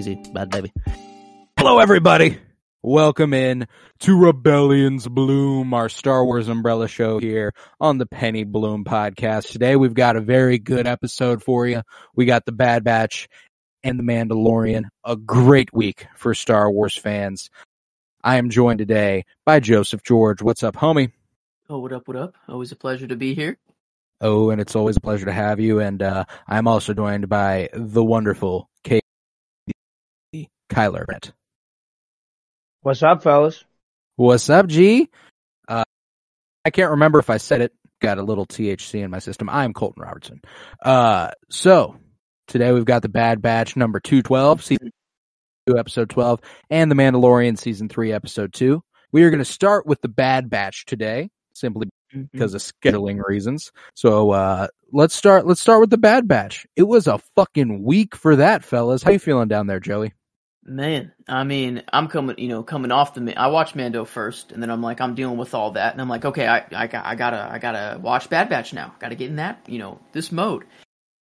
No, 0.00 0.06
squeezy, 0.06 0.32
bad 0.32 0.50
baby. 0.50 0.72
Hello, 1.58 1.78
everybody. 1.78 2.38
Welcome 2.82 3.34
in 3.34 3.66
to 4.00 4.18
Rebellion's 4.18 5.06
Bloom, 5.06 5.74
our 5.74 5.90
Star 5.90 6.24
Wars 6.24 6.48
umbrella 6.48 6.88
show 6.88 7.18
here 7.18 7.52
on 7.78 7.98
the 7.98 8.06
Penny 8.06 8.44
Bloom 8.44 8.84
podcast. 8.84 9.52
Today 9.52 9.76
we've 9.76 9.92
got 9.92 10.16
a 10.16 10.22
very 10.22 10.58
good 10.58 10.86
episode 10.86 11.42
for 11.42 11.66
you. 11.66 11.82
We 12.14 12.24
got 12.24 12.46
the 12.46 12.52
Bad 12.52 12.82
Batch 12.82 13.28
and 13.82 13.98
the 13.98 14.02
Mandalorian. 14.02 14.84
A 15.04 15.16
great 15.16 15.72
week 15.74 16.06
for 16.16 16.32
Star 16.32 16.70
Wars 16.70 16.96
fans. 16.96 17.50
I 18.24 18.36
am 18.36 18.48
joined 18.48 18.78
today 18.78 19.26
by 19.44 19.60
Joseph 19.60 20.02
George. 20.02 20.40
What's 20.40 20.62
up, 20.62 20.76
homie? 20.76 21.12
Oh, 21.68 21.78
what 21.78 21.92
up, 21.92 22.08
what 22.08 22.16
up? 22.16 22.36
Always 22.48 22.72
a 22.72 22.76
pleasure 22.76 23.06
to 23.06 23.16
be 23.16 23.34
here. 23.34 23.58
Oh, 24.22 24.48
and 24.48 24.60
it's 24.60 24.76
always 24.76 24.96
a 24.96 25.00
pleasure 25.00 25.26
to 25.26 25.32
have 25.32 25.60
you. 25.60 25.80
And 25.80 26.02
uh, 26.02 26.24
I'm 26.46 26.68
also 26.68 26.94
joined 26.94 27.28
by 27.28 27.68
the 27.74 28.04
wonderful 28.04 28.62
K. 28.62 28.69
Kyler 30.70 31.04
Brent. 31.04 31.32
What's 32.82 33.02
up, 33.02 33.22
fellas? 33.22 33.62
What's 34.16 34.48
up, 34.48 34.66
G? 34.66 35.08
Uh, 35.68 35.84
I 36.64 36.70
can't 36.70 36.92
remember 36.92 37.18
if 37.18 37.28
I 37.28 37.36
said 37.36 37.60
it. 37.60 37.72
Got 38.00 38.18
a 38.18 38.22
little 38.22 38.46
THC 38.46 39.02
in 39.02 39.10
my 39.10 39.18
system. 39.18 39.50
I'm 39.50 39.74
Colton 39.74 40.02
Robertson. 40.02 40.40
Uh, 40.82 41.32
so 41.50 41.96
today 42.46 42.72
we've 42.72 42.86
got 42.86 43.02
the 43.02 43.10
Bad 43.10 43.42
Batch 43.42 43.76
number 43.76 44.00
212, 44.00 44.64
season 44.64 44.90
2, 45.68 45.76
episode 45.76 46.08
12, 46.08 46.40
and 46.70 46.90
the 46.90 46.94
Mandalorian 46.94 47.58
season 47.58 47.90
3, 47.90 48.12
episode 48.12 48.54
2. 48.54 48.82
We 49.12 49.24
are 49.24 49.30
going 49.30 49.40
to 49.40 49.44
start 49.44 49.84
with 49.84 50.00
the 50.00 50.08
Bad 50.08 50.48
Batch 50.48 50.86
today, 50.86 51.28
simply 51.52 51.90
because 52.32 52.54
of 52.54 52.62
scheduling 52.62 53.20
reasons. 53.22 53.72
So, 53.94 54.30
uh, 54.30 54.68
let's 54.92 55.14
start, 55.14 55.46
let's 55.46 55.60
start 55.60 55.80
with 55.80 55.90
the 55.90 55.98
Bad 55.98 56.26
Batch. 56.26 56.66
It 56.76 56.84
was 56.84 57.06
a 57.06 57.18
fucking 57.36 57.82
week 57.82 58.16
for 58.16 58.36
that, 58.36 58.64
fellas. 58.64 59.02
How 59.02 59.10
you 59.10 59.18
feeling 59.18 59.48
down 59.48 59.66
there, 59.66 59.80
Joey? 59.80 60.14
Man, 60.64 61.12
I 61.26 61.44
mean, 61.44 61.82
I'm 61.90 62.06
coming, 62.08 62.38
you 62.38 62.48
know, 62.48 62.62
coming 62.62 62.92
off 62.92 63.14
the. 63.14 63.34
I 63.36 63.46
watched 63.46 63.74
Mando 63.74 64.04
first, 64.04 64.52
and 64.52 64.62
then 64.62 64.70
I'm 64.70 64.82
like, 64.82 65.00
I'm 65.00 65.14
dealing 65.14 65.38
with 65.38 65.54
all 65.54 65.70
that, 65.72 65.92
and 65.92 66.02
I'm 66.02 66.08
like, 66.08 66.24
okay, 66.26 66.46
I, 66.46 66.64
I, 66.72 66.86
got, 66.86 67.06
I 67.06 67.14
gotta, 67.14 67.48
I 67.50 67.58
gotta 67.58 67.98
watch 67.98 68.28
Bad 68.28 68.50
Batch 68.50 68.74
now. 68.74 68.94
Gotta 69.00 69.14
get 69.14 69.30
in 69.30 69.36
that, 69.36 69.60
you 69.66 69.78
know, 69.78 69.98
this 70.12 70.30
mode. 70.30 70.64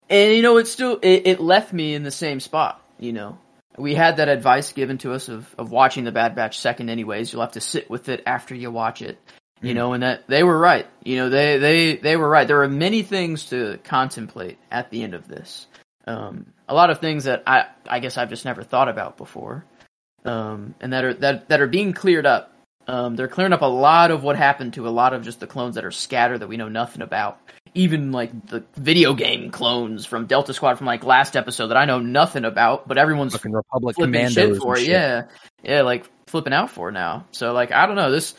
And 0.09 0.33
you 0.35 0.41
know, 0.41 0.57
it 0.57 0.67
still, 0.67 0.99
it, 1.01 1.25
it 1.25 1.39
left 1.39 1.71
me 1.71 1.93
in 1.93 2.03
the 2.03 2.11
same 2.11 2.39
spot. 2.41 2.83
You 2.99 3.13
know, 3.13 3.37
we 3.77 3.95
had 3.95 4.17
that 4.17 4.27
advice 4.27 4.73
given 4.73 4.97
to 4.99 5.13
us 5.13 5.29
of 5.29 5.53
of 5.57 5.71
watching 5.71 6.03
the 6.03 6.11
Bad 6.11 6.35
Batch 6.35 6.59
second, 6.59 6.89
anyways. 6.89 7.31
You'll 7.31 7.41
have 7.43 7.53
to 7.53 7.61
sit 7.61 7.89
with 7.89 8.09
it 8.09 8.23
after 8.25 8.55
you 8.55 8.71
watch 8.71 9.01
it. 9.01 9.17
You 9.61 9.71
Mm. 9.73 9.75
know, 9.75 9.93
and 9.93 10.03
that 10.03 10.27
they 10.27 10.43
were 10.43 10.57
right. 10.57 10.87
You 11.03 11.17
know, 11.17 11.29
they 11.29 11.57
they 11.57 11.95
they 11.95 12.17
were 12.17 12.29
right. 12.29 12.47
There 12.47 12.63
are 12.63 12.67
many 12.69 13.03
things 13.03 13.45
to 13.51 13.79
contemplate 13.83 14.57
at 14.71 14.89
the 14.89 15.03
end 15.03 15.13
of 15.13 15.27
this. 15.27 15.67
Um, 16.07 16.47
a 16.69 16.73
lot 16.73 16.91
of 16.91 16.99
things 16.99 17.25
that 17.25 17.43
I 17.45 17.65
I 17.85 17.99
guess 17.99 18.17
I've 18.17 18.29
just 18.29 18.45
never 18.45 18.63
thought 18.63 18.87
about 18.87 19.17
before, 19.17 19.65
um, 20.23 20.75
and 20.79 20.93
that 20.93 21.03
are 21.03 21.13
that 21.15 21.49
that 21.49 21.59
are 21.59 21.67
being 21.67 21.91
cleared 21.91 22.25
up. 22.25 22.55
Um, 22.87 23.15
they're 23.15 23.27
clearing 23.27 23.53
up 23.53 23.61
a 23.61 23.65
lot 23.65 24.09
of 24.09 24.23
what 24.23 24.35
happened 24.35 24.73
to 24.73 24.87
a 24.87 24.89
lot 24.89 25.13
of 25.13 25.23
just 25.23 25.39
the 25.39 25.45
clones 25.45 25.75
that 25.75 25.85
are 25.85 25.91
scattered 25.91 26.39
that 26.39 26.47
we 26.47 26.57
know 26.57 26.69
nothing 26.69 27.01
about. 27.01 27.39
Even 27.75 28.11
like 28.11 28.47
the 28.47 28.63
video 28.77 29.13
game 29.13 29.51
clones 29.51 30.05
from 30.05 30.25
Delta 30.25 30.53
Squad 30.53 30.75
from 30.77 30.87
like 30.87 31.03
last 31.03 31.35
episode 31.35 31.67
that 31.67 31.77
I 31.77 31.85
know 31.85 31.99
nothing 31.99 32.45
about, 32.45 32.87
but 32.87 32.97
everyone's 32.97 33.33
Fucking 33.33 33.51
Republic 33.51 33.95
flipping 33.95 34.13
Commandos 34.13 34.55
shit 34.55 34.61
for 34.61 34.75
it. 34.75 34.79
shit. 34.79 34.89
Yeah, 34.89 35.25
yeah, 35.63 35.81
like 35.81 36.09
flipping 36.27 36.53
out 36.53 36.71
for 36.71 36.91
now. 36.91 37.25
So 37.31 37.51
like 37.51 37.71
I 37.71 37.85
don't 37.85 37.95
know 37.95 38.11
this. 38.11 38.33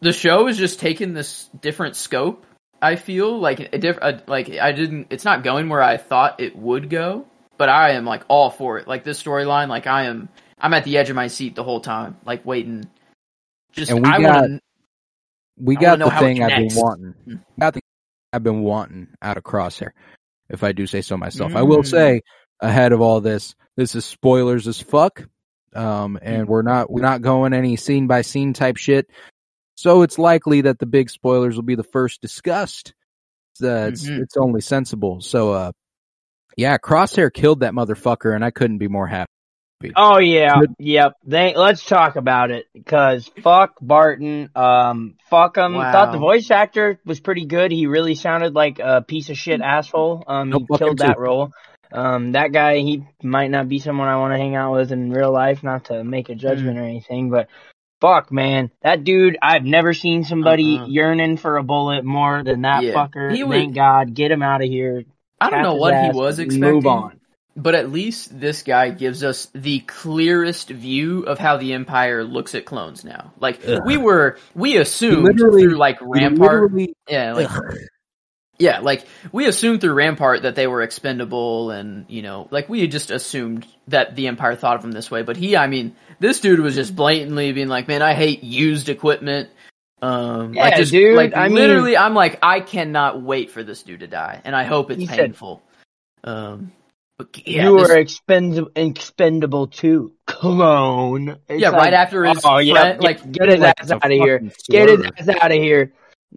The 0.00 0.12
show 0.12 0.48
is 0.48 0.58
just 0.58 0.80
taking 0.80 1.12
this 1.14 1.48
different 1.60 1.96
scope. 1.96 2.44
I 2.80 2.96
feel 2.96 3.40
like 3.40 3.72
a 3.72 3.78
different, 3.78 4.28
like 4.28 4.50
I 4.50 4.72
didn't. 4.72 5.08
It's 5.10 5.24
not 5.24 5.42
going 5.42 5.68
where 5.68 5.82
I 5.82 5.96
thought 5.96 6.40
it 6.40 6.56
would 6.56 6.90
go, 6.90 7.26
but 7.58 7.68
I 7.68 7.90
am 7.90 8.04
like 8.04 8.22
all 8.28 8.50
for 8.50 8.78
it. 8.78 8.88
Like 8.88 9.04
this 9.04 9.22
storyline, 9.22 9.68
like 9.68 9.86
I 9.86 10.04
am. 10.04 10.28
I'm 10.60 10.72
at 10.74 10.84
the 10.84 10.96
edge 10.96 11.10
of 11.10 11.16
my 11.16 11.26
seat 11.28 11.54
the 11.54 11.62
whole 11.64 11.80
time, 11.80 12.16
like 12.24 12.44
waiting. 12.46 12.88
Just 13.72 13.90
And 13.90 14.02
we 14.02 14.08
I 14.10 14.20
got- 14.20 14.40
want 14.40 14.52
to. 14.52 14.60
we 15.58 15.76
I 15.76 15.80
got 15.80 15.86
wanna 15.90 16.04
know 16.04 16.10
the 16.10 16.18
thing 16.18 16.42
I've 16.42 16.68
been 16.68 16.76
wanting. 16.76 17.14
Hmm. 17.24 17.34
Got 17.60 17.74
the 17.74 17.80
I've 18.32 18.42
been 18.42 18.62
wanting 18.62 19.08
out 19.22 19.36
of 19.36 19.42
Crosshair, 19.44 19.90
if 20.50 20.62
I 20.62 20.72
do 20.72 20.86
say 20.86 21.00
so 21.02 21.16
myself. 21.16 21.54
I 21.56 21.62
will 21.62 21.82
Mm. 21.82 21.86
say 21.90 22.20
ahead 22.60 22.92
of 22.92 23.00
all 23.00 23.20
this, 23.20 23.54
this 23.76 23.94
is 23.94 24.04
spoilers 24.04 24.66
as 24.68 24.80
fuck. 24.80 25.26
Um, 25.74 26.18
and 26.22 26.44
Hmm. 26.44 26.50
we're 26.50 26.62
not 26.62 26.90
we're 26.90 27.02
not 27.02 27.22
going 27.22 27.52
any 27.52 27.76
scene 27.76 28.06
by 28.06 28.22
scene 28.22 28.52
type 28.52 28.76
shit. 28.76 29.08
So 29.76 30.02
it's 30.02 30.18
likely 30.18 30.62
that 30.62 30.78
the 30.80 30.86
big 30.86 31.08
spoilers 31.08 31.54
will 31.54 31.62
be 31.62 31.76
the 31.76 31.84
first 31.84 32.20
discussed. 32.20 32.94
Uh, 33.62 33.86
it's, 33.92 34.04
Mhm. 34.08 34.20
it's 34.22 34.36
only 34.36 34.60
sensible. 34.60 35.20
So, 35.20 35.52
uh, 35.52 35.72
yeah, 36.58 36.76
Crosshair 36.76 37.32
killed 37.32 37.60
that 37.60 37.72
motherfucker, 37.72 38.34
and 38.34 38.44
I 38.44 38.50
couldn't 38.50 38.78
be 38.78 38.88
more 38.88 39.06
happy. 39.06 39.30
Oh 39.94 40.18
yeah, 40.18 40.58
Good. 40.58 40.74
yep. 40.80 41.12
They 41.24 41.54
let's 41.54 41.84
talk 41.84 42.16
about 42.16 42.50
it 42.50 42.66
because 42.74 43.30
fuck 43.42 43.74
Barton. 43.80 44.50
Um, 44.56 45.14
fuck 45.30 45.56
him. 45.56 45.74
Wow. 45.74 45.92
Thought 45.92 46.10
the 46.12 46.18
voice 46.18 46.50
actor 46.50 46.98
was 47.06 47.20
pretty 47.20 47.46
good. 47.46 47.70
He 47.70 47.86
really 47.86 48.16
sounded 48.16 48.54
like 48.56 48.80
a 48.80 49.02
piece 49.02 49.30
of 49.30 49.38
shit 49.38 49.60
asshole. 49.60 50.24
Um, 50.26 50.50
No, 50.50 50.58
he 50.58 50.78
killed 50.78 50.98
that 50.98 51.14
too. 51.14 51.20
role. 51.20 51.52
Um, 51.92 52.32
that 52.32 52.50
guy, 52.52 52.78
he 52.78 53.04
might 53.22 53.52
not 53.52 53.68
be 53.68 53.78
someone 53.78 54.08
I 54.08 54.16
want 54.16 54.34
to 54.34 54.38
hang 54.38 54.56
out 54.56 54.72
with 54.74 54.90
in 54.90 55.12
real 55.12 55.32
life. 55.32 55.62
Not 55.62 55.84
to 55.86 56.02
make 56.02 56.28
a 56.28 56.34
judgment 56.34 56.76
or 56.76 56.82
anything, 56.82 57.30
but 57.30 57.46
fuck, 58.00 58.32
man, 58.32 58.72
that 58.82 59.04
dude. 59.04 59.38
I've 59.40 59.64
never 59.64 59.92
seen 59.94 60.24
somebody 60.24 60.76
Uh-uh. 60.78 60.86
yearning 60.88 61.36
for 61.36 61.56
a 61.56 61.62
bullet 61.62 62.04
more 62.04 62.42
than 62.42 62.62
that 62.62 62.82
Yeah. 62.82 62.94
fucker. 62.94 63.32
He 63.32 63.44
was- 63.44 63.56
Thank 63.56 63.76
God, 63.76 64.12
get 64.12 64.32
him 64.32 64.42
out 64.42 64.60
of 64.60 64.68
here. 64.68 65.04
I 65.40 65.50
don't 65.50 65.62
know 65.62 65.74
what 65.74 65.94
he 65.94 66.10
was 66.10 66.38
expecting. 66.38 66.72
Move 66.74 66.86
on. 66.86 67.20
But 67.56 67.74
at 67.74 67.90
least 67.90 68.38
this 68.38 68.62
guy 68.62 68.90
gives 68.90 69.24
us 69.24 69.48
the 69.52 69.80
clearest 69.80 70.70
view 70.70 71.22
of 71.24 71.38
how 71.40 71.56
the 71.56 71.72
Empire 71.72 72.22
looks 72.22 72.54
at 72.54 72.64
clones 72.64 73.04
now. 73.04 73.32
Like 73.40 73.60
Ugh. 73.66 73.80
we 73.84 73.96
were, 73.96 74.38
we 74.54 74.76
assumed 74.76 75.24
literally- 75.24 75.64
through 75.64 75.76
like 75.76 75.98
Rampart, 76.00 76.70
yeah, 77.08 77.32
like 77.32 77.50
Ugh. 77.50 77.74
yeah, 78.60 78.78
like 78.78 79.06
we 79.32 79.46
assumed 79.46 79.80
through 79.80 79.94
Rampart 79.94 80.42
that 80.42 80.54
they 80.54 80.68
were 80.68 80.82
expendable, 80.82 81.72
and 81.72 82.06
you 82.08 82.22
know, 82.22 82.46
like 82.52 82.68
we 82.68 82.80
had 82.80 82.92
just 82.92 83.10
assumed 83.10 83.66
that 83.88 84.14
the 84.14 84.28
Empire 84.28 84.54
thought 84.54 84.76
of 84.76 84.82
them 84.82 84.92
this 84.92 85.10
way. 85.10 85.22
But 85.22 85.36
he, 85.36 85.56
I 85.56 85.66
mean, 85.66 85.96
this 86.20 86.38
dude 86.40 86.60
was 86.60 86.76
just 86.76 86.94
blatantly 86.94 87.50
being 87.52 87.68
like, 87.68 87.88
"Man, 87.88 88.02
I 88.02 88.14
hate 88.14 88.44
used 88.44 88.88
equipment." 88.88 89.50
Um, 90.00 90.52
like 90.52 90.76
just 90.76 90.92
dude, 90.92 91.16
like 91.16 91.36
I 91.36 91.48
mean- 91.48 91.56
literally, 91.56 91.96
I'm 91.96 92.14
like, 92.14 92.38
I 92.42 92.60
cannot 92.60 93.20
wait 93.22 93.50
for 93.50 93.62
this 93.64 93.82
dude 93.82 94.00
to 94.00 94.06
die, 94.06 94.40
and 94.44 94.54
I 94.54 94.64
hope 94.64 94.90
it's 94.90 95.00
He 95.00 95.06
said- 95.06 95.18
painful. 95.18 95.62
um, 96.24 96.72
but 97.18 97.28
yeah, 97.46 97.64
you 97.64 97.78
this- 97.80 97.90
are 97.90 97.98
expend- 97.98 98.68
expendable 98.76 99.66
too, 99.66 100.12
clone. 100.26 101.38
It's 101.48 101.60
Yeah, 101.60 101.70
like, 101.70 101.80
right 101.80 101.94
after 101.94 102.24
his 102.24 102.40
oh, 102.44 102.58
yeah, 102.58 102.74
friend- 102.74 103.02
like 103.02 103.20
like- 103.24 103.32
get 103.32 103.48
his 103.48 103.60
like 103.60 103.74
ass 103.80 103.90
out 103.90 104.04
of 104.04 104.10
here. 104.10 104.38
fucking 104.38 104.52
Get 104.70 104.88
his 104.88 105.00
ass 105.04 105.28
out 105.42 105.50
of 105.50 105.58
here. 105.58 105.92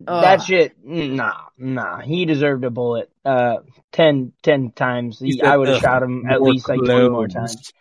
Ugh. 0.07 0.23
that 0.23 0.41
shit, 0.41 0.73
nah, 0.85 1.33
nah. 1.57 1.99
He 1.99 2.23
deserved 2.25 2.63
a 2.63 2.69
bullet. 2.69 3.11
Uh, 3.25 3.57
ten, 3.91 4.31
ten 4.41 4.71
times. 4.71 5.19
He 5.19 5.25
He- 5.25 5.31
said, 5.33 5.45
I 5.49 5.57
would 5.57 5.67
have 5.67 5.81
shot 5.81 6.01
him 6.01 6.25
at 6.29 6.39
more 6.39 6.51
least 6.53 6.67
like 6.69 6.79
twenty 6.79 7.09
more 7.09 7.27
times. 7.27 7.71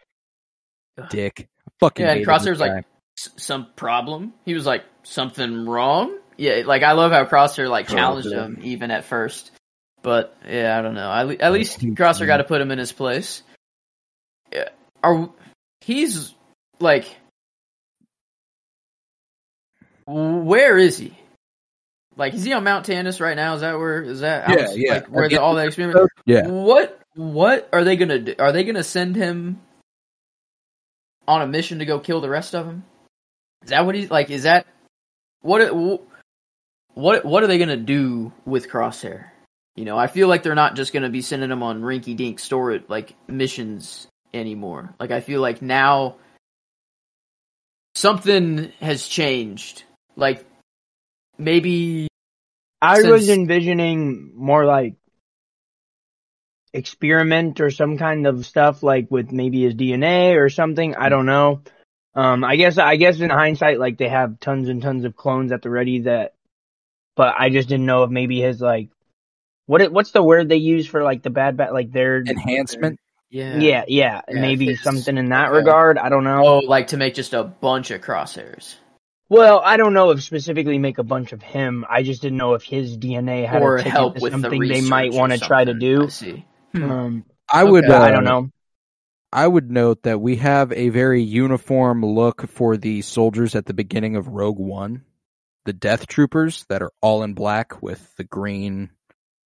Dick. 1.09 1.49
Fucking 1.79 2.05
Yeah, 2.05 2.13
and 2.13 2.27
Crosshair's 2.27 2.61
like, 2.61 2.73
guy. 2.73 2.79
"S- 2.79 2.85
some 3.37 3.69
problem. 3.77 4.33
He 4.45 4.55
was 4.55 4.67
like, 4.67 4.85
something 5.03 5.67
wrong. 5.67 6.17
Yeah, 6.37 6.63
like 6.65 6.83
I 6.83 6.93
love 6.93 7.13
how 7.13 7.25
Crosshair 7.25 7.69
like 7.69 7.89
challenged 7.89 8.33
him 8.33 8.61
even 8.63 8.91
at 8.91 9.05
first. 9.05 9.51
But 10.03 10.35
yeah, 10.49 10.79
I 10.79 10.83
don't 10.83 10.95
know. 10.95 11.11
At, 11.11 11.27
le- 11.27 11.35
at 11.35 11.53
least 11.53 11.81
Crosshair 11.81 12.27
got 12.27 12.39
to 12.39 12.45
put 12.45 12.61
him 12.61 12.71
in 12.71 12.79
his 12.79 12.93
place. 12.93 13.43
Yeah, 14.53 14.71
are 15.03 15.31
he's 15.83 16.35
like, 16.79 17.15
where 20.07 20.79
is 20.79 20.97
he? 20.97 21.17
Like, 22.17 22.35
is 22.35 22.45
he 22.45 22.53
on 22.53 22.65
Mount 22.65 22.87
Tantiss 22.87 23.21
right 23.21 23.37
now? 23.37 23.55
Is 23.55 23.61
that 23.61 23.79
where? 23.79 24.03
Is 24.03 24.21
that 24.21 24.49
Yeah, 24.49 24.57
Alex- 24.57 24.77
yeah. 24.77 24.93
Like 24.95 25.07
where 25.07 25.29
the, 25.29 25.41
all 25.41 25.59
of 25.59 25.65
experiment? 25.65 26.11
Yeah. 26.25 26.49
What 26.49 27.01
what 27.15 27.69
are 27.73 27.85
they 27.85 27.97
gonna 27.97 28.19
do? 28.19 28.35
Are 28.39 28.53
they 28.53 28.65
gonna 28.65 28.85
send 28.85 29.15
him 29.15 29.61
on 31.29 31.43
a 31.43 31.47
mission 31.47 31.81
to 31.81 31.85
go 31.85 32.01
kill 32.01 32.21
the 32.21 32.31
rest 32.31 32.55
of 32.55 32.67
them? 32.67 32.85
Is 33.63 33.71
that 33.71 33.85
what 33.87 33.95
he's 33.95 34.11
like? 34.11 34.31
Is 34.31 34.45
that 34.45 34.67
what 35.43 35.63
what 36.95 37.25
what 37.25 37.43
are 37.43 37.47
they 37.47 37.59
gonna 37.59 37.77
do 37.77 38.33
with 38.45 38.69
Crosshair? 38.69 39.27
You 39.77 39.85
know, 39.85 39.97
I 39.97 40.07
feel 40.07 40.29
like 40.29 40.43
they're 40.43 40.55
not 40.55 40.77
just 40.77 40.93
gonna 40.93 41.11
be 41.11 41.23
sending 41.23 41.51
him 41.51 41.63
on 41.63 41.83
rinky 41.83 42.17
dink 42.17 42.39
store 42.39 42.81
like 42.89 43.15
missions 43.29 44.07
anymore. 44.33 44.95
Like 44.99 45.11
I 45.11 45.21
feel 45.21 45.41
like 45.41 45.63
now 45.63 46.17
something 47.95 48.73
has 48.81 49.07
changed. 49.07 49.85
Like 50.17 50.45
maybe 51.39 52.09
I 52.83 53.03
was 53.03 53.29
envisioning 53.29 54.33
more 54.35 54.65
like 54.65 54.95
experiment 56.73 57.61
or 57.61 57.71
some 57.71 57.99
kind 57.99 58.27
of 58.27 58.47
stuff 58.47 58.83
like 58.83 59.11
with 59.11 59.33
maybe 59.33 59.63
his 59.63 59.75
DNA 59.75 60.37
or 60.37 60.49
something. 60.49 60.95
I 60.97 61.09
don't 61.09 61.27
know. 61.27 61.63
Um, 62.15 62.43
I 62.45 62.57
guess 62.57 62.79
I 62.79 62.97
guess 62.97 63.21
in 63.21 63.31
hindsight, 63.31 63.79
like 63.79 63.97
they 63.97 64.09
have 64.09 64.41
tons 64.41 64.69
and 64.69 64.83
tons 64.83 65.05
of 65.05 65.17
clones 65.17 65.53
at 65.53 65.63
the 65.63 65.71
ready 65.71 66.01
that, 66.01 66.35
but 67.17 67.35
I 67.39 67.51
just 67.51 67.69
didn't 67.69 67.87
know 67.87 68.03
if 68.03 68.11
maybe 68.11 68.41
his 68.41 68.61
like, 68.61 68.89
what 69.67 69.93
what's 69.93 70.11
the 70.11 70.23
word 70.23 70.49
they 70.49 70.57
use 70.57 70.87
for 70.87 71.05
like 71.05 71.23
the 71.23 71.31
bad 71.31 71.57
bat 71.57 71.73
like 71.73 71.93
their 71.93 72.21
Enhancement. 72.21 72.99
yeah. 73.31 73.59
Yeah, 73.59 73.85
yeah, 73.87 74.21
Yeah, 74.29 74.41
maybe 74.41 74.75
something 74.75 75.17
in 75.17 75.29
that 75.29 75.51
okay. 75.51 75.59
regard. 75.59 75.99
I 75.99 76.09
don't 76.09 76.25
know. 76.25 76.45
Oh, 76.45 76.59
like 76.59 76.89
to 76.89 76.97
make 76.97 77.15
just 77.15 77.33
a 77.33 77.45
bunch 77.45 77.93
of 77.93 78.01
crosshairs. 78.01 78.75
Well, 79.29 79.63
I 79.65 79.77
don't 79.77 79.95
know 79.95 80.11
if 80.11 80.25
specifically 80.25 80.79
make 80.79 80.99
a 80.99 81.05
bunch 81.05 81.33
of 81.33 81.41
him. 81.41 81.87
I 81.89 82.03
just 82.03 82.21
didn't 82.21 82.39
know 82.39 82.55
if 82.55 82.65
his 82.65 82.99
DNA 82.99 83.47
had 83.47 83.63
or 83.63 83.77
a 83.77 83.83
help 83.83 84.17
to 84.17 84.23
with 84.23 84.33
something 84.33 84.59
research 84.59 84.83
they 84.83 84.89
might 84.89 85.13
want 85.13 85.33
to 85.33 85.39
try 85.39 85.65
to 85.65 85.75
do. 85.75 86.07
I 86.07 86.09
see. 86.09 86.45
Hmm. 86.73 86.91
Um, 86.91 87.25
I 87.49 87.63
would. 87.63 87.89
Uh, 87.89 88.01
I 88.01 88.11
don't 88.11 88.25
know. 88.25 88.51
I 89.33 89.47
would 89.47 89.71
note 89.71 90.03
that 90.03 90.21
we 90.21 90.37
have 90.37 90.73
a 90.73 90.89
very 90.89 91.23
uniform 91.23 92.05
look 92.05 92.49
for 92.49 92.77
the 92.77 93.03
soldiers 93.03 93.55
at 93.55 93.67
the 93.67 93.75
beginning 93.75 94.17
of 94.17 94.29
Rogue 94.29 94.59
One. 94.59 95.05
The 95.67 95.73
Death 95.73 96.07
Troopers 96.07 96.65
that 96.69 96.83
are 96.83 96.93
all 97.01 97.23
in 97.23 97.35
black 97.35 97.83
with 97.83 98.15
the 98.17 98.25
green 98.25 98.91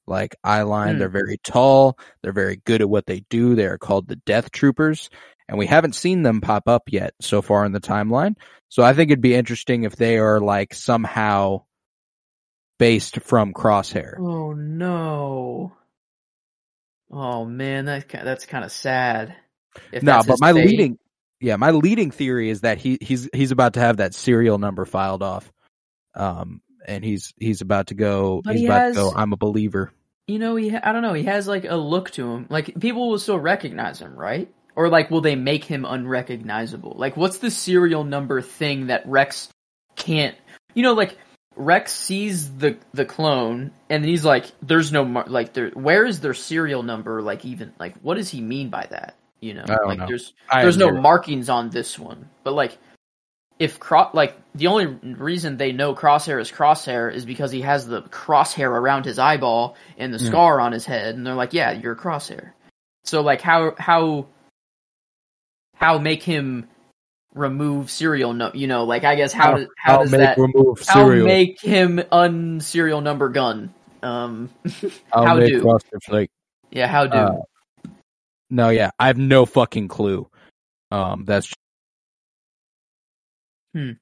like 0.07 0.37
eye 0.45 0.63
line. 0.63 0.95
Hmm. 0.95 0.99
They're 1.01 1.09
very 1.09 1.39
tall. 1.43 1.99
They're 2.23 2.33
very 2.33 2.57
good 2.65 2.81
at 2.81 2.89
what 2.89 3.07
they 3.07 3.25
do. 3.29 3.55
They 3.55 3.67
are 3.67 3.79
called 3.79 4.09
the 4.09 4.17
Death 4.17 4.51
Troopers. 4.51 5.11
And 5.49 5.59
we 5.59 5.67
haven't 5.67 5.95
seen 5.95 6.23
them 6.23 6.41
pop 6.41 6.69
up 6.69 6.85
yet 6.89 7.13
so 7.21 7.43
far 7.43 7.65
in 7.67 7.73
the 7.73 7.81
timeline. 7.81 8.37
So 8.69 8.83
I 8.83 8.95
think 8.95 9.11
it'd 9.11 9.21
be 9.21 9.35
interesting 9.35 9.85
if 9.85 9.97
they 9.97 10.19
are 10.19 10.41
like 10.41 10.73
somehow 10.73 11.65
based 12.79 13.21
from 13.21 13.53
Crosshair. 13.53 14.19
Oh 14.19 14.53
no. 14.53 15.77
Oh 17.11 17.45
man, 17.45 17.85
that 17.85 18.09
that's 18.09 18.47
kind 18.47 18.65
of 18.65 18.73
sad. 18.73 19.37
If 19.93 20.03
No, 20.03 20.23
but 20.27 20.39
my 20.41 20.53
fate. 20.53 20.67
leading, 20.67 20.99
yeah, 21.41 21.57
my 21.57 21.71
leading 21.71 22.11
theory 22.11 22.51
is 22.51 22.63
that 22.63 22.79
he 22.79 22.99
he's 23.01 23.29
he's 23.33 23.51
about 23.51 23.75
to 23.75 23.81
have 23.81 23.99
that 23.99 24.15
serial 24.15 24.59
number 24.59 24.85
filed 24.85 25.23
off, 25.23 25.53
um, 26.15 26.61
and 26.87 27.05
he's 27.05 27.33
he's 27.39 27.61
about 27.61 27.89
to 27.89 27.95
go. 27.95 28.41
But 28.45 28.53
he's 28.53 28.61
he 28.63 28.67
about 28.67 28.81
has- 28.81 28.95
to 28.97 29.01
go. 29.01 29.13
I'm 29.15 29.33
a 29.33 29.37
believer. 29.37 29.93
you 30.27 30.39
know, 30.39 30.57
he 30.57 30.75
I 30.77 30.93
don't 30.93 31.03
know, 31.03 31.13
he 31.15 31.25
has 31.25 31.47
like 31.47 31.65
a 31.65 31.77
look 31.77 32.11
to 32.13 32.27
him. 32.31 32.47
Like 32.49 32.79
people 32.81 33.11
will 33.11 33.19
still 33.19 33.39
recognize 33.39 33.99
him, 34.01 34.17
right? 34.17 34.53
Or 34.77 34.89
like 34.89 35.11
will 35.11 35.21
they 35.21 35.37
make 35.37 35.65
him 35.65 35.85
unrecognizable? 35.85 36.95
Like 36.97 37.17
what's 37.17 37.39
the 37.39 37.51
serial 37.51 38.05
number 38.05 38.41
thing 38.43 38.87
that 38.89 39.07
Rex 39.07 39.49
can't 39.97 40.35
You 40.75 40.83
know 40.83 40.95
like 40.95 41.17
Rex 41.57 41.93
sees 41.93 42.57
the 42.57 42.77
the 42.93 43.05
clone 43.05 43.71
and 43.89 44.05
he's 44.05 44.25
like 44.25 44.47
there's 44.63 44.91
no 44.91 45.05
mar- 45.05 45.27
like 45.29 45.53
there 45.53 45.71
where 45.71 46.05
is 46.05 46.19
their 46.21 46.35
serial 46.35 46.83
number 46.83 47.23
like 47.23 47.45
even 47.45 47.73
like 47.79 47.95
what 48.03 48.17
does 48.17 48.29
he 48.31 48.41
mean 48.41 48.71
by 48.71 48.87
that? 48.91 49.15
You 49.45 49.55
know? 49.55 49.65
Like 49.85 49.99
know. 49.99 50.07
there's 50.07 50.33
I 50.51 50.63
there's 50.63 50.77
no 50.79 50.91
markings 50.91 51.49
on 51.49 51.71
this 51.71 51.99
one. 51.99 52.31
But 52.43 52.55
like 52.55 52.79
if 53.59 53.79
cro- 53.79 54.11
like 54.15 54.37
the 54.55 54.67
only 54.69 54.87
reason 54.87 55.57
they 55.59 55.73
know 55.73 55.95
Crosshair 55.95 56.41
is 56.41 56.51
Crosshair 56.51 57.13
is 57.13 57.25
because 57.25 57.51
he 57.53 57.61
has 57.61 57.87
the 57.87 58.03
crosshair 58.03 58.69
around 58.69 59.05
his 59.05 59.19
eyeball 59.19 59.77
and 59.99 60.13
the 60.13 60.19
Mm. 60.19 60.27
scar 60.27 60.61
on 60.61 60.73
his 60.73 60.87
head, 60.87 61.15
and 61.15 61.27
they're 61.27 61.35
like, 61.35 61.53
"Yeah, 61.53 61.73
you're 61.73 61.95
Crosshair." 61.95 62.53
So 63.05 63.21
like, 63.21 63.41
how 63.41 63.75
how 63.79 64.27
how 65.77 65.99
make 65.99 66.23
him 66.23 66.67
remove 67.35 67.91
serial 67.91 68.33
number 68.33 68.57
You 68.57 68.67
know, 68.67 68.85
like 68.85 69.05
I 69.05 69.15
guess 69.15 69.33
how 69.33 69.57
does 69.57 69.69
how 69.77 69.99
does 69.99 70.11
make 70.11 70.21
that 70.21 70.39
remove 70.39 70.81
how 70.87 71.09
make 71.09 71.61
him 71.61 72.01
unserial 72.11 73.01
number 73.03 73.29
gun? 73.29 73.75
Um, 74.03 74.51
how 75.13 75.39
do 75.39 75.63
Crosshair 75.63 76.29
yeah 76.71 76.87
how 76.87 77.07
do 77.07 77.17
Uh, 77.19 77.37
no, 78.55 78.69
yeah, 78.71 78.91
I 78.99 79.09
have 79.09 79.19
no 79.19 79.45
fucking 79.47 79.89
clue. 79.89 80.29
Um, 80.91 81.25
that's 81.25 81.53
Hmm. 83.75 83.93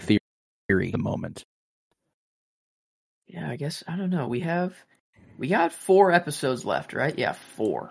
theory 0.00 0.86
at 0.86 0.92
the 0.92 0.98
moment. 0.98 1.44
yeah 3.26 3.48
I 3.48 3.56
guess 3.56 3.84
I 3.86 3.96
don't 3.96 4.10
know. 4.10 4.26
We 4.26 4.40
have 4.40 4.74
we 5.38 5.46
got 5.48 5.72
four 5.72 6.10
episodes 6.12 6.64
left, 6.64 6.92
right? 6.92 7.16
Yeah, 7.16 7.32
four. 7.56 7.90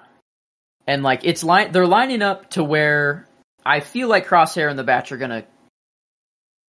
And 0.85 1.01
like 1.03 1.21
it's 1.23 1.43
line 1.43 1.71
they're 1.71 1.87
lining 1.87 2.21
up 2.21 2.49
to 2.51 2.63
where 2.63 3.25
I 3.65 3.79
feel 3.79 4.09
like 4.09 4.27
Crosshair 4.27 4.69
and 4.69 4.77
the 4.77 4.83
Batch 4.83 5.11
are 5.13 5.17
gonna 5.17 5.45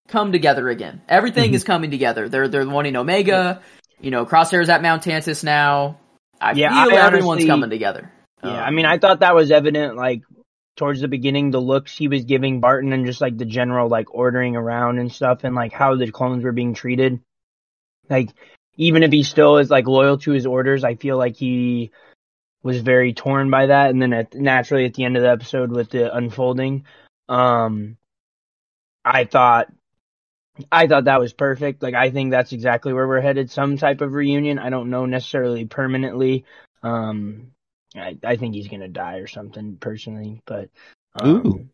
come 0.09 0.31
together 0.33 0.69
again. 0.69 1.03
Everything 1.09 1.51
Mhm. 1.51 1.55
is 1.55 1.65
coming 1.65 1.91
together. 1.91 2.29
They're 2.29 2.49
they're 2.49 2.69
wanting 2.69 2.95
Omega. 2.97 3.63
You 4.01 4.11
know, 4.13 4.25
Crosshair's 4.25 4.69
at 4.69 4.83
Mount 4.83 5.03
Tantiss 5.03 5.43
now. 5.43 5.99
I 6.41 6.53
Yeah, 6.53 6.71
feel 6.85 6.97
I 6.97 7.07
everyone's 7.07 7.29
honestly- 7.43 7.49
coming 7.49 7.71
together. 7.71 8.11
Yeah, 8.43 8.51
Um, 8.51 8.65
I 8.65 8.71
mean, 8.71 8.87
I 8.87 8.99
thought 8.99 9.21
that 9.21 9.35
was 9.35 9.51
evident, 9.51 9.97
like, 9.97 10.23
towards 10.77 11.01
the 11.01 11.09
beginning, 11.09 11.51
the 11.51 11.61
looks 11.61 11.97
he 11.97 12.09
was 12.09 12.25
giving 12.25 12.61
Barton 12.61 12.93
and 12.93 13.07
just, 13.07 13.21
like, 13.21 13.37
the 13.37 13.45
general, 13.45 13.89
like, 13.89 14.15
ordering 14.15 14.57
around 14.57 14.99
and 14.99 15.13
stuff 15.13 15.45
and, 15.45 15.55
like, 15.55 15.73
how 15.73 15.97
the 15.97 16.11
clones 16.11 16.45
were 16.45 16.53
being 16.53 16.75
treated. 16.75 17.21
Like, 18.09 18.31
even 18.77 19.03
if 19.03 19.13
he 19.13 19.23
still 19.23 19.59
is, 19.59 19.71
like, 19.71 19.87
loyal 19.87 20.19
to 20.19 20.33
his 20.33 20.47
orders, 20.47 20.85
I 20.85 20.95
feel 20.95 21.19
like 21.19 21.37
he 21.37 21.91
was 22.63 22.81
very 22.81 23.13
torn 23.13 23.51
by 23.51 23.67
that. 23.67 23.91
And 23.91 24.01
then 24.01 24.13
at, 24.13 24.35
naturally 24.35 24.87
at 24.87 24.95
the 24.95 25.05
end 25.05 25.17
of 25.17 25.23
the 25.23 25.31
episode 25.31 25.71
with 25.71 25.91
the 25.91 26.15
unfolding, 26.15 26.85
um, 27.29 27.97
I 29.05 29.25
thought, 29.25 29.69
I 30.71 30.87
thought 30.87 31.05
that 31.05 31.21
was 31.21 31.33
perfect. 31.33 31.83
Like, 31.83 31.95
I 31.95 32.11
think 32.11 32.31
that's 32.31 32.53
exactly 32.53 32.93
where 32.93 33.07
we're 33.07 33.21
headed. 33.21 33.51
Some 33.51 33.77
type 33.77 34.01
of 34.01 34.13
reunion. 34.13 34.59
I 34.59 34.71
don't 34.71 34.91
know 34.91 35.07
necessarily 35.07 35.65
permanently. 35.65 36.45
Um, 36.83 37.53
I, 37.97 38.17
I 38.25 38.37
think 38.37 38.55
he's 38.55 38.69
gonna 38.69 38.89
die 38.89 39.17
or 39.19 39.27
something 39.27 39.77
personally, 39.79 40.41
but 40.47 40.69
um. 41.15 41.71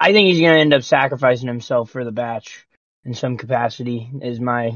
I 0.00 0.12
think 0.12 0.26
he's 0.26 0.40
gonna 0.40 0.58
end 0.58 0.74
up 0.74 0.82
sacrificing 0.82 1.46
himself 1.46 1.90
for 1.90 2.04
the 2.04 2.10
batch 2.12 2.66
in 3.04 3.14
some 3.14 3.36
capacity. 3.36 4.10
Is 4.22 4.40
my 4.40 4.72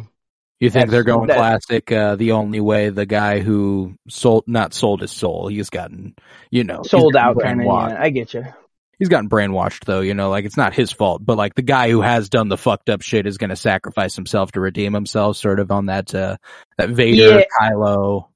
You 0.61 0.71
think 0.71 0.91
they're 0.91 1.03
going 1.03 1.27
that- 1.27 1.37
classic? 1.39 1.91
Uh, 1.91 2.15
the 2.15 2.33
only 2.33 2.61
way 2.61 2.91
the 2.91 3.07
guy 3.07 3.41
who 3.41 3.95
sold 4.09 4.45
not 4.47 4.75
sold 4.75 5.01
his 5.01 5.11
soul, 5.11 5.49
he's 5.49 5.71
gotten 5.71 6.15
you 6.51 6.63
know 6.63 6.83
sold 6.85 7.17
out 7.17 7.41
kind 7.41 7.61
of? 7.61 7.67
Yeah, 7.67 7.97
I 7.99 8.11
get 8.11 8.33
you. 8.33 8.45
He's 8.99 9.09
gotten 9.09 9.29
brainwashed 9.29 9.85
though. 9.87 10.03
You 10.03 10.15
know, 10.15 10.31
like 10.31 10.45
it's 10.45 10.57
not 10.57 10.73
his 10.73 10.93
fault, 10.93 11.25
but 11.25 11.37
like 11.37 11.57
the 11.57 11.63
guy 11.63 11.91
who 11.91 12.01
has 12.03 12.29
done 12.29 12.49
the 12.49 12.57
fucked 12.57 12.89
up 12.89 13.03
shit 13.03 13.27
is 13.27 13.39
going 13.39 13.51
to 13.51 13.57
sacrifice 13.57 14.15
himself 14.15 14.53
to 14.53 14.61
redeem 14.61 14.93
himself, 14.93 15.37
sort 15.37 15.59
of 15.59 15.73
on 15.73 15.87
that 15.87 16.15
uh, 16.15 16.37
that 16.79 16.91
Vader 16.91 17.41
Yeah. 17.41 17.45
Kylo. 17.61 18.29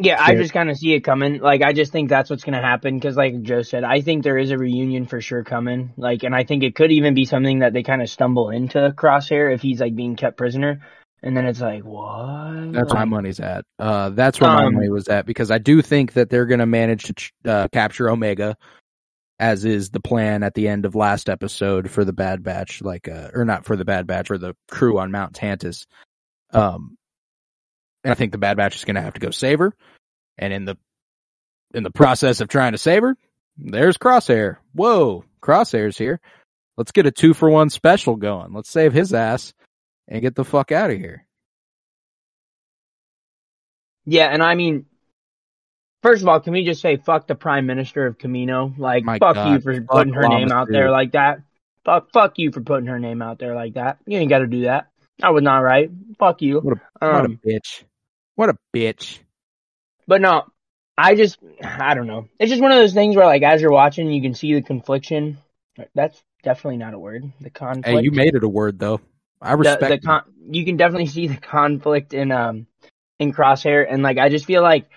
Yeah, 0.00 0.22
I 0.22 0.36
just 0.36 0.52
kind 0.52 0.70
of 0.70 0.76
see 0.76 0.92
it 0.94 1.00
coming. 1.00 1.40
Like, 1.40 1.62
I 1.62 1.72
just 1.72 1.90
think 1.90 2.08
that's 2.08 2.30
what's 2.30 2.44
gonna 2.44 2.62
happen 2.62 2.94
because, 2.94 3.16
like 3.16 3.42
Joe 3.42 3.62
said, 3.62 3.82
I 3.82 4.00
think 4.00 4.22
there 4.22 4.38
is 4.38 4.52
a 4.52 4.58
reunion 4.58 5.06
for 5.06 5.20
sure 5.20 5.42
coming. 5.42 5.92
Like, 5.96 6.22
and 6.22 6.34
I 6.34 6.44
think 6.44 6.62
it 6.62 6.76
could 6.76 6.92
even 6.92 7.14
be 7.14 7.24
something 7.24 7.60
that 7.60 7.72
they 7.72 7.82
kind 7.82 8.00
of 8.00 8.08
stumble 8.08 8.50
into 8.50 8.94
Crosshair 8.96 9.52
if 9.52 9.60
he's 9.60 9.80
like 9.80 9.96
being 9.96 10.14
kept 10.14 10.36
prisoner, 10.36 10.82
and 11.20 11.36
then 11.36 11.46
it's 11.46 11.60
like, 11.60 11.82
what? 11.82 12.72
That's 12.72 12.92
where 12.94 13.00
my 13.00 13.04
money's 13.06 13.40
at. 13.40 13.64
Uh, 13.76 14.10
that's 14.10 14.40
where 14.40 14.50
my 14.50 14.66
Um, 14.66 14.74
money 14.74 14.88
was 14.88 15.08
at 15.08 15.26
because 15.26 15.50
I 15.50 15.58
do 15.58 15.82
think 15.82 16.12
that 16.12 16.30
they're 16.30 16.46
going 16.46 16.60
to 16.60 16.66
manage 16.66 17.04
to 17.04 17.14
ch- 17.14 17.32
uh, 17.44 17.66
capture 17.72 18.08
Omega, 18.08 18.56
as 19.40 19.64
is 19.64 19.90
the 19.90 20.00
plan 20.00 20.44
at 20.44 20.54
the 20.54 20.68
end 20.68 20.84
of 20.84 20.94
last 20.94 21.28
episode 21.28 21.90
for 21.90 22.04
the 22.04 22.12
Bad 22.12 22.44
Batch, 22.44 22.82
like 22.82 23.08
uh, 23.08 23.30
or 23.34 23.44
not 23.44 23.64
for 23.64 23.74
the 23.74 23.84
Bad 23.84 24.06
Batch, 24.06 24.28
for 24.28 24.38
the 24.38 24.54
crew 24.70 25.00
on 25.00 25.10
Mount 25.10 25.32
Tantiss. 25.32 25.86
Um, 26.52 26.97
and 28.08 28.12
I 28.12 28.14
think 28.14 28.32
the 28.32 28.38
Bad 28.38 28.56
Batch 28.56 28.74
is 28.74 28.86
going 28.86 28.94
to 28.94 29.02
have 29.02 29.12
to 29.14 29.20
go 29.20 29.30
save 29.30 29.58
her, 29.58 29.74
and 30.38 30.50
in 30.50 30.64
the 30.64 30.78
in 31.74 31.82
the 31.82 31.90
process 31.90 32.40
of 32.40 32.48
trying 32.48 32.72
to 32.72 32.78
save 32.78 33.02
her, 33.02 33.18
there's 33.58 33.98
Crosshair. 33.98 34.56
Whoa, 34.72 35.24
Crosshair's 35.42 35.98
here. 35.98 36.18
Let's 36.78 36.90
get 36.90 37.04
a 37.04 37.10
two 37.10 37.34
for 37.34 37.50
one 37.50 37.68
special 37.68 38.16
going. 38.16 38.54
Let's 38.54 38.70
save 38.70 38.94
his 38.94 39.12
ass 39.12 39.52
and 40.08 40.22
get 40.22 40.34
the 40.34 40.44
fuck 40.44 40.72
out 40.72 40.90
of 40.90 40.96
here. 40.96 41.26
Yeah, 44.06 44.28
and 44.28 44.42
I 44.42 44.54
mean, 44.54 44.86
first 46.02 46.22
of 46.22 46.28
all, 46.28 46.40
can 46.40 46.54
we 46.54 46.64
just 46.64 46.80
say 46.80 46.96
fuck 46.96 47.26
the 47.26 47.34
Prime 47.34 47.66
Minister 47.66 48.06
of 48.06 48.16
Camino? 48.16 48.72
Like, 48.78 49.04
My 49.04 49.18
fuck 49.18 49.34
God, 49.34 49.52
you 49.52 49.60
for 49.60 49.74
fuck 49.74 49.86
putting 49.88 50.14
her 50.14 50.26
name 50.28 50.50
out 50.50 50.68
there 50.70 50.90
like 50.90 51.12
that. 51.12 51.42
Fuck, 51.84 52.10
fuck 52.14 52.38
you 52.38 52.52
for 52.52 52.62
putting 52.62 52.86
her 52.86 52.98
name 52.98 53.20
out 53.20 53.38
there 53.38 53.54
like 53.54 53.74
that. 53.74 53.98
You 54.06 54.16
ain't 54.16 54.30
got 54.30 54.38
to 54.38 54.46
do 54.46 54.62
that. 54.62 54.88
That 55.18 55.34
was 55.34 55.42
not 55.42 55.58
right. 55.58 55.90
Fuck 56.18 56.40
you. 56.40 56.60
What 56.60 56.78
What 57.00 57.24
Um, 57.26 57.40
a 57.44 57.46
bitch. 57.46 57.84
What 58.38 58.50
a 58.50 58.56
bitch. 58.72 59.18
but 60.06 60.20
no, 60.20 60.44
I 60.96 61.16
just, 61.16 61.38
I 61.60 61.94
don't 61.94 62.06
know. 62.06 62.28
It's 62.38 62.50
just 62.50 62.62
one 62.62 62.70
of 62.70 62.78
those 62.78 62.94
things 62.94 63.16
where, 63.16 63.26
like, 63.26 63.42
as 63.42 63.60
you're 63.60 63.72
watching, 63.72 64.12
you 64.12 64.22
can 64.22 64.34
see 64.34 64.54
the 64.54 64.62
confliction. 64.62 65.38
That's 65.96 66.22
definitely 66.44 66.76
not 66.76 66.94
a 66.94 67.00
word. 67.00 67.32
The 67.40 67.50
conflict. 67.50 67.88
Hey, 67.88 68.00
you 68.00 68.12
made 68.12 68.36
it 68.36 68.44
a 68.44 68.48
word 68.48 68.78
though. 68.78 69.00
I 69.42 69.54
respect. 69.54 69.80
the 69.88 69.94
him. 69.94 70.00
con- 70.04 70.32
you 70.52 70.64
can 70.64 70.76
definitely 70.76 71.08
see 71.08 71.26
the 71.26 71.36
conflict 71.36 72.14
in 72.14 72.30
um 72.30 72.68
in 73.18 73.32
Crosshair, 73.32 73.84
and 73.90 74.04
like 74.04 74.18
I 74.18 74.28
just 74.28 74.44
feel 74.44 74.62
like 74.62 74.88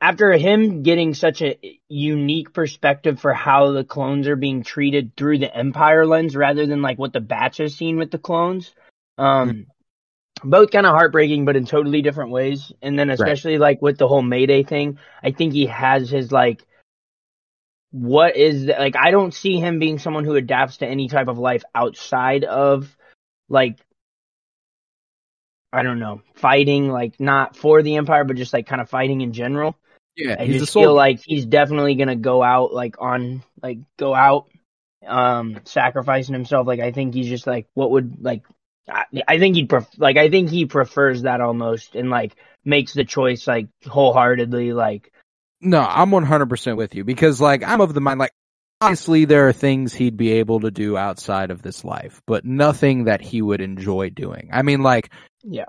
after 0.00 0.32
him 0.32 0.82
getting 0.84 1.12
such 1.12 1.42
a 1.42 1.58
unique 1.90 2.54
perspective 2.54 3.20
for 3.20 3.34
how 3.34 3.72
the 3.72 3.84
clones 3.84 4.26
are 4.26 4.36
being 4.36 4.62
treated 4.62 5.14
through 5.18 5.40
the 5.40 5.54
Empire 5.54 6.06
lens, 6.06 6.34
rather 6.34 6.64
than 6.64 6.80
like 6.80 6.98
what 6.98 7.12
the 7.12 7.20
Batch 7.20 7.58
has 7.58 7.74
seen 7.74 7.98
with 7.98 8.10
the 8.10 8.18
clones, 8.18 8.72
um, 9.18 9.66
both 10.44 10.70
kind 10.70 10.86
of 10.86 10.92
heartbreaking, 10.92 11.44
but 11.44 11.56
in 11.56 11.66
totally 11.66 12.02
different 12.02 12.30
ways. 12.30 12.72
And 12.82 12.98
then 12.98 13.10
especially 13.10 13.58
like 13.58 13.80
with 13.82 13.98
the 13.98 14.08
whole 14.08 14.22
Mayday 14.22 14.62
thing, 14.62 14.98
I 15.22 15.30
think 15.32 15.52
he 15.52 15.66
has 15.66 16.10
his 16.10 16.32
like. 16.32 16.64
What 17.92 18.36
is 18.36 18.66
the, 18.66 18.74
like? 18.78 18.96
I 18.96 19.10
don't 19.10 19.32
see 19.32 19.58
him 19.58 19.78
being 19.78 19.98
someone 19.98 20.24
who 20.24 20.34
adapts 20.34 20.78
to 20.78 20.86
any 20.86 21.08
type 21.08 21.28
of 21.28 21.38
life 21.38 21.62
outside 21.74 22.44
of 22.44 22.94
like 23.48 23.78
I 25.72 25.82
don't 25.82 25.98
know, 25.98 26.22
fighting 26.34 26.88
like 26.88 27.20
not 27.20 27.54
for 27.54 27.82
the 27.82 27.96
empire, 27.96 28.24
but 28.24 28.36
just 28.36 28.52
like 28.52 28.66
kind 28.66 28.80
of 28.80 28.88
fighting 28.88 29.20
in 29.20 29.32
general. 29.32 29.76
yeah, 30.16 30.36
I 30.38 30.46
just 30.46 30.72
feel 30.72 30.94
like 30.94 31.20
he's 31.22 31.44
definitely 31.44 31.96
gonna 31.96 32.16
go 32.16 32.42
out 32.42 32.72
like 32.72 32.96
on 32.98 33.42
like 33.62 33.78
go 33.98 34.14
out, 34.14 34.46
um, 35.06 35.60
sacrificing 35.64 36.32
himself. 36.32 36.66
Like 36.66 36.80
I 36.80 36.92
think 36.92 37.14
he's 37.14 37.28
just 37.28 37.46
like 37.46 37.68
what 37.74 37.90
would 37.90 38.24
like. 38.24 38.42
I, 38.88 39.04
I 39.26 39.38
think 39.38 39.56
he'd 39.56 39.68
pref- 39.68 39.98
like 39.98 40.16
I 40.16 40.30
think 40.30 40.50
he 40.50 40.66
prefers 40.66 41.22
that 41.22 41.40
almost 41.40 41.94
and 41.94 42.10
like 42.10 42.36
makes 42.64 42.92
the 42.94 43.04
choice 43.04 43.46
like 43.46 43.68
wholeheartedly 43.86 44.72
like 44.72 45.12
No, 45.60 45.80
I'm 45.80 46.10
100% 46.10 46.76
with 46.76 46.94
you 46.94 47.04
because 47.04 47.40
like 47.40 47.62
I'm 47.64 47.80
of 47.80 47.94
the 47.94 48.00
mind 48.00 48.20
like 48.20 48.32
obviously 48.80 49.24
there 49.24 49.48
are 49.48 49.52
things 49.52 49.94
he'd 49.94 50.16
be 50.16 50.32
able 50.32 50.60
to 50.60 50.70
do 50.70 50.96
outside 50.96 51.50
of 51.50 51.62
this 51.62 51.84
life, 51.84 52.20
but 52.26 52.44
nothing 52.44 53.04
that 53.04 53.20
he 53.20 53.42
would 53.42 53.60
enjoy 53.60 54.10
doing. 54.10 54.50
I 54.52 54.62
mean 54.62 54.82
like 54.82 55.10
yeah 55.42 55.66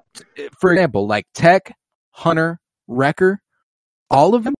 for 0.59 0.71
example, 0.71 1.07
like 1.07 1.25
Tech, 1.33 1.75
Hunter, 2.11 2.59
Wrecker, 2.87 3.39
all 4.09 4.35
of 4.35 4.43
them 4.43 4.53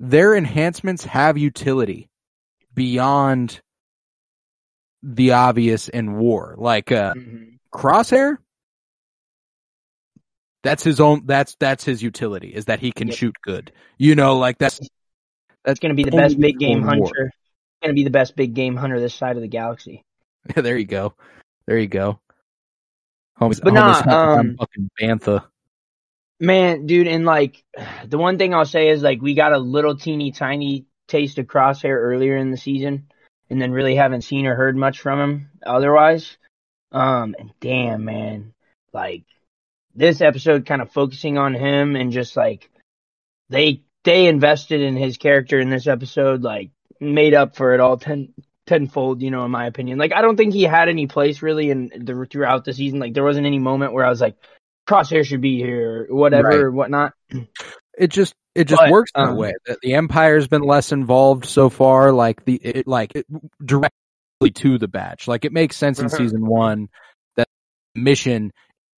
their 0.00 0.34
enhancements 0.34 1.04
have 1.04 1.38
utility 1.38 2.08
beyond 2.74 3.60
the 5.02 5.32
obvious 5.32 5.88
in 5.88 6.14
war. 6.14 6.54
Like 6.58 6.92
uh 6.92 7.14
Crosshair 7.72 8.38
that's 10.62 10.84
his 10.84 11.00
own 11.00 11.22
that's 11.26 11.56
that's 11.56 11.84
his 11.84 12.02
utility 12.02 12.48
is 12.48 12.66
that 12.66 12.80
he 12.80 12.92
can 12.92 13.08
Yep. 13.08 13.16
shoot 13.16 13.36
good. 13.42 13.72
You 13.98 14.14
know, 14.14 14.38
like 14.38 14.58
that's 14.58 14.80
that's 15.64 15.80
gonna 15.80 15.94
be 15.94 16.04
the 16.04 16.10
best 16.10 16.38
big 16.38 16.58
game 16.58 16.82
hunter. 16.82 17.32
Gonna 17.82 17.94
be 17.94 18.04
the 18.04 18.10
best 18.10 18.36
big 18.36 18.54
game 18.54 18.76
hunter 18.76 19.00
this 19.00 19.14
side 19.14 19.36
of 19.36 19.42
the 19.42 19.48
galaxy. 19.48 20.04
Yeah, 20.54 20.62
there 20.62 20.78
you 20.78 20.86
go. 20.86 21.14
There 21.66 21.78
you 21.78 21.88
go. 21.88 22.20
Homies, 23.40 23.60
But 23.62 23.72
homies 23.72 24.06
nah, 24.06 24.38
um, 24.38 24.56
fucking 24.58 24.90
bantha. 25.00 25.44
Man, 26.38 26.86
dude, 26.86 27.08
and 27.08 27.24
like 27.24 27.64
the 28.06 28.18
one 28.18 28.38
thing 28.38 28.54
I'll 28.54 28.64
say 28.64 28.88
is 28.88 29.02
like 29.02 29.20
we 29.20 29.34
got 29.34 29.52
a 29.52 29.58
little 29.58 29.96
teeny 29.96 30.30
tiny 30.32 30.86
taste 31.08 31.38
of 31.38 31.46
Crosshair 31.46 31.96
earlier 31.96 32.36
in 32.36 32.50
the 32.50 32.56
season, 32.56 33.08
and 33.52 33.60
then 33.60 33.70
really 33.70 33.94
haven't 33.94 34.22
seen 34.22 34.46
or 34.46 34.54
heard 34.54 34.76
much 34.76 35.00
from 35.00 35.20
him 35.20 35.50
otherwise. 35.64 36.38
Um, 36.90 37.36
and 37.38 37.52
damn, 37.60 38.04
man, 38.06 38.54
like 38.94 39.24
this 39.94 40.22
episode 40.22 40.64
kind 40.64 40.80
of 40.80 40.90
focusing 40.90 41.36
on 41.36 41.52
him 41.54 41.94
and 41.94 42.12
just 42.12 42.34
like 42.34 42.70
they 43.50 43.82
they 44.04 44.26
invested 44.26 44.80
in 44.80 44.96
his 44.96 45.18
character 45.18 45.60
in 45.60 45.68
this 45.68 45.86
episode, 45.86 46.42
like 46.42 46.70
made 46.98 47.34
up 47.34 47.54
for 47.54 47.74
it 47.74 47.80
all 47.80 47.98
ten 47.98 48.32
tenfold, 48.66 49.20
you 49.20 49.30
know, 49.30 49.44
in 49.44 49.50
my 49.50 49.66
opinion. 49.66 49.98
Like 49.98 50.14
I 50.14 50.22
don't 50.22 50.36
think 50.36 50.54
he 50.54 50.62
had 50.62 50.88
any 50.88 51.06
place 51.06 51.42
really 51.42 51.70
in 51.70 51.92
the 51.94 52.26
throughout 52.28 52.64
the 52.64 52.72
season. 52.72 53.00
Like 53.00 53.12
there 53.12 53.24
wasn't 53.24 53.46
any 53.46 53.58
moment 53.58 53.92
where 53.92 54.06
I 54.06 54.08
was 54.08 54.20
like, 54.22 54.36
Crosshair 54.88 55.26
should 55.26 55.42
be 55.42 55.58
here, 55.58 56.06
or 56.08 56.16
whatever, 56.16 56.48
Right. 56.48 56.58
or 56.58 56.70
whatnot. 56.70 57.12
It 57.98 58.08
just 58.08 58.34
it 58.54 58.64
just 58.64 58.80
but, 58.82 58.90
works 58.90 59.10
that 59.14 59.30
um, 59.30 59.36
way. 59.36 59.54
The, 59.66 59.78
the 59.82 59.94
Empire's 59.94 60.48
been 60.48 60.62
less 60.62 60.92
involved 60.92 61.46
so 61.46 61.70
far, 61.70 62.12
like 62.12 62.44
the 62.44 62.56
it, 62.56 62.86
like 62.86 63.12
it, 63.14 63.26
directly 63.64 63.90
to 64.54 64.78
the 64.78 64.88
batch. 64.88 65.28
Like 65.28 65.44
it 65.44 65.52
makes 65.52 65.76
sense 65.76 65.98
in 65.98 66.06
Mhm. 66.06 66.16
season 66.16 66.46
one 66.46 66.88
that 67.36 67.48
mission 67.94 68.52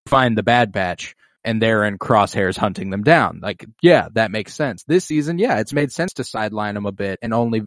find 0.07 0.37
the 0.37 0.43
Bad 0.43 0.71
Batch 0.71 1.15
and 1.43 1.61
they're 1.61 1.83
in 1.83 1.97
crosshairs 1.97 2.57
hunting 2.57 2.89
them 2.89 3.03
down. 3.03 3.39
Like 3.41 3.65
yeah, 3.81 4.07
that 4.13 4.31
makes 4.31 4.53
sense. 4.53 4.83
This 4.85 5.05
season, 5.05 5.37
yeah, 5.37 5.59
it's 5.59 5.73
made 5.73 5.91
sense 5.91 6.13
to 6.13 6.23
sideline 6.23 6.75
them 6.75 6.85
a 6.85 6.91
bit 6.91 7.19
and 7.21 7.33
only 7.33 7.63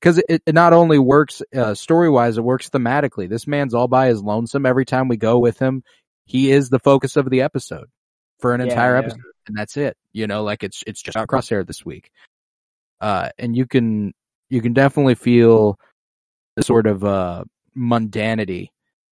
because 0.00 0.18
it, 0.28 0.42
it 0.46 0.54
not 0.54 0.72
only 0.72 0.98
works 0.98 1.42
uh, 1.54 1.74
story 1.74 2.10
wise, 2.10 2.38
it 2.38 2.44
works 2.44 2.68
thematically. 2.70 3.28
This 3.28 3.46
man's 3.46 3.74
all 3.74 3.88
by 3.88 4.08
his 4.08 4.22
lonesome. 4.22 4.66
Every 4.66 4.84
time 4.84 5.08
we 5.08 5.16
go 5.16 5.38
with 5.38 5.58
him, 5.58 5.82
he 6.26 6.50
is 6.50 6.68
the 6.68 6.78
focus 6.78 7.16
of 7.16 7.30
the 7.30 7.42
episode 7.42 7.88
for 8.40 8.54
an 8.54 8.60
Yeah, 8.60 8.68
entire 8.68 8.92
yeah. 8.92 8.98
episode, 9.00 9.20
and 9.46 9.56
that's 9.56 9.76
it. 9.76 9.96
You 10.12 10.26
know, 10.26 10.42
like 10.42 10.62
it's 10.64 10.82
it's 10.86 11.02
just 11.02 11.16
out 11.16 11.28
Crosshair 11.28 11.66
this 11.66 11.84
week. 11.84 12.10
Uh, 13.00 13.30
and 13.38 13.56
you 13.56 13.66
can 13.66 14.12
you 14.50 14.60
can 14.62 14.72
definitely 14.72 15.14
feel 15.14 15.78
the 16.56 16.62
sort 16.62 16.86
of 16.86 17.04
uh 17.04 17.44
mundanity 17.76 18.68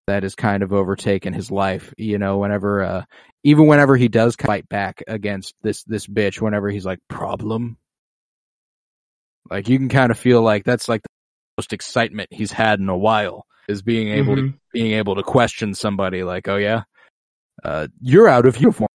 that 0.07 0.23
has 0.23 0.35
kind 0.35 0.63
of 0.63 0.71
overtaken 0.73 1.33
his 1.33 1.51
life. 1.51 1.93
You 1.97 2.17
know, 2.17 2.37
whenever 2.39 2.83
uh 2.83 3.03
even 3.43 3.67
whenever 3.67 3.95
he 3.95 4.07
does 4.07 4.35
fight 4.35 4.67
back 4.69 5.03
against 5.07 5.53
this 5.61 5.83
this 5.83 6.07
bitch, 6.07 6.41
whenever 6.41 6.69
he's 6.69 6.85
like 6.85 6.99
problem, 7.09 7.77
like 9.49 9.67
you 9.69 9.77
can 9.77 9.89
kind 9.89 10.11
of 10.11 10.17
feel 10.17 10.41
like 10.41 10.63
that's 10.63 10.89
like 10.89 11.01
the 11.03 11.09
most 11.61 11.73
excitement 11.73 12.29
he's 12.31 12.51
had 12.51 12.79
in 12.79 12.89
a 12.89 12.97
while 12.97 13.45
is 13.67 13.81
being 13.81 14.09
able 14.09 14.35
to 14.35 14.41
Mhm. 14.41 14.59
being 14.73 14.93
able 14.93 15.15
to 15.15 15.23
question 15.23 15.73
somebody 15.73 16.23
like, 16.23 16.47
oh 16.47 16.57
yeah, 16.57 16.83
uh, 17.63 17.87
you're 18.01 18.27
out 18.27 18.45
of 18.45 18.57
uniform. 18.57 18.89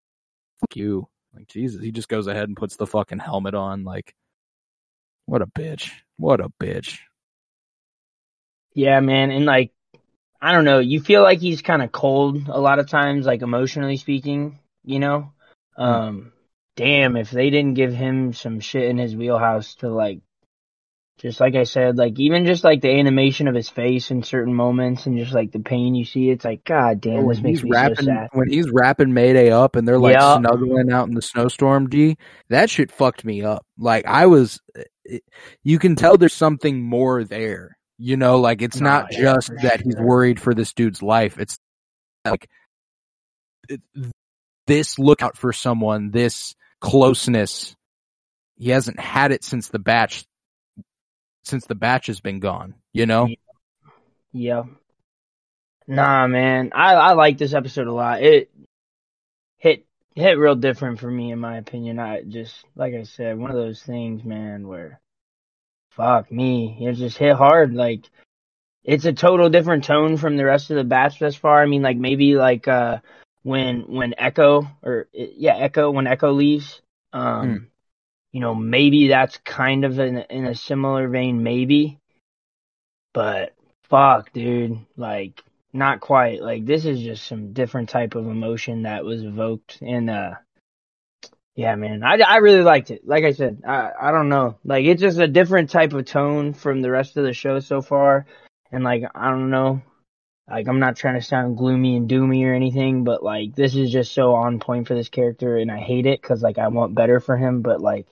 Fuck 0.61 0.77
you. 0.77 1.09
Like 1.41 1.49
Jesus, 1.49 1.83
he 1.83 1.91
just 1.91 2.11
goes 2.11 2.27
ahead 2.27 2.49
and 2.49 2.57
puts 2.57 2.77
the 2.77 2.87
fucking 2.87 3.19
helmet 3.19 3.55
on. 3.55 3.83
Like, 3.83 4.15
what 5.25 5.41
a 5.41 5.47
bitch. 5.47 5.91
What 6.19 6.39
a 6.39 6.51
bitch. 6.61 6.99
Yeah, 8.75 9.01
man, 9.01 9.31
and 9.31 9.47
like 9.47 9.73
I 10.39 10.53
don't 10.53 10.67
know, 10.67 10.81
you 10.81 11.01
feel 11.01 11.23
like 11.23 11.41
he's 11.41 11.63
kind 11.63 11.81
of 11.81 11.93
cold 11.93 12.49
a 12.49 12.61
lot 12.61 12.79
of 12.79 12.91
times, 12.91 13.25
like 13.25 13.41
emotionally 13.41 13.97
speaking. 13.97 14.59
You 14.85 14.99
know, 14.99 15.33
um, 15.79 16.33
damn, 16.77 17.17
if 17.17 17.31
they 17.31 17.49
didn't 17.49 17.73
give 17.73 17.95
him 17.95 18.35
some 18.35 18.61
shit 18.61 18.91
in 18.91 18.99
his 18.99 19.17
wheelhouse 19.17 19.77
to 19.77 19.89
like, 19.89 20.21
just 21.21 21.39
like 21.41 21.55
I 21.55 21.65
said, 21.65 21.99
like 21.99 22.19
even 22.19 22.47
just 22.47 22.65
like 22.65 22.81
the 22.81 22.91
animation 22.99 23.47
of 23.47 23.55
his 23.55 23.69
face 23.69 24.11
in 24.11 24.23
certain 24.23 24.55
moments 24.55 25.05
and 25.07 25.19
just 25.19 25.33
like 25.35 25.53
the 25.53 25.59
pain 25.61 25.95
you 25.95 26.05
see, 26.05 26.31
it's 26.31 26.45
like, 26.45 26.65
god 26.65 27.01
damn, 27.01 27.19
oh, 27.19 27.23
when 27.25 27.37
this 27.37 27.43
makes 27.43 27.63
me 27.63 27.71
wrapping 27.73 27.97
so 27.97 28.05
sad. 28.05 28.29
when 28.33 28.49
he's 28.49 28.71
wrapping 28.71 29.13
Mayday 29.13 29.51
up 29.51 29.77
and 29.77 29.87
they're 29.87 29.99
like 29.99 30.15
Yeah. 30.15 30.39
snuggling 30.39 30.91
out 30.91 31.09
in 31.09 31.15
the 31.15 31.23
snowstorm, 31.23 31.91
G, 31.91 32.17
that 32.49 32.71
shit 32.71 32.91
fucked 32.91 33.25
me 33.25 33.43
up. 33.43 33.67
Like 33.79 34.07
I 34.07 34.27
was, 34.27 34.61
it, 35.05 35.23
you 35.63 35.79
can 35.79 35.95
tell 35.95 36.17
there's 36.17 36.33
something 36.33 36.83
more 36.83 37.23
there. 37.25 37.77
You 37.99 38.17
know, 38.17 38.41
like 38.41 38.63
it's 38.63 38.81
Nah, 38.81 39.01
not 39.03 39.13
yeah, 39.13 39.21
just 39.35 39.53
that 39.63 39.83
he's 39.83 39.97
worried 39.97 40.41
for 40.41 40.55
this 40.55 40.73
dude's 40.73 41.03
life. 41.03 41.39
It's 41.39 41.59
like 42.25 42.49
it, 43.69 43.83
this 44.67 44.99
look 44.99 45.23
out 45.23 45.37
for 45.37 45.53
someone, 45.53 46.11
this 46.11 46.55
closeness. 46.81 47.75
He 48.57 48.71
hasn't 48.71 48.99
had 48.99 49.33
it 49.33 49.45
since 49.45 49.69
the 49.69 49.79
batch, 49.79 50.25
since 51.45 51.67
the 51.67 51.75
batch 51.75 52.07
has 52.07 52.21
been 52.21 52.41
gone. 52.41 52.75
You 52.93 53.07
know, 53.07 53.29
Yeah. 54.33 54.65
Nah, 55.87 56.27
man. 56.27 56.71
I 56.75 56.95
I 56.95 57.13
like 57.15 57.39
this 57.39 57.55
episode 57.55 57.89
a 57.89 57.93
lot. 57.93 58.23
It 58.23 58.51
hit 59.57 59.87
hit 60.15 60.39
real 60.39 60.55
different 60.55 61.01
for 61.01 61.11
me 61.11 61.33
in 61.33 61.39
my 61.39 61.59
opinion. 61.59 61.99
I 61.99 62.23
just 62.23 62.65
like 62.77 62.95
I 62.95 63.03
said, 63.05 63.39
one 63.39 63.51
of 63.51 63.57
those 63.57 63.83
things, 63.83 64.25
man, 64.25 64.69
where 64.69 65.01
fuck 65.91 66.31
me, 66.31 66.79
it 66.81 66.95
just 66.95 67.19
hit 67.19 67.35
hard. 67.35 67.75
Like 67.75 68.09
it's 68.85 69.05
a 69.05 69.13
total 69.13 69.51
different 69.51 69.85
tone 69.85 70.17
from 70.17 70.37
the 70.37 70.45
rest 70.45 70.71
of 70.71 70.77
the 70.77 70.85
batch 70.85 71.19
thus 71.19 71.35
far. 71.35 71.63
I 71.63 71.67
mean, 71.67 71.83
like 71.83 71.97
maybe 71.97 72.37
like 72.37 72.69
uh 72.69 72.99
when 73.43 73.83
when 73.93 74.15
Echo 74.17 74.69
or 74.83 75.09
yeah 75.13 75.57
Echo 75.57 75.91
when 75.91 76.07
Echo 76.07 76.33
leaves, 76.33 76.81
um, 77.13 77.49
Hmm. 77.49 77.65
You 78.33 78.41
know 78.41 78.55
maybe 78.55 79.09
that's 79.09 79.39
kind 79.39 79.85
of 79.85 79.99
in 79.99 80.19
in 80.31 80.47
a 80.47 80.55
similar 80.55 81.09
vein, 81.09 81.43
maybe. 81.43 81.99
But 83.13 83.55
fuck, 83.85 84.33
dude, 84.33 84.79
like 84.97 85.43
not 85.73 86.01
quite. 86.01 86.43
Like 86.43 86.65
this 86.67 86.85
is 86.85 87.01
just 87.01 87.27
some 87.27 87.53
different 87.53 87.89
type 87.89 88.15
of 88.15 88.27
emotion 88.27 88.83
that 88.83 89.05
was 89.05 89.23
evoked 89.23 89.79
and 89.83 90.11
uh 90.11 90.35
yeah, 91.57 91.75
man. 91.75 92.03
I, 92.03 92.17
I 92.17 92.37
really 92.37 92.63
liked 92.63 92.91
it. 92.91 93.07
Like 93.07 93.25
I 93.25 93.33
said, 93.33 93.63
I 93.67 93.91
I 94.01 94.13
don't 94.13 94.29
know. 94.29 94.59
Like 94.65 94.85
it's 94.87 95.03
just 95.03 95.19
a 95.19 95.29
different 95.29 95.71
type 95.71 95.93
of 95.93 96.05
tone 96.07 96.55
from 96.55 96.81
the 96.81 96.91
rest 96.91 97.17
of 97.17 97.25
the 97.25 97.33
show 97.33 97.59
so 97.61 97.83
far. 97.83 98.27
And 98.73 98.85
like 98.85 99.03
I 99.15 99.31
don't 99.31 99.51
know. 99.51 99.83
Like 100.49 100.69
I'm 100.69 100.81
not 100.81 100.97
trying 100.97 101.15
to 101.15 101.23
sound 101.23 101.59
gloomy 101.59 101.97
and 101.97 102.09
doomy 102.09 102.45
or 102.45 102.55
anything, 102.55 103.05
but 103.05 103.23
like 103.23 103.55
this 103.55 103.75
is 103.75 103.91
just 103.91 104.13
so 104.13 104.35
on 104.35 104.59
point 104.61 104.89
for 104.89 104.95
this 104.95 105.09
character 105.09 105.57
and 105.57 105.71
I 105.71 105.79
hate 105.79 106.07
it 106.07 106.23
cuz 106.23 106.43
like 106.43 106.59
I 106.59 106.69
want 106.69 106.95
better 106.95 107.21
for 107.21 107.37
him, 107.37 107.63
but 107.63 107.81
like 107.81 108.07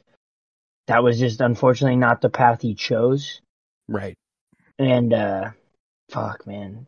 that 0.89 1.03
was 1.05 1.19
just 1.19 1.41
unfortunately 1.41 1.97
not 1.97 2.21
the 2.21 2.29
path 2.29 2.61
he 2.61 2.75
chose 2.75 3.41
right? 3.89 4.15
and 4.79 5.13
uh 5.15 5.51
fuck 6.11 6.47
man 6.47 6.87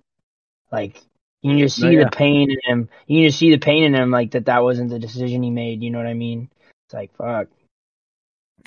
like 0.73 1.01
You 1.43 1.53
can 1.53 1.59
just 1.61 1.77
see 1.77 1.97
yeah. 1.97 2.05
the 2.05 2.11
pain 2.11 2.51
in 2.51 2.59
him. 2.65 2.89
You 3.07 3.21
can 3.23 3.29
just 3.29 3.39
see 3.39 3.51
the 3.51 3.59
pain 3.59 3.85
in 3.85 3.95
him, 3.95 4.11
like 4.11 4.33
that. 4.33 4.45
That 4.47 4.63
wasn't 4.63 4.91
the 4.91 4.99
decision 4.99 5.43
he 5.43 5.51
made. 5.51 5.83
You 5.83 5.91
know 5.91 5.97
what 5.99 6.07
I 6.07 6.13
mean? 6.15 6.51
It's 6.87 6.95
like 6.95 7.15
fuck. 7.17 7.49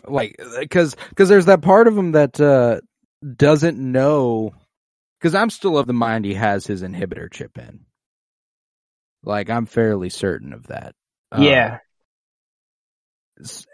like 0.08 0.36
because 0.60 0.96
because 1.10 1.30
there's 1.30 1.46
that 1.46 1.62
part 1.62 1.88
of 1.88 1.98
him 1.98 2.12
that 2.14 2.40
uh 2.42 2.82
doesn't 3.38 3.78
know 3.80 4.54
because 5.20 5.34
i'm 5.36 5.50
still 5.50 5.78
of 5.78 5.88
the 5.88 5.94
mind 5.94 6.26
he 6.26 6.34
has 6.34 6.68
his 6.68 6.82
inhibitor 6.84 7.32
chip 7.32 7.58
in 7.58 7.86
like 9.24 9.50
i'm 9.50 9.66
fairly 9.66 10.10
certain 10.10 10.52
of 10.52 10.68
that 10.68 10.94
Uh, 11.32 11.40
yeah, 11.42 11.76
s- 11.76 11.82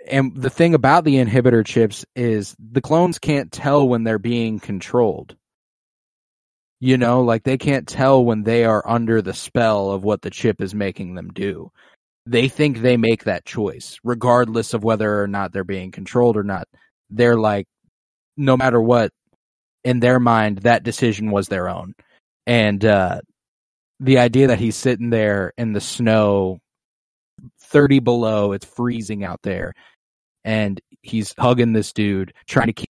and 0.07 0.35
the 0.35 0.49
thing 0.49 0.73
about 0.73 1.03
the 1.03 1.15
inhibitor 1.15 1.65
chips 1.65 2.05
is 2.15 2.55
the 2.59 2.81
clones 2.81 3.19
can't 3.19 3.51
tell 3.51 3.87
when 3.87 4.03
they're 4.03 4.19
being 4.19 4.59
controlled. 4.59 5.35
You 6.79 6.97
know 6.97 7.21
like 7.21 7.43
they 7.43 7.57
can't 7.57 7.87
tell 7.87 8.23
when 8.23 8.43
they 8.43 8.63
are 8.63 8.87
under 8.87 9.21
the 9.21 9.33
spell 9.33 9.91
of 9.91 10.03
what 10.03 10.21
the 10.21 10.29
chip 10.29 10.61
is 10.61 10.73
making 10.73 11.15
them 11.15 11.29
do. 11.33 11.71
They 12.25 12.47
think 12.47 12.79
they 12.79 12.95
make 12.95 13.25
that 13.25 13.45
choice 13.45 13.99
regardless 14.03 14.73
of 14.73 14.83
whether 14.83 15.21
or 15.21 15.27
not 15.27 15.51
they're 15.51 15.63
being 15.63 15.91
controlled 15.91 16.37
or 16.37 16.43
not. 16.43 16.67
They're 17.09 17.37
like 17.37 17.67
no 18.37 18.55
matter 18.55 18.81
what 18.81 19.11
in 19.83 19.99
their 19.99 20.19
mind 20.19 20.59
that 20.59 20.83
decision 20.83 21.31
was 21.31 21.47
their 21.47 21.67
own. 21.67 21.93
And 22.47 22.83
uh 22.85 23.21
the 23.99 24.19
idea 24.19 24.47
that 24.47 24.59
he's 24.59 24.77
sitting 24.77 25.09
there 25.09 25.51
in 25.57 25.73
the 25.73 25.81
snow 25.81 26.59
30 27.69 27.99
below 27.99 28.51
it's 28.51 28.65
freezing 28.65 29.23
out 29.23 29.41
there. 29.43 29.73
And 30.43 30.79
he's 31.01 31.33
hugging 31.37 31.73
this 31.73 31.93
dude 31.93 32.33
trying 32.47 32.67
to 32.67 32.73
keep 32.73 32.89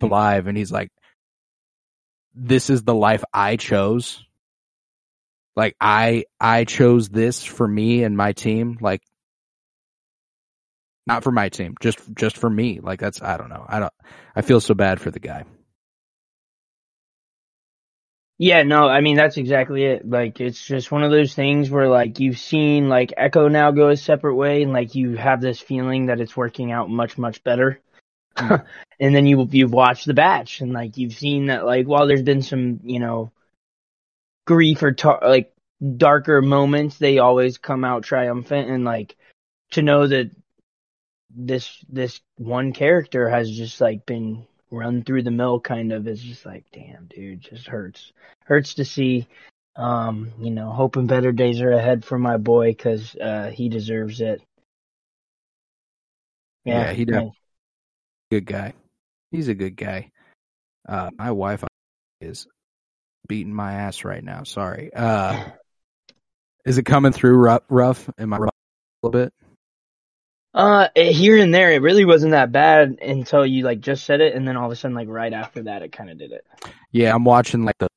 him 0.00 0.08
alive 0.10 0.46
and 0.46 0.56
he's 0.56 0.72
like 0.72 0.90
this 2.34 2.68
is 2.68 2.82
the 2.82 2.94
life 2.94 3.24
i 3.32 3.56
chose. 3.56 4.22
Like 5.54 5.74
i 5.80 6.24
i 6.40 6.64
chose 6.64 7.08
this 7.08 7.44
for 7.44 7.66
me 7.66 8.04
and 8.04 8.16
my 8.16 8.32
team. 8.32 8.78
Like 8.80 9.02
not 11.06 11.22
for 11.22 11.30
my 11.30 11.48
team 11.48 11.76
just 11.80 11.98
just 12.14 12.36
for 12.36 12.50
me. 12.50 12.80
Like 12.80 13.00
that's 13.00 13.22
i 13.22 13.36
don't 13.36 13.48
know. 13.48 13.64
I 13.68 13.80
don't 13.80 13.92
i 14.34 14.42
feel 14.42 14.60
so 14.60 14.74
bad 14.74 15.00
for 15.00 15.10
the 15.10 15.20
guy 15.20 15.44
yeah. 18.38 18.62
No, 18.62 18.88
I 18.88 19.00
mean 19.00 19.16
that's 19.16 19.36
exactly 19.36 19.84
it. 19.84 20.08
Like 20.08 20.40
it's 20.40 20.64
just 20.64 20.92
one 20.92 21.02
of 21.02 21.10
those 21.10 21.34
things 21.34 21.70
where 21.70 21.88
like 21.88 22.20
you've 22.20 22.38
seen 22.38 22.88
like 22.88 23.12
Echo 23.16 23.48
now 23.48 23.70
go 23.70 23.88
a 23.88 23.96
separate 23.96 24.36
way, 24.36 24.62
and 24.62 24.72
like 24.72 24.94
you 24.94 25.16
have 25.16 25.40
this 25.40 25.60
feeling 25.60 26.06
that 26.06 26.20
it's 26.20 26.36
working 26.36 26.72
out 26.72 26.90
much 26.90 27.18
much 27.18 27.42
better. 27.44 27.80
Mm. 28.36 28.64
and 29.00 29.14
then 29.14 29.26
you 29.26 29.48
you've 29.50 29.72
watched 29.72 30.06
the 30.06 30.14
batch, 30.14 30.60
and 30.60 30.72
like 30.72 30.96
you've 30.96 31.14
seen 31.14 31.46
that 31.46 31.64
like 31.64 31.86
while 31.86 32.06
there's 32.06 32.22
been 32.22 32.42
some 32.42 32.80
you 32.84 33.00
know 33.00 33.32
grief 34.46 34.82
or 34.82 34.92
tar- 34.92 35.20
like 35.22 35.52
darker 35.96 36.42
moments, 36.42 36.98
they 36.98 37.18
always 37.18 37.58
come 37.58 37.84
out 37.84 38.04
triumphant, 38.04 38.70
and 38.70 38.84
like 38.84 39.16
to 39.72 39.82
know 39.82 40.06
that 40.06 40.30
this 41.30 41.84
this 41.88 42.20
one 42.36 42.72
character 42.72 43.28
has 43.28 43.50
just 43.50 43.80
like 43.80 44.06
been 44.06 44.46
run 44.70 45.02
through 45.02 45.22
the 45.22 45.30
mill 45.30 45.60
kind 45.60 45.92
of 45.92 46.06
is 46.08 46.22
just 46.22 46.44
like 46.44 46.64
damn 46.72 47.06
dude 47.06 47.40
just 47.40 47.66
hurts. 47.66 48.12
Hurts 48.44 48.74
to 48.74 48.84
see 48.84 49.26
um 49.76 50.32
you 50.40 50.50
know 50.50 50.70
hoping 50.70 51.06
better 51.06 51.32
days 51.32 51.60
are 51.60 51.72
ahead 51.72 52.04
for 52.04 52.18
my 52.18 52.38
boy 52.38 52.70
because 52.70 53.14
uh 53.16 53.50
he 53.52 53.68
deserves 53.68 54.20
it. 54.20 54.42
Yeah, 56.64 56.92
he 56.92 57.04
does. 57.04 57.30
good 58.30 58.46
guy. 58.46 58.74
He's 59.30 59.48
a 59.48 59.54
good 59.54 59.76
guy. 59.76 60.10
Uh 60.88 61.10
my 61.16 61.30
wife 61.30 61.64
is 62.20 62.46
beating 63.28 63.52
my 63.54 63.74
ass 63.74 64.04
right 64.04 64.22
now 64.22 64.42
sorry. 64.44 64.90
Uh 64.94 65.44
is 66.64 66.78
it 66.78 66.84
coming 66.84 67.12
through 67.12 67.36
rough, 67.36 67.62
rough? 67.68 68.10
am 68.18 68.32
i 68.32 68.38
rough 68.38 68.50
a 68.50 69.06
little 69.06 69.24
bit 69.24 69.32
Uh, 70.56 70.88
here 70.96 71.36
and 71.36 71.52
there, 71.52 71.70
it 71.70 71.82
really 71.82 72.06
wasn't 72.06 72.30
that 72.32 72.50
bad 72.50 72.98
until 73.02 73.44
you 73.44 73.62
like 73.62 73.78
just 73.78 74.06
said 74.06 74.22
it, 74.22 74.34
and 74.34 74.48
then 74.48 74.56
all 74.56 74.64
of 74.64 74.72
a 74.72 74.76
sudden, 74.76 74.96
like 74.96 75.06
right 75.06 75.34
after 75.34 75.64
that, 75.64 75.82
it 75.82 75.92
kind 75.92 76.08
of 76.08 76.18
did 76.18 76.32
it. 76.32 76.46
Yeah, 76.90 77.14
I'm 77.14 77.24
watching 77.24 77.66
like 77.66 77.76
the 77.78 77.88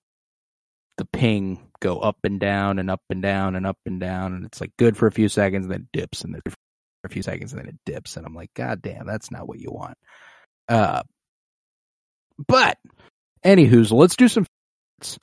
the 0.98 1.06
ping 1.06 1.72
go 1.80 2.00
up 2.00 2.18
and 2.26 2.38
down 2.38 2.78
and 2.78 2.92
up 2.92 3.00
and 3.10 3.22
down 3.22 3.56
and 3.56 3.66
up 3.66 3.78
and 3.86 4.02
down, 4.02 4.34
and 4.34 4.46
it's 4.46 4.60
like 4.60 4.74
good 4.78 4.98
for 4.98 5.08
a 5.08 5.12
few 5.12 5.30
seconds, 5.30 5.68
and 5.68 5.74
then 5.74 5.88
dips, 5.94 6.26
and 6.26 6.34
then 6.34 6.42
for 6.44 6.54
a 7.06 7.10
few 7.10 7.22
seconds, 7.24 7.54
and 7.54 7.62
then 7.62 7.70
it 7.70 7.80
dips, 7.86 8.18
and 8.18 8.26
I'm 8.26 8.36
like, 8.36 8.54
God 8.54 8.82
damn, 8.82 9.08
that's 9.08 9.32
not 9.32 9.48
what 9.48 9.60
you 9.62 9.72
want. 9.72 9.98
Uh, 10.68 11.04
but 12.46 12.78
anywho's, 13.46 13.90
let's 13.90 14.18
do 14.18 14.28
some. 14.28 14.46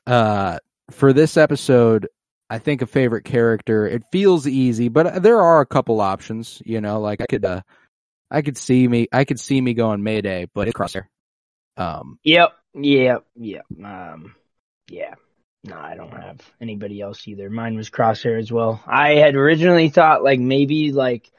Uh, 0.07 0.59
for 0.91 1.13
this 1.13 1.37
episode, 1.37 2.09
I 2.49 2.59
think 2.59 2.83
a 2.83 2.87
favorite 2.87 3.25
character. 3.25 3.87
It 3.87 4.05
feels 4.13 4.47
easy, 4.47 4.89
but 4.89 5.23
there 5.23 5.41
are 5.41 5.61
a 5.61 5.67
couple 5.67 6.01
options. 6.01 6.63
You 6.65 6.81
know, 6.81 7.01
like 7.01 7.21
I 7.21 7.27
could, 7.27 7.45
uh, 7.45 7.63
I 8.31 8.43
could 8.43 8.57
see 8.57 8.87
me, 8.87 9.09
I 9.13 9.25
could 9.25 9.41
see 9.41 9.61
me 9.61 9.75
going 9.75 10.03
Mayday, 10.03 10.49
but 10.55 10.69
it's 10.69 10.77
Crosshair. 10.77 11.07
Um, 11.77 12.19
Yep, 12.25 12.53
yep, 12.75 13.25
yep. 13.37 13.65
Um, 13.85 14.35
yeah. 14.89 15.15
No, 15.65 15.77
I 15.77 15.97
don't 15.97 16.13
have 16.13 16.41
anybody 16.61 17.01
else 17.01 17.27
either. 17.27 17.51
Mine 17.51 17.77
was 17.77 17.91
Crosshair 17.91 18.39
as 18.39 18.53
well. 18.53 18.81
I 18.87 19.15
had 19.15 19.35
originally 19.35 19.89
thought 19.89 20.23
like 20.23 20.39
maybe 20.39 20.93
like, 20.93 21.31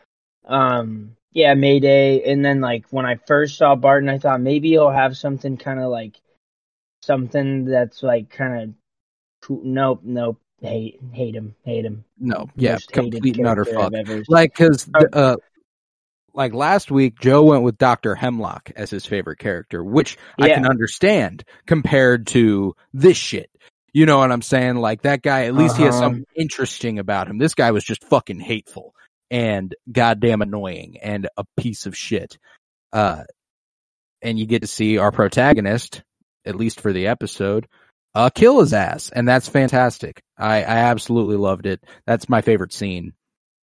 um, 0.46 1.16
yeah, 1.32 1.54
Mayday, 1.54 2.30
and 2.30 2.44
then 2.44 2.60
like 2.60 2.86
when 2.90 3.06
I 3.06 3.16
first 3.16 3.58
saw 3.58 3.76
Barton, 3.76 4.10
I 4.10 4.18
thought 4.18 4.42
maybe 4.42 4.70
he'll 4.70 4.90
have 4.90 5.16
something 5.16 5.56
kind 5.56 5.80
of 5.80 5.90
like 5.90 6.20
something 7.04 7.66
that's 7.66 8.04
like 8.04 8.30
kind 8.30 8.64
of. 8.64 8.74
Nope, 9.50 10.02
nope. 10.04 10.42
Hate, 10.62 11.00
hate 11.12 11.36
him, 11.36 11.56
hate 11.64 11.86
him. 11.86 12.04
no, 12.18 12.48
yeah, 12.56 12.78
complete 12.92 13.38
and 13.38 13.48
utter 13.48 13.64
fuck. 13.66 13.94
Like 14.28 14.54
because 14.54 14.90
Uh, 14.94 15.06
uh 15.14 15.36
like 16.34 16.54
last 16.54 16.92
week 16.92 17.20
joe 17.20 17.44
went 17.44 17.64
with 17.64 17.78
dr 17.80 18.14
hemlock 18.16 18.72
as 18.76 18.90
his 18.92 19.06
favorite 19.08 19.40
character 19.40 19.84
which 19.84 20.18
i 20.40 20.50
can 20.50 20.66
understand 20.68 21.44
compared 21.66 22.28
to 22.28 22.76
this 22.94 23.18
shit 23.18 23.50
you 23.94 24.06
know 24.06 24.20
what 24.20 24.32
i'm 24.32 24.42
saying 24.44 24.76
like 24.76 25.02
that 25.04 25.22
guy 25.24 25.46
at 25.46 25.56
least 25.56 25.78
he 25.78 25.84
has 25.84 25.96
Uh-huh. 25.96 26.04
something 26.06 26.26
interesting 26.36 27.00
about 27.00 27.28
him 27.28 27.38
this 27.40 27.56
guy 27.56 27.72
was 27.72 27.84
just 27.84 28.04
fucking 28.04 28.40
hateful 28.40 28.94
and 29.32 29.74
goddamn 29.92 30.42
annoying 30.44 30.98
and 31.02 31.28
a 31.38 31.44
piece 31.56 31.86
of 31.88 31.98
shit 31.98 32.38
uh 32.94 33.24
and 34.22 34.38
you 34.38 34.46
get 34.46 34.62
to 34.62 34.68
see 34.68 34.98
our 35.00 35.12
protagonist 35.12 36.04
at 36.46 36.56
least 36.56 36.82
for 36.82 36.94
the 36.94 37.08
episode 37.08 37.68
uh 38.18 38.30
kill 38.30 38.60
his 38.60 38.74
ass 38.74 39.10
and 39.12 39.28
that's 39.28 39.48
fantastic 39.48 40.22
i 40.38 40.58
i 40.58 40.78
absolutely 40.92 41.38
loved 41.38 41.66
it 41.66 41.84
that's 42.06 42.30
my 42.30 42.42
favorite 42.42 42.74
scene 42.74 43.14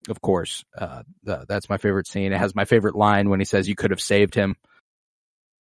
of 0.09 0.21
course. 0.21 0.65
Uh, 0.77 1.03
th- 1.27 1.47
that's 1.49 1.69
my 1.71 1.79
favorite 1.79 2.07
scene. 2.07 2.33
It 2.33 2.39
has 2.39 2.55
my 2.55 2.65
favorite 2.67 2.95
line 2.95 3.31
when 3.31 3.41
he 3.41 3.47
says, 3.47 3.69
"You 3.69 3.75
could 3.75 3.91
have 3.91 4.01
saved 4.03 4.35
him." 4.35 4.57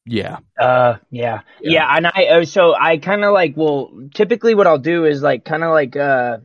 Yeah, 0.07 0.39
Uh, 0.59 0.99
yeah, 1.11 1.41
Yeah. 1.61 1.73
yeah, 1.73 1.97
and 1.97 2.07
I 2.07 2.27
uh, 2.27 2.45
so 2.45 2.75
I 2.75 2.99
kind 2.99 3.25
of 3.25 3.33
like 3.33 3.55
well, 3.57 3.91
typically 4.15 4.55
what 4.55 4.67
I'll 4.69 4.79
do 4.79 5.05
is 5.05 5.23
like 5.23 5.45
kind 5.45 5.65
of 5.65 5.73
like 5.73 5.97
uh, 5.97 6.39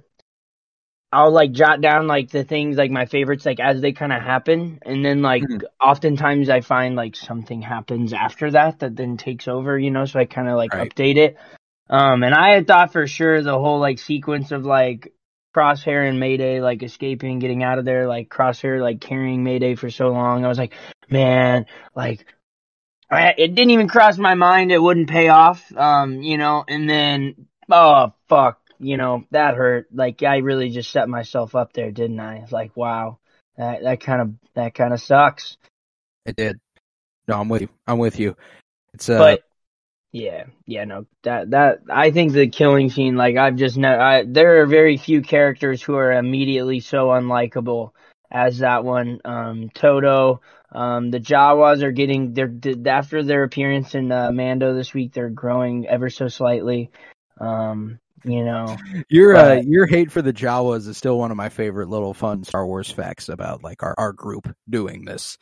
I'll 1.11 1.31
like 1.31 1.51
jot 1.51 1.81
down 1.81 2.07
like 2.07 2.31
the 2.31 2.43
things 2.43 2.77
like 2.77 2.91
my 2.91 3.05
favorites 3.05 3.45
like 3.45 3.59
as 3.59 3.81
they 3.81 3.91
kind 3.91 4.13
of 4.13 4.21
happen, 4.21 4.79
and 4.83 5.05
then 5.05 5.21
like 5.21 5.43
Mhm. 5.43 5.63
oftentimes 5.81 6.49
I 6.49 6.61
find 6.61 6.95
like 6.95 7.15
something 7.15 7.61
happens 7.61 8.13
after 8.13 8.51
that 8.51 8.79
that 8.79 8.95
then 8.95 9.17
takes 9.17 9.47
over, 9.47 9.77
you 9.77 9.91
know, 9.91 10.05
so 10.05 10.19
I 10.19 10.25
kind 10.25 10.47
of 10.49 10.55
like 10.57 10.73
Right. 10.73 10.91
update 10.91 11.17
it. 11.17 11.37
Um, 11.89 12.23
and 12.23 12.35
I 12.35 12.51
had 12.53 12.67
thought 12.67 12.93
for 12.93 13.07
sure 13.07 13.41
the 13.41 13.57
whole 13.57 13.79
like 13.79 13.99
sequence 13.99 14.51
of 14.51 14.65
like 14.65 15.13
Crosshair 15.55 16.07
and 16.07 16.19
Mayday 16.19 16.61
like 16.61 16.83
escaping, 16.83 17.39
getting 17.39 17.63
out 17.63 17.79
of 17.79 17.85
there, 17.85 18.07
like 18.07 18.29
Crosshair 18.29 18.81
like 18.81 19.01
carrying 19.01 19.43
Mayday 19.43 19.75
for 19.75 19.89
so 19.89 20.09
long. 20.09 20.45
I 20.45 20.47
was 20.47 20.59
like, 20.59 20.73
man, 21.09 21.65
like 21.95 22.25
I, 23.09 23.33
it 23.37 23.55
didn't 23.55 23.71
even 23.71 23.87
cross 23.87 24.17
my 24.17 24.35
mind 24.35 24.71
it 24.71 24.81
wouldn't 24.81 25.09
pay 25.09 25.29
off. 25.29 25.75
Um, 25.75 26.21
you 26.21 26.37
know, 26.37 26.63
and 26.67 26.87
then 26.87 27.47
oh 27.71 28.13
fuck, 28.27 28.59
you 28.79 28.97
know 28.97 29.23
that 29.31 29.55
hurt. 29.55 29.87
Like 29.91 30.21
I 30.21 30.37
really 30.37 30.69
just 30.69 30.91
set 30.91 31.09
myself 31.09 31.55
up 31.55 31.73
there, 31.73 31.91
didn't 31.91 32.19
I? 32.19 32.45
Like 32.51 32.77
wow, 32.77 33.17
that 33.57 33.81
that 33.81 34.01
kind 34.01 34.21
of 34.21 34.33
that 34.53 34.75
kind 34.75 34.93
of 34.93 35.01
sucks. 35.01 35.57
it 36.25 36.35
did. 36.35 36.59
No, 37.27 37.39
I'm 37.39 37.49
with 37.49 37.63
you. 37.63 37.69
I'm 37.87 37.97
with 37.97 38.19
you. 38.19 38.35
It's 38.93 39.09
uh, 39.09 39.17
but 39.17 39.43
yeah, 40.11 40.45
yeah, 40.65 40.85
no, 40.85 41.05
that 41.23 41.51
that 41.51 41.81
I 41.89 42.09
think 42.09 42.33
the 42.33 42.47
killing 42.47 42.89
scene, 42.89 43.15
like 43.15 43.37
I've 43.37 43.55
just 43.55 43.77
no, 43.77 43.89
I, 43.89 44.23
there 44.27 44.61
are 44.61 44.65
very 44.65 44.97
few 44.97 45.21
characters 45.21 45.83
who 45.83 45.95
are 45.95 46.13
immediately 46.13 46.79
so 46.79 47.09
unlikable 47.09 47.91
as 48.31 48.59
that 48.59 48.83
one. 48.83 49.19
Um, 49.23 49.69
Toto, 49.73 50.41
um, 50.71 51.11
the 51.11 51.19
Jawas 51.19 51.83
are 51.83 51.91
getting 51.91 52.33
they're 52.33 52.51
after 52.87 53.21
their 53.21 53.43
appearance 53.43 53.93
in 53.93 54.11
uh, 54.11 54.31
Mando 54.31 54.73
this 54.73 54.95
week, 54.95 55.13
they're 55.13 55.29
growing 55.29 55.87
ever 55.87 56.09
so 56.09 56.27
slightly. 56.27 56.89
Um, 57.39 57.99
you 58.23 58.43
know, 58.43 58.77
your 59.09 59.35
uh, 59.35 59.61
your 59.61 59.85
hate 59.85 60.11
for 60.11 60.23
the 60.23 60.33
Jawas 60.33 60.87
is 60.87 60.97
still 60.97 61.19
one 61.19 61.29
of 61.29 61.37
my 61.37 61.49
favorite 61.49 61.87
little 61.87 62.15
fun 62.15 62.43
Star 62.43 62.65
Wars 62.65 62.89
facts 62.89 63.29
about 63.29 63.63
like 63.63 63.83
our 63.83 63.93
our 63.97 64.13
group 64.13 64.51
doing 64.67 65.05
this. 65.05 65.37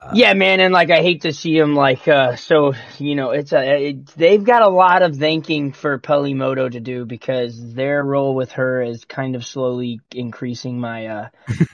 Uh, 0.00 0.12
Yeah, 0.14 0.34
man, 0.34 0.60
and 0.60 0.72
like 0.72 0.90
I 0.90 1.02
hate 1.02 1.22
to 1.22 1.32
see 1.32 1.56
him 1.56 1.74
like 1.74 2.06
uh 2.08 2.36
so 2.36 2.74
you 2.98 3.14
know 3.14 3.30
it's 3.30 3.52
a 3.52 3.88
it, 3.88 4.06
they've 4.08 4.42
got 4.42 4.62
a 4.62 4.68
lot 4.68 5.02
of 5.02 5.16
thanking 5.16 5.72
for 5.72 5.98
Peli 5.98 6.34
Motto 6.34 6.68
to 6.68 6.80
do 6.80 7.04
because 7.04 7.74
their 7.74 8.02
role 8.02 8.34
with 8.34 8.52
her 8.52 8.82
is 8.82 9.04
kind 9.04 9.36
of 9.36 9.44
slowly 9.44 10.00
increasing 10.14 10.78
my 10.80 11.06
uh 11.06 11.28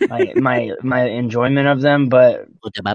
my 0.08 0.34
my 0.36 0.72
my 0.82 1.04
enjoyment 1.06 1.68
of 1.68 1.80
them, 1.80 2.08
but 2.08 2.46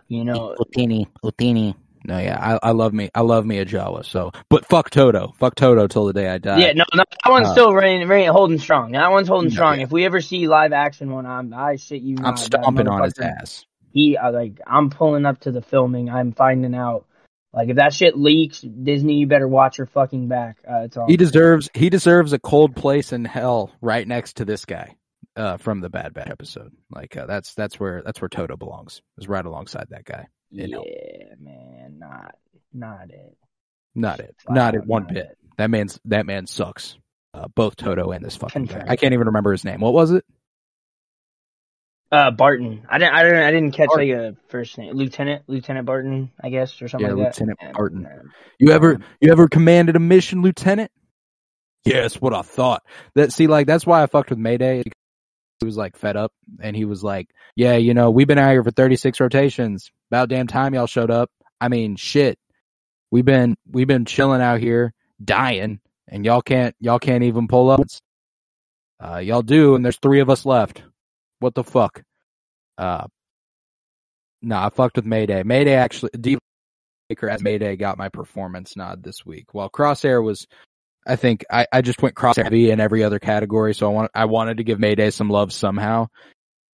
you 0.08 0.26
know 0.26 0.56
Utini, 0.60 1.08
Utini. 1.24 1.76
No, 2.08 2.20
yeah, 2.20 2.38
I, 2.62 2.68
I 2.68 2.72
love 2.72 2.94
me, 2.94 3.10
I 3.16 3.22
love 3.22 3.48
me 3.48 3.58
a 3.58 3.66
Jawa. 3.66 4.06
So, 4.06 4.32
but 4.50 4.64
fuck 4.68 4.92
Toto, 4.92 5.34
fuck 5.40 5.56
Toto 5.56 5.88
till 5.88 6.06
the 6.06 6.14
day 6.14 6.30
I 6.30 6.38
die. 6.38 6.60
yeah 6.60 6.74
no, 6.74 6.84
no 6.94 7.04
that 7.24 7.32
one's 7.32 7.48
uh, 7.48 7.54
still 7.54 7.74
reigning, 7.74 8.08
reigning 8.08 8.30
holding 8.32 8.60
strong. 8.60 8.92
That 8.92 9.12
one's 9.12 9.28
holding 9.28 9.50
No, 9.50 9.56
strong. 9.56 9.78
yeah. 9.78 9.84
If 9.86 9.92
we 9.92 10.06
ever 10.06 10.22
see 10.22 10.48
live 10.48 10.72
action 10.72 11.12
one, 11.12 11.26
I'm 11.26 11.52
I 11.54 11.78
shit 11.78 12.04
you. 12.04 12.16
I'm 12.24 12.36
that 12.36 12.38
stomping 12.38 12.88
on 12.88 13.04
his 13.04 13.18
ass. 13.20 13.66
He 13.96 14.18
I, 14.18 14.30
like 14.30 14.60
I'm 14.68 14.92
pulling 14.92 15.26
up 15.26 15.40
to 15.42 15.52
the 15.52 15.62
filming. 15.62 16.10
I'm 16.10 16.34
finding 16.34 16.76
out 16.76 17.08
like 17.54 17.70
if 17.70 17.78
that 17.78 17.94
shit 17.94 18.18
leaks, 18.18 18.60
Disney, 18.60 19.16
you 19.16 19.28
better 19.28 19.48
watch 19.48 19.78
your 19.78 19.88
fucking 19.88 20.28
back. 20.28 20.58
Uh, 20.70 20.82
it's 20.82 20.98
all 20.98 21.08
He 21.08 21.16
deserves, 21.16 21.70
he 21.74 21.90
deserves 21.90 22.34
a 22.34 22.40
cold 22.40 22.76
place 22.76 23.14
in 23.14 23.24
hell 23.24 23.72
right 23.82 24.06
next 24.06 24.38
to 24.38 24.46
this 24.46 24.66
guy, 24.66 24.98
uh, 25.38 25.56
from 25.56 25.80
the 25.80 25.90
Bad 25.90 26.14
Bad 26.14 26.30
episode. 26.30 26.74
Like, 26.92 27.16
uh, 27.16 27.26
that's 27.26 27.54
that's 27.54 27.80
where 27.80 28.04
that's 28.04 28.20
where 28.20 28.28
Toto 28.28 28.58
belongs. 28.58 29.02
Is 29.18 29.30
right 29.30 29.46
alongside 29.46 29.88
that 29.92 30.04
guy. 30.04 30.28
you 30.52 30.68
know. 30.68 30.84
Yeah, 30.86 31.36
man, 31.40 31.98
not 31.98 32.36
not 32.74 33.10
it. 33.10 33.38
Not 33.96 34.20
it. 34.20 34.36
Not 34.50 34.76
it 34.76 34.86
one 34.86 35.04
not 35.04 35.14
bit. 35.14 35.38
That 35.58 35.72
man's 35.72 35.98
that 36.04 36.26
man 36.26 36.48
sucks. 36.48 36.98
Uh, 37.34 37.48
both 37.56 37.78
Toto 37.78 38.12
and 38.12 38.24
this 38.24 38.36
fucking 38.36 38.66
guy. 38.66 38.84
I 38.88 38.98
can't 38.98 39.14
even 39.14 39.28
remember 39.28 39.54
his 39.54 39.64
name. 39.64 39.80
What 39.80 39.94
was 39.94 40.12
it? 40.12 40.26
Uh, 42.12 42.32
Barton. 42.32 42.86
I 42.90 42.98
didn't. 42.98 43.14
I 43.14 43.24
didn't. 43.24 43.44
I 43.44 43.52
didn't 43.52 43.72
catch 43.72 43.88
Barton. 43.88 44.10
like 44.10 44.18
a 44.18 44.36
first 44.50 44.78
name. 44.78 44.94
Lieutenant. 44.94 45.44
Lieutenant 45.48 45.86
Barton, 45.86 46.32
I 46.42 46.50
guess, 46.50 46.82
or 46.82 46.88
something 46.88 47.10
Yeah, 47.10 47.16
like. 47.16 47.34
Lieutenant 47.34 47.60
Yeah, 47.62 47.72
Barton. 47.72 48.08
You 48.60 48.72
ever 48.72 49.00
you 49.20 49.32
ever 49.32 49.48
commanded 49.48 49.96
a 49.96 50.00
mission, 50.00 50.42
Lieutenant? 50.42 50.92
Yes, 51.84 52.16
what 52.22 52.34
I 52.34 52.42
thought. 52.42 52.84
That 53.16 53.34
see, 53.34 53.48
like 53.48 53.68
that's 53.68 53.86
why 53.86 54.02
I 54.04 54.08
fucked 54.08 54.30
with 54.30 54.40
Mayday. 54.40 54.84
He 55.60 55.66
was 55.66 55.78
like 55.78 55.98
fed 55.98 56.16
up, 56.18 56.32
and 56.60 56.76
he 56.76 56.86
was 56.86 57.04
like, 57.04 57.30
"Yeah, 57.56 57.76
you 57.76 57.94
know, 57.94 58.12
we've 58.12 58.28
been 58.28 58.38
out 58.38 58.52
here 58.52 58.64
for 58.64 58.72
thirty 58.72 58.96
six 58.96 59.20
rotations. 59.20 59.92
About 60.12 60.30
damn 60.30 60.48
time 60.48 60.74
y'all 60.74 60.88
showed 60.88 61.12
up. 61.12 61.30
I 61.60 61.70
mean, 61.70 61.96
shit, 61.96 62.38
we've 63.12 63.26
been 63.26 63.56
we've 63.72 63.88
been 63.88 64.06
chilling 64.06 64.42
out 64.42 64.60
here, 64.60 64.94
dying, 65.24 65.80
and 66.08 66.26
y'all 66.26 66.42
can't 66.42 66.76
y'all 66.80 67.00
can't 67.00 67.24
even 67.24 67.48
pull 67.48 67.70
up. 67.70 67.82
Uh, 69.04 69.18
y'all 69.18 69.42
do, 69.42 69.76
and 69.76 69.84
there's 69.84 69.98
three 69.98 70.20
of 70.22 70.30
us 70.30 70.46
left. 70.46 70.84
What 71.46 71.54
the 71.54 71.64
fuck? 71.64 72.02
Uh, 72.76 73.06
no, 74.42 74.58
I 74.58 74.70
fucked 74.72 74.96
with 74.96 75.06
Mayday. 75.06 75.44
Mayday 75.44 75.76
actually, 75.76 76.10
Dee 76.20 76.40
Baker 77.08 77.30
as 77.30 77.44
Mayday 77.44 77.76
got 77.76 78.00
my 78.00 78.10
performance 78.10 78.76
nod 78.76 79.04
this 79.04 79.24
week. 79.24 79.54
While 79.54 79.70
Crosshair 79.70 80.24
was, 80.24 80.48
I 81.06 81.18
think 81.18 81.46
I, 81.52 81.68
I 81.72 81.84
just 81.84 82.02
went 82.02 82.16
Crosshair 82.16 82.46
heavy 82.46 82.72
in 82.72 82.80
every 82.80 83.04
other 83.04 83.20
category, 83.20 83.76
so 83.76 83.86
I 83.86 83.94
want 83.94 84.12
I 84.16 84.26
wanted 84.26 84.58
to 84.58 84.64
give 84.64 84.80
Mayday 84.80 85.12
some 85.12 85.30
love 85.30 85.54
somehow, 85.54 86.08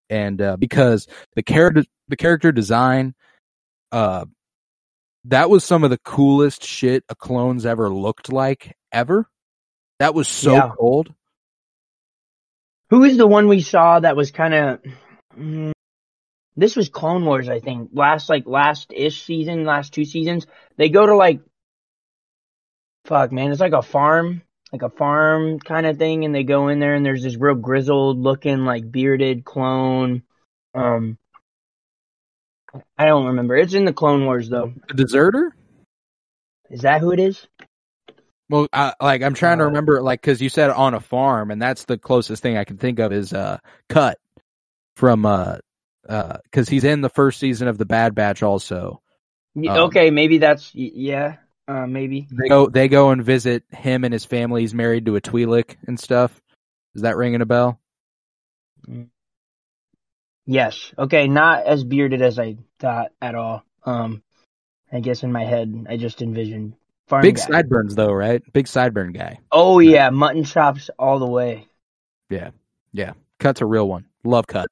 and 0.09 0.41
uh, 0.41 0.55
because 0.55 1.05
the 1.35 1.43
character 1.43 1.83
the 2.07 2.15
character 2.15 2.53
design, 2.53 3.13
uh, 3.91 4.23
that 5.25 5.49
was 5.49 5.65
some 5.65 5.83
of 5.83 5.89
the 5.89 5.99
coolest 6.05 6.63
shit 6.63 7.03
a 7.09 7.15
clone's 7.15 7.65
ever 7.65 7.89
looked 7.89 8.31
like 8.31 8.73
ever. 8.93 9.27
That 9.99 10.15
was 10.15 10.29
so 10.29 10.53
Yeah. 10.53 10.71
cold. 10.77 11.13
Who 12.91 13.05
is 13.05 13.15
the 13.15 13.25
one 13.25 13.47
we 13.47 13.61
saw 13.61 14.01
that 14.01 14.17
was 14.17 14.31
kind 14.31 14.53
of? 14.53 14.79
Mm, 15.37 15.71
this 16.57 16.75
was 16.75 16.89
Clone 16.89 17.25
Wars, 17.25 17.47
I 17.47 17.61
think. 17.61 17.91
Last 17.93 18.29
like 18.29 18.43
last 18.45 18.91
ish 18.93 19.23
season, 19.23 19.63
last 19.63 19.93
two 19.93 20.03
seasons. 20.03 20.45
They 20.75 20.89
go 20.89 21.05
to 21.05 21.15
like, 21.15 21.39
fuck, 23.05 23.31
man, 23.31 23.49
it's 23.49 23.61
like 23.61 23.71
a 23.71 23.81
farm, 23.81 24.41
like 24.73 24.81
a 24.81 24.89
farm 24.89 25.59
kind 25.59 25.85
of 25.85 25.97
thing, 25.97 26.25
and 26.25 26.35
they 26.35 26.43
go 26.43 26.67
in 26.67 26.79
there, 26.79 26.93
and 26.93 27.05
there's 27.05 27.23
this 27.23 27.37
real 27.37 27.55
grizzled 27.55 28.19
looking, 28.19 28.65
like 28.65 28.91
bearded 28.91 29.45
clone. 29.45 30.23
Um, 30.75 31.17
I 32.97 33.05
don't 33.05 33.27
remember. 33.27 33.55
It's 33.55 33.73
in 33.73 33.85
the 33.85 33.93
Clone 33.93 34.25
Wars 34.25 34.49
though. 34.49 34.73
A 34.89 34.93
deserter. 34.93 35.55
Is 36.69 36.81
that 36.81 36.99
who 36.99 37.11
it 37.11 37.21
is? 37.21 37.47
Well, 38.51 38.67
I, 38.73 38.93
like 39.01 39.21
I'm 39.23 39.33
trying 39.33 39.59
to 39.59 39.63
Uh, 39.63 39.67
remember, 39.67 40.01
like, 40.01 40.19
because 40.19 40.41
you 40.41 40.49
said 40.49 40.71
on 40.71 40.93
a 40.93 40.99
farm, 40.99 41.51
and 41.51 41.61
that's 41.61 41.85
the 41.85 41.97
closest 41.97 42.43
thing 42.43 42.57
I 42.57 42.65
can 42.65 42.77
think 42.77 42.99
of 42.99 43.13
is 43.13 43.31
uh, 43.31 43.59
cut 43.87 44.19
from 44.97 45.25
uh, 45.25 45.59
uh, 46.09 46.37
because 46.43 46.67
he's 46.67 46.83
in 46.83 46.99
the 46.99 47.09
first 47.09 47.39
season 47.39 47.69
of 47.69 47.77
the 47.77 47.85
Bad 47.85 48.13
Batch 48.13 48.43
also. 48.43 49.01
Um, 49.55 49.67
okay, 49.69 50.11
maybe 50.11 50.37
that's 50.39 50.75
yeah, 50.75 51.37
uh, 51.65 51.87
maybe. 51.87 52.27
They 52.29 52.49
go, 52.49 52.67
they 52.67 52.89
go 52.89 53.11
and 53.11 53.23
visit 53.23 53.63
him 53.69 54.03
and 54.03 54.13
his 54.13 54.25
family. 54.25 54.61
He's 54.61 54.73
married 54.73 55.05
to 55.05 55.15
a 55.15 55.21
Twi'lek 55.21 55.77
and 55.87 55.97
stuff. 55.97 56.41
Is 56.93 57.03
that 57.03 57.15
ringing 57.15 57.41
a 57.41 57.45
bell? 57.45 57.79
Yes. 60.45 60.93
Okay, 60.97 61.29
not 61.29 61.65
as 61.65 61.85
bearded 61.85 62.21
as 62.21 62.37
I 62.37 62.57
thought 62.79 63.11
at 63.21 63.35
all. 63.35 63.63
Um, 63.85 64.23
I 64.91 64.99
guess 64.99 65.23
in 65.23 65.31
my 65.31 65.45
head 65.45 65.85
I 65.87 65.95
just 65.95 66.21
envisioned 66.21 66.73
farm 67.11 67.21
Big 67.23 67.35
guy. 67.35 67.41
sideburns 67.43 67.93
though, 67.93 68.13
right? 68.13 68.41
Big 68.53 68.65
sideburn 68.65 69.13
guy. 69.13 69.39
Oh 69.51 69.79
yeah, 69.79 70.09
mutton 70.09 70.45
chops 70.45 70.89
all 70.97 71.19
the 71.19 71.27
way. 71.27 71.67
Yeah, 72.29 72.51
yeah. 72.93 73.13
cut's 73.39 73.59
a 73.59 73.65
real 73.65 73.87
one. 73.87 74.05
Love 74.23 74.47
cut. 74.47 74.67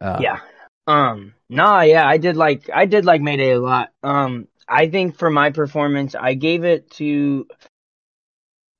Uh, 0.00 0.18
yeah. 0.20 0.40
Um. 0.88 1.34
Nah. 1.48 1.82
Yeah. 1.82 2.06
I 2.06 2.18
did 2.18 2.36
like. 2.36 2.68
I 2.74 2.86
did 2.86 3.04
like 3.04 3.20
Mayday 3.22 3.52
a 3.52 3.60
lot. 3.60 3.90
Um. 4.02 4.48
I 4.68 4.88
think 4.88 5.16
for 5.16 5.30
my 5.30 5.50
performance, 5.50 6.16
I 6.16 6.34
gave 6.34 6.64
it 6.64 6.90
to. 6.92 7.46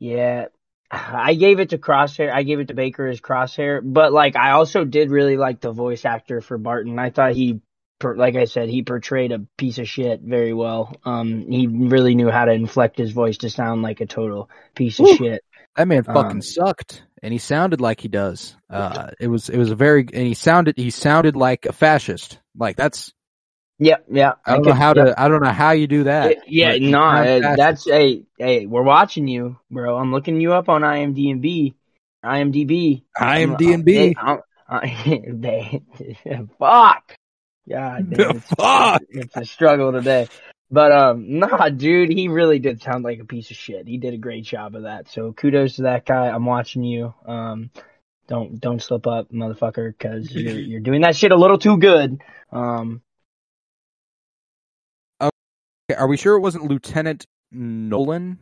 Yeah. 0.00 0.46
I 0.90 1.34
gave 1.34 1.60
it 1.60 1.70
to 1.70 1.78
Crosshair. 1.78 2.32
I 2.32 2.42
gave 2.42 2.58
it 2.58 2.68
to 2.68 2.74
Baker 2.74 3.06
as 3.06 3.20
Crosshair, 3.20 3.80
but 3.84 4.12
like 4.12 4.34
I 4.34 4.50
also 4.50 4.84
did 4.84 5.10
really 5.10 5.36
like 5.36 5.60
the 5.60 5.70
voice 5.72 6.04
actor 6.04 6.40
for 6.40 6.58
Barton. 6.58 6.98
I 6.98 7.10
thought 7.10 7.32
he, 7.32 7.54
per- 7.54 7.60
like 8.04 8.36
I 8.36 8.44
said, 8.44 8.68
he 8.68 8.82
portrayed 8.82 9.32
a 9.32 9.40
piece 9.56 9.78
of 9.78 9.88
shit 9.88 10.20
very 10.22 10.52
well. 10.52 10.94
Um, 11.04 11.46
he 11.50 11.66
really 11.66 12.14
knew 12.14 12.30
how 12.30 12.44
to 12.44 12.52
inflect 12.52 12.98
his 12.98 13.12
voice 13.12 13.38
to 13.38 13.50
sound 13.50 13.82
like 13.82 14.00
a 14.00 14.06
total 14.06 14.50
piece 14.74 14.98
of 14.98 15.04
Woo. 15.04 15.16
shit. 15.16 15.42
That 15.76 15.88
man 15.88 16.02
fucking 16.04 16.30
Um, 16.32 16.42
sucked, 16.42 17.02
and 17.22 17.32
he 17.32 17.38
sounded 17.38 17.80
like 17.80 18.00
he 18.00 18.08
does. 18.08 18.56
Uh, 18.68 19.10
it 19.18 19.28
was 19.28 19.48
it 19.48 19.56
was 19.56 19.70
a 19.70 19.74
very 19.74 20.00
and 20.12 20.26
he 20.26 20.34
sounded 20.34 20.76
he 20.76 20.90
sounded 20.90 21.34
like 21.36 21.64
a 21.66 21.72
fascist. 21.72 22.38
Like 22.54 22.76
that's 22.76 23.10
Yeah, 23.78 23.96
yeah. 24.10 24.32
I 24.44 24.52
don't 24.56 24.66
know 24.66 24.72
could- 24.72 24.78
how 24.78 24.92
yeah. 24.94 25.04
to 25.04 25.20
I 25.22 25.28
don't 25.28 25.42
know 25.42 25.50
how 25.50 25.70
you 25.70 25.86
do 25.86 26.04
that. 26.04 26.46
Yeah, 26.46 26.72
but 26.72 26.80
he 26.80 26.90
no, 26.90 26.98
sounds 26.98 27.44
uh, 27.46 27.56
that's 27.56 27.84
hey, 27.88 28.24
hey, 28.38 28.66
we're 28.66 28.82
watching 28.82 29.26
you, 29.28 29.56
bro. 29.70 29.96
I'm 29.96 30.12
looking 30.12 30.40
you 30.42 30.52
up 30.52 30.68
on 30.68 30.82
IMDb, 30.82 31.72
IMDb. 32.22 33.02
I'm- 33.18 33.56
IMDb. 33.56 34.14
I'm- 34.16 34.40
I- 34.68 35.22
they, 35.28 35.82
fuck. 36.58 37.14
Damn, 37.68 38.42
it's, 38.58 39.06
it's 39.10 39.36
a 39.36 39.44
struggle 39.44 39.92
today. 39.92 40.28
But 40.70 40.92
um, 40.92 41.38
nah, 41.38 41.68
dude, 41.68 42.10
he 42.10 42.28
really 42.28 42.58
did 42.58 42.82
sound 42.82 43.04
like 43.04 43.20
a 43.20 43.24
piece 43.24 43.50
of 43.50 43.56
shit. 43.56 43.86
He 43.86 43.98
did 43.98 44.14
a 44.14 44.18
great 44.18 44.44
job 44.44 44.74
of 44.74 44.82
that. 44.84 45.08
So 45.10 45.32
kudos 45.32 45.76
to 45.76 45.82
that 45.82 46.06
guy. 46.06 46.28
I'm 46.28 46.46
watching 46.46 46.82
you. 46.82 47.14
Um, 47.26 47.70
don't 48.26 48.58
don't 48.58 48.82
slip 48.82 49.06
up, 49.06 49.30
motherfucker, 49.30 49.92
because 49.96 50.30
you're 50.34 50.58
you're 50.58 50.80
doing 50.80 51.02
that 51.02 51.14
shit 51.14 51.30
a 51.30 51.36
little 51.36 51.58
too 51.58 51.76
good. 51.76 52.22
Um, 52.50 53.02
Okay, 55.92 55.98
Are 55.98 56.06
we 56.06 56.16
sure 56.16 56.36
it 56.36 56.40
wasn't 56.40 56.64
Lieutenant 56.64 57.26
Nolan? 57.50 58.38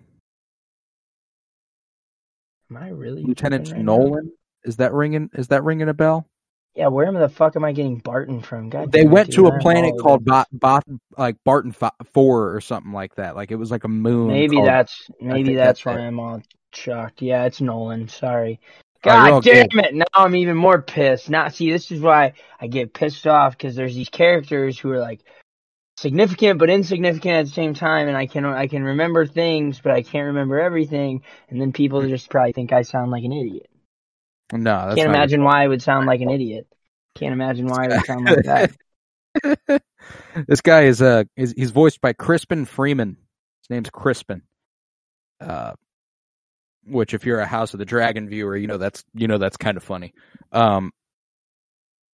am 2.70 2.76
I 2.76 2.90
really 2.90 3.24
Lieutenant 3.24 3.68
right 3.72 3.78
now? 3.78 3.96
Nolan? 3.96 4.32
Is 4.62 4.76
that 4.76 4.92
ringing? 4.92 5.30
Is 5.32 5.48
that 5.48 5.64
ringing 5.64 5.88
a 5.88 5.94
bell? 5.94 6.28
Yeah, 6.74 6.86
where 6.86 7.10
the 7.12 7.28
fuck 7.28 7.56
am 7.56 7.64
I 7.64 7.72
getting 7.72 7.98
Barton 7.98 8.40
from? 8.40 8.70
God 8.70 8.92
they 8.92 9.00
it, 9.00 9.08
went 9.08 9.26
dude, 9.26 9.36
to 9.36 9.46
a 9.48 9.58
planet 9.58 9.94
called 9.98 10.24
Bot, 10.24 10.46
Bot, 10.52 10.84
like 11.18 11.36
Barton 11.44 11.74
Four 12.12 12.54
or 12.54 12.60
something 12.60 12.92
like 12.92 13.16
that. 13.16 13.34
Like 13.34 13.50
it 13.50 13.56
was 13.56 13.70
like 13.70 13.84
a 13.84 13.88
moon. 13.88 14.28
Maybe 14.28 14.56
called- 14.56 14.68
that's 14.68 15.10
maybe 15.20 15.54
that's 15.54 15.82
that's 15.82 15.84
why. 15.84 15.98
I'm 15.98 16.20
all 16.20 16.42
shocked. 16.72 17.22
Yeah, 17.22 17.44
it's 17.44 17.60
Nolan. 17.60 18.08
Sorry. 18.08 18.60
Oh, 19.02 19.08
God 19.08 19.42
damn 19.42 19.66
good. 19.68 19.84
it! 19.84 19.94
Now 19.94 20.04
I'm 20.14 20.36
even 20.36 20.56
more 20.56 20.80
pissed. 20.82 21.30
Now, 21.30 21.48
see, 21.48 21.72
this 21.72 21.90
is 21.90 22.00
why 22.00 22.34
I 22.60 22.66
get 22.66 22.92
pissed 22.92 23.26
off 23.26 23.56
because 23.56 23.74
there's 23.74 23.94
these 23.94 24.10
characters 24.10 24.78
who 24.78 24.92
are 24.92 25.00
like 25.00 25.22
significant 25.96 26.58
but 26.58 26.70
insignificant 26.70 27.34
at 27.34 27.46
the 27.46 27.52
same 27.52 27.74
time, 27.74 28.08
and 28.08 28.16
I 28.16 28.26
can 28.26 28.44
I 28.44 28.66
can 28.66 28.84
remember 28.84 29.26
things, 29.26 29.80
but 29.80 29.92
I 29.92 30.02
can't 30.02 30.26
remember 30.26 30.60
everything, 30.60 31.22
and 31.48 31.60
then 31.60 31.72
people 31.72 32.02
mm. 32.02 32.10
just 32.10 32.30
probably 32.30 32.52
think 32.52 32.72
I 32.72 32.82
sound 32.82 33.10
like 33.10 33.24
an 33.24 33.32
idiot. 33.32 33.69
No. 34.52 34.86
That's 34.86 34.96
Can't 34.96 35.08
imagine 35.08 35.44
why 35.44 35.64
I 35.64 35.68
would 35.68 35.82
sound 35.82 36.06
like 36.06 36.20
an 36.20 36.30
idiot. 36.30 36.66
Can't 37.14 37.32
imagine 37.32 37.66
why 37.66 37.86
I 37.86 37.88
would 37.88 38.06
sound 38.06 38.24
like 38.24 38.44
that. 38.44 39.82
this 40.46 40.60
guy 40.60 40.82
is 40.82 41.00
uh 41.02 41.24
is 41.36 41.54
he's 41.56 41.70
voiced 41.70 42.00
by 42.00 42.12
Crispin 42.12 42.64
Freeman. 42.64 43.16
His 43.62 43.70
name's 43.70 43.90
Crispin. 43.90 44.42
Uh, 45.40 45.72
which 46.86 47.14
if 47.14 47.24
you're 47.24 47.40
a 47.40 47.46
House 47.46 47.74
of 47.74 47.78
the 47.78 47.84
Dragon 47.84 48.28
viewer, 48.28 48.56
you 48.56 48.66
know 48.66 48.78
that's 48.78 49.04
you 49.14 49.28
know 49.28 49.38
that's 49.38 49.56
kind 49.56 49.76
of 49.76 49.82
funny. 49.82 50.14
Um, 50.52 50.92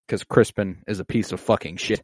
because 0.06 0.24
Crispin 0.24 0.82
is 0.86 1.00
a 1.00 1.04
piece 1.04 1.32
of 1.32 1.40
fucking 1.40 1.78
shit. 1.78 2.02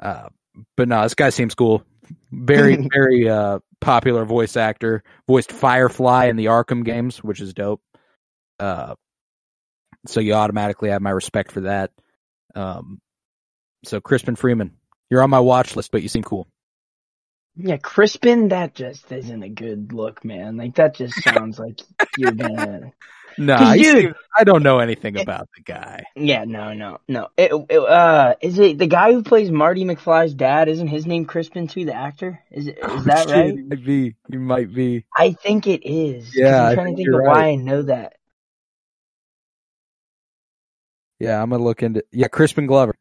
Uh, 0.00 0.28
but 0.76 0.88
no, 0.88 1.02
this 1.02 1.14
guy 1.14 1.30
seems 1.30 1.54
cool. 1.54 1.82
Very, 2.30 2.76
very 2.92 3.28
uh, 3.28 3.60
popular 3.80 4.24
voice 4.24 4.56
actor. 4.56 5.02
Voiced 5.26 5.52
Firefly 5.52 6.26
in 6.26 6.36
the 6.36 6.46
Arkham 6.46 6.84
games, 6.84 7.22
which 7.22 7.40
is 7.40 7.54
dope. 7.54 7.80
Uh, 8.58 8.94
so 10.06 10.20
you 10.20 10.34
automatically 10.34 10.90
have 10.90 11.02
my 11.02 11.10
respect 11.10 11.52
for 11.52 11.62
that. 11.62 11.90
Um, 12.54 13.00
so 13.84 14.00
Crispin 14.00 14.36
Freeman, 14.36 14.72
you're 15.10 15.22
on 15.22 15.30
my 15.30 15.40
watch 15.40 15.76
list, 15.76 15.90
but 15.92 16.02
you 16.02 16.08
seem 16.08 16.22
cool. 16.22 16.48
Yeah, 17.56 17.76
Crispin, 17.76 18.48
that 18.48 18.74
just 18.74 19.12
isn't 19.12 19.42
a 19.42 19.48
good 19.48 19.92
look, 19.92 20.24
man. 20.24 20.56
Like 20.56 20.76
that 20.76 20.94
just 20.94 21.22
sounds 21.22 21.58
like 21.58 21.80
you're 22.16 22.32
gonna. 22.32 22.92
No, 23.38 23.56
dude- 23.74 24.14
I 24.36 24.44
don't 24.44 24.62
know 24.62 24.78
anything 24.78 25.18
about 25.18 25.48
the 25.56 25.62
guy. 25.62 26.04
Yeah, 26.14 26.44
no, 26.44 26.74
no, 26.74 26.98
no. 27.08 27.28
It, 27.38 27.50
it, 27.70 27.78
uh, 27.78 28.34
is 28.42 28.58
it 28.58 28.76
the 28.76 28.86
guy 28.86 29.12
who 29.12 29.22
plays 29.22 29.50
Marty 29.50 29.86
McFly's 29.86 30.34
dad? 30.34 30.68
Isn't 30.68 30.88
his 30.88 31.06
name 31.06 31.24
Crispin 31.24 31.66
too? 31.66 31.86
The 31.86 31.94
actor 31.94 32.40
is 32.50 32.66
it, 32.66 32.78
is 32.78 33.04
that 33.06 33.28
Shit, 33.28 33.36
right? 33.36 33.54
He 33.54 33.62
might 33.62 33.84
be. 33.86 34.16
He 34.30 34.36
might 34.36 34.74
be. 34.74 35.06
I 35.16 35.32
think 35.32 35.66
it 35.66 35.88
is. 35.88 36.36
Yeah, 36.36 36.68
I'm 36.68 36.74
trying 36.74 36.94
to 36.94 36.96
think 36.96 37.08
of 37.08 37.20
right. 37.20 37.26
why 37.26 37.48
I 37.48 37.54
know 37.54 37.82
that. 37.82 38.16
Yeah, 41.22 41.40
I'm 41.40 41.50
gonna 41.50 41.62
look 41.62 41.82
into. 41.82 42.04
Yeah, 42.10 42.26
Crispin 42.26 42.66
Glover. 42.66 42.94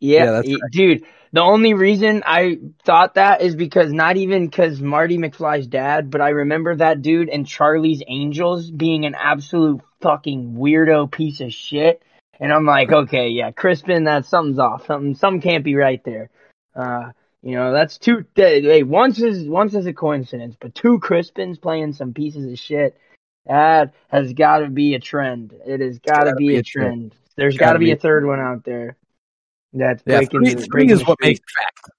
Yeah, 0.00 0.24
Yeah, 0.24 0.30
that's 0.32 0.48
y- 0.48 0.58
dude. 0.70 1.04
The 1.32 1.40
only 1.40 1.74
reason 1.74 2.24
I 2.26 2.58
thought 2.84 3.14
that 3.14 3.40
is 3.40 3.54
because 3.54 3.92
not 3.92 4.16
even 4.16 4.46
because 4.46 4.80
Marty 4.80 5.16
McFly's 5.16 5.68
dad, 5.68 6.10
but 6.10 6.20
I 6.20 6.30
remember 6.30 6.74
that 6.76 7.02
dude 7.02 7.28
in 7.28 7.44
Charlie's 7.44 8.02
Angels 8.06 8.70
being 8.70 9.06
an 9.06 9.14
absolute 9.14 9.80
fucking 10.00 10.54
weirdo 10.54 11.10
piece 11.10 11.40
of 11.40 11.52
shit. 11.52 12.02
And 12.40 12.52
I'm 12.52 12.66
like, 12.66 12.90
okay, 13.02 13.28
yeah, 13.28 13.52
Crispin, 13.52 14.04
that 14.04 14.26
something's 14.26 14.58
off. 14.58 14.86
Something, 14.86 15.14
something 15.14 15.40
can't 15.40 15.64
be 15.64 15.76
right 15.76 16.02
there. 16.04 16.30
Uh, 16.74 17.12
you 17.42 17.54
know, 17.54 17.72
that's 17.72 17.96
two. 17.96 18.24
Hey, 18.34 18.82
once 18.82 19.20
is 19.20 19.48
once 19.48 19.74
is 19.74 19.86
a 19.86 19.92
coincidence, 19.92 20.56
but 20.60 20.74
two 20.74 20.98
Crispins 20.98 21.60
playing 21.60 21.92
some 21.92 22.12
pieces 22.12 22.50
of 22.50 22.58
shit. 22.58 22.98
That 23.46 23.94
has 24.08 24.32
got 24.32 24.58
to 24.58 24.68
be 24.68 24.94
a 24.94 25.00
trend. 25.00 25.54
It 25.64 25.80
has 25.80 25.98
got 26.00 26.24
to 26.24 26.34
be, 26.34 26.48
be 26.48 26.56
a 26.56 26.58
a 26.58 26.62
trend. 26.62 27.12
trend. 27.12 27.21
There's 27.36 27.56
Gotta 27.56 27.78
be 27.78 27.86
be 27.86 27.90
a 27.92 27.96
third 27.96 28.26
one 28.26 28.40
out 28.40 28.64
there. 28.64 28.96
That's 29.72 30.02
Yeah, 30.06 30.18
breaking. 30.18 30.44
three, 30.56 30.64
three 30.66 30.92
is 30.92 31.06
what 31.06 31.18
makes 31.20 31.40
fact. 31.56 31.90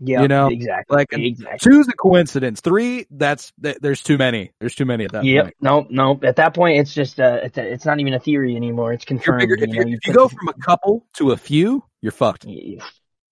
Yeah, 0.00 0.22
you 0.22 0.28
know, 0.28 0.48
exactly. 0.48 0.96
like, 0.96 1.08
exactly. 1.12 1.58
Two's 1.58 1.88
a 1.88 1.92
coincidence. 1.92 2.60
Three, 2.60 3.06
that's 3.10 3.52
th- 3.60 3.78
there's 3.80 4.00
too 4.02 4.16
many. 4.16 4.52
There's 4.60 4.76
too 4.76 4.84
many 4.84 5.04
at 5.04 5.12
that 5.12 5.24
Yep. 5.24 5.44
point. 5.44 5.54
Nope. 5.60 5.86
Nope. 5.90 6.24
At 6.24 6.36
that 6.36 6.54
point, 6.54 6.78
it's 6.78 6.94
just 6.94 7.18
uh, 7.18 7.40
it's, 7.42 7.58
a, 7.58 7.72
it's 7.72 7.84
not 7.84 7.98
even 7.98 8.14
a 8.14 8.20
theory 8.20 8.54
anymore. 8.54 8.92
It's 8.92 9.04
confirmed. 9.04 9.40
bigger, 9.40 9.54
if, 9.54 9.60
you 9.62 9.66
you, 9.74 9.84
know, 9.84 9.90
if 10.00 10.06
you 10.06 10.14
go 10.14 10.28
from 10.28 10.48
a 10.48 10.52
couple 10.54 11.04
to 11.14 11.32
a 11.32 11.36
few, 11.36 11.82
you're 12.00 12.12
fucked. 12.12 12.44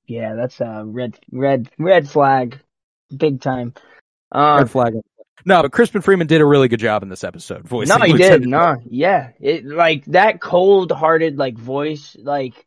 yeah, 0.06 0.34
that's 0.34 0.60
a 0.60 0.82
red 0.84 1.16
red 1.30 1.70
red 1.78 2.08
flag, 2.10 2.58
big 3.16 3.40
time. 3.40 3.74
Um, 4.32 4.58
Red 4.58 4.70
flag. 4.70 4.94
No, 5.44 5.62
but 5.62 5.72
Crispin 5.72 6.02
Freeman 6.02 6.26
did 6.26 6.40
a 6.40 6.44
really 6.46 6.68
good 6.68 6.80
job 6.80 7.02
in 7.02 7.08
this 7.08 7.22
episode. 7.24 7.62
Voicing 7.68 7.96
no, 7.98 8.04
he 8.04 8.12
Lieutenant 8.12 8.42
did. 8.42 8.48
No, 8.50 8.76
yeah, 8.86 9.30
it 9.40 9.64
like 9.64 10.04
that 10.06 10.40
cold 10.40 10.90
hearted 10.90 11.36
like 11.38 11.56
voice. 11.56 12.16
Like 12.18 12.64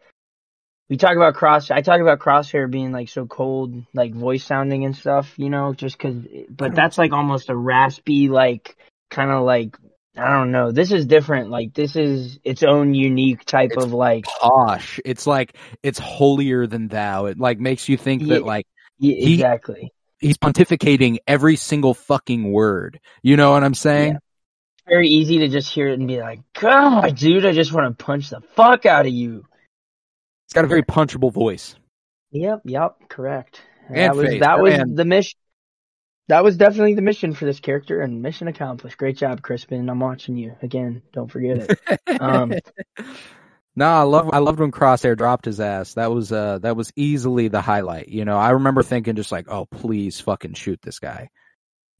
we 0.89 0.97
talk 0.97 1.15
about 1.15 1.35
cross. 1.35 1.71
I 1.71 1.81
talk 1.81 1.99
about 1.99 2.19
Crosshair 2.19 2.69
being 2.71 2.91
like 2.91 3.09
so 3.09 3.25
cold, 3.25 3.83
like 3.93 4.13
voice 4.13 4.43
sounding 4.43 4.85
and 4.85 4.95
stuff. 4.95 5.33
You 5.37 5.49
know, 5.49 5.73
just 5.73 5.97
because. 5.97 6.25
But 6.49 6.73
that's 6.75 6.97
like 6.97 7.11
almost 7.11 7.49
a 7.49 7.55
raspy, 7.55 8.29
like 8.29 8.77
kind 9.09 9.29
of 9.31 9.43
like 9.43 9.75
I 10.17 10.33
don't 10.37 10.51
know. 10.51 10.71
This 10.71 10.91
is 10.91 11.05
different. 11.05 11.49
Like 11.49 11.73
this 11.73 11.95
is 11.95 12.39
its 12.43 12.63
own 12.63 12.93
unique 12.93 13.45
type 13.45 13.71
It's 13.73 13.83
of 13.83 13.93
like. 13.93 14.25
posh. 14.25 14.99
It's 15.05 15.27
like 15.27 15.55
it's 15.83 15.99
holier 15.99 16.65
than 16.65 16.87
thou. 16.87 17.25
It 17.25 17.39
like 17.39 17.59
makes 17.59 17.89
you 17.89 17.97
think 17.97 18.21
Yeah. 18.23 18.35
that 18.35 18.45
like 18.45 18.65
Yeah, 18.99 19.15
he- 19.15 19.33
exactly. 19.35 19.91
He's 20.19 20.37
pontificating 20.37 21.17
every 21.27 21.55
single 21.55 21.93
fucking 21.93 22.51
word. 22.51 22.99
You 23.21 23.37
know 23.37 23.51
what 23.51 23.63
I'm 23.63 23.73
saying? 23.73 24.13
It's 24.13 24.83
very 24.87 25.07
easy 25.07 25.39
to 25.39 25.47
just 25.47 25.69
hear 25.71 25.89
it 25.89 25.99
and 25.99 26.07
be 26.07 26.19
like, 26.19 26.41
God, 26.53 27.15
dude, 27.15 27.45
I 27.45 27.53
just 27.53 27.71
want 27.71 27.97
to 27.97 28.03
punch 28.03 28.29
the 28.29 28.41
fuck 28.55 28.85
out 28.85 29.05
of 29.05 29.11
you. 29.11 29.45
He's 30.47 30.53
got 30.53 30.65
a 30.65 30.67
very 30.67 30.83
punchable 30.83 31.31
voice. 31.31 31.75
Yep, 32.31 32.61
yep, 32.65 32.97
correct. 33.07 33.61
And 33.87 33.97
that 33.97 34.15
was 34.15 34.27
face, 34.27 34.39
that 34.41 34.59
was 34.61 34.73
the 34.93 35.05
mission. 35.05 35.39
That 36.27 36.43
was 36.43 36.57
definitely 36.57 36.93
the 36.93 37.01
mission 37.01 37.33
for 37.33 37.45
this 37.45 37.59
character, 37.59 38.01
and 38.01 38.21
mission 38.21 38.47
accomplished. 38.47 38.97
Great 38.97 39.17
job, 39.17 39.41
Crispin. 39.41 39.89
I'm 39.89 39.99
watching 39.99 40.37
you 40.37 40.55
again. 40.61 41.01
Don't 41.11 41.29
forget 41.29 41.57
it. 41.57 41.99
Um, 42.19 42.53
no, 43.79 43.85
I 43.87 44.01
love 44.03 44.29
I 44.33 44.39
loved 44.39 44.59
when 44.59 44.71
Crosshair 44.71 45.17
dropped 45.17 45.45
his 45.45 45.61
ass. 45.61 45.93
That 45.93 46.11
was 46.11 46.33
uh 46.33 46.59
that 46.59 46.75
was 46.75 46.91
easily 46.97 47.47
the 47.47 47.61
highlight. 47.61 48.09
You 48.09 48.25
know, 48.25 48.37
I 48.37 48.49
remember 48.51 48.83
thinking 48.83 49.15
just 49.15 49.31
like, 49.31 49.47
oh 49.49 49.67
please 49.67 50.19
fucking 50.19 50.53
shoot 50.55 50.81
this 50.81 50.99
guy. 50.99 51.29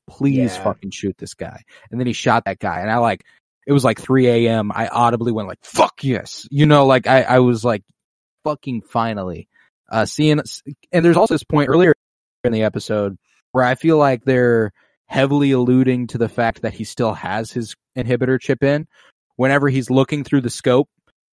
Please 0.10 0.56
Yeah. 0.58 0.64
fucking 0.66 0.92
shoot 0.92 1.18
this 1.18 1.36
guy. 1.36 1.64
And 1.90 1.98
then 1.98 2.06
he 2.06 2.12
shot 2.12 2.44
that 2.46 2.60
guy 2.60 2.82
and 2.82 2.92
I 2.92 2.98
like 2.98 3.24
it 3.66 3.72
was 3.72 3.86
like 3.86 3.98
three 4.02 4.28
AM. 4.28 4.74
I 4.76 4.88
audibly 4.90 5.32
went 5.32 5.48
like, 5.48 5.64
fuck 5.64 6.04
yes. 6.04 6.46
You 6.52 6.66
know, 6.66 6.86
like 6.86 7.08
I, 7.08 7.22
I 7.22 7.40
was 7.40 7.64
like 7.64 7.84
fucking 8.44 8.82
finally. 8.82 9.48
Uh 9.90 10.04
seeing 10.06 10.42
and 10.92 11.06
there's 11.06 11.16
also 11.18 11.34
this 11.34 11.46
point 11.46 11.70
earlier 11.70 11.96
in 12.44 12.52
the 12.52 12.64
episode 12.64 13.18
where 13.54 13.64
I 13.64 13.76
feel 13.76 13.98
like 13.98 14.26
they're 14.26 14.74
heavily 15.08 15.52
alluding 15.52 16.08
to 16.08 16.18
the 16.18 16.30
fact 16.30 16.64
that 16.64 16.74
he 16.74 16.84
still 16.84 17.14
has 17.14 17.52
his 17.54 17.74
inhibitor 17.98 18.38
chip 18.38 18.64
in 18.64 18.86
whenever 19.38 19.70
he's 19.70 19.90
looking 19.90 20.26
through 20.26 20.42
the 20.42 20.50
scope 20.50 20.90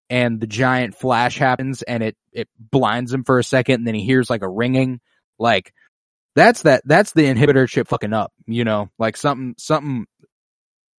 and 0.09 0.41
the 0.41 0.47
giant 0.47 0.95
flash 0.95 1.39
happens 1.39 1.83
and 1.83 2.03
it 2.03 2.17
it 2.33 2.49
blinds 2.59 3.13
him 3.13 3.25
for 3.25 3.39
a 3.39 3.45
second 3.45 3.77
and 3.77 3.87
then 3.87 3.95
he 3.95 4.05
hears 4.05 4.31
like 4.31 4.43
a 4.43 4.49
ringing. 4.49 5.01
Like 5.39 5.73
that's 6.35 6.63
that 6.63 6.83
that's 6.85 7.13
the 7.13 7.23
inhibitor 7.23 7.69
chip 7.69 7.89
fucking 7.89 8.13
up 8.13 8.33
you 8.47 8.65
know? 8.65 8.91
Like 8.99 9.17
something 9.17 9.55
something 9.59 10.07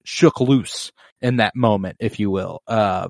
shook 0.03 0.39
loose 0.39 0.91
in 1.21 1.37
that 1.37 1.55
moment 1.55 1.97
if 1.99 2.19
you 2.19 2.29
will. 2.29 2.61
Uh 2.67 3.09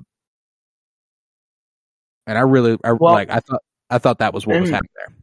and 2.26 2.36
i 2.36 2.42
really 2.42 2.76
I, 2.84 2.92
Well- 2.92 3.14
like 3.14 3.30
i 3.30 3.40
thought 3.40 3.62
i 3.88 3.98
thought 3.98 4.18
that 4.18 4.34
was 4.34 4.46
what 4.46 4.60
was 4.60 4.70
happening 4.70 4.90
there. 4.96 5.14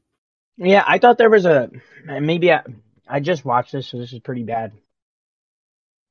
Yeah, 0.57 0.83
I 0.87 0.99
thought 0.99 1.17
there 1.17 1.29
was 1.29 1.45
a 1.45 1.69
maybe 2.05 2.51
I, 2.51 2.61
I 3.07 3.19
just 3.19 3.43
watched 3.43 3.73
this, 3.73 3.87
so 3.87 3.97
this 3.97 4.13
is 4.13 4.19
pretty 4.19 4.43
bad. 4.43 4.71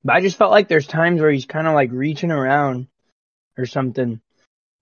But 0.04 0.16
I 0.16 0.20
just 0.20 0.36
felt 0.36 0.50
like 0.50 0.68
there's 0.68 0.86
times 0.86 1.20
where 1.20 1.30
he's 1.30 1.46
kind 1.46 1.66
of 1.66 1.72
like 1.74 1.90
reaching 1.92 2.30
around 2.30 2.88
or 3.56 3.64
something, 3.64 4.20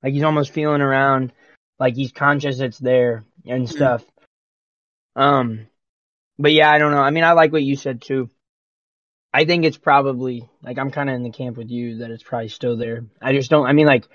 like 0.02 0.12
he's 0.12 0.22
almost 0.24 0.52
feeling 0.52 0.80
around, 0.80 1.32
like 1.78 1.94
he's 1.94 2.12
conscious 2.12 2.60
it's 2.60 2.78
there 2.78 3.24
and 3.46 3.68
stuff. 3.68 4.04
Um, 5.14 5.66
but 6.38 6.52
yeah, 6.52 6.70
I 6.70 6.78
don't 6.78 6.92
know. 6.92 7.02
I 7.02 7.10
mean, 7.10 7.24
I 7.24 7.32
like 7.32 7.52
what 7.52 7.62
you 7.62 7.76
said 7.76 8.02
too. 8.02 8.30
I 9.34 9.44
think 9.44 9.64
it's 9.64 9.78
probably 9.78 10.48
like 10.62 10.78
I'm 10.78 10.90
kind 10.90 11.08
of 11.08 11.16
in 11.16 11.22
the 11.22 11.30
camp 11.30 11.56
with 11.56 11.70
you 11.70 11.98
that 11.98 12.10
it's 12.10 12.22
probably 12.22 12.48
still 12.48 12.76
there. 12.76 13.04
I 13.20 13.32
just 13.32 13.50
don't. 13.50 13.66
I 13.66 13.72
mean, 13.72 13.86
like 13.86 14.06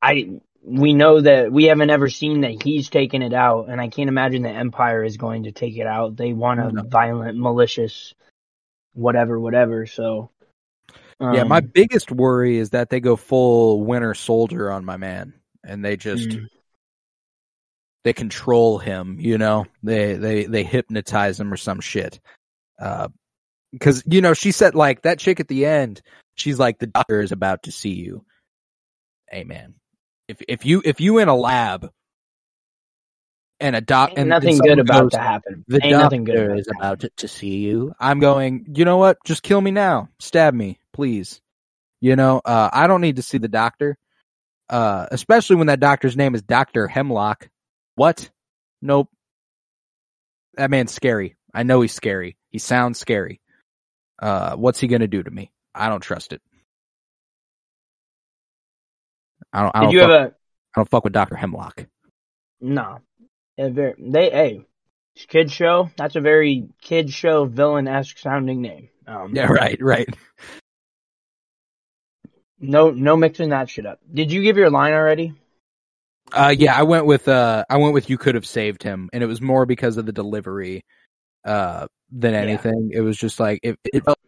I 0.00 0.40
we 0.62 0.94
know 0.94 1.20
that 1.20 1.50
we 1.50 1.64
haven't 1.64 1.90
ever 1.90 2.08
seen 2.08 2.42
that 2.42 2.62
he's 2.62 2.88
taken 2.88 3.22
it 3.22 3.32
out, 3.32 3.68
and 3.68 3.80
I 3.80 3.88
can't 3.88 4.08
imagine 4.08 4.42
the 4.42 4.50
Empire 4.50 5.02
is 5.04 5.16
going 5.16 5.44
to 5.44 5.52
take 5.52 5.76
it 5.76 5.86
out. 5.86 6.16
They 6.16 6.32
want 6.32 6.60
a 6.60 6.70
No. 6.72 6.82
violent, 6.82 7.38
malicious, 7.38 8.14
whatever, 8.92 9.38
whatever. 9.40 9.86
So 9.86 10.30
yeah 11.20 11.44
my 11.44 11.58
um, 11.58 11.70
biggest 11.74 12.10
worry 12.12 12.58
is 12.58 12.70
that 12.70 12.90
they 12.90 13.00
go 13.00 13.16
full 13.16 13.84
winter 13.84 14.14
soldier 14.14 14.70
on 14.70 14.84
my 14.84 14.96
man 14.96 15.32
and 15.64 15.84
they 15.84 15.96
just 15.96 16.28
Mm. 16.28 16.48
they 18.04 18.12
control 18.12 18.78
him, 18.78 19.18
you 19.20 19.38
know, 19.38 19.66
they, 19.82 20.14
they, 20.14 20.44
they 20.44 20.62
hypnotize 20.64 21.38
him 21.38 21.52
or 21.52 21.56
some 21.56 21.80
shit. 21.80 22.20
Uh, 22.80 23.08
cause, 23.80 24.02
you 24.06 24.22
know, 24.22 24.34
she 24.34 24.52
said 24.52 24.74
like 24.74 25.02
that 25.02 25.18
chick 25.18 25.40
at 25.40 25.48
the 25.48 25.66
end, 25.66 26.00
she's 26.34 26.58
like, 26.58 26.78
the 26.78 26.86
doctor 26.86 27.20
is 27.20 27.32
about 27.32 27.64
to 27.64 27.72
see 27.72 27.94
you. 27.94 28.24
Hey 29.28 29.44
man, 29.44 29.74
if, 30.28 30.40
if 30.48 30.64
you, 30.64 30.80
if 30.84 31.00
you 31.00 31.18
in 31.18 31.28
a 31.28 31.36
lab 31.36 31.90
and 33.60 33.76
a 33.76 33.80
doc, 33.80 34.10
ain't 34.10 34.20
and 34.20 34.28
nothing 34.28 34.58
good 34.58 34.78
about 34.78 35.02
goes, 35.02 35.12
to 35.12 35.18
happen. 35.18 35.64
the 35.68 35.84
ain't 35.84 35.98
nothing 35.98 36.24
good 36.24 36.34
doctor 36.34 36.46
about 36.46 36.58
is 36.60 36.66
to 36.66 36.74
about 36.76 37.00
to, 37.00 37.10
to 37.16 37.28
see 37.28 37.56
you. 37.58 37.92
I'm 37.98 38.20
going, 38.20 38.72
you 38.74 38.84
know 38.84 38.96
what? 38.96 39.18
Just 39.24 39.42
kill 39.42 39.60
me 39.60 39.72
now. 39.72 40.08
Stab 40.18 40.54
me, 40.54 40.77
please. 40.98 41.40
You 42.00 42.16
know, 42.16 42.40
uh, 42.44 42.70
I 42.72 42.88
don't 42.88 43.00
need 43.00 43.16
to 43.16 43.22
see 43.22 43.38
the 43.38 43.46
doctor. 43.46 43.96
Uh, 44.68 45.06
especially 45.12 45.54
when 45.56 45.68
that 45.68 45.78
doctor's 45.78 46.16
name 46.16 46.34
is 46.34 46.42
Dr. 46.42 46.88
Hemlock. 46.88 47.48
What? 47.94 48.28
Nope. 48.82 49.08
That 50.54 50.70
man's 50.70 50.92
scary. 50.92 51.36
I 51.54 51.62
know 51.62 51.80
he's 51.82 51.94
scary. 51.94 52.36
He 52.50 52.58
sounds 52.58 52.98
scary. 52.98 53.40
Uh, 54.20 54.56
what's 54.56 54.80
he 54.80 54.88
gonna 54.88 55.06
do 55.06 55.22
to 55.22 55.30
me? 55.30 55.52
I 55.72 55.88
don't 55.88 56.00
trust 56.00 56.32
it. 56.32 56.42
I 59.52 59.62
don't, 59.62 59.76
I 59.76 59.80
Did 59.80 59.84
don't, 59.86 59.92
you 59.92 60.00
fuck, 60.00 60.10
have 60.10 60.20
a 60.20 60.24
I 60.26 60.80
don't 60.80 60.90
fuck 60.90 61.04
with 61.04 61.12
Dr. 61.12 61.36
Hemlock. 61.36 61.86
no? 62.60 62.98
Very, 63.56 63.94
they 63.98 64.30
hey, 64.30 64.66
kid 65.28 65.50
show. 65.52 65.90
That's 65.96 66.16
a 66.16 66.20
very 66.20 66.68
kid 66.82 67.10
show 67.10 67.44
villain 67.44 67.86
esque 67.86 68.18
sounding 68.18 68.60
name. 68.62 68.88
Um, 69.06 69.32
Yeah, 69.34 69.46
right, 69.52 69.78
right. 69.80 70.08
No, 72.60 72.90
no 72.90 73.16
mixing 73.16 73.50
that 73.50 73.70
shit 73.70 73.86
up. 73.86 74.00
Did 74.12 74.32
you 74.32 74.42
give 74.42 74.56
your 74.56 74.70
line 74.70 74.92
already? 74.92 75.34
Uh, 76.32 76.54
yeah, 76.56 76.76
I 76.76 76.82
went 76.82 77.06
with 77.06 77.28
uh, 77.28 77.64
I 77.70 77.76
went 77.78 77.94
with 77.94 78.10
you 78.10 78.18
could 78.18 78.34
have 78.34 78.46
saved 78.46 78.82
him, 78.82 79.08
and 79.12 79.22
it 79.22 79.26
was 79.26 79.40
more 79.40 79.64
because 79.64 79.96
of 79.96 80.06
the 80.06 80.12
delivery, 80.12 80.84
uh, 81.44 81.86
than 82.10 82.34
Yeah. 82.34 82.40
anything. 82.40 82.90
It 82.92 83.00
was 83.00 83.16
just 83.16 83.40
like 83.40 83.60
it, 83.62 83.78
it 83.84 84.04
felt 84.04 84.18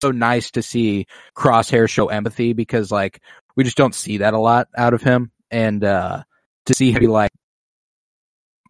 so 0.00 0.12
nice 0.12 0.52
to 0.52 0.62
see 0.62 1.06
Crosshair 1.36 1.88
show 1.88 2.08
empathy 2.08 2.52
because 2.52 2.92
like 2.92 3.20
we 3.56 3.64
just 3.64 3.76
don't 3.76 3.94
see 3.94 4.18
that 4.18 4.34
a 4.34 4.38
lot 4.38 4.68
out 4.76 4.94
of 4.94 5.02
him, 5.02 5.32
and 5.50 5.82
uh, 5.82 6.22
to 6.66 6.74
see 6.74 6.92
him 6.92 7.00
be 7.00 7.06
like 7.08 7.32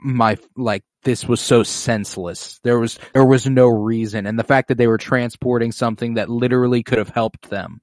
my 0.00 0.38
like 0.56 0.82
this 1.02 1.26
was 1.26 1.40
so 1.40 1.62
senseless. 1.62 2.58
There 2.62 2.78
was 2.78 2.98
there 3.12 3.24
was 3.24 3.46
no 3.46 3.66
reason, 3.66 4.26
and 4.26 4.38
the 4.38 4.44
fact 4.44 4.68
that 4.68 4.78
they 4.78 4.86
were 4.86 4.98
transporting 4.98 5.72
something 5.72 6.14
that 6.14 6.30
literally 6.30 6.82
could 6.82 6.98
have 6.98 7.10
helped 7.10 7.50
them, 7.50 7.80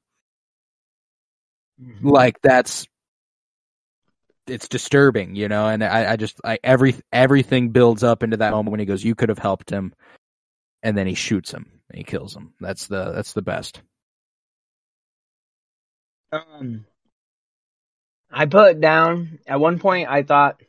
like 2.01 2.41
that's 2.41 2.87
it's 4.47 4.67
disturbing, 4.67 5.35
you 5.35 5.47
know. 5.47 5.67
And 5.67 5.83
I, 5.83 6.13
I 6.13 6.15
just 6.15 6.39
I 6.43 6.59
every 6.63 6.95
everything 7.11 7.69
builds 7.69 8.03
up 8.03 8.23
into 8.23 8.37
that 8.37 8.51
moment 8.51 8.71
when 8.71 8.79
he 8.79 8.85
goes, 8.85 9.03
"You 9.03 9.15
could 9.15 9.29
have 9.29 9.39
helped 9.39 9.69
him," 9.69 9.93
and 10.83 10.97
then 10.97 11.07
he 11.07 11.15
shoots 11.15 11.51
him 11.51 11.75
and 11.89 11.97
he 11.97 12.03
kills 12.03 12.35
him. 12.35 12.53
That's 12.59 12.87
the 12.87 13.11
that's 13.11 13.33
the 13.33 13.41
best. 13.41 13.81
Um, 16.31 16.85
I 18.31 18.45
put 18.45 18.79
down 18.79 19.39
at 19.47 19.59
one 19.59 19.79
point. 19.79 20.09
I 20.09 20.23
thought 20.23 20.61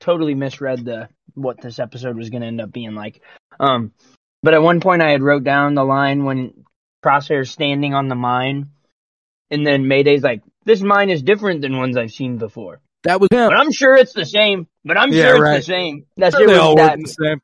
totally 0.00 0.34
misread 0.34 0.84
the 0.84 1.08
what 1.34 1.60
this 1.60 1.78
episode 1.78 2.16
was 2.16 2.30
going 2.30 2.42
to 2.42 2.48
end 2.48 2.60
up 2.60 2.72
being 2.72 2.94
like. 2.94 3.20
Um, 3.58 3.92
but 4.42 4.54
at 4.54 4.62
one 4.62 4.80
point 4.80 5.02
I 5.02 5.10
had 5.10 5.22
wrote 5.22 5.44
down 5.44 5.74
the 5.74 5.84
line 5.84 6.24
when 6.24 6.64
Crosshair's 7.04 7.50
standing 7.50 7.94
on 7.94 8.08
the 8.08 8.14
mine, 8.14 8.70
and 9.54 9.66
then 9.66 9.88
Mayday's 9.88 10.22
like, 10.22 10.42
"This 10.64 10.80
mine 10.82 11.10
is 11.10 11.22
different 11.22 11.62
than 11.62 11.76
ones 11.78 11.96
I've 11.96 12.10
seen 12.12 12.38
before." 12.38 12.80
That 13.04 13.20
was 13.20 13.28
him. 13.30 13.48
But 13.48 13.58
I'm 13.60 13.72
sure 13.72 13.94
it's 13.96 14.12
the 14.12 14.24
same. 14.26 14.66
But 14.84 14.98
I'm 14.98 15.12
Yeah, 15.12 15.22
sure 15.22 15.34
it's 15.36 15.42
right. 15.42 15.56
the 15.56 15.62
same. 15.62 16.06
That 16.16 16.32
shit 16.32 16.46
They 16.46 16.52
was 16.52 16.58
all 16.58 16.76
that. 16.76 16.98
the 16.98 17.08
same. 17.08 17.40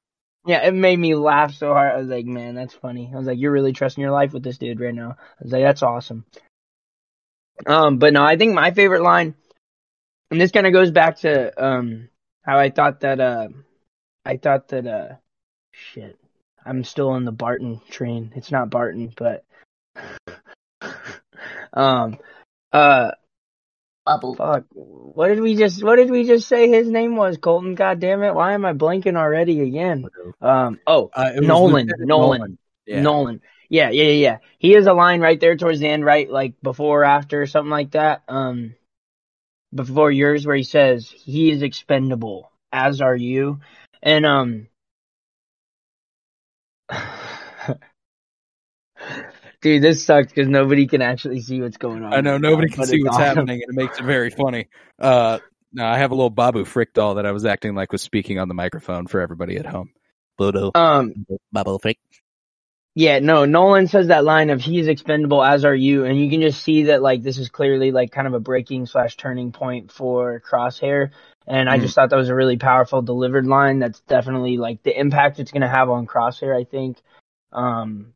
Yeah, 0.46 0.66
it 0.66 0.72
made 0.72 0.98
me 0.98 1.14
laugh 1.14 1.52
so 1.54 1.72
hard. 1.74 1.92
I 1.92 1.98
was 1.98 2.08
like, 2.08 2.24
man, 2.24 2.54
that's 2.54 2.72
funny. 2.74 3.10
I 3.12 3.16
was 3.18 3.26
like, 3.26 3.38
you're 3.38 3.52
really 3.52 3.74
trusting 3.74 4.00
your 4.00 4.10
life 4.10 4.32
with 4.32 4.42
this 4.42 4.56
dude 4.58 4.80
right 4.80 4.94
now. 4.94 5.16
I 5.18 5.42
was 5.42 5.52
like, 5.52 5.62
that's 5.62 5.82
awesome. 5.82 6.24
Um, 7.66 7.98
but 7.98 8.14
no, 8.14 8.22
I 8.24 8.36
think 8.36 8.54
my 8.54 8.70
favorite 8.70 9.02
line, 9.02 9.34
and 10.30 10.40
this 10.40 10.50
kind 10.50 10.66
of 10.66 10.72
goes 10.72 10.90
back 10.90 11.18
to 11.20 11.62
um 11.62 12.08
how 12.42 12.58
I 12.58 12.70
thought 12.70 13.00
that 13.00 13.20
uh 13.20 13.48
I 14.24 14.38
thought 14.38 14.68
that 14.68 14.86
uh 14.86 15.14
shit. 15.72 16.18
I'm 16.64 16.84
still 16.84 17.10
on 17.10 17.24
the 17.24 17.32
Barton 17.32 17.80
train. 17.90 18.32
It's 18.34 18.50
not 18.50 18.70
Barton, 18.70 19.12
but 19.16 19.44
um 21.72 22.18
uh 22.72 23.12
Bubble. 24.06 24.34
fuck. 24.34 24.64
What 24.72 25.28
did 25.28 25.40
we 25.40 25.56
just 25.56 25.82
what 25.84 25.96
did 25.96 26.10
we 26.10 26.24
just 26.24 26.48
say 26.48 26.68
his 26.68 26.88
name 26.88 27.16
was, 27.16 27.36
Colton? 27.36 27.74
God 27.74 28.00
damn 28.00 28.22
it. 28.22 28.34
Why 28.34 28.54
am 28.54 28.64
I 28.64 28.72
blanking 28.72 29.16
already 29.16 29.60
again? 29.60 30.08
Um 30.40 30.80
oh 30.86 31.10
Uh, 31.14 31.30
it 31.34 31.40
was 31.40 31.48
Nolan, 31.48 31.88
Nolan, 31.98 32.58
Yeah. 32.86 33.02
Nolan. 33.02 33.40
Yeah, 33.68 33.90
yeah, 33.90 34.04
yeah, 34.04 34.12
yeah. 34.12 34.38
He 34.58 34.72
has 34.72 34.86
a 34.86 34.92
line 34.92 35.20
right 35.20 35.38
there 35.38 35.56
towards 35.56 35.78
the 35.78 35.88
end, 35.88 36.04
right? 36.04 36.28
Like 36.28 36.54
before 36.60 37.02
or 37.02 37.04
after, 37.04 37.46
something 37.46 37.70
like 37.70 37.92
that. 37.92 38.22
Um, 38.26 38.74
before 39.72 40.10
yours, 40.10 40.44
where 40.44 40.56
he 40.56 40.64
says, 40.64 41.08
he 41.08 41.52
is 41.52 41.62
expendable, 41.62 42.50
as 42.72 43.00
are 43.00 43.14
you. 43.14 43.60
And, 44.02 44.26
um, 44.26 44.66
dude, 49.60 49.82
this 49.82 50.04
sucks 50.04 50.28
because 50.28 50.48
nobody 50.48 50.86
can 50.86 51.02
actually 51.02 51.40
see 51.40 51.60
what's 51.60 51.76
going 51.76 52.02
on. 52.04 52.12
I 52.12 52.20
know 52.20 52.32
right 52.32 52.40
nobody 52.40 52.68
now, 52.68 52.74
can 52.76 52.84
see 52.84 53.02
what's 53.02 53.16
awesome. 53.16 53.36
happening, 53.36 53.62
and 53.66 53.78
it 53.78 53.80
makes 53.80 53.98
it 53.98 54.04
very 54.04 54.30
funny. 54.30 54.68
Uh, 54.98 55.38
no, 55.72 55.86
I 55.86 55.98
have 55.98 56.10
a 56.10 56.14
little 56.14 56.30
Babu 56.30 56.64
Frick 56.64 56.92
doll 56.92 57.14
that 57.16 57.26
I 57.26 57.32
was 57.32 57.44
acting 57.44 57.74
like 57.74 57.92
was 57.92 58.02
speaking 58.02 58.38
on 58.38 58.48
the 58.48 58.54
microphone 58.54 59.06
for 59.06 59.20
everybody 59.20 59.56
at 59.56 59.66
home. 59.66 59.90
Bodo, 60.36 60.72
Um, 60.74 61.26
Babu 61.52 61.78
Frick. 61.78 61.98
Yeah, 62.96 63.20
no, 63.20 63.44
Nolan 63.44 63.86
says 63.86 64.08
that 64.08 64.24
line 64.24 64.50
of 64.50 64.60
he's 64.60 64.88
expendable 64.88 65.44
as 65.44 65.64
are 65.64 65.74
you, 65.74 66.04
and 66.04 66.18
you 66.18 66.28
can 66.28 66.40
just 66.40 66.62
see 66.62 66.84
that 66.84 67.00
like 67.02 67.22
this 67.22 67.38
is 67.38 67.48
clearly 67.48 67.92
like 67.92 68.10
kind 68.10 68.26
of 68.26 68.34
a 68.34 68.40
breaking 68.40 68.86
slash 68.86 69.16
turning 69.16 69.52
point 69.52 69.92
for 69.92 70.40
Crosshair. 70.40 71.10
And 71.46 71.68
I 71.70 71.78
Mm. 71.78 71.82
just 71.82 71.94
thought 71.94 72.10
that 72.10 72.16
was 72.16 72.28
a 72.30 72.34
really 72.34 72.56
powerful 72.56 73.00
delivered 73.00 73.46
line. 73.46 73.78
That's 73.78 74.00
definitely 74.00 74.56
like 74.56 74.82
the 74.82 74.98
impact 74.98 75.38
it's 75.38 75.52
gonna 75.52 75.68
have 75.68 75.88
on 75.88 76.06
Crosshair, 76.06 76.58
I 76.58 76.64
think. 76.64 76.98
Um 77.52 78.12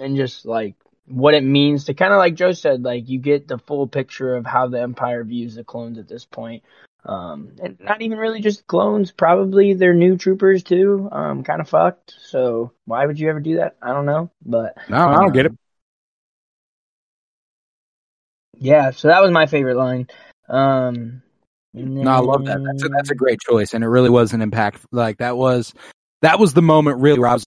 and 0.00 0.16
just 0.16 0.46
like 0.46 0.74
what 1.06 1.34
it 1.34 1.44
means 1.44 1.84
to 1.84 1.94
kind 1.94 2.12
of 2.12 2.18
like 2.18 2.34
Joe 2.34 2.52
said, 2.52 2.82
like 2.82 3.08
you 3.08 3.18
get 3.18 3.48
the 3.48 3.58
full 3.58 3.86
picture 3.86 4.36
of 4.36 4.46
how 4.46 4.68
the 4.68 4.80
Empire 4.80 5.24
views 5.24 5.54
the 5.54 5.64
clones 5.64 5.98
at 5.98 6.08
this 6.08 6.24
point. 6.24 6.62
Um, 7.04 7.52
and 7.62 7.80
not 7.80 8.02
even 8.02 8.18
really 8.18 8.40
just 8.40 8.66
clones, 8.66 9.10
probably 9.10 9.72
their 9.74 9.94
new 9.94 10.16
troopers 10.16 10.62
too. 10.62 11.08
Um, 11.10 11.42
kind 11.42 11.60
of 11.60 11.68
fucked. 11.68 12.14
So 12.20 12.72
why 12.84 13.06
would 13.06 13.18
you 13.18 13.30
ever 13.30 13.40
do 13.40 13.56
that? 13.56 13.76
I 13.82 13.92
don't 13.92 14.06
know, 14.06 14.30
but 14.44 14.76
No, 14.88 15.08
I 15.08 15.16
don't 15.16 15.32
get 15.32 15.46
it. 15.46 15.52
um, 15.52 15.58
Yeah, 18.58 18.90
so 18.90 19.08
that 19.08 19.22
was 19.22 19.30
my 19.30 19.46
favorite 19.46 19.76
line. 19.76 20.08
Um, 20.48 21.22
and 21.72 21.94
No, 21.94 22.10
I 22.10 22.18
love 22.18 22.44
that. 22.44 22.62
That's 22.62 22.84
a, 22.84 22.88
that's 22.88 23.10
a 23.10 23.14
great 23.14 23.40
choice, 23.40 23.72
and 23.72 23.82
it 23.82 23.88
really 23.88 24.10
was 24.10 24.34
an 24.34 24.42
impact. 24.42 24.84
Like 24.92 25.18
that 25.18 25.36
was 25.36 25.72
that 26.22 26.38
was 26.38 26.52
the 26.52 26.62
moment 26.62 27.00
really 27.00 27.18
where 27.18 27.28
I 27.28 27.34
was 27.34 27.46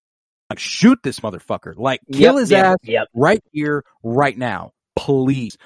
shoot 0.59 0.99
this 1.03 1.19
motherfucker, 1.21 1.75
like 1.77 2.01
kill 2.11 2.33
Yep, 2.35 2.39
his 2.41 2.51
yep, 2.51 2.65
ass 2.65 2.77
Yep. 2.83 3.07
right 3.13 3.43
here, 3.51 3.83
right 4.03 4.37
now, 4.37 4.71
please. 4.95 5.57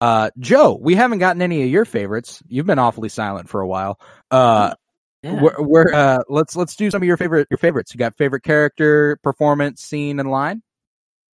Uh, 0.00 0.30
Joe, 0.38 0.78
we 0.80 0.94
haven't 0.94 1.18
gotten 1.18 1.40
any 1.42 1.62
of 1.62 1.68
your 1.70 1.84
favorites. 1.84 2.42
You've 2.48 2.66
been 2.66 2.78
awfully 2.78 3.08
silent 3.08 3.48
for 3.48 3.60
a 3.60 3.66
while. 3.66 3.98
Uh, 4.30 4.74
Yeah. 5.22 5.40
we're, 5.40 5.54
we're 5.62 5.94
uh, 5.94 6.18
let's 6.28 6.54
let's 6.56 6.76
do 6.76 6.90
some 6.90 7.00
of 7.02 7.06
your 7.06 7.16
favorite 7.16 7.46
your 7.50 7.56
favorites. 7.58 7.94
You 7.94 7.98
got 7.98 8.14
favorite 8.16 8.42
character, 8.42 9.16
performance, 9.22 9.80
scene, 9.82 10.20
and 10.20 10.30
line. 10.30 10.62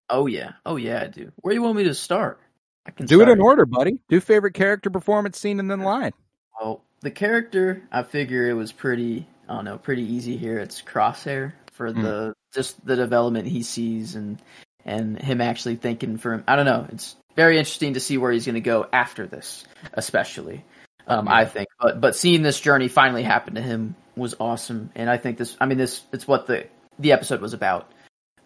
Oh 0.08 0.26
yeah. 0.26 0.52
Oh 0.64 0.76
yeah, 0.76 1.02
I 1.02 1.06
do. 1.08 1.32
Where 1.36 1.52
do 1.52 1.56
you 1.56 1.62
want 1.62 1.76
me 1.76 1.84
to 1.84 1.94
start? 1.94 2.38
I 2.86 2.92
can 2.92 3.06
Do 3.06 3.20
it 3.20 3.24
start. 3.24 3.38
in 3.38 3.42
order, 3.42 3.66
buddy. 3.66 3.98
Do 4.08 4.20
favorite 4.20 4.54
character, 4.54 4.90
performance, 4.90 5.38
scene, 5.40 5.58
and 5.60 5.70
then 5.70 5.80
line. 5.80 6.12
Well, 6.60 6.82
the 7.00 7.10
character, 7.10 7.82
I 7.90 8.02
figure 8.04 8.48
it 8.48 8.54
was 8.54 8.72
pretty, 8.72 9.26
I 9.48 9.54
don't 9.56 9.64
know, 9.64 9.78
pretty 9.78 10.02
easy 10.02 10.36
here. 10.36 10.58
It's 10.58 10.80
Crosshair 10.82 11.52
for 11.72 11.92
Hmm. 11.92 12.02
the 12.02 12.34
just 12.54 12.84
the 12.84 12.96
development 12.96 13.46
he 13.46 13.62
sees 13.62 14.14
and 14.14 14.40
and 14.84 15.20
him 15.20 15.40
actually 15.40 15.76
thinking 15.76 16.16
for 16.16 16.32
him. 16.34 16.44
I 16.48 16.56
don't 16.56 16.64
know. 16.66 16.86
It's 16.90 17.16
very 17.36 17.58
interesting 17.58 17.94
to 17.94 18.00
see 18.00 18.18
where 18.18 18.32
he's 18.32 18.46
going 18.46 18.54
to 18.54 18.60
go 18.60 18.86
after 18.92 19.26
this, 19.26 19.64
especially. 19.92 20.64
Um, 21.06 21.28
I 21.28 21.44
think, 21.44 21.68
but 21.80 22.00
but 22.00 22.16
seeing 22.16 22.42
this 22.42 22.60
journey 22.60 22.88
finally 22.88 23.22
happen 23.22 23.54
to 23.54 23.62
him 23.62 23.96
was 24.16 24.36
awesome, 24.38 24.90
and 24.94 25.10
I 25.10 25.16
think 25.16 25.38
this. 25.38 25.56
I 25.60 25.66
mean, 25.66 25.78
this 25.78 26.02
it's 26.12 26.26
what 26.28 26.46
the 26.46 26.66
the 26.98 27.12
episode 27.12 27.40
was 27.40 27.52
about. 27.54 27.90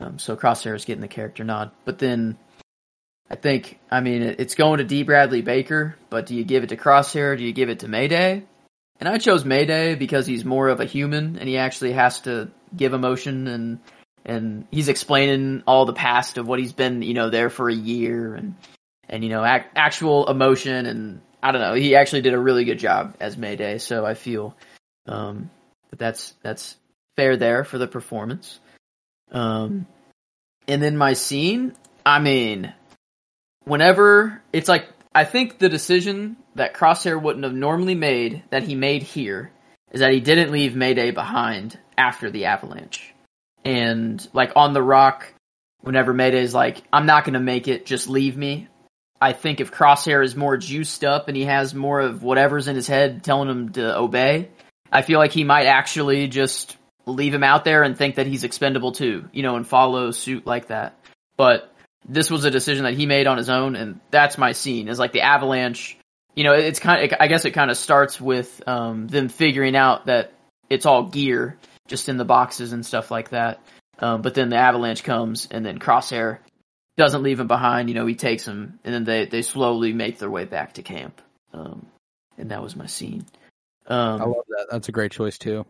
Um, 0.01 0.19
so 0.19 0.37
Crosshair 0.37 0.75
is 0.75 0.85
getting 0.85 1.03
the 1.03 1.09
character 1.09 1.45
nod, 1.45 1.71
but 1.85 1.99
then 1.99 2.37
I 3.31 3.37
think, 3.37 3.79
I 3.91 4.01
mean, 4.01 4.23
it- 4.23 4.41
it's 4.41 4.55
going 4.55 4.79
to 4.79 4.85
Dee 4.85 5.03
Bradley 5.03 5.41
Baker, 5.43 5.97
but 6.11 6.27
do 6.27 6.35
you 6.35 6.45
give 6.45 6.63
it 6.65 6.69
to 6.69 6.77
Crosshair? 6.77 7.37
Do 7.37 7.45
you 7.45 7.53
give 7.53 7.71
it 7.71 7.81
to 7.81 7.89
Mayday? 7.89 8.45
And 9.01 9.09
I 9.09 9.19
chose 9.19 9.45
Mayday 9.45 9.95
because 9.95 10.27
he's 10.27 10.45
more 10.45 10.69
of 10.69 10.81
a 10.81 10.85
human 10.85 11.39
and 11.39 11.49
he 11.49 11.57
actually 11.57 11.93
has 11.93 12.21
to 12.21 12.51
give 12.77 12.93
emotion 12.93 13.47
and 13.49 13.79
and 14.25 14.67
he's 14.71 14.89
explaining 14.89 15.63
all 15.67 15.85
the 15.85 15.93
past 15.93 16.39
of 16.39 16.47
what 16.47 16.59
he's 16.59 16.73
been, 16.73 17.03
you 17.03 17.15
know, 17.15 17.31
there 17.31 17.51
for 17.51 17.69
a 17.69 17.75
year 17.75 18.35
and 18.35 18.55
and 19.09 19.23
you 19.23 19.31
know, 19.31 19.45
ac- 19.45 19.67
actual 19.77 20.29
emotion 20.29 20.87
and 20.87 21.21
I 21.43 21.53
don't 21.53 21.61
know. 21.61 21.75
He 21.75 21.95
actually 21.95 22.23
did 22.23 22.33
a 22.33 22.39
really 22.39 22.65
good 22.65 22.79
job 22.79 23.17
as 23.21 23.37
Mayday, 23.37 23.79
so 23.79 24.05
I 24.05 24.15
feel 24.15 24.57
um 25.07 25.51
that 25.91 25.99
that's 25.99 26.35
that's 26.43 26.77
fair 27.17 27.37
there 27.37 27.65
for 27.65 27.79
the 27.79 27.87
performance. 27.87 28.59
Um 29.31 29.87
and 30.67 30.83
then 30.83 30.97
my 30.97 31.13
scene, 31.13 31.75
I 32.07 32.19
mean, 32.19 32.73
whenever 33.65 34.43
it's 34.53 34.69
like 34.69 34.89
I 35.15 35.25
think 35.25 35.59
the 35.59 35.69
decision 35.69 36.37
that 36.57 36.75
Crosshair 36.75 37.21
wouldn't 37.21 37.45
have 37.45 37.55
normally 37.55 37.95
made 37.95 38.43
that 38.51 38.65
he 38.65 38.75
made 38.75 39.03
here 39.03 39.53
is 39.93 40.01
that 40.01 40.13
he 40.13 40.21
didn't 40.21 40.51
leave 40.51 40.75
Mayday 40.75 41.13
behind 41.13 41.79
after 41.97 42.31
the 42.31 42.47
avalanche. 42.47 43.14
And 43.65 44.27
like 44.33 44.53
on 44.57 44.73
the 44.73 44.83
rock, 44.83 45.33
whenever 45.81 46.13
Mayday's 46.13 46.55
like, 46.55 46.83
I'm 46.93 47.07
not 47.07 47.25
gonna 47.25 47.41
make 47.41 47.69
it, 47.69 47.87
just 47.87 48.09
leave 48.09 48.37
me. 48.37 48.69
I 49.21 49.33
think 49.33 49.61
if 49.61 49.73
Crosshair 49.73 50.25
is 50.25 50.37
more 50.37 50.57
juiced 50.57 51.05
up 51.05 51.29
and 51.29 51.37
he 51.37 51.45
has 51.45 51.75
more 51.75 52.01
of 52.01 52.23
whatever's 52.23 52.69
in 52.69 52.77
his 52.77 52.87
head 52.87 53.25
telling 53.25 53.49
him 53.49 53.73
to 53.73 53.97
obey, 53.97 54.51
I 54.93 55.03
feel 55.03 55.19
like 55.19 55.33
he 55.33 55.45
might 55.45 55.67
actually 55.67 56.29
just 56.29 56.77
leave 57.07 57.35
him 57.35 57.45
out 57.45 57.65
there 57.65 57.83
and 57.83 57.97
think 57.97 58.17
that 58.17 58.27
he's 58.27 58.45
expendable 58.45 58.93
too, 58.93 59.29
you 59.33 59.43
know, 59.43 59.57
and 59.57 59.67
follow 59.67 60.11
suit 60.11 60.47
like 60.47 60.69
that. 60.69 60.99
But 61.37 61.73
this 62.09 62.31
was 62.31 62.45
a 62.45 62.51
decision 62.51 62.85
that 62.85 62.95
he 62.95 63.07
made 63.07 63.27
on 63.27 63.37
his 63.37 63.49
own, 63.49 63.77
and 63.77 64.01
that's 64.11 64.39
my 64.39 64.53
scene. 64.53 64.89
Is 64.89 64.99
like 64.99 65.13
the 65.13 65.23
avalanche. 65.23 65.97
You 66.35 66.45
know, 66.45 66.53
it's 66.53 66.81
kind 66.81 67.05
of. 67.05 67.19
I 67.19 67.29
guess 67.29 67.45
it 67.45 67.53
kind 67.53 67.71
of 67.71 67.77
starts 67.77 68.21
with 68.21 68.63
um, 68.67 69.09
them 69.09 69.29
figuring 69.29 69.77
out 69.77 70.07
that 70.07 70.33
it's 70.69 70.87
all 70.87 71.05
gear, 71.05 71.57
just 71.89 72.09
in 72.09 72.17
the 72.17 72.25
boxes 72.25 72.73
and 72.73 72.85
stuff 72.85 73.11
like 73.11 73.31
that. 73.31 73.61
Um, 73.99 74.23
but 74.23 74.35
then 74.35 74.49
the 74.49 74.57
avalanche 74.57 75.05
comes, 75.05 75.49
and 75.51 75.65
then 75.65 75.79
Crosshair 75.79 76.39
doesn't 76.97 77.23
leave 77.23 77.41
him 77.41 77.47
behind. 77.47 77.89
You 77.89 77.95
know, 77.95 78.07
he 78.07 78.15
takes 78.15 78.47
him, 78.47 78.79
and 78.85 78.95
then 78.95 79.05
they 79.05 79.27
they 79.27 79.43
slowly 79.43 79.93
make 79.93 80.19
their 80.19 80.31
way 80.31 80.45
back 80.45 80.75
to 80.75 80.83
camp. 80.83 81.21
Um, 81.53 81.87
and 82.37 82.51
that 82.51 82.63
was 82.63 82.75
my 82.77 82.87
scene. 82.87 83.25
Um, 83.87 84.21
I 84.21 84.25
love 84.25 84.45
that. 84.49 84.67
That's 84.71 84.89
a 84.89 84.93
great 84.93 85.13
choice 85.13 85.39
too. 85.39 85.67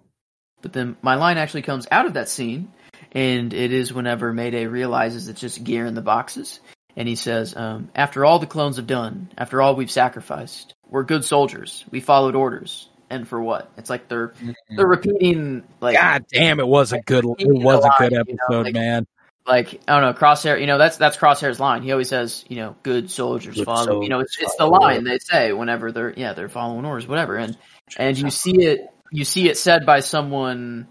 But 0.62 0.72
then 0.72 0.96
my 1.02 1.16
line 1.16 1.36
actually 1.36 1.62
comes 1.62 1.86
out 1.90 2.06
of 2.06 2.14
that 2.14 2.28
scene, 2.28 2.72
and 3.12 3.52
it 3.52 3.72
is 3.72 3.92
whenever 3.92 4.32
Mayday 4.32 4.66
realizes 4.66 5.28
it's 5.28 5.40
just 5.40 5.62
gear 5.62 5.84
in 5.84 5.94
the 5.94 6.00
boxes, 6.00 6.60
and 6.96 7.06
he 7.06 7.16
says, 7.16 7.54
um, 7.54 7.90
"After 7.94 8.24
all 8.24 8.38
the 8.38 8.46
clones 8.46 8.76
have 8.76 8.86
done, 8.86 9.28
after 9.36 9.60
all 9.60 9.76
we've 9.76 9.90
sacrificed, 9.90 10.74
we're 10.88 11.02
good 11.02 11.24
soldiers. 11.24 11.84
We 11.90 12.00
followed 12.00 12.34
orders, 12.34 12.88
and 13.14 13.28
for 13.28 13.40
what? 13.40 13.70
It's 13.76 13.88
like 13.88 14.08
they're 14.08 14.28
mm-hmm. 14.28 14.76
they're 14.76 14.86
repeating 14.86 15.64
like 15.80 15.96
God 15.96 16.26
damn, 16.32 16.60
it 16.60 16.66
was 16.66 16.92
a 16.92 17.00
good. 17.00 17.24
It 17.38 17.48
was 17.48 17.84
a 17.84 17.90
good 17.98 18.12
line, 18.12 18.26
you 18.28 18.34
know, 18.36 18.44
episode, 18.48 18.64
like- 18.66 18.74
man. 18.74 19.06
like 19.46 19.80
I 19.86 20.00
don't 20.00 20.02
know 20.02 20.18
Crosshair. 20.18 20.60
You 20.60 20.66
know 20.66 20.78
that's 20.78 20.96
that's 20.96 21.16
Crosshair's 21.16 21.60
line. 21.60 21.82
He 21.82 21.92
always 21.92 22.08
says, 22.08 22.44
you 22.48 22.56
know, 22.56 22.76
good 22.82 23.10
soldiers 23.10 23.54
Good 23.54 23.64
follow. 23.64 24.02
you 24.02 24.08
know, 24.08 24.20
it's 24.20 24.36
it's 24.38 24.56
the 24.56 24.66
line 24.66 25.04
they 25.04 25.18
say 25.18 25.52
whenever 25.52 25.92
they're 25.92 26.12
yeah 26.16 26.32
they're 26.32 26.48
following 26.48 26.84
orders, 26.84 27.06
whatever. 27.06 27.36
And 27.36 27.56
and 27.96 28.18
you 28.18 28.30
see 28.30 28.62
it 28.62 28.90
you 29.10 29.24
see 29.24 29.48
it 29.48 29.56
said 29.56 29.86
by 29.86 30.00
someone 30.00 30.88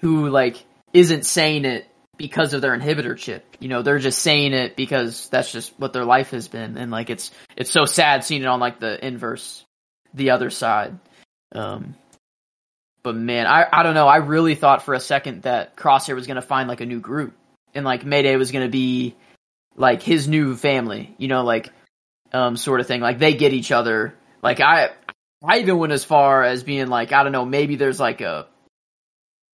who 0.00 0.28
like 0.28 0.64
isn't 0.92 1.26
saying 1.26 1.64
it 1.64 1.86
because 2.16 2.52
of 2.52 2.60
their 2.60 2.76
inhibitor 2.76 3.16
chip. 3.16 3.56
You 3.60 3.68
know, 3.68 3.82
they're 3.82 3.98
just 3.98 4.20
saying 4.20 4.52
it 4.52 4.76
because 4.76 5.28
that's 5.28 5.52
just 5.52 5.72
what 5.78 5.92
their 5.92 6.04
life 6.04 6.30
has 6.30 6.48
been. 6.48 6.76
And 6.76 6.90
like 6.90 7.10
it's 7.10 7.30
it's 7.56 7.70
so 7.70 7.84
sad 7.86 8.24
seeing 8.24 8.42
it 8.42 8.48
on 8.48 8.60
like 8.60 8.80
the 8.80 9.04
inverse, 9.06 9.64
the 10.12 10.30
other 10.30 10.50
side. 10.50 10.98
Um, 11.52 11.94
but 13.02 13.14
man, 13.14 13.46
I 13.46 13.66
I 13.72 13.82
don't 13.82 13.94
know. 13.94 14.08
I 14.08 14.16
really 14.16 14.54
thought 14.54 14.82
for 14.82 14.94
a 14.94 15.00
second 15.00 15.42
that 15.42 15.76
Crosshair 15.76 16.14
was 16.14 16.26
gonna 16.26 16.42
find 16.42 16.68
like 16.68 16.80
a 16.80 16.86
new 16.86 17.00
group, 17.00 17.34
and 17.74 17.84
like 17.84 18.04
Mayday 18.04 18.36
was 18.36 18.52
gonna 18.52 18.68
be 18.68 19.14
like 19.76 20.02
his 20.02 20.28
new 20.28 20.56
family. 20.56 21.14
You 21.18 21.28
know, 21.28 21.44
like 21.44 21.70
um 22.32 22.56
sort 22.56 22.80
of 22.80 22.86
thing. 22.86 23.00
Like 23.00 23.18
they 23.18 23.34
get 23.34 23.52
each 23.52 23.72
other. 23.72 24.14
Like 24.42 24.60
I 24.60 24.90
I 25.42 25.58
even 25.60 25.78
went 25.78 25.92
as 25.92 26.04
far 26.04 26.42
as 26.42 26.62
being 26.62 26.88
like 26.88 27.12
I 27.12 27.22
don't 27.22 27.32
know. 27.32 27.44
Maybe 27.44 27.76
there's 27.76 28.00
like 28.00 28.20
a 28.20 28.46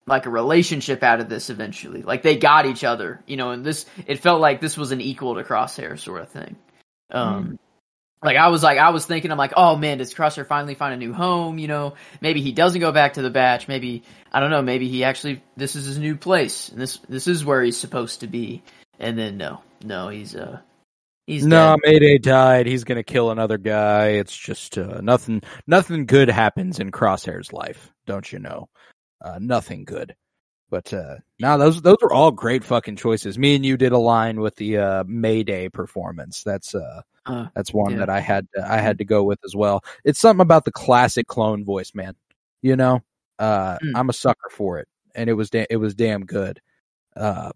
like 0.06 0.26
a 0.26 0.30
relationship 0.30 1.02
out 1.02 1.20
of 1.20 1.28
this 1.28 1.48
eventually. 1.50 2.02
Like 2.02 2.22
they 2.22 2.36
got 2.36 2.66
each 2.66 2.84
other. 2.84 3.22
You 3.26 3.36
know, 3.36 3.50
and 3.50 3.64
this 3.64 3.86
it 4.06 4.20
felt 4.20 4.40
like 4.40 4.60
this 4.60 4.76
was 4.76 4.90
an 4.90 5.00
equal 5.00 5.36
to 5.36 5.44
Crosshair 5.44 5.98
sort 5.98 6.22
of 6.22 6.28
thing. 6.30 6.56
Um. 7.10 7.58
Like 8.24 8.38
I 8.38 8.48
was 8.48 8.62
like 8.62 8.78
I 8.78 8.88
was 8.88 9.04
thinking 9.04 9.30
I'm 9.30 9.38
like 9.38 9.52
oh 9.54 9.76
man 9.76 9.98
does 9.98 10.14
Crosshair 10.14 10.46
finally 10.46 10.74
find 10.74 10.94
a 10.94 10.96
new 10.96 11.12
home 11.12 11.58
you 11.58 11.68
know 11.68 11.94
maybe 12.22 12.40
he 12.40 12.52
doesn't 12.52 12.80
go 12.80 12.90
back 12.90 13.14
to 13.14 13.22
the 13.22 13.30
batch 13.30 13.68
maybe 13.68 14.02
I 14.32 14.40
don't 14.40 14.50
know 14.50 14.62
maybe 14.62 14.88
he 14.88 15.04
actually 15.04 15.42
this 15.56 15.76
is 15.76 15.84
his 15.84 15.98
new 15.98 16.16
place 16.16 16.70
and 16.70 16.80
this 16.80 16.96
this 17.08 17.28
is 17.28 17.44
where 17.44 17.62
he's 17.62 17.76
supposed 17.76 18.20
to 18.20 18.26
be 18.26 18.62
and 18.98 19.18
then 19.18 19.36
no 19.36 19.60
no 19.84 20.08
he's 20.08 20.34
uh 20.34 20.60
he's 21.26 21.44
No, 21.44 21.76
dead. 21.76 21.80
Mayday 21.84 22.18
died. 22.18 22.66
He's 22.66 22.84
gonna 22.84 23.02
kill 23.02 23.30
another 23.30 23.58
guy. 23.58 24.08
It's 24.08 24.36
just 24.36 24.78
uh, 24.78 25.00
nothing. 25.02 25.42
Nothing 25.66 26.06
good 26.06 26.30
happens 26.30 26.80
in 26.80 26.90
Crosshair's 26.90 27.52
life, 27.52 27.92
don't 28.06 28.30
you 28.32 28.38
know? 28.38 28.68
Uh, 29.22 29.38
nothing 29.40 29.84
good. 29.84 30.14
But 30.74 30.92
uh, 30.92 31.18
now 31.38 31.56
those 31.56 31.80
those 31.82 31.98
were 32.02 32.12
all 32.12 32.32
great 32.32 32.64
fucking 32.64 32.96
choices. 32.96 33.38
Me 33.38 33.54
and 33.54 33.64
you 33.64 33.76
did 33.76 33.92
align 33.92 34.40
with 34.40 34.56
the 34.56 34.78
uh, 34.78 35.04
Mayday 35.06 35.68
performance. 35.68 36.42
That's 36.42 36.74
uh, 36.74 37.02
Uh, 37.26 37.46
that's 37.54 37.72
one 37.72 37.92
yeah. 37.92 37.98
that 37.98 38.10
I 38.10 38.18
had 38.18 38.48
to, 38.56 38.68
I 38.68 38.78
had 38.78 38.98
to 38.98 39.04
go 39.04 39.22
with 39.22 39.38
as 39.44 39.54
well. 39.54 39.84
It's 40.02 40.18
something 40.18 40.42
about 40.42 40.64
the 40.64 40.72
classic 40.72 41.28
clone 41.28 41.64
voice, 41.64 41.92
man. 41.94 42.16
You 42.60 42.74
know, 42.74 43.04
uh, 43.38 43.78
Mm. 43.84 43.92
I'm 43.94 44.08
a 44.08 44.12
sucker 44.12 44.50
for 44.50 44.80
it, 44.80 44.88
and 45.14 45.30
it 45.30 45.34
was 45.34 45.48
da- 45.48 45.66
it 45.70 45.76
was 45.76 45.94
damn 45.94 46.26
good. 46.26 46.60
Uh, 47.14 47.52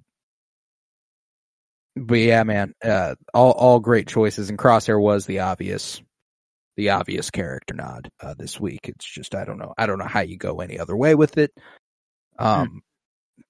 but 1.96 2.18
yeah, 2.20 2.44
man, 2.44 2.72
uh, 2.84 3.16
all 3.34 3.50
all 3.52 3.80
great 3.80 4.06
choices, 4.06 4.48
and 4.48 4.58
Crosshair 4.60 5.00
was 5.00 5.26
the 5.26 5.40
obvious, 5.40 6.00
the 6.76 6.90
obvious 6.90 7.30
character 7.32 7.74
nod 7.74 8.12
uh, 8.20 8.34
this 8.38 8.60
week. 8.60 8.82
It's 8.84 9.04
just 9.04 9.34
I 9.34 9.44
don't 9.44 9.58
know, 9.58 9.74
I 9.76 9.86
don't 9.86 9.98
know 9.98 10.04
how 10.06 10.20
you 10.20 10.36
go 10.36 10.60
any 10.60 10.78
other 10.78 10.96
way 10.96 11.16
with 11.16 11.36
it. 11.36 11.50
Um, 12.38 12.82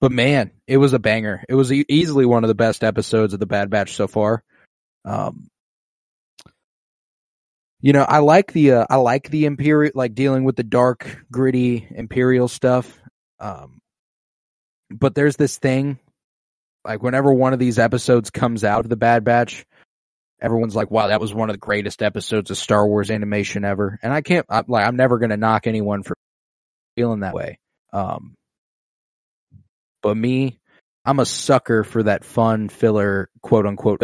but 0.01 0.13
man, 0.13 0.53
it 0.67 0.77
was 0.77 0.93
a 0.93 0.99
banger. 0.99 1.45
It 1.49 1.55
was 1.55 1.73
easily 1.73 2.27
one 2.27 2.45
of 2.45 2.49
the 2.49 2.55
best 2.55 2.85
episodes 2.85 3.35
of 3.35 3.41
the 3.41 3.47
Bad 3.47 3.71
Batch 3.71 3.95
so 3.95 4.07
far. 4.07 4.43
Um, 5.05 5.49
you 7.81 7.93
know, 7.93 8.03
I 8.03 8.19
like 8.19 8.53
the 8.53 8.73
uh, 8.73 8.87
I 8.91 8.97
like 8.97 9.31
the 9.31 9.47
imperial 9.47 9.93
like 9.95 10.15
dealing 10.15 10.45
with 10.45 10.57
the 10.57 10.65
dark, 10.65 11.25
gritty 11.31 11.87
imperial 11.91 12.49
stuff. 12.49 12.99
Um, 13.39 13.79
but 14.91 15.15
there's 15.15 15.37
this 15.37 15.59
thing 15.59 15.99
like 16.85 17.03
whenever 17.03 17.33
one 17.33 17.53
of 17.53 17.59
these 17.59 17.79
episodes 17.79 18.31
comes 18.31 18.65
out 18.65 18.85
of 18.85 18.89
the 18.89 18.97
Bad 18.97 19.25
Batch, 19.25 19.67
everyone's 20.41 20.75
like, 20.75 20.91
"Wow, 20.91 21.09
that 21.09 21.21
was 21.21 21.35
one 21.35 21.51
of 21.51 21.55
the 21.55 21.59
greatest 21.59 22.03
episodes 22.03 22.51
of 22.51 22.57
Star 22.57 22.87
Wars 22.87 23.11
animation 23.11 23.65
ever." 23.65 23.99
And 24.03 24.13
I 24.13 24.23
can't 24.23 24.47
I'm, 24.49 24.65
like 24.69 24.87
I'm 24.87 24.97
never 24.97 25.19
going 25.19 25.31
to 25.31 25.37
knock 25.37 25.67
anyone 25.67 26.03
for 26.03 26.17
feeling 26.97 27.21
that 27.21 27.35
way. 27.35 27.59
Um, 27.93 28.35
but 30.03 30.17
me, 30.17 30.59
I'm 31.05 31.21
a 31.21 31.27
sucker 31.27 31.85
for 31.85 32.03
that 32.03 32.25
fun 32.25 32.69
filler, 32.69 33.31
quote 33.43 33.67
unquote, 33.67 34.03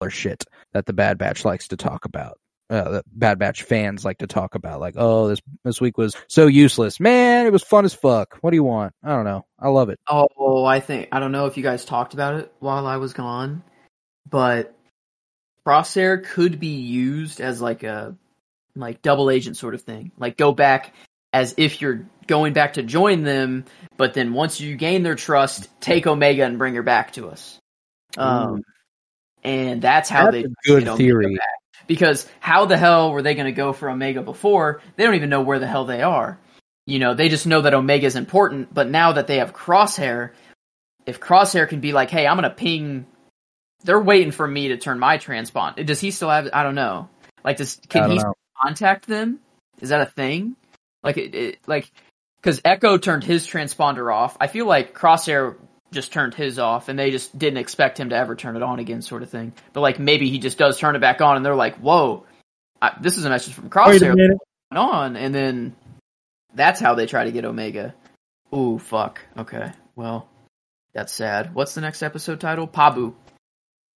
filler 0.00 0.10
shit 0.10 0.44
that 0.72 0.86
the 0.86 0.92
Bad 0.92 1.18
Batch 1.18 1.44
likes 1.44 1.68
to 1.68 1.76
talk 1.76 2.04
about. 2.04 2.38
Uh, 2.70 3.02
Bad 3.12 3.38
Batch 3.38 3.62
fans 3.62 4.04
like 4.04 4.18
to 4.18 4.26
talk 4.26 4.54
about, 4.54 4.80
like, 4.80 4.94
oh, 4.96 5.28
this 5.28 5.40
this 5.64 5.80
week 5.80 5.98
was 5.98 6.16
so 6.28 6.46
useless. 6.46 6.98
Man, 6.98 7.46
it 7.46 7.52
was 7.52 7.62
fun 7.62 7.84
as 7.84 7.92
fuck. 7.92 8.38
What 8.40 8.50
do 8.50 8.56
you 8.56 8.64
want? 8.64 8.94
I 9.02 9.10
don't 9.10 9.24
know. 9.24 9.44
I 9.58 9.68
love 9.68 9.90
it. 9.90 10.00
Oh, 10.08 10.64
I 10.64 10.80
think 10.80 11.08
I 11.12 11.20
don't 11.20 11.32
know 11.32 11.46
if 11.46 11.56
you 11.56 11.62
guys 11.62 11.84
talked 11.84 12.14
about 12.14 12.36
it 12.36 12.52
while 12.60 12.86
I 12.86 12.96
was 12.96 13.12
gone, 13.12 13.62
but 14.28 14.74
Crosshair 15.66 16.24
could 16.24 16.58
be 16.58 16.76
used 16.76 17.40
as 17.40 17.60
like 17.60 17.82
a 17.82 18.16
like 18.76 19.02
double 19.02 19.30
agent 19.30 19.56
sort 19.56 19.74
of 19.74 19.82
thing. 19.82 20.12
Like 20.16 20.36
go 20.36 20.52
back 20.52 20.94
as 21.34 21.56
if 21.58 21.82
you're 21.82 22.06
going 22.28 22.52
back 22.52 22.74
to 22.74 22.82
join 22.84 23.24
them, 23.24 23.64
but 23.96 24.14
then 24.14 24.32
once 24.32 24.60
you 24.60 24.76
gain 24.76 25.02
their 25.02 25.16
trust, 25.16 25.68
take 25.80 26.06
Omega 26.06 26.44
and 26.44 26.58
bring 26.58 26.76
her 26.76 26.82
back 26.84 27.12
to 27.14 27.28
us. 27.28 27.58
Um, 28.16 28.62
and 29.42 29.82
that's 29.82 30.08
how 30.08 30.30
That's 30.30 30.44
they 30.44 30.54
good 30.64 30.96
theory. 30.96 31.34
back. 31.34 31.58
Because 31.88 32.26
how 32.38 32.66
the 32.66 32.78
hell 32.78 33.12
were 33.12 33.20
they 33.20 33.34
going 33.34 33.46
to 33.46 33.52
go 33.52 33.72
for 33.72 33.90
Omega 33.90 34.22
before? 34.22 34.80
They 34.94 35.04
don't 35.04 35.16
even 35.16 35.28
know 35.28 35.42
where 35.42 35.58
the 35.58 35.66
hell 35.66 35.84
they 35.84 36.02
are. 36.02 36.38
You 36.86 37.00
know, 37.00 37.14
they 37.14 37.28
just 37.28 37.46
know 37.46 37.62
that 37.62 37.74
Omega 37.74 38.06
is 38.06 38.14
important, 38.16 38.72
but 38.72 38.88
now 38.88 39.12
that 39.12 39.26
they 39.26 39.38
have 39.38 39.52
Crosshair, 39.52 40.30
if 41.04 41.18
Crosshair 41.18 41.68
can 41.68 41.80
be 41.80 41.92
like, 41.92 42.10
hey, 42.10 42.28
I'm 42.28 42.38
going 42.38 42.48
to 42.48 42.54
ping, 42.54 43.06
they're 43.82 44.00
waiting 44.00 44.30
for 44.30 44.46
me 44.46 44.68
to 44.68 44.76
turn 44.76 45.00
my 45.00 45.18
transpond. 45.18 45.84
Does 45.84 46.00
he 46.00 46.12
still 46.12 46.30
have, 46.30 46.48
I 46.52 46.62
don't 46.62 46.76
know. 46.76 47.08
Like, 47.42 47.56
does, 47.56 47.80
can 47.88 48.10
he 48.10 48.18
know. 48.18 48.34
contact 48.62 49.06
them? 49.08 49.40
Is 49.80 49.88
that 49.88 50.00
a 50.00 50.06
thing? 50.06 50.56
Like, 51.04 51.18
it, 51.18 51.34
it 51.34 51.58
like, 51.68 51.90
cause 52.42 52.60
Echo 52.64 52.98
turned 52.98 53.22
his 53.22 53.46
transponder 53.46 54.12
off. 54.12 54.36
I 54.40 54.48
feel 54.48 54.66
like 54.66 54.98
Crosshair 54.98 55.56
just 55.92 56.12
turned 56.12 56.34
his 56.34 56.58
off 56.58 56.88
and 56.88 56.98
they 56.98 57.12
just 57.12 57.38
didn't 57.38 57.58
expect 57.58 58.00
him 58.00 58.08
to 58.08 58.16
ever 58.16 58.34
turn 58.34 58.56
it 58.56 58.62
on 58.62 58.80
again 58.80 59.02
sort 59.02 59.22
of 59.22 59.30
thing. 59.30 59.52
But 59.72 59.82
like, 59.82 60.00
maybe 60.00 60.28
he 60.30 60.40
just 60.40 60.58
does 60.58 60.78
turn 60.78 60.96
it 60.96 61.00
back 61.00 61.20
on 61.20 61.36
and 61.36 61.44
they're 61.46 61.54
like, 61.54 61.76
whoa, 61.76 62.26
I, 62.82 62.96
this 63.00 63.16
is 63.16 63.24
a 63.24 63.30
message 63.30 63.54
from 63.54 63.70
Crosshair 63.70 64.36
on, 64.72 65.16
and 65.16 65.34
then 65.34 65.74
that's 66.54 66.80
how 66.80 66.94
they 66.94 67.06
try 67.06 67.24
to 67.24 67.32
get 67.32 67.44
Omega. 67.44 67.94
Ooh, 68.54 68.78
fuck. 68.78 69.20
Okay, 69.36 69.72
well, 69.96 70.28
that's 70.92 71.12
sad. 71.12 71.54
What's 71.54 71.74
the 71.74 71.80
next 71.80 72.02
episode 72.02 72.40
title? 72.40 72.68
Pabu. 72.68 73.14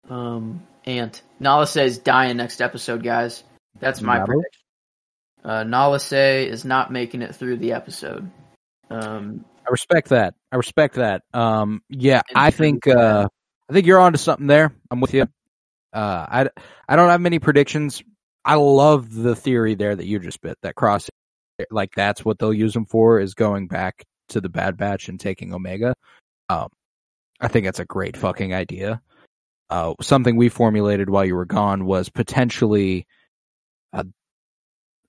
Um, 0.09 0.67
Ant. 0.85 1.23
Nala 1.39 1.67
says 1.67 1.99
dying 1.99 2.37
next 2.37 2.61
episode, 2.61 3.03
guys. 3.03 3.45
That's 3.79 4.01
my 4.01 4.19
Nabu? 4.19 4.33
prediction. 4.33 4.58
Uh, 5.49 5.64
Nala 5.64 5.99
Se 5.99 6.46
is 6.46 6.66
not 6.66 6.92
making 6.92 7.22
it 7.22 7.34
through 7.34 7.57
the 7.57 7.72
episode. 7.72 8.30
Um, 8.90 9.46
I 9.66 9.70
respect 9.70 10.11
that. 10.11 10.34
I 10.53 10.57
respect 10.57 10.96
that. 10.96 11.22
Um, 11.32 11.80
yeah, 11.88 12.20
I 12.34 12.51
think 12.51 12.86
uh, 12.86 13.26
I 13.68 13.72
think 13.72 13.86
you're 13.86 13.99
onto 13.99 14.18
something 14.18 14.46
there. 14.46 14.74
I'm 14.90 15.01
with 15.01 15.14
you. 15.14 15.22
Uh, 15.92 16.26
I 16.28 16.49
I 16.86 16.96
don't 16.96 17.09
have 17.09 17.22
many 17.22 17.38
predictions. 17.38 18.03
I 18.44 18.57
love 18.57 19.14
the 19.14 19.34
theory 19.34 19.74
there 19.74 19.96
that 19.96 20.05
you 20.05 20.18
just 20.18 20.42
bit. 20.42 20.59
That 20.61 20.74
cross, 20.74 21.09
like 21.70 21.94
that's 21.96 22.22
what 22.26 22.38
they'll 22.38 22.53
use 22.53 22.74
them 22.74 22.84
for 22.84 23.18
is 23.18 23.32
going 23.32 23.68
back 23.68 24.05
to 24.28 24.42
the 24.42 24.51
Bad 24.51 24.76
Batch 24.76 25.09
and 25.09 25.18
taking 25.18 25.55
Omega. 25.55 25.94
Um, 26.51 26.68
I 27.40 27.49
think 27.49 27.64
that's 27.64 27.80
a 27.80 27.86
great 27.86 28.18
fucking 28.18 28.53
idea. 28.53 29.01
Uh, 29.70 29.94
something 30.03 30.36
we 30.36 30.51
formulated 30.51 31.09
while 31.09 31.24
you 31.24 31.36
were 31.36 31.46
gone 31.46 31.86
was 31.86 32.11
potentially 32.11 33.07
uh, 33.94 34.05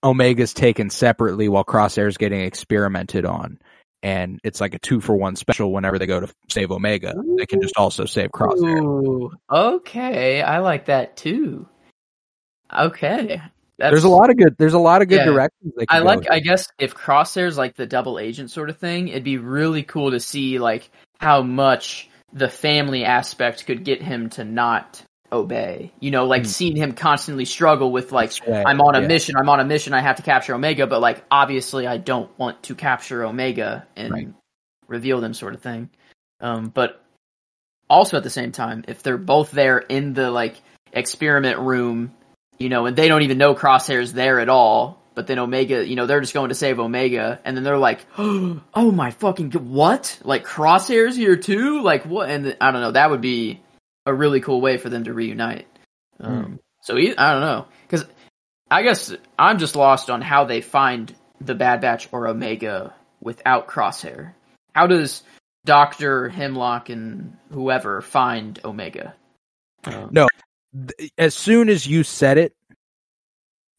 Omega's 0.04 0.54
taken 0.54 0.90
separately 0.90 1.50
while 1.50 1.66
Crosshair's 1.66 2.18
getting 2.18 2.42
experimented 2.42 3.26
on 3.26 3.60
and 4.02 4.40
it's 4.44 4.62
like 4.62 4.74
a 4.74 4.80
two 4.80 5.02
for 5.02 5.16
one 5.16 5.36
special 5.36 5.74
whenever 5.74 6.00
they 6.00 6.06
go 6.06 6.20
to 6.20 6.34
save 6.50 6.72
Omega. 6.72 7.14
They 7.38 7.46
can 7.46 7.62
just 7.62 7.76
also 7.78 8.06
save 8.06 8.30
Crosshair. 8.32 8.82
ooh, 8.82 9.32
okay, 9.52 10.42
I 10.42 10.60
like 10.60 10.86
that 10.86 11.18
too. 11.18 11.68
Okay, 12.78 13.42
that's, 13.78 13.92
There's 13.92 14.04
a 14.04 14.10
lot 14.10 14.30
of 14.30 14.38
good. 14.38 14.56
There's 14.58 14.74
a 14.74 14.80
lot 14.80 15.02
of 15.02 15.08
good 15.10 15.18
Yeah. 15.18 15.26
directions. 15.26 15.74
They 15.76 15.86
can 15.86 15.98
I 15.98 16.00
like. 16.00 16.30
I 16.30 16.40
guess 16.40 16.68
if 16.78 16.96
Crosshair's 16.96 17.58
like 17.58 17.76
the 17.76 17.86
double 17.88 18.20
agent 18.20 18.52
sort 18.52 18.70
of 18.70 18.78
thing, 18.78 19.08
it'd 19.10 19.24
be 19.24 19.38
really 19.38 19.84
cool 19.84 20.12
to 20.12 20.20
see 20.20 20.60
like 20.60 20.90
how 21.20 21.42
much 21.42 22.10
the 22.32 22.50
family 22.50 23.04
aspect 23.04 23.66
could 23.66 23.84
get 23.84 24.02
him 24.02 24.30
to 24.30 24.44
not 24.46 25.02
obey. 25.32 25.92
You 26.00 26.12
know, 26.12 26.26
like 26.26 26.44
Mm. 26.44 26.48
seeing 26.48 26.76
him 26.76 26.94
constantly 26.94 27.46
struggle 27.46 27.92
with 27.92 28.12
like 28.12 28.32
Sway, 28.32 28.64
I'm 28.66 28.82
on 28.82 28.96
a 28.96 29.02
yeah. 29.02 29.08
mission, 29.08 29.36
I'm 29.38 29.50
on 29.50 29.60
a 29.60 29.66
mission, 29.66 29.94
I 29.94 30.02
have 30.02 30.16
to 30.18 30.24
capture 30.24 30.54
Omega, 30.56 30.88
but 30.88 31.02
like 31.02 31.24
obviously 31.32 31.88
I 31.88 31.98
don't 31.98 32.30
want 32.40 32.64
to 32.64 32.76
capture 32.76 33.24
Omega 33.24 33.86
and 33.96 34.12
Right. 34.12 34.28
reveal 34.88 35.22
them 35.22 35.34
sort 35.34 35.54
of 35.54 35.62
thing. 35.62 35.90
Um 36.42 36.70
but 36.74 37.04
also 37.90 38.18
at 38.18 38.24
the 38.24 38.30
same 38.30 38.52
time, 38.52 38.84
if 38.88 39.04
they're 39.04 39.18
both 39.18 39.52
there 39.52 39.80
in 39.80 40.14
the 40.14 40.30
like 40.32 40.56
experiment 40.94 41.60
room, 41.60 42.12
you 42.58 42.70
know, 42.70 42.86
and 42.86 42.96
they 42.96 43.08
don't 43.08 43.22
even 43.24 43.38
know 43.38 43.56
Crosshair's 43.56 44.14
there 44.14 44.40
at 44.40 44.50
all, 44.50 45.02
but 45.16 45.28
then 45.28 45.40
Omega, 45.40 45.86
you 45.86 45.96
know, 45.96 46.06
they're 46.06 46.22
just 46.22 46.34
going 46.34 46.50
to 46.50 46.56
save 46.56 46.80
Omega, 46.80 47.40
and 47.44 47.56
then 47.58 47.64
they're 47.64 47.78
like, 47.78 48.06
"Oh 48.18 48.92
my 48.92 49.12
fucking 49.12 49.52
what? 49.52 50.18
Like 50.24 50.46
Crosshair's 50.46 51.16
here 51.16 51.36
too? 51.36 51.82
Like 51.82 52.06
what?" 52.06 52.30
And 52.30 52.56
I 52.62 52.72
don't 52.72 52.82
know. 52.82 52.92
That 52.92 53.10
would 53.10 53.22
be 53.22 53.62
a 54.10 54.14
really 54.14 54.42
cool 54.42 54.62
way 54.62 54.78
for 54.78 54.90
them 54.90 55.04
to 55.06 55.14
reunite. 55.14 55.68
Um, 56.20 56.60
So 56.82 56.98
I 56.98 57.04
don't 57.06 57.42
know 57.42 57.68
because 57.88 58.06
I 58.72 58.84
guess 58.84 59.14
I'm 59.38 59.60
just 59.60 59.76
lost 59.76 60.10
on 60.10 60.22
how 60.22 60.46
they 60.46 60.62
find 60.62 61.14
the 61.42 61.56
Bad 61.56 61.82
Batch 61.82 62.10
or 62.12 62.28
Omega 62.28 62.94
without 63.22 63.68
Crosshair. 63.68 64.34
How 64.74 64.88
does 64.88 65.24
Doctor 65.66 66.30
Hemlock 66.30 66.90
and 66.90 67.38
whoever 67.52 68.02
find 68.02 68.60
Omega? 68.64 69.16
Um, 69.86 70.10
No. 70.12 70.28
As 71.18 71.34
soon 71.34 71.70
as 71.70 71.88
you 71.88 72.04
said 72.04 72.38
it, 72.38 72.54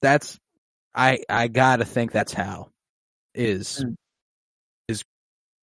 that's 0.02 0.38
I 0.94 1.20
I 1.28 1.48
gotta 1.48 1.84
think 1.84 2.10
that's 2.10 2.32
how 2.32 2.70
is 3.34 3.84
Mm. 3.84 3.94
is 4.88 5.04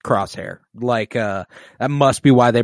crosshair 0.06 0.60
like 0.74 1.18
uh 1.18 1.44
that 1.80 1.92
must 1.92 2.24
be 2.24 2.32
why 2.32 2.52
they 2.52 2.64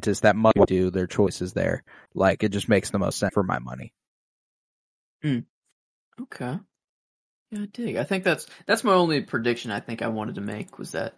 just 0.00 0.22
that 0.22 0.36
must 0.36 0.56
do 0.66 0.90
their 0.90 1.06
choices 1.06 1.52
there 1.52 1.84
like 2.14 2.42
it 2.42 2.50
just 2.50 2.68
makes 2.68 2.90
the 2.90 2.98
most 2.98 3.18
sense 3.18 3.34
for 3.34 3.42
my 3.42 3.58
money 3.58 3.92
Okay. 6.20 6.58
Yeah, 7.50 7.62
I 7.62 7.66
dig. 7.66 7.96
I 7.96 8.04
think 8.04 8.24
that's 8.24 8.46
that's 8.66 8.84
my 8.84 8.92
only 8.92 9.20
prediction 9.20 9.70
I 9.70 9.80
think 9.80 10.02
I 10.02 10.08
wanted 10.08 10.36
to 10.36 10.40
make 10.40 10.78
was 10.78 10.92
that 10.92 11.14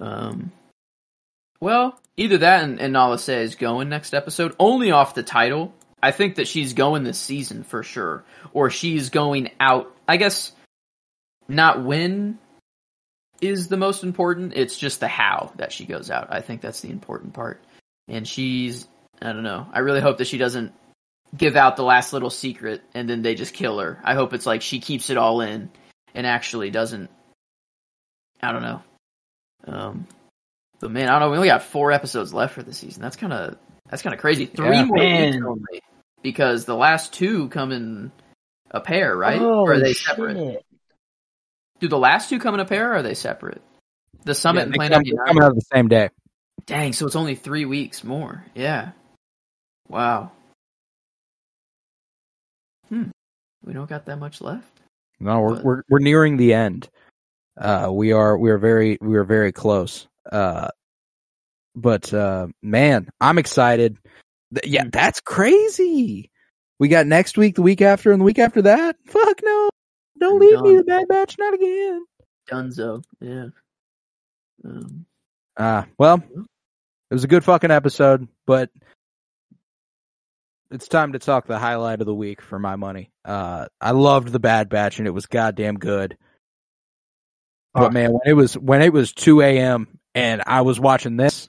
um 0.00 0.52
well, 1.60 2.00
either 2.16 2.38
that 2.38 2.64
and, 2.64 2.80
and 2.80 2.92
Nala 2.92 3.18
Se 3.18 3.42
is 3.42 3.56
going 3.56 3.88
next 3.88 4.14
episode, 4.14 4.54
only 4.60 4.92
off 4.92 5.14
the 5.14 5.24
title. 5.24 5.74
I 6.00 6.12
think 6.12 6.36
that 6.36 6.46
she's 6.46 6.72
going 6.74 7.02
this 7.02 7.18
season 7.18 7.64
for 7.64 7.82
sure. 7.82 8.24
Or 8.52 8.70
she's 8.70 9.10
going 9.10 9.50
out 9.60 9.94
I 10.06 10.16
guess 10.16 10.52
not 11.48 11.84
when 11.84 12.38
is 13.40 13.68
the 13.68 13.76
most 13.76 14.02
important, 14.02 14.54
it's 14.56 14.76
just 14.76 15.00
the 15.00 15.08
how 15.08 15.52
that 15.56 15.72
she 15.72 15.84
goes 15.84 16.10
out. 16.10 16.28
I 16.30 16.40
think 16.40 16.60
that's 16.60 16.80
the 16.80 16.90
important 16.90 17.34
part. 17.34 17.62
And 18.08 18.26
she's 18.26 18.88
I 19.20 19.32
don't 19.32 19.42
know. 19.42 19.66
I 19.72 19.80
really 19.80 20.00
hope 20.00 20.18
that 20.18 20.26
she 20.26 20.38
doesn't 20.38 20.72
give 21.36 21.56
out 21.56 21.76
the 21.76 21.82
last 21.82 22.12
little 22.12 22.30
secret 22.30 22.82
and 22.94 23.08
then 23.10 23.20
they 23.22 23.34
just 23.34 23.52
kill 23.52 23.78
her. 23.80 24.00
I 24.04 24.14
hope 24.14 24.32
it's 24.32 24.46
like 24.46 24.62
she 24.62 24.80
keeps 24.80 25.10
it 25.10 25.16
all 25.18 25.40
in 25.40 25.70
and 26.14 26.26
actually 26.26 26.70
doesn't. 26.70 27.10
I 28.42 28.52
don't 28.52 28.62
know. 28.62 28.82
Um, 29.66 30.06
but 30.80 30.90
man, 30.90 31.08
I 31.08 31.12
don't 31.18 31.20
know. 31.20 31.30
We 31.30 31.36
only 31.36 31.48
got 31.48 31.64
four 31.64 31.90
episodes 31.92 32.32
left 32.32 32.54
for 32.54 32.62
the 32.62 32.72
season. 32.72 33.02
That's 33.02 33.16
kind 33.16 33.32
of 33.32 33.56
that's 33.90 34.02
kind 34.02 34.14
of 34.14 34.20
crazy. 34.20 34.46
Three 34.46 34.70
Yeah. 34.76 34.84
more 34.84 34.96
Man. 34.98 35.44
only 35.44 35.82
because 36.22 36.64
the 36.64 36.76
last 36.76 37.12
two 37.12 37.48
come 37.48 37.72
in 37.72 38.12
a 38.70 38.80
pair, 38.80 39.16
right? 39.16 39.40
Oh, 39.40 39.60
or 39.62 39.72
are 39.72 39.80
they 39.80 39.94
separate? 39.94 40.62
Do 41.80 41.88
the 41.88 41.98
last 41.98 42.28
two 42.28 42.38
come 42.38 42.54
in 42.54 42.60
a 42.60 42.64
pair? 42.64 42.90
or 42.92 42.96
Are 42.96 43.02
they 43.02 43.14
separate? 43.14 43.62
The 44.24 44.34
Summit 44.34 44.60
Yeah, 44.60 44.64
and 44.66 44.74
Planet 44.74 44.92
come- 45.06 45.18
of 45.20 45.26
come 45.26 45.38
out 45.42 45.50
of 45.50 45.54
the 45.56 45.66
same 45.72 45.88
day 45.88 46.08
Dang, 46.68 46.92
so 46.92 47.06
it's 47.06 47.16
only 47.16 47.34
three 47.34 47.64
weeks 47.64 48.04
more. 48.04 48.44
Yeah. 48.54 48.90
Wow. 49.88 50.32
Hmm. 52.88 53.04
We 53.64 53.72
don't 53.72 53.88
got 53.88 54.04
that 54.06 54.18
much 54.18 54.40
left. 54.40 54.80
no 55.20 55.40
we're 55.40 55.54
But- 55.56 55.64
we're, 55.64 55.82
we're 55.88 55.98
nearing 55.98 56.36
the 56.36 56.54
end 56.54 56.88
uh 57.58 57.88
we 57.92 58.12
are 58.12 58.38
we 58.38 58.50
are 58.50 58.58
very 58.58 58.98
we 59.00 59.16
are 59.16 59.24
very 59.24 59.50
close 59.50 60.06
uh 60.30 60.68
but 61.74 62.14
uh 62.14 62.46
man 62.62 63.08
i'm 63.20 63.36
excited 63.38 63.98
Th- 64.54 64.72
yeah 64.72 64.84
Mm. 64.84 64.92
that's 64.92 65.20
crazy 65.20 66.30
we 66.78 66.86
got 66.86 67.06
next 67.08 67.36
week 67.36 67.56
the 67.56 67.62
week 67.62 67.82
after 67.82 68.12
and 68.12 68.20
the 68.20 68.24
week 68.24 68.38
after 68.38 68.62
that 68.62 68.94
fuck 69.06 69.40
no 69.42 69.70
don't 70.20 70.34
I'm 70.34 70.38
leave 70.38 70.60
me 70.60 70.76
the 70.76 70.84
bad 70.84 71.08
batch 71.08 71.36
not 71.38 71.52
again 71.54 72.04
Dunzo. 72.48 73.02
Yeah. 73.20 73.46
Um, 74.64 75.04
Ah, 75.58 75.86
well, 75.98 76.22
it 77.10 77.14
was 77.14 77.24
a 77.24 77.28
good 77.28 77.44
fucking 77.44 77.70
episode, 77.70 78.28
but 78.46 78.70
it's 80.70 80.88
time 80.88 81.12
to 81.12 81.18
talk 81.18 81.46
the 81.46 81.58
highlight 81.58 82.00
of 82.00 82.06
the 82.06 82.14
week 82.14 82.42
for 82.42 82.58
my 82.58 82.76
money. 82.76 83.10
Uh, 83.24 83.66
I 83.80 83.92
loved 83.92 84.28
the 84.28 84.38
Bad 84.38 84.68
Batch 84.68 84.98
and 84.98 85.08
it 85.08 85.12
was 85.12 85.26
goddamn 85.26 85.76
good. 85.78 86.16
But 87.72 87.88
Oh. 87.88 87.90
man, 87.90 88.10
when 88.12 88.20
it 88.26 88.34
was 88.34 88.56
when 88.56 88.82
it 88.82 88.92
was 88.92 89.12
two 89.12 89.40
a.m. 89.40 89.98
and 90.14 90.42
I 90.46 90.62
was 90.62 90.78
watching 90.80 91.16
this, 91.16 91.48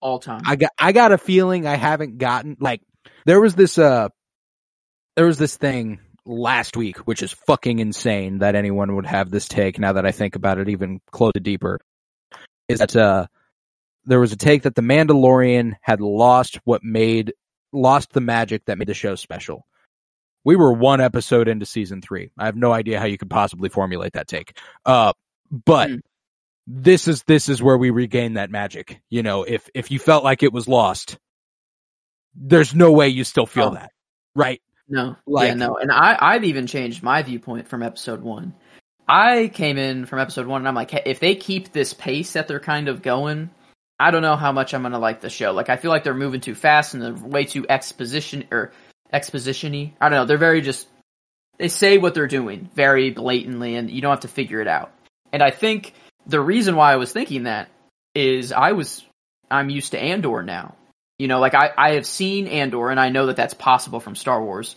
all 0.00 0.18
time. 0.18 0.42
I 0.44 0.56
got 0.56 0.70
I 0.78 0.92
got 0.92 1.12
a 1.12 1.18
feeling 1.18 1.66
I 1.66 1.76
haven't 1.76 2.18
gotten 2.18 2.56
like 2.60 2.82
there 3.24 3.40
was 3.40 3.54
this 3.54 3.78
uh 3.78 4.08
there 5.16 5.24
was 5.26 5.38
this 5.38 5.56
thing 5.56 6.00
last 6.26 6.76
week 6.76 6.98
which 6.98 7.22
is 7.22 7.32
fucking 7.46 7.78
insane 7.78 8.38
that 8.38 8.54
anyone 8.54 8.94
would 8.96 9.06
have 9.06 9.30
this 9.30 9.46
take 9.48 9.78
now 9.78 9.92
that 9.94 10.04
I 10.06 10.10
think 10.10 10.36
about 10.36 10.58
it 10.58 10.68
even 10.68 11.00
closer 11.10 11.38
deeper 11.40 11.80
is 12.68 12.80
that 12.80 12.94
uh 12.96 13.26
there 14.06 14.20
was 14.20 14.32
a 14.32 14.36
take 14.36 14.62
that 14.62 14.74
the 14.74 14.82
Mandalorian 14.82 15.74
had 15.80 16.00
lost 16.00 16.58
what 16.64 16.82
made 16.84 17.32
lost 17.72 18.12
the 18.12 18.20
magic 18.20 18.64
that 18.66 18.78
made 18.78 18.88
the 18.88 18.94
show 18.94 19.14
special. 19.16 19.66
We 20.44 20.56
were 20.56 20.72
one 20.72 21.00
episode 21.00 21.48
into 21.48 21.64
season 21.66 22.02
3. 22.02 22.30
I 22.38 22.44
have 22.46 22.56
no 22.56 22.72
idea 22.72 23.00
how 23.00 23.06
you 23.06 23.16
could 23.18 23.30
possibly 23.30 23.68
formulate 23.68 24.12
that 24.12 24.28
take. 24.28 24.58
Uh 24.84 25.12
but 25.50 25.90
Hmm. 25.90 25.96
this 26.66 27.08
is 27.08 27.22
this 27.24 27.48
is 27.48 27.62
where 27.62 27.76
we 27.78 27.90
regain 27.90 28.34
that 28.34 28.50
magic. 28.50 29.00
You 29.10 29.22
know, 29.22 29.42
if 29.44 29.68
if 29.74 29.90
you 29.90 29.98
felt 29.98 30.22
like 30.24 30.42
it 30.42 30.52
was 30.52 30.68
lost, 30.68 31.18
there's 32.34 32.74
no 32.74 32.92
way 32.92 33.08
you 33.08 33.24
still 33.24 33.46
feel 33.46 33.68
Oh. 33.68 33.74
that, 33.74 33.90
right? 34.34 34.60
no, 34.86 35.16
yeah, 35.26 35.54
no. 35.54 35.76
And 35.78 35.90
I, 35.90 36.18
I've 36.20 36.44
even 36.44 36.66
changed 36.66 37.02
my 37.02 37.22
viewpoint 37.22 37.66
from 37.68 37.82
episode 37.82 38.20
one. 38.22 38.54
I 39.08 39.50
came 39.54 39.78
in 39.78 40.04
from 40.04 40.18
episode 40.18 40.46
one 40.46 40.60
and 40.60 40.68
I'm 40.68 40.74
like, 40.74 40.90
hey, 40.90 41.02
if 41.06 41.20
they 41.20 41.34
keep 41.34 41.72
this 41.72 41.94
pace 41.94 42.34
that 42.34 42.48
they're 42.48 42.60
kind 42.60 42.88
of 42.88 43.00
going, 43.00 43.48
I 44.04 44.10
don't 44.10 44.20
know 44.20 44.36
how 44.36 44.52
much 44.52 44.74
I'm 44.74 44.82
gonna 44.82 44.98
like 44.98 45.22
the 45.22 45.30
show. 45.30 45.52
Like, 45.52 45.70
I 45.70 45.76
feel 45.76 45.90
like 45.90 46.04
they're 46.04 46.12
moving 46.12 46.42
too 46.42 46.54
fast 46.54 46.92
and 46.92 47.02
they're 47.02 47.14
way 47.14 47.46
too 47.46 47.64
exposition 47.66 48.44
or 48.50 48.70
expositiony. 49.10 49.92
I 49.98 50.10
don't 50.10 50.18
know. 50.18 50.26
They're 50.26 50.36
very 50.36 50.60
just 50.60 50.86
they 51.56 51.68
say 51.68 51.96
what 51.96 52.12
they're 52.12 52.26
doing 52.26 52.68
very 52.74 53.12
blatantly, 53.12 53.76
and 53.76 53.90
you 53.90 54.02
don't 54.02 54.10
have 54.10 54.20
to 54.20 54.28
figure 54.28 54.60
it 54.60 54.68
out. 54.68 54.92
And 55.32 55.42
I 55.42 55.50
think 55.50 55.94
the 56.26 56.38
reason 56.38 56.76
why 56.76 56.92
I 56.92 56.96
was 56.96 57.12
thinking 57.14 57.44
that 57.44 57.70
is 58.14 58.52
I 58.52 58.72
was 58.72 59.02
I'm 59.50 59.70
used 59.70 59.92
to 59.92 59.98
Andor 59.98 60.42
now. 60.42 60.74
You 61.18 61.26
know, 61.26 61.40
like 61.40 61.54
I 61.54 61.70
I 61.74 61.94
have 61.94 62.04
seen 62.04 62.46
Andor, 62.46 62.90
and 62.90 63.00
I 63.00 63.08
know 63.08 63.24
that 63.28 63.36
that's 63.36 63.54
possible 63.54 64.00
from 64.00 64.16
Star 64.16 64.44
Wars. 64.44 64.76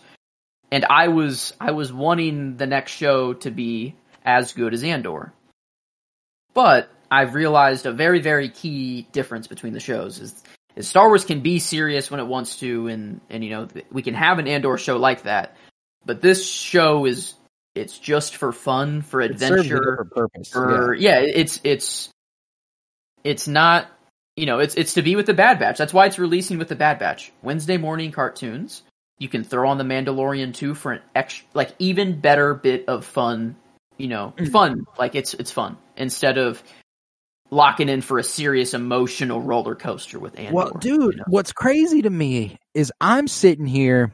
And 0.72 0.86
I 0.86 1.08
was 1.08 1.52
I 1.60 1.72
was 1.72 1.92
wanting 1.92 2.56
the 2.56 2.66
next 2.66 2.92
show 2.92 3.34
to 3.34 3.50
be 3.50 3.94
as 4.24 4.54
good 4.54 4.72
as 4.72 4.82
Andor. 4.84 5.34
But 6.54 6.88
I've 7.10 7.34
realized 7.34 7.86
a 7.86 7.92
very 7.92 8.20
very 8.20 8.48
key 8.48 9.06
difference 9.12 9.46
between 9.46 9.72
the 9.72 9.80
shows 9.80 10.20
is 10.20 10.42
is 10.76 10.86
Star 10.88 11.08
Wars 11.08 11.24
can 11.24 11.40
be 11.40 11.58
serious 11.58 12.10
when 12.10 12.20
it 12.20 12.26
wants 12.26 12.60
to, 12.60 12.86
and 12.88 13.20
and 13.30 13.42
you 13.44 13.50
know 13.50 13.68
we 13.90 14.02
can 14.02 14.14
have 14.14 14.38
an 14.38 14.46
Andor 14.46 14.78
show 14.78 14.96
like 14.96 15.22
that. 15.22 15.56
But 16.06 16.22
this 16.22 16.48
show 16.48 17.04
is 17.04 17.34
it's 17.74 17.98
just 17.98 18.36
for 18.36 18.52
fun, 18.52 19.02
for 19.02 19.20
adventure, 19.20 19.80
different 19.80 20.10
purpose. 20.12 20.50
for 20.50 20.94
yeah. 20.94 21.18
it's 21.20 21.60
it's 21.64 22.10
it's 23.24 23.48
not 23.48 23.88
you 24.36 24.46
know 24.46 24.60
it's 24.60 24.74
it's 24.76 24.94
to 24.94 25.02
be 25.02 25.16
with 25.16 25.26
the 25.26 25.34
Bad 25.34 25.58
Batch. 25.58 25.78
That's 25.78 25.92
why 25.92 26.06
it's 26.06 26.18
releasing 26.18 26.58
with 26.58 26.68
the 26.68 26.76
Bad 26.76 26.98
Batch 26.98 27.32
Wednesday 27.42 27.76
morning 27.76 28.12
cartoons. 28.12 28.82
You 29.18 29.28
can 29.28 29.42
throw 29.42 29.68
on 29.68 29.78
the 29.78 29.84
Mandalorian 29.84 30.54
too 30.54 30.74
for 30.74 30.92
an 30.92 31.02
extra 31.14 31.44
like 31.54 31.72
even 31.80 32.20
better 32.20 32.54
bit 32.54 32.84
of 32.88 33.04
fun. 33.04 33.56
You 33.96 34.06
know, 34.06 34.32
Mm. 34.36 34.52
fun 34.52 34.84
like 34.96 35.16
it's 35.16 35.34
it's 35.34 35.50
fun 35.50 35.76
instead 35.96 36.38
of 36.38 36.62
locking 37.50 37.88
in 37.88 38.00
for 38.00 38.18
a 38.18 38.24
serious 38.24 38.74
emotional 38.74 39.40
roller 39.40 39.74
coaster 39.74 40.18
with 40.18 40.38
Andor. 40.38 40.54
Well, 40.54 40.70
dude, 40.78 41.14
you 41.14 41.18
know? 41.18 41.24
what's 41.28 41.52
crazy 41.52 42.02
to 42.02 42.10
me 42.10 42.58
is 42.74 42.92
I'm 43.00 43.28
sitting 43.28 43.66
here. 43.66 44.12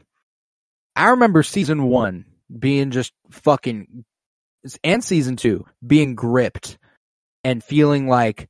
I 0.95 1.09
remember 1.09 1.43
season 1.43 1.83
one 1.83 2.25
being 2.57 2.91
just 2.91 3.11
fucking, 3.31 4.05
and 4.83 5.03
season 5.03 5.35
two 5.35 5.65
being 5.85 6.15
gripped 6.15 6.77
and 7.43 7.63
feeling 7.63 8.07
like 8.07 8.49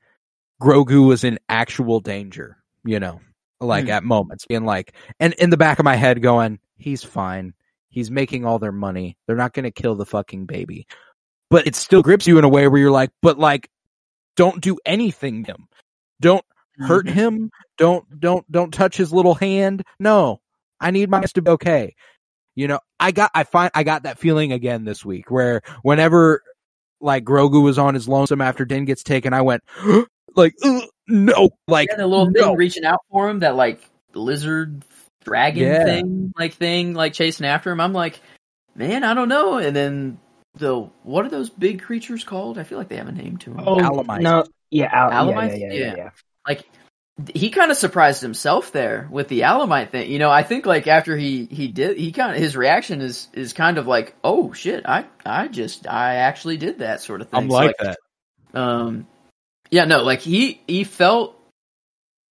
Grogu 0.62 1.08
was 1.08 1.24
in 1.24 1.40
actual 1.50 2.00
danger, 2.00 2.58
you 2.84 3.00
know, 3.00 3.20
like 3.60 3.86
Hmm. 3.86 3.92
at 3.92 4.04
moments 4.04 4.46
being 4.46 4.66
like, 4.66 4.94
and 5.20 5.34
in 5.34 5.50
the 5.50 5.58
back 5.58 5.80
of 5.80 5.86
my 5.86 5.96
head 5.96 6.22
going, 6.22 6.60
he's 6.78 7.04
fine. 7.04 7.54
He's 7.90 8.12
making 8.12 8.46
all 8.46 8.60
their 8.60 8.72
money. 8.72 9.18
They're 9.26 9.36
not 9.36 9.54
going 9.54 9.64
to 9.64 9.72
kill 9.72 9.96
the 9.96 10.06
fucking 10.06 10.46
baby. 10.46 10.86
But 11.50 11.66
it 11.68 11.76
still 11.76 12.02
grips 12.02 12.28
you 12.28 12.38
in 12.38 12.44
a 12.44 12.50
way 12.50 12.68
where 12.68 12.80
you're 12.80 12.92
like, 12.92 13.12
but 13.22 13.40
like, 13.40 13.70
don't 14.36 14.62
do 14.62 14.78
anything 14.86 15.44
to 15.46 15.52
him. 15.54 15.68
Don't 16.22 16.46
hurt 16.78 17.06
Mhm. 17.06 17.12
him. 17.14 17.52
Don't 17.78 18.20
don't 18.20 18.50
don't 18.52 18.74
touch 18.74 18.98
his 18.98 19.14
little 19.14 19.36
hand. 19.36 19.84
No, 20.00 20.40
I 20.80 20.92
need 20.92 21.10
my 21.10 21.22
to 21.22 21.42
be 21.42 21.52
okay. 21.52 21.96
You 22.56 22.68
know, 22.68 22.80
I 23.00 23.12
got 23.12 23.32
I 23.34 23.44
find 23.44 23.72
I 23.74 23.84
got 23.84 24.04
that 24.04 24.20
feeling 24.20 24.52
again 24.52 24.86
this 24.86 25.04
week 25.04 25.30
where 25.30 25.62
whenever 25.82 26.42
like 27.02 27.24
Grogu 27.26 27.62
was 27.62 27.78
on 27.78 27.94
his 27.94 28.08
lonesome 28.08 28.42
after 28.42 28.66
Din 28.66 28.86
gets 28.86 29.04
taken, 29.04 29.34
I 29.34 29.42
went 29.42 29.64
like 30.36 30.54
no, 31.08 31.50
like 31.68 31.90
and 31.92 32.02
a 32.02 32.08
little 32.08 32.32
no. 32.32 32.42
thing 32.48 32.56
reaching 32.56 32.86
out 32.86 33.00
for 33.12 33.30
him, 33.30 33.40
that 33.40 33.56
like 33.56 33.82
lizard 34.14 34.84
dragon 35.24 35.64
Yeah. 35.64 35.84
thing, 35.84 36.34
like 36.38 36.54
thing, 36.54 36.94
like 36.94 37.14
chasing 37.14 37.46
after 37.46 37.72
him. 37.72 37.82
I'm 37.82 37.94
like, 37.94 38.20
man, 38.76 39.04
I 39.04 39.14
don't 39.14 39.30
know. 39.30 39.58
And 39.58 39.76
then 39.76 40.18
the 40.58 40.90
what 41.04 41.26
are 41.26 41.30
those 41.30 41.50
big 41.50 41.82
creatures 41.82 42.24
called? 42.24 42.58
I 42.58 42.64
feel 42.64 42.78
like 42.78 42.88
they 42.90 42.98
have 42.98 43.08
a 43.08 43.12
name 43.12 43.38
to 43.38 43.52
them. 43.52 43.64
Oh 43.66 43.78
Alamites. 43.78 44.22
no, 44.22 44.46
yeah, 44.72 44.90
Al- 44.92 45.30
yeah, 45.30 45.46
yeah, 45.46 45.54
yeah, 45.56 45.56
yeah, 45.68 45.74
Yeah. 45.74 45.96
yeah. 45.98 46.10
like 46.48 46.64
he 47.34 47.50
kind 47.50 47.72
of 47.72 47.78
surprised 47.78 48.22
himself 48.22 48.74
there 48.74 49.08
with 49.10 49.30
the 49.30 49.44
Alamite 49.44 49.90
thing. 49.92 50.12
You 50.12 50.20
know, 50.20 50.30
I 50.30 50.44
think 50.44 50.66
like 50.66 50.88
after 50.88 51.16
he 51.16 51.46
he 51.46 51.70
did, 51.70 51.98
he 51.98 52.12
kind 52.12 52.36
of 52.36 52.38
his 52.42 52.58
reaction 52.58 53.02
is 53.02 53.28
is 53.34 53.54
kind 53.54 53.78
of 53.78 53.88
like, 53.88 54.16
oh 54.24 54.52
shit, 54.54 54.86
I 54.86 55.06
I 55.26 55.48
just 55.48 55.88
I 55.88 56.16
actually 56.16 56.58
did 56.58 56.80
that 56.80 57.02
sort 57.02 57.22
of 57.22 57.30
thing. 57.30 57.44
I'm 57.44 57.50
So, 57.50 57.56
like 57.56 57.78
that. 57.80 57.98
Um, 58.54 59.08
yeah, 59.72 59.86
no, 59.86 60.04
like 60.04 60.20
he 60.22 60.62
he 60.68 60.84
felt 60.84 61.38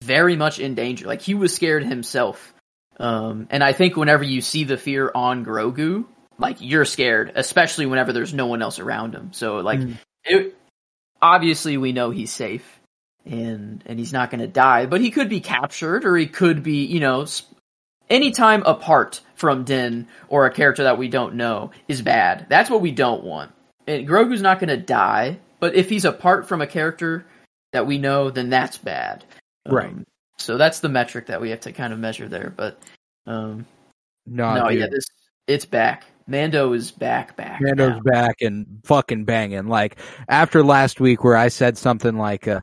very 0.03 0.37
much 0.37 0.59
in 0.59 0.75
danger. 0.75 1.07
Like 1.07 1.22
he 1.22 1.35
was 1.35 1.55
scared 1.55 1.85
himself. 1.85 2.53
Um, 3.01 3.49
and 3.51 3.64
I 3.64 3.72
think 3.72 3.97
whenever 3.97 4.22
you 4.22 4.41
see 4.41 4.64
the 4.64 4.77
fear 4.77 5.11
on 5.14 5.45
Grogu, 5.45 6.05
like 6.39 6.57
you're 6.61 6.85
scared, 6.85 7.32
especially 7.35 7.87
whenever 7.87 8.12
there's 8.12 8.35
no 8.35 8.47
one 8.47 8.62
else 8.62 8.78
around 8.78 9.14
him. 9.14 9.32
So 9.32 9.59
like, 9.59 9.80
Mm. 9.80 9.97
it, 10.24 10.57
obviously 11.22 11.76
we 11.76 11.93
know 11.93 12.11
he's 12.11 12.32
safe 12.32 12.80
and 13.24 13.82
and 13.87 13.99
he's 13.99 14.12
not 14.12 14.30
going 14.30 14.41
to 14.41 14.47
die, 14.47 14.87
but 14.87 15.01
he 15.01 15.11
could 15.11 15.28
be 15.28 15.41
captured 15.41 16.05
or 16.05 16.16
he 16.16 16.26
could 16.26 16.62
be, 16.62 16.85
you 16.85 17.01
know, 17.01 17.24
sp- 17.24 17.49
anytime 18.11 18.62
apart 18.66 19.20
from 19.35 19.64
Din 19.64 20.07
or 20.28 20.47
a 20.47 20.53
character 20.53 20.85
that 20.85 20.99
we 20.99 21.09
don't 21.09 21.35
know 21.37 21.70
is 21.89 22.03
bad. 22.03 22.47
That's 22.49 22.68
what 22.70 22.80
we 22.82 22.91
don't 22.91 23.24
want. 23.24 23.53
And 23.87 24.07
Grogu's 24.07 24.43
not 24.43 24.59
going 24.61 24.68
to 24.68 24.76
die, 24.76 25.39
but 25.61 25.74
if 25.74 25.89
he's 25.89 26.05
apart 26.05 26.47
from 26.49 26.61
a 26.62 26.66
character 26.66 27.26
that 27.72 27.87
we 27.87 27.99
know, 27.99 28.30
then 28.30 28.51
that's 28.51 28.78
bad. 28.78 29.24
Right. 29.68 29.89
Um, 29.89 30.05
so 30.39 30.57
that's 30.59 30.80
the 30.80 30.89
metric 30.89 31.26
that 31.26 31.41
we 31.41 31.51
have 31.51 31.61
to 31.61 31.72
kind 31.72 31.93
of 31.93 31.99
measure 31.99 32.28
there. 32.28 32.53
But 32.55 32.78
um, 33.26 33.66
No, 34.26 34.55
no, 34.55 34.68
dude. 34.68 34.80
yeah, 34.80 34.87
this 34.91 35.05
it's 35.47 35.64
back. 35.64 36.05
Mando 36.27 36.72
is 36.72 36.91
back, 36.91 37.37
back. 37.37 37.61
Mando's 37.61 38.01
now. 38.05 38.12
back 38.12 38.41
and 38.41 38.81
fucking 38.85 39.25
banging. 39.25 39.66
Like 39.66 39.99
after 40.29 40.62
last 40.62 41.01
week 41.01 41.22
where 41.22 41.37
I 41.37 41.49
said 41.49 41.77
something 41.77 42.16
like 42.16 42.49
uh 42.49 42.61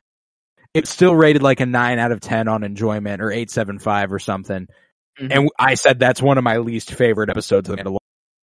it's 0.74 0.90
still 0.90 1.14
rated 1.14 1.42
like 1.42 1.60
a 1.60 1.66
nine 1.66 1.98
out 1.98 2.12
of 2.12 2.20
ten 2.20 2.48
on 2.48 2.64
enjoyment 2.64 3.22
or 3.22 3.30
eight 3.30 3.50
seven 3.50 3.78
five 3.78 4.12
or 4.12 4.18
something. 4.18 4.66
Mhm. 5.20 5.28
And 5.30 5.50
I 5.58 5.74
said 5.74 5.98
that's 5.98 6.22
one 6.22 6.38
of 6.38 6.44
my 6.44 6.58
least 6.58 6.92
favorite 6.94 7.30
episodes 7.30 7.68
of 7.68 7.76
The 7.76 7.82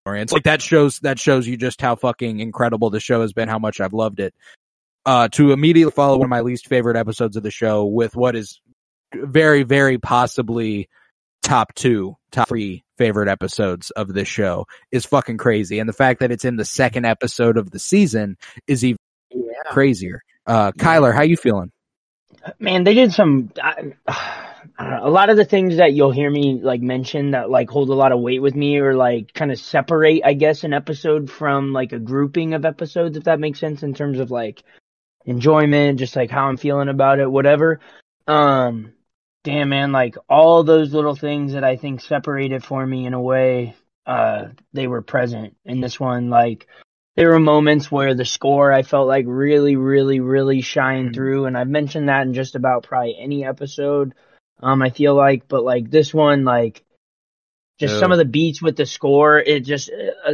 Mandalorian. 0.08 0.22
It's 0.22 0.32
like 0.32 0.44
that 0.44 0.62
shows 0.62 1.00
that 1.00 1.20
shows 1.20 1.48
you 1.48 1.58
just 1.58 1.82
how 1.82 1.96
fucking 1.96 2.40
incredible 2.40 2.90
the 2.90 3.00
show 3.00 3.22
has 3.22 3.34
been, 3.34 3.50
how 3.50 3.60
much 3.60 3.82
I've 3.82 3.94
loved 3.94 4.20
it. 4.20 4.34
Uh 5.06 5.28
to 5.30 5.52
immediately 5.52 5.92
follow 5.92 6.18
one 6.18 6.26
of 6.26 6.30
my 6.30 6.42
least 6.42 6.68
favorite 6.68 6.96
episodes 6.98 7.36
of 7.36 7.44
the 7.44 7.52
show 7.52 7.86
with 7.86 8.16
what 8.16 8.36
is 8.36 8.62
very, 9.14 9.64
very 9.64 9.98
possibly 9.98 10.88
top 11.42 11.74
two, 11.76 12.16
top 12.32 12.48
three 12.48 12.84
favorite 12.98 13.30
episodes 13.30 13.92
of 13.92 14.14
this 14.14 14.28
show 14.28 14.66
is 14.92 15.06
fucking 15.06 15.38
crazy. 15.38 15.80
And 15.80 15.88
the 15.88 15.94
fact 15.94 16.20
that 16.20 16.32
it's 16.32 16.46
in 16.46 16.58
the 16.58 16.66
second 16.66 17.06
episode 17.06 17.58
of 17.58 17.72
the 17.72 17.80
season 17.80 18.38
is 18.68 18.84
even 18.84 18.98
Yeah. 19.32 19.72
crazier. 19.72 20.22
Uh, 20.46 20.72
Kyler, 20.72 21.14
how 21.14 21.22
you 21.22 21.38
feeling? 21.38 21.72
Man, 22.60 22.84
they 22.84 22.94
did 22.94 23.12
some. 23.12 23.52
I, 23.62 23.94
I 24.08 24.84
don't 24.84 24.90
know, 24.90 25.08
a 25.08 25.10
lot 25.10 25.30
of 25.30 25.38
the 25.38 25.46
things 25.46 25.78
that 25.78 25.94
you'll 25.94 26.12
hear 26.12 26.30
me 26.30 26.60
like 26.62 26.82
mention 26.82 27.32
that 27.32 27.50
like 27.50 27.70
hold 27.70 27.90
a 27.90 27.96
lot 27.96 28.12
of 28.12 28.20
weight 28.20 28.42
with 28.42 28.56
me, 28.56 28.78
or 28.78 28.96
like 28.96 29.34
kind 29.34 29.52
of 29.52 29.60
separate, 29.60 30.22
I 30.24 30.34
guess, 30.34 30.64
an 30.64 30.74
episode 30.74 31.30
from 31.30 31.74
like 31.74 31.92
a 31.92 32.00
grouping 32.00 32.54
of 32.54 32.66
episodes, 32.66 33.18
if 33.18 33.24
that 33.26 33.40
makes 33.40 33.60
sense 33.60 33.84
in 33.84 33.94
terms 33.94 34.20
of 34.20 34.32
like 34.32 34.64
enjoyment, 35.26 36.00
just 36.00 36.16
like 36.16 36.30
how 36.30 36.46
I'm 36.46 36.58
feeling 36.58 36.90
about 36.90 37.20
it, 37.20 37.30
whatever. 37.30 37.80
Um, 38.28 38.94
damn 39.44 39.70
man, 39.70 39.92
like 39.92 40.16
all 40.28 40.64
those 40.64 40.94
little 40.94 41.16
things 41.16 41.54
that 41.54 41.64
I 41.64 41.76
think 41.76 42.02
separated 42.02 42.64
for 42.64 42.86
me 42.86 43.06
in 43.06 43.14
a 43.14 43.22
way, 43.22 43.76
uh, 44.06 44.50
they 44.74 44.88
were 44.88 45.02
present 45.02 45.56
in 45.66 45.82
this 45.82 46.00
one. 46.00 46.30
Like 46.30 46.68
there 47.16 47.30
were 47.30 47.40
moments 47.40 47.92
where 47.92 48.14
the 48.14 48.26
score 48.26 48.72
I 48.72 48.84
felt 48.84 49.08
like 49.08 49.26
really, 49.28 49.76
really, 49.76 50.20
really 50.20 50.62
shined 50.62 51.12
Mhm. 51.12 51.14
through, 51.16 51.46
and 51.46 51.58
I've 51.58 51.68
mentioned 51.70 52.10
that 52.10 52.26
in 52.26 52.34
just 52.34 52.56
about 52.56 52.84
probably 52.84 53.18
any 53.18 53.46
episode. 53.46 54.14
Um, 54.62 54.82
I 54.82 54.90
feel 54.90 55.16
like, 55.16 55.48
but 55.48 55.64
like 55.64 55.90
this 55.90 56.14
one, 56.14 56.44
like 56.44 56.84
just 57.80 57.96
Yeah. 57.96 58.00
some 58.00 58.12
of 58.12 58.18
the 58.18 58.26
beats 58.26 58.62
with 58.62 58.76
the 58.76 58.86
score, 58.86 59.40
it 59.40 59.62
just 59.62 59.90
uh, 59.90 60.34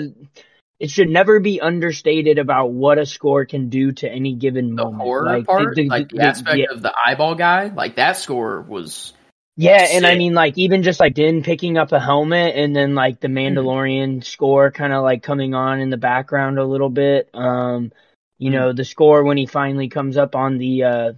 it 0.80 0.90
should 0.90 1.10
never 1.10 1.40
be 1.40 1.62
understated 1.62 2.38
about 2.38 2.72
what 2.72 2.98
a 2.98 3.06
score 3.06 3.46
can 3.46 3.70
do 3.70 3.92
to 3.94 4.10
any 4.10 4.34
given 4.36 4.76
The 4.76 4.84
moment. 4.84 5.02
horror 5.04 5.26
like, 5.26 5.46
part, 5.46 5.76
the- 5.76 5.84
the- 5.84 5.90
like 5.90 6.10
the, 6.10 6.22
aspect 6.22 6.58
yeah. 6.58 6.66
of 6.72 6.82
the 6.82 6.94
eyeball 7.06 7.36
guy, 7.36 7.68
like 7.68 7.96
that 7.96 8.18
score 8.18 8.62
was 8.62 9.14
Yeah, 9.58 9.88
and 9.90 10.06
I 10.06 10.16
mean, 10.16 10.34
like, 10.34 10.58
even 10.58 10.84
just 10.84 11.00
like 11.00 11.14
Din 11.14 11.42
picking 11.42 11.78
up 11.78 11.94
a 11.94 12.00
helmet 12.00 12.56
and 12.58 12.76
then 12.76 12.94
like 12.94 13.22
the 13.22 13.30
Mandalorian 13.30 14.22
score 14.24 14.70
kind 14.70 14.92
of 14.92 15.02
like 15.04 15.24
coming 15.24 15.54
on 15.54 15.80
in 15.80 15.90
the 15.90 15.98
background 15.98 16.60
a 16.60 16.66
little 16.66 16.90
bit. 16.90 17.30
Um, 17.34 17.94
you 18.38 18.50
know, 18.52 18.74
the 18.74 18.84
score 18.84 19.24
when 19.24 19.38
he 19.38 19.46
finally 19.46 19.88
comes 19.88 20.18
up 20.18 20.36
on 20.36 20.58
the, 20.58 20.84
uh, 20.84 21.14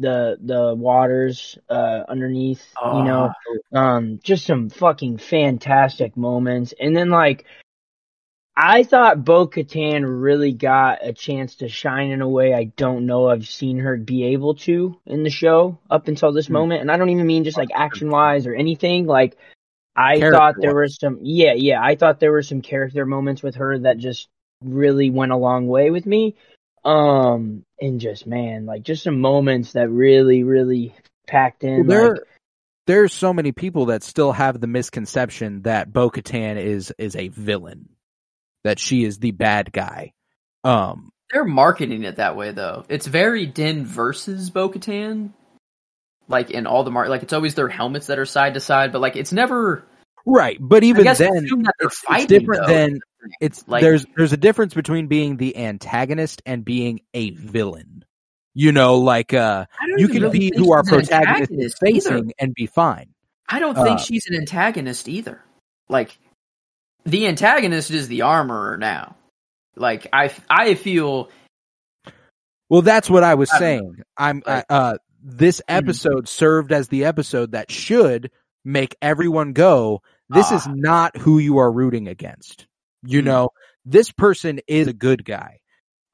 the, 0.00 0.36
the 0.42 0.74
waters, 0.74 1.56
uh, 1.70 2.02
underneath, 2.08 2.66
you 2.84 3.04
know, 3.04 3.32
um, 3.72 4.18
just 4.20 4.46
some 4.46 4.68
fucking 4.68 5.18
fantastic 5.18 6.16
moments. 6.16 6.74
And 6.80 6.94
then 6.96 7.10
like, 7.10 7.44
I 8.56 8.84
thought 8.84 9.24
Bo 9.24 9.46
Katan 9.46 10.22
really 10.22 10.52
got 10.52 11.00
a 11.02 11.12
chance 11.12 11.56
to 11.56 11.68
shine 11.68 12.10
in 12.10 12.22
a 12.22 12.28
way 12.28 12.54
I 12.54 12.64
don't 12.64 13.04
know 13.04 13.28
I've 13.28 13.46
seen 13.46 13.78
her 13.80 13.96
be 13.98 14.24
able 14.24 14.54
to 14.54 14.98
in 15.04 15.24
the 15.24 15.30
show 15.30 15.78
up 15.90 16.08
until 16.08 16.32
this 16.32 16.46
Hmm. 16.46 16.54
moment. 16.54 16.80
And 16.80 16.90
I 16.90 16.96
don't 16.96 17.10
even 17.10 17.26
mean 17.26 17.44
just 17.44 17.58
like 17.58 17.68
action 17.74 18.10
wise 18.10 18.46
or 18.46 18.54
anything. 18.54 19.06
Like, 19.06 19.36
I 19.94 20.20
thought 20.20 20.54
there 20.58 20.74
were 20.74 20.88
some, 20.88 21.20
yeah, 21.22 21.52
yeah, 21.54 21.82
I 21.82 21.96
thought 21.96 22.20
there 22.20 22.32
were 22.32 22.42
some 22.42 22.62
character 22.62 23.04
moments 23.06 23.42
with 23.42 23.56
her 23.56 23.78
that 23.80 23.98
just 23.98 24.28
really 24.62 25.10
went 25.10 25.32
a 25.32 25.36
long 25.36 25.68
way 25.68 25.90
with 25.90 26.06
me. 26.06 26.36
Um, 26.84 27.64
and 27.80 28.00
just, 28.00 28.26
man, 28.26 28.64
like, 28.64 28.82
just 28.82 29.02
some 29.02 29.20
moments 29.20 29.72
that 29.72 29.90
really, 29.90 30.44
really 30.44 30.94
packed 31.26 31.64
in. 31.64 31.86
Well, 31.86 31.98
there, 31.98 32.12
like, 32.12 32.22
there's 32.86 33.12
so 33.12 33.32
many 33.32 33.52
people 33.52 33.86
that 33.86 34.02
still 34.02 34.32
have 34.32 34.60
the 34.60 34.66
misconception 34.66 35.62
that 35.62 35.92
Bo 35.92 36.10
Katan 36.10 36.56
is 36.56 36.92
is 36.98 37.16
a 37.16 37.28
villain, 37.28 37.88
that 38.66 38.78
she 38.78 39.02
is 39.04 39.18
the 39.18 39.30
bad 39.32 39.72
guy. 39.72 40.12
Um, 40.62 41.10
They're 41.32 41.44
marketing 41.44 42.04
it 42.04 42.16
that 42.16 42.36
way 42.36 42.50
though. 42.52 42.84
It's 42.88 43.06
very 43.06 43.46
Din 43.46 43.84
versus 43.84 44.50
Bo 44.50 44.68
Katan. 44.68 45.32
Like 46.28 46.50
in 46.50 46.66
all 46.66 46.82
the 46.84 46.90
mar 46.90 47.08
like 47.08 47.22
it's 47.22 47.32
always 47.32 47.54
their 47.54 47.68
helmets 47.68 48.08
that 48.08 48.18
are 48.18 48.26
side 48.26 48.54
to 48.54 48.60
side, 48.60 48.92
but 48.92 49.00
like 49.00 49.16
it's 49.16 49.32
never 49.32 49.84
right, 50.26 50.56
but 50.60 50.82
even 50.84 51.04
then, 51.04 51.14
assume 51.44 51.62
that 51.62 51.74
they're 51.78 51.86
it's, 51.86 51.96
it's 51.98 52.00
fighting, 52.00 52.26
different 52.26 52.66
though. 52.66 52.72
than 52.74 53.00
it's 53.40 53.64
Like- 53.68 53.82
there's 53.82 54.04
there's 54.16 54.32
a 54.32 54.36
difference 54.36 54.74
between 54.74 55.06
being 55.06 55.36
the 55.36 55.56
antagonist 55.56 56.42
and 56.44 56.64
being 56.64 57.00
a 57.14 57.30
villain. 57.30 58.04
You 58.54 58.72
know, 58.72 58.96
like 58.98 59.34
uh, 59.34 59.66
you 59.98 60.08
can 60.08 60.22
really 60.22 60.50
be 60.50 60.52
who 60.56 60.72
our 60.72 60.82
protagonist 60.82 61.52
is 61.52 61.74
antagonist 61.76 61.76
either. 61.84 61.92
facing 62.00 62.32
and 62.40 62.54
be 62.54 62.66
fine. 62.66 63.10
I 63.48 63.58
don't 63.60 63.74
think 63.74 63.88
Uh, 63.88 63.96
she's 63.98 64.26
an 64.28 64.34
antagonist 64.34 65.08
either. 65.08 65.40
Like 65.88 66.18
the 67.06 67.26
antagonist 67.28 67.90
is 67.90 68.08
the 68.08 68.22
armorer 68.22 68.76
now. 68.76 69.16
Like 69.76 70.08
I 70.12 70.32
I 70.50 70.74
feel 70.74 71.30
Well, 72.68 72.82
that's 72.82 73.08
what 73.08 73.22
I 73.22 73.34
was 73.34 73.50
I 73.50 73.58
saying. 73.58 74.02
I'm 74.16 74.42
Like- 74.46 74.64
uh, 74.68 74.72
uh 74.72 74.96
this 75.22 75.60
Mhm. 75.60 75.76
episode 75.76 76.28
served 76.28 76.72
as 76.72 76.88
the 76.88 77.04
episode 77.04 77.52
that 77.52 77.70
should 77.70 78.30
make 78.64 78.96
everyone 79.02 79.52
go, 79.54 80.02
this 80.28 80.50
is 80.52 80.62
Ah. 80.66 80.72
not 80.74 81.16
who 81.16 81.38
you 81.38 81.58
are 81.58 81.70
rooting 81.72 82.06
against. 82.08 82.66
You 83.02 83.22
Mhm. 83.22 83.24
know, 83.24 83.48
this 83.84 84.10
person 84.12 84.60
is 84.66 84.88
a 84.88 84.92
good 84.92 85.24
guy. 85.24 85.58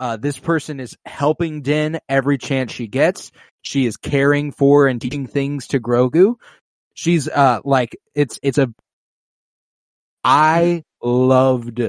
Uh 0.00 0.16
this 0.16 0.38
person 0.38 0.80
is 0.80 0.96
helping 1.04 1.62
Din 1.62 1.98
every 2.08 2.38
chance 2.38 2.72
she 2.72 2.86
gets. 2.88 3.30
She 3.62 3.86
is 3.86 3.96
caring 3.96 4.50
for 4.52 4.86
and 4.88 5.00
teaching 5.00 5.26
things 5.26 5.68
to 5.68 5.80
Grogu. 5.80 6.34
She's 6.94 7.28
uh 7.28 7.60
like 7.64 7.96
it's 8.14 8.38
it's 8.42 8.58
a 8.58 8.72
I 10.24 10.84
loved 11.02 11.80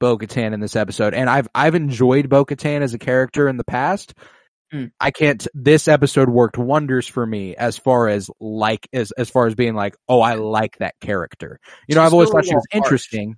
Bo 0.00 0.18
Katan 0.18 0.52
in 0.52 0.60
this 0.60 0.76
episode, 0.76 1.14
and 1.14 1.28
I've 1.30 1.48
I've 1.54 1.74
enjoyed 1.74 2.28
Bo 2.28 2.44
Katan 2.44 2.82
as 2.82 2.94
a 2.94 2.98
character 2.98 3.48
in 3.48 3.56
the 3.56 3.64
past. 3.64 4.14
Mm. 4.72 4.92
I 5.00 5.10
can't. 5.10 5.46
This 5.54 5.88
episode 5.88 6.28
worked 6.30 6.56
wonders 6.58 7.06
for 7.08 7.26
me 7.26 7.56
as 7.56 7.76
far 7.76 8.08
as 8.08 8.30
like 8.40 8.88
as 8.92 9.12
as 9.12 9.28
far 9.30 9.46
as 9.46 9.54
being 9.54 9.74
like, 9.74 9.96
oh, 10.08 10.20
I 10.20 10.34
like 10.34 10.78
that 10.78 10.94
character. 11.00 11.58
You 11.88 11.96
know, 11.96 12.02
She's 12.02 12.06
I've 12.06 12.12
always 12.14 12.30
thought 12.30 12.46
she 12.46 12.54
was 12.54 12.66
harsh. 12.72 12.92
interesting. 12.92 13.36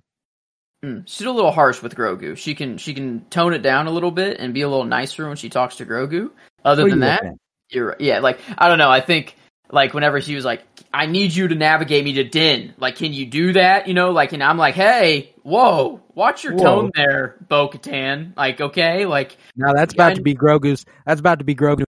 mm, 0.83 1.03
she's 1.07 1.25
a 1.27 1.31
little 1.31 1.51
harsh 1.51 1.81
with 1.81 1.95
Grogu. 1.95 2.37
She 2.37 2.55
can 2.55 2.77
she 2.77 2.93
can 2.93 3.25
tone 3.29 3.53
it 3.53 3.59
down 3.61 3.87
a 3.87 3.91
little 3.91 4.11
bit 4.11 4.39
and 4.39 4.53
be 4.53 4.61
a 4.61 4.69
little 4.69 4.85
nicer 4.85 5.27
when 5.27 5.37
she 5.37 5.49
talks 5.49 5.77
to 5.77 5.85
Grogu. 5.85 6.31
Other 6.63 6.83
What 6.83 6.91
than 6.91 6.99
that, 7.01 7.23
looking 7.23 7.39
you're 7.69 7.95
yeah, 7.99 8.19
like 8.19 8.39
I 8.57 8.67
don't 8.69 8.77
know. 8.77 8.89
I 8.91 9.01
think 9.01 9.35
like 9.73 9.93
whenever 9.93 10.21
she 10.21 10.35
was 10.35 10.45
like, 10.45 10.63
"I 10.93 11.07
need 11.07 11.33
you 11.35 11.47
to 11.49 11.55
navigate 11.55 12.03
me 12.05 12.13
to 12.13 12.23
Din." 12.23 12.73
Like, 12.77 12.95
can 12.95 13.11
you 13.11 13.25
do 13.25 13.53
that? 13.53 13.87
You 13.87 13.93
know, 13.93 14.11
like, 14.11 14.31
and 14.31 14.43
I'm 14.43 14.57
like, 14.57 14.75
"Hey, 14.75 15.33
whoa, 15.41 15.99
watch 16.13 16.43
your 16.43 16.53
Whoa. 16.53 16.63
tone 16.63 16.91
there, 16.95 17.35
Bo 17.49 17.67
Katan." 17.69 18.37
Like, 18.37 18.61
okay, 18.61 19.05
like, 19.05 19.35
Now 19.55 19.73
that's 19.73 19.93
about 19.93 20.11
I- 20.11 20.15
to 20.15 20.21
be 20.21 20.35
Grogu's. 20.35 20.85
That's 21.05 21.19
about 21.19 21.39
to 21.39 21.45
be 21.45 21.55
Grogu's 21.55 21.85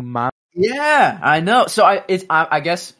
mom. 0.00 0.30
yeah, 0.52 1.18
I 1.22 1.40
know. 1.40 1.66
So 1.68 1.84
I, 1.84 2.04
it's, 2.08 2.24
I, 2.28 2.46
I 2.50 2.60
guess 2.60 2.92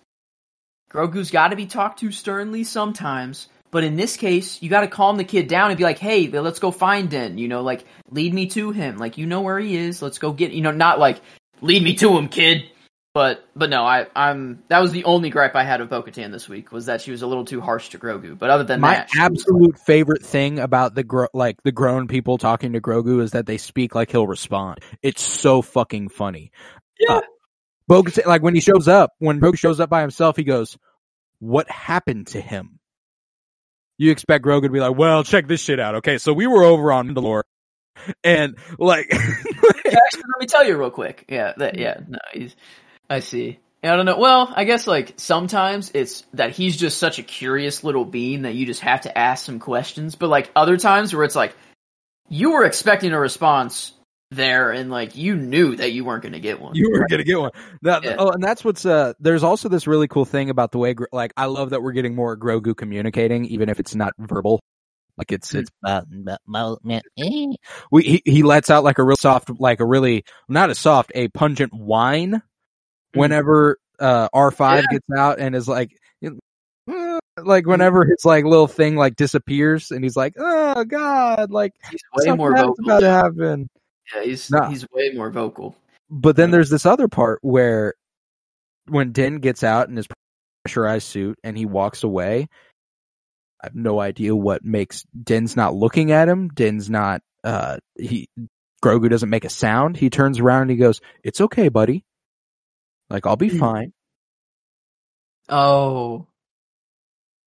Grogu's 0.90 1.30
got 1.30 1.48
to 1.48 1.56
be 1.56 1.66
talked 1.66 1.98
to 2.00 2.10
sternly 2.12 2.64
sometimes. 2.64 3.48
But 3.70 3.84
in 3.84 3.96
this 3.96 4.16
case, 4.16 4.62
you 4.62 4.70
got 4.70 4.80
to 4.80 4.88
calm 4.88 5.18
the 5.18 5.24
kid 5.24 5.46
down 5.48 5.70
and 5.70 5.76
be 5.76 5.84
like, 5.84 5.98
"Hey, 5.98 6.28
let's 6.28 6.58
go 6.58 6.70
find 6.70 7.10
Din." 7.10 7.36
You 7.36 7.48
know, 7.48 7.62
like 7.62 7.84
lead 8.10 8.32
me 8.32 8.46
to 8.50 8.70
him. 8.70 8.96
Like 8.96 9.18
you 9.18 9.26
know 9.26 9.42
where 9.42 9.58
he 9.58 9.76
is. 9.76 10.00
Let's 10.00 10.18
go 10.18 10.32
get. 10.32 10.52
You 10.52 10.62
know, 10.62 10.70
not 10.70 10.98
like 10.98 11.20
lead 11.60 11.82
me 11.82 11.94
to 11.96 12.16
him, 12.16 12.28
kid. 12.28 12.70
But 13.18 13.44
but 13.56 13.68
no, 13.68 13.82
I 13.82 14.06
I'm 14.14 14.62
that 14.68 14.78
was 14.78 14.92
the 14.92 15.02
only 15.02 15.28
gripe 15.28 15.56
I 15.56 15.64
had 15.64 15.80
of 15.80 15.90
Bo-Katan 15.90 16.30
this 16.30 16.48
week 16.48 16.70
was 16.70 16.86
that 16.86 17.00
she 17.00 17.10
was 17.10 17.22
a 17.22 17.26
little 17.26 17.44
too 17.44 17.60
harsh 17.60 17.88
to 17.88 17.98
Grogu. 17.98 18.38
But 18.38 18.50
other 18.50 18.62
than 18.62 18.80
My 18.80 18.94
that, 18.94 19.10
she 19.10 19.18
was 19.18 19.24
absolute 19.32 19.76
favorite 19.80 20.24
thing 20.24 20.60
about 20.60 20.94
the 20.94 21.02
gro- 21.02 21.26
like 21.34 21.60
the 21.64 21.72
grown 21.72 22.06
people 22.06 22.38
talking 22.38 22.74
to 22.74 22.80
Grogu 22.80 23.20
is 23.20 23.32
that 23.32 23.44
they 23.44 23.58
speak 23.58 23.96
like 23.96 24.12
he'll 24.12 24.28
respond. 24.28 24.78
It's 25.02 25.20
so 25.20 25.62
fucking 25.62 26.10
funny. 26.10 26.52
Yeah. 27.00 27.14
Uh, 27.14 27.20
Bo-Katan- 27.88 28.26
like 28.26 28.44
when 28.44 28.54
he 28.54 28.60
shows 28.60 28.86
up, 28.86 29.10
when 29.18 29.40
Grogu 29.40 29.58
shows 29.58 29.80
up 29.80 29.90
by 29.90 30.02
himself, 30.02 30.36
he 30.36 30.44
goes, 30.44 30.78
"What 31.40 31.68
happened 31.68 32.28
to 32.28 32.40
him?" 32.40 32.78
You 33.96 34.12
expect 34.12 34.44
Grogu 34.44 34.62
to 34.62 34.68
be 34.68 34.78
like, 34.78 34.96
"Well, 34.96 35.24
check 35.24 35.48
this 35.48 35.60
shit 35.60 35.80
out." 35.80 35.96
Okay, 35.96 36.18
so 36.18 36.32
we 36.32 36.46
were 36.46 36.62
over 36.62 36.92
on 36.92 37.08
Mandalore, 37.08 37.42
and 38.22 38.56
like, 38.78 39.08
actually, 39.12 39.88
let 39.88 40.38
me 40.38 40.46
tell 40.46 40.64
you 40.64 40.78
real 40.78 40.92
quick. 40.92 41.24
Yeah, 41.28 41.54
that, 41.56 41.76
yeah, 41.80 41.98
no, 42.06 42.18
he's. 42.32 42.54
I 43.08 43.20
see. 43.20 43.58
And 43.82 43.92
I 43.92 43.96
don't 43.96 44.06
know. 44.06 44.18
Well, 44.18 44.52
I 44.54 44.64
guess 44.64 44.86
like 44.86 45.14
sometimes 45.16 45.92
it's 45.94 46.24
that 46.34 46.50
he's 46.50 46.76
just 46.76 46.98
such 46.98 47.18
a 47.18 47.22
curious 47.22 47.84
little 47.84 48.04
being 48.04 48.42
that 48.42 48.54
you 48.54 48.66
just 48.66 48.80
have 48.80 49.02
to 49.02 49.16
ask 49.16 49.44
some 49.44 49.60
questions. 49.60 50.16
But 50.16 50.28
like 50.28 50.50
other 50.56 50.76
times 50.76 51.14
where 51.14 51.24
it's 51.24 51.36
like 51.36 51.54
you 52.28 52.52
were 52.52 52.64
expecting 52.64 53.12
a 53.12 53.20
response 53.20 53.92
there, 54.30 54.72
and 54.72 54.90
like 54.90 55.16
you 55.16 55.36
knew 55.36 55.76
that 55.76 55.92
you 55.92 56.04
weren't 56.04 56.22
going 56.22 56.32
to 56.32 56.40
get 56.40 56.60
one. 56.60 56.74
you 56.74 56.90
weren't 56.90 57.08
gonna 57.08 57.24
get 57.24 57.40
one. 57.40 57.52
That, 57.82 58.04
Yeah. 58.04 58.16
Oh, 58.18 58.30
and 58.30 58.42
that's 58.42 58.64
what's 58.64 58.84
uh. 58.84 59.14
There's 59.20 59.44
also 59.44 59.68
this 59.68 59.86
really 59.86 60.08
cool 60.08 60.24
thing 60.24 60.50
about 60.50 60.72
the 60.72 60.78
way, 60.78 60.94
like, 61.12 61.32
I 61.36 61.46
love 61.46 61.70
that 61.70 61.82
we're 61.82 61.92
getting 61.92 62.14
more 62.14 62.36
Grogu 62.36 62.76
communicating, 62.76 63.44
even 63.46 63.68
if 63.68 63.78
it's 63.80 63.94
not 63.94 64.12
verbal. 64.18 64.60
Like 65.16 65.32
it's 65.32 65.52
it's 65.54 65.70
we 67.90 68.02
he, 68.02 68.22
he 68.24 68.42
lets 68.44 68.70
out 68.70 68.84
like 68.84 68.98
a 68.98 69.02
real 69.02 69.16
soft, 69.16 69.50
like 69.58 69.80
a 69.80 69.84
really 69.84 70.24
not 70.48 70.70
a 70.70 70.74
soft, 70.76 71.10
a 71.14 71.28
pungent 71.28 71.72
whine 71.74 72.40
whenever 73.14 73.78
uh 73.98 74.28
R 74.32 74.50
five 74.50 74.84
Yeah. 74.90 74.98
gets 74.98 75.10
out 75.16 75.38
and 75.40 75.54
is 75.54 75.68
like. 75.68 75.90
Like 77.40 77.66
whenever 77.66 78.04
his 78.04 78.24
like 78.24 78.44
little 78.44 78.66
thing 78.66 78.96
like 78.96 79.14
disappears 79.14 79.92
and 79.92 80.02
he's 80.02 80.16
like, 80.16 80.34
oh 80.38 80.82
god, 80.84 81.52
like 81.52 81.72
he's 81.88 82.00
way 82.16 82.32
more 82.34 82.52
vocal. 82.56 82.74
about 82.84 82.98
to 83.00 83.08
happen. 83.08 83.68
Yeah, 84.12 84.24
he's 84.24 84.50
Nah. 84.50 84.68
he's 84.68 84.84
way 84.90 85.12
more 85.14 85.30
vocal. 85.30 85.76
But 86.10 86.34
then 86.34 86.50
there's 86.50 86.68
this 86.70 86.84
other 86.84 87.06
part 87.06 87.38
where 87.42 87.94
when 88.88 89.12
Din 89.12 89.38
gets 89.38 89.62
out 89.62 89.88
in 89.88 89.96
his 89.96 90.08
pressurized 90.64 91.06
suit 91.06 91.38
and 91.44 91.56
he 91.56 91.64
walks 91.64 92.02
away, 92.02 92.48
I 93.62 93.66
have 93.66 93.76
no 93.76 94.00
idea 94.00 94.34
what 94.34 94.64
makes 94.64 95.04
Din's 95.22 95.54
not 95.54 95.74
looking 95.74 96.10
at 96.10 96.28
him. 96.28 96.48
Din's 96.48 96.90
not 96.90 97.20
uh 97.44 97.76
he 97.96 98.26
Grogu 98.84 99.08
doesn't 99.08 99.30
make 99.30 99.44
a 99.44 99.50
sound. 99.50 99.96
He 99.96 100.10
turns 100.10 100.40
around 100.40 100.62
and 100.62 100.70
he 100.72 100.76
goes, 100.76 101.00
"It's 101.22 101.40
okay, 101.40 101.68
buddy. 101.68 102.04
Like 103.10 103.26
I'll 103.26 103.36
be 103.36 103.48
Hmm. 103.48 103.58
fine." 103.58 103.92
Oh. 105.48 106.26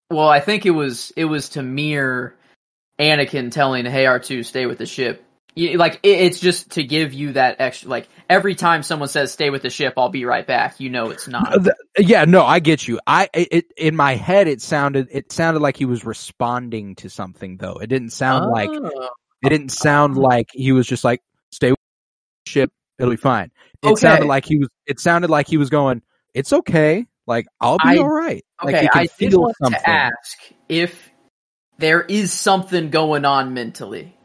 Well, 0.10 0.28
I 0.28 0.40
think 0.40 0.66
it 0.66 0.72
was 0.72 1.14
it 1.16 1.26
was 1.26 1.50
to 1.50 1.64
mirror 1.64 2.36
Anakin 3.00 3.52
telling 3.52 3.86
Hey 3.86 4.06
R2 4.06 4.46
stay 4.46 4.66
with 4.66 4.78
the 4.78 4.86
ship. 4.86 5.24
Like 5.56 6.00
it, 6.04 6.20
it's 6.20 6.40
just 6.40 6.72
to 6.72 6.84
give 6.84 7.14
you 7.14 7.34
that 7.34 7.58
extra 7.60 7.90
like 7.90 8.08
every 8.30 8.56
time 8.56 8.84
someone 8.84 9.10
says 9.10 9.32
stay 9.32 9.50
with 9.50 9.62
the 9.62 9.70
ship, 9.70 9.94
I'll 9.98 10.10
be 10.10 10.26
right 10.26 10.46
back. 10.46 10.80
You 10.80 10.90
know 10.90 11.10
it's 11.10 11.28
not. 11.28 11.56
yeah, 11.98 12.26
no, 12.26 12.46
I 12.46 12.60
get 12.60 12.88
you. 12.88 13.00
I 13.06 13.30
it 13.34 13.66
in 13.78 13.96
my 13.96 14.16
head 14.16 14.48
it 14.48 14.62
sounded 14.62 15.10
it 15.12 15.32
sounded 15.32 15.62
like 15.62 15.78
he 15.78 15.86
was 15.86 16.06
responding 16.06 16.96
to 16.96 17.10
something 17.10 17.58
though. 17.58 17.76
It 17.76 17.88
didn't 17.88 18.12
sound 18.12 18.50
like 18.50 18.70
Oh. 18.72 19.10
It 19.44 19.50
didn't 19.50 19.70
sound 19.70 20.18
like 20.18 20.50
he 20.54 20.72
was 20.72 20.86
just 20.86 21.04
like, 21.04 21.20
stay 21.52 21.72
with 21.72 21.80
the 22.46 22.52
ship, 22.52 22.72
it'll 23.02 23.12
be 23.12 23.18
fine. 23.18 23.52
It 23.84 23.88
Okay. 23.88 23.96
sounded 24.02 24.28
like 24.28 24.46
he 24.46 24.58
was, 24.60 24.70
it 24.86 25.00
sounded 25.00 25.30
like 25.30 25.48
he 25.48 25.58
was 25.58 25.70
going, 25.70 26.02
it's 26.34 26.54
okay. 26.54 27.06
Like, 27.28 27.48
I'll 27.60 27.78
be 27.78 27.84
I- 27.86 27.98
alright. 27.98 28.44
Like, 28.64 28.76
Okay, 28.76 28.88
I 28.94 29.02
did 29.04 29.12
feel 29.12 29.42
want 29.42 29.56
something. 29.62 29.80
to 29.82 29.90
ask 29.90 30.38
if 30.70 31.10
there 31.80 32.02
is 32.02 32.32
something 32.32 32.90
going 32.92 33.26
on 33.26 33.54
mentally. 33.54 34.16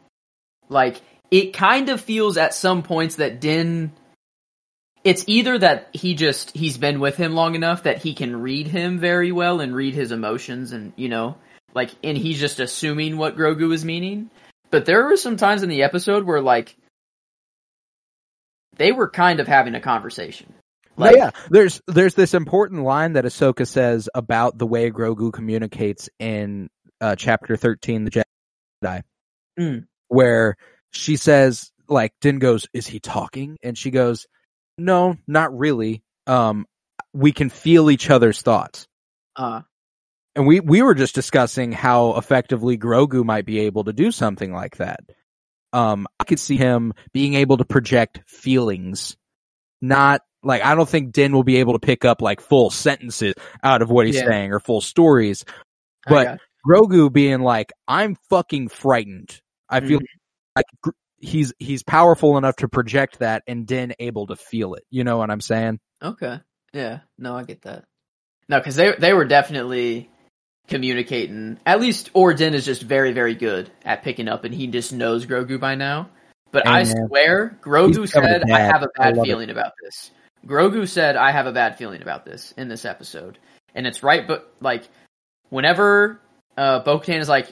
Like 0.69 1.01
it 1.31 1.53
kind 1.53 1.89
of 1.89 1.99
feels 2.01 2.37
at 2.37 2.53
some 2.53 2.83
points 2.83 3.15
that 3.15 3.39
Din 3.41 3.91
it's 5.03 5.23
either 5.27 5.57
that 5.57 5.87
he 5.93 6.13
just 6.15 6.51
he's 6.55 6.77
been 6.77 6.99
with 6.99 7.15
him 7.15 7.33
long 7.33 7.55
enough 7.55 7.83
that 7.83 7.97
he 7.99 8.13
can 8.13 8.35
read 8.41 8.67
him 8.67 8.99
very 8.99 9.31
well 9.31 9.61
and 9.61 9.73
read 9.75 9.93
his 9.93 10.11
emotions 10.11 10.71
and 10.73 10.91
you 10.97 11.07
know 11.07 11.37
like 11.73 11.91
and 12.03 12.17
he's 12.17 12.39
just 12.39 12.59
assuming 12.59 13.17
what 13.17 13.37
Grogu 13.37 13.73
is 13.73 13.85
meaning. 13.85 14.29
But 14.69 14.85
there 14.85 15.05
were 15.05 15.15
some 15.17 15.37
times 15.37 15.63
in 15.63 15.69
the 15.69 15.83
episode 15.83 16.25
where 16.25 16.41
like 16.41 16.75
they 18.77 18.91
were 18.91 19.09
kind 19.09 19.39
of 19.39 19.47
having 19.47 19.75
a 19.75 19.81
conversation. 19.81 20.53
Like, 20.95 21.15
yeah, 21.15 21.29
there's, 21.49 21.79
there's 21.87 22.15
this 22.15 22.33
important 22.33 22.83
line 22.83 23.13
that 23.13 23.25
Ahsoka 23.25 23.67
says 23.67 24.09
about 24.15 24.57
the 24.57 24.65
way 24.65 24.89
Grogu 24.89 25.31
communicates 25.31 26.09
in, 26.19 26.69
uh, 26.99 27.15
chapter 27.15 27.55
13, 27.55 28.05
the 28.05 28.23
Jedi, 28.83 29.01
Mm. 29.59 29.85
where 30.07 30.55
she 30.91 31.15
says, 31.15 31.71
like, 31.87 32.13
Din 32.21 32.39
goes, 32.39 32.67
is 32.73 32.87
he 32.87 32.99
talking? 32.99 33.57
And 33.63 33.77
she 33.77 33.91
goes, 33.91 34.25
no, 34.77 35.17
not 35.27 35.55
really. 35.57 36.01
Um, 36.25 36.65
we 37.13 37.31
can 37.31 37.49
feel 37.49 37.89
each 37.91 38.09
other's 38.09 38.41
thoughts. 38.41 38.87
Uh 39.35 39.61
And 40.35 40.45
we, 40.47 40.59
we 40.59 40.81
were 40.81 40.93
just 40.95 41.15
discussing 41.15 41.71
how 41.71 42.15
effectively 42.17 42.77
Grogu 42.77 43.23
might 43.23 43.45
be 43.45 43.59
able 43.61 43.83
to 43.85 43.93
do 43.93 44.11
something 44.11 44.51
like 44.51 44.77
that. 44.77 44.99
Um, 45.73 46.07
I 46.19 46.23
could 46.23 46.39
see 46.39 46.57
him 46.57 46.93
being 47.13 47.33
able 47.35 47.57
to 47.57 47.65
project 47.65 48.21
feelings, 48.27 49.17
not 49.81 50.21
like, 50.43 50.63
I 50.63 50.75
don't 50.75 50.87
think 50.87 51.11
Din 51.11 51.33
will 51.33 51.43
be 51.43 51.57
able 51.57 51.73
to 51.73 51.79
pick 51.79 52.05
up 52.05 52.21
like 52.21 52.39
full 52.41 52.69
sentences 52.69 53.33
out 53.63 53.81
of 53.81 53.89
what 53.89 54.05
he's 54.05 54.15
Yeah. 54.15 54.27
saying 54.27 54.51
or 54.53 54.59
full 54.59 54.81
stories. 54.81 55.43
But- 56.07 56.39
Grogu 56.67 57.11
being 57.13 57.39
like, 57.41 57.71
I'm 57.87 58.17
fucking 58.29 58.67
frightened. 58.69 59.39
I 59.69 59.79
feel 59.79 59.99
Mm-hmm. 59.99 60.05
like 60.57 60.65
he's, 61.17 61.53
he's 61.59 61.81
powerful 61.83 62.37
enough 62.37 62.57
to 62.57 62.67
project 62.67 63.19
that 63.19 63.43
and 63.47 63.65
Din 63.65 63.93
able 63.99 64.27
to 64.27 64.35
feel 64.35 64.73
it. 64.73 64.83
You 64.89 65.03
know 65.05 65.17
what 65.17 65.29
I'm 65.31 65.39
saying? 65.39 65.79
Okay. 66.03 66.39
Yeah. 66.73 66.99
No, 67.17 67.35
I 67.37 67.43
get 67.43 67.61
that. 67.61 67.85
No, 68.49 68.59
because 68.59 68.75
they 68.75 68.93
they 68.99 69.13
were 69.13 69.25
definitely 69.25 70.09
communicating. 70.67 71.59
At 71.65 71.79
least 71.79 72.13
Ordin 72.13 72.53
is 72.53 72.65
just 72.65 72.81
very 72.81 73.11
very 73.11 73.35
good 73.35 73.71
at 73.85 74.03
picking 74.03 74.27
up, 74.27 74.43
and 74.43 74.53
he 74.53 74.67
just 74.67 74.93
knows 74.93 75.25
Grogu 75.25 75.59
by 75.59 75.75
now. 75.75 76.09
But 76.51 76.65
Hey, 76.67 76.73
I 76.73 76.83
swear, 76.83 77.57
Grogu 77.61 78.07
said, 78.07 78.43
"I 78.49 78.59
have 78.59 78.83
a 78.83 78.89
bad 78.97 79.17
love 79.17 79.25
it. 79.25 79.29
feeling 79.29 79.49
about 79.49 79.73
this." 79.83 80.11
Grogu 80.45 80.87
said, 80.87 81.15
"I 81.15 81.31
have 81.31 81.47
a 81.47 81.51
bad 81.51 81.77
feeling 81.77 82.01
about 82.01 82.25
this" 82.25 82.53
in 82.57 82.67
this 82.67 82.85
episode, 82.85 83.37
and 83.75 83.85
it's 83.85 84.03
right. 84.03 84.27
But 84.27 84.53
like, 84.61 84.83
whenever 85.49 86.19
uh, 86.57 86.79
Bo-Katan 86.79 87.19
is 87.19 87.27
like, 87.27 87.51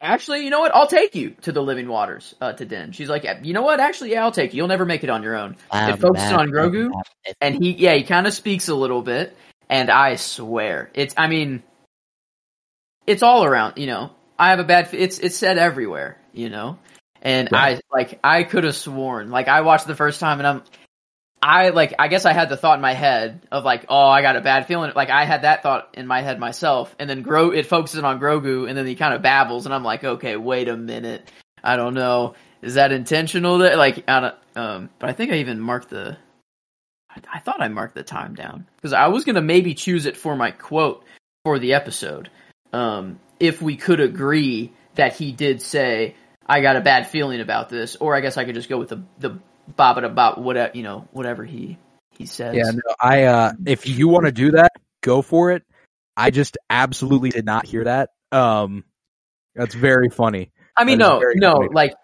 "Actually, 0.00 0.44
you 0.44 0.50
know 0.50 0.60
what? 0.60 0.74
I'll 0.74 0.86
take 0.86 1.14
you 1.14 1.30
to 1.42 1.52
the 1.52 1.62
living 1.62 1.88
waters 1.88 2.34
uh, 2.40 2.52
to 2.54 2.64
Din." 2.64 2.92
she's 2.92 3.10
like, 3.10 3.26
"You 3.42 3.52
know 3.52 3.62
what? 3.62 3.78
Actually, 3.78 4.12
yeah, 4.12 4.22
I'll 4.24 4.32
take 4.32 4.54
you. 4.54 4.58
You'll 4.58 4.68
never 4.68 4.86
make 4.86 5.04
it 5.04 5.10
on 5.10 5.22
your 5.22 5.36
own." 5.36 5.56
It 5.72 5.98
focuses 5.98 6.32
on 6.32 6.48
Grogu, 6.48 6.90
and 7.40 7.62
he 7.62 7.72
yeah 7.72 7.94
he 7.94 8.04
kind 8.04 8.26
of 8.26 8.32
speaks 8.32 8.68
a 8.68 8.74
little 8.74 9.02
bit 9.02 9.36
and 9.68 9.90
i 9.90 10.16
swear 10.16 10.90
it's 10.94 11.14
i 11.16 11.26
mean 11.26 11.62
it's 13.06 13.22
all 13.22 13.44
around 13.44 13.78
you 13.78 13.86
know. 13.86 14.10
I 14.38 14.50
have 14.50 14.58
a 14.58 14.64
bad 14.64 14.88
it's 14.92 15.18
it's 15.18 15.36
said 15.36 15.58
everywhere 15.58 16.18
you 16.32 16.48
know. 16.50 16.78
And 17.22 17.48
Right. 17.50 17.78
i 17.78 17.96
like 17.96 18.20
i 18.22 18.42
could 18.42 18.64
have 18.64 18.76
sworn 18.76 19.30
like 19.30 19.48
i 19.48 19.62
watched 19.62 19.86
the 19.86 19.94
first 19.94 20.20
time 20.20 20.40
and 20.40 20.46
i'm 20.46 20.62
i 21.42 21.70
like 21.70 21.94
i 21.98 22.08
guess 22.08 22.26
i 22.26 22.32
had 22.34 22.48
the 22.50 22.56
thought 22.56 22.76
in 22.76 22.82
my 22.82 22.92
head 22.92 23.46
of 23.50 23.64
like 23.64 23.86
oh 23.88 24.08
i 24.08 24.20
got 24.22 24.36
a 24.36 24.40
bad 24.40 24.66
feeling. 24.66 24.92
Like 24.94 25.10
i 25.10 25.24
had 25.24 25.42
that 25.42 25.62
thought 25.62 25.90
in 25.94 26.06
my 26.06 26.20
head 26.20 26.38
myself. 26.38 26.94
And 26.98 27.08
then 27.08 27.22
grow 27.22 27.50
it 27.50 27.66
focuses 27.66 28.00
on 28.02 28.20
grogu 28.20 28.68
and 28.68 28.76
then 28.76 28.86
he 28.86 28.94
kind 28.94 29.14
of 29.14 29.22
babbles 29.22 29.64
and 29.66 29.74
i'm 29.74 29.84
like 29.84 30.04
okay 30.04 30.36
wait 30.36 30.68
a 30.68 30.76
minute. 30.76 31.30
I 31.62 31.76
don't 31.76 31.94
know. 31.94 32.34
Is 32.60 32.74
that 32.74 32.92
intentional 32.92 33.58
that 33.58 33.78
like 33.78 34.04
I 34.08 34.20
don't, 34.20 34.34
um 34.56 34.90
but 34.98 35.08
i 35.08 35.12
think 35.12 35.32
i 35.32 35.36
even 35.36 35.60
marked 35.60 35.90
the 35.90 36.16
I, 37.10 37.20
I 37.34 37.38
thought 37.40 37.62
I 37.62 37.68
marked 37.68 37.94
the 37.94 38.02
time 38.02 38.34
down. 38.34 38.66
Because 38.76 38.92
I 38.92 39.06
was 39.08 39.24
gonna 39.24 39.40
maybe 39.42 39.74
choose 39.74 40.04
it 40.06 40.16
for 40.16 40.36
my 40.36 40.50
quote 40.50 41.04
for 41.44 41.58
the 41.58 41.72
episode. 41.74 42.30
Um, 42.74 43.20
if 43.38 43.62
we 43.62 43.76
could 43.76 44.00
agree 44.00 44.72
that 44.96 45.14
he 45.14 45.32
did 45.32 45.62
say, 45.62 46.14
"I 46.46 46.60
got 46.60 46.76
a 46.76 46.80
bad 46.80 47.08
feeling 47.08 47.40
about 47.40 47.68
this," 47.68 47.96
or 47.96 48.14
I 48.14 48.20
guess 48.20 48.36
I 48.36 48.44
could 48.44 48.54
just 48.54 48.68
go 48.68 48.78
with 48.78 48.88
the 48.88 49.02
the 49.18 49.38
baba 49.76 50.04
about 50.04 50.40
whatever 50.40 50.72
you 50.74 50.82
know 50.82 51.08
whatever 51.12 51.44
he 51.44 51.78
He 52.10 52.26
says, 52.26 52.54
Yeah, 52.54 52.70
no, 52.70 52.94
I 53.00 53.24
uh 53.24 53.52
if 53.66 53.86
you 53.88 54.08
want 54.08 54.26
to 54.26 54.32
do 54.32 54.52
that, 54.52 54.72
go 55.02 55.22
for 55.22 55.52
it. 55.52 55.62
I 56.16 56.30
just 56.30 56.58
absolutely 56.68 57.30
did 57.30 57.44
not 57.44 57.66
hear 57.66 57.84
that. 57.84 58.10
Um 58.32 58.84
that's 59.54 59.74
very 59.74 60.10
funny. 60.10 60.50
I 60.76 60.84
mean, 60.84 60.98
That 60.98 61.34
no, 61.36 61.60
no, 61.60 61.68
like 61.72 61.94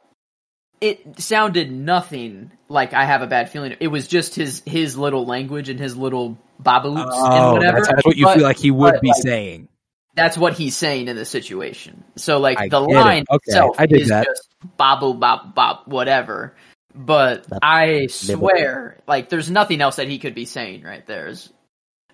it 0.80 1.20
sounded 1.20 1.70
nothing 1.70 2.52
like 2.68 2.94
I 2.94 3.04
have 3.04 3.22
a 3.22 3.26
bad 3.26 3.50
feeling. 3.50 3.76
It 3.80 3.88
was 3.88 4.08
just 4.08 4.34
his 4.34 4.62
his 4.64 4.96
little 4.96 5.26
language 5.26 5.68
and 5.68 5.78
his 5.78 5.96
little 5.96 6.38
baboops 6.62 7.12
and 7.12 7.34
Oh, 7.34 7.52
whatever. 7.54 7.76
that's, 7.76 7.88
that's 7.88 8.06
what 8.06 8.16
you 8.16 8.24
but 8.24 8.34
feel 8.36 8.44
like 8.44 8.58
he 8.58 8.70
would 8.70 8.94
but, 8.94 9.02
be 9.02 9.08
like, 9.08 9.22
saying. 9.22 9.68
That's 10.20 10.36
what 10.38 10.54
he's 10.54 10.76
saying 10.76 11.08
in 11.08 11.16
the 11.16 11.24
situation. 11.24 12.04
So 12.16 12.38
like 12.38 12.58
I 12.58 12.68
the 12.68 12.80
get 12.80 12.90
it. 12.90 12.94
line 12.94 13.24
Okay, 13.30 13.50
itself 13.50 13.76
I 13.78 13.86
dig 13.86 14.02
is 14.02 14.08
that. 14.08 14.26
just 14.26 14.48
babu 14.76 15.14
bop 15.14 15.54
bop 15.54 15.88
whatever. 15.88 16.54
But 16.94 17.48
Bop, 17.48 17.60
I 17.62 18.06
swear, 18.08 18.98
like 19.06 19.28
there's 19.28 19.50
nothing 19.50 19.80
else 19.80 19.96
that 19.96 20.08
he 20.08 20.18
could 20.18 20.34
be 20.34 20.44
saying 20.44 20.82
right 20.82 21.06
there. 21.06 21.28
Is, 21.28 21.52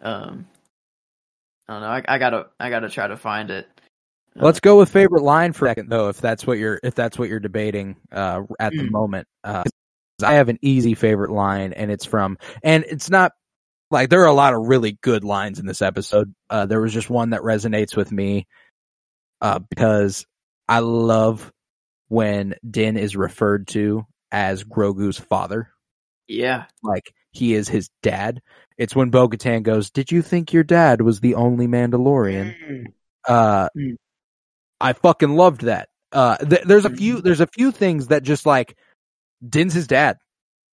um, 0.02 0.46
I 1.68 1.72
don't 1.72 1.82
know. 1.82 1.88
I, 1.88 2.02
I 2.06 2.18
gotta 2.18 2.46
I 2.60 2.70
gotta 2.70 2.88
try 2.90 3.08
to 3.08 3.16
find 3.16 3.50
it. 3.50 3.66
Let's 4.38 4.60
go 4.60 4.78
with 4.78 4.90
favorite 4.90 5.22
line 5.22 5.54
for 5.54 5.64
a 5.64 5.70
second 5.70 5.88
though, 5.88 6.10
if 6.10 6.20
that's 6.20 6.46
what 6.46 6.58
you're 6.58 6.78
if 6.82 6.94
that's 6.94 7.18
what 7.18 7.30
you're 7.30 7.40
debating 7.40 7.96
uh 8.12 8.42
at 8.60 8.72
the 8.72 8.82
Mm. 8.82 8.90
moment. 8.90 9.28
Uh 9.42 9.64
I 10.22 10.34
have 10.34 10.48
an 10.50 10.58
easy 10.62 10.94
favorite 10.94 11.30
line 11.30 11.72
and 11.72 11.90
it's 11.90 12.04
from 12.04 12.36
and 12.62 12.84
it's 12.84 13.08
not 13.10 13.32
like 13.90 14.10
there 14.10 14.22
are 14.22 14.26
a 14.26 14.32
lot 14.32 14.54
of 14.54 14.66
really 14.66 14.98
good 15.02 15.24
lines 15.24 15.58
in 15.58 15.66
this 15.66 15.82
episode. 15.82 16.34
Uh 16.50 16.66
there 16.66 16.80
was 16.80 16.92
just 16.92 17.10
one 17.10 17.30
that 17.30 17.42
resonates 17.42 17.96
with 17.96 18.10
me 18.12 18.46
uh 19.40 19.58
because 19.58 20.26
I 20.68 20.80
love 20.80 21.52
when 22.08 22.54
Din 22.68 22.96
is 22.96 23.16
referred 23.16 23.68
to 23.68 24.06
as 24.32 24.64
Grogu's 24.64 25.18
father. 25.18 25.70
Yeah, 26.28 26.64
Like 26.82 27.12
he 27.30 27.54
is 27.54 27.68
his 27.68 27.88
dad. 28.02 28.40
It's 28.76 28.96
when 28.96 29.10
Bo 29.10 29.28
goes, 29.28 29.90
Did 29.90 30.10
you 30.10 30.22
think 30.22 30.52
your 30.52 30.64
dad 30.64 31.00
was 31.00 31.20
the 31.20 31.36
only 31.36 31.66
Mandalorian? 31.68 32.86
uh 33.28 33.68
Mm. 33.76 33.96
I 34.80 34.92
fucking 34.92 35.30
loved 35.34 35.62
that. 35.62 35.88
Uh 36.12 36.36
th- 36.38 36.62
there's 36.64 36.84
a 36.84 36.90
few 36.90 37.20
there's 37.20 37.40
a 37.40 37.46
few 37.46 37.70
things 37.72 38.08
that 38.08 38.22
just 38.22 38.46
like 38.46 38.76
Din's 39.46 39.74
his 39.74 39.86
dad 39.86 40.18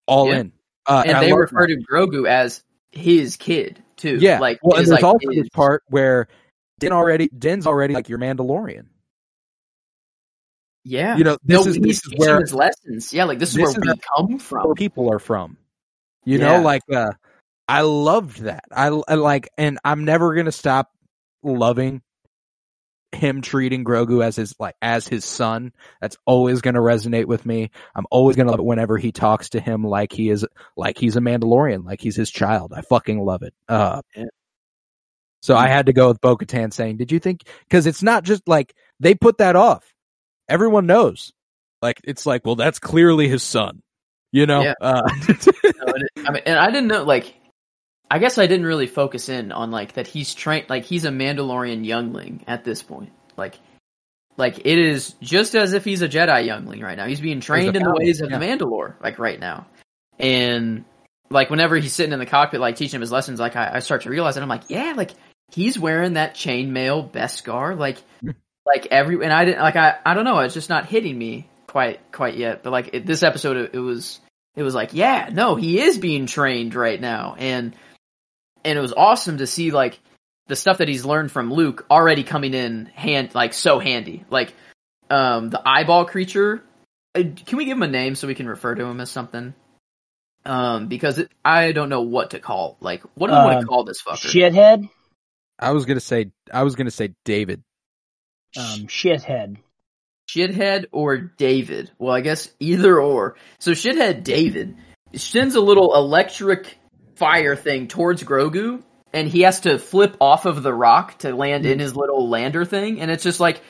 all 0.08 0.28
Yeah. 0.30 0.40
in. 0.40 0.54
Uh 0.86 1.04
and 1.06 1.18
I 1.18 1.26
they 1.26 1.34
refer 1.34 1.68
that. 1.68 1.76
to 1.76 1.84
Grogu 1.92 2.28
as 2.28 2.64
his 2.94 3.36
kid 3.36 3.84
too. 3.98 4.18
Yeah. 4.20 4.40
like 4.40 4.60
well, 4.64 4.78
and 4.78 4.88
there's 4.88 4.94
like, 4.96 5.04
also 5.04 5.28
his- 5.30 5.44
this 5.44 5.50
part 5.50 5.84
where 5.88 6.28
Din 6.80 6.92
already 6.94 7.28
Din's 7.28 7.66
already 7.68 7.94
like 7.94 8.08
your 8.10 8.20
Mandalorian. 8.20 8.86
Yeah, 10.86 11.16
You 11.16 11.24
know, 11.24 11.38
this 11.44 11.66
no, 11.66 11.72
is 11.72 11.80
this 11.80 12.06
is 12.06 12.14
where 12.18 12.40
his 12.42 12.54
lessons. 12.54 13.14
Yeah, 13.14 13.24
like 13.24 13.40
this 13.40 13.50
is 13.50 13.56
This 13.56 13.64
where 13.64 13.72
is 13.72 13.78
we 13.88 13.92
a- 13.92 13.96
come 14.18 14.38
from. 14.40 14.66
where 14.66 14.76
people 14.76 15.12
are 15.14 15.20
from. 15.20 15.58
You 16.26 16.40
Yeah. 16.40 16.58
know, 16.58 16.62
like 16.64 16.82
uh 16.94 17.12
I 17.70 17.82
loved 17.82 18.40
that. 18.42 18.66
I, 18.72 18.88
I 19.08 19.16
like 19.16 19.50
and 19.58 19.80
I'm 19.86 20.04
never 20.04 20.34
going 20.34 20.48
to 20.48 20.52
stop 20.52 20.92
loving 21.44 22.02
him 23.14 23.42
treating 23.42 23.84
Grogu 23.84 24.24
as 24.24 24.36
his 24.36 24.56
like 24.60 24.76
as 24.82 25.08
his 25.08 25.26
son. 25.26 25.72
That's 26.02 26.18
always 26.26 26.62
going 26.62 26.74
to 26.76 26.80
resonate 26.82 27.26
with 27.26 27.46
me. 27.46 27.72
I'm 27.96 28.06
always 28.12 28.36
going 28.36 28.46
to 28.48 28.52
love 28.52 28.60
it 28.60 28.66
whenever 28.66 28.98
he 28.98 29.12
talks 29.12 29.50
to 29.50 29.60
him 29.60 29.84
like 29.84 30.12
he 30.12 30.30
is 30.30 30.46
like 30.78 30.98
he's 30.98 31.16
a 31.16 31.20
Mandalorian, 31.22 31.86
like 31.86 32.02
he's 32.02 32.16
his 32.16 32.30
child. 32.32 32.74
I 32.76 32.82
fucking 32.82 33.24
love 33.24 33.44
it. 33.44 33.54
Uh 33.68 34.02
So 35.42 35.56
I 35.56 35.68
had 35.68 35.88
to 35.88 35.94
go 35.94 36.08
with 36.08 36.22
Bo-Katan 36.22 36.72
saying, 36.74 36.98
"Did 36.98 37.12
you 37.12 37.20
think 37.20 37.42
cuz 37.70 37.86
it's 37.86 38.02
not 38.04 38.24
just 38.24 38.48
like 38.48 38.74
they 39.00 39.14
put 39.16 39.40
that 39.40 39.56
off. 39.56 39.94
Everyone 40.48 40.86
knows. 40.86 41.34
Like 41.82 42.00
it's 42.04 42.26
like, 42.26 42.46
well 42.46 42.56
that's 42.56 42.80
clearly 42.80 43.28
his 43.28 43.44
son. 43.44 43.82
You 44.32 44.46
know? 44.46 44.64
Yeah. 44.64 44.74
Uh 44.82 45.02
No, 45.28 45.94
it- 45.96 46.10
I 46.26 46.32
mean, 46.32 46.44
and 46.46 46.58
I 46.58 46.68
didn't 46.72 46.88
know 46.88 47.04
like. 47.04 47.36
I 48.10 48.20
guess 48.20 48.38
I 48.38 48.48
didn't 48.48 48.66
really 48.66 48.88
focus 48.88 49.30
in 49.30 49.52
on 49.52 49.72
like 49.72 49.94
that 49.94 50.08
he's 50.08 50.34
trained 50.34 50.70
like 50.70 50.86
he's 50.86 51.06
a 51.06 51.10
Mandalorian 51.10 51.86
youngling 51.86 52.44
at 52.48 52.64
this 52.64 52.84
point. 52.84 53.12
Like 53.38 53.58
like 54.38 54.60
it 54.66 54.80
is 54.80 55.16
just 55.22 55.56
as 55.56 55.74
if 55.74 55.84
he's 55.84 56.02
a 56.02 56.10
Jedi 56.10 56.46
youngling 56.46 56.82
right 56.82 56.98
now. 56.98 57.08
He's 57.08 57.22
being 57.22 57.42
trained 57.42 57.76
in 57.76 57.84
the 57.84 57.94
ways 57.94 58.22
of 58.22 58.30
yeah. 58.30 58.40
the 58.40 58.46
Mandalore 58.46 58.96
like 59.02 59.20
right 59.20 59.40
now. 59.40 59.68
And 60.20 60.86
like 61.30 61.50
whenever 61.50 61.76
he's 61.78 61.94
sitting 61.94 62.14
in 62.14 62.20
the 62.20 62.26
cockpit 62.26 62.60
like 62.60 62.76
teaching 62.76 62.98
him 62.98 63.02
his 63.02 63.12
lessons 63.12 63.40
like 63.40 63.56
I, 63.56 63.76
I 63.76 63.80
start 63.80 64.04
to 64.04 64.10
realize 64.10 64.36
that 64.36 64.44
I'm 64.44 64.50
like, 64.50 64.70
yeah, 64.70 64.94
like 64.96 65.12
he's 65.52 65.80
wearing 65.80 66.14
that 66.14 66.36
chainmail 66.36 67.12
Beskar 67.12 67.78
like 67.78 67.98
like 68.66 68.88
every 68.92 69.24
and 69.24 69.34
I 69.34 69.46
didn't 69.46 69.62
like 69.62 69.76
I 69.76 69.98
I 70.06 70.14
don't 70.14 70.26
know, 70.26 70.40
it's 70.40 70.54
just 70.54 70.70
not 70.70 70.86
hitting 70.86 71.18
me 71.18 71.48
quite 71.68 72.12
quite 72.12 72.38
yet. 72.38 72.64
But 72.64 72.72
like 72.72 72.90
it, 72.94 73.06
this 73.06 73.24
episode 73.24 73.58
it, 73.58 73.72
it 73.74 73.80
was 73.80 74.20
it 74.56 74.64
was 74.64 74.76
like, 74.76 74.94
yeah, 74.94 75.30
no, 75.32 75.56
he 75.56 75.82
is 75.82 75.98
being 75.98 76.28
trained 76.28 76.76
right 76.76 77.02
now, 77.02 77.36
and 77.38 77.76
and 78.66 78.78
it 78.78 78.82
was 78.82 78.94
awesome 78.94 79.38
to 79.38 79.48
see 79.48 79.72
like 79.72 80.00
the 80.48 80.56
stuff 80.56 80.80
that 80.80 80.88
he's 80.88 81.06
learned 81.06 81.32
from 81.32 81.54
Luke 81.54 81.86
already 81.90 82.24
coming 82.24 82.54
in 82.54 82.86
hand 82.88 83.34
like 83.34 83.54
so 83.54 83.80
handy. 83.80 84.26
Like 84.30 84.54
um 85.10 85.50
the 85.50 85.62
eyeball 85.66 86.06
creature. 86.06 86.64
uh, 87.16 87.24
Can 87.46 87.58
we 87.58 87.66
give 87.66 87.78
him 87.78 87.84
a 87.84 87.88
name 87.88 88.16
so 88.16 88.28
we 88.28 88.36
can 88.36 88.48
refer 88.48 88.76
to 88.76 88.86
him 88.86 89.00
as 89.00 89.10
something? 89.10 89.54
Um, 90.46 90.88
because 90.88 91.20
it, 91.20 91.32
I 91.46 91.72
don't 91.72 91.88
know 91.88 92.02
what 92.02 92.32
to 92.32 92.40
call. 92.40 92.76
Like, 92.82 93.04
what 93.16 93.28
do 93.28 93.34
we 93.34 93.40
want 93.40 93.62
to 93.62 93.66
call 93.66 93.86
this 93.86 94.02
fucker? 94.02 94.30
Shithead. 94.30 94.90
I 95.58 95.72
was 95.72 95.86
gonna 95.86 96.02
say 96.02 96.32
I 96.52 96.64
was 96.64 96.76
gonna 96.76 96.92
say 96.92 97.14
David. 97.24 97.64
Um, 98.58 98.88
shithead. 98.88 99.58
Shithead 100.30 100.86
or 100.92 101.18
David? 101.18 101.92
Well, 101.98 102.14
I 102.14 102.22
guess 102.22 102.52
either 102.60 103.00
or. 103.00 103.36
So 103.60 103.72
Shithead 103.72 104.24
David 104.24 104.76
sends 105.16 105.56
a 105.56 105.62
little 105.62 105.96
electric 105.96 106.78
fire 107.24 107.56
thing 107.56 107.88
towards 107.88 108.24
Grogu, 108.24 108.84
and 109.14 109.28
he 109.28 109.42
has 109.42 109.62
to 109.62 109.80
flip 109.80 110.18
off 110.20 110.46
of 110.46 110.62
the 110.64 110.74
rock 110.74 111.18
to 111.20 111.34
land 111.34 111.66
in 111.66 111.78
hmm. 111.78 111.82
his 111.82 111.96
little 111.96 112.28
lander 112.30 112.66
thing, 112.66 113.00
and 113.00 113.10
it's 113.10 113.24
just 113.24 113.40
like, 113.40 113.62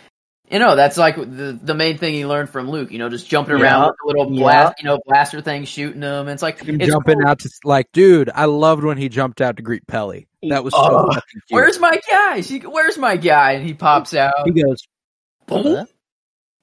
you 0.49 0.60
know, 0.60 0.76
that's 0.76 0.97
like 0.97 1.16
the 1.16 1.58
the 1.62 1.74
main 1.74 1.97
thing 1.97 2.14
he 2.14 2.26
learned 2.26 2.49
from 2.49 2.70
Luke. 2.70 2.91
You 2.91 2.99
know, 2.99 3.10
just 3.10 3.28
jumping 3.28 3.56
around 3.56 3.82
Yeah. 3.82 3.88
with 3.88 3.95
the 4.01 4.08
little 4.08 4.34
Yeah. 4.34 4.39
blast, 4.39 4.74
you 4.80 4.86
know, 4.86 4.99
blaster 5.06 5.41
thing 5.41 5.66
shooting 5.66 6.01
him. 6.01 6.28
It's 6.28 6.41
like 6.41 6.68
it's 6.68 6.88
jumping 6.88 7.20
cool. 7.20 7.28
out 7.28 7.39
to 7.39 7.49
like, 7.64 7.91
dude, 7.91 8.30
I 8.34 8.45
loved 8.45 8.84
when 8.84 8.97
he 8.97 9.10
jumped 9.10 9.41
out 9.41 9.58
to 9.58 9.64
greet 9.64 9.86
Peli. 9.88 10.28
That 10.49 10.64
was 10.64 10.74
so 10.74 10.82
Oh. 10.82 11.14
fucking. 11.14 11.41
Where's 11.49 11.80
my 11.80 11.99
guy? 12.10 12.41
She, 12.41 12.60
where's 12.60 12.97
my 12.97 13.18
guy? 13.18 13.54
And 13.54 13.66
he 13.66 13.74
pops 13.74 14.14
out. 14.14 14.34
He 14.45 14.51
goes, 14.51 14.86
Boom. 15.47 15.86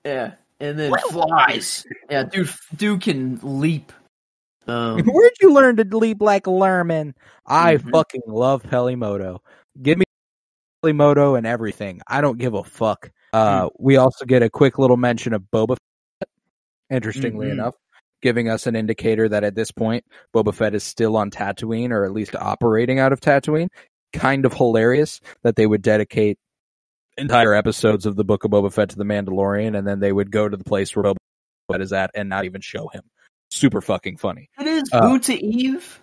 Yeah, 0.04 0.32
and 0.58 0.78
then 0.78 0.92
flies. 1.10 1.86
Yeah, 2.10 2.24
dude, 2.24 2.50
dude 2.76 3.00
can 3.02 3.38
leap. 3.42 3.92
Um, 4.70 4.98
Where'd 5.04 5.32
you 5.40 5.52
learn 5.52 5.76
to 5.76 5.84
leap 5.84 6.20
like 6.20 6.46
a 6.46 6.50
lerman? 6.50 7.14
I 7.46 7.76
Mhm. 7.76 7.90
fucking 7.90 8.22
love 8.26 8.62
Peli 8.62 8.94
Motto. 8.96 9.42
Give 9.82 9.98
me 9.98 10.04
Peli 10.82 10.92
Motto 10.92 11.34
and 11.34 11.46
everything. 11.46 12.00
I 12.06 12.20
don't 12.20 12.38
give 12.38 12.54
a 12.54 12.62
fuck. 12.64 13.10
Uh, 13.32 13.68
we 13.78 13.96
also 13.96 14.24
get 14.24 14.42
a 14.42 14.50
quick 14.50 14.78
little 14.78 14.96
mention 14.96 15.32
of 15.32 15.42
Boba 15.52 15.76
Fett, 16.20 16.28
interestingly 16.90 17.48
Mhm. 17.48 17.52
enough, 17.52 17.74
giving 18.22 18.48
us 18.48 18.66
an 18.66 18.76
indicator 18.76 19.28
that 19.28 19.44
at 19.44 19.54
this 19.54 19.70
point, 19.70 20.04
Boba 20.34 20.54
Fett 20.54 20.74
is 20.74 20.82
still 20.84 21.16
on 21.16 21.30
Tatooine 21.30 21.90
or 21.90 22.04
at 22.04 22.12
least 22.12 22.34
operating 22.36 22.98
out 22.98 23.12
of 23.12 23.20
Tatooine. 23.20 23.68
Kind 24.12 24.44
of 24.44 24.54
hilarious 24.54 25.20
that 25.42 25.56
they 25.56 25.66
would 25.66 25.82
dedicate 25.82 26.38
entire 27.16 27.54
episodes 27.54 28.06
of 28.06 28.16
the 28.16 28.24
Book 28.24 28.44
of 28.44 28.50
Boba 28.50 28.72
Fett 28.72 28.88
to 28.90 28.96
the 28.96 29.04
Mandalorian 29.04 29.76
and 29.76 29.86
then 29.86 30.00
they 30.00 30.12
would 30.12 30.30
go 30.30 30.48
to 30.48 30.56
the 30.56 30.64
place 30.64 30.94
where 30.96 31.04
Boba 31.04 31.16
Fett 31.70 31.80
is 31.80 31.92
at 31.92 32.10
and 32.14 32.28
not 32.28 32.44
even 32.44 32.60
show 32.60 32.88
him. 32.88 33.02
Super 33.50 33.80
fucking 33.80 34.16
funny. 34.16 34.48
It 34.58 34.66
is 34.66 34.84
Uh, 34.92 35.02
Boonta 35.02 35.36
Eve, 35.36 36.00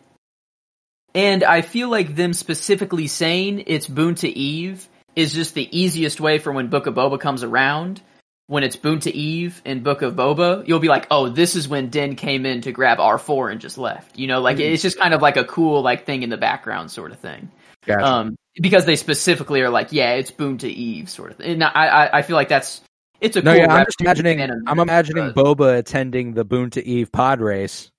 and 1.15 1.43
I 1.43 1.61
feel 1.61 1.89
like 1.89 2.15
them 2.15 2.33
specifically 2.33 3.07
saying 3.07 3.63
it's 3.67 3.87
Boonta 3.87 4.31
Eve 4.31 4.87
is 5.15 5.33
just 5.33 5.53
the 5.55 5.67
easiest 5.77 6.19
way 6.21 6.39
for 6.39 6.51
when 6.51 6.67
Book 6.67 6.87
of 6.87 6.93
Boba 6.93 7.19
comes 7.19 7.43
around. 7.43 8.01
When 8.49 8.63
it's 8.63 8.77
Boonta 8.77 9.11
Eve 9.11 9.61
and 9.65 9.83
Book 9.83 10.01
of 10.01 10.15
Boba, 10.15 10.65
you'll 10.67 10.79
be 10.79 10.87
like, 10.87 11.07
"Oh, 11.11 11.27
this 11.27 11.55
is 11.55 11.67
when 11.67 11.89
Din 11.89 12.15
came 12.15 12.45
in 12.45 12.61
to 12.61 12.71
grab 12.71 12.99
R 12.99 13.17
four 13.17 13.49
and 13.49 13.59
just 13.59 13.77
left." 13.77 14.17
You 14.17 14.27
know, 14.27 14.39
like 14.39 14.59
it's 14.59 14.81
just 14.81 14.97
kind 14.97 15.13
of 15.13 15.21
like 15.21 15.35
a 15.35 15.43
cool 15.43 15.81
like 15.81 16.05
thing 16.05 16.23
in 16.23 16.29
the 16.29 16.37
background 16.37 16.89
sort 16.89 17.11
of 17.11 17.19
thing. 17.19 17.51
Gotcha. 17.85 18.05
Um, 18.05 18.35
because 18.59 18.85
they 18.85 18.95
specifically 18.95 19.61
are 19.61 19.69
like, 19.69 19.91
"Yeah, 19.91 20.13
it's 20.13 20.31
Boonta 20.31 20.63
Eve," 20.63 21.09
sort 21.09 21.31
of 21.31 21.37
thing. 21.37 21.51
And 21.53 21.63
I, 21.63 21.69
I, 21.71 22.17
I 22.19 22.21
feel 22.21 22.37
like 22.37 22.47
that's 22.47 22.81
it's 23.21 23.35
a 23.35 23.41
No, 23.41 23.51
cool 23.51 23.61
yeah, 23.61 23.73
I'm 23.73 23.85
just 23.85 24.01
imagining. 24.01 24.41
and 24.41 24.67
I'm 24.67 24.79
imagining 24.79 25.31
Boba 25.33 25.77
attending 25.77 26.33
the 26.33 26.45
Boonta 26.45 26.81
Eve 26.81 27.11
pod 27.11 27.39
race. 27.41 27.91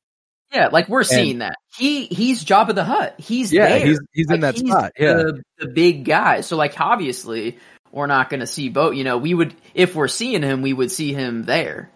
Yeah, 0.53 0.69
like 0.69 0.89
we're 0.89 1.03
seeing 1.05 1.39
that. 1.41 1.57
He 1.77 2.07
he's 2.07 2.43
Jabba 2.45 2.75
the 2.75 2.85
Hutt. 2.85 3.21
He's 3.21 3.53
Yeah, 3.53 3.69
there. 3.69 3.87
he's 3.87 4.01
he's 4.13 4.31
in 4.31 4.41
Like, 4.41 4.55
that 4.55 4.59
spot. 4.59 4.93
Yeah, 4.99 5.15
the, 5.15 5.43
the 5.59 5.69
big 5.69 6.05
guy. 6.05 6.41
So 6.41 6.57
like 6.57 6.81
obviously 6.81 7.59
we're 7.93 8.07
not 8.07 8.31
going 8.31 8.41
to 8.41 8.47
see 8.47 8.69
Bo. 8.71 8.91
You 8.91 9.05
know, 9.05 9.19
we 9.19 9.35
would 9.35 9.55
if 9.75 9.95
we're 9.95 10.09
seeing 10.09 10.43
him, 10.43 10.63
we 10.63 10.73
would 10.73 10.91
see 10.91 11.13
him 11.13 11.43
there. 11.45 11.91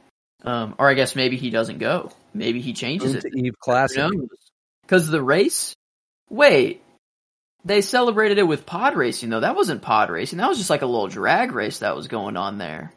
Um, 0.45 0.75
or 0.79 0.89
I 0.89 0.95
guess 0.95 1.15
maybe 1.17 1.37
he 1.37 1.51
doesn't 1.51 1.79
go. 1.79 2.11
Maybe 2.35 2.61
he 2.61 2.73
changes 2.75 3.13
Boon 3.13 3.23
it. 3.25 3.31
to 3.33 3.39
Eve 3.47 3.55
classic. 3.59 4.11
Because 4.83 5.09
the 5.09 5.23
race. 5.23 5.75
Wait, 6.29 6.83
they 7.65 7.81
celebrated 7.81 8.39
it 8.39 8.47
with 8.47 8.67
pod 8.67 8.97
racing 8.97 9.31
though. 9.31 9.41
That 9.41 9.57
wasn't 9.57 9.81
pod 9.83 10.11
racing. 10.11 10.39
That 10.39 10.49
was 10.49 10.59
just 10.59 10.71
like 10.71 10.83
a 10.83 10.87
little 10.87 11.09
drag 11.09 11.53
race 11.53 11.79
that 11.79 11.97
was 11.97 12.09
going 12.09 12.37
on 12.37 12.59
there. 12.59 12.93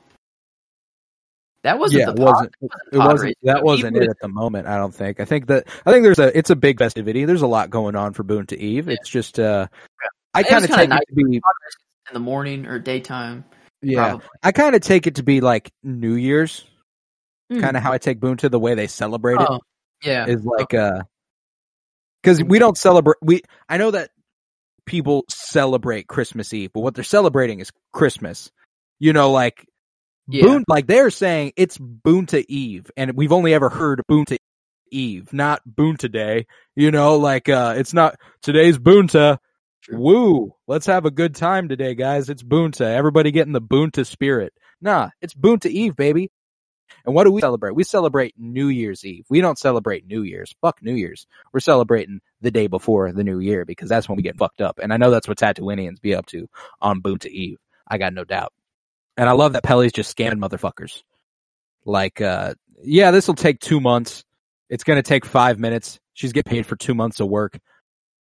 That 1.66 1.80
wasn't 1.80 2.00
yeah, 2.02 2.06
the 2.06 2.12
it 2.12 2.18
pod- 2.18 2.28
wasn't. 2.28 2.56
It 2.94 2.98
wasn't. 2.98 3.22
race. 3.22 3.36
That 3.44 3.64
wasn't 3.64 3.94
would've- 3.96 4.08
it 4.08 4.12
at 4.12 4.20
the 4.22 4.28
moment. 4.28 4.68
I 4.68 4.78
don't 4.78 4.94
think. 4.94 5.20
I 5.20 5.26
think 5.26 5.48
that. 5.48 5.68
I 5.86 5.92
think 5.92 6.04
there's 6.04 6.20
a. 6.20 6.38
It's 6.38 6.50
a 6.52 6.56
big 6.56 6.78
festivity. 6.80 7.26
There's 7.26 7.42
a 7.42 7.48
lot 7.48 7.70
going 7.70 7.96
on 7.96 8.14
for 8.14 8.24
Boonta 8.24 8.54
Eve. 8.54 8.88
It's 8.88 9.10
just. 9.10 9.40
uh 9.40 9.68
I 10.34 10.44
kind 10.44 10.64
of 10.64 10.72
take 10.72 10.90
nice. 10.90 11.02
it 11.02 11.10
to 11.10 11.16
be. 11.16 11.36
in 11.38 11.42
the 12.14 12.20
morning 12.20 12.66
or 12.68 12.78
daytime. 12.80 13.46
Yeah, 13.82 14.10
Probably. 14.10 14.28
I 14.44 14.52
kind 14.52 14.76
of 14.76 14.82
take 14.82 15.08
it 15.08 15.16
to 15.16 15.24
be 15.24 15.42
like 15.42 15.72
New 15.84 16.14
Year's. 16.16 16.66
Hmm. 17.52 17.62
Kind 17.62 17.78
of 17.78 17.84
how 17.84 17.92
I 17.94 17.98
take 17.98 18.20
Boone 18.20 18.38
to 18.38 18.50
the 18.50 18.60
way 18.60 18.76
they 18.76 18.88
celebrate 18.88 19.42
it. 19.42 19.48
Oh, 19.50 19.60
yeah. 20.04 20.28
is 20.28 20.44
like 20.46 20.74
uh 20.74 21.02
because 22.22 22.44
we 22.44 22.60
don't 22.60 22.78
celebrate 22.78 23.16
we 23.22 23.42
i 23.70 23.78
know 23.78 23.92
that 23.92 24.10
people 24.86 25.24
celebrate 25.30 26.08
christmas 26.08 26.54
eve 26.54 26.72
but 26.74 26.82
what 26.82 26.94
they're 26.96 27.04
celebrating 27.04 27.60
is 27.60 27.72
christmas 27.94 28.52
you 29.00 29.14
know 29.14 29.32
like 29.32 29.66
Yeah. 30.28 30.44
boon 30.46 30.64
like 30.68 30.88
they're 30.88 31.10
saying 31.12 31.54
it's 31.56 31.78
boon 31.78 32.26
to 32.28 32.52
eve 32.52 32.90
and 32.98 33.14
we've 33.14 33.32
only 33.32 33.54
ever 33.54 33.70
heard 33.70 34.02
boon 34.08 34.26
to 34.26 34.40
eve 34.92 35.32
not 35.34 35.62
boon 35.66 35.98
today 35.98 36.48
you 36.76 36.92
know 36.92 37.18
like 37.18 37.50
uh 37.50 37.76
it's 37.78 37.94
not 37.94 38.16
today's 38.42 38.78
boonta 38.78 39.38
True. 39.84 40.00
woo 40.00 40.56
let's 40.68 40.88
have 40.88 41.06
a 41.06 41.12
good 41.12 41.36
time 41.36 41.68
today 41.70 41.94
guys 41.96 42.30
it's 42.30 42.44
boonta 42.44 42.82
everybody 42.82 43.32
getting 43.32 43.54
the 43.54 43.62
boonta 43.62 44.06
spirit 44.06 44.54
nah 44.82 45.10
it's 45.22 45.34
boonta 45.34 45.68
eve 45.68 45.96
baby 45.96 46.32
and 47.06 47.16
what 47.16 47.24
do 47.24 47.32
we 47.32 47.42
celebrate? 47.42 47.76
We 47.76 47.84
celebrate 47.84 48.36
New 48.38 48.68
Year's 48.68 49.06
Eve. 49.06 49.26
We 49.30 49.42
don't 49.42 49.58
celebrate 49.58 50.08
New 50.08 50.24
Year's. 50.24 50.56
Fuck 50.62 50.82
New 50.82 50.94
Year's. 50.94 51.28
We're 51.54 51.60
celebrating 51.60 52.22
the 52.42 52.52
day 52.52 52.68
before 52.68 53.12
the 53.12 53.24
new 53.24 53.40
year 53.40 53.66
because 53.66 53.90
that's 53.90 54.08
when 54.08 54.18
we 54.18 54.24
get 54.24 54.38
fucked 54.38 54.62
up. 54.62 54.80
And 54.82 54.94
I 54.94 54.98
know 54.98 55.12
that's 55.12 55.28
what 55.28 55.38
Tatooineans 55.38 56.02
be 56.02 56.16
up 56.16 56.26
to 56.28 56.48
on 56.82 57.02
Boonta 57.02 57.28
Eve. 57.28 57.58
I 57.88 57.98
got 57.98 58.14
no 58.14 58.24
doubt. 58.24 58.54
And 59.18 59.30
I 59.30 59.34
love 59.34 59.54
that 59.54 59.64
Peli's 59.64 59.94
just 59.94 60.16
scamming 60.16 60.40
motherfuckers. 60.40 61.04
Like, 61.86 62.20
uh, 62.22 62.56
yeah, 62.84 63.12
this 63.12 63.28
will 63.28 63.36
take 63.36 63.60
two 63.60 63.80
months. 63.80 64.24
It's 64.70 64.84
going 64.84 64.98
to 64.98 65.08
take 65.08 65.26
five 65.26 65.60
minutes. 65.60 66.00
She's 66.14 66.34
get 66.34 66.46
paid 66.46 66.66
for 66.66 66.76
two 66.76 66.96
months 66.96 67.20
of 67.20 67.28
work. 67.28 67.60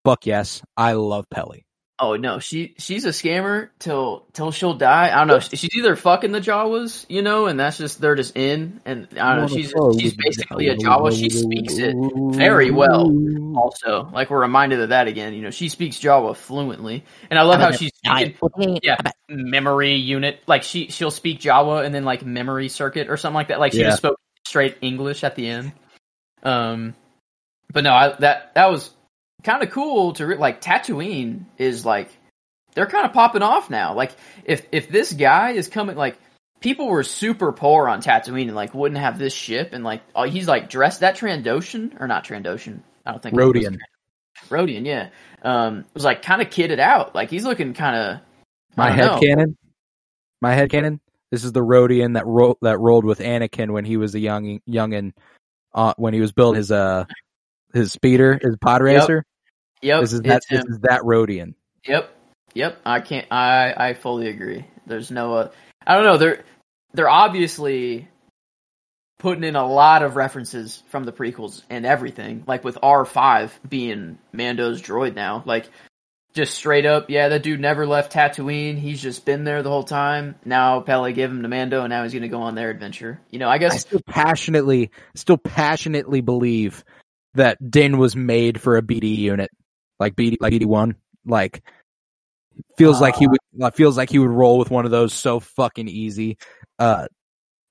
Fuck 0.04 0.26
yes. 0.26 0.62
I 0.76 0.92
love 0.92 1.28
Pelly. 1.30 1.66
Oh 1.96 2.16
no, 2.16 2.40
she 2.40 2.74
she's 2.76 3.04
a 3.04 3.10
scammer 3.10 3.68
till 3.78 4.26
till 4.32 4.50
she'll 4.50 4.74
die. 4.74 5.12
I 5.14 5.18
don't 5.18 5.28
know. 5.28 5.38
She's 5.38 5.72
either 5.76 5.94
fucking 5.94 6.32
the 6.32 6.40
Jawas, 6.40 7.06
you 7.08 7.22
know, 7.22 7.46
and 7.46 7.58
that's 7.58 7.78
just 7.78 8.00
they're 8.00 8.16
just 8.16 8.36
in. 8.36 8.80
And 8.84 9.06
I 9.16 9.36
don't 9.36 9.42
know. 9.42 9.56
She's 9.56 9.72
she's 10.00 10.14
basically 10.16 10.68
a 10.68 10.76
Jawa. 10.76 11.16
She 11.16 11.30
speaks 11.30 11.74
it 11.78 11.94
very 12.36 12.72
well. 12.72 13.12
Also, 13.56 14.10
like 14.12 14.28
we're 14.28 14.40
reminded 14.40 14.80
of 14.80 14.88
that 14.88 15.06
again. 15.06 15.34
You 15.34 15.42
know, 15.42 15.50
she 15.50 15.68
speaks 15.68 15.98
Jawa 15.98 16.34
fluently, 16.34 17.04
and 17.30 17.38
I 17.38 17.42
love 17.42 17.60
how 17.60 17.70
she's 17.70 17.92
speaking. 17.94 18.80
Yeah, 18.82 18.96
memory 19.28 19.94
unit. 19.94 20.42
Like 20.48 20.64
she 20.64 20.88
she'll 20.88 21.12
speak 21.12 21.38
Jawa 21.38 21.84
and 21.84 21.94
then 21.94 22.04
like 22.04 22.24
memory 22.26 22.68
circuit 22.70 23.08
or 23.08 23.16
something 23.16 23.36
like 23.36 23.48
that. 23.48 23.60
Like 23.60 23.70
she 23.70 23.78
Yeah. 23.82 23.90
just 23.90 23.98
spoke 23.98 24.18
straight 24.44 24.78
English 24.80 25.22
at 25.22 25.36
the 25.36 25.46
end. 25.46 25.72
Um, 26.42 26.94
but 27.72 27.84
no, 27.84 27.92
I, 27.92 28.16
that 28.18 28.54
that 28.54 28.70
was 28.72 28.90
kind 29.44 29.62
of 29.62 29.70
cool 29.70 30.14
to 30.14 30.26
re- 30.26 30.36
like 30.36 30.60
Tatooine 30.60 31.44
is 31.58 31.84
like 31.84 32.08
they're 32.74 32.86
kind 32.86 33.06
of 33.06 33.12
popping 33.12 33.42
off 33.42 33.70
now. 33.70 33.94
Like 33.94 34.12
if 34.44 34.66
if 34.72 34.88
this 34.88 35.12
guy 35.12 35.52
is 35.52 35.68
coming, 35.68 35.96
like 35.96 36.18
people 36.60 36.88
were 36.88 37.02
super 37.02 37.52
poor 37.52 37.88
on 37.88 38.02
Tatooine 38.02 38.48
and 38.48 38.56
like 38.56 38.74
wouldn't 38.74 39.00
have 39.00 39.18
this 39.18 39.34
ship, 39.34 39.72
and 39.72 39.84
like 39.84 40.02
oh, 40.14 40.24
he's 40.24 40.48
like 40.48 40.68
dressed 40.68 41.00
that 41.00 41.16
Trandoshan 41.16 42.00
or 42.00 42.08
not 42.08 42.24
Trandoshan. 42.24 42.80
I 43.06 43.12
don't 43.12 43.22
think 43.22 43.36
Rodian. 43.36 43.78
Rodian, 44.48 44.84
yeah. 44.86 45.10
Um, 45.42 45.84
was 45.94 46.04
like 46.04 46.22
kind 46.22 46.42
of 46.42 46.48
kitted 46.48 46.80
out. 46.80 47.14
Like 47.14 47.30
he's 47.30 47.44
looking 47.44 47.74
kind 47.74 47.96
of 47.96 48.20
My 48.76 48.90
head 48.90 49.20
canon. 49.20 49.56
My 50.40 50.54
head 50.54 50.70
canon. 50.70 51.00
This 51.30 51.44
is 51.44 51.52
the 51.52 51.60
Rodian 51.60 52.14
that 52.14 52.26
ro- 52.26 52.58
that 52.62 52.78
rolled 52.78 53.04
with 53.04 53.18
Anakin 53.18 53.70
when 53.72 53.84
he 53.84 53.96
was 53.96 54.14
a 54.14 54.20
young 54.20 54.60
youngin, 54.68 55.12
uh, 55.74 55.94
when 55.96 56.14
he 56.14 56.20
was 56.20 56.32
building 56.32 56.58
his 56.58 56.70
uh 56.70 57.04
his 57.72 57.92
speeder, 57.92 58.38
his 58.40 58.56
pod 58.56 58.82
racer. 58.82 59.16
Yep, 59.16 59.24
This 59.84 60.12
is 60.12 60.22
that. 60.22 60.42
This 60.48 60.60
him. 60.60 60.66
is 60.70 60.78
that 60.80 61.02
Rodian. 61.02 61.54
Yep, 61.86 62.14
yep. 62.54 62.80
I 62.84 63.00
can't. 63.00 63.26
I 63.30 63.74
I 63.76 63.94
fully 63.94 64.28
agree. 64.28 64.66
There's 64.86 65.10
no. 65.10 65.34
Uh, 65.34 65.50
I 65.86 65.94
don't 65.94 66.04
know. 66.04 66.16
They're 66.16 66.44
they're 66.92 67.10
obviously 67.10 68.08
putting 69.18 69.44
in 69.44 69.56
a 69.56 69.66
lot 69.66 70.02
of 70.02 70.16
references 70.16 70.82
from 70.88 71.04
the 71.04 71.12
prequels 71.12 71.62
and 71.70 71.86
everything. 71.86 72.44
Like 72.46 72.64
with 72.64 72.78
R 72.82 73.04
five 73.04 73.58
being 73.68 74.18
Mando's 74.32 74.82
droid 74.82 75.14
now. 75.14 75.42
Like 75.46 75.68
just 76.34 76.54
straight 76.54 76.84
up, 76.84 77.10
yeah, 77.10 77.28
that 77.28 77.42
dude 77.42 77.60
never 77.60 77.86
left 77.86 78.12
Tatooine. 78.12 78.76
He's 78.76 79.00
just 79.00 79.24
been 79.24 79.44
there 79.44 79.62
the 79.62 79.70
whole 79.70 79.84
time. 79.84 80.34
Now 80.44 80.80
Peli 80.80 81.12
gave 81.12 81.30
him 81.30 81.42
to 81.42 81.48
Mando, 81.48 81.82
and 81.82 81.90
now 81.90 82.02
he's 82.02 82.12
gonna 82.12 82.28
go 82.28 82.42
on 82.42 82.54
their 82.54 82.70
adventure. 82.70 83.20
You 83.30 83.38
know, 83.38 83.48
I 83.48 83.58
guess 83.58 83.72
I 83.72 83.74
guess 83.74 83.82
still 83.86 84.00
passionately, 84.06 84.90
still 85.14 85.38
passionately 85.38 86.20
believe 86.20 86.84
that 87.34 87.58
Din 87.70 87.98
was 87.98 88.16
made 88.16 88.60
for 88.60 88.76
a 88.76 88.82
BD 88.82 89.16
unit, 89.16 89.50
like 90.04 90.16
BD, 90.16 90.36
like 90.40 90.52
BD 90.52 90.66
one. 90.66 90.96
Like 91.24 91.62
feels 92.76 93.00
like 93.00 93.16
he 93.16 93.26
would, 93.26 93.40
like, 93.56 93.74
feels 93.74 93.96
like 93.96 94.10
he 94.10 94.18
would 94.18 94.30
roll 94.30 94.58
with 94.58 94.70
one 94.70 94.84
of 94.84 94.90
those 94.90 95.12
so 95.12 95.40
fucking 95.40 95.88
easy. 95.88 96.36
Uh, 96.78 97.06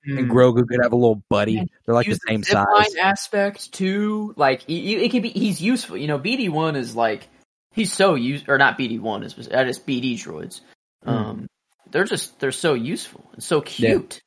and 0.06 0.30
Grogu 0.30 0.66
could 0.68 0.80
have 0.82 0.92
a 0.92 0.96
little 0.96 1.22
buddy. 1.30 1.66
They're 1.86 1.94
like 1.94 2.06
the 2.06 2.12
use 2.12 2.20
same 2.28 2.42
zip 2.42 2.52
size. 2.52 2.66
line 2.72 2.98
aspect 3.00 3.72
too. 3.72 4.34
Like 4.36 4.60
y- 4.68 4.74
y- 4.74 5.00
it 5.04 5.10
could 5.10 5.22
be, 5.22 5.30
he's 5.30 5.60
useful. 5.60 5.96
You 5.96 6.06
know, 6.06 6.18
BD 6.18 6.50
one 6.50 6.76
is 6.76 6.94
like 6.94 7.26
he's 7.72 7.92
so 7.92 8.14
use 8.14 8.44
or 8.46 8.58
not 8.58 8.78
BD 8.78 9.00
one 9.00 9.22
is 9.22 9.34
that 9.48 9.68
is 9.68 9.78
BD 9.78 10.14
droids. 10.14 10.60
Hmm. 11.04 11.10
Um, 11.10 11.46
they're 11.90 12.04
just 12.04 12.38
they're 12.40 12.52
so 12.52 12.74
useful 12.74 13.24
and 13.32 13.42
so 13.42 13.60
cute. 13.60 14.20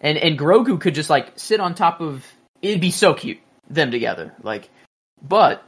And 0.00 0.18
and 0.18 0.38
Grogu 0.38 0.78
could 0.80 0.94
just 0.94 1.08
like 1.08 1.32
sit 1.36 1.60
on 1.60 1.74
top 1.74 2.00
of 2.00 2.26
it'd 2.60 2.80
be 2.80 2.90
so 2.90 3.14
cute 3.14 3.38
them 3.70 3.90
together. 3.90 4.34
Like, 4.42 4.68
but 5.22 5.64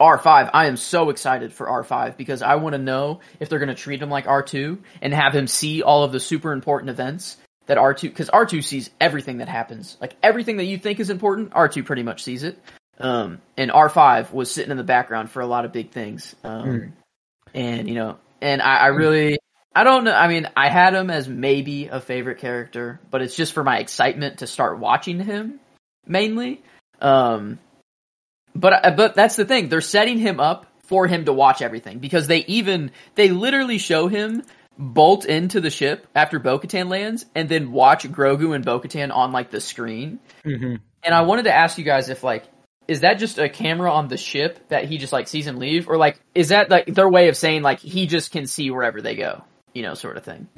R5, 0.00 0.50
I 0.54 0.66
am 0.66 0.76
so 0.76 1.10
excited 1.10 1.52
for 1.52 1.66
R5 1.66 2.16
because 2.16 2.42
I 2.42 2.54
want 2.56 2.72
to 2.72 2.78
know 2.78 3.20
if 3.38 3.48
they're 3.48 3.58
going 3.58 3.68
to 3.68 3.74
treat 3.74 4.00
him 4.00 4.08
like 4.10 4.26
R2 4.26 4.78
and 5.02 5.12
have 5.12 5.34
him 5.34 5.46
see 5.46 5.82
all 5.82 6.04
of 6.04 6.12
the 6.12 6.20
super 6.20 6.52
important 6.52 6.90
events 6.90 7.36
that 7.66 7.76
R2 7.78 8.02
because 8.02 8.30
R2 8.30 8.64
sees 8.64 8.90
everything 9.00 9.38
that 9.38 9.48
happens. 9.48 9.96
Like 10.00 10.16
everything 10.22 10.56
that 10.56 10.64
you 10.64 10.78
think 10.78 11.00
is 11.00 11.10
important, 11.10 11.50
R2 11.50 11.84
pretty 11.84 12.02
much 12.02 12.22
sees 12.22 12.42
it. 12.42 12.58
Um, 12.98 13.40
and 13.56 13.70
R5 13.70 14.32
was 14.32 14.50
sitting 14.50 14.70
in 14.70 14.76
the 14.76 14.84
background 14.84 15.30
for 15.30 15.40
a 15.40 15.46
lot 15.46 15.64
of 15.64 15.72
big 15.72 15.90
things. 15.90 16.34
Um, 16.44 16.64
Mm. 16.64 16.92
and 17.54 17.88
you 17.88 17.94
know, 17.94 18.18
and 18.40 18.62
I, 18.62 18.76
I 18.76 18.86
really, 18.88 19.38
I 19.74 19.84
don't 19.84 20.04
know. 20.04 20.12
I 20.14 20.28
mean, 20.28 20.48
I 20.56 20.68
had 20.70 20.94
him 20.94 21.10
as 21.10 21.28
maybe 21.28 21.88
a 21.88 22.00
favorite 22.00 22.38
character, 22.38 23.00
but 23.10 23.22
it's 23.22 23.36
just 23.36 23.52
for 23.52 23.62
my 23.64 23.78
excitement 23.78 24.38
to 24.38 24.46
start 24.46 24.78
watching 24.78 25.20
him 25.20 25.60
mainly. 26.06 26.62
Um, 27.00 27.58
but 28.54 28.96
but 28.96 29.14
that's 29.14 29.36
the 29.36 29.44
thing. 29.44 29.68
They're 29.68 29.80
setting 29.80 30.18
him 30.18 30.40
up 30.40 30.66
for 30.82 31.06
him 31.06 31.24
to 31.26 31.32
watch 31.32 31.62
everything 31.62 31.98
because 31.98 32.26
they 32.26 32.38
even 32.46 32.90
they 33.14 33.30
literally 33.30 33.78
show 33.78 34.08
him 34.08 34.42
bolt 34.76 35.24
into 35.24 35.60
the 35.60 35.70
ship 35.70 36.06
after 36.14 36.38
Bo-Katan 36.38 36.88
lands 36.88 37.26
and 37.34 37.48
then 37.48 37.70
watch 37.70 38.04
Grogu 38.10 38.54
and 38.54 38.64
Bo-Katan 38.64 39.14
on 39.14 39.30
like 39.30 39.50
the 39.50 39.60
screen. 39.60 40.20
hmm 40.42 40.76
And 41.02 41.14
I 41.14 41.22
wanted 41.22 41.44
to 41.44 41.54
ask 41.54 41.78
you 41.78 41.84
guys 41.84 42.08
if 42.08 42.24
like 42.24 42.44
is 42.88 43.00
that 43.00 43.18
just 43.18 43.38
a 43.38 43.48
camera 43.48 43.92
on 43.92 44.08
the 44.08 44.16
ship 44.16 44.68
that 44.68 44.84
he 44.84 44.98
just 44.98 45.12
like 45.12 45.28
sees 45.28 45.46
him 45.46 45.58
leave 45.58 45.88
or 45.88 45.96
like 45.96 46.20
is 46.34 46.48
that 46.48 46.70
like 46.70 46.86
their 46.86 47.08
way 47.08 47.28
of 47.28 47.36
saying 47.36 47.62
like 47.62 47.78
he 47.78 48.06
just 48.06 48.32
can 48.32 48.46
see 48.46 48.70
wherever 48.70 49.00
they 49.00 49.14
go, 49.14 49.44
you 49.74 49.82
know, 49.82 49.94
sort 49.94 50.16
of 50.16 50.24
thing. 50.24 50.48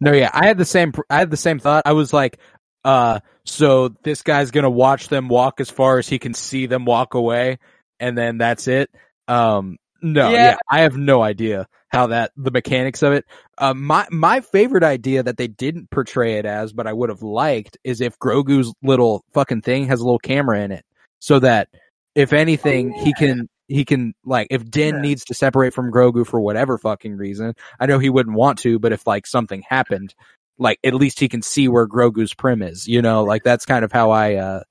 No, 0.00 0.12
yeah, 0.12 0.30
I 0.32 0.46
had 0.46 0.58
the 0.58 0.64
same. 0.64 0.92
I 1.10 1.18
had 1.18 1.30
the 1.30 1.36
same 1.36 1.58
thought. 1.58 1.82
I 1.86 1.92
was 1.92 2.12
like, 2.12 2.38
uh, 2.84 3.20
so 3.44 3.88
this 4.02 4.22
guy's 4.22 4.50
gonna 4.50 4.70
watch 4.70 5.08
them 5.08 5.28
walk 5.28 5.60
as 5.60 5.70
far 5.70 5.98
as 5.98 6.08
he 6.08 6.18
can 6.18 6.34
see 6.34 6.66
them 6.66 6.84
walk 6.84 7.14
away, 7.14 7.58
and 8.00 8.16
then 8.16 8.38
that's 8.38 8.68
it. 8.68 8.90
Um, 9.28 9.78
no, 10.00 10.32
Yeah. 10.32 10.44
yeah, 10.44 10.56
I 10.70 10.80
have 10.80 10.96
no 10.96 11.22
idea 11.22 11.68
how 11.90 12.08
that 12.08 12.32
the 12.36 12.50
mechanics 12.50 13.02
of 13.02 13.12
it. 13.12 13.24
Uh, 13.58 13.74
my 13.74 14.06
my 14.10 14.40
favorite 14.40 14.82
idea 14.84 15.22
that 15.22 15.36
they 15.36 15.46
didn't 15.48 15.90
portray 15.90 16.38
it 16.38 16.46
as, 16.46 16.72
but 16.72 16.86
I 16.86 16.92
would 16.92 17.08
have 17.10 17.22
liked, 17.22 17.78
is 17.84 18.00
if 18.00 18.18
Grogu's 18.18 18.72
little 18.82 19.24
fucking 19.34 19.62
thing 19.62 19.86
has 19.86 20.00
a 20.00 20.04
little 20.04 20.18
camera 20.18 20.60
in 20.60 20.72
it, 20.72 20.84
so 21.20 21.38
that 21.38 21.68
if 22.14 22.32
anything, 22.32 22.92
he 22.92 23.12
can 23.12 23.48
he 23.68 23.84
can 23.84 24.12
like 24.24 24.48
if 24.50 24.68
Din 24.70 24.96
Yeah. 24.96 25.00
needs 25.00 25.24
to 25.26 25.34
separate 25.34 25.72
from 25.72 25.92
Grogu 25.92 26.26
for 26.26 26.40
whatever 26.40 26.78
fucking 26.78 27.16
reason. 27.16 27.54
I 27.78 27.86
know 27.86 27.98
he 27.98 28.10
wouldn't 28.10 28.36
want 28.36 28.58
to, 28.60 28.78
but 28.78 28.92
if 28.92 29.06
like 29.06 29.26
something 29.26 29.62
happened, 29.68 30.14
like 30.62 30.78
at 30.84 30.94
least 30.94 31.20
he 31.20 31.28
can 31.28 31.42
see 31.42 31.68
where 31.68 31.86
Grogu's 31.86 32.32
prim 32.34 32.62
is. 32.62 32.88
You 32.88 33.02
know, 33.02 33.24
like 33.24 33.42
that's 33.42 33.66
kind 33.66 33.84
of 33.84 33.92
how 33.92 34.10
I. 34.10 34.34
uh 34.36 34.62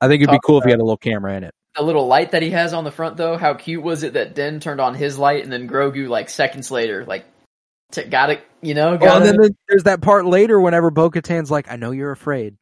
I 0.00 0.08
think 0.08 0.22
it'd 0.22 0.32
be 0.32 0.40
cool 0.44 0.58
if 0.58 0.64
he 0.64 0.70
had 0.70 0.80
a 0.80 0.82
little 0.82 0.96
camera 0.96 1.34
in 1.36 1.44
it. 1.44 1.54
The 1.76 1.82
little 1.82 2.06
light 2.06 2.30
that 2.32 2.42
he 2.42 2.50
has 2.50 2.72
on 2.72 2.84
the 2.84 2.90
front 2.90 3.16
though, 3.18 3.36
how 3.36 3.54
cute 3.54 3.82
was 3.82 4.02
it 4.02 4.14
that 4.14 4.34
Din 4.34 4.58
turned 4.58 4.80
on 4.80 4.94
his 4.94 5.18
light 5.18 5.44
and 5.44 5.52
then 5.52 5.68
Grogu 5.68 6.08
like 6.08 6.28
seconds 6.30 6.70
later 6.70 7.04
like 7.04 7.26
t- 7.92 8.04
got 8.04 8.30
it, 8.30 8.40
you 8.62 8.74
know, 8.74 8.92
got 8.96 9.02
Well, 9.02 9.16
and 9.18 9.26
then 9.26 9.36
there's- 9.36 9.54
there's 9.68 9.82
that 9.84 10.00
part 10.00 10.24
later 10.24 10.58
whenever 10.60 10.90
Bo-Katan's 10.90 11.50
like, 11.50 11.70
"I 11.70 11.76
know 11.76 11.90
you're 11.90 12.10
afraid," 12.12 12.56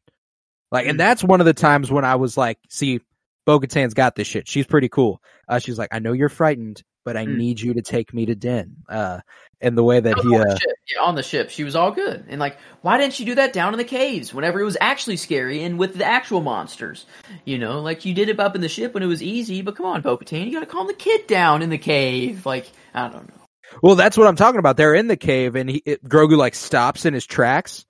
like, 0.72 0.86
and 0.86 0.98
that's 0.98 1.22
one 1.24 1.40
of 1.40 1.46
the 1.46 1.54
times 1.54 1.90
when 1.92 2.04
I 2.04 2.16
was 2.16 2.36
like, 2.36 2.58
"See, 2.68 3.00
Bo-Katan's 3.46 3.94
got 3.94 4.14
this 4.16 4.26
shit. 4.26 4.48
She's 4.48 4.66
pretty 4.66 4.88
cool." 4.88 5.22
Uh, 5.48 5.58
she's 5.58 5.78
like, 5.78 5.88
"I 5.92 6.00
know 6.00 6.12
you're 6.12 6.28
frightened, 6.28 6.82
but 7.08 7.16
I 7.16 7.24
Mm. 7.24 7.36
need 7.38 7.58
you 7.60 7.72
to 7.72 7.80
take 7.80 8.12
me 8.12 8.26
to 8.26 8.34
Din. 8.34 8.76
Uh, 8.86 9.20
and 9.62 9.76
the 9.78 9.82
way 9.82 9.98
that 9.98 10.18
on 10.18 10.28
he, 10.30 10.36
the 10.36 10.42
uh, 10.44 10.56
ship, 10.58 10.76
yeah, 10.94 11.00
on 11.00 11.14
the 11.14 11.22
ship, 11.22 11.48
she 11.48 11.64
was 11.64 11.74
all 11.74 11.90
good. 11.90 12.26
And 12.28 12.38
like, 12.38 12.58
why 12.82 12.98
didn't 12.98 13.14
she 13.14 13.24
do 13.24 13.34
that 13.36 13.54
down 13.54 13.72
in 13.72 13.78
the 13.78 13.84
caves 13.84 14.34
whenever 14.34 14.60
it 14.60 14.64
was 14.64 14.76
actually 14.78 15.16
scary 15.16 15.62
and 15.64 15.78
with 15.78 15.94
the 15.94 16.04
actual 16.04 16.42
monsters? 16.42 17.06
You 17.46 17.56
know, 17.56 17.80
like 17.80 18.04
you 18.04 18.12
did 18.12 18.28
it 18.28 18.38
up 18.38 18.54
in 18.54 18.60
the 18.60 18.68
ship 18.68 18.92
when 18.92 19.02
it 19.02 19.06
was 19.06 19.22
easy. 19.22 19.62
But 19.62 19.74
come 19.74 19.86
on, 19.86 20.02
Bo-Katan, 20.02 20.44
you 20.46 20.52
got 20.52 20.60
to 20.60 20.66
calm 20.66 20.86
the 20.86 20.92
kid 20.92 21.26
down 21.26 21.62
in 21.62 21.70
the 21.70 21.78
cave. 21.78 22.44
Like, 22.44 22.70
I 22.92 23.08
don't 23.08 23.26
know. 23.26 23.34
well, 23.82 23.94
that's 23.96 24.18
what 24.18 24.26
I'm 24.28 24.36
talking 24.36 24.58
about. 24.58 24.76
They're 24.76 24.94
in 24.94 25.06
the 25.08 25.16
cave 25.16 25.56
and 25.56 25.70
he, 25.70 25.82
it, 25.86 26.04
Grogu 26.04 26.36
like 26.36 26.54
stops 26.54 27.06
in 27.06 27.14
his 27.14 27.26
tracks 27.26 27.86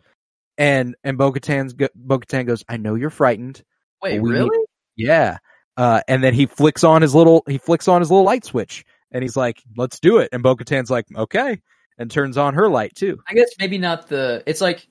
and, 0.56 0.94
and 1.02 1.18
Bo-Katan's, 1.18 1.72
go, 1.74 1.88
Bo-Katan 1.94 2.46
goes, 2.46 2.64
I 2.68 2.76
know 2.78 2.94
you're 2.94 3.10
frightened. 3.10 3.62
Wait, 4.00 4.20
We- 4.22 4.30
really? 4.30 4.58
Yeah. 4.96 5.38
Uh, 5.76 6.00
and 6.08 6.24
then 6.24 6.34
he 6.34 6.46
flicks 6.46 6.82
on 6.82 7.02
his 7.02 7.14
little, 7.14 7.44
he 7.46 7.58
flicks 7.58 7.86
on 7.86 8.00
his 8.00 8.10
little 8.10 8.24
light 8.24 8.44
switch 8.44 8.84
and 9.12 9.22
he's 9.22 9.36
like, 9.36 9.62
let's 9.76 10.00
do 10.00 10.18
it. 10.18 10.30
And 10.32 10.42
Bo-Katan's 10.42 10.90
like, 10.90 11.06
okay. 11.14 11.60
And 11.98 12.10
turns 12.10 12.36
on 12.36 12.54
her 12.54 12.68
light 12.68 12.94
too. 12.94 13.18
I 13.28 13.34
guess 13.34 13.48
maybe 13.58 13.78
not 13.78 14.08
the. 14.08 14.42
It's 14.46 14.60
like, 14.60 14.86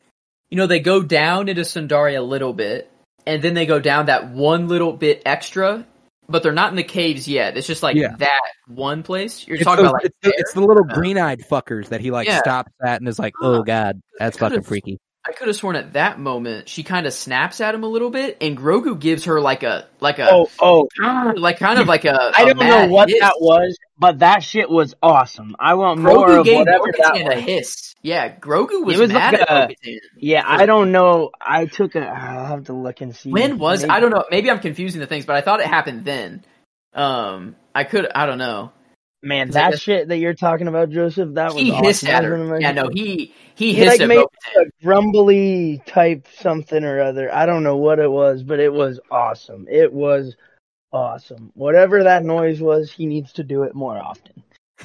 you 0.49 0.57
know, 0.57 0.67
they 0.67 0.79
go 0.79 1.01
down 1.01 1.47
into 1.47 1.61
Sundari 1.61 2.17
a 2.17 2.21
little 2.21 2.53
bit, 2.53 2.91
and 3.25 3.41
then 3.41 3.53
they 3.53 3.65
go 3.65 3.79
down 3.79 4.07
that 4.07 4.29
one 4.29 4.67
little 4.67 4.91
bit 4.91 5.21
extra, 5.25 5.85
but 6.27 6.43
they're 6.43 6.51
not 6.51 6.71
in 6.71 6.75
the 6.75 6.83
caves 6.83 7.27
yet. 7.27 7.55
It's 7.57 7.67
just 7.67 7.81
like 7.83 7.95
Yeah. 7.95 8.15
that 8.17 8.41
one 8.67 9.03
place. 9.03 9.47
You're 9.47 9.55
It's, 9.55 9.63
talking 9.63 9.85
those- 9.85 9.91
about 9.91 10.03
like 10.03 10.05
it's, 10.05 10.17
the, 10.21 10.33
it's 10.37 10.53
the 10.53 10.61
little 10.61 10.85
oh. 10.89 10.93
green 10.93 11.17
eyed 11.17 11.39
fuckers 11.49 11.89
that 11.89 12.01
he 12.01 12.11
like 12.11 12.27
Yeah. 12.27 12.39
stops 12.39 12.71
at 12.83 12.99
and 12.99 13.07
is 13.07 13.19
like, 13.19 13.33
oh 13.41 13.63
god, 13.63 14.01
that's 14.19 14.37
fucking 14.37 14.63
freaky. 14.63 14.99
I 15.27 15.33
could 15.33 15.47
have 15.47 15.57
sworn 15.57 15.75
at 15.75 15.93
that 15.93 16.19
moment 16.19 16.69
she 16.69 16.83
kind 16.83 17.05
of 17.05 17.13
snaps 17.13 17.59
at 17.59 17.75
him 17.75 17.83
a 17.83 17.87
little 17.87 18.09
bit, 18.09 18.37
and 18.39 18.57
Grogu 18.57 18.97
gives 18.99 19.25
her 19.25 19.41
like 19.41 19.63
a 19.63 19.87
like 19.99 20.19
a 20.19 20.29
Oh, 20.31 20.49
oh, 20.59 20.87
like 21.35 21.59
kind 21.59 21.79
of 21.79 21.87
like 21.87 22.05
a. 22.05 22.31
I 22.35 22.43
a 22.43 22.45
don't 22.53 22.57
know 22.59 22.87
what 22.87 23.09
hiss. 23.09 23.19
that 23.19 23.35
was, 23.39 23.77
but 23.99 24.19
that 24.19 24.41
shit 24.43 24.69
was 24.69 24.95
awesome. 25.03 25.55
I 25.59 25.73
want 25.73 25.99
more 25.99 26.27
Grogu 26.27 26.39
of 26.39 26.45
gave 26.45 26.57
whatever 26.59 26.85
that 26.97 27.13
Bo-Katan 27.13 27.31
a 27.35 27.39
hiss. 27.41 27.95
Yeah, 28.01 28.33
Grogu 28.37 28.85
was, 28.85 28.97
was 28.97 29.11
mad 29.11 29.33
like 29.33 29.41
at 29.51 29.71
a- 29.71 29.99
Yeah, 30.17 30.43
I 30.45 30.65
don't 30.65 30.91
know. 30.93 31.31
I 31.41 31.65
took 31.65 31.95
a. 31.95 32.01
I'll 32.07 32.45
have 32.45 32.63
to 32.65 32.73
look 32.73 33.01
and 33.01 33.13
see. 33.15 33.29
When 33.31 33.57
was 33.57 33.81
Maybe- 33.81 33.89
I 33.91 33.99
don't 33.99 34.11
know. 34.11 34.23
Maybe 34.31 34.49
I'm 34.49 34.59
confusing 34.59 35.01
the 35.01 35.07
things, 35.07 35.25
but 35.25 35.35
I 35.35 35.41
thought 35.41 35.59
it 35.59 35.67
happened 35.67 36.05
then. 36.05 36.45
Um, 36.93 37.55
I 37.75 37.83
could. 37.83 38.07
I 38.13 38.25
don't 38.25 38.37
know. 38.37 38.71
Man, 39.27 39.47
'Cause 39.47 39.55
I 39.57 39.59
that 39.61 39.71
guess- 39.71 39.79
shit 39.81 40.07
that 40.07 40.17
you're 40.17 40.33
talking 40.33 40.67
about, 40.67 40.89
Joseph, 40.89 41.33
that 41.33 41.53
was 41.53 41.61
He 41.61 41.71
awesome. 41.71 41.83
hissed 41.85 42.01
That 42.03 42.15
at 42.15 42.23
her. 42.23 42.31
one 42.31 42.41
of 42.41 42.47
my- 42.49 42.57
Yeah, 42.59 42.71
no, 42.71 42.87
he 42.87 43.33
he 43.55 43.71
He, 43.71 43.73
hissed 43.73 43.87
like 43.99 44.01
at 44.01 44.07
made 44.07 44.19
a 44.55 44.65
grumbly 44.83 45.81
type 45.85 46.27
something 46.39 46.83
or 46.83 47.01
other. 47.01 47.33
I 47.33 47.45
don't 47.45 47.63
know 47.63 47.75
what 47.75 47.99
it 47.99 48.09
was, 48.09 48.43
but 48.43 48.59
it 48.59 48.71
was 48.71 48.99
awesome. 49.11 49.67
It 49.69 49.91
was 49.91 50.35
awesome. 50.93 51.51
Whatever 51.55 52.03
that 52.05 52.23
noise 52.23 52.61
was, 52.61 52.89
he 52.91 53.05
needs 53.05 53.33
to 53.33 53.43
do 53.43 53.63
it 53.63 53.75
more 53.75 53.97
often. 53.97 54.43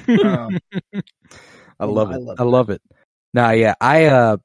Um, 0.09 0.59
I 1.79 1.85
love 1.85 2.11
I 2.11 2.17
it. 2.17 2.23
I 2.39 2.43
love 2.43 2.71
it. 2.71 2.83
Nah, 3.35 3.51
yeah, 3.51 3.75
I 3.81 4.07
uh 4.07 4.37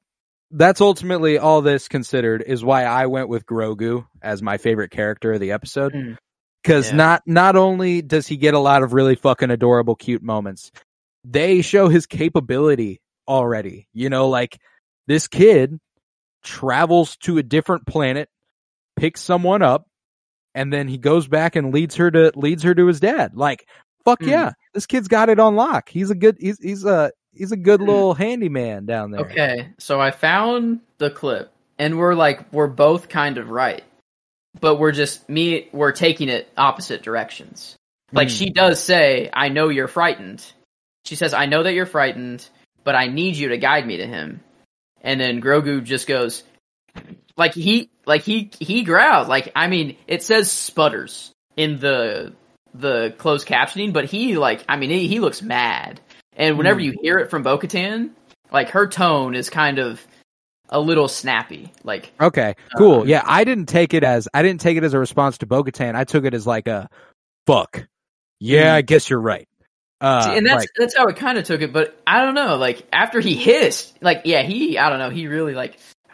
that's 0.51 0.79
ultimately 0.79 1.39
all 1.39 1.61
this 1.61 1.87
considered 1.87 2.43
is 2.45 2.63
why 2.63 2.83
I 2.83 3.07
went 3.07 3.29
with 3.29 3.45
Grogu 3.45 4.05
as 4.21 4.41
my 4.43 4.57
favorite 4.57 4.91
character 4.91 5.33
of 5.33 5.39
the 5.39 5.51
episode. 5.53 5.93
Mm. 5.93 6.17
Cause 6.64 6.89
Yeah. 6.89 6.95
not 6.97 7.22
not 7.26 7.55
only 7.55 8.01
does 8.01 8.28
he 8.28 8.36
get 8.38 8.53
a 8.53 8.60
lot 8.60 8.84
of 8.84 8.93
really 8.93 9.16
fucking 9.16 9.51
adorable 9.51 9.95
cute 9.95 10.22
moments, 10.24 10.72
they 11.24 11.62
show 11.62 11.88
his 11.88 12.05
capability 12.05 12.99
already. 13.28 13.88
You 13.93 14.10
know, 14.10 14.28
like 14.30 14.60
this 15.08 15.28
kid 15.28 15.80
travels 16.43 17.16
to 17.18 17.38
a 17.38 17.43
different 17.43 17.86
planet, 17.86 18.30
picks 18.97 19.22
someone 19.22 19.62
up, 19.62 19.86
and 20.55 20.72
then 20.72 20.88
he 20.88 20.97
goes 20.97 21.28
back 21.28 21.55
and 21.55 21.74
leads 21.74 21.95
her 21.95 22.10
to 22.12 22.32
leads 22.36 22.64
her 22.64 22.74
to 22.76 22.88
his 22.88 22.99
dad. 22.99 23.36
Like, 23.36 23.66
fuck 24.05 24.20
Mm. 24.22 24.28
yeah, 24.28 24.51
this 24.74 24.86
kid's 24.86 25.08
got 25.08 25.30
it 25.30 25.39
on 25.39 25.55
lock. 25.55 25.89
He's 25.89 26.10
a 26.10 26.16
good 26.16 26.38
he's 26.39 26.60
he's 26.62 26.84
a 26.86 27.12
he's 27.34 27.51
a 27.51 27.58
good 27.58 27.80
Mm. 27.80 27.88
little 27.88 28.14
handyman 28.14 28.86
down 28.86 29.12
there. 29.12 29.22
Okay, 29.22 29.70
so 29.80 30.01
I 30.01 30.12
found 30.12 30.80
the 30.97 31.10
clip, 31.12 31.51
and 31.80 31.97
we're 31.97 32.16
like 32.16 32.51
we're 32.51 32.68
both 32.68 33.08
kind 33.10 33.38
of 33.38 33.49
right, 33.49 33.84
but 34.59 34.75
we're 34.75 34.91
just 34.91 35.27
me. 35.29 35.69
We're 35.71 35.91
taking 35.91 36.29
it 36.29 36.49
opposite 36.57 37.03
directions. 37.03 37.75
Like 38.11 38.29
Hmm. 38.29 38.33
she 38.35 38.49
does 38.49 38.81
say, 38.81 39.29
"I 39.33 39.49
know 39.49 39.69
you're 39.69 39.87
frightened." 39.87 40.45
She 41.05 41.15
says, 41.15 41.33
"I 41.33 41.45
know 41.45 41.63
that 41.63 41.73
you're 41.73 41.85
frightened, 41.85 42.47
but 42.83 42.95
I 42.95 43.07
need 43.07 43.35
you 43.35 43.49
to 43.49 43.57
guide 43.57 43.85
me 43.85 43.97
to 43.97 44.07
him." 44.07 44.41
And 45.01 45.19
then 45.19 45.41
Grogu 45.41 45.83
just 45.83 46.07
goes, 46.07 46.43
like 47.37 47.53
he, 47.53 47.89
like 48.05 48.23
he, 48.23 48.49
he 48.59 48.83
growls. 48.83 49.27
Like 49.27 49.51
I 49.55 49.67
mean, 49.67 49.97
it 50.07 50.23
says 50.23 50.51
sputters 50.51 51.31
in 51.55 51.79
the 51.79 52.33
the 52.73 53.13
closed 53.17 53.47
captioning, 53.47 53.93
but 53.93 54.05
he 54.05 54.37
like, 54.37 54.63
I 54.69 54.75
mean, 54.77 54.89
he, 54.89 55.07
he 55.07 55.19
looks 55.19 55.41
mad. 55.41 55.99
And 56.35 56.57
whenever 56.57 56.79
Hmm. 56.79 56.85
you 56.85 56.95
hear 57.01 57.17
it 57.17 57.29
from 57.29 57.43
Bo-Katan, 57.43 58.11
like 58.51 58.69
her 58.69 58.87
tone 58.87 59.35
is 59.35 59.49
kind 59.49 59.79
of 59.79 60.05
a 60.70 60.80
little 60.80 61.07
snappy. 61.07 61.72
Like, 61.84 62.11
Okay, 62.20 62.55
cool. 62.78 63.01
Um, 63.01 63.07
yeah, 63.07 63.24
I 63.26 63.43
didn't 63.43 63.68
take 63.68 63.93
it 63.93 64.03
as 64.03 64.28
I 64.34 64.41
didn't 64.43 64.61
take 64.61 64.78
it 64.78 64.84
as 64.84 64.93
a 64.93 64.99
response 64.99 65.39
to 65.39 65.45
Bo-Katan. 65.45 65.95
I 65.95 66.03
took 66.03 66.26
it 66.26 66.34
as 66.34 66.45
like 66.45 66.68
a 66.68 66.89
fuck. 67.45 67.88
Yeah. 68.39 68.74
I 68.74 68.82
guess 68.82 69.09
you're 69.09 69.20
right. 69.20 69.47
Uh, 69.99 70.22
See, 70.22 70.38
and 70.38 70.45
that's 70.45 70.61
like, 70.63 70.70
that's 70.78 70.95
how 70.95 71.07
it 71.07 71.15
kind 71.15 71.38
of 71.38 71.45
took 71.45 71.61
it. 71.61 71.74
But 71.74 71.99
I 72.05 72.24
don't 72.24 72.36
know. 72.36 72.57
Like 72.57 72.88
after 72.93 73.20
he 73.20 73.34
hissed, 73.34 73.97
like 74.01 74.22
yeah, 74.26 74.43
he 74.43 74.78
I 74.78 74.89
don't 74.89 74.99
know. 74.99 75.09
He 75.09 75.28
really 75.28 75.55
like. 75.55 75.80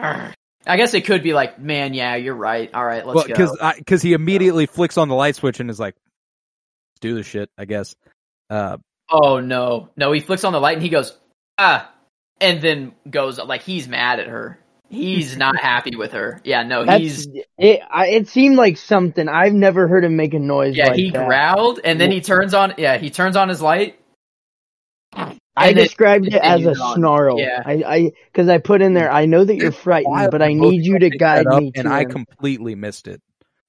I 0.66 0.78
guess 0.78 0.94
it 0.94 1.02
could 1.02 1.24
be 1.24 1.34
like, 1.34 1.60
man, 1.60 1.94
yeah, 1.94 2.16
you're 2.16 2.34
right. 2.34 2.74
All 2.74 2.86
right, 2.86 3.06
let's 3.06 3.16
well, 3.16 3.28
go. 3.28 3.34
because 3.34 3.76
because 3.78 4.02
he 4.02 4.14
immediately 4.14 4.66
flicks 4.66 4.98
on 4.98 5.10
the 5.10 5.16
light 5.16 5.36
switch 5.36 5.60
and 5.60 5.70
is 5.70 5.78
like, 5.78 5.96
"Let's 5.96 7.00
do 7.02 7.16
the 7.16 7.24
shit." 7.24 7.50
I 7.58 7.66
guess. 7.66 7.94
Uh, 8.50 8.78
Oh 9.10 9.40
no, 9.40 9.90
no, 9.96 10.12
he 10.12 10.20
flicks 10.20 10.44
on 10.44 10.54
the 10.54 10.60
light 10.60 10.74
and 10.74 10.82
he 10.82 10.90
goes 10.90 11.16
ah, 11.58 11.93
and 12.44 12.62
then 12.62 12.94
goes 13.10 13.40
like 13.40 13.64
he's 13.64 13.88
mad 13.88 14.20
at 14.20 14.28
her. 14.28 14.60
He's 14.90 15.38
not 15.38 15.58
happy 15.58 15.96
with 15.96 16.12
her. 16.12 16.42
Yeah, 16.44 16.64
no, 16.64 16.86
that's 16.86 17.02
he's 17.02 17.28
it. 17.58 17.82
I, 17.90 18.08
it 18.10 18.28
seemed 18.28 18.58
like 18.58 18.78
something. 18.78 19.28
I've 19.28 19.54
never 19.54 19.88
heard 19.88 20.04
him 20.04 20.16
make 20.16 20.34
a 20.34 20.40
noise. 20.40 20.76
yeah, 20.76 20.90
like 20.90 20.96
he 20.98 21.10
that. 21.12 21.26
growled 21.26 21.80
and 21.84 22.00
then 22.00 22.12
he 22.12 22.22
turns 22.22 22.54
on 22.54 22.74
yeah 22.78 22.98
he 22.98 23.10
turns 23.10 23.36
on 23.36 23.50
his 23.50 23.62
light. 23.62 24.00
I 25.56 25.68
and 25.68 25.78
described 25.78 26.28
it 26.28 26.34
as 26.34 26.66
a 26.66 26.72
on. 26.72 26.96
snarl. 26.96 27.40
Yeah. 27.40 27.62
I, 27.64 27.84
I, 27.86 28.12
because 28.32 28.50
I 28.50 28.58
put 28.58 28.82
in 28.82 28.96
there. 28.96 29.12
I 29.12 29.28
know 29.28 29.44
that 29.46 29.56
you're 29.56 29.72
frightened, 29.72 30.32
but 30.32 30.42
I 30.42 30.54
need 30.54 30.84
you 30.84 30.98
to 30.98 31.12
guide 31.12 31.46
me 31.46 31.72
to 31.72 31.80
and 31.80 31.88
I 31.88 32.06
completely 32.06 32.74
missed 32.74 33.08
it. 33.08 33.22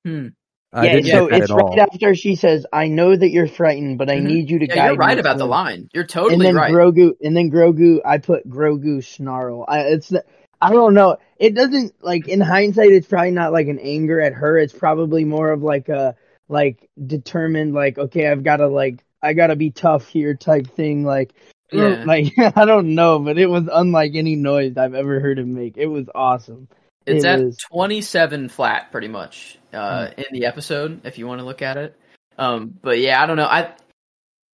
Hmm. 0.05 0.29
I 0.75 0.87
yeah, 0.87 1.01
so 1.03 1.27
it's 1.29 1.51
at 1.51 1.51
right 1.51 1.65
all. 1.65 1.79
after 1.79 2.15
she 2.15 2.37
says, 2.37 2.67
"I 2.73 2.89
know 2.89 3.17
that 3.17 3.31
you're 3.31 3.49
frightened, 3.49 3.99
but 3.99 4.11
I 4.11 4.19
Mhm. 4.19 4.27
need 4.29 4.51
you 4.51 4.61
to 4.61 4.67
Yeah, 4.69 4.77
guide 4.77 4.93
you're 4.93 4.97
right 4.97 5.19
me 5.19 5.21
about 5.21 5.35
to 5.35 5.39
the 5.39 5.47
line. 5.47 5.91
You're 5.95 6.05
totally 6.07 6.33
and 6.35 6.41
totally 6.41 6.47
then 6.47 6.55
right. 6.55 6.73
Grogu, 6.73 7.13
and 7.23 7.37
then 7.37 7.51
Grogu, 7.51 8.01
I 8.05 8.19
put 8.19 8.49
Grogu 8.49 9.05
snarl. 9.05 9.65
I, 9.69 9.81
it's 9.81 10.09
the, 10.11 10.25
I 10.61 10.73
don't 10.73 10.95
know. 10.95 11.19
It 11.39 11.55
doesn't 11.55 11.95
like 12.03 12.29
in 12.29 12.41
hindsight, 12.41 12.93
it's 12.93 13.07
probably 13.09 13.33
not 13.33 13.53
like 13.53 13.69
an 13.69 13.79
anger 13.81 14.21
at 14.21 14.35
her. 14.35 14.59
It's 14.59 14.73
probably 14.75 15.25
more 15.25 15.53
of 15.53 15.63
like 15.63 15.89
a 15.91 16.17
like 16.49 16.89
determined, 17.07 17.75
like 17.75 17.99
okay, 17.99 18.29
I've 18.31 18.45
got 18.45 18.59
to 18.59 18.69
like 18.69 19.05
I 19.23 19.35
got 19.35 19.49
to 19.49 19.57
be 19.57 19.71
tough 19.71 20.09
here 20.09 20.35
type 20.35 20.69
thing. 20.69 21.05
Like, 21.05 21.35
Yeah. 21.73 22.07
like 22.07 22.35
I 22.57 22.65
don't 22.67 22.95
know, 22.95 23.19
but 23.21 23.39
it 23.39 23.47
was 23.47 23.69
unlike 23.73 24.13
any 24.15 24.37
noise 24.37 24.77
I've 24.79 24.95
ever 24.95 25.21
heard 25.21 25.39
him 25.39 25.55
make. 25.55 25.77
It 25.79 25.87
was 25.89 26.07
awesome. 26.15 26.69
It's 27.07 27.25
It 27.25 27.25
at 27.25 27.47
is. 27.49 27.59
27 27.73 28.49
flat, 28.49 28.93
pretty 28.93 29.09
much, 29.09 29.59
uh, 29.75 30.11
in 30.17 30.25
the 30.33 30.47
episode, 30.47 31.05
if 31.05 31.19
you 31.19 31.27
want 31.27 31.41
to 31.41 31.45
look 31.45 31.63
at 31.63 31.77
it. 31.77 31.97
Um, 32.39 32.79
but 32.83 32.99
yeah, 32.99 33.23
I 33.23 33.27
don't 33.27 33.37
know. 33.37 33.47
I, 33.47 33.73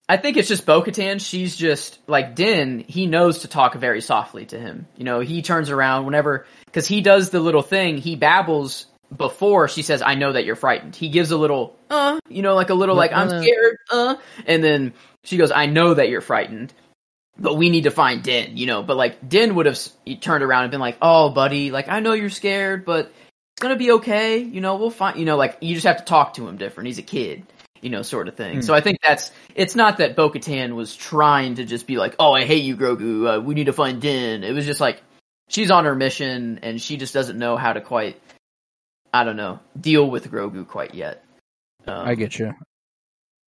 I 0.09 0.17
think 0.17 0.37
it's 0.37 0.49
just 0.49 0.67
Bo-Katan. 0.67 1.21
She's 1.21 1.57
just 1.57 1.99
like 2.09 2.35
Din. 2.35 2.85
He 2.87 3.07
knows 3.07 3.41
to 3.41 3.49
talk 3.49 3.75
very 3.75 4.01
softly 4.01 4.45
to 4.47 4.59
him. 4.59 4.87
You 4.97 5.05
know, 5.05 5.21
he 5.21 5.41
turns 5.43 5.71
around 5.71 6.05
whenever 6.05 6.47
because 6.67 6.87
he 6.87 7.01
does 7.01 7.31
the 7.31 7.41
little 7.41 7.63
thing. 7.63 7.97
He 7.99 8.17
babbles 8.17 8.87
before 9.17 9.69
she 9.69 9.83
says, 9.83 10.03
"I 10.03 10.17
know 10.17 10.33
that 10.33 10.45
you're 10.45 10.57
frightened." 10.57 10.97
He 10.97 11.09
gives 11.09 11.31
a 11.31 11.37
little, 11.37 11.77
uh, 11.91 12.19
you 12.29 12.43
know, 12.43 12.55
like 12.55 12.71
a 12.71 12.75
little 12.75 12.97
like 12.97 13.13
I'm 13.13 13.29
Uh. 13.29 13.41
scared, 13.43 13.77
uh, 13.91 14.17
and 14.47 14.65
then 14.65 14.93
she 15.25 15.37
goes, 15.37 15.53
"I 15.53 15.67
know 15.67 15.95
that 15.95 16.09
you're 16.09 16.21
frightened." 16.21 16.73
But 17.39 17.55
we 17.55 17.71
need 17.71 17.85
to 17.85 17.91
find 17.91 18.23
Din, 18.23 18.57
you 18.57 18.67
know. 18.67 18.83
But 18.83 18.97
like 18.97 19.27
Din 19.29 19.55
would 19.55 19.67
have 19.67 19.77
s- 19.77 19.97
turned 20.21 20.45
around 20.45 20.65
and 20.65 20.71
been 20.73 20.81
like, 20.81 20.99
"Oh, 21.01 21.31
buddy, 21.31 21.71
like 21.71 21.89
I 21.89 22.01
know 22.01 22.13
you're 22.13 22.31
scared, 22.31 22.85
but 22.85 23.13
gonna 23.61 23.77
be 23.77 23.93
okay. 23.93 24.39
You 24.39 24.61
know, 24.61 24.77
we'll 24.77 24.91
find. 24.91 25.19
You 25.19 25.25
know, 25.25 25.37
like 25.37 25.59
you 25.61 25.75
just 25.75 25.87
have 25.87 25.99
to 25.99 26.05
talk 26.05 26.35
to 26.35 26.49
him 26.49 26.57
different. 26.57 26.89
He's 26.89 26.99
a 26.99 27.03
kid, 27.03 27.45
you 27.81 27.91
know, 27.91 28.03
sort 28.03 28.27
of 28.29 28.35
thing. 28.37 28.57
Hmm. 28.57 28.61
So 28.63 28.75
I 28.75 28.81
think 28.81 28.99
that's. 29.03 29.31
It's 29.55 29.75
not 29.77 29.99
that 29.99 30.17
Bo-Katan 30.17 30.75
was 30.75 30.95
trying 30.97 31.57
to 31.57 31.65
just 31.65 31.87
be 31.87 31.97
like, 31.97 32.17
"Oh, 32.19 32.33
I 32.33 32.45
hate 32.45 32.65
you, 32.65 32.77
Grogu. 32.77 33.39
Uh, 33.39 33.41
we 33.41 33.55
need 33.55 33.67
to 33.67 33.73
find 33.73 34.01
Din." 34.01 34.43
It 34.43 34.53
was 34.53 34.67
just 34.67 34.81
like 34.81 35.03
she's 35.49 35.71
on 35.71 35.85
her 35.85 35.95
mission 35.95 36.61
and 36.63 36.81
she 36.81 36.97
just 36.97 37.15
doesn't 37.15 37.39
know 37.39 37.57
how 37.57 37.73
to 37.73 37.81
quite. 37.81 38.21
I 39.13 39.25
don't 39.25 39.37
know, 39.37 39.59
deal 39.81 40.09
with 40.09 40.31
Grogu 40.31 40.67
quite 40.67 40.95
yet. 40.95 41.25
Um, 41.87 42.07
I 42.09 42.15
get 42.15 42.39
you. 42.39 42.53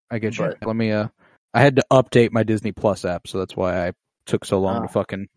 I 0.09 0.17
get 0.19 0.37
you. 0.37 0.45
but- 0.45 0.67
Let 0.67 0.75
me. 0.75 0.91
Uh, 0.91 1.07
I 1.53 1.61
had 1.61 1.75
to 1.75 1.83
update 1.91 2.31
my 2.31 2.43
Disney 2.43 2.71
Plus 2.71 3.05
app, 3.05 3.27
so 3.27 3.37
that's 3.39 3.55
why 3.55 3.87
I 3.87 3.91
took 4.25 4.43
so 4.45 4.59
long 4.59 4.77
Oh. 4.79 4.81
to 4.83 4.87
fucking 4.87 5.27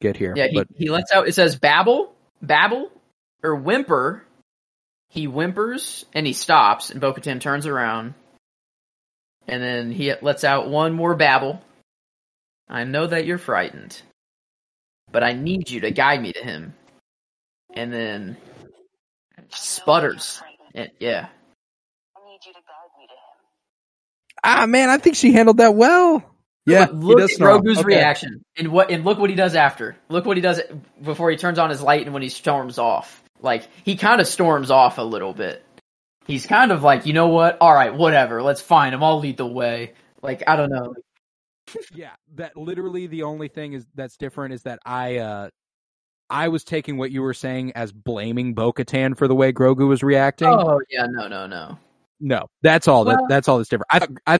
get 0.00 0.16
here. 0.16 0.34
Yeah, 0.36 0.48
he, 0.48 0.54
but 0.56 0.66
he 0.76 0.90
lets 0.90 1.12
out. 1.12 1.28
It 1.28 1.34
says 1.34 1.56
babble, 1.56 2.12
babble, 2.42 2.90
or 3.44 3.54
whimper. 3.54 4.24
He 5.10 5.26
whimpers 5.26 6.04
and 6.12 6.26
he 6.26 6.32
stops, 6.32 6.90
and 6.90 7.00
Bo-Katan 7.00 7.40
turns 7.40 7.66
around, 7.66 8.14
and 9.46 9.62
then 9.62 9.92
he 9.92 10.12
lets 10.20 10.42
out 10.42 10.68
one 10.68 10.92
more 10.92 11.14
babble. 11.14 11.62
I 12.68 12.82
know 12.82 13.06
that 13.06 13.24
you're 13.24 13.38
frightened, 13.38 14.02
but 15.12 15.22
I 15.22 15.32
need 15.34 15.70
you 15.70 15.82
to 15.82 15.92
guide 15.92 16.20
me 16.20 16.32
to 16.32 16.42
him. 16.42 16.74
And 17.76 17.92
then 17.92 18.36
sputters. 19.50 20.42
And, 20.74 20.90
yeah. 20.98 21.28
I 22.16 22.28
need 22.28 22.40
you 22.44 22.52
to 22.52 22.58
guide 22.58 22.90
me 22.98 23.06
to 23.06 23.12
him. 23.12 23.18
Ah, 24.42 24.66
man, 24.66 24.90
I 24.90 24.98
think 24.98 25.14
she 25.14 25.32
handled 25.32 25.58
that 25.58 25.76
well. 25.76 26.24
Yeah, 26.66 26.86
Look, 26.86 26.90
he 26.90 26.96
look 26.96 27.18
does 27.18 27.30
at 27.30 27.36
snarl. 27.36 27.60
Grogu's 27.60 27.78
Okay. 27.78 27.86
reaction, 27.86 28.42
and 28.56 28.68
what 28.68 28.90
and 28.90 29.04
look 29.04 29.18
what 29.18 29.30
he 29.30 29.36
does 29.36 29.54
after. 29.54 29.96
Look 30.08 30.24
what 30.24 30.36
he 30.36 30.40
does 30.40 30.60
before 31.02 31.30
he 31.30 31.36
turns 31.36 31.58
on 31.58 31.70
his 31.70 31.82
light 31.82 32.04
and 32.04 32.14
when 32.14 32.22
he 32.22 32.30
storms 32.30 32.78
off. 32.78 33.22
Like 33.44 33.68
he 33.84 33.96
kind 33.96 34.20
of 34.20 34.26
storms 34.26 34.70
off 34.70 34.98
a 34.98 35.02
little 35.02 35.34
bit. 35.34 35.64
He's 36.26 36.46
kind 36.46 36.72
of 36.72 36.82
like, 36.82 37.06
you 37.06 37.12
know 37.12 37.28
what? 37.28 37.58
All 37.60 37.74
right, 37.74 37.94
whatever. 37.94 38.42
Let's 38.42 38.62
find 38.62 38.94
him. 38.94 39.04
I'll 39.04 39.20
lead 39.20 39.36
the 39.36 39.46
way. 39.46 39.92
Like 40.22 40.42
I 40.46 40.56
don't 40.56 40.70
know. 40.70 40.94
Yeah, 41.94 42.10
that 42.34 42.58
literally 42.58 43.06
the 43.06 43.22
only 43.22 43.48
thing 43.48 43.72
is 43.72 43.86
that's 43.94 44.18
different 44.18 44.52
is 44.52 44.62
that 44.64 44.80
I 44.84 45.16
uh 45.16 45.48
I 46.28 46.48
was 46.48 46.62
taking 46.62 46.98
what 46.98 47.10
you 47.10 47.22
were 47.22 47.34
saying 47.34 47.72
as 47.72 47.90
blaming 47.90 48.52
Bo-Katan 48.54 49.16
for 49.16 49.26
the 49.26 49.34
way 49.34 49.52
Grogu 49.52 49.88
was 49.88 50.02
reacting. 50.02 50.48
Oh 50.48 50.80
yeah, 50.90 51.06
no, 51.06 51.26
no, 51.26 51.46
no. 51.46 51.78
No, 52.20 52.46
that's 52.62 52.86
all. 52.86 53.04
that 53.04 53.18
that's 53.28 53.48
all 53.48 53.56
that's 53.58 53.70
different. 53.70 53.88
I, 54.26 54.34
I 54.34 54.38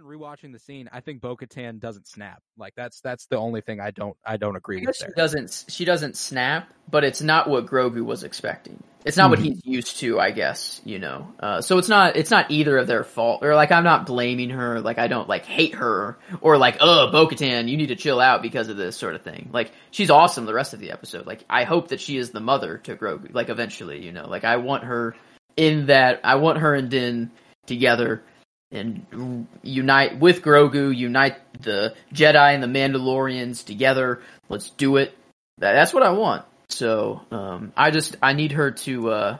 even 0.00 0.10
rewatching 0.20 0.52
the 0.52 0.58
scene, 0.58 0.88
I 0.92 1.00
think 1.00 1.20
Bo-Katan 1.20 1.78
doesn't 1.80 2.06
snap. 2.06 2.42
Like 2.58 2.74
that's 2.76 3.00
that's 3.00 3.26
the 3.26 3.36
only 3.36 3.60
thing 3.60 3.80
I 3.80 3.90
don't 3.90 4.16
I 4.24 4.36
don't 4.36 4.56
agree 4.56 4.84
with 4.84 4.96
she 4.96 5.04
there. 5.04 5.14
doesn't. 5.16 5.64
She 5.68 5.84
doesn't 5.84 6.16
snap, 6.16 6.72
but 6.90 7.04
it's 7.04 7.22
not 7.22 7.48
what 7.48 7.66
Grogu 7.66 8.04
was 8.04 8.24
expecting. 8.24 8.82
It's 9.04 9.16
not 9.16 9.30
what 9.30 9.38
Mhm. 9.38 9.44
he's 9.44 9.64
used 9.64 10.00
to, 10.00 10.20
I 10.20 10.30
guess. 10.30 10.82
You 10.84 10.98
know, 10.98 11.32
uh, 11.40 11.60
so 11.62 11.78
it's 11.78 11.88
not. 11.88 12.16
It's 12.16 12.30
not 12.30 12.50
either 12.50 12.76
of 12.78 12.86
their 12.86 13.02
fault. 13.04 13.42
Or 13.42 13.54
like, 13.54 13.72
I'm 13.72 13.84
not 13.84 14.04
blaming 14.06 14.50
her. 14.50 14.80
Like, 14.80 14.98
I 14.98 15.08
don't 15.08 15.28
like 15.28 15.46
hate 15.46 15.74
her 15.76 16.18
or 16.42 16.58
like, 16.58 16.76
oh, 16.80 17.10
Bo-Katan, 17.10 17.68
you 17.68 17.76
need 17.76 17.86
to 17.88 17.96
chill 17.96 18.20
out 18.20 18.42
because 18.42 18.68
of 18.68 18.76
this 18.76 18.96
sort 18.96 19.14
of 19.14 19.22
thing. 19.22 19.48
Like, 19.52 19.72
she's 19.90 20.10
awesome 20.10 20.44
the 20.44 20.54
rest 20.54 20.74
of 20.74 20.80
the 20.80 20.90
episode. 20.90 21.26
Like, 21.26 21.44
I 21.48 21.64
hope 21.64 21.88
that 21.88 22.00
she 22.00 22.18
is 22.18 22.30
the 22.30 22.40
mother 22.40 22.78
to 22.78 22.94
Grogu. 22.96 23.32
Like, 23.32 23.48
eventually, 23.48 24.04
you 24.04 24.12
know, 24.12 24.28
like 24.28 24.44
I 24.44 24.56
want 24.56 24.84
her 24.84 25.14
in 25.56 25.86
that. 25.86 26.20
I 26.24 26.34
want 26.36 26.58
her 26.58 26.74
and 26.74 26.90
Din 26.90 27.30
together 27.66 28.22
and 28.72 29.46
unite 29.62 30.18
with 30.18 30.42
Grogu, 30.42 30.94
unite 30.96 31.36
the 31.62 31.94
Jedi 32.14 32.54
and 32.54 32.62
the 32.62 32.66
Mandalorians 32.66 33.64
together. 33.64 34.22
Let's 34.48 34.70
do 34.70 34.96
it. 34.96 35.16
That, 35.58 35.72
that's 35.72 35.92
what 35.92 36.02
I 36.02 36.12
want. 36.12 36.44
So, 36.68 37.20
um, 37.30 37.72
I 37.76 37.90
just 37.90 38.16
I 38.22 38.32
need 38.32 38.52
her 38.52 38.70
to, 38.70 39.10
uh, 39.10 39.38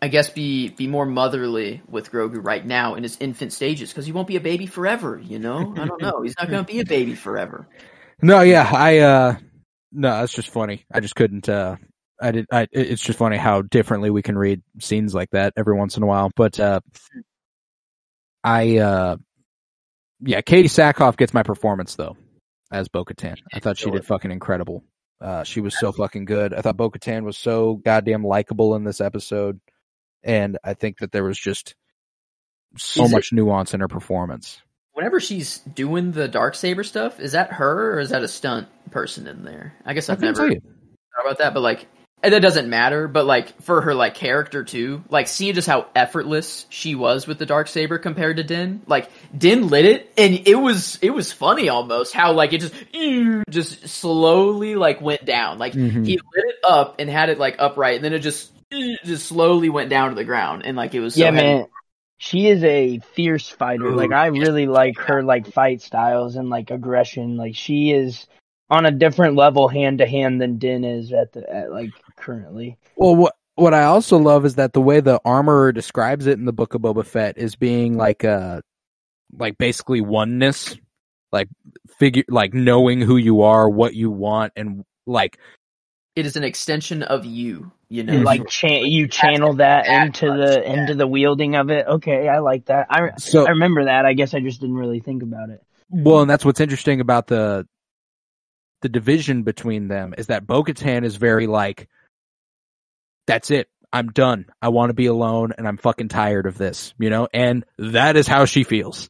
I 0.00 0.08
guess, 0.08 0.30
be 0.30 0.68
be 0.68 0.86
more 0.86 1.06
motherly 1.06 1.82
with 1.88 2.12
Grogu 2.12 2.44
right 2.44 2.64
now 2.64 2.94
in 2.94 3.02
his 3.02 3.16
infant 3.20 3.52
stages 3.52 3.90
because 3.90 4.06
he 4.06 4.12
won't 4.12 4.28
be 4.28 4.36
a 4.36 4.40
baby 4.40 4.66
forever. 4.66 5.20
You 5.22 5.38
know, 5.38 5.74
I 5.76 5.86
don't 5.86 6.00
know. 6.00 6.22
He's 6.22 6.34
not 6.38 6.48
going 6.48 6.64
to 6.64 6.72
be 6.72 6.80
a 6.80 6.84
baby 6.84 7.14
forever. 7.14 7.66
No, 8.22 8.40
yeah, 8.40 8.70
I 8.72 8.98
uh 9.00 9.36
no, 9.92 10.08
that's 10.08 10.32
just 10.32 10.48
funny. 10.48 10.86
I 10.90 11.00
just 11.00 11.16
couldn't 11.16 11.48
uh 11.48 11.76
I 12.20 12.30
did 12.30 12.46
I 12.50 12.68
it's 12.70 13.02
just 13.02 13.18
funny 13.18 13.36
how 13.36 13.62
differently 13.62 14.08
we 14.08 14.22
can 14.22 14.38
read 14.38 14.62
scenes 14.80 15.14
like 15.14 15.30
that 15.32 15.52
every 15.56 15.76
once 15.76 15.96
in 15.96 16.04
a 16.04 16.06
while. 16.06 16.30
But 16.34 16.58
uh 16.58 16.80
I 18.44 18.76
uh 18.78 19.16
yeah, 20.20 20.40
Katee 20.42 20.64
Sackhoff 20.64 21.16
gets 21.16 21.34
my 21.34 21.42
performance 21.42 21.96
though 21.96 22.16
as 22.70 22.88
Bo-Katan. 22.88 23.36
I 23.52 23.60
thought 23.60 23.78
she 23.78 23.90
did 23.90 24.04
fucking 24.06 24.30
incredible. 24.30 24.84
Uh 25.20 25.42
she 25.44 25.60
was 25.60 25.78
so 25.78 25.90
fucking 25.92 26.26
good. 26.26 26.52
I 26.54 26.60
thought 26.60 26.76
Bo-Katan 26.76 27.24
was 27.24 27.36
so 27.38 27.74
goddamn 27.84 28.24
likable 28.24 28.74
in 28.76 28.84
this 28.84 29.00
episode 29.00 29.58
and 30.22 30.58
I 30.62 30.74
think 30.74 30.98
that 30.98 31.10
there 31.12 31.24
was 31.24 31.38
just 31.38 31.74
so 32.76 33.04
Is 33.04 33.10
it- 33.12 33.14
much 33.14 33.32
nuance 33.32 33.72
in 33.74 33.80
her 33.80 33.88
performance. 33.88 34.60
Whenever 34.92 35.18
she's 35.18 35.58
doing 35.58 36.12
the 36.12 36.28
dark 36.28 36.54
saber 36.54 36.84
stuff, 36.84 37.18
is 37.18 37.32
that 37.32 37.54
her 37.54 37.94
or 37.96 37.98
is 38.00 38.10
that 38.10 38.22
a 38.22 38.28
stunt 38.28 38.68
person 38.92 39.26
in 39.26 39.42
there? 39.44 39.74
I 39.84 39.92
guess 39.92 40.08
I 40.08 40.12
I've 40.12 40.20
couldn't 40.20 40.36
never 40.36 40.46
tell 40.48 40.54
you. 40.54 40.60
thought 40.60 41.26
about 41.26 41.38
that, 41.38 41.52
but 41.52 41.62
like, 41.62 41.88
and 42.22 42.32
that 42.32 42.40
doesn't 42.40 42.68
matter. 42.70 43.06
But 43.06 43.26
like 43.26 43.60
for 43.62 43.82
her 43.82 43.94
like 43.94 44.14
character 44.14 44.64
too, 44.64 45.04
like 45.10 45.28
seeing 45.28 45.54
just 45.54 45.68
how 45.68 45.86
effortless 45.94 46.66
she 46.70 46.94
was 46.94 47.26
with 47.26 47.38
the 47.38 47.46
dark 47.46 47.68
saber 47.68 47.98
compared 47.98 48.38
to 48.38 48.42
Din. 48.44 48.82
Like 48.86 49.10
Din 49.36 49.68
lit 49.68 49.84
it, 49.84 50.12
and 50.16 50.46
it 50.46 50.54
was 50.54 50.98
it 51.02 51.10
was 51.10 51.32
funny 51.32 51.68
almost 51.68 52.14
how 52.14 52.32
like 52.32 52.52
it 52.52 52.60
just 52.60 52.74
just 53.50 53.88
slowly 53.88 54.74
like 54.74 55.00
went 55.00 55.24
down. 55.24 55.58
Like 55.58 55.74
Mhm. 55.74 56.06
he 56.06 56.14
lit 56.16 56.44
it 56.46 56.56
up 56.64 56.96
and 56.98 57.10
had 57.10 57.28
it 57.28 57.38
like 57.38 57.56
upright, 57.58 57.96
and 57.96 58.04
then 58.04 58.12
it 58.14 58.20
just 58.20 58.50
just 59.04 59.26
slowly 59.26 59.68
went 59.68 59.90
down 59.90 60.08
to 60.10 60.14
the 60.14 60.24
ground, 60.24 60.62
and 60.64 60.76
like 60.76 60.94
it 60.94 61.00
was 61.00 61.14
so 61.14 61.20
yeah, 61.20 61.30
heavy. 61.30 61.36
man. 61.46 61.66
She 62.16 62.46
is 62.46 62.64
a 62.64 63.00
fierce 63.14 63.48
fighter. 63.50 63.86
Ooh, 63.88 63.96
like 63.96 64.12
I 64.12 64.26
really 64.26 64.66
like 64.66 64.96
her 64.98 65.22
like 65.22 65.52
fight 65.52 65.82
styles 65.82 66.36
and 66.36 66.48
like 66.48 66.70
aggression. 66.70 67.36
Like 67.36 67.54
she 67.54 67.90
is 67.90 68.26
on 68.70 68.86
a 68.86 68.90
different 68.90 69.36
level 69.36 69.68
hand 69.68 69.98
to 69.98 70.06
hand 70.06 70.40
than 70.40 70.56
Din 70.58 70.84
is 70.84 71.12
at 71.12 71.32
the 71.32 71.48
at 71.52 71.70
like 71.70 71.90
currently. 72.24 72.78
Well, 72.96 73.14
what 73.16 73.34
what 73.56 73.74
I 73.74 73.84
also 73.84 74.18
love 74.18 74.44
is 74.44 74.56
that 74.56 74.72
the 74.72 74.80
way 74.80 75.00
the 75.00 75.20
armorer 75.24 75.72
describes 75.72 76.26
it 76.26 76.38
in 76.38 76.44
the 76.44 76.52
Book 76.52 76.74
of 76.74 76.82
Boba 76.82 77.04
Fett 77.06 77.38
is 77.38 77.54
being 77.56 77.96
like 77.96 78.24
uh 78.24 78.62
like 79.36 79.58
basically 79.58 80.00
oneness, 80.00 80.76
like 81.32 81.48
figure 81.98 82.24
like 82.28 82.54
knowing 82.54 83.00
who 83.00 83.16
you 83.16 83.42
are, 83.42 83.68
what 83.68 83.94
you 83.94 84.10
want, 84.10 84.52
and 84.56 84.84
like 85.06 85.38
It 86.16 86.26
is 86.26 86.36
an 86.36 86.44
extension 86.44 87.02
of 87.02 87.24
you. 87.24 87.70
You 87.88 88.02
know, 88.02 88.14
Mhm. 88.14 88.24
Like 88.24 88.48
chan- 88.48 88.86
you 88.86 89.06
channel 89.06 89.54
that 89.54 89.84
that 89.86 90.06
into 90.06 90.26
much, 90.28 90.36
the 90.38 90.62
yeah. 90.62 90.72
into 90.72 90.94
the 90.96 91.06
wielding 91.06 91.54
of 91.54 91.70
it. 91.70 91.86
Okay, 91.86 92.28
I 92.28 92.38
like 92.40 92.64
that. 92.66 92.86
I 92.90 93.10
so 93.18 93.46
I 93.46 93.50
remember 93.50 93.84
that. 93.84 94.04
I 94.04 94.14
guess 94.14 94.34
I 94.34 94.40
just 94.40 94.60
didn't 94.60 94.76
really 94.76 95.00
think 95.00 95.22
about 95.22 95.50
it. 95.50 95.62
well, 95.90 96.20
and 96.22 96.28
that's 96.30 96.44
what's 96.44 96.60
interesting 96.60 97.00
about 97.00 97.28
the 97.28 97.68
the 98.82 98.88
division 98.88 99.44
between 99.44 99.88
them 99.88 100.14
is 100.18 100.26
that 100.26 100.46
Bo-Katan 100.46 101.04
is 101.04 101.16
very 101.16 101.46
like 101.46 101.88
that's 103.26 103.50
it. 103.50 103.68
I'm 103.92 104.08
done. 104.08 104.46
I 104.60 104.68
want 104.68 104.90
to 104.90 104.94
be 104.94 105.06
alone 105.06 105.52
and 105.56 105.68
I'm 105.68 105.76
fucking 105.76 106.08
tired 106.08 106.46
of 106.46 106.58
this, 106.58 106.94
you 106.98 107.10
know? 107.10 107.28
And 107.32 107.64
that 107.78 108.16
is 108.16 108.26
how 108.26 108.44
she 108.44 108.64
feels. 108.64 109.08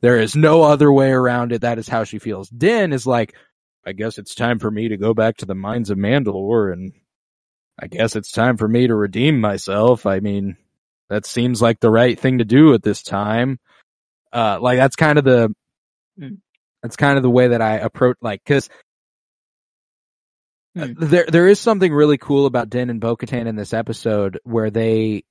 There 0.00 0.18
is 0.18 0.34
no 0.34 0.62
other 0.62 0.92
way 0.92 1.10
around 1.10 1.52
it. 1.52 1.60
That 1.62 1.78
is 1.78 1.88
how 1.88 2.04
she 2.04 2.18
feels. 2.18 2.48
Din 2.50 2.92
is 2.92 3.06
like, 3.06 3.34
I 3.86 3.92
guess 3.92 4.18
it's 4.18 4.34
time 4.34 4.58
for 4.58 4.70
me 4.70 4.88
to 4.88 4.96
go 4.96 5.14
back 5.14 5.36
to 5.38 5.46
the 5.46 5.54
mines 5.54 5.90
of 5.90 5.98
Mandalore 5.98 6.72
and 6.72 6.92
I 7.78 7.86
guess 7.86 8.16
it's 8.16 8.32
time 8.32 8.56
for 8.56 8.68
me 8.68 8.86
to 8.86 8.94
redeem 8.94 9.40
myself. 9.40 10.04
I 10.06 10.20
mean, 10.20 10.56
that 11.10 11.26
seems 11.26 11.62
like 11.62 11.80
the 11.80 11.90
right 11.90 12.18
thing 12.18 12.38
to 12.38 12.44
do 12.44 12.74
at 12.74 12.82
this 12.82 13.02
time. 13.02 13.58
Uh, 14.32 14.58
like 14.60 14.78
that's 14.78 14.96
kind 14.96 15.18
of 15.18 15.24
the, 15.24 15.54
Hmm. 16.18 16.34
that's 16.82 16.96
kind 16.96 17.16
of 17.16 17.22
the 17.24 17.30
way 17.30 17.48
that 17.48 17.60
I 17.60 17.78
approach, 17.78 18.16
like, 18.20 18.44
cause 18.44 18.68
uh, 20.78 20.86
Hmm. 20.86 20.92
there, 20.96 21.26
there 21.28 21.48
is 21.48 21.60
something 21.60 21.92
really 21.92 22.18
cool 22.18 22.46
about 22.46 22.70
Din 22.70 22.90
and 22.90 23.00
Bo-Katan 23.00 23.46
in 23.46 23.56
this 23.56 23.72
episode 23.72 24.40
where 24.44 24.70
they, 24.70 25.24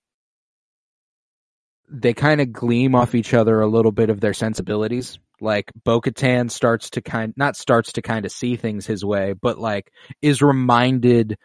they 1.90 2.14
kind 2.14 2.42
of 2.42 2.52
gleam 2.54 2.96
off 2.96 3.14
each 3.16 3.34
other 3.34 3.60
a 3.62 3.68
little 3.68 3.92
bit 3.92 4.10
of 4.10 4.22
their 4.22 4.34
sensibilities. 4.34 5.20
Like 5.42 5.72
Bo-Katan 5.84 6.50
starts 6.50 6.92
to 6.92 7.02
kind, 7.02 7.34
not 7.36 7.58
starts 7.58 7.94
to 7.94 8.02
kind 8.02 8.26
of 8.26 8.32
see 8.32 8.56
things 8.56 8.86
his 8.86 9.04
way, 9.04 9.34
but 9.34 9.58
like 9.60 9.92
is 10.22 10.42
reminded 10.42 11.38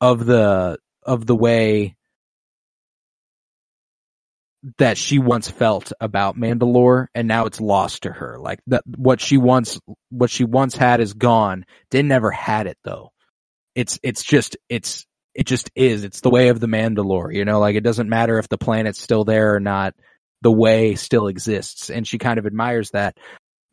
of 0.00 0.24
the, 0.24 0.78
of 1.02 1.26
the 1.26 1.36
way 1.36 1.96
that 4.78 4.96
she 4.96 5.18
once 5.18 5.50
felt 5.50 5.92
about 6.00 6.36
Mandalore 6.36 7.08
and 7.14 7.28
now 7.28 7.46
it's 7.46 7.60
lost 7.60 8.04
to 8.04 8.10
her. 8.12 8.38
Like 8.38 8.60
that, 8.68 8.82
what 8.86 9.20
she 9.20 9.36
once, 9.36 9.78
what 10.08 10.30
she 10.30 10.44
once 10.44 10.76
had 10.76 11.00
is 11.00 11.12
gone. 11.14 11.66
Din 11.90 12.08
never 12.08 12.30
had 12.30 12.66
it 12.66 12.78
though. 12.84 13.11
It's, 13.74 13.98
it's 14.02 14.22
just, 14.22 14.56
it's, 14.68 15.06
it 15.34 15.46
just 15.46 15.70
is. 15.74 16.04
It's 16.04 16.20
the 16.20 16.30
way 16.30 16.48
of 16.48 16.60
the 16.60 16.66
Mandalore, 16.66 17.34
you 17.34 17.44
know, 17.44 17.58
like 17.58 17.74
it 17.76 17.82
doesn't 17.82 18.08
matter 18.08 18.38
if 18.38 18.48
the 18.48 18.58
planet's 18.58 19.00
still 19.00 19.24
there 19.24 19.54
or 19.54 19.60
not. 19.60 19.94
The 20.42 20.52
way 20.52 20.94
still 20.96 21.28
exists. 21.28 21.88
And 21.88 22.06
she 22.06 22.18
kind 22.18 22.38
of 22.38 22.46
admires 22.46 22.90
that. 22.90 23.16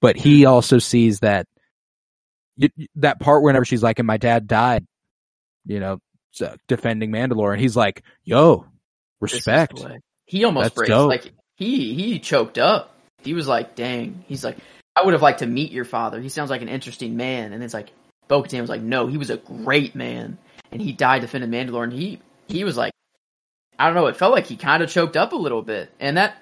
But 0.02 0.16
he 0.16 0.46
also 0.46 0.80
sees 0.80 1.20
that, 1.20 1.48
y- 2.58 2.70
y- 2.78 2.88
that 2.96 3.20
part 3.20 3.44
whenever 3.44 3.66
she's 3.66 3.84
like, 3.84 4.00
and 4.00 4.08
my 4.08 4.18
dad 4.18 4.48
died, 4.48 4.86
you 5.66 5.80
know, 5.80 6.00
defending 6.68 7.12
Mandalore. 7.12 7.52
And 7.52 7.60
he's 7.62 7.76
like, 7.76 8.04
yo, 8.24 8.66
respect. 9.20 9.84
He 10.26 10.44
almost 10.46 10.64
That's 10.66 10.76
breaks. 10.76 10.90
dope. 10.90 11.10
Like 11.10 11.32
he 11.56 11.96
he 11.96 12.20
choked 12.20 12.58
up. 12.58 12.96
He 13.24 13.34
was 13.34 13.48
like, 13.48 13.76
"Dang." 13.76 14.24
He's 14.28 14.44
like, 14.44 14.58
"I 14.96 15.04
would 15.04 15.14
have 15.14 15.24
liked 15.24 15.40
to 15.40 15.48
meet 15.48 15.72
your 15.72 15.84
father. 15.84 16.22
He 16.22 16.30
sounds 16.30 16.50
like 16.52 16.62
an 16.62 16.70
interesting 16.70 17.18
man." 17.18 17.52
And 17.52 17.64
it's 17.64 17.74
like, 17.74 17.90
Bo-Katan 18.30 18.62
was 18.62 18.70
like, 18.70 18.82
"No, 18.82 19.08
he 19.08 19.18
was 19.18 19.30
a 19.30 19.38
great 19.38 19.96
man, 19.96 20.38
and 20.72 20.82
he 20.82 20.94
died 20.94 21.22
defending 21.22 21.52
Mandalore." 21.52 21.84
And 21.84 21.94
he 21.94 22.22
he 22.48 22.64
was 22.64 22.78
like, 22.78 22.94
I 23.78 23.86
don't 23.86 23.96
know. 23.96 24.08
It 24.08 24.18
felt 24.18 24.34
like 24.34 24.46
he 24.46 24.58
kind 24.58 24.84
of 24.84 24.90
choked 24.90 25.16
up 25.16 25.32
a 25.32 25.38
little 25.38 25.62
bit, 25.62 25.92
and 26.00 26.18
that 26.18 26.38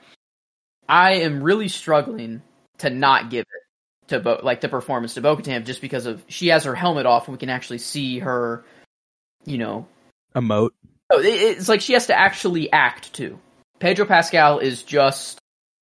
I 0.89 1.13
am 1.13 1.43
really 1.43 1.67
struggling 1.67 2.41
to 2.79 2.89
not 2.89 3.29
give 3.29 3.41
it 3.41 4.09
to 4.09 4.19
Bo, 4.19 4.39
like 4.41 4.61
the 4.61 4.69
performance 4.69 5.13
to 5.15 5.21
Bo-Katan 5.21 5.65
just 5.65 5.81
because 5.81 6.05
of 6.05 6.23
she 6.27 6.47
has 6.47 6.63
her 6.63 6.75
helmet 6.75 7.05
off 7.05 7.27
and 7.27 7.35
we 7.35 7.39
can 7.39 7.49
actually 7.49 7.77
see 7.77 8.19
her, 8.19 8.63
you 9.45 9.57
know, 9.57 9.87
Emote. 10.35 10.71
Oh, 11.09 11.19
it's 11.21 11.69
like 11.69 11.81
she 11.81 11.93
has 11.93 12.07
to 12.07 12.17
actually 12.17 12.71
act 12.71 13.13
too. 13.13 13.39
Pedro 13.79 14.05
Pascal 14.05 14.59
is 14.59 14.83
just 14.83 15.39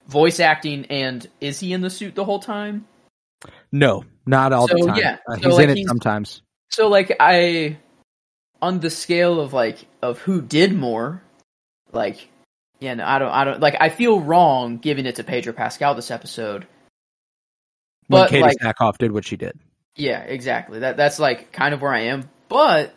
voice 0.08 0.40
acting 0.40 0.86
and 0.86 1.28
is 1.40 1.60
he 1.60 1.74
in 1.74 1.82
the 1.82 1.90
suit 1.90 2.16
the 2.16 2.26
whole 2.26 2.40
time? 2.40 2.86
No, 3.72 4.04
not 4.26 4.54
all 4.54 4.68
So, 4.68 4.76
the 4.78 4.86
time. 4.88 4.98
yeah, 4.98 5.18
Uh, 5.28 5.36
so, 5.36 5.42
he's 5.50 5.54
like, 5.58 5.64
in 5.66 5.70
it 5.72 5.76
he's- 5.78 5.88
sometimes. 5.88 6.42
So 6.70 6.88
like 6.90 7.16
I 7.20 7.78
on 8.62 8.80
the 8.80 8.90
scale 8.90 9.40
of 9.40 9.54
like 9.54 9.86
of 10.02 10.20
who 10.20 10.42
did 10.42 10.74
more, 10.76 11.22
like 11.94 12.28
yeah, 12.80 12.96
no, 12.96 13.06
I 13.06 13.20
don't 13.20 13.30
I 13.32 13.44
don't 13.46 13.60
like 13.62 13.76
I 13.80 13.90
feel 13.90 14.20
wrong 14.20 14.78
giving 14.78 15.06
it 15.06 15.16
to 15.16 15.24
Pedro 15.24 15.54
Pascal 15.54 15.96
this 15.96 16.12
episode. 16.12 16.66
When 18.08 18.22
But 18.24 18.32
Katee 18.32 18.42
like 18.42 18.58
Sackhoff 18.62 18.98
did 18.98 19.12
what 19.12 19.26
she 19.26 19.38
did. 19.38 19.58
yeah, 19.96 20.20
exactly. 20.22 20.80
That 20.80 20.98
that's 20.98 21.20
like 21.20 21.52
kind 21.52 21.74
of 21.74 21.82
where 21.82 21.94
I 21.94 22.02
am. 22.08 22.30
But 22.50 22.94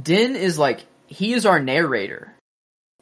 Din 0.00 0.36
is 0.36 0.58
like 0.58 0.80
he 1.06 1.32
is 1.32 1.46
our 1.46 1.60
narrator. 1.60 2.32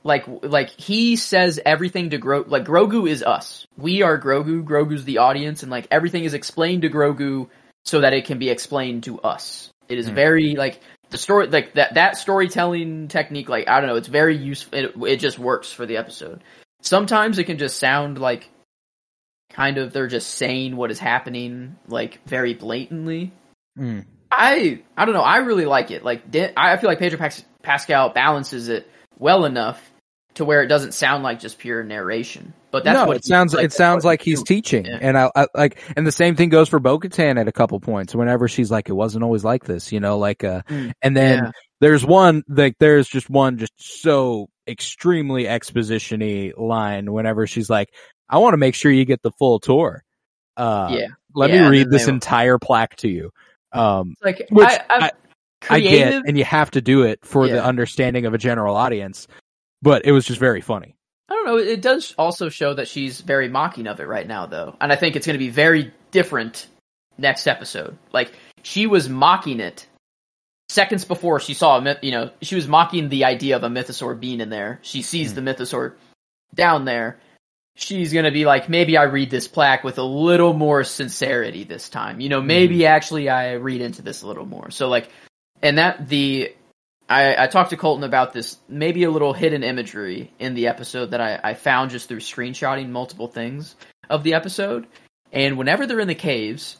Like 0.05 0.24
like 0.43 0.70
he 0.70 1.16
says 1.16 1.61
everything 1.65 2.11
to 2.11 2.19
Gro 2.19 2.44
like 2.47 2.65
Grogu 2.65 3.09
is 3.09 3.23
us. 3.23 3.66
We 3.77 4.02
are 4.02 4.19
Grogu, 4.20 4.65
Grogu's 4.65 5.05
the 5.05 5.19
audience 5.19 5.62
and 5.62 5.70
like 5.70 5.89
everything 5.90 6.24
is 6.24 6.35
explained 6.35 6.82
to 6.82 6.90
Grogu 6.90 7.48
so 7.85 8.01
that 8.01 8.12
it 8.12 8.24
can 8.24 8.39
be 8.39 8.51
explained 8.51 9.05
to 9.05 9.20
us. 9.20 9.70
It 9.89 9.98
is 9.98 10.09
Hmm. 10.09 10.15
very 10.15 10.55
like 10.55 10.81
the 11.11 11.19
story 11.19 11.48
like 11.48 11.74
that 11.74 11.94
that 11.94 12.16
storytelling 12.16 13.09
technique 13.09 13.48
like 13.48 13.69
I 13.69 13.81
don't 13.81 13.89
know, 13.89 13.97
it's 13.97 14.09
very 14.09 14.36
useful 14.36 14.78
it, 14.78 14.93
it 15.09 15.16
just 15.16 15.39
works 15.39 15.73
for 15.73 15.86
the 15.86 15.97
episode. 15.97 16.43
Sometimes 16.82 17.39
it 17.39 17.44
can 17.44 17.59
just 17.59 17.78
sound 17.78 18.19
like 18.19 18.48
kind 19.51 19.78
of 19.78 19.93
they're 19.93 20.07
just 20.07 20.31
saying 20.35 20.77
what 20.77 20.90
is 20.90 20.98
happening 20.98 21.77
like 21.89 22.20
very 22.27 22.55
blatantly. 22.55 23.32
Mm. 23.78 24.05
I 24.31 24.82
I 24.97 25.05
don't 25.05 25.15
know. 25.15 25.23
I 25.23 25.39
really 25.39 25.66
like 25.66 25.90
it. 25.90 26.05
Like 26.05 26.23
I 26.57 26.77
feel 26.77 26.89
like 26.89 27.01
Pedro 27.01 27.28
Pascal 27.62 28.11
balances 28.11 28.69
it 28.69 28.89
well 29.19 29.44
enough 29.44 29.89
to 30.35 30.44
where 30.44 30.62
it 30.62 30.69
doesn't 30.69 30.93
sound 30.94 31.23
like 31.23 31.40
just 31.40 31.59
pure 31.59 31.82
narration. 31.82 32.52
But 32.70 32.85
that's 32.85 32.94
no, 32.97 33.07
what 33.07 33.16
it 33.16 33.24
sounds 33.24 33.52
like, 33.52 33.65
it 33.65 33.73
sounds 33.73 34.05
like 34.05 34.23
he's 34.23 34.39
doing. 34.43 34.47
teaching, 34.62 34.85
Yeah. 34.86 34.98
and 35.01 35.19
I, 35.19 35.31
I 35.35 35.47
like, 35.57 35.81
and 35.97 36.07
the 36.07 36.12
same 36.12 36.36
thing 36.36 36.51
goes 36.51 36.69
for 36.69 36.78
Bo-Katan 36.78 37.39
at 37.39 37.48
a 37.48 37.52
couple 37.52 37.81
points. 37.81 38.15
Whenever 38.15 38.47
she's 38.47 38.70
like, 38.70 38.89
"It 38.89 38.93
wasn't 38.93 39.24
always 39.24 39.43
like 39.43 39.65
this," 39.65 39.90
you 39.90 39.98
know, 39.98 40.19
like, 40.19 40.44
uh, 40.44 40.62
Mm, 40.69 40.93
and 41.02 41.16
then 41.16 41.44
yeah. 41.47 41.51
there's 41.81 42.05
one 42.07 42.44
like 42.48 42.77
there's 42.78 43.09
just 43.09 43.28
one 43.28 43.59
just 43.59 43.73
so 43.77 44.48
extremely 44.69 45.48
exposition-y 45.48 46.52
line 46.57 47.11
whenever 47.12 47.48
she's 47.48 47.69
like, 47.69 47.89
"I 48.28 48.39
want 48.39 48.52
to 48.52 48.59
make 48.59 48.77
sure 48.77 48.93
you 48.93 49.05
get 49.05 49.23
the 49.23 49.32
full 49.32 49.59
tour." 49.59 50.05
Uh, 50.57 50.94
yeah. 50.97 51.07
let 51.35 51.51
Yeah, 51.51 51.62
me 51.62 51.69
read 51.78 51.90
this 51.90 52.07
entire 52.07 52.59
plaque 52.59 52.94
to 52.97 53.09
you. 53.09 53.31
Um, 53.73 54.11
It's 54.12 54.23
like 54.23 54.47
Which 54.51 54.69
I, 54.69 54.81
I- 54.89 55.11
I 55.69 55.81
get, 55.81 56.23
and 56.27 56.39
you 56.39 56.44
have 56.44 56.70
to 56.73 56.81
do 56.81 57.02
it 57.02 57.19
for 57.24 57.47
the 57.48 57.62
understanding 57.62 58.24
of 58.27 58.32
a 58.32 58.39
general 58.39 58.77
audience. 58.77 59.27
But 59.82 60.05
it 60.05 60.12
was 60.12 60.27
just 60.27 60.40
very 60.40 60.61
funny. 60.61 60.94
I 61.28 61.35
don't 61.35 61.47
know. 61.47 61.59
It 61.59 61.81
does 61.81 62.15
also 62.19 62.48
show 62.48 62.74
that 62.74 62.89
she's 62.89 63.20
very 63.20 63.48
mocking 63.48 63.86
of 63.86 64.01
it 64.01 64.09
right 64.09 64.27
now, 64.27 64.47
though, 64.47 64.77
and 64.81 64.93
I 64.93 64.97
think 64.97 65.16
it's 65.16 65.27
going 65.27 65.35
to 65.35 65.39
be 65.39 65.48
very 65.48 65.93
different 66.11 66.66
next 67.19 67.47
episode. 67.47 67.97
Like 68.12 68.32
she 68.62 68.86
was 68.86 69.09
mocking 69.09 69.61
it 69.61 69.86
seconds 70.69 71.05
before 71.05 71.40
she 71.40 71.55
saw 71.55 71.77
a 71.77 71.81
myth. 71.81 71.98
You 72.02 72.12
know, 72.12 72.31
she 72.43 72.55
was 72.55 72.66
mocking 72.66 73.09
the 73.09 73.24
idea 73.24 73.57
of 73.57 73.65
a 73.65 73.69
mythosaur 73.69 74.19
being 74.19 74.40
in 74.40 74.51
there. 74.51 74.78
She 74.82 75.02
sees 75.02 75.32
hmm. 75.32 75.44
the 75.44 75.52
mythosaur 75.52 75.94
down 76.55 76.85
there. 76.85 77.19
She's 77.77 78.12
going 78.12 78.24
to 78.24 78.31
be 78.31 78.44
like, 78.44 78.69
maybe 78.69 78.97
I 78.97 79.05
read 79.05 79.31
this 79.31 79.48
plaque 79.48 79.85
with 79.85 79.98
a 79.98 80.02
little 80.02 80.52
more 80.52 80.85
sincerity 80.85 81.65
this 81.65 81.89
time. 81.89 82.20
You 82.20 82.28
know, 82.28 82.43
maybe 82.43 82.81
hmm. 82.81 82.86
actually 82.86 83.28
I 83.28 83.55
read 83.55 83.81
into 83.81 84.02
this 84.02 84.23
a 84.23 84.27
little 84.27 84.47
more. 84.47 84.70
So 84.70 84.89
like, 84.89 85.11
and 85.62 85.78
that 85.78 86.09
the 86.09 86.55
I, 87.11 87.45
I 87.45 87.47
talked 87.49 87.70
to 87.70 87.77
Colton 87.77 88.05
about 88.05 88.32
this, 88.32 88.57
maybe 88.69 89.03
a 89.03 89.11
little 89.11 89.32
hidden 89.32 89.65
imagery 89.65 90.32
in 90.39 90.55
the 90.55 90.69
episode 90.69 91.11
that 91.11 91.20
I, 91.20 91.41
I 91.43 91.55
found 91.55 91.91
just 91.91 92.09
through 92.09 92.20
screenshotting 92.20 92.89
multiple 92.89 93.27
things 93.27 93.74
of 94.09 94.23
the 94.23 94.35
episode. 94.35 94.87
And 95.32 95.59
whenever 95.59 95.87
they're 95.87 95.99
in 96.01 96.09
the 96.09 96.15
caves, 96.15 96.77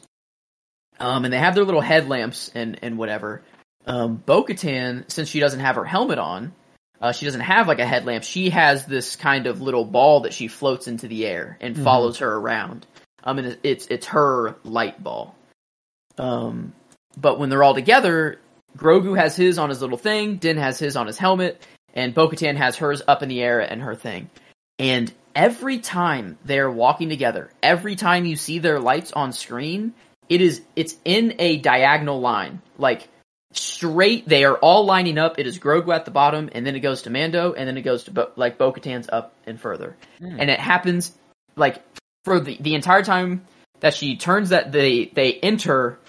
um, 0.99 1.25
and 1.25 1.33
they 1.33 1.37
have 1.37 1.53
their 1.53 1.65
little 1.65 1.81
headlamps 1.81 2.49
and, 2.55 2.79
and 2.81 2.97
whatever, 2.97 3.43
um, 3.85 4.15
Bo 4.15 4.43
Katan, 4.43 5.11
since 5.11 5.27
she 5.27 5.41
doesn't 5.41 5.59
have 5.59 5.75
her 5.75 5.85
helmet 5.85 6.17
on, 6.17 6.53
uh, 7.01 7.11
she 7.11 7.25
doesn't 7.25 7.41
have 7.41 7.67
like 7.67 7.79
a 7.79 7.85
headlamp. 7.85 8.23
She 8.23 8.51
has 8.51 8.85
this 8.85 9.17
kind 9.17 9.47
of 9.47 9.61
little 9.61 9.83
ball 9.83 10.21
that 10.21 10.33
she 10.33 10.47
floats 10.47 10.87
into 10.87 11.07
the 11.07 11.25
air 11.25 11.57
and 11.59 11.75
Mhm. 11.75 11.83
follows 11.83 12.19
her 12.19 12.33
around. 12.33 12.85
Um, 13.23 13.39
and 13.39 13.57
it's 13.63 13.87
it's 13.87 14.07
her 14.07 14.55
light 14.63 15.03
ball. 15.03 15.35
Um, 16.17 16.73
but 17.17 17.39
when 17.39 17.49
they're 17.49 17.63
all 17.63 17.73
together, 17.73 18.39
Grogu 18.77 19.17
has 19.17 19.35
his 19.35 19.57
on 19.57 19.69
his 19.69 19.81
little 19.81 19.97
thing, 19.97 20.37
Din 20.37 20.57
has 20.57 20.79
his 20.79 20.95
on 20.95 21.07
his 21.07 21.17
helmet, 21.17 21.61
and 21.93 22.13
Bo 22.13 22.29
Katan 22.29 22.55
has 22.57 22.77
hers 22.77 23.01
up 23.07 23.23
in 23.23 23.29
the 23.29 23.41
air 23.41 23.59
and 23.59 23.81
her 23.81 23.95
thing. 23.95 24.29
And 24.79 25.11
every 25.35 25.79
time 25.79 26.37
they're 26.45 26.71
walking 26.71 27.09
together, 27.09 27.51
every 27.61 27.95
time 27.95 28.25
you 28.25 28.35
see 28.35 28.59
their 28.59 28.79
lights 28.79 29.11
on 29.11 29.33
screen, 29.33 29.93
it 30.29 30.41
is 30.41 30.61
it's 30.75 30.95
in 31.05 31.35
a 31.39 31.57
diagonal 31.57 32.19
line. 32.19 32.61
Like 32.77 33.07
straight 33.53 34.27
they 34.27 34.45
are 34.45 34.57
all 34.57 34.85
lining 34.85 35.17
up. 35.17 35.39
It 35.39 35.47
is 35.47 35.59
Grogu 35.59 35.93
at 35.93 36.05
the 36.05 36.11
bottom, 36.11 36.49
and 36.53 36.65
then 36.65 36.75
it 36.75 36.79
goes 36.79 37.03
to 37.03 37.09
Mando, 37.09 37.53
and 37.53 37.67
then 37.67 37.77
it 37.77 37.81
goes 37.81 38.05
to 38.05 38.11
Bo- 38.11 38.31
like 38.35 38.57
Bo 38.57 38.71
Katan's 38.71 39.09
up 39.11 39.33
and 39.45 39.59
further. 39.59 39.95
Hmm. 40.19 40.39
And 40.39 40.49
it 40.49 40.59
happens 40.59 41.11
like 41.55 41.81
for 42.23 42.39
the 42.39 42.57
the 42.59 42.75
entire 42.75 43.03
time 43.03 43.45
that 43.81 43.93
she 43.93 44.15
turns 44.15 44.49
that 44.49 44.71
they 44.71 45.05
they 45.13 45.33
enter 45.33 45.99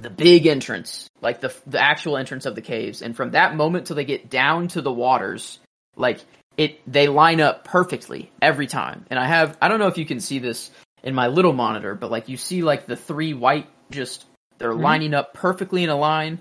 the 0.00 0.10
big 0.10 0.46
entrance, 0.46 1.08
like 1.20 1.40
the 1.40 1.54
the 1.66 1.80
actual 1.80 2.16
entrance 2.16 2.46
of 2.46 2.54
the 2.54 2.62
caves, 2.62 3.02
and 3.02 3.16
from 3.16 3.32
that 3.32 3.56
moment 3.56 3.86
till 3.86 3.96
they 3.96 4.04
get 4.04 4.30
down 4.30 4.68
to 4.68 4.82
the 4.82 4.92
waters, 4.92 5.58
like 5.96 6.20
it 6.56 6.80
they 6.90 7.08
line 7.08 7.40
up 7.40 7.64
perfectly 7.64 8.30
every 8.40 8.66
time. 8.66 9.06
And 9.10 9.18
I 9.18 9.26
have 9.26 9.56
I 9.60 9.68
don't 9.68 9.78
know 9.78 9.88
if 9.88 9.98
you 9.98 10.06
can 10.06 10.20
see 10.20 10.38
this 10.38 10.70
in 11.02 11.14
my 11.14 11.28
little 11.28 11.52
monitor, 11.52 11.94
but 11.94 12.10
like 12.10 12.28
you 12.28 12.36
see 12.36 12.62
like 12.62 12.86
the 12.86 12.96
three 12.96 13.34
white 13.34 13.68
just 13.90 14.24
they're 14.58 14.72
Mhm. 14.72 14.82
lining 14.82 15.14
up 15.14 15.34
perfectly 15.34 15.84
in 15.84 15.90
a 15.90 15.96
line, 15.96 16.40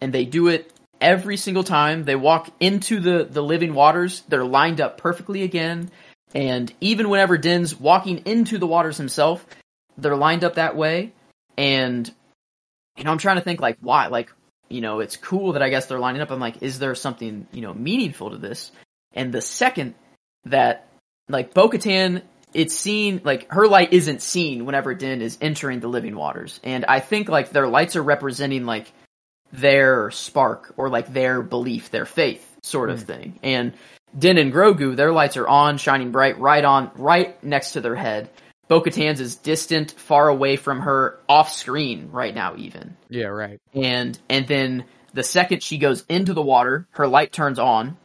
and 0.00 0.12
they 0.12 0.24
do 0.24 0.48
it 0.48 0.70
every 1.00 1.36
single 1.36 1.64
time 1.64 2.04
they 2.04 2.16
walk 2.16 2.50
into 2.60 3.00
the 3.00 3.24
the 3.24 3.42
living 3.42 3.74
waters. 3.74 4.22
They're 4.28 4.44
lined 4.44 4.80
up 4.80 4.98
perfectly 4.98 5.42
again, 5.42 5.90
and 6.34 6.72
even 6.80 7.08
whenever 7.08 7.38
Din's 7.38 7.78
walking 7.78 8.18
into 8.26 8.58
the 8.58 8.66
waters 8.66 8.98
himself, 8.98 9.46
they're 9.96 10.16
lined 10.16 10.44
up 10.44 10.54
that 10.56 10.76
way. 10.76 11.12
And 11.56 12.12
you 12.96 13.04
know, 13.04 13.10
I'm 13.10 13.18
trying 13.18 13.36
to 13.36 13.42
think 13.42 13.60
like 13.60 13.78
why, 13.80 14.08
like 14.08 14.30
you 14.68 14.80
know, 14.80 15.00
it's 15.00 15.16
cool 15.16 15.52
that 15.52 15.62
I 15.62 15.68
guess 15.68 15.86
they're 15.86 15.98
lining 15.98 16.22
up. 16.22 16.30
I'm 16.30 16.40
like, 16.40 16.62
is 16.62 16.78
there 16.78 16.94
something 16.94 17.46
you 17.52 17.62
know 17.62 17.74
meaningful 17.74 18.30
to 18.30 18.38
this? 18.38 18.72
And 19.12 19.32
the 19.32 19.40
second 19.40 19.94
that 20.46 20.88
like 21.28 21.54
Bo-Katan, 21.54 22.22
it's 22.52 22.74
seen 22.74 23.20
like 23.24 23.50
her 23.50 23.66
light 23.66 23.92
isn't 23.92 24.22
seen 24.22 24.64
whenever 24.64 24.94
Din 24.94 25.22
is 25.22 25.38
entering 25.40 25.80
the 25.80 25.88
living 25.88 26.16
waters, 26.16 26.60
and 26.62 26.84
I 26.84 27.00
think 27.00 27.28
like 27.28 27.50
their 27.50 27.68
lights 27.68 27.96
are 27.96 28.02
representing 28.02 28.64
like 28.64 28.92
their 29.52 30.10
spark 30.10 30.74
or 30.76 30.88
like 30.88 31.12
their 31.12 31.42
belief, 31.42 31.90
their 31.90 32.06
faith 32.06 32.44
sort 32.62 32.90
of 32.90 33.00
hmm. 33.00 33.06
thing. 33.06 33.38
And 33.42 33.74
Din 34.16 34.38
and 34.38 34.52
Grogu, 34.52 34.96
their 34.96 35.12
lights 35.12 35.36
are 35.36 35.46
on, 35.46 35.78
shining 35.78 36.10
bright, 36.12 36.38
right 36.38 36.64
on, 36.64 36.90
right 36.96 37.42
next 37.42 37.72
to 37.72 37.80
their 37.80 37.96
head. 37.96 38.30
Bo-Katan's 38.68 39.20
is 39.20 39.36
distant, 39.36 39.92
far 39.92 40.28
away 40.28 40.56
from 40.56 40.80
her, 40.80 41.18
off 41.28 41.52
screen 41.52 42.10
right 42.10 42.34
now 42.34 42.54
even. 42.56 42.96
Yeah, 43.08 43.26
right. 43.26 43.60
And, 43.74 44.18
and 44.28 44.46
then 44.46 44.84
the 45.12 45.22
second 45.22 45.62
she 45.62 45.78
goes 45.78 46.04
into 46.08 46.32
the 46.32 46.42
water, 46.42 46.86
her 46.92 47.06
light 47.06 47.32
turns 47.32 47.58
on. 47.58 47.96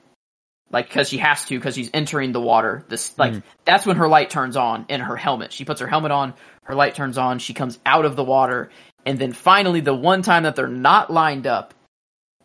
Like, 0.71 0.91
cause 0.91 1.09
she 1.09 1.17
has 1.17 1.45
to, 1.45 1.59
cause 1.59 1.73
she's 1.75 1.89
entering 1.93 2.31
the 2.31 2.41
water. 2.41 2.83
This, 2.89 3.17
like, 3.17 3.33
Mhm. 3.33 3.43
that's 3.65 3.87
when 3.87 3.97
her 3.97 4.07
light 4.07 4.29
turns 4.29 4.55
on 4.55 4.85
in 4.87 5.01
her 5.01 5.15
helmet. 5.15 5.51
She 5.51 5.65
puts 5.65 5.81
her 5.81 5.87
helmet 5.87 6.11
on, 6.11 6.35
her 6.63 6.75
light 6.75 6.93
turns 6.93 7.17
on, 7.17 7.39
she 7.39 7.55
comes 7.55 7.79
out 7.87 8.05
of 8.05 8.15
the 8.15 8.23
water, 8.23 8.69
and 9.05 9.17
then 9.17 9.33
finally 9.33 9.79
the 9.79 9.95
one 9.95 10.21
time 10.21 10.43
that 10.43 10.55
they're 10.55 10.67
not 10.67 11.11
lined 11.11 11.47
up 11.47 11.73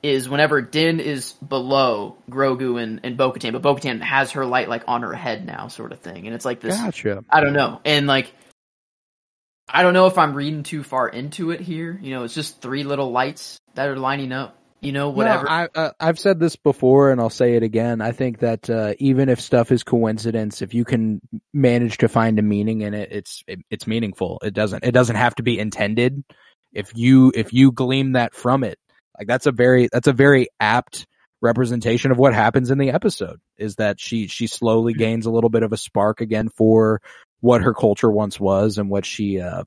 is 0.04 0.28
whenever 0.28 0.60
Din 0.60 1.00
is 1.00 1.32
below 1.32 2.18
Grogu 2.30 2.80
and, 2.80 3.00
and 3.04 3.16
Bo-Katan, 3.16 3.52
but 3.52 3.62
Bo-Katan 3.62 4.02
has 4.02 4.32
her 4.32 4.44
light 4.44 4.68
like 4.68 4.84
on 4.86 5.00
her 5.00 5.14
head 5.14 5.46
now, 5.46 5.68
sort 5.68 5.92
of 5.92 6.00
thing. 6.00 6.26
And 6.26 6.34
it's 6.34 6.44
like 6.44 6.60
this, 6.60 6.76
Gotcha. 6.76 7.24
I 7.30 7.40
don't 7.40 7.54
know. 7.54 7.80
And 7.86 8.06
like, 8.06 8.30
I 9.66 9.82
don't 9.82 9.94
know 9.94 10.06
if 10.06 10.18
I'm 10.18 10.34
reading 10.34 10.62
too 10.62 10.82
far 10.82 11.08
into 11.08 11.52
it 11.52 11.60
here. 11.60 11.98
You 12.02 12.10
know, 12.10 12.24
it's 12.24 12.34
just 12.34 12.60
three 12.60 12.84
little 12.84 13.12
lights 13.12 13.58
that 13.76 13.88
are 13.88 13.96
lining 13.96 14.30
up. 14.30 14.58
You 14.82 14.92
know, 14.92 15.08
whatever. 15.08 15.44
No, 15.44 15.50
I, 15.50 15.68
uh, 15.74 15.90
I've 15.98 16.18
said 16.18 16.38
this 16.38 16.56
before, 16.56 17.10
and 17.10 17.18
I'll 17.18 17.30
say 17.30 17.54
it 17.54 17.62
again. 17.62 18.02
I 18.02 18.12
think 18.12 18.40
that 18.40 18.68
uh, 18.68 18.92
even 18.98 19.30
if 19.30 19.40
stuff 19.40 19.72
is 19.72 19.82
coincidence, 19.82 20.60
if 20.60 20.74
you 20.74 20.84
can 20.84 21.22
manage 21.54 21.96
to 21.98 22.08
find 22.08 22.38
a 22.38 22.42
meaning 22.42 22.82
in 22.82 22.92
it, 22.92 23.08
it's 23.10 23.42
it, 23.46 23.60
it's 23.70 23.86
meaningful. 23.86 24.38
It 24.44 24.52
doesn't 24.52 24.84
it 24.84 24.92
doesn't 24.92 25.16
have 25.16 25.34
to 25.36 25.42
be 25.42 25.58
intended. 25.58 26.22
If 26.74 26.92
you 26.94 27.32
if 27.34 27.54
you 27.54 27.72
glean 27.72 28.12
that 28.12 28.34
from 28.34 28.62
it, 28.64 28.78
like 29.18 29.26
that's 29.26 29.46
a 29.46 29.52
very 29.52 29.88
that's 29.92 30.08
a 30.08 30.12
very 30.12 30.48
apt 30.60 31.06
representation 31.40 32.10
of 32.10 32.18
what 32.18 32.34
happens 32.34 32.70
in 32.70 32.78
the 32.78 32.90
episode. 32.90 33.40
Is 33.58 33.76
that 33.76 34.00
she 34.00 34.26
she 34.28 34.46
slowly 34.46 34.94
gains 34.94 35.26
a 35.26 35.30
little 35.30 35.50
bit 35.50 35.62
of 35.62 35.72
a 35.72 35.76
spark 35.76 36.20
again 36.20 36.48
for 36.48 37.00
what 37.40 37.62
her 37.62 37.74
culture 37.74 38.10
once 38.10 38.40
was 38.40 38.78
and 38.78 38.88
what 38.90 39.04
she 39.04 39.40
uh 39.40 39.64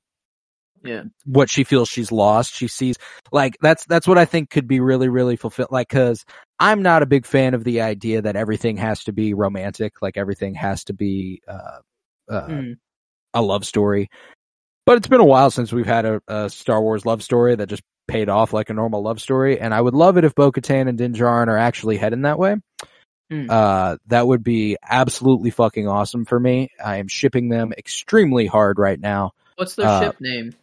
yeah. 0.84 1.02
what 1.24 1.50
she 1.50 1.64
feels 1.64 1.88
she's 1.88 2.12
lost. 2.12 2.54
She 2.54 2.68
sees 2.68 2.96
like 3.32 3.56
that's 3.60 3.84
that's 3.86 4.06
what 4.06 4.18
I 4.18 4.24
think 4.24 4.50
could 4.50 4.68
be 4.68 4.80
really 4.80 5.08
really 5.08 5.36
fulfilled. 5.36 5.70
Like 5.72 5.88
because 5.88 6.24
I'm 6.58 6.82
not 6.82 7.02
a 7.02 7.06
big 7.06 7.26
fan 7.26 7.54
of 7.54 7.64
the 7.64 7.80
idea 7.80 8.22
that 8.22 8.36
everything 8.36 8.76
has 8.76 9.04
to 9.04 9.12
be 9.12 9.34
romantic, 9.34 10.02
like 10.02 10.16
everything 10.16 10.54
has 10.54 10.84
to 10.84 10.92
be 10.92 11.42
uh 11.48 11.78
uh, 12.30 12.46
Mm. 12.46 12.76
a 13.34 13.40
love 13.42 13.64
story. 13.64 14.10
But 14.84 14.98
it's 14.98 15.08
been 15.08 15.20
a 15.20 15.24
while 15.24 15.50
since 15.50 15.72
we've 15.72 15.86
had 15.86 16.04
a, 16.04 16.20
a 16.28 16.50
Star 16.50 16.80
Wars 16.80 17.06
love 17.06 17.22
story 17.22 17.54
that 17.56 17.68
just 17.68 17.82
paid 18.08 18.28
off 18.28 18.52
like 18.52 18.70
a 18.70 18.74
normal 18.74 19.02
love 19.02 19.20
story. 19.20 19.60
And 19.60 19.72
I 19.72 19.80
would 19.80 19.94
love 19.94 20.16
it 20.16 20.24
if 20.24 20.34
Bo 20.34 20.50
Katan 20.50 20.88
and 20.88 20.98
Din 20.98 21.12
Djarin 21.12 21.46
are 21.46 21.58
actually 21.58 21.98
heading 21.98 22.22
that 22.22 22.38
way. 22.38 22.56
Hmm. 23.30 23.46
Uh, 23.48 23.96
that 24.06 24.26
would 24.26 24.42
be 24.42 24.78
absolutely 24.82 25.50
fucking 25.50 25.86
awesome 25.86 26.24
for 26.24 26.40
me. 26.40 26.70
I 26.82 26.96
am 26.96 27.08
shipping 27.08 27.48
them 27.50 27.72
extremely 27.76 28.46
hard 28.46 28.78
right 28.78 28.98
now. 28.98 29.32
What's 29.56 29.74
their 29.74 29.86
Uh, 29.86 30.00
ship 30.00 30.16
name? 30.20 30.54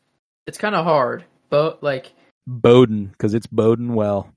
It's 0.47 0.57
kind 0.57 0.75
of 0.75 0.83
hard, 0.83 1.23
but 1.49 1.83
like 1.83 2.11
Bowden, 2.47 3.07
because 3.07 3.33
it's 3.33 3.47
Bowden 3.47 3.93
well. 3.93 4.29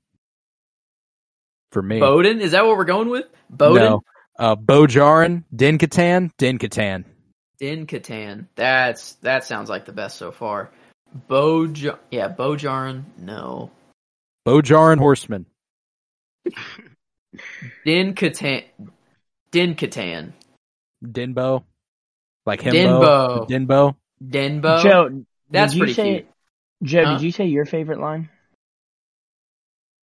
For 1.71 1.81
me. 1.81 1.99
Bowden. 1.99 2.41
Is 2.41 2.51
that 2.51 2.65
what 2.65 2.77
we're 2.77 2.85
going 2.85 3.09
with? 3.09 3.25
Bowden. 3.49 3.83
No. 3.83 4.01
Uh, 4.37 4.55
Bo 4.55 4.87
Jarin, 4.87 5.43
Din 5.55 5.77
Katan, 5.77 6.31
Din 6.37 6.57
Katan. 6.57 7.05
Din 7.59 7.85
Katan. 7.85 8.47
That's 8.55 9.15
that 9.15 9.43
sounds 9.43 9.69
like 9.69 9.85
the 9.85 9.91
best 9.91 10.17
so 10.17 10.31
far. 10.31 10.71
Boja, 11.29 11.97
yeah, 12.11 12.29
Bojarin. 12.29 13.03
No, 13.17 13.71
Bo 14.45 14.61
Jarin 14.61 14.99
Horseman. 14.99 15.45
Din 17.85 18.13
Katan. 18.15 18.63
Din 19.51 19.75
Katan. 19.75 20.33
Dinbo. 21.03 21.63
Like 22.45 22.61
himbo. 22.61 23.47
Dinbo. 23.47 23.47
Dinbo. 23.47 23.95
Denbo. 24.23 24.83
Joe, 24.83 25.23
That's 25.49 25.73
did 25.73 25.77
you 25.77 25.81
pretty 25.83 25.93
say, 25.93 26.13
cute. 26.13 26.27
Joe, 26.83 27.05
Huh? 27.05 27.11
did 27.13 27.21
you 27.21 27.31
say 27.31 27.45
your 27.45 27.65
favorite 27.65 27.99
line? 27.99 28.29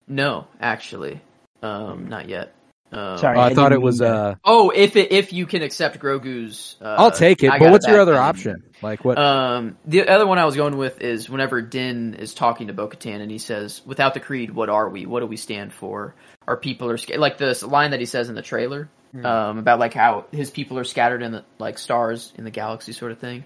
No, 0.08 0.46
actually, 0.60 1.20
um, 1.62 2.08
not 2.08 2.28
yet. 2.28 2.54
Um, 2.92 3.18
Sorry. 3.18 3.36
Oh, 3.36 3.40
I 3.40 3.46
I 3.48 3.54
thought 3.54 3.72
it 3.72 3.82
was, 3.82 4.00
uh, 4.00 4.36
Oh, 4.44 4.70
if 4.70 4.94
it, 4.96 5.10
if 5.10 5.32
you 5.32 5.44
can 5.46 5.62
accept 5.62 5.98
Grogu's, 5.98 6.76
uh, 6.80 6.94
I'll 6.98 7.10
take 7.10 7.42
it, 7.42 7.50
I 7.50 7.58
but 7.58 7.72
what's 7.72 7.86
your 7.86 8.00
other 8.00 8.12
thing. 8.14 8.22
option? 8.22 8.62
Like 8.80 9.04
what? 9.04 9.18
Um, 9.18 9.76
the 9.84 10.08
other 10.08 10.26
one 10.26 10.38
I 10.38 10.44
was 10.44 10.54
going 10.54 10.76
with 10.76 11.00
is 11.00 11.28
whenever 11.28 11.60
Din 11.62 12.14
is 12.14 12.32
talking 12.32 12.68
to 12.68 12.72
Bo-Katan 12.72 13.20
and 13.20 13.30
he 13.30 13.38
says, 13.38 13.82
"Without 13.84 14.14
the 14.14 14.20
creed, 14.20 14.50
what 14.50 14.68
are 14.68 14.88
we? 14.88 15.04
What 15.04 15.20
do 15.20 15.26
we 15.26 15.36
stand 15.36 15.72
for? 15.72 16.14
Our 16.46 16.56
people 16.56 16.88
are 16.88 16.96
sca-, 16.96 17.18
like 17.18 17.38
this 17.38 17.62
line 17.64 17.90
that 17.90 18.00
he 18.00 18.06
says 18.06 18.28
in 18.28 18.34
the 18.36 18.42
trailer, 18.42 18.88
Hmm. 19.12 19.26
um, 19.26 19.58
about 19.58 19.78
like 19.80 19.94
how 19.94 20.26
his 20.30 20.50
people 20.50 20.78
are 20.78 20.84
scattered 20.84 21.22
in 21.22 21.32
the 21.32 21.44
like 21.58 21.78
stars 21.78 22.32
in 22.36 22.44
the 22.44 22.50
galaxy, 22.50 22.92
sort 22.92 23.10
of 23.12 23.18
thing. 23.18 23.44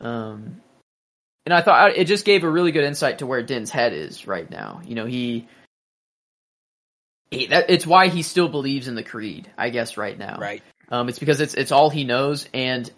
Um, 0.00 0.60
and 1.46 1.52
I 1.54 1.60
thought 1.62 1.96
it 1.96 2.06
just 2.06 2.24
gave 2.24 2.44
a 2.44 2.50
really 2.50 2.72
good 2.72 2.84
insight 2.84 3.18
to 3.18 3.26
where 3.26 3.42
Din's 3.42 3.70
head 3.70 3.92
is 3.92 4.26
right 4.26 4.50
now. 4.50 4.80
You 4.84 4.94
know, 4.96 5.06
he. 5.06 5.46
He 7.32 7.46
that, 7.46 7.70
it's 7.70 7.86
why 7.86 8.08
he 8.08 8.22
still 8.22 8.48
believes 8.48 8.88
in 8.88 8.94
the 8.94 9.02
creed, 9.02 9.50
I 9.58 9.70
guess, 9.70 9.96
right 9.96 10.16
now. 10.18 10.38
right. 10.38 10.62
Um, 10.88 11.08
it's 11.08 11.18
because 11.18 11.40
it's 11.40 11.54
it's 11.54 11.72
all 11.72 11.90
he 11.90 12.04
knows, 12.04 12.48
and 12.52 12.90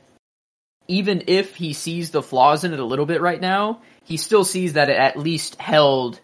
even 0.88 1.24
if 1.28 1.54
he 1.56 1.72
sees 1.72 2.10
the 2.10 2.22
flaws 2.22 2.64
in 2.64 2.72
it 2.72 2.78
a 2.80 2.84
little 2.84 3.06
bit 3.06 3.20
right 3.20 3.40
now, 3.40 3.80
he 4.04 4.16
still 4.16 4.44
sees 4.44 4.74
that 4.74 4.90
it 4.90 4.96
at 4.96 5.16
least 5.18 5.54
held 5.60 6.20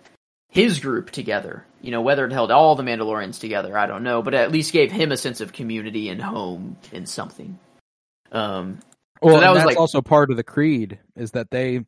his 0.48 0.80
group 0.80 1.10
together. 1.10 1.64
You 1.80 1.92
know, 1.92 2.02
whether 2.02 2.26
it 2.26 2.32
held 2.32 2.50
all 2.50 2.74
the 2.74 2.82
Mandalorians 2.82 3.40
together, 3.40 3.78
I 3.78 3.86
don't 3.86 4.02
know, 4.02 4.20
but 4.20 4.34
it 4.34 4.38
at 4.38 4.52
least 4.52 4.72
gave 4.72 4.92
him 4.92 5.12
a 5.12 5.16
sense 5.16 5.40
of 5.40 5.52
community 5.54 6.10
and 6.10 6.20
home 6.20 6.76
and 6.92 7.08
something. 7.08 7.58
Um, 8.32 8.80
Well, 9.22 9.36
that 9.36 9.44
and 9.44 9.50
was 9.52 9.58
that's 9.60 9.66
like- 9.66 9.78
also 9.78 10.02
part 10.02 10.30
of 10.30 10.36
the 10.36 10.42
creed 10.44 10.98
is 11.16 11.30
that 11.30 11.50
they, 11.50 11.86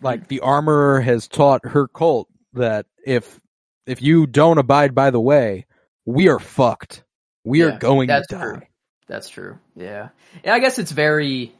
like, 0.00 0.26
the 0.26 0.40
armorer 0.40 1.00
has 1.02 1.28
taught 1.28 1.60
her 1.66 1.86
cult 1.86 2.28
that 2.54 2.86
if 3.06 3.38
if 3.86 4.02
you 4.02 4.26
don't 4.26 4.58
abide 4.58 4.94
by 4.94 5.10
the 5.10 5.20
way, 5.20 5.66
we 6.04 6.28
are 6.28 6.38
fucked. 6.38 7.04
We 7.44 7.60
Yeah, 7.60 7.66
are 7.74 7.78
going 7.78 8.06
that's 8.08 8.28
to 8.28 8.34
die. 8.36 8.42
true. 8.42 8.60
That's 9.08 9.28
true. 9.28 9.58
Yeah. 9.76 10.08
And 10.44 10.54
I 10.54 10.58
guess 10.58 10.78
it's 10.78 10.92
very 10.92 11.54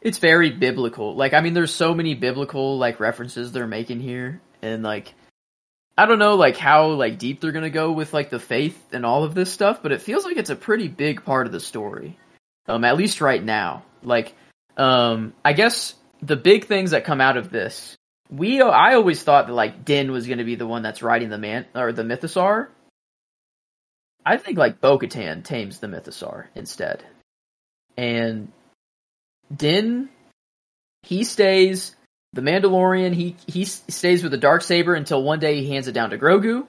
it's 0.00 0.18
very 0.18 0.50
biblical. 0.50 1.14
Like 1.14 1.32
I 1.32 1.40
mean 1.40 1.54
there's 1.54 1.74
so 1.74 1.94
many 1.94 2.14
biblical 2.14 2.78
like 2.78 3.00
references 3.00 3.52
they're 3.52 3.66
making 3.66 4.00
here 4.00 4.40
and 4.60 4.82
like 4.82 5.14
I 5.96 6.06
don't 6.06 6.18
know 6.18 6.34
like 6.34 6.56
how 6.56 6.88
like 6.88 7.18
deep 7.18 7.40
they're 7.40 7.52
going 7.52 7.64
to 7.64 7.70
go 7.70 7.92
with 7.92 8.12
like 8.14 8.30
the 8.30 8.40
faith 8.40 8.78
and 8.92 9.04
all 9.04 9.24
of 9.24 9.34
this 9.34 9.52
stuff, 9.52 9.82
but 9.82 9.92
it 9.92 10.00
feels 10.02 10.24
like 10.24 10.36
it's 10.38 10.50
a 10.50 10.56
pretty 10.56 10.88
big 10.88 11.24
part 11.24 11.46
of 11.46 11.52
the 11.52 11.60
story. 11.60 12.18
Um 12.66 12.84
at 12.84 12.96
least 12.96 13.20
right 13.20 13.42
now. 13.42 13.84
Like 14.02 14.34
um 14.76 15.32
I 15.44 15.52
guess 15.52 15.94
the 16.22 16.36
big 16.36 16.66
things 16.66 16.90
that 16.92 17.04
come 17.04 17.20
out 17.20 17.36
of 17.36 17.50
this 17.50 17.96
we 18.32 18.60
I 18.60 18.94
always 18.94 19.22
thought 19.22 19.46
that 19.46 19.52
like 19.52 19.84
Din 19.84 20.10
was 20.10 20.26
going 20.26 20.38
to 20.38 20.44
be 20.44 20.54
the 20.54 20.66
one 20.66 20.82
that's 20.82 21.02
riding 21.02 21.28
the 21.28 21.38
man 21.38 21.66
or 21.74 21.92
the 21.92 22.02
mythosaur 22.02 22.68
I 24.24 24.36
think 24.36 24.58
like 24.58 24.80
Bo 24.80 24.98
Katan 24.98 25.42
tames 25.42 25.78
the 25.78 25.88
Mythosaur 25.88 26.46
instead. 26.54 27.04
And 27.96 28.52
Din, 29.54 30.08
he 31.02 31.24
stays 31.24 31.94
the 32.32 32.40
Mandalorian, 32.42 33.12
he 33.12 33.36
he 33.46 33.64
stays 33.64 34.22
with 34.22 34.32
the 34.32 34.38
dark 34.38 34.62
saber 34.62 34.94
until 34.94 35.22
one 35.22 35.40
day 35.40 35.60
he 35.60 35.70
hands 35.70 35.88
it 35.88 35.92
down 35.92 36.10
to 36.10 36.18
Grogu. 36.18 36.66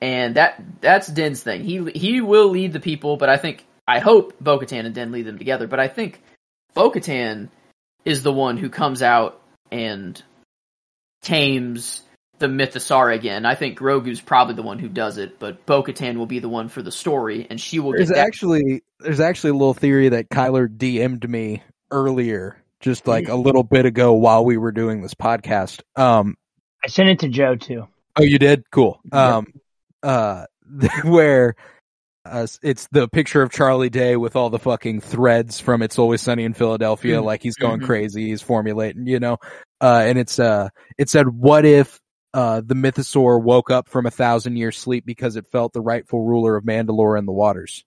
And 0.00 0.36
that 0.36 0.62
that's 0.80 1.06
Din's 1.06 1.42
thing. 1.42 1.62
He 1.64 1.90
he 1.94 2.20
will 2.20 2.48
lead 2.48 2.72
the 2.72 2.80
people, 2.80 3.16
but 3.16 3.28
I 3.28 3.36
think 3.36 3.64
I 3.86 4.00
hope 4.00 4.38
Bo 4.40 4.58
Katan 4.58 4.86
and 4.86 4.94
Din 4.94 5.12
lead 5.12 5.26
them 5.26 5.38
together, 5.38 5.66
but 5.66 5.80
I 5.80 5.88
think 5.88 6.22
Bo 6.74 6.90
Katan 6.90 7.48
is 8.04 8.22
the 8.22 8.32
one 8.32 8.56
who 8.56 8.68
comes 8.68 9.02
out 9.02 9.40
and 9.70 10.20
tames 11.22 12.02
the 12.38 12.46
Mythosaur 12.46 13.14
again. 13.14 13.46
I 13.46 13.54
think 13.54 13.78
Grogu's 13.78 14.20
probably 14.20 14.54
the 14.54 14.62
one 14.62 14.78
who 14.78 14.88
does 14.88 15.18
it, 15.18 15.38
but 15.38 15.64
Bo 15.66 15.82
Katan 15.82 16.16
will 16.16 16.26
be 16.26 16.38
the 16.38 16.48
one 16.48 16.68
for 16.68 16.82
the 16.82 16.92
story, 16.92 17.46
and 17.48 17.60
she 17.60 17.78
will 17.78 17.92
There's 17.92 18.08
get 18.08 18.16
that. 18.16 18.26
actually 18.26 18.82
there's 19.00 19.20
actually 19.20 19.50
a 19.50 19.54
little 19.54 19.74
theory 19.74 20.10
that 20.10 20.28
Kyler 20.28 20.68
DM'd 20.68 21.28
me 21.28 21.62
earlier, 21.90 22.62
just 22.80 23.06
like 23.06 23.28
a 23.28 23.36
little 23.36 23.62
bit 23.62 23.86
ago 23.86 24.14
while 24.14 24.44
we 24.44 24.56
were 24.56 24.72
doing 24.72 25.02
this 25.02 25.14
podcast. 25.14 25.80
Um, 25.96 26.36
I 26.84 26.88
sent 26.88 27.08
it 27.08 27.20
to 27.20 27.28
Joe 27.28 27.56
too. 27.56 27.88
Oh, 28.16 28.22
you 28.22 28.38
did? 28.38 28.70
Cool. 28.70 29.00
Yeah. 29.12 29.36
Um, 29.36 29.46
uh, 30.02 30.46
where 31.04 31.56
uh, 32.30 32.46
it's 32.62 32.88
the 32.92 33.08
picture 33.08 33.42
of 33.42 33.50
Charlie 33.50 33.90
Day 33.90 34.16
with 34.16 34.36
all 34.36 34.50
the 34.50 34.58
fucking 34.58 35.00
threads 35.00 35.60
from 35.60 35.82
It's 35.82 35.98
Always 35.98 36.22
Sunny 36.22 36.44
in 36.44 36.54
Philadelphia, 36.54 37.18
Mhm. 37.18 37.24
like 37.24 37.42
he's 37.42 37.56
going 37.56 37.80
Mhm. 37.80 37.86
crazy, 37.86 38.28
he's 38.28 38.42
formulating, 38.42 39.06
you 39.06 39.20
know. 39.20 39.38
Uh, 39.80 40.02
and 40.06 40.18
it's 40.18 40.38
uh, 40.38 40.68
it 40.98 41.08
said, 41.08 41.28
"What 41.28 41.64
if 41.64 42.00
uh 42.34 42.60
the 42.64 42.74
mythosaur 42.74 43.42
woke 43.42 43.70
up 43.70 43.88
from 43.88 44.06
a 44.06 44.10
thousand 44.10 44.56
year 44.56 44.72
sleep 44.72 45.04
because 45.06 45.36
it 45.36 45.46
felt 45.46 45.72
the 45.72 45.80
rightful 45.80 46.22
ruler 46.22 46.56
of 46.56 46.64
Mandalore 46.64 47.18
in 47.18 47.26
the 47.26 47.32
waters?" 47.32 47.84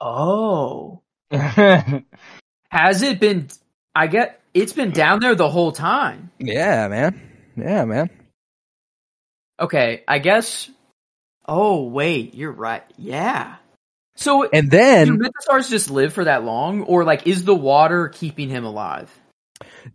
Oh, 0.00 1.02
has 1.30 3.02
it 3.02 3.20
been? 3.20 3.48
I 3.94 4.06
get 4.08 4.40
it's 4.52 4.72
been 4.72 4.90
down 4.90 5.20
there 5.20 5.34
the 5.34 5.48
whole 5.48 5.72
time. 5.72 6.30
Yeah, 6.38 6.88
man. 6.88 7.20
Yeah, 7.56 7.84
man. 7.84 8.10
Okay, 9.60 10.02
I 10.08 10.18
guess. 10.18 10.68
Oh 11.46 11.84
wait, 11.84 12.34
you're 12.34 12.52
right. 12.52 12.84
Yeah. 12.96 13.56
So 14.16 14.48
And 14.52 14.70
then 14.70 15.06
do 15.06 15.18
Mythosaurs 15.18 15.68
just 15.68 15.90
live 15.90 16.12
for 16.12 16.24
that 16.24 16.44
long, 16.44 16.82
or 16.82 17.04
like 17.04 17.26
is 17.26 17.44
the 17.44 17.54
water 17.54 18.08
keeping 18.08 18.48
him 18.48 18.64
alive? 18.64 19.12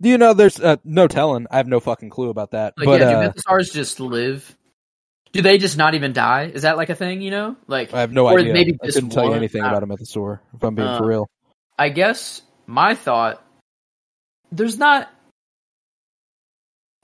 do 0.01 0.09
you 0.09 0.17
know? 0.17 0.33
There's 0.33 0.59
uh, 0.59 0.77
no 0.83 1.07
telling. 1.07 1.47
I 1.49 1.57
have 1.57 1.67
no 1.67 1.79
fucking 1.79 2.09
clue 2.09 2.29
about 2.29 2.51
that. 2.51 2.73
Like, 2.77 2.85
but 2.85 3.01
yeah, 3.01 3.17
uh, 3.17 3.31
do 3.31 3.39
Mythosaurs 3.41 3.73
just 3.73 3.99
live? 3.99 4.55
Do 5.31 5.41
they 5.41 5.57
just 5.57 5.77
not 5.77 5.93
even 5.93 6.13
die? 6.13 6.51
Is 6.53 6.63
that 6.63 6.77
like 6.77 6.89
a 6.89 6.95
thing? 6.95 7.21
You 7.21 7.31
know, 7.31 7.55
like 7.67 7.93
I 7.93 8.01
have 8.01 8.11
no 8.11 8.27
idea. 8.27 8.53
maybe 8.53 8.77
I 8.83 8.87
couldn't 8.87 9.09
tell 9.11 9.25
you 9.25 9.33
anything 9.33 9.63
Uh, 9.63 9.67
about 9.67 9.83
a 9.83 9.87
mythosaur. 9.87 10.39
If 10.53 10.63
I'm 10.63 10.75
being 10.75 10.87
uh, 10.87 10.97
for 10.97 11.05
real. 11.05 11.29
I 11.77 11.89
guess 11.89 12.41
my 12.65 12.95
thought 12.95 13.43
there's 14.51 14.77
not 14.77 15.09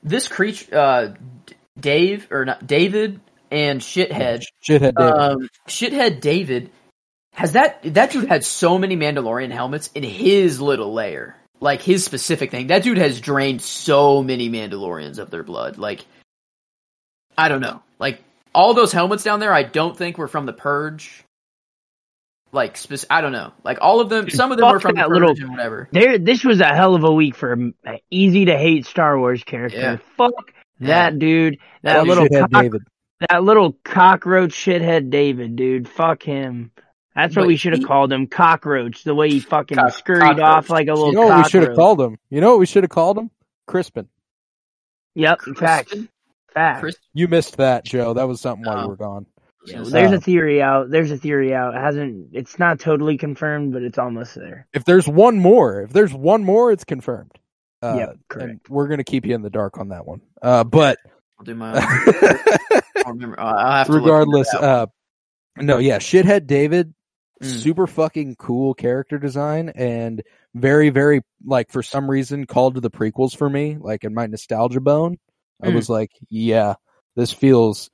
this 0.03 0.27
creature 0.27 0.77
uh 0.77 1.13
D- 1.45 1.55
Dave 1.80 2.27
or 2.31 2.45
not 2.45 2.65
David 2.65 3.19
and 3.51 3.81
shithead 3.81 4.43
Shithead 4.67 4.95
David. 4.95 4.97
um 4.97 5.49
shithead 5.67 6.19
David 6.22 6.69
has 7.34 7.53
that 7.53 7.81
that 7.93 8.11
dude 8.11 8.27
had 8.27 8.43
so 8.45 8.77
many 8.77 8.95
Mandalorian 8.97 9.51
helmets 9.51 9.89
in 9.95 10.03
his 10.03 10.59
little 10.61 10.93
lair 10.93 11.35
like 11.59 11.81
his 11.81 12.03
specific 12.03 12.51
thing 12.51 12.67
that 12.67 12.84
dude 12.84 12.97
has 12.97 13.19
drained 13.22 13.61
so 13.61 14.23
many 14.23 14.49
Mandalorians 14.49 15.17
of 15.19 15.30
their 15.31 15.43
blood 15.43 15.77
like 15.77 16.05
I 17.38 17.49
don't 17.49 17.61
know 17.61 17.81
like 17.99 18.22
all 18.53 18.73
those 18.73 18.91
helmets 18.91 19.23
down 19.23 19.39
there 19.39 19.53
I 19.53 19.63
don't 19.63 19.97
think 19.97 20.17
were 20.17 20.27
from 20.27 20.45
the 20.45 20.53
purge 20.53 21.23
like 22.51 22.77
spec- 22.77 23.05
I 23.09 23.19
don't 23.19 23.34
know 23.34 23.51
like 23.65 23.80
all 23.81 23.99
of 23.99 24.07
them 24.09 24.26
Dude, 24.26 24.34
some 24.35 24.51
of 24.51 24.57
them 24.57 24.69
were 24.69 24.80
fuck 24.80 24.84
from 24.84 24.95
the 24.95 25.01
that 25.01 25.07
purge 25.09 25.19
little- 25.19 25.35
and 25.38 25.49
whatever 25.51 25.89
there. 25.91 26.17
This 26.17 26.43
was 26.45 26.61
a 26.61 26.67
hell 26.73 26.95
of 26.95 27.03
a 27.03 27.11
week 27.11 27.35
for 27.35 27.51
an 27.51 27.73
easy 28.09 28.45
to 28.45 28.57
hate 28.57 28.85
Star 28.85 29.19
Wars 29.19 29.43
character. 29.43 29.77
Yeah. 29.77 29.97
Fuck 30.15 30.53
that 30.80 31.19
dude. 31.19 31.57
That 31.84 31.99
Fuck 31.99 32.07
little 32.07 32.26
Shithead 32.26 32.51
cock, 32.51 32.61
David. 32.63 32.84
That 33.29 33.43
little 33.43 33.73
cockroach 33.83 34.51
shithead 34.51 35.09
David, 35.09 35.55
dude. 35.55 35.87
Fuck 35.87 36.23
him. 36.23 36.71
That's 37.15 37.35
what 37.35 37.43
But 37.43 37.47
we 37.47 37.55
should 37.55 37.71
have 37.73 37.79
he- 37.79 37.85
called 37.85 38.11
him, 38.11 38.27
cockroach. 38.27 39.03
The 39.05 39.15
way 39.15 39.29
he 39.29 39.39
fucking 39.39 39.77
Cock- 39.77 39.93
scurried 39.93 40.21
cockroach. 40.21 40.43
off 40.43 40.69
like 40.69 40.87
a 40.87 40.93
little 40.93 41.09
You 41.09 41.13
know 41.15 41.27
what 41.27 41.37
we 41.45 41.49
should 41.49 41.63
have 41.63 41.75
called 41.75 42.01
him? 42.01 42.17
You 42.29 42.41
know 42.41 42.49
what 42.51 42.59
we 42.59 42.65
should 42.65 42.83
have 42.83 42.89
called 42.89 43.17
him? 43.17 43.31
Crispin. 43.67 44.09
Yep, 45.15 45.41
facts, 45.55 45.57
fact, 45.93 45.95
facts. 46.53 46.79
Chris, 46.81 46.95
You 47.13 47.27
missed 47.29 47.57
that, 47.57 47.85
Joe. 47.85 48.13
That 48.13 48.27
was 48.27 48.41
something 48.41 48.65
while 48.65 48.81
we 48.81 48.87
were 48.89 48.97
gone. 48.97 49.25
Yeah, 49.65 49.81
There's 49.83 50.11
Uh, 50.11 50.15
a 50.17 50.19
theory 50.19 50.61
out. 50.61 50.89
There's 50.91 51.09
a 51.09 51.17
theory 51.17 51.53
out. 51.55 51.73
It 51.73 51.79
hasn't. 51.79 52.29
It's 52.33 52.59
not 52.59 52.79
totally 52.79 53.17
confirmed, 53.17 53.71
but 53.73 53.81
it's 53.81 53.97
almost 53.97 54.35
there. 54.35 54.67
If 54.73 54.83
there's 54.83 55.07
one 55.07 55.39
more, 55.39 55.81
if 55.83 55.93
there's 55.93 56.13
one 56.13 56.43
more, 56.43 56.71
it's 56.71 56.83
confirmed. 56.83 57.31
Uh, 57.81 57.95
Yep, 57.97 58.09
and 58.09 58.19
correct. 58.27 58.69
we're 58.69 58.87
gonna 58.87 59.03
keep 59.05 59.25
you 59.25 59.33
in 59.35 59.41
the 59.41 59.49
dark 59.49 59.77
on 59.79 59.89
that 59.89 60.05
one. 60.05 60.21
Uh, 60.41 60.63
but 60.65 60.97
I'll 61.05 61.11
do 61.45 61.55
my 61.55 61.72
own. 61.73 61.77
I. 63.38 63.38
I'll 63.38 63.72
have 63.77 63.88
to 63.88 63.93
regardless, 63.93 64.53
uh, 64.53 64.88
no, 65.57 65.77
yeah, 65.77 65.99
shithead 65.99 66.47
David, 66.47 66.93
Mm. 67.43 67.47
super 67.61 67.85
fucking 67.85 68.38
cool 68.38 68.73
character 68.73 69.17
design 69.17 69.67
and 69.76 70.23
very, 70.53 70.89
very 70.89 71.22
like 71.45 71.69
for 71.69 71.84
some 71.84 72.09
reason 72.09 72.45
called 72.45 72.76
to 72.76 72.81
the 72.81 72.89
prequels 72.89 73.35
for 73.35 73.49
me. 73.49 73.76
Like 73.77 74.05
in 74.05 74.13
my 74.13 74.26
nostalgia 74.26 74.80
bone, 74.80 75.17
I 75.61 75.67
Mm. 75.67 75.76
was 75.76 75.89
like, 75.89 76.11
yeah, 76.30 76.76
this 77.17 77.34
feels 77.34 77.89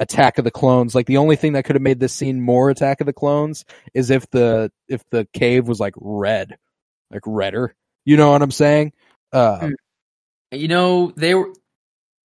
Attack 0.00 0.38
of 0.38 0.44
the 0.44 0.50
Clones. 0.50 0.92
Like 0.96 1.06
the 1.06 1.18
only 1.18 1.36
thing 1.36 1.52
that 1.52 1.64
could 1.64 1.76
have 1.76 1.82
made 1.82 2.00
this 2.00 2.12
scene 2.12 2.40
more 2.40 2.68
Attack 2.68 3.00
of 3.00 3.06
the 3.06 3.12
Clones 3.12 3.64
is 3.94 4.10
if 4.10 4.28
the 4.30 4.72
if 4.88 5.04
the 5.10 5.28
cave 5.32 5.68
was 5.68 5.78
like 5.78 5.94
red, 5.96 6.56
like 7.12 7.22
redder. 7.24 7.76
You 8.04 8.16
know 8.16 8.32
what 8.32 8.42
I'm 8.42 8.50
saying? 8.50 8.92
Uh, 9.32 9.60
Mm. 9.60 9.72
you 10.50 10.66
know 10.66 11.12
they 11.16 11.36
were 11.36 11.52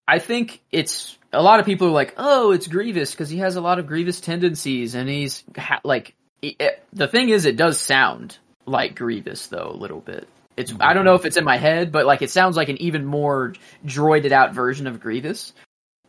i 0.08 0.20
think 0.20 0.62
it's 0.72 1.18
a 1.34 1.42
lot 1.42 1.60
of 1.60 1.66
people 1.66 1.88
are 1.88 1.92
like 1.92 2.14
oh 2.18 2.52
it's 2.52 2.68
grievous 2.68 3.12
because 3.12 3.30
he 3.30 3.38
has 3.38 3.56
a 3.56 3.62
lot 3.62 3.80
of 3.80 3.88
grievous 3.88 4.22
tendencies 4.22 4.96
and 4.96 5.10
he's 5.10 5.44
ha- 5.58 5.82
like 5.84 6.16
it, 6.42 6.56
it- 6.60 6.62
eh, 6.62 6.70
the 6.94 7.08
thing 7.08 7.30
is 7.30 7.46
it 7.46 7.58
does 7.58 7.80
sound 7.80 8.38
like 8.66 8.96
grievous 8.96 9.48
though 9.48 9.70
a 9.70 9.78
little 9.78 10.00
bit. 10.00 10.28
It's 10.58 10.74
i 10.80 10.94
don't 10.94 11.06
know 11.06 11.16
if 11.16 11.26
it's 11.26 11.38
in 11.38 11.44
my 11.44 11.58
head 11.58 11.92
but 11.92 12.06
like 12.06 12.22
it 12.22 12.30
sounds 12.30 12.56
like 12.56 12.70
an 12.70 12.82
even 12.82 13.06
more 13.06 13.54
droided 13.86 14.32
out 14.32 14.54
version 14.54 14.88
of 14.88 15.00
grievous. 15.00 15.54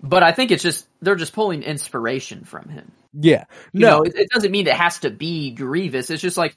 But 0.03 0.23
i 0.23 0.33
think 0.33 0.51
it's 0.51 0.63
just 0.63 0.87
they're 1.03 1.17
just 1.17 1.33
pulling 1.33 1.63
inspiration 1.63 2.45
from 2.45 2.69
him. 2.69 2.93
Yeah, 3.19 3.45
you 3.73 3.81
no, 3.81 3.99
know, 3.99 4.03
it, 4.03 4.15
it 4.15 4.29
doesn't 4.31 4.51
mean 4.51 4.67
it 4.67 4.75
has 4.75 4.99
to 5.01 5.11
be 5.11 5.51
grievous. 5.53 6.11
It's 6.11 6.21
just 6.23 6.37
like 6.37 6.55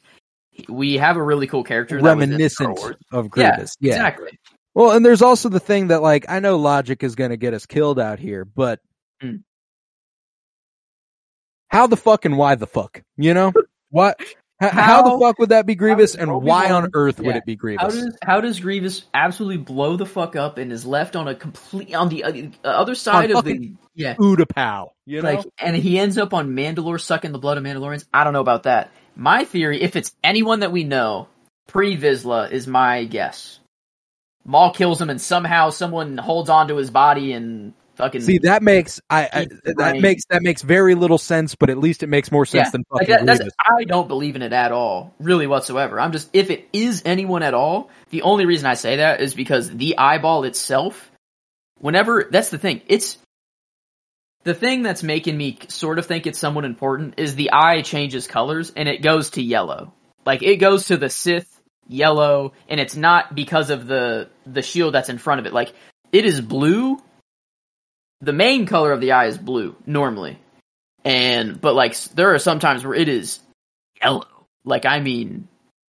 we 0.67 0.97
have 0.97 1.15
a 1.15 1.23
really 1.23 1.47
cool 1.47 1.63
character 1.63 2.01
that 2.01 2.17
was 2.17 2.29
in 2.29 2.49
Star 2.49 2.67
reminiscent 2.67 2.97
of 3.13 3.29
Grievous. 3.29 3.75
Yeah, 3.79 3.93
exactly 3.93 4.37
Well, 4.79 4.91
and 4.91 5.05
there's 5.05 5.21
also 5.21 5.49
the 5.49 5.59
thing 5.59 5.87
that 5.89 6.01
like 6.01 6.25
I 6.29 6.39
know 6.39 6.55
logic 6.57 7.03
is 7.03 7.15
going 7.15 7.31
to 7.31 7.37
get 7.37 7.53
us 7.53 7.65
killed 7.65 7.99
out 7.99 8.17
here, 8.17 8.45
but 8.45 8.79
Mm. 9.21 9.43
how 11.67 11.87
the 11.87 11.97
fuck 11.97 12.23
and 12.23 12.37
why 12.37 12.55
the 12.55 12.65
fuck? 12.65 13.01
You 13.17 13.33
know 13.33 13.51
what? 13.89 14.17
How, 14.61 14.69
how 14.69 15.01
the 15.01 15.19
fuck 15.19 15.37
would 15.39 15.49
that 15.49 15.65
be 15.65 15.75
Grievous, 15.75 16.15
and 16.15 16.31
why 16.41 16.65
on 16.71 16.83
Obi-Wan- 16.85 16.89
earth 16.93 17.17
would 17.19 17.25
Yeah. 17.27 17.35
it 17.37 17.45
be 17.45 17.55
How 17.55 17.59
Grievous? 17.59 17.93
does 17.95 18.17
how 18.23 18.39
does 18.39 18.59
Grievous 18.61 19.03
absolutely 19.13 19.57
blow 19.57 19.97
the 19.97 20.05
fuck 20.05 20.37
up 20.37 20.57
and 20.57 20.71
is 20.71 20.85
left 20.85 21.17
on 21.17 21.27
a 21.27 21.35
complete 21.35 21.93
on 21.93 22.07
the 22.07 22.23
uh, 22.23 22.39
other 22.63 22.95
side 22.95 23.31
of 23.31 23.43
the 23.43 23.73
yeah 23.95 24.15
Utapau, 24.15 24.91
you 25.05 25.21
know? 25.21 25.29
like 25.29 25.45
and 25.57 25.75
he 25.75 25.99
ends 25.99 26.17
up 26.17 26.33
on 26.33 26.51
Mandalore 26.51 27.01
sucking 27.01 27.33
the 27.33 27.39
blood 27.39 27.57
of 27.57 27.65
Mandalorians. 27.65 28.05
I 28.13 28.23
don't 28.23 28.31
know 28.31 28.39
about 28.39 28.63
that. 28.63 28.91
My 29.17 29.43
theory, 29.43 29.81
if 29.81 29.97
it's 29.97 30.15
anyone 30.23 30.61
that 30.61 30.71
we 30.71 30.85
know, 30.85 31.27
pre 31.67 31.97
Vizsla 31.97 32.49
is 32.49 32.65
my 32.65 33.03
guess. 33.03 33.59
Maul 34.49 34.73
kills 34.73 34.99
him 34.99 35.11
and 35.11 35.21
somehow 35.21 35.69
someone 35.69 36.17
holds 36.17 36.49
onto 36.49 36.75
his 36.75 36.89
body 36.89 37.33
and 37.33 37.73
fucking 37.97 38.21
See, 38.21 38.39
that 38.39 38.63
makes 38.63 38.99
I, 39.07 39.29
I 39.31 39.47
that 39.63 39.75
brain. 39.75 40.01
makes 40.01 40.25
that 40.31 40.41
makes 40.41 40.63
very 40.63 40.95
little 40.95 41.19
sense, 41.19 41.53
but 41.53 41.69
at 41.69 41.77
least 41.77 42.01
it 42.01 42.07
makes 42.07 42.31
more 42.31 42.47
sense 42.47 42.67
Yeah, 42.67 42.71
than 42.71 42.83
like 42.89 43.09
fucking 43.09 43.25
that. 43.27 43.51
I 43.59 43.83
don't 43.83 44.07
believe 44.07 44.35
in 44.35 44.41
it 44.41 44.51
at 44.51 44.71
all, 44.71 45.13
really 45.19 45.45
whatsoever. 45.45 45.99
I'm 45.99 46.11
just 46.11 46.31
if 46.33 46.49
it 46.49 46.67
is 46.73 47.03
anyone 47.05 47.43
at 47.43 47.53
all, 47.53 47.91
the 48.09 48.23
only 48.23 48.47
reason 48.47 48.65
I 48.65 48.73
say 48.73 48.95
that 48.95 49.21
is 49.21 49.35
because 49.35 49.69
the 49.69 49.99
eyeball 49.99 50.43
itself, 50.45 51.11
whenever 51.77 52.27
that's 52.31 52.49
the 52.49 52.57
thing, 52.57 52.81
it's 52.87 53.19
the 54.45 54.55
thing 54.55 54.81
that's 54.81 55.03
making 55.03 55.37
me 55.37 55.59
sort 55.67 55.99
of 55.99 56.07
think 56.07 56.25
it's 56.25 56.39
someone 56.39 56.65
important 56.65 57.15
is 57.17 57.35
the 57.35 57.51
eye 57.53 57.83
changes 57.83 58.25
colors 58.25 58.71
and 58.75 58.89
it 58.89 59.03
goes 59.03 59.29
to 59.31 59.43
yellow. 59.43 59.93
Like 60.25 60.41
it 60.41 60.55
goes 60.55 60.87
to 60.87 60.97
the 60.97 61.11
Sith 61.11 61.58
yellow, 61.89 62.53
and 62.69 62.79
it's 62.79 62.95
not 62.95 63.35
because 63.35 63.69
of 63.69 63.87
the 63.87 64.29
the 64.45 64.61
shield 64.61 64.93
that's 64.93 65.09
in 65.09 65.17
front 65.17 65.41
of 65.41 65.45
it. 65.45 65.53
Like 65.53 65.73
it 66.13 66.23
is 66.25 66.39
blue. 66.39 66.97
The 68.21 68.33
main 68.33 68.65
color 68.65 68.91
of 68.93 69.01
the 69.01 69.11
eye 69.13 69.25
is 69.25 69.37
blue 69.37 69.75
normally, 69.85 70.37
and 71.03 71.59
but 71.59 71.75
like 71.75 71.99
there 72.11 72.33
are 72.33 72.39
some 72.39 72.59
times 72.59 72.85
where 72.85 72.95
it 72.95 73.09
is 73.09 73.39
yellow. 74.01 74.25
Like 74.63 74.85
I 74.85 74.99
mean 74.99 75.47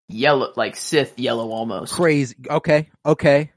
yellow, 0.08 0.54
like 0.56 0.76
Sith 0.76 1.20
yellow 1.20 1.50
almost. 1.52 1.94
Crazy. 1.94 2.36
Okay, 2.50 2.90
okay, 3.06 3.52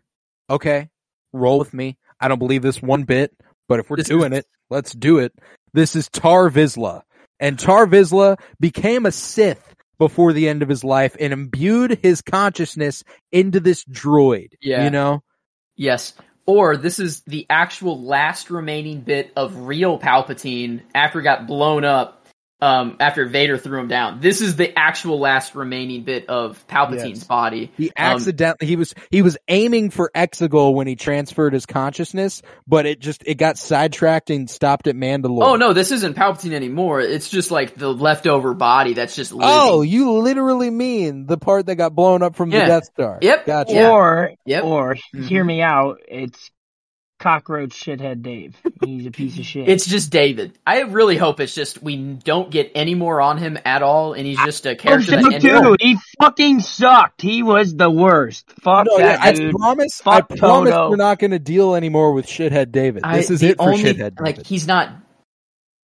okay. 0.51 0.89
Roll 1.33 1.59
with 1.59 1.73
me. 1.73 1.97
I 2.21 2.29
don't 2.29 2.39
believe 2.39 2.63
this 2.63 2.83
one 2.83 3.05
bit, 3.05 3.33
but 3.69 3.81
if 3.81 3.89
we're 3.89 3.97
This 3.97 4.09
doing 4.09 4.33
is- 4.33 4.41
it, 4.41 4.47
let's 4.71 4.93
do 4.93 5.19
it. 5.19 5.33
This 5.75 5.97
is 5.97 6.09
Tar 6.09 6.51
Vizsla, 6.51 7.03
and 7.41 7.59
Tar 7.59 7.87
Vizsla 7.87 8.39
became 8.61 9.07
a 9.07 9.13
Sith 9.13 9.72
before 10.03 10.33
the 10.33 10.49
end 10.49 10.65
of 10.65 10.69
his 10.69 10.83
life 10.83 11.17
and 11.21 11.33
imbued 11.33 11.97
his 12.03 12.23
consciousness 12.23 13.05
into 13.31 13.61
this 13.61 13.85
droid. 13.85 14.49
Yeah. 14.61 14.83
you 14.83 14.91
know. 14.91 15.23
Yes. 15.77 16.15
Or 16.45 16.77
this 16.77 16.99
is 16.99 17.21
the 17.21 17.47
actual 17.49 18.03
last 18.03 18.51
remaining 18.51 19.03
bit 19.03 19.31
of 19.37 19.69
real 19.69 20.01
Palpatine 20.01 20.81
after 20.93 21.21
he 21.21 21.23
got 21.23 21.47
blown 21.47 21.85
up. 21.85 22.22
Um, 22.63 22.97
after 23.01 23.27
Vader 23.27 23.59
threw 23.59 23.81
him 23.81 23.89
down, 23.89 24.21
this 24.21 24.41
is 24.41 24.55
the 24.55 24.79
actual 24.79 25.19
last 25.19 25.57
remaining 25.57 26.05
bit 26.05 26.29
of 26.29 26.65
Palpatine's 26.69 27.19
Yes. 27.19 27.25
body. 27.25 27.73
He 27.77 27.87
Um, 27.89 27.93
accidentally 27.97 28.69
he 28.69 28.77
was 28.77 28.95
he 29.11 29.21
was 29.21 29.37
aiming 29.49 29.91
for 29.91 30.13
Exegol 30.15 30.73
when 30.73 30.87
he 30.87 30.95
transferred 30.95 31.55
his 31.55 31.67
consciousness, 31.67 32.41
but 32.69 32.87
it 32.87 33.01
just 33.01 33.25
it 33.27 33.35
got 33.35 33.59
sidetracked 33.59 34.31
and 34.31 34.49
stopped 34.49 34.87
at 34.87 34.95
Mandalore. 34.95 35.43
Oh 35.43 35.57
no, 35.57 35.73
this 35.73 35.91
isn't 35.91 36.15
Palpatine 36.17 36.53
anymore. 36.53 37.01
It's 37.01 37.29
just 37.29 37.51
like 37.51 37.75
the 37.75 37.93
leftover 37.93 38.55
body 38.55 38.93
that's 38.95 39.17
just 39.17 39.33
living. 39.33 39.49
Oh, 39.53 39.83
you 39.83 40.13
literally 40.13 40.71
mean 40.71 41.27
the 41.27 41.39
part 41.39 41.67
that 41.67 41.75
got 41.75 41.97
blown 41.97 42.23
up 42.23 42.37
from 42.37 42.53
Yeah. 42.53 42.61
the 42.61 42.67
Death 42.67 42.85
Star? 42.85 43.19
Yep. 43.23 43.45
Gotcha. 43.47 43.91
Or 43.91 44.31
Yep. 44.47 44.63
or 44.63 44.97
Mhm. 45.13 45.27
hear 45.27 45.43
me 45.43 45.63
out. 45.63 45.99
It's 46.07 46.49
cockroach 47.23 47.71
shithead 47.71 48.23
Dave. 48.23 48.57
He's 48.85 49.07
a 49.07 49.11
piece 49.11 49.39
of 49.39 49.45
shit. 49.47 49.69
It's 49.69 49.87
just 49.87 50.11
David. 50.11 50.59
I 50.67 50.81
really 50.83 51.17
hope 51.17 51.41
it's 51.41 51.55
just 51.55 51.83
we 51.83 51.97
don't 51.97 52.51
get 52.51 52.73
any 52.75 52.95
more 52.95 53.21
on 53.21 53.39
him 53.39 53.59
at 53.65 53.83
all, 53.83 54.13
and 54.13 54.27
he's 54.27 54.39
just 54.39 54.67
a 54.67 54.75
character 54.77 55.13
that 55.13 55.23
Oh, 55.25 55.31
ended 55.33 55.51
up- 55.53 55.65
dude, 55.65 55.77
he 55.81 55.97
fucking 56.21 56.61
sucked. 56.61 57.23
He 57.23 57.43
was 57.43 57.75
the 57.75 57.89
worst. 57.91 58.51
Fuck 58.61 58.87
No, 58.87 58.99
yeah, 58.99 59.17
that 59.17 59.41
I 59.41 59.51
promise. 59.53 60.01
Fuck 60.03 60.27
I 60.33 60.37
promise 60.37 60.71
Toto. 60.73 60.91
we're 60.91 60.97
not 60.97 61.19
going 61.19 61.31
to 61.31 61.39
deal 61.39 61.75
anymore 61.75 62.13
with 62.13 62.27
shithead 62.27 62.73
David. 62.73 63.03
I- 63.05 63.17
This 63.19 63.31
is 63.31 63.41
the 63.41 63.51
it 63.51 63.57
for 63.57 63.71
only- 63.71 63.83
shithead 63.85 64.21
Like 64.21 64.35
David. 64.37 64.47
he's 64.49 64.67
not. 64.67 64.91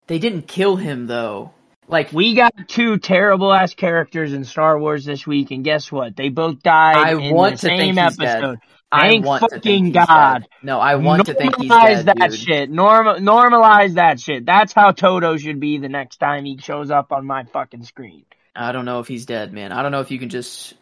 They 0.08 0.20
didn't 0.20 0.48
kill 0.48 0.76
him 0.76 1.08
though. 1.08 1.52
Like 1.90 2.12
We 2.12 2.34
got 2.34 2.54
two 2.68 2.98
terrible 2.98 3.54
ass 3.54 3.74
characters 3.74 4.34
in 4.34 4.44
Star 4.44 4.78
Wars 4.80 5.06
this 5.06 5.26
week, 5.26 5.52
and 5.52 5.64
guess 5.64 5.90
what? 5.92 6.16
They 6.18 6.30
both 6.30 6.62
died 6.62 6.98
I 6.98 7.12
in 7.14 7.34
want 7.34 7.54
the 7.62 7.62
to 7.62 7.68
think 7.68 7.82
same 7.82 7.98
episode. 7.98 8.56
dead. 8.56 8.58
Episode. 8.92 9.06
I 9.06 9.10
Thank 9.10 9.26
want 9.26 9.42
to 9.44 9.50
fucking 9.56 9.62
think 9.62 9.94
God. 9.94 10.40
dead. 10.42 10.50
No, 10.64 10.80
I 10.80 10.96
want 10.96 11.26
to 11.28 11.34
think 11.34 11.56
he's 11.58 11.70
Normalize 11.72 12.06
dead, 12.06 12.18
that 12.18 12.32
dude. 12.32 12.40
shit. 12.40 12.70
Normal, 12.70 13.16
normalize 13.16 13.96
that 13.96 14.20
shit. 14.20 14.46
That's 14.46 14.74
how 14.74 14.92
Toto 14.92 15.38
should 15.38 15.60
be 15.60 15.78
the 15.78 15.90
next 15.90 16.18
time 16.18 16.46
he 16.46 16.58
shows 16.58 16.92
up 16.92 17.12
on 17.12 17.26
my 17.26 17.44
fucking 17.46 17.84
screen. 17.84 18.26
I 18.56 18.72
don't 18.72 18.86
know 18.86 19.00
if 19.00 19.08
he's 19.08 19.26
dead, 19.26 19.54
man. 19.54 19.72
I 19.72 19.84
don't 19.84 19.92
know 19.92 20.00
if 20.02 20.10
you 20.12 20.20
can 20.20 20.30
just. 20.30 20.74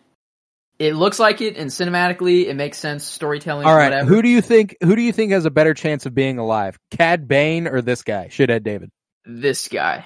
It 0.77 0.94
looks 0.94 1.19
like 1.19 1.40
it, 1.41 1.56
and 1.56 1.69
cinematically, 1.69 2.48
it 2.48 2.56
makes 2.56 2.77
sense. 2.77 3.06
Storytelling, 3.06 3.65
All 3.65 3.76
right, 3.76 3.91
whatever. 3.91 4.10
who 4.10 4.22
do 4.22 4.27
you 4.30 4.41
think? 4.41 4.76
Who 4.84 4.95
do 4.95 5.02
you 5.02 5.14
think 5.14 5.32
has 5.32 5.45
a 5.45 5.49
better 5.52 5.73
chance 5.73 6.06
of 6.06 6.14
being 6.14 6.38
alive? 6.38 6.77
Cad 6.91 7.27
Bane 7.30 7.68
or 7.68 7.82
this 7.82 8.02
guy, 8.03 8.27
shithead 8.30 8.64
David? 8.64 8.90
this 9.26 9.68
guy. 9.69 10.06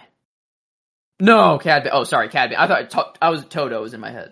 No, 1.19 1.57
Cad. 1.57 1.83
Ba- 1.83 1.91
oh, 1.93 2.03
sorry, 2.05 2.29
Cad. 2.29 2.51
Bane. 2.51 2.59
I 2.59 2.67
thought 2.67 2.89
to- 2.91 3.13
I 3.21 3.29
was 3.29 3.43
Toto 3.45 3.81
was 3.81 3.93
in 3.93 3.99
my 3.99 4.11
head. 4.11 4.31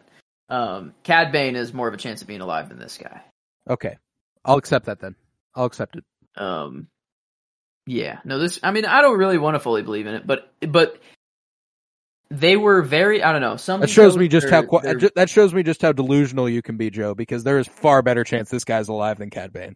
Um, 0.50 0.94
Cad 1.04 1.32
Bane 1.32 1.56
is 1.56 1.74
more 1.74 1.88
of 1.88 1.94
a 1.94 1.98
chance 1.98 2.22
of 2.22 2.28
being 2.28 2.42
alive 2.42 2.70
than 2.70 2.80
this 2.80 2.98
guy. 2.98 3.22
Okay, 3.70 3.98
I'll 4.46 4.58
accept 4.58 4.86
that 4.86 5.00
then. 5.00 5.16
I'll 5.56 5.66
accept 5.66 5.96
it. 5.96 6.04
Um, 6.36 6.88
yeah, 7.86 8.20
no, 8.26 8.40
this. 8.40 8.60
I 8.64 8.72
mean, 8.72 8.86
I 8.86 9.02
don't 9.02 9.18
really 9.18 9.38
want 9.38 9.56
to 9.56 9.60
fully 9.60 9.82
believe 9.82 10.08
in 10.08 10.16
it, 10.16 10.28
but 10.28 10.52
but 10.62 11.02
they 12.30 12.58
were 12.58 12.82
very. 12.82 13.24
I 13.24 13.32
don't 13.32 13.42
know. 13.42 13.56
Some 13.58 13.82
That 13.82 13.90
shows 13.90 14.18
me 14.18 14.28
just 14.28 14.50
how 14.50 14.64
qu- 14.64 14.82
they're- 14.82 14.96
ju- 14.96 15.10
that 15.16 15.30
shows 15.30 15.54
me 15.54 15.64
just 15.64 15.82
how 15.82 15.94
delusional 15.94 16.50
you 16.50 16.62
can 16.62 16.78
be, 16.78 16.90
Joe. 16.90 17.16
Because 17.16 17.44
there 17.44 17.60
is 17.60 17.68
far 17.68 18.02
better 18.02 18.24
chance 18.24 18.50
this 18.50 18.66
guy's 18.66 18.90
alive 18.90 19.18
than 19.18 19.30
Cad 19.30 19.54
Bane. 19.54 19.76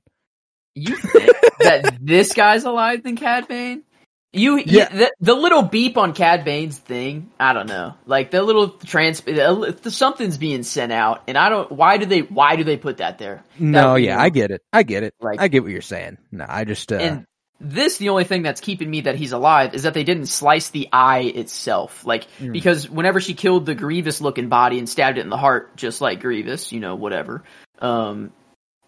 you 0.75 0.95
think 0.97 1.31
that 1.59 1.97
this 2.01 2.33
guy's 2.33 2.63
alive 2.65 3.03
than 3.03 3.15
Cad 3.15 3.47
Bane. 3.47 3.83
You, 4.33 4.61
Yeah. 4.65 4.87
the, 4.87 5.11
the 5.19 5.33
little 5.33 5.61
beep 5.61 5.97
on 5.97 6.13
Cad 6.13 6.45
Bane's 6.45 6.77
thing. 6.77 7.31
I 7.39 7.51
don't 7.51 7.67
know, 7.67 7.95
like 8.05 8.31
the 8.31 8.41
little 8.41 8.69
trans, 8.69 9.19
the, 9.21 9.77
the- 9.81 9.91
something's 9.91 10.37
being 10.37 10.63
sent 10.63 10.91
out, 10.93 11.23
and 11.27 11.37
I 11.37 11.49
don't. 11.49 11.69
Why 11.71 11.97
do 11.97 12.05
they? 12.05 12.21
Why 12.21 12.55
do 12.55 12.63
they 12.63 12.77
put 12.77 12.97
that 12.97 13.17
there? 13.17 13.43
No, 13.59 13.95
be 13.95 14.03
yeah. 14.03 14.19
I 14.21 14.29
get 14.29 14.51
it. 14.51 14.61
I 14.71 14.83
get 14.83 15.03
it. 15.03 15.13
Like- 15.19 15.41
I 15.41 15.49
get 15.49 15.63
what 15.63 15.71
you're 15.73 15.81
saying. 15.81 16.17
No, 16.31 16.45
I 16.47 16.63
just 16.63 16.91
uh, 16.93 16.95
And 16.95 17.25
this, 17.59 17.97
the 17.97 18.07
only 18.09 18.23
thing 18.23 18.41
that's 18.41 18.61
keeping 18.61 18.89
me 18.89 19.01
that 19.01 19.15
he's 19.15 19.33
alive 19.33 19.73
is 19.75 19.83
that 19.83 19.93
they 19.93 20.03
didn't 20.05 20.27
slice 20.27 20.69
the 20.69 20.87
eye 20.93 21.31
itself. 21.35 22.05
Like, 22.05 22.25
Mm. 22.39 22.53
because 22.53 22.89
whenever 22.89 23.19
she 23.19 23.33
killed 23.33 23.65
the 23.65 23.75
Grievous 23.75 24.21
looking 24.21 24.47
body 24.47 24.79
and 24.79 24.87
stabbed 24.89 25.17
it 25.17 25.21
in 25.21 25.29
the 25.29 25.37
heart, 25.37 25.75
just 25.75 25.99
like 26.01 26.21
Grievous, 26.21 26.71
you 26.71 26.79
know, 26.79 26.95
whatever. 26.95 27.43
Um, 27.79 28.31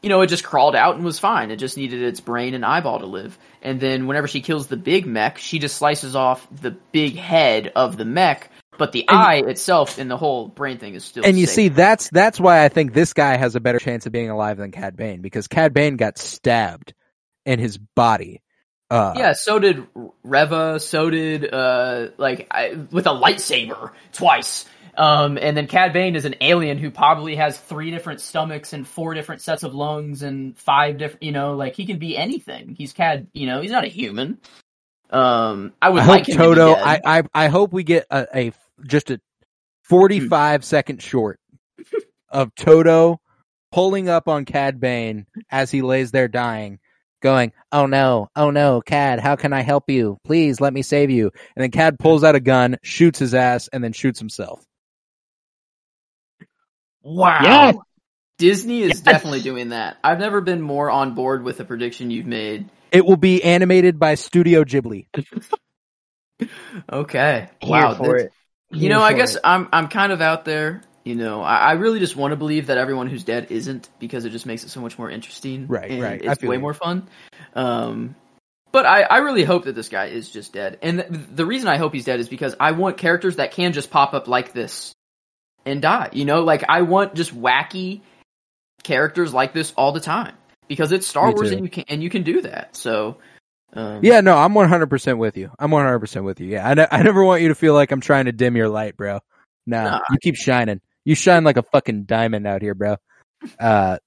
you 0.04 0.10
know, 0.10 0.20
it 0.22 0.28
just 0.28 0.44
crawled 0.44 0.76
out 0.76 0.96
and 0.96 1.04
was 1.04 1.18
fine. 1.18 1.50
It 1.50 1.56
just 1.56 1.78
needed 1.78 2.02
its 2.02 2.20
brain 2.20 2.54
and 2.54 2.66
eyeball 2.66 3.00
to 3.00 3.06
live. 3.06 3.38
And 3.62 3.80
then 3.80 4.06
whenever 4.06 4.28
she 4.28 4.42
kills 4.42 4.68
the 4.68 4.76
big 4.76 5.06
mech, 5.06 5.38
she 5.38 5.60
just 5.60 5.78
slices 5.78 6.14
off 6.14 6.46
the 6.52 6.72
big 6.72 7.16
head 7.16 7.72
of 7.74 7.96
the 7.96 8.04
mech, 8.04 8.52
but 8.78 8.92
the 8.92 9.06
eye 9.08 9.44
itself 9.48 9.98
and 9.98 10.12
the 10.12 10.18
whole 10.18 10.50
brain 10.50 10.78
thing 10.78 10.94
is 10.94 11.06
still. 11.06 11.24
And 11.26 11.40
you 11.40 11.46
safe. 11.46 11.56
see, 11.56 11.68
that's 11.70 12.10
that's 12.10 12.38
why 12.38 12.66
I 12.66 12.70
think 12.70 12.94
this 12.94 13.14
guy 13.14 13.38
has 13.38 13.56
a 13.56 13.62
better 13.62 13.80
chance 13.80 14.06
of 14.06 14.12
being 14.12 14.30
alive 14.30 14.58
than 14.58 14.72
Cad 14.72 14.98
Bane 14.98 15.22
because 15.22 15.48
Cad 15.48 15.74
Bane 15.74 15.96
got 15.96 16.18
stabbed 16.18 16.94
in 17.46 17.60
his 17.60 17.78
body. 17.78 18.42
Uh, 18.90 19.14
Yeah, 19.16 19.32
so 19.32 19.58
did 19.58 19.88
Reva. 20.24 20.82
So 20.82 21.10
did 21.10 21.52
uh, 21.54 22.10
like 22.18 22.48
I, 22.52 22.78
with 22.92 23.08
a 23.08 23.12
lightsaber 23.12 23.92
twice. 24.12 24.66
Um, 24.95 25.38
and 25.41 25.57
then 25.57 25.68
Cad 25.68 25.94
Bane 25.94 26.15
is 26.15 26.26
an 26.26 26.36
alien 26.41 26.78
who 26.78 26.91
probably 26.91 27.36
has 27.36 27.57
three 27.57 27.90
different 27.90 28.22
stomachs 28.22 28.74
and 28.74 28.88
four 28.88 29.14
different 29.14 29.41
sets 29.41 29.64
of 29.64 29.74
lungs 29.74 30.22
and 30.22 30.57
five 30.57 30.98
different. 30.98 31.24
You 31.24 31.32
know, 31.32 31.56
like 31.56 31.76
he 31.76 31.86
can 31.86 31.98
be 31.99 32.18
anything. 32.18 32.76
He's 32.78 32.94
Cad. 32.94 33.28
You 33.34 33.48
know, 33.48 33.61
he's 33.61 33.72
not 33.72 33.84
a 33.84 33.88
human. 33.88 34.40
Um, 35.10 35.74
I 35.82 35.90
would 35.90 36.03
I 36.03 36.07
like 36.07 36.28
hope 36.28 36.36
Toto. 36.36 36.76
to. 36.76 36.80
I, 36.80 37.02
I 37.06 37.24
I 37.34 37.48
hope 37.48 37.74
we 37.74 37.84
get 37.84 38.06
a, 38.10 38.28
a 38.36 38.52
just 38.86 39.11
a 39.11 39.20
forty-five 39.84 40.64
second 40.64 41.02
short 41.02 41.40
of 42.30 42.53
Toto 42.56 43.20
pulling 43.72 44.10
up 44.10 44.28
on 44.28 44.45
Cad 44.45 44.80
Bane 44.80 45.26
as 45.49 45.72
he 45.72 45.82
lays 45.82 46.11
there 46.11 46.28
dying, 46.28 46.80
going, 47.22 47.52
"Oh 47.72 47.86
no, 47.86 48.30
oh 48.36 48.52
no, 48.52 48.82
Cad, 48.82 49.20
how 49.20 49.36
can 49.36 49.53
I 49.53 49.61
help 49.61 49.90
you? 49.90 50.18
Please 50.24 50.61
let 50.61 50.74
me 50.74 50.82
save 50.82 51.10
you." 51.10 51.32
And 51.56 51.64
then 51.64 51.72
Cad 51.72 51.99
pulls 51.99 52.24
out 52.24 52.36
a 52.36 52.40
gun, 52.40 52.78
shoots 52.84 53.20
his 53.20 53.34
ass, 53.34 53.70
and 53.74 53.84
then 53.84 53.94
shoots 53.94 54.20
himself. 54.20 54.64
Wow. 57.04 57.40
Yes. 57.44 57.76
Disney 58.40 58.82
is 58.82 59.02
definitely 59.02 59.42
doing 59.42 59.70
that. 59.70 59.98
I've 60.04 60.20
never 60.20 60.42
been 60.42 60.62
more 60.62 60.90
on 60.90 61.14
board 61.14 61.44
with 61.44 61.60
a 61.60 61.66
prediction 61.66 62.10
you've 62.10 62.26
made. 62.26 62.70
It 62.92 63.06
will 63.06 63.18
be 63.18 63.44
animated 63.44 64.00
by 64.00 64.16
Studio 64.16 64.64
Ghibli. 64.64 65.08
Okay. 66.92 67.48
Here 67.62 67.70
Wow. 67.72 67.94
for 67.96 68.04
that's- 68.04 68.24
it. 68.26 68.32
You 68.72 68.80
Here 68.82 68.90
know, 68.90 69.02
I 69.02 69.14
guess 69.14 69.36
it. 69.36 69.42
I'm 69.44 69.70
I'm 69.72 69.88
kind 69.88 70.12
of 70.12 70.20
out 70.22 70.46
there. 70.46 70.82
You 71.04 71.14
know, 71.16 71.42
I, 71.44 71.58
I 71.58 71.72
really 71.74 72.00
just 72.00 72.16
want 72.16 72.32
to 72.32 72.36
believe 72.36 72.68
that 72.68 72.78
everyone 72.80 73.08
who's 73.08 73.24
dead 73.24 73.48
isn't 73.52 73.88
because 74.00 74.26
it 74.26 74.32
just 74.32 74.46
makes 74.48 74.64
it 74.64 74.70
so 74.70 74.82
much 74.82 74.98
more 74.98 75.12
interesting. 75.12 75.68
Right, 75.68 75.92
and 75.92 76.02
right. 76.02 76.22
It's 76.24 76.42
way 76.42 76.56
you. 76.56 76.62
more 76.62 76.74
fun. 76.74 77.08
Um, 77.54 78.16
but 78.72 78.88
I, 78.88 79.04
I 79.04 79.18
really 79.18 79.44
hope 79.44 79.66
that 79.66 79.76
this 79.76 79.90
guy 79.90 80.06
is 80.08 80.28
just 80.30 80.54
dead. 80.54 80.80
And 80.82 81.06
th- 81.08 81.22
the 81.36 81.46
reason 81.46 81.68
I 81.68 81.78
hope 81.78 81.94
he's 81.94 82.06
dead 82.06 82.20
is 82.20 82.30
because 82.30 82.56
I 82.60 82.72
want 82.72 82.98
characters 82.98 83.36
that 83.36 83.52
can 83.52 83.74
just 83.74 83.92
pop 83.92 84.14
up 84.16 84.28
like 84.28 84.54
this 84.54 84.92
and 85.65 85.81
die. 85.81 86.10
You 86.14 86.26
know, 86.26 86.44
like 86.44 86.64
I 86.69 86.81
want 86.84 87.15
just 87.15 87.34
wacky 87.35 88.02
characters 88.84 89.34
like 89.34 89.53
this 89.53 89.72
all 89.77 89.91
the 89.91 89.99
time 89.99 90.35
because 90.68 90.91
it's 90.91 91.07
Star 91.07 91.27
Me 91.27 91.34
Wars 91.34 91.49
too. 91.49 91.56
and 91.57 91.64
you 91.65 91.69
can 91.69 91.84
and 91.88 92.03
you 92.03 92.10
can 92.10 92.23
do 92.23 92.41
that. 92.41 92.76
So. 92.76 93.18
Um, 93.76 94.02
Yeah, 94.03 94.22
no, 94.22 94.38
I'm 94.38 94.53
100% 94.53 95.18
with 95.18 95.35
you. 95.35 95.49
I'm 95.57 95.72
100% 95.72 96.23
with 96.23 96.40
you. 96.40 96.48
Yeah, 96.48 96.69
I, 96.69 96.73
ne- 96.76 96.88
I 96.91 97.02
never 97.02 97.23
want 97.23 97.41
you 97.41 97.48
to 97.48 97.56
feel 97.56 97.73
like 97.73 97.91
I'm 97.91 98.02
trying 98.02 98.26
to 98.26 98.31
dim 98.31 98.56
your 98.56 98.69
light, 98.69 98.95
bro. 98.95 99.19
No, 99.65 99.84
Nah. 99.84 99.99
you 100.11 100.18
keep 100.22 100.35
shining. 100.35 100.80
You 101.06 101.15
shine 101.15 101.44
like 101.44 101.57
a 101.57 101.64
fucking 101.64 102.03
diamond 102.03 102.45
out 102.45 102.61
here, 102.61 102.76
bro. 102.76 102.98
Uh, 103.60 103.98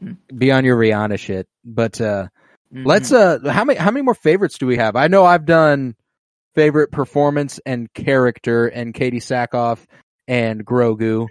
Hmm. 0.00 0.12
be 0.36 0.50
on 0.50 0.64
your 0.64 0.76
Rihanna 0.76 1.18
shit. 1.18 1.46
But, 1.64 2.00
uh, 2.00 2.26
mhm. 2.74 2.86
let's, 2.86 3.12
uh, 3.12 3.38
how 3.50 3.64
many, 3.64 3.78
how 3.78 3.90
many 3.90 4.02
more 4.02 4.14
favorites 4.14 4.58
do 4.58 4.66
we 4.66 4.78
have? 4.78 4.96
I 4.96 5.08
know 5.08 5.24
I've 5.24 5.44
done 5.44 5.94
favorite 6.54 6.90
performance 6.90 7.60
and 7.64 7.92
character 7.92 8.66
and 8.66 8.92
Katee 8.94 9.16
Sackhoff 9.22 9.84
and 10.30 10.64
Grogu. 10.64 11.26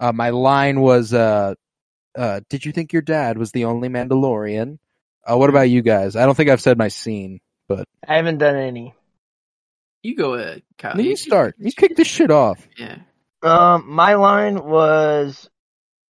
Uh, 0.00 0.12
my 0.12 0.30
line 0.30 0.80
was, 0.80 1.14
uh, 1.14 1.54
uh, 2.18 2.40
did 2.50 2.64
you 2.64 2.72
think 2.72 2.92
your 2.92 3.02
dad 3.02 3.38
was 3.38 3.52
the 3.52 3.66
only 3.66 3.88
Mandalorian? 3.88 4.78
Uh, 5.24 5.38
what 5.38 5.48
about 5.48 5.70
you 5.70 5.80
guys? 5.80 6.16
I 6.16 6.26
don't 6.26 6.34
think 6.34 6.50
I've 6.50 6.60
said 6.60 6.76
my 6.76 6.88
scene. 6.88 7.40
But 7.68 7.86
I 8.06 8.16
haven't 8.16 8.38
done 8.38 8.56
any. 8.56 8.94
You 10.02 10.16
go 10.16 10.34
ahead, 10.34 10.62
Kyle. 10.76 11.00
you 11.00 11.14
start. 11.14 11.54
You 11.58 11.70
kick 11.70 11.94
this 11.94 12.08
shit 12.08 12.32
off. 12.32 12.66
Yeah. 12.76 12.98
Um, 13.44 13.84
my 13.86 14.14
line 14.14 14.62
was, 14.64 15.48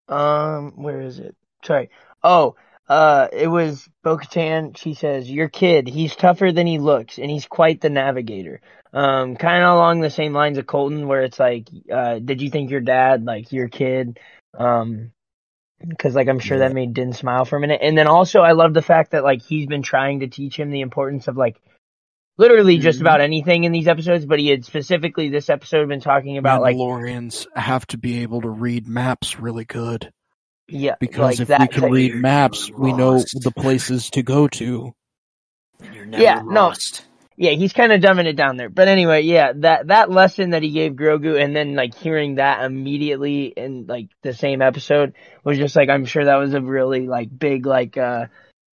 um, 0.08 0.72
where 0.76 1.02
is 1.02 1.18
it? 1.18 1.36
Sorry. 1.62 1.90
Oh, 2.24 2.56
uh, 2.88 3.28
it 3.30 3.48
was 3.48 3.86
Bo-Katan. 4.02 4.76
She 4.78 4.94
says, 4.94 5.30
"Your 5.30 5.48
kid, 5.48 5.86
he's 5.86 6.16
tougher 6.16 6.50
than 6.52 6.66
he 6.66 6.78
looks, 6.78 7.18
and 7.18 7.30
he's 7.30 7.46
quite 7.46 7.82
the 7.82 7.90
navigator." 7.90 8.62
Um, 8.92 9.36
kind 9.36 9.64
of 9.64 9.74
along 9.74 10.00
the 10.00 10.10
same 10.10 10.34
lines 10.34 10.58
of 10.58 10.66
Colton, 10.66 11.06
where 11.06 11.22
it's 11.22 11.38
like, 11.38 11.68
uh, 11.90 12.18
did 12.18 12.42
you 12.42 12.50
think 12.50 12.70
your 12.70 12.80
dad, 12.80 13.24
like 13.24 13.50
your 13.50 13.68
kid, 13.68 14.18
um, 14.56 15.12
because 15.86 16.14
like 16.14 16.28
I'm 16.28 16.38
sure 16.38 16.58
Yeah. 16.58 16.68
that 16.68 16.74
made 16.74 16.94
Din 16.94 17.12
smile 17.12 17.44
for 17.44 17.56
a 17.56 17.60
minute. 17.60 17.80
And 17.82 17.96
then 17.96 18.06
also, 18.06 18.40
I 18.40 18.52
love 18.52 18.74
the 18.74 18.82
fact 18.82 19.12
that 19.12 19.24
like 19.24 19.42
he's 19.42 19.66
been 19.66 19.82
trying 19.82 20.20
to 20.20 20.28
teach 20.28 20.58
him 20.58 20.70
the 20.70 20.82
importance 20.82 21.26
of 21.26 21.36
like 21.36 21.56
literally 22.36 22.78
just 22.78 22.98
Mhm. 22.98 23.02
about 23.02 23.20
anything 23.20 23.64
in 23.64 23.72
these 23.72 23.88
episodes, 23.88 24.26
but 24.26 24.38
he 24.38 24.48
had 24.48 24.64
specifically 24.64 25.28
this 25.28 25.48
episode 25.48 25.88
been 25.88 26.00
talking 26.00 26.38
about 26.38 26.60
like 26.60 26.76
Mandalorians 26.76 27.46
have 27.56 27.86
to 27.88 27.98
be 27.98 28.22
able 28.22 28.42
to 28.42 28.50
read 28.50 28.86
maps 28.86 29.38
really 29.38 29.64
good 29.64 30.12
yeah, 30.68 30.96
because 31.00 31.38
like 31.38 31.40
if 31.40 31.48
that 31.48 31.60
we 31.60 31.68
can 31.68 31.90
read 31.90 32.14
maps, 32.14 32.70
we 32.70 32.92
know 32.92 33.24
the 33.34 33.52
places 33.52 34.10
to 34.10 34.22
go 34.22 34.48
to. 34.48 34.92
You're 35.92 36.06
never 36.06 36.22
Yeah, 36.22 36.42
no. 36.44 36.72
Lost. 37.36 37.38
Yeah, 37.38 37.50
he's 37.52 37.72
kind 37.72 37.92
of 37.92 38.00
dumbing 38.00 38.26
it 38.26 38.36
down 38.36 38.56
there. 38.56 38.68
But 38.68 38.88
anyway, 38.88 39.22
yeah, 39.22 39.52
that 39.56 39.88
that 39.88 40.10
lesson 40.10 40.50
that 40.50 40.62
he 40.62 40.70
gave 40.70 40.92
Grogu, 40.92 41.42
and 41.42 41.54
then 41.56 41.74
like 41.74 41.94
hearing 41.94 42.36
that 42.36 42.62
immediately 42.64 43.46
in 43.46 43.86
like 43.86 44.08
the 44.22 44.34
same 44.34 44.60
episode 44.62 45.14
was 45.44 45.58
just 45.58 45.74
like 45.76 45.88
I'm 45.88 46.04
sure 46.04 46.24
that 46.24 46.36
was 46.36 46.54
a 46.54 46.60
really 46.60 47.06
like 47.08 47.28
big 47.36 47.66
like 47.66 47.96
uh 47.96 48.26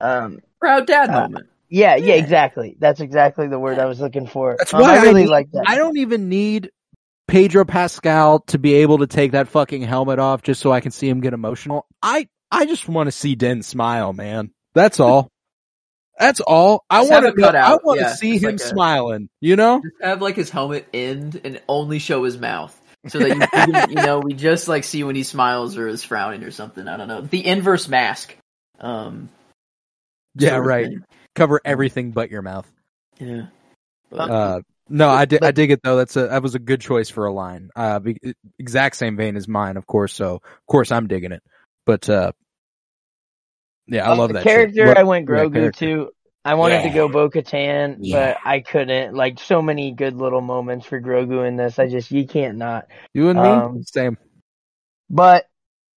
um 0.02 0.40
Proud 0.60 0.88
dad 0.88 1.10
Uh, 1.10 1.22
moment. 1.24 1.48
yeah 1.70 1.96
yeah 1.96 2.16
Yeah. 2.16 2.22
exactly 2.24 2.76
that's 2.80 3.02
exactly 3.02 3.48
the 3.48 3.60
word 3.60 3.78
I 3.80 3.86
was 3.86 4.00
looking 4.00 4.28
for. 4.28 4.56
That's 4.58 4.74
Um, 4.74 4.82
why 4.82 4.98
I 4.98 5.02
really 5.04 5.24
need- 5.24 5.30
like 5.30 5.52
that. 5.52 5.66
I 5.68 5.76
don't 5.78 5.98
even 5.98 6.30
need 6.30 6.72
Pedro 7.28 7.66
Pascal 7.66 8.40
to 8.48 8.58
be 8.60 8.76
able 8.76 9.00
to 9.00 9.08
take 9.08 9.32
that 9.32 9.48
fucking 9.48 9.82
helmet 9.82 10.20
off 10.20 10.44
just 10.44 10.62
so 10.62 10.72
I 10.72 10.80
can 10.80 10.92
see 10.92 11.10
him 11.10 11.22
get 11.22 11.34
emotional. 11.34 11.86
I 12.02 12.28
I 12.52 12.66
just 12.66 12.88
want 12.88 13.08
to 13.08 13.12
see 13.12 13.36
Din 13.36 13.64
smile, 13.64 14.14
man. 14.14 14.52
That's 14.76 15.00
all. 15.00 15.30
That's 16.18 16.40
all. 16.40 16.86
I 16.90 17.02
want 17.04 17.24
to. 17.26 17.30
it 17.32 17.36
cut 17.38 17.56
I 17.56 17.76
want 17.76 18.00
to 18.00 18.06
Yeah, 18.06 18.14
see 18.16 18.38
him 18.38 18.52
like 18.52 18.56
a- 18.56 18.60
smiling. 18.60 19.30
You 19.42 19.56
know? 19.56 19.82
Just 19.82 19.96
have 20.02 20.22
like 20.22 20.36
his 20.36 20.50
helmet 20.50 20.88
end 20.94 21.42
and 21.44 21.62
only 21.68 22.00
show 22.00 22.24
his 22.24 22.38
mouth. 22.38 22.80
So 23.08 23.20
that 23.20 23.30
you, 23.30 23.36
you, 23.36 23.48
can- 23.74 23.90
you 23.90 23.96
know, 23.96 24.20
we 24.20 24.34
just 24.34 24.68
like 24.68 24.84
see 24.84 25.04
when 25.04 25.16
he 25.16 25.24
smiles 25.24 25.78
or 25.78 25.88
is 25.88 26.04
frowning 26.04 26.44
or 26.44 26.52
something. 26.52 26.88
I 26.88 26.98
don't 26.98 27.08
know. 27.08 27.22
The 27.22 27.46
inverse 27.46 27.88
mask. 27.88 28.36
Um, 28.80 29.30
Yeah, 30.36 30.52
sort 30.52 30.66
right. 30.66 30.86
thing. 30.88 31.04
Cover 31.36 31.60
everything 31.66 32.12
but 32.12 32.32
your 32.32 32.42
mouth. 32.42 32.72
Yeah. 33.20 33.48
But, 34.10 34.30
Uh, 34.32 34.62
no, 34.88 35.10
I 35.10 35.26
did. 35.26 35.44
I 35.44 35.52
dig 35.52 35.72
it 35.72 35.82
though. 35.84 35.98
That's 35.98 36.16
a 36.16 36.28
that 36.28 36.44
was 36.44 36.56
a 36.56 36.60
good 36.60 36.80
choice 36.80 37.10
for 37.10 37.26
a 37.26 37.34
line. 37.34 37.72
Uh, 37.76 38.00
be, 38.00 38.18
exact 38.60 38.96
same 38.96 39.18
vein 39.18 39.36
as 39.36 39.48
mine, 39.48 39.78
of 39.78 39.86
course. 39.88 40.14
So 40.14 40.36
of 40.36 40.66
course 40.68 40.92
I'm 40.92 41.08
digging 41.08 41.32
it. 41.32 41.42
But 41.86 42.08
uh, 42.10 42.32
yeah, 43.88 44.08
I 44.10 44.14
Uh, 44.14 44.18
love 44.18 44.30
the 44.30 44.34
that 44.36 44.44
character. 44.44 44.88
What- 44.88 44.98
I 44.98 45.04
went 45.04 45.28
Grogu 45.28 45.54
character. 45.54 45.72
too. 45.72 46.10
I 46.44 46.54
wanted 46.54 46.84
to 46.84 46.90
go 46.92 47.08
Bo 47.10 47.30
Katan, 47.32 47.98
Yeah. 48.02 48.34
but 48.34 48.38
I 48.46 48.60
couldn't. 48.60 49.16
Like 49.16 49.40
so 49.40 49.64
many 49.64 49.92
good 49.94 50.16
little 50.16 50.42
moments 50.42 50.86
for 50.86 51.02
Grogu 51.02 51.48
in 51.48 51.56
this. 51.56 51.80
I 51.80 51.88
just 51.88 52.12
you 52.12 52.28
can't 52.28 52.58
not. 52.60 52.86
You 53.14 53.30
and 53.30 53.42
me, 53.42 53.48
Um, 53.50 53.84
same. 53.84 54.18
But 55.10 55.46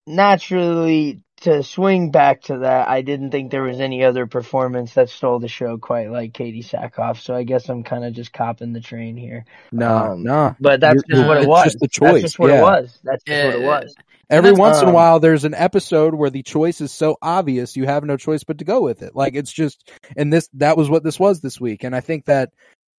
naturally, 0.07 1.23
to 1.43 1.63
swing 1.63 2.11
back 2.11 2.43
to 2.43 2.59
that, 2.61 2.89
I 2.89 3.03
didn't 3.03 3.31
think 3.31 3.51
there 3.51 3.63
was 3.63 3.79
any 3.79 4.03
other 4.05 4.27
performance 4.27 4.95
that 4.95 5.09
stole 5.09 5.39
the 5.39 5.49
show 5.49 5.79
quite 5.79 6.11
like 6.11 6.33
Katee 6.33 6.65
Sackhoff. 6.69 7.19
So 7.21 7.35
I 7.35 7.45
guess 7.45 7.69
I'm 7.69 7.85
kind 7.85 8.05
of 8.05 8.13
just 8.13 8.33
copping 8.33 8.73
the 8.73 8.81
train 8.81 9.17
here. 9.17 9.45
No, 9.71 9.97
um, 9.97 10.23
no. 10.25 10.57
But 10.59 10.81
that's 10.81 11.03
You're- 11.07 11.19
just 11.25 11.29
what 11.29 11.43
it 11.43 11.49
was. 11.49 11.65
just 11.65 11.79
the 11.79 11.89
That's 12.01 12.21
just 12.23 12.39
what 12.39 12.51
yeah. 12.51 12.59
it 12.59 12.63
was. 12.63 12.99
That's 13.05 13.23
just 13.25 13.45
what 13.47 13.55
it 13.55 13.67
was. 13.67 13.95
Every 14.31 14.53
once 14.53 14.79
in 14.83 14.85
a 14.85 14.89
um, 14.89 14.95
while, 14.95 15.21
there's 15.21 15.45
an 15.45 15.55
episode 15.55 16.15
where 16.15 16.29
the 16.29 16.43
choice 16.43 16.81
is 16.81 16.93
so 16.93 17.17
obvious 17.23 17.77
you 17.77 17.87
have 17.87 18.05
no 18.05 18.17
choice 18.17 18.45
but 18.45 18.59
to 18.59 18.65
go 18.65 18.83
with 18.83 19.03
it. 19.03 19.17
Like 19.17 19.35
it's 19.35 19.53
just, 19.53 19.91
and 20.17 20.33
this 20.33 20.49
that 20.55 20.77
was 20.77 20.91
what 20.91 21.03
this 21.03 21.19
was 21.19 21.41
this 21.41 21.59
week. 21.61 21.83
And 21.83 21.97
I 21.97 22.01
think 22.01 22.27
that 22.27 22.51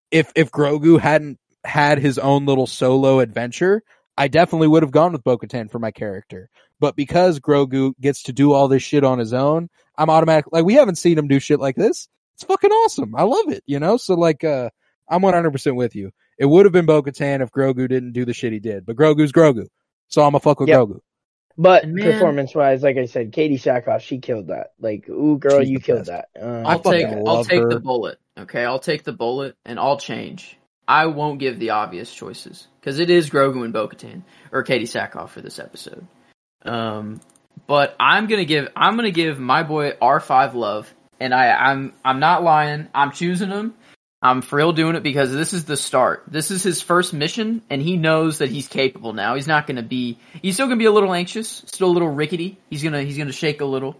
if 0.09 0.31
if 0.35 0.51
Grogu 0.51 0.99
hadn't 0.99 1.39
had 1.63 1.99
his 1.99 2.17
own 2.17 2.45
little 2.45 2.65
solo 2.65 3.19
adventure, 3.19 3.83
I 4.17 4.27
definitely 4.27 4.69
would 4.69 4.83
have 4.83 4.91
gone 4.91 5.11
with 5.11 5.23
Bo-Katan 5.23 5.69
for 5.69 5.79
my 5.79 5.91
character. 5.91 6.49
But 6.79 6.95
because 6.95 7.39
Grogu 7.39 7.93
gets 8.01 8.23
to 8.23 8.33
do 8.33 8.53
all 8.53 8.67
this 8.67 8.83
shit 8.83 9.03
on 9.03 9.19
his 9.19 9.33
own, 9.33 9.69
I'm 9.97 10.09
automatically 10.09 10.57
like 10.57 10.65
we 10.65 10.75
haven't 10.75 10.97
seen 10.97 11.17
him 11.17 11.27
do 11.27 11.39
shit 11.39 11.59
like 11.59 11.75
this. 11.75 12.07
It's 12.35 12.43
fucking 12.43 12.71
awesome. 12.71 13.13
I 13.15 13.23
love 13.23 13.49
it. 13.49 13.63
You 13.67 13.79
know, 13.79 13.97
so 13.97 14.15
like 14.15 14.43
uh 14.43 14.71
I'm 15.07 15.21
100 15.21 15.51
percent 15.51 15.75
with 15.75 15.95
you. 15.95 16.11
It 16.39 16.45
would 16.45 16.65
have 16.65 16.73
been 16.73 16.85
Bo-Katan 16.85 17.41
if 17.41 17.51
Grogu 17.51 17.87
didn't 17.87 18.13
do 18.13 18.25
the 18.25 18.33
shit 18.33 18.53
he 18.53 18.59
did, 18.59 18.85
but 18.85 18.95
Grogu's 18.95 19.33
Grogu, 19.33 19.67
so 20.07 20.23
I'm 20.23 20.35
a 20.35 20.39
fuck 20.39 20.59
with 20.59 20.69
Yep. 20.69 20.79
Grogu. 20.79 20.99
But 21.59 21.85
Man. 21.89 22.13
performance 22.13 22.55
wise, 22.55 22.83
like 22.83 22.95
I 22.95 23.05
said, 23.05 23.33
Katee 23.33 23.59
Sackhoff, 23.59 23.99
she 23.99 24.19
killed 24.19 24.47
that. 24.47 24.71
Like, 24.79 25.09
ooh, 25.09 25.37
girl, 25.37 25.59
She's 25.59 25.69
you 25.71 25.79
killed 25.81 26.05
best. 26.05 26.09
that. 26.09 26.29
Um, 26.41 26.65
I 26.65 26.69
I'll 26.71 26.79
take 26.79 27.05
I'll 27.27 27.43
take 27.43 27.61
her. 27.61 27.69
the 27.69 27.79
bullet. 27.81 28.17
Okay, 28.37 28.63
I'll 28.63 28.79
take 28.79 29.03
the 29.03 29.11
bullet 29.11 29.57
and 29.65 29.77
I'll 29.77 29.97
change. 29.97 30.57
I 30.87 31.07
won't 31.07 31.37
give 31.37 31.59
the 31.59 31.71
obvious 31.71 32.15
choices 32.15 32.67
because 32.79 32.97
it 32.99 33.09
is 33.09 33.29
Grogu 33.29 33.63
and 33.65 33.73
Bo-Katan 33.73 34.23
or 34.53 34.63
Katee 34.63 34.83
Sackhoff 34.83 35.29
for 35.29 35.41
this 35.41 35.59
episode. 35.59 36.07
Um, 36.63 37.19
but 37.67 37.93
I'm 37.99 38.27
gonna 38.27 38.45
give 38.45 38.69
I'm 38.77 38.95
gonna 38.95 39.11
give 39.11 39.37
my 39.37 39.63
boy 39.63 39.91
R5 40.01 40.53
love, 40.53 40.91
and 41.19 41.33
I 41.33 41.51
I'm 41.51 41.93
I'm 42.05 42.21
not 42.21 42.41
lying. 42.41 42.87
I'm 42.95 43.11
choosing 43.11 43.49
him. 43.49 43.73
I'm 44.21 44.41
for 44.41 44.57
real 44.57 44.73
doing 44.73 44.95
it 44.95 45.03
because 45.03 45.31
this 45.31 45.53
is 45.53 45.63
the 45.63 45.77
start. 45.77 46.23
This 46.27 46.51
is 46.51 46.61
his 46.61 46.81
first 46.81 47.13
mission, 47.13 47.61
and 47.69 47.81
he 47.81 47.95
knows 47.95 48.39
that 48.39 48.49
he's 48.49 48.67
capable 48.67 49.13
now. 49.13 49.35
He's 49.35 49.47
not 49.47 49.65
gonna 49.65 49.81
be. 49.83 50.17
He's 50.41 50.55
still 50.55 50.65
gonna 50.65 50.75
be 50.77 50.85
a 50.85 50.91
little 50.91 51.13
anxious, 51.13 51.63
still 51.67 51.87
a 51.89 51.93
little 51.93 52.09
rickety. 52.09 52.57
He's 52.69 52.83
gonna 52.83 53.01
he's 53.01 53.17
gonna 53.17 53.31
shake 53.31 53.61
a 53.61 53.65
little, 53.65 53.95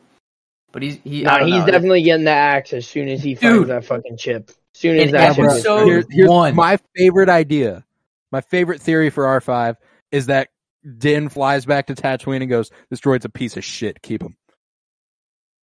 but 0.73 0.81
he's 0.81 0.97
he. 1.05 1.21
Nah, 1.23 1.45
he's 1.45 1.55
know. 1.59 1.65
definitely 1.67 2.03
getting 2.03 2.25
the 2.25 2.31
axe 2.31 2.73
as 2.73 2.85
soon 2.85 3.07
as 3.07 3.23
he 3.23 3.35
Dude. 3.35 3.41
finds 3.41 3.67
that 3.69 3.85
fucking 3.85 4.17
chip. 4.17 4.49
As 4.49 4.79
soon 4.81 4.99
as 4.99 5.11
that 5.11 5.35
chip 5.35 5.45
is 5.45 5.53
episode- 5.53 5.77
found. 5.77 5.89
Here- 5.89 6.03
here's 6.09 6.29
one. 6.29 6.53
my 6.55 6.77
favorite 6.97 7.29
idea. 7.29 7.85
My 8.31 8.41
favorite 8.41 8.81
theory 8.81 9.09
for 9.09 9.23
R5 9.25 9.77
is 10.11 10.25
that 10.25 10.49
Din 10.97 11.29
flies 11.29 11.65
back 11.65 11.87
to 11.87 11.95
Tatooine 11.95 12.41
and 12.41 12.49
goes, 12.49 12.71
"This 12.89 12.99
droid's 12.99 13.23
a 13.25 13.29
piece 13.29 13.55
of 13.57 13.63
shit. 13.63 14.01
Keep 14.01 14.23
him." 14.23 14.35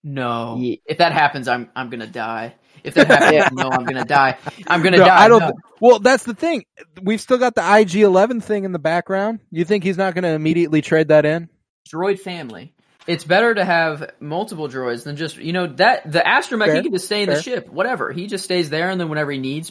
No. 0.02 0.56
Ye- 0.58 0.80
If 0.86 0.98
that 0.98 1.12
happens, 1.12 1.48
I'm 1.48 1.68
I'm 1.76 1.90
gonna 1.90 2.06
die. 2.06 2.54
If 2.86 2.94
that 2.94 3.08
happens, 3.08 3.32
Yeah. 3.32 3.48
no, 3.52 3.68
I'm 3.70 3.84
gonna 3.84 4.04
die. 4.04 4.38
I'm 4.66 4.82
gonna 4.82 4.96
No, 4.98 5.04
die. 5.04 5.24
I 5.24 5.28
don't. 5.28 5.40
no. 5.40 5.48
thi- 5.48 5.58
well, 5.80 5.98
that's 5.98 6.24
the 6.24 6.34
thing. 6.34 6.64
We've 7.02 7.20
still 7.20 7.36
got 7.38 7.54
the 7.54 7.60
IG11 7.60 8.42
thing 8.42 8.64
in 8.64 8.72
the 8.72 8.78
background. 8.78 9.40
You 9.50 9.64
think 9.64 9.84
he's 9.84 9.98
not 9.98 10.14
going 10.14 10.22
to 10.24 10.30
immediately 10.30 10.80
trade 10.80 11.08
that 11.08 11.26
in? 11.26 11.48
droid 11.92 12.18
family. 12.18 12.72
It's 13.06 13.22
better 13.24 13.54
to 13.54 13.64
have 13.64 14.10
multiple 14.18 14.68
droids 14.68 15.04
than 15.04 15.16
just 15.16 15.36
you 15.36 15.52
know 15.52 15.66
that 15.68 16.10
the 16.10 16.18
astromech 16.20 16.66
Fair, 16.66 16.76
he 16.76 16.82
can 16.82 16.92
just 16.92 17.04
stay 17.04 17.22
in 17.22 17.26
fair. 17.26 17.36
the 17.36 17.42
ship, 17.42 17.68
whatever. 17.68 18.10
He 18.12 18.26
just 18.26 18.42
stays 18.44 18.70
there, 18.70 18.88
and 18.90 19.00
then 19.00 19.08
whenever 19.08 19.30
he 19.30 19.38
needs, 19.38 19.70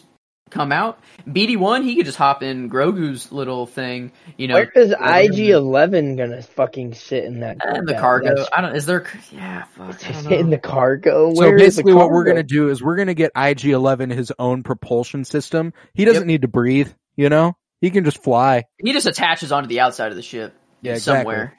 come 0.51 0.71
out. 0.71 0.99
BD 1.27 1.57
one, 1.57 1.83
he 1.83 1.95
could 1.95 2.05
just 2.05 2.17
hop 2.17 2.43
in 2.43 2.69
Grogu's 2.69 3.31
little 3.31 3.65
thing, 3.65 4.11
you 4.37 4.47
know, 4.47 4.55
Where 4.55 4.69
is. 4.75 4.91
IG 4.91 5.49
Eleven 5.49 6.15
gonna 6.15 6.41
fucking 6.41 6.93
sit 6.93 7.23
in 7.23 7.39
that? 7.41 7.57
in 7.75 7.85
the 7.85 7.95
cargo. 7.95 8.27
that's- 8.29 8.47
I 8.53 8.61
don't. 8.61 8.75
Is 8.75 8.85
there? 8.85 9.05
Yeah, 9.31 9.63
fuck. 9.75 10.07
I 10.07 10.21
don't 10.21 10.31
in 10.39 10.49
the 10.49 10.57
cargo. 10.57 11.33
So 11.33 11.39
Where 11.39 11.55
is 11.55 11.61
the 11.61 11.65
basically, 11.65 11.93
what 11.93 12.11
we're 12.11 12.23
going 12.25 12.35
to 12.37 12.43
do 12.43 12.69
is 12.69 12.81
we're 12.81 12.95
going 12.95 13.07
to 13.07 13.13
get 13.15 13.33
IG11 13.33 14.11
his 14.11 14.31
own 14.37 14.63
propulsion 14.63 15.25
system. 15.25 15.73
He 15.93 16.05
doesn't 16.05 16.21
Yep. 16.23 16.27
need 16.27 16.41
to 16.43 16.47
breathe. 16.47 16.91
You 17.15 17.29
know, 17.29 17.55
he 17.81 17.89
can 17.91 18.03
just 18.03 18.21
fly. 18.23 18.65
He 18.77 18.93
just 18.93 19.07
attaches 19.07 19.51
onto 19.51 19.67
the 19.67 19.79
outside 19.79 20.09
of 20.11 20.15
the 20.15 20.21
ship. 20.21 20.53
Yeah, 20.81 20.93
exactly. 20.93 21.21
somewhere. 21.21 21.53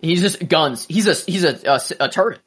He's 0.00 0.20
just 0.22 0.46
guns. 0.48 0.86
He's 0.88 1.06
a 1.08 1.14
he's 1.30 1.44
a 1.44 1.58
a, 1.66 1.80
a 2.04 2.08
turret. 2.08 2.40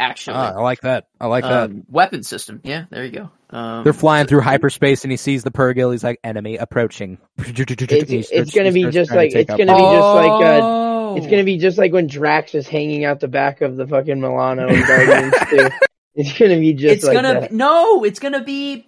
Actually, 0.00 0.36
Ah, 0.38 0.54
I 0.56 0.60
like 0.62 0.80
that. 0.80 1.08
I 1.20 1.26
like 1.26 1.44
that. 1.44 1.64
um, 1.70 1.84
weapon 1.88 2.22
system. 2.22 2.60
Yeah, 2.64 2.86
there 2.90 3.04
you 3.04 3.10
go. 3.10 3.30
Um, 3.50 3.84
They're 3.84 3.92
flying 3.92 4.26
through 4.26 4.40
hyperspace, 4.40 5.04
and 5.04 5.10
he 5.10 5.18
sees 5.18 5.42
the 5.44 5.50
Purrgil. 5.50 5.92
He's 5.92 6.02
like, 6.02 6.18
"Enemy 6.24 6.56
approaching." 6.56 7.18
It's, 7.38 8.30
it's 8.32 8.54
gonna 8.54 8.72
be 8.72 8.90
just 8.90 9.10
like 9.10 9.34
it's 9.34 9.48
gonna 9.50 9.74
be 9.76 9.82
just 9.82 10.14
like 10.14 10.44
uh, 10.44 11.14
it's 11.18 11.26
gonna 11.26 11.44
be 11.44 11.58
just 11.58 11.76
like 11.76 11.92
when 11.92 12.06
Drax 12.06 12.54
is 12.54 12.66
hanging 12.66 13.04
out 13.04 13.20
the 13.20 13.28
back 13.28 13.60
of 13.60 13.76
the 13.76 13.86
fucking 13.86 14.20
Milano 14.20 14.68
Guardians 14.68 15.34
too. 15.50 15.68
It's 16.14 16.38
gonna 16.38 16.58
be 16.58 16.72
just 16.74 16.94
it's 16.96 17.04
like 17.04 17.14
gonna 17.14 17.40
that. 17.40 17.50
be, 17.50 17.56
no. 17.56 18.04
It's 18.04 18.18
gonna 18.20 18.42
be. 18.42 18.86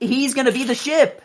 He's 0.00 0.34
gonna 0.34 0.52
be 0.52 0.64
the 0.64 0.74
ship. 0.74 1.22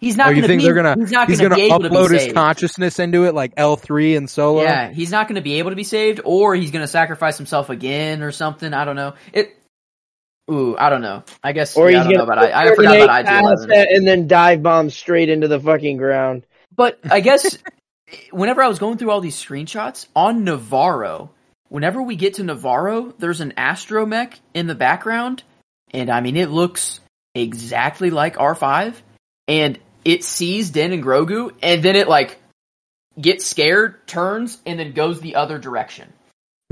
He's 0.00 0.16
not 0.16 0.28
Oh, 0.28 0.30
you 0.30 0.36
gonna 0.36 0.48
think 0.48 0.60
be. 0.60 0.64
they're 0.64 0.74
gonna? 0.74 0.96
He's 0.98 1.10
not 1.12 1.28
He's 1.28 1.38
gonna, 1.38 1.50
gonna 1.50 1.62
be 1.62 1.66
able 1.66 1.80
to 1.80 1.88
upload 1.90 2.08
be 2.08 2.14
his 2.14 2.22
saved. 2.24 2.34
consciousness 2.34 2.98
into 2.98 3.24
it, 3.26 3.34
like 3.34 3.52
L 3.58 3.76
three 3.76 4.16
and 4.16 4.28
Solo. 4.30 4.62
Yeah, 4.62 4.90
he's 4.90 5.10
not 5.10 5.28
gonna 5.28 5.42
be 5.42 5.58
able 5.58 5.70
to 5.70 5.76
be 5.76 5.84
saved, 5.84 6.20
or 6.24 6.54
he's 6.54 6.70
gonna 6.70 6.86
sacrifice 6.88 7.36
himself 7.36 7.68
again 7.68 8.22
or 8.22 8.32
something. 8.32 8.72
I 8.72 8.84
don't 8.86 8.96
know. 8.96 9.14
It. 9.34 9.56
Ooh, 10.50 10.74
I 10.76 10.88
don't 10.90 11.02
know. 11.02 11.22
I 11.44 11.52
guess. 11.52 11.76
Or 11.76 11.90
yeah, 11.90 11.98
he's 11.98 12.06
I 12.06 12.10
don't 12.10 12.18
know 12.18 12.26
gonna 12.26 12.40
about. 12.46 12.54
I, 12.54 12.72
I 12.72 12.74
forgot 12.74 13.00
about 13.02 13.20
IG 13.20 13.44
Eleven. 13.44 13.86
and 13.94 14.06
then 14.08 14.26
dive 14.26 14.62
bomb 14.62 14.88
straight 14.90 15.28
into 15.28 15.48
the 15.48 15.60
fucking 15.60 15.96
ground. 15.98 16.46
But 16.74 16.98
I 17.08 17.20
guess 17.20 17.58
whenever 18.30 18.62
I 18.62 18.68
was 18.68 18.78
going 18.78 18.96
through 18.96 19.10
all 19.10 19.20
these 19.20 19.36
screenshots 19.36 20.06
on 20.16 20.44
Nevarro, 20.46 21.28
whenever 21.68 22.02
we 22.02 22.16
get 22.16 22.34
to 22.34 22.42
Nevarro, 22.42 23.12
there's 23.18 23.40
an 23.42 23.52
astromech 23.58 24.32
in 24.54 24.66
the 24.66 24.74
background, 24.74 25.42
and 25.92 26.08
I 26.10 26.20
mean 26.22 26.36
it 26.38 26.48
looks 26.50 27.00
exactly 27.34 28.10
like 28.10 28.36
R5, 28.36 28.94
and 29.46 29.78
it 30.04 30.24
sees 30.24 30.70
Din 30.70 30.92
and 30.92 31.02
Grogu, 31.02 31.52
and 31.62 31.82
then 31.82 31.96
it 31.96 32.08
like 32.08 32.38
gets 33.20 33.44
scared, 33.46 34.06
turns, 34.06 34.58
and 34.66 34.78
then 34.78 34.92
goes 34.92 35.20
the 35.20 35.34
other 35.36 35.58
direction. 35.58 36.12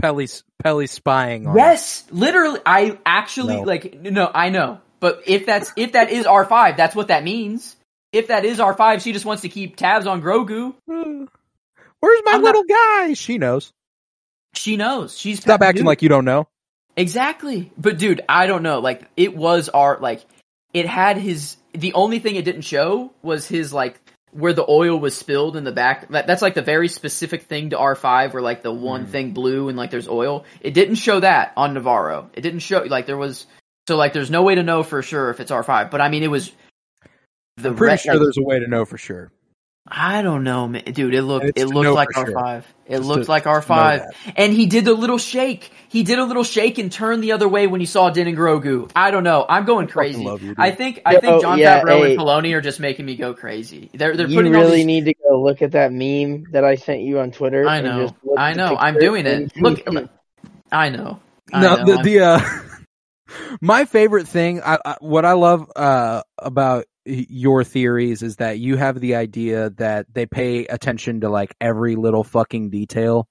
Peli's 0.00 0.44
Peli's 0.62 0.92
spying 0.92 1.46
on. 1.46 1.56
Yes, 1.56 2.04
literally. 2.10 2.60
I 2.64 2.98
actually 3.04 3.56
No. 3.56 3.62
like 3.62 4.00
no, 4.00 4.30
I 4.32 4.48
know, 4.50 4.80
but 5.00 5.22
if 5.26 5.44
that's 5.46 5.72
if 5.76 5.92
that 5.92 6.10
is 6.10 6.24
R 6.26 6.44
five, 6.44 6.76
that's 6.76 6.94
what 6.94 7.08
that 7.08 7.24
means. 7.24 7.74
If 8.12 8.28
that 8.28 8.44
is 8.44 8.60
R 8.60 8.74
five, 8.74 9.02
she 9.02 9.12
just 9.12 9.24
wants 9.24 9.42
to 9.42 9.48
keep 9.48 9.76
tabs 9.76 10.06
on 10.06 10.22
Grogu. 10.22 10.74
Where's 10.86 12.20
my 12.24 12.32
I'm 12.32 12.42
not- 12.42 12.44
little 12.44 12.64
guy? 12.64 13.14
She 13.14 13.38
knows. 13.38 13.72
She 14.54 14.76
knows. 14.76 15.16
She's 15.18 15.40
Stop 15.40 15.60
acting 15.62 15.80
dude, 15.82 15.86
like 15.86 16.02
you 16.02 16.08
don't 16.08 16.24
know. 16.24 16.48
exactly. 16.96 17.70
But 17.76 17.98
dude, 17.98 18.22
I 18.28 18.46
don't 18.46 18.62
know. 18.62 18.78
Like 18.80 19.02
it 19.16 19.36
was 19.36 19.68
our 19.68 19.98
like 20.00 20.24
it 20.72 20.86
had 20.86 21.16
his. 21.18 21.56
The 21.78 21.94
only 21.94 22.18
thing 22.18 22.36
it 22.36 22.44
didn't 22.44 22.62
show 22.62 23.12
was 23.22 23.46
his 23.46 23.72
like 23.72 24.00
where 24.32 24.52
the 24.52 24.64
oil 24.68 24.98
was 24.98 25.16
spilled 25.16 25.56
in 25.56 25.64
the 25.64 25.72
back. 25.72 26.08
That, 26.08 26.26
that's 26.26 26.42
like 26.42 26.54
the 26.54 26.62
very 26.62 26.88
specific 26.88 27.42
thing 27.44 27.70
to 27.70 27.78
R 27.78 27.94
five, 27.94 28.34
where 28.34 28.42
like 28.42 28.62
the 28.62 28.72
one 28.72 29.06
Mm. 29.06 29.10
thing 29.10 29.30
blue 29.32 29.68
and 29.68 29.78
like 29.78 29.90
there's 29.90 30.08
oil. 30.08 30.44
It 30.60 30.74
didn't 30.74 30.96
show 30.96 31.20
that 31.20 31.52
on 31.56 31.74
Nevarro. 31.74 32.28
It 32.34 32.42
didn't 32.42 32.60
show 32.60 32.80
like 32.82 33.06
there 33.06 33.16
was. 33.16 33.46
So 33.88 33.96
like 33.96 34.12
there's 34.12 34.30
no 34.30 34.42
way 34.42 34.54
to 34.56 34.62
know 34.62 34.82
for 34.82 35.00
sure 35.02 35.30
if 35.30 35.40
it's 35.40 35.50
R 35.50 35.62
five. 35.62 35.90
But 35.90 36.00
I 36.00 36.08
mean, 36.10 36.22
it 36.22 36.30
was. 36.30 36.52
The 37.56 37.70
I'm 37.70 37.76
pretty 37.76 37.92
rest- 37.92 38.04
sure 38.04 38.18
there's 38.18 38.38
a 38.38 38.42
way 38.42 38.58
to 38.58 38.66
know 38.68 38.84
for 38.84 38.98
sure. 38.98 39.30
I 39.90 40.22
don't 40.22 40.44
know, 40.44 40.68
man. 40.68 40.82
dude. 40.84 41.14
It 41.14 41.22
looked 41.22 41.46
It's 41.46 41.62
it 41.62 41.66
looked 41.66 41.94
like 41.94 42.08
for 42.12 42.20
R 42.20 42.26
sure. 42.26 42.34
five. 42.34 42.74
It 42.86 42.96
Just 42.96 43.08
looked 43.08 43.24
to- 43.24 43.30
like 43.30 43.46
R 43.46 43.62
five, 43.62 44.02
and 44.36 44.52
he 44.52 44.66
did 44.66 44.86
a 44.88 44.92
little 44.94 45.18
shake. 45.18 45.70
He 45.88 46.02
did 46.02 46.18
a 46.18 46.24
little 46.24 46.44
shake 46.44 46.76
and 46.78 46.92
turned 46.92 47.22
the 47.22 47.32
other 47.32 47.48
way 47.48 47.66
when 47.66 47.80
he 47.80 47.86
saw 47.86 48.10
Din 48.10 48.26
and 48.28 48.36
Grogu. 48.36 48.90
I 48.94 49.10
don't 49.10 49.24
know. 49.24 49.44
I'm 49.48 49.64
going 49.64 49.86
crazy. 49.88 50.22
love 50.24 50.42
you. 50.42 50.54
I 50.58 50.70
think 50.72 51.00
I 51.06 51.14
Yo, 51.14 51.20
think 51.20 51.42
Jon 51.42 51.58
yeah, 51.58 51.80
Favreau 51.82 52.04
hey. 52.04 52.10
and 52.12 52.20
Filoni 52.20 52.54
are 52.54 52.60
just 52.60 52.80
making 52.80 53.06
me 53.06 53.16
go 53.16 53.32
crazy. 53.34 53.88
They're 53.94 54.14
they're 54.16 54.26
you 54.28 54.36
putting 54.36 54.54
all 54.54 54.62
really 54.62 54.76
these. 54.78 54.86
need 54.86 55.04
to 55.06 55.14
go 55.14 55.42
look 55.42 55.62
at 55.62 55.72
that 55.72 55.92
meme 55.92 56.44
that 56.52 56.64
I 56.64 56.74
sent 56.74 57.00
you 57.00 57.18
on 57.20 57.30
Twitter. 57.30 57.66
I 57.66 57.80
know. 57.80 58.14
I 58.36 58.52
know. 58.52 58.76
I'm 58.76 58.98
doing 58.98 59.26
it. 59.26 59.52
and- 59.54 59.62
Look, 59.62 59.82
I 60.70 60.90
know. 60.90 61.20
I 61.52 61.60
No, 61.62 61.76
know. 61.76 61.84
the, 61.84 61.92
I'm- 61.94 62.02
the 62.04 62.20
uh, 62.20 62.40
my 63.60 63.84
favorite 63.86 64.28
thing, 64.28 64.60
I, 64.62 64.78
I, 64.84 64.96
what 65.00 65.24
I 65.24 65.32
love 65.32 65.70
uh 65.74 66.22
about 66.38 66.84
y- 66.97 66.97
your 67.08 67.64
theories 67.64 68.22
is 68.22 68.36
that 68.36 68.58
you 68.58 68.76
have 68.76 69.00
the 69.00 69.14
idea 69.16 69.70
that 69.70 70.06
they 70.12 70.26
pay 70.26 70.66
attention 70.66 71.22
to 71.22 71.28
like 71.30 71.54
every 71.60 71.96
little 71.96 72.24
fucking 72.24 72.70
detail 72.70 73.28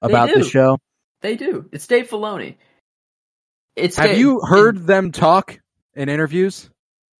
about 0.00 0.32
the 0.32 0.44
show. 0.44 0.78
they 1.22 1.36
do. 1.36 1.66
It's 1.72 1.86
Dave 1.86 2.08
Filoni. 2.08 2.56
It's 3.74 3.96
Have 3.96 4.10
Dave- 4.10 4.18
you 4.18 4.40
heard 4.40 4.86
them 4.86 5.12
talk 5.12 5.58
in 5.94 6.08
interviews? 6.08 6.70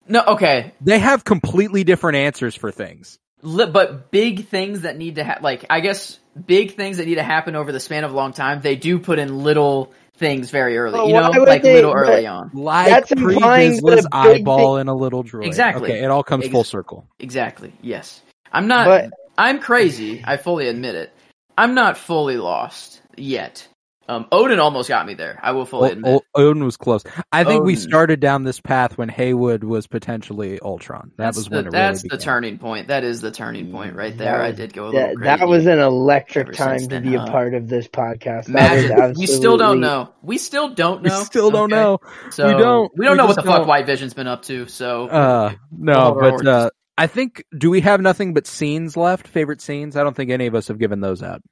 No. 0.09 0.23
Okay. 0.23 0.73
They 0.81 0.99
have 0.99 1.25
completely 1.25 1.85
different 1.85 2.17
answers 2.17 2.55
for 2.55 2.71
things. 2.71 3.19
But 3.43 4.11
big 4.11 4.47
things 4.49 4.83
that 4.83 4.97
need 4.97 5.17
to 5.17 5.25
ha- 5.25 5.39
like 5.43 5.67
I 5.69 5.81
guess 5.81 6.19
big 6.47 6.75
things 6.75 6.97
that 6.99 7.07
need 7.07 7.17
to 7.17 7.23
happen 7.23 7.55
over 7.55 7.71
the 7.73 7.81
span 7.81 8.05
of 8.05 8.13
a 8.13 8.15
long 8.15 8.33
time. 8.33 8.61
They 8.61 8.77
do 8.77 8.99
put 8.99 9.19
in 9.19 9.43
little 9.43 9.93
things 10.17 10.51
very 10.51 10.77
early. 10.77 10.95
Well, 10.99 11.09
you 11.09 11.15
know, 11.15 11.45
like 11.45 11.63
they- 11.63 11.75
little 11.75 11.93
early 11.93 12.27
on. 12.27 12.51
Like 12.55 12.89
That's 12.89 13.13
Pre 13.13 13.35
implying 13.35 13.77
that 13.77 13.83
Vizsla's 13.83 14.07
eyeball 14.13 14.77
thing- 14.77 14.83
in 14.83 14.89
a 14.89 14.95
little 14.95 15.23
droid. 15.23 15.47
Exactly. 15.47 15.91
Okay, 15.93 16.03
it 16.05 16.11
all 16.11 16.23
comes 16.23 16.45
Ex- 16.45 16.53
full 16.53 16.65
circle. 16.65 17.07
Exactly. 17.19 17.73
Yes. 17.83 18.23
I'm 18.53 18.67
not. 18.67 18.87
But- 18.87 19.11
I'm 19.39 19.59
crazy. 19.59 20.23
I 20.25 20.39
fully 20.39 20.67
admit 20.69 20.95
it. 20.95 21.13
I'm 21.59 21.75
not 21.75 21.99
fully 21.99 22.39
lost 22.39 23.03
yet. 23.17 23.67
Um, 24.09 24.27
Odin 24.31 24.61
almost 24.61 24.89
got 24.89 25.05
me 25.07 25.15
there. 25.15 25.39
I 25.43 25.53
will 25.53 25.67
fully 25.67 25.89
O- 25.91 25.93
admit. 25.93 26.23
O- 26.37 26.41
Odin 26.43 26.65
was 26.65 26.77
close. 26.77 27.03
I 27.33 27.43
think 27.45 27.65
we 27.65 27.75
started 27.77 28.21
down 28.21 28.45
this 28.45 28.61
path 28.61 28.97
when 28.97 29.09
Hayward 29.09 29.65
was 29.65 29.87
potentially 29.89 30.61
Ultron. 30.61 31.11
That 31.17 31.25
that's 31.25 31.37
was 31.39 31.47
the, 31.49 31.57
when 31.57 31.67
it 31.67 31.71
that's 31.73 31.99
really 32.05 32.09
the 32.11 32.17
began. 32.17 32.25
turning 32.25 32.59
point. 32.59 32.89
That 32.89 33.03
is 33.05 33.21
the 33.21 33.31
turning 33.33 33.73
point 33.73 33.97
right 33.97 34.17
That 34.17 34.25
there. 34.25 34.41
I 34.43 34.53
did 34.53 34.73
go 34.73 34.85
a 34.85 34.87
little 34.87 35.01
That, 35.01 35.17
crazy. 35.17 35.37
that 35.37 35.49
was 35.49 35.67
an 35.67 35.79
electric 35.81 36.53
time 36.53 36.79
to 36.79 36.87
then, 36.87 37.03
be 37.03 37.15
a 37.17 37.21
huh? 37.21 37.27
part 37.31 37.55
of 37.55 37.69
this 37.69 37.89
podcast. 37.89 38.45
That 38.47 38.79
Imagine. 38.79 39.09
was 39.09 39.19
We 39.19 39.27
still 39.27 39.57
don't 39.57 39.81
know. 39.81 40.13
We 40.23 40.39
still 40.39 40.69
don't 40.69 41.03
We 41.03 41.09
know. 41.09 41.23
still 41.25 41.51
don't 41.51 41.73
Okay? 41.73 41.83
know. 41.83 41.99
So 42.31 42.47
We 42.47 42.53
don't. 42.63 42.93
We 42.97 43.07
don't 43.07 43.13
We 43.15 43.19
know 43.19 43.27
what 43.27 43.37
the 43.37 43.43
fuck 43.43 43.59
don't. 43.59 43.67
White 43.69 43.87
Vision's 43.87 44.15
been 44.15 44.27
up 44.29 44.43
to. 44.43 44.69
So 44.69 45.09
Uh, 45.09 45.53
no, 45.73 46.17
but 46.21 46.47
uh, 46.47 46.71
I 46.97 47.09
think 47.09 47.45
do 47.59 47.71
we 47.71 47.81
have 47.81 48.01
nothing 48.01 48.35
but 48.35 48.47
scenes 48.47 48.97
left? 48.97 49.27
Favorite 49.29 49.61
scenes? 49.61 49.97
I 49.97 50.05
don't 50.05 50.15
think 50.15 50.31
any 50.31 50.47
of 50.47 50.55
us 50.55 50.69
have 50.69 50.79
given 50.79 51.01
those 51.01 51.23
out. 51.23 51.43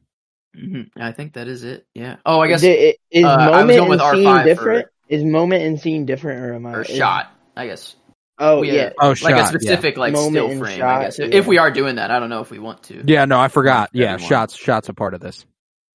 Mhm. 0.56 0.90
I 0.96 1.12
think 1.12 1.34
that 1.34 1.48
is 1.48 1.64
it. 1.64 1.86
Yeah. 1.94 2.16
Oh, 2.24 2.40
I 2.40 2.48
guess 2.48 2.60
Di- 2.62 2.96
Is 3.10 3.24
uh, 3.24 3.28
I 3.28 3.46
was 3.50 3.56
moment 3.60 3.78
going 3.78 3.90
with 3.90 4.00
and 4.00 4.16
scene 4.16 4.26
R5 4.26 4.38
for- 4.40 4.44
different? 4.44 4.88
Is 5.08 5.24
moment 5.24 5.62
and 5.64 5.80
scene 5.80 6.06
different, 6.06 6.40
or 6.44 6.54
am 6.54 6.66
I? 6.66 6.72
or 6.74 6.82
is- 6.82 6.88
shot. 6.96 7.30
I 7.56 7.66
guess. 7.66 7.94
Oh 8.38 8.62
Yeah. 8.62 8.72
yeah. 8.72 8.90
Oh, 8.98 9.08
like 9.08 9.16
shot, 9.18 9.32
a 9.32 9.36
yeah. 9.36 9.44
specific 9.46 9.96
like 9.96 10.12
Moment 10.12 10.30
still 10.32 10.58
frame. 10.58 10.78
shot, 10.78 11.00
I 11.00 11.04
guess 11.04 11.18
if, 11.18 11.30
yeah. 11.32 11.38
if 11.38 11.46
we 11.46 11.58
are 11.58 11.70
doing 11.70 11.96
that, 11.96 12.10
I 12.10 12.18
don't 12.18 12.30
know 12.30 12.40
if 12.40 12.50
we 12.50 12.58
want 12.58 12.82
to. 12.84 13.02
Yeah, 13.06 13.24
no, 13.26 13.38
I 13.38 13.46
forgot. 13.48 13.90
Yeah, 13.92 14.14
Everyone. 14.14 14.28
shots. 14.28 14.56
Shots 14.56 14.88
a 14.88 14.94
part 14.94 15.14
of 15.14 15.20
this. 15.20 15.44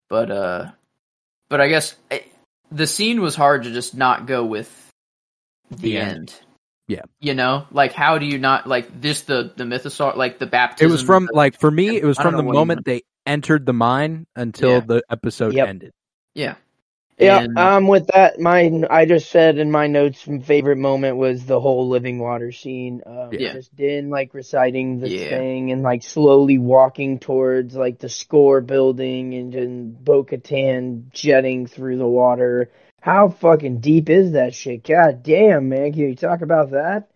But 0.09 0.31
uh, 0.31 0.71
but 1.49 1.59
I 1.59 1.67
guess 1.67 1.95
eh, 2.11 2.19
the 2.71 2.87
scene 2.87 3.19
was 3.21 3.35
hard 3.35 3.63
to 3.63 3.71
just 3.71 3.95
not 3.95 4.25
go 4.25 4.45
with 4.45 4.69
the, 5.69 5.75
The 5.77 5.97
end. 5.97 6.09
end. 6.11 6.33
Yeah. 6.87 7.01
You 7.19 7.33
know, 7.35 7.67
like 7.71 7.91
how 7.93 8.17
do 8.17 8.25
you 8.25 8.37
not 8.39 8.67
like 8.67 9.01
this 9.01 9.21
the 9.21 9.51
the 9.55 9.63
mythosaur 9.65 10.15
like 10.15 10.39
the 10.39 10.47
baptism? 10.47 10.89
It 10.89 10.91
was 10.91 11.03
from 11.03 11.29
like 11.31 11.59
for 11.59 11.69
me. 11.69 11.97
It 11.97 12.05
was 12.05 12.17
from 12.17 12.35
the 12.35 12.41
know 12.41 12.47
what 12.47 12.53
you 12.53 12.59
moment 12.59 12.85
they 12.85 13.03
entered 13.29 13.65
the 13.65 13.73
mine 13.73 14.25
until 14.35 14.71
Yeah. 14.71 14.79
the 14.81 15.03
episode 15.09 15.53
Yep. 15.53 15.67
ended. 15.67 15.91
Yeah. 16.35 16.55
Yeah, 17.17 17.41
And- 17.41 17.59
I'm 17.59 17.87
with 17.87 18.07
that. 18.13 18.39
My 18.39 18.71
I 18.89 19.05
just 19.05 19.29
said 19.29 19.57
in 19.57 19.69
my 19.71 19.87
notes, 19.87 20.25
my 20.25 20.39
favorite 20.39 20.77
moment 20.77 21.17
was 21.17 21.45
the 21.45 21.59
whole 21.59 21.89
living 21.89 22.17
water 22.19 22.53
scene. 22.53 23.01
Um, 23.05 23.29
Yeah. 23.33 23.51
Just 23.53 23.75
Din 23.75 24.09
like 24.09 24.33
reciting 24.33 24.99
the 24.99 25.09
Yeah. 25.09 25.27
thing 25.29 25.71
and 25.73 25.83
like 25.83 26.01
slowly 26.01 26.57
walking 26.57 27.19
towards 27.19 27.75
like 27.75 27.99
the 27.99 28.07
score 28.07 28.61
building 28.61 29.33
and 29.33 29.51
then 29.51 29.97
Bo-Katan 30.01 31.11
jetting 31.11 31.67
through 31.67 31.97
the 31.97 32.07
water. 32.07 32.69
How 33.01 33.27
fucking 33.29 33.79
deep 33.79 34.09
is 34.09 34.31
that 34.31 34.53
shit? 34.53 34.83
God 34.83 35.21
damn, 35.23 35.67
man! 35.69 35.91
Can 35.91 36.01
you 36.01 36.15
talk 36.15 36.41
about 36.41 36.71
that? 36.71 37.09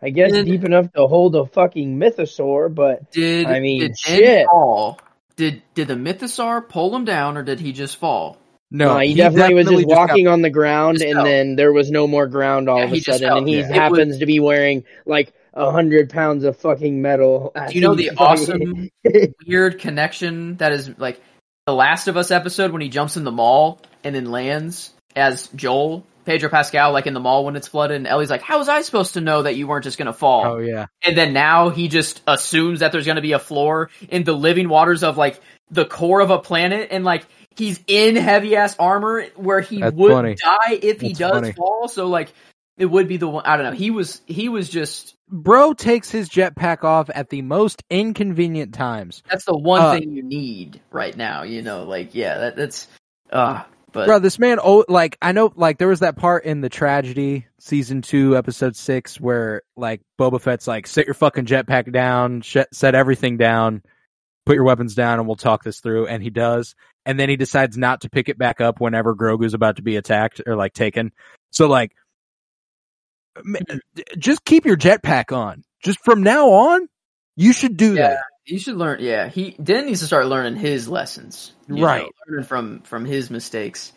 I 0.00 0.10
guess 0.10 0.32
And- 0.32 0.46
deep 0.46 0.64
enough 0.64 0.92
to 0.92 1.08
hold 1.08 1.34
a 1.34 1.46
fucking 1.46 1.98
mythosaur, 1.98 2.72
but 2.72 3.10
Did 3.10 3.46
I 3.46 3.58
mean, 3.58 3.80
did 3.80 3.98
shit. 3.98 4.20
Din 4.20 4.46
fall? 4.46 4.98
Did 5.38 5.62
did 5.74 5.88
the 5.88 5.94
mythosaur 5.94 6.68
pull 6.68 6.94
him 6.94 7.04
down, 7.06 7.36
or 7.38 7.42
did 7.42 7.60
he 7.60 7.72
just 7.72 7.96
fall? 7.96 8.36
No, 8.70 8.94
No, 8.94 8.98
he, 8.98 9.14
definitely, 9.14 9.54
was 9.54 9.66
just 9.68 9.88
got- 9.88 9.96
walking 10.10 10.28
on 10.28 10.42
the 10.42 10.50
ground, 10.50 11.00
and 11.00 11.14
fell. 11.14 11.24
then 11.24 11.56
there 11.56 11.72
was 11.72 11.90
no 11.90 12.06
more 12.06 12.26
ground 12.26 12.68
all 12.68 12.78
Yeah, 12.80 12.84
of 12.84 12.92
a 12.92 13.00
sudden, 13.00 13.20
fell. 13.28 13.38
and 13.38 13.48
he 13.48 13.60
Yeah. 13.60 13.68
It 13.70 13.74
happens 13.74 14.18
to 14.18 14.26
be 14.26 14.40
wearing 14.40 14.84
like 15.06 15.32
a 15.54 15.70
hundred 15.70 16.10
pounds 16.10 16.44
of 16.44 16.58
fucking 16.58 17.00
metal. 17.00 17.52
Do 17.68 17.74
you 17.74 17.80
know 17.80 17.94
the 17.94 18.10
awesome 18.18 18.90
weird 19.46 19.78
connection 19.78 20.56
that 20.58 20.72
is 20.72 20.90
like 20.98 21.20
the 21.66 21.72
Last 21.74 22.08
of 22.08 22.16
Us 22.18 22.30
episode 22.30 22.72
when 22.72 22.82
he 22.82 22.88
jumps 22.90 23.16
in 23.16 23.24
the 23.24 23.32
mall 23.32 23.80
and 24.04 24.14
then 24.14 24.26
lands 24.30 24.90
as 25.16 25.48
Joel, 25.56 26.04
Pedro 26.28 26.50
Pascal, 26.50 26.92
like 26.92 27.06
in 27.06 27.14
the 27.14 27.20
mall 27.20 27.46
when 27.46 27.56
it's 27.56 27.68
flooded, 27.68 27.96
and 27.96 28.06
Ellie's 28.06 28.28
like, 28.28 28.42
"How 28.42 28.58
was 28.58 28.68
I 28.68 28.82
supposed 28.82 29.14
to 29.14 29.22
know 29.22 29.42
that 29.44 29.56
you 29.56 29.66
weren't 29.66 29.84
just 29.84 29.96
gonna 29.96 30.12
fall?" 30.12 30.44
Oh 30.44 30.58
yeah. 30.58 30.84
And 31.02 31.16
then 31.16 31.32
now 31.32 31.70
he 31.70 31.88
just 31.88 32.20
assumes 32.26 32.80
that 32.80 32.92
there's 32.92 33.06
gonna 33.06 33.22
be 33.22 33.32
a 33.32 33.38
floor 33.38 33.88
in 34.10 34.24
the 34.24 34.34
living 34.34 34.68
waters 34.68 35.02
of 35.02 35.16
like 35.16 35.40
the 35.70 35.86
core 35.86 36.20
of 36.20 36.30
a 36.30 36.38
planet, 36.38 36.88
and 36.90 37.02
like 37.02 37.24
he's 37.56 37.80
in 37.86 38.14
heavy 38.14 38.56
ass 38.56 38.76
armor 38.78 39.24
where 39.36 39.62
he 39.62 39.80
That's 39.80 39.96
would 39.96 40.12
funny. 40.12 40.34
die 40.34 40.78
if 40.82 41.00
he 41.00 41.14
does 41.14 41.30
funny. 41.32 41.52
fall. 41.52 41.88
So 41.88 42.08
like 42.08 42.30
it 42.76 42.84
would 42.86 43.08
be 43.08 43.16
the 43.16 43.26
one. 43.26 43.44
I 43.46 43.56
don't 43.56 43.64
know. 43.64 43.72
He 43.72 43.90
was 43.90 44.20
he 44.26 44.50
was 44.50 44.68
just 44.68 45.14
Bro 45.30 45.72
takes 45.74 46.10
his 46.10 46.28
jetpack 46.28 46.84
off 46.84 47.08
at 47.14 47.30
the 47.30 47.40
most 47.40 47.82
inconvenient 47.88 48.74
times. 48.74 49.22
that's 49.30 49.46
the 49.46 49.56
one 49.56 49.80
Uh, 49.80 49.92
thing 49.94 50.12
you 50.12 50.22
need 50.22 50.80
right 50.90 51.16
now. 51.16 51.42
You 51.44 51.62
know, 51.62 51.84
like 51.84 52.14
yeah, 52.14 52.36
that, 52.38 52.56
that's 52.56 52.86
uh 53.32 53.62
but 53.98 54.06
Bro, 54.06 54.18
this 54.20 54.38
man, 54.38 54.58
oh, 54.62 54.84
like 54.88 55.18
I 55.22 55.32
know, 55.32 55.52
like 55.56 55.78
there 55.78 55.88
was 55.88 56.00
that 56.00 56.16
part 56.16 56.44
in 56.44 56.60
the 56.60 56.68
tragedy 56.68 57.46
season 57.60 58.02
two, 58.02 58.36
episode 58.36 58.76
six, 58.76 59.20
where 59.20 59.62
like 59.76 60.00
Boba 60.18 60.40
Fett's 60.40 60.66
like, 60.66 60.86
"Set 60.86 61.06
your 61.06 61.14
fucking 61.14 61.46
jetpack 61.46 61.92
down, 61.92 62.40
sh- 62.42 62.56
set 62.72 62.94
everything 62.94 63.36
down, 63.36 63.82
put 64.46 64.54
your 64.54 64.64
weapons 64.64 64.94
down, 64.94 65.18
and 65.18 65.26
we'll 65.26 65.36
talk 65.36 65.62
this 65.64 65.80
through." 65.80 66.06
And 66.06 66.22
he 66.22 66.30
does, 66.30 66.74
and 67.06 67.18
then 67.18 67.28
he 67.28 67.36
decides 67.36 67.76
not 67.76 68.00
to 68.02 68.10
pick 68.10 68.28
it 68.28 68.38
back 68.38 68.60
up 68.60 68.80
whenever 68.80 69.14
Grogu's 69.14 69.54
about 69.54 69.76
to 69.76 69.82
be 69.82 69.96
attacked 69.96 70.40
or 70.46 70.56
like 70.56 70.72
taken. 70.74 71.12
So 71.50 71.68
like, 71.68 71.92
just 74.18 74.44
keep 74.44 74.64
your 74.66 74.76
jetpack 74.76 75.36
on. 75.36 75.62
Just 75.82 76.00
from 76.04 76.22
now 76.22 76.50
on, 76.50 76.88
you 77.36 77.52
should 77.52 77.76
do 77.76 77.94
Yeah. 77.94 78.08
that. 78.08 78.22
You 78.48 78.58
should 78.58 78.76
learn. 78.76 79.00
Yeah, 79.00 79.28
he 79.28 79.50
Din 79.62 79.86
needs 79.86 80.00
to 80.00 80.06
start 80.06 80.26
learning 80.26 80.56
his 80.56 80.88
lessons. 80.88 81.52
Right. 81.68 82.02
know, 82.02 82.10
learning 82.26 82.46
from 82.46 82.80
from 82.80 83.04
his 83.04 83.30
mistakes. 83.30 83.92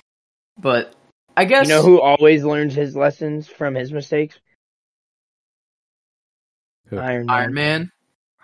But 0.59 0.93
I 1.37 1.45
guess 1.45 1.67
You 1.69 1.75
know 1.75 1.81
who 1.83 2.01
always 2.01 2.43
learns 2.43 2.73
his 2.73 2.93
lessons 2.95 3.47
from 3.47 3.75
his 3.75 3.93
mistakes? 3.93 4.37
Who? 6.87 6.97
Iron 6.97 7.25
Man. 7.27 7.35
Iron 7.35 7.53
Man. 7.53 7.91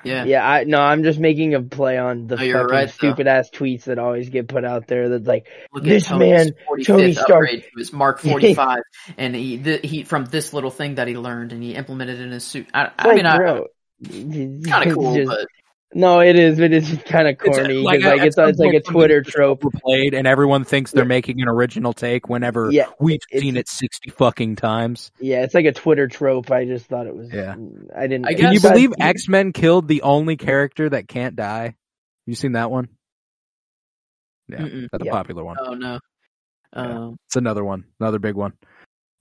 Yeah. 0.03 0.23
Yeah, 0.25 0.47
I 0.49 0.63
no, 0.63 0.79
I'm 0.79 1.03
just 1.03 1.19
making 1.19 1.55
a 1.55 1.61
play 1.61 1.97
on 1.97 2.27
the 2.27 2.35
oh, 2.35 2.37
No, 2.37 2.53
fucking 2.53 2.67
right, 2.67 2.85
though. 2.87 2.91
stupid 2.91 3.27
ass 3.27 3.49
tweets 3.49 3.85
that 3.85 3.99
always 3.99 4.29
get 4.29 4.47
put 4.47 4.63
out 4.63 4.87
there. 4.87 5.09
That's 5.09 5.27
like, 5.27 5.47
Look 5.73 5.83
This 5.83 6.05
at 6.05 6.09
Tony's 6.11 6.29
man, 6.29 6.53
Tony 6.85 7.13
Stark- 7.13 7.29
upgrade 7.29 7.63
to 7.63 7.69
his 7.79 7.91
Mark 7.91 8.19
45, 8.21 8.79
and 9.17 9.35
he 9.35 9.57
th- 9.57 9.81
he 9.83 10.03
from 10.03 10.25
this 10.25 10.53
little 10.53 10.69
thing 10.69 10.95
that 10.95 11.07
he 11.09 11.17
learned, 11.17 11.51
and 11.51 11.61
he 11.61 11.73
implemented 11.75 12.21
in 12.21 12.31
his 12.31 12.45
suit. 12.45 12.67
I, 12.73 12.91
I 12.97 13.07
like, 13.07 13.15
mean, 13.17 13.25
I, 13.25 13.37
bro, 13.37 13.67
kind 14.07 14.87
of 14.89 14.93
cool, 14.93 15.15
Just- 15.17 15.29
but 15.29 15.47
no, 15.97 16.19
it 16.21 16.37
is. 16.37 16.59
It 16.59 16.71
is 16.73 16.89
kind 17.05 17.27
of 17.27 17.33
It's, 17.43 17.57
corny 17.57 17.73
like, 17.75 17.99
because 17.99 18.17
like, 18.19 18.27
it's 18.27 18.35
some 18.35 18.49
it's 18.49 18.59
like 18.59 18.73
a 18.75 18.81
Twitter 18.81 19.21
trope. 19.23 19.63
played, 19.83 20.13
and 20.13 20.27
everyone 20.27 20.63
thinks 20.63 20.91
they're 20.91 21.05
making 21.05 21.41
an 21.41 21.47
original 21.49 21.91
take 21.93 22.29
whenever 22.29 22.69
Yeah, 22.71 22.85
we've 22.99 23.19
it's- 23.31 23.41
seen 23.41 23.57
it 23.57 23.67
sixty 23.67 24.11
fucking 24.11 24.55
times. 24.57 25.11
Yeah, 25.19 25.43
it's 25.43 25.53
like 25.53 25.65
a 25.65 25.71
Twitter 25.73 26.07
trope. 26.07 26.51
I 26.51 26.65
just 26.65 26.85
thought 26.85 27.07
it 27.07 27.15
was. 27.15 27.33
Yeah. 27.33 27.55
I 27.95 28.07
didn't. 28.07 28.27
I 28.27 28.35
Can 28.35 28.53
you 28.53 28.61
believe 28.61 28.93
X 28.99 29.27
Men 29.27 29.51
killed 29.53 29.87
the 29.87 30.03
only 30.03 30.37
character 30.37 30.89
that 30.89 31.07
can't 31.07 31.35
die? 31.35 31.75
You 32.25 32.35
seen 32.35 32.51
that 32.53 32.69
one? 32.69 32.89
Yeah, 34.47 34.59
Mm-mm. 34.59 34.87
that's 34.91 35.03
Yeah. 35.03 35.11
a 35.11 35.13
popular 35.13 35.43
one. 35.43 35.57
oh 35.59 35.73
no. 35.73 35.99
Yeah. 36.73 36.81
Um, 36.81 37.17
It's 37.27 37.35
another 37.35 37.63
one, 37.63 37.85
another 37.99 38.19
big 38.19 38.35
one. 38.35 38.53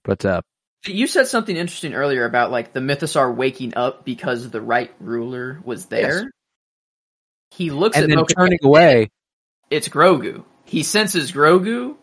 But 0.04 0.24
uh, 0.24 0.42
you 0.84 1.06
said 1.06 1.26
something 1.26 1.56
interesting 1.56 1.94
earlier 1.94 2.24
about 2.24 2.50
like 2.50 2.72
the 2.72 2.80
Mythosaur 2.80 3.34
waking 3.34 3.74
up 3.76 4.04
because 4.04 4.50
the 4.50 4.60
right 4.60 4.92
ruler 5.00 5.60
was 5.64 5.86
there. 5.86 6.22
Yes. 6.22 6.24
He 7.50 7.70
looks 7.70 7.96
and 7.96 8.04
at 8.04 8.08
then 8.08 8.18
Bo-Katan 8.18 8.34
turning 8.36 8.58
away. 8.62 9.10
it's 9.70 9.88
Grogu. 9.88 10.44
He 10.64 10.82
senses 10.82 11.32
Grogu. 11.32 11.96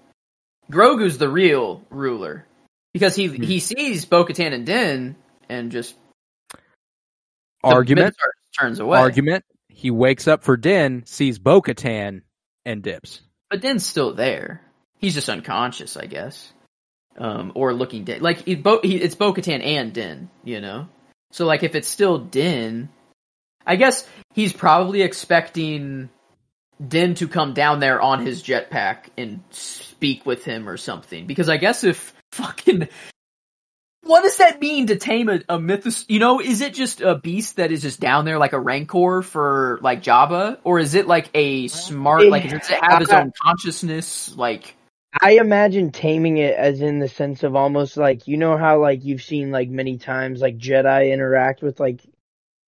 Grogu's 0.72 1.18
the 1.18 1.30
real 1.30 1.84
ruler 1.90 2.46
because 2.94 3.16
he 3.16 3.28
Hmm. 3.28 3.44
he 3.44 3.60
sees 3.60 4.06
Bo-Katan 4.06 4.54
and 4.54 4.66
Din 4.66 5.16
and 5.50 5.72
just 5.72 5.96
Argument, 7.64 8.16
turns 8.60 8.80
away. 8.80 8.98
argument. 9.00 9.46
He 9.70 9.90
wakes 9.92 10.28
up 10.28 10.44
for 10.44 10.58
Din, 10.58 11.04
sees 11.06 11.40
Bo 11.40 11.62
Katan, 11.62 12.22
and 12.66 12.84
dips. 12.84 13.22
But 13.50 13.62
Din's 13.62 13.86
still 13.86 14.14
there. 14.14 14.62
He's 15.00 15.14
just 15.14 15.30
unconscious, 15.30 15.96
I 15.98 16.06
guess, 16.06 16.52
um, 17.18 17.52
or 17.56 17.74
looking 17.74 18.04
dead. 18.04 18.22
Like 18.22 18.40
he, 18.46 18.56
Bo, 18.56 18.80
he, 18.84 18.96
it's 18.98 19.16
Bo-Katan 19.16 19.64
and 19.64 19.94
Din, 19.94 20.30
you 20.44 20.60
know. 20.62 20.88
So 21.32 21.46
like 21.46 21.64
if 21.64 21.74
it's 21.76 21.88
still 21.88 22.18
Din, 22.20 22.90
I 23.66 23.76
guess 23.76 24.08
he's 24.34 24.54
probably 24.54 25.02
expecting 25.02 26.10
Din 26.86 27.16
to 27.16 27.28
come 27.28 27.54
down 27.54 27.80
there 27.80 28.02
on 28.02 28.26
his 28.26 28.44
jetpack 28.44 29.06
and 29.18 29.42
speak 29.52 30.26
with 30.26 30.44
him 30.44 30.68
or 30.68 30.78
something. 30.78 31.28
Because 31.28 31.50
I 31.50 31.58
guess 31.58 31.84
if 31.84 32.14
fucking 32.32 32.88
what 34.04 34.24
does 34.24 34.38
that 34.38 34.60
mean 34.60 34.88
to 34.88 34.98
tame 34.98 35.30
a, 35.30 35.40
a 35.48 35.60
mythos? 35.60 36.06
You 36.10 36.20
know, 36.20 36.42
is 36.42 36.62
it 36.62 36.74
just 36.74 37.02
a 37.02 37.16
beast 37.16 37.56
that 37.56 37.72
is 37.72 37.82
just 37.82 38.00
down 38.00 38.26
there 38.26 38.38
like 38.38 38.54
a 38.54 38.60
rancor 38.60 39.22
for 39.22 39.80
like 39.82 40.04
Jabba, 40.04 40.60
or 40.64 40.80
is 40.80 40.94
it 40.94 41.08
like 41.08 41.30
a 41.34 41.68
smart 41.70 42.28
like 42.28 42.50
does 42.50 42.70
it 42.70 42.84
have 42.84 43.02
its 43.02 43.12
own 43.12 43.32
consciousness? 43.42 44.36
Like 44.36 44.76
I 45.22 45.34
imagine 45.34 45.92
taming 45.92 46.38
it 46.38 46.56
as 46.56 46.82
in 46.82 47.00
the 47.00 47.08
sense 47.08 47.44
of 47.44 47.56
almost 47.56 47.96
like 47.96 48.28
you 48.28 48.36
know 48.36 48.58
how 48.58 48.82
like 48.82 49.06
you've 49.06 49.24
seen 49.24 49.52
like 49.52 49.70
many 49.70 49.98
times 49.98 50.42
like 50.42 50.58
Jedi 50.58 51.14
interact 51.14 51.62
with 51.62 51.80
like 51.80 52.02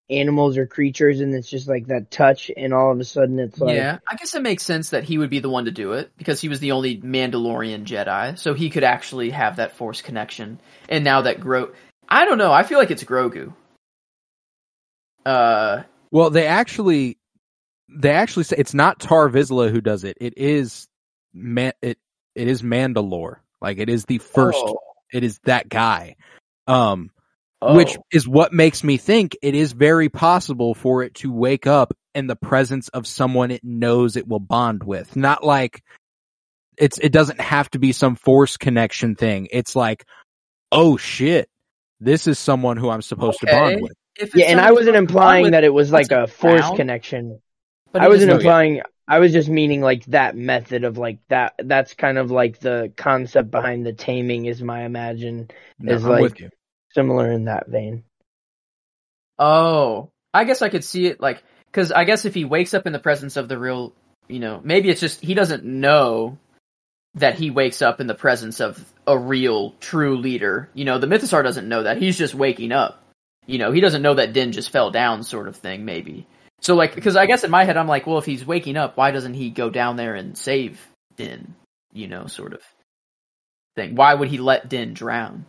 animals 0.09 0.55
or 0.57 0.67
creatures 0.67 1.19
and 1.19 1.33
it's 1.33 1.49
just 1.49 1.67
like 1.67 1.87
that 1.87 2.11
touch 2.11 2.51
and 2.55 2.73
all 2.75 2.91
of 2.91 2.99
a 2.99 3.03
sudden 3.03 3.39
it's 3.39 3.59
like 3.59 3.75
yeah, 3.75 3.97
I 4.07 4.15
guess 4.15 4.35
it 4.35 4.43
makes 4.43 4.61
sense 4.63 4.91
that 4.91 5.03
he 5.03 5.17
would 5.17 5.31
be 5.31 5.39
the 5.39 5.49
one 5.49 5.65
to 5.65 5.71
do 5.71 5.93
it 5.93 6.11
because 6.15 6.39
he 6.39 6.47
was 6.47 6.59
the 6.59 6.73
only 6.73 6.99
Mandalorian 7.01 7.85
Jedi, 7.85 8.37
so 8.37 8.53
he 8.53 8.69
could 8.69 8.83
actually 8.83 9.31
have 9.31 9.55
that 9.55 9.75
Force 9.77 10.03
connection. 10.03 10.59
And 10.87 11.03
now 11.03 11.21
that 11.23 11.39
Gro, 11.39 11.71
I 12.07 12.25
don't 12.25 12.37
know, 12.37 12.53
I 12.53 12.61
feel 12.63 12.77
like 12.77 12.91
it's 12.91 13.03
Grogu. 13.03 13.53
Uh, 15.25 15.83
Well, 16.11 16.29
they 16.29 16.45
actually, 16.45 17.17
they 17.89 18.11
actually 18.11 18.43
say 18.43 18.57
it's 18.59 18.73
not 18.75 18.99
Tar 18.99 19.29
Vizsla 19.29 19.71
who 19.71 19.81
does 19.81 20.03
it. 20.03 20.17
It 20.21 20.37
is 20.37 20.87
man. 21.33 21.73
It 21.81 21.97
it 22.35 22.47
is 22.47 22.61
Mandalore. 22.61 23.37
Like 23.61 23.79
it 23.79 23.89
is 23.89 24.05
the 24.05 24.19
first. 24.19 24.59
oh, 24.61 24.77
It 25.11 25.23
is 25.23 25.39
that 25.45 25.67
guy. 25.69 26.15
Um, 26.67 27.09
oh. 27.61 27.75
which 27.75 27.97
is 28.11 28.27
what 28.27 28.53
makes 28.53 28.83
me 28.83 28.97
think 28.97 29.37
it 29.41 29.55
is 29.55 29.71
very 29.71 30.09
possible 30.09 30.73
for 30.73 31.03
it 31.03 31.13
to 31.15 31.31
wake 31.31 31.67
up 31.67 31.93
in 32.13 32.27
the 32.27 32.35
presence 32.35 32.87
of 32.89 33.05
someone 33.07 33.51
it 33.51 33.63
knows 33.63 34.15
it 34.15 34.27
will 34.27 34.39
bond 34.39 34.83
with. 34.83 35.15
Not 35.15 35.43
like 35.43 35.83
it's 36.77 36.97
it 36.97 37.11
doesn't 37.11 37.39
have 37.39 37.69
to 37.71 37.79
be 37.79 37.91
some 37.91 38.15
force 38.15 38.57
connection 38.57 39.15
thing. 39.15 39.47
It's 39.51 39.75
like, 39.75 40.05
oh 40.71 40.97
shit, 40.97 41.49
this 41.99 42.27
is 42.27 42.37
someone 42.39 42.77
who 42.77 42.89
I'm 42.89 43.01
supposed 43.01 43.39
to 43.39 43.47
Okay. 43.47 43.57
bond 43.57 43.81
with. 43.81 43.93
Yeah 44.35 44.45
and 44.45 44.61
I 44.61 44.71
wasn't 44.71 44.95
implying 44.95 45.43
with- 45.43 45.51
that 45.53 45.63
it 45.65 45.73
was 45.73 45.91
like 45.91 46.11
a 46.11 46.27
force 46.27 46.61
found, 46.61 46.77
connection 46.77 47.39
but 47.91 48.01
I 48.01 48.07
wasn't 48.07 48.29
doesn't- 48.29 48.41
implying 48.45 48.81
I 49.07 49.19
was 49.19 49.33
just 49.33 49.49
meaning 49.49 49.81
like 49.81 50.03
that 50.05 50.35
method 50.35 50.83
of 50.83 50.97
like 50.97 51.19
that 51.27 51.53
that's 51.59 51.93
kind 51.93 52.17
of 52.17 52.31
like 52.31 52.59
the 52.59 52.91
concept 52.95 53.51
behind 53.51 53.85
the 53.85 53.93
taming 53.93 54.45
is 54.45 54.63
my 54.63 54.83
imagine 54.83 55.49
No, 55.79 55.93
Is 55.93 56.03
I'm 56.05 56.11
like- 56.11 56.21
with 56.21 56.39
you. 56.39 56.49
Similar 56.95 57.31
in 57.31 57.45
that 57.45 57.67
vein. 57.67 58.03
Oh, 59.37 60.09
I 60.33 60.45
guess 60.45 60.61
I 60.61 60.69
could 60.69 60.83
see 60.83 61.05
it 61.05 61.21
like 61.21 61.43
because 61.67 61.91
I 61.91 62.05
guess 62.05 62.25
if 62.25 62.33
he 62.33 62.45
wakes 62.45 62.73
up 62.73 62.87
in 62.87 62.93
the 62.93 62.99
presence 62.99 63.37
of 63.37 63.47
the 63.47 63.59
real, 63.59 63.93
you 64.27 64.39
know, 64.39 64.61
maybe 64.63 64.89
it's 64.89 65.01
just 65.01 65.21
he 65.21 65.33
doesn't 65.33 65.63
know 65.63 66.37
that 67.15 67.35
he 67.35 67.51
wakes 67.51 67.81
up 67.81 68.01
in 68.01 68.07
the 68.07 68.15
presence 68.15 68.59
of 68.59 68.83
a 69.05 69.17
real, 69.17 69.71
true 69.79 70.17
leader. 70.17 70.69
You 70.73 70.85
know, 70.85 70.97
the 70.97 71.07
Mythosaur 71.07 71.43
doesn't 71.43 71.69
know 71.69 71.83
that. 71.83 71.97
He's 71.97 72.17
just 72.17 72.33
waking 72.33 72.71
up. 72.71 73.03
You 73.45 73.59
know, 73.59 73.71
he 73.71 73.79
doesn't 73.79 74.01
know 74.01 74.15
that 74.15 74.33
Din 74.33 74.51
just 74.51 74.71
fell 74.71 74.89
down, 74.89 75.23
sort 75.23 75.47
of 75.47 75.55
thing. 75.55 75.85
Maybe. 75.85 76.25
So 76.61 76.75
like, 76.75 76.95
because 76.95 77.15
I 77.15 77.27
guess 77.27 77.43
in 77.43 77.51
my 77.51 77.63
head 77.63 77.77
I'm 77.77 77.87
like, 77.87 78.07
well, 78.07 78.17
if 78.17 78.25
he's 78.25 78.45
waking 78.45 78.75
up, 78.75 78.97
why 78.97 79.11
doesn't 79.11 79.35
he 79.35 79.51
go 79.51 79.69
down 79.69 79.97
there 79.97 80.15
and 80.15 80.37
save 80.37 80.81
Din? 81.15 81.53
you 81.95 82.07
know, 82.07 82.27
sort 82.27 82.53
of 82.53 82.61
thing. 83.75 83.95
Why 83.95 84.13
would 84.13 84.27
he 84.27 84.37
let 84.37 84.69
Din 84.69 84.93
drown? 84.93 85.45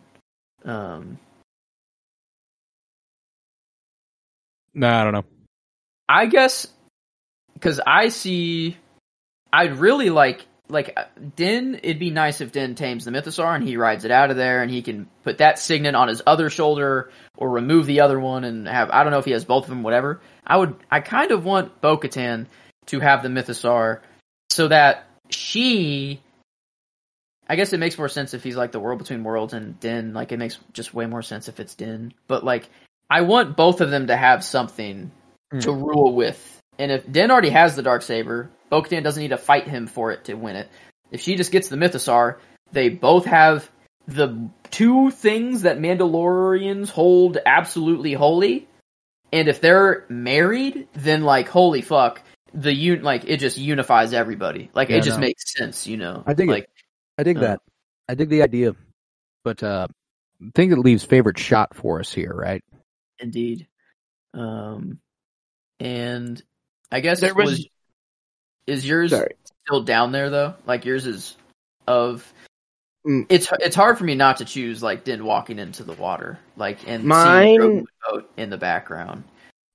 Um, 0.65 1.19
No, 4.77 4.87
I 4.87 5.03
don't 5.03 5.13
know. 5.13 5.25
I 6.07 6.27
guess 6.27 6.67
because 7.55 7.81
I 7.85 8.09
see, 8.09 8.77
I'd 9.51 9.75
really 9.75 10.11
like 10.11 10.45
like 10.69 10.93
uh, 10.95 11.05
Din. 11.35 11.79
It'd 11.81 11.97
be 11.97 12.11
nice 12.11 12.41
if 12.41 12.51
Din 12.51 12.75
tames 12.75 13.03
the 13.03 13.09
Mythosaur 13.09 13.55
and 13.55 13.67
he 13.67 13.75
rides 13.75 14.05
it 14.05 14.11
out 14.11 14.29
of 14.29 14.37
there, 14.37 14.61
and 14.61 14.69
he 14.69 14.83
can 14.83 15.09
put 15.23 15.39
that 15.39 15.57
signet 15.57 15.95
on 15.95 16.09
his 16.09 16.21
other 16.27 16.51
shoulder 16.51 17.11
or 17.35 17.49
remove 17.49 17.87
the 17.87 18.01
other 18.01 18.19
one 18.19 18.43
and 18.43 18.67
have. 18.67 18.91
I 18.91 19.01
don't 19.01 19.11
know 19.11 19.17
if 19.17 19.25
he 19.25 19.31
has 19.31 19.45
both 19.45 19.63
of 19.63 19.69
them. 19.69 19.81
Whatever. 19.81 20.21
I 20.45 20.57
would. 20.57 20.75
I 20.91 20.99
kind 20.99 21.31
of 21.31 21.43
want 21.43 21.81
Bo-Katan 21.81 22.45
to 22.87 22.99
have 22.99 23.23
the 23.23 23.29
Mythosaur 23.29 24.01
so 24.51 24.67
that 24.67 25.07
she. 25.31 26.21
I 27.49 27.55
guess 27.55 27.73
it 27.73 27.79
makes 27.79 27.97
more 27.97 28.09
sense 28.09 28.35
if 28.35 28.43
he's 28.43 28.57
like 28.57 28.73
the 28.73 28.79
world 28.79 28.99
between 28.99 29.23
worlds 29.23 29.53
and 29.53 29.79
Din. 29.79 30.13
Like 30.13 30.31
it 30.31 30.37
makes 30.37 30.59
just 30.73 30.93
way 30.93 31.07
more 31.07 31.23
sense 31.23 31.47
if 31.47 31.59
it's 31.59 31.73
Din. 31.73 32.13
But 32.27 32.43
like, 32.43 32.69
I 33.09 33.21
want 33.21 33.55
both 33.55 33.81
of 33.81 33.89
them 33.89 34.07
to 34.07 34.17
have 34.17 34.43
something 34.43 35.11
to 35.61 35.71
rule 35.71 36.13
with. 36.13 36.59
And 36.77 36.91
if 36.91 37.09
Din 37.11 37.31
already 37.31 37.49
has 37.49 37.75
the 37.75 37.81
dark 37.81 38.01
saber, 38.01 38.49
Bo-Katan 38.69 39.03
doesn't 39.03 39.21
need 39.21 39.29
to 39.29 39.37
fight 39.37 39.67
him 39.67 39.87
for 39.87 40.11
it 40.11 40.25
to 40.25 40.33
win 40.35 40.55
it. 40.57 40.69
If 41.11 41.21
she 41.21 41.35
just 41.35 41.51
gets 41.51 41.69
the 41.69 41.77
Mythosaur, 41.77 42.37
they 42.73 42.89
both 42.89 43.25
have 43.25 43.69
the 44.07 44.49
two 44.71 45.09
things 45.11 45.61
that 45.61 45.79
Mandalorians 45.79 46.89
hold 46.89 47.37
absolutely 47.45 48.13
holy. 48.13 48.67
And 49.31 49.47
if 49.47 49.61
they're 49.61 50.05
married, 50.09 50.87
then 50.93 51.23
like 51.23 51.47
holy 51.47 51.81
fuck, 51.81 52.21
the 52.53 52.71
un- 52.73 53.03
like 53.03 53.23
it 53.25 53.37
just 53.37 53.57
unifies 53.57 54.13
everybody. 54.13 54.69
Like 54.73 54.89
Yeah, 54.89 54.97
it 54.97 55.03
just 55.03 55.17
no. 55.17 55.21
makes 55.27 55.53
sense, 55.53 55.87
you 55.87 55.97
know. 55.97 56.23
I 56.25 56.33
dig 56.33 56.49
it. 56.49 56.51
like 56.51 56.69
I 57.17 57.23
dig 57.23 57.37
Uh, 57.37 57.41
that. 57.41 57.61
I 58.09 58.15
dig 58.15 58.29
the 58.29 58.41
idea, 58.43 58.75
but 59.43 59.61
uh, 59.63 59.87
think 60.55 60.71
it 60.71 60.77
leaves 60.77 61.03
favorite 61.03 61.37
shot 61.39 61.75
for 61.75 61.99
us 61.99 62.13
here, 62.13 62.33
right? 62.33 62.63
Indeed. 63.19 63.67
Um, 64.33 64.99
and 65.79 66.41
I 66.91 66.99
guess 66.99 67.19
There 67.19 67.33
was- 67.33 67.49
was 67.51 67.67
is 68.67 68.85
yours 68.87 69.11
Sorry. 69.11 69.35
still 69.65 69.83
down 69.83 70.11
there 70.11 70.29
though? 70.29 70.55
Like 70.65 70.85
yours 70.85 71.05
is 71.05 71.35
of. 71.87 72.31
Mm. 73.05 73.25
It's 73.29 73.47
it's 73.61 73.75
hard 73.75 73.97
for 73.97 74.03
me 74.03 74.15
not 74.15 74.37
to 74.37 74.45
choose 74.45 74.83
like 74.83 75.05
Din 75.05 75.23
walking 75.23 75.59
into 75.59 75.83
the 75.83 75.93
water, 75.93 76.37
like 76.57 76.79
and 76.87 77.05
Mine- 77.05 77.85
boat 78.09 78.29
in 78.35 78.49
the 78.49 78.57
background. 78.57 79.23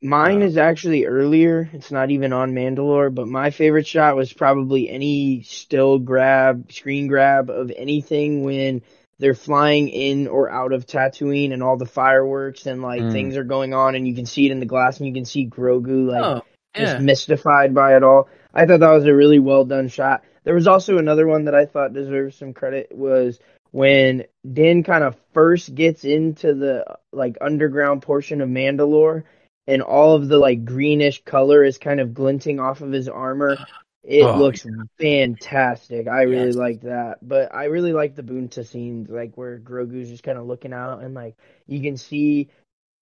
Mine 0.03 0.43
Uh, 0.43 0.47
is 0.47 0.57
actually 0.59 1.07
earlier. 1.07 1.71
It's 1.73 1.91
not 1.93 2.11
even 2.11 2.33
on 2.33 2.53
Mandalore, 2.53 3.15
but 3.15 3.29
my 3.29 3.51
favorite 3.51 3.87
shot 3.87 4.17
was 4.17 4.33
probably 4.33 4.91
any 4.91 5.43
still 5.43 5.99
grab, 5.99 6.71
screen 6.73 7.07
grab 7.07 7.49
of 7.49 7.71
anything 7.77 8.43
when 8.43 8.83
they're 9.23 9.35
flying 9.35 9.89
in 9.89 10.27
or 10.27 10.51
out 10.51 10.73
of 10.73 10.85
Tatooine 10.85 11.53
and 11.53 11.63
all 11.63 11.77
the 11.77 11.87
fireworks 11.87 12.67
and 12.67 12.83
like 12.83 13.03
Mm. 13.03 13.13
things 13.13 13.37
are 13.37 13.45
going 13.45 13.73
on 13.73 13.95
and 13.95 14.07
you 14.07 14.17
can 14.17 14.27
see 14.27 14.47
it 14.47 14.51
in 14.51 14.59
the 14.59 14.67
glass 14.67 14.99
and 14.99 15.07
you 15.07 15.15
can 15.15 15.25
see 15.25 15.47
Grogu 15.47 16.11
like 16.11 16.25
oh, 16.25 16.43
just 16.75 16.99
mystified 17.01 17.73
by 17.73 17.95
it 17.97 18.03
all. 18.03 18.29
I 18.53 18.67
thought 18.67 18.81
that 18.81 18.93
was 18.93 19.05
a 19.05 19.15
really 19.15 19.39
well 19.39 19.65
done 19.65 19.87
shot. 19.87 20.25
There 20.43 20.57
was 20.57 20.67
also 20.67 20.99
another 20.99 21.29
one 21.29 21.45
that 21.45 21.55
I 21.55 21.67
thought 21.67 21.95
deserves 21.95 22.35
some 22.37 22.53
credit 22.53 22.89
was 22.91 23.39
when 23.71 24.25
Din 24.53 24.83
kind 24.83 25.05
of 25.05 25.15
first 25.33 25.73
gets 25.73 26.05
into 26.05 26.55
the 26.55 26.85
like 27.13 27.39
underground 27.41 28.03
portion 28.03 28.41
of 28.41 28.49
Mandalore 28.49 29.23
and 29.69 29.83
all 29.83 30.17
of 30.17 30.27
the 30.27 30.39
like 30.39 30.65
greenish 30.65 31.23
color 31.23 31.63
is 31.63 31.79
kind 31.79 32.01
of 32.01 32.13
glinting 32.13 32.59
off 32.59 32.81
of 32.81 32.91
his 32.91 33.09
armor. 33.09 33.57
It 34.05 34.25
Oh, 34.25 34.37
looks 34.37 34.67
fantastic. 35.01 36.09
I 36.09 36.23
really 36.23 36.53
like 36.53 36.81
that. 36.83 37.19
But 37.23 37.55
I 37.55 37.65
really 37.65 37.93
like 37.93 38.17
the 38.17 38.23
Boonta 38.23 38.67
scenes, 38.67 39.09
like 39.09 39.37
where 39.37 39.59
Grogu's 39.59 40.09
just 40.09 40.25
kind 40.25 40.39
of 40.39 40.47
looking 40.47 40.73
out 40.73 41.03
and 41.03 41.15
like 41.15 41.37
you 41.67 41.81
can 41.81 41.97
see 41.97 42.49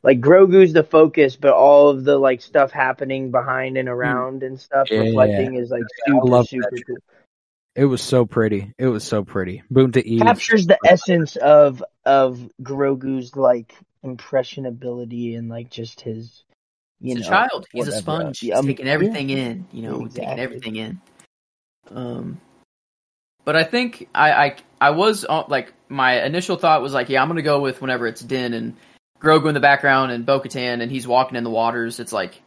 like 0.02 0.20
Grogu's 0.20 0.72
the 0.72 0.82
focus, 0.82 1.36
but 1.36 1.52
all 1.52 1.88
of 1.88 2.04
the 2.04 2.18
like 2.18 2.42
stuff 2.42 2.70
happening 2.70 3.30
behind 3.30 3.76
and 3.78 3.88
hmm. 3.88 3.94
around 3.94 4.42
and 4.42 4.60
stuff 4.60 4.90
Yeah. 4.90 5.00
reflecting 5.00 5.54
is 5.54 5.70
like 5.70 5.84
super 6.06 6.44
super 6.44 6.70
cool. 6.86 6.96
It 7.76 7.84
was 7.84 8.02
so 8.02 8.26
pretty. 8.26 8.74
It 8.78 8.88
was 8.88 9.04
so 9.04 9.24
pretty. 9.24 9.62
Boonta 9.72 10.02
Eve. 10.02 10.22
Captures 10.22 10.66
the 10.66 10.78
essence 10.84 11.36
of 11.36 11.82
of 12.04 12.50
Grogu's 12.62 13.36
like 13.36 13.74
impressionability 14.02 15.36
and 15.36 15.48
like 15.48 15.70
just 15.70 16.00
his 16.00 16.44
you 17.00 17.14
He's 17.14 17.24
know 17.24 17.28
a 17.28 17.48
child. 17.48 17.66
He's 17.72 17.88
a 17.88 17.92
sponge. 17.92 18.38
He's 18.40 18.50
Yeah, 18.50 18.58
um, 18.58 18.66
taking 18.66 18.88
everything 18.88 19.30
in. 19.30 19.66
You 19.72 19.82
know, 19.82 20.04
Exactly. 20.04 20.20
taking 20.26 20.38
everything 20.40 20.76
in. 20.76 21.00
Um, 21.90 22.40
but 23.44 23.56
I 23.56 23.64
think 23.64 24.08
I 24.14 24.32
I 24.32 24.56
I 24.80 24.90
was 24.90 25.24
uh, 25.28 25.44
like 25.48 25.72
my 25.88 26.22
initial 26.24 26.56
thought 26.56 26.82
was 26.82 26.92
like, 26.92 27.08
yeah, 27.08 27.22
I'm 27.22 27.28
gonna 27.28 27.42
go 27.42 27.60
with 27.60 27.80
whenever 27.80 28.06
it's 28.06 28.20
Din 28.20 28.54
and 28.54 28.76
Grogu 29.20 29.48
in 29.48 29.54
the 29.54 29.60
background 29.60 30.12
and 30.12 30.24
Bo-Katan 30.24 30.82
and 30.82 30.90
he's 30.90 31.06
walking 31.06 31.36
in 31.36 31.44
the 31.44 31.50
waters. 31.50 32.00
It's 32.00 32.12
like, 32.12 32.40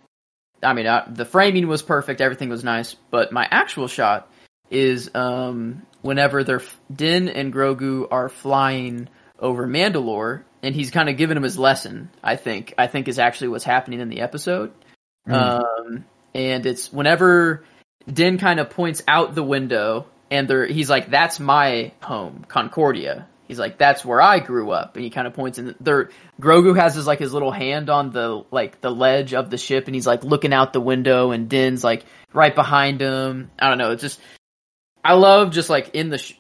I 0.64 0.74
mean, 0.74 0.88
uh, 0.88 1.06
the 1.08 1.26
framing 1.26 1.68
was 1.68 1.82
perfect, 1.84 2.22
everything 2.22 2.50
was 2.50 2.64
nice, 2.64 2.96
but 3.12 3.32
my 3.32 3.48
actual 3.50 3.88
shot 3.88 4.32
is 4.70 5.14
um 5.14 5.84
whenever 6.02 6.44
they're 6.44 6.62
Din 6.94 7.28
and 7.28 7.54
Grogu 7.54 8.08
are 8.12 8.30
flying 8.30 9.10
over 9.40 9.68
Mandalore 9.68 10.44
and 10.64 10.74
he's 10.74 10.90
kind 10.90 11.10
of 11.10 11.18
giving 11.18 11.38
him 11.38 11.44
his 11.44 11.60
lesson. 11.60 12.10
I 12.24 12.38
think 12.38 12.74
I 12.78 12.88
think 12.88 13.08
is 13.08 13.20
actually 13.20 13.50
what's 13.50 13.66
happening 13.66 14.00
in 14.00 14.10
the 14.10 14.22
episode. 14.22 14.72
Mm. 15.28 15.34
Um, 15.34 16.06
and 16.34 16.66
it's 16.66 16.92
whenever 16.92 17.64
Din 18.12 18.38
kind 18.38 18.60
of 18.60 18.70
points 18.70 19.04
out 19.08 19.36
the 19.36 19.44
window 19.44 20.08
and 20.32 20.48
there 20.48 20.66
he's 20.66 20.90
like, 20.90 21.12
"That's 21.12 21.40
my 21.40 21.92
home, 22.02 22.46
Concordia." 22.48 23.28
He's 23.48 23.60
like, 23.60 23.78
"That's 23.78 24.04
where 24.04 24.22
I 24.22 24.40
grew 24.40 24.72
up," 24.72 24.96
and 24.96 25.04
he 25.04 25.12
kind 25.12 25.28
of 25.28 25.34
points 25.34 25.60
and 25.60 25.76
there. 25.80 26.10
Grogu 26.42 26.76
has 26.76 26.96
his 26.96 27.06
like 27.06 27.20
his 27.20 27.34
little 27.34 27.52
hand 27.52 27.90
on 27.92 28.12
the 28.12 28.44
like 28.50 28.82
the 28.82 28.90
ledge 28.90 29.36
of 29.36 29.52
the 29.52 29.58
ship, 29.58 29.86
and 29.86 29.94
he's 29.94 30.08
like 30.08 30.24
looking 30.24 30.54
out 30.54 30.74
the 30.74 30.82
window, 30.82 31.32
and 31.32 31.50
Din's 31.50 31.84
like 31.84 32.06
right 32.34 32.56
behind 32.56 33.00
him. 33.00 33.52
I 33.60 33.70
don't 33.70 33.78
know. 33.78 33.92
It's 33.92 34.02
just 34.02 34.20
I 35.04 35.14
love 35.14 35.52
just 35.52 35.70
like 35.70 35.94
in 35.94 36.10
the 36.10 36.18
sh- 36.18 36.38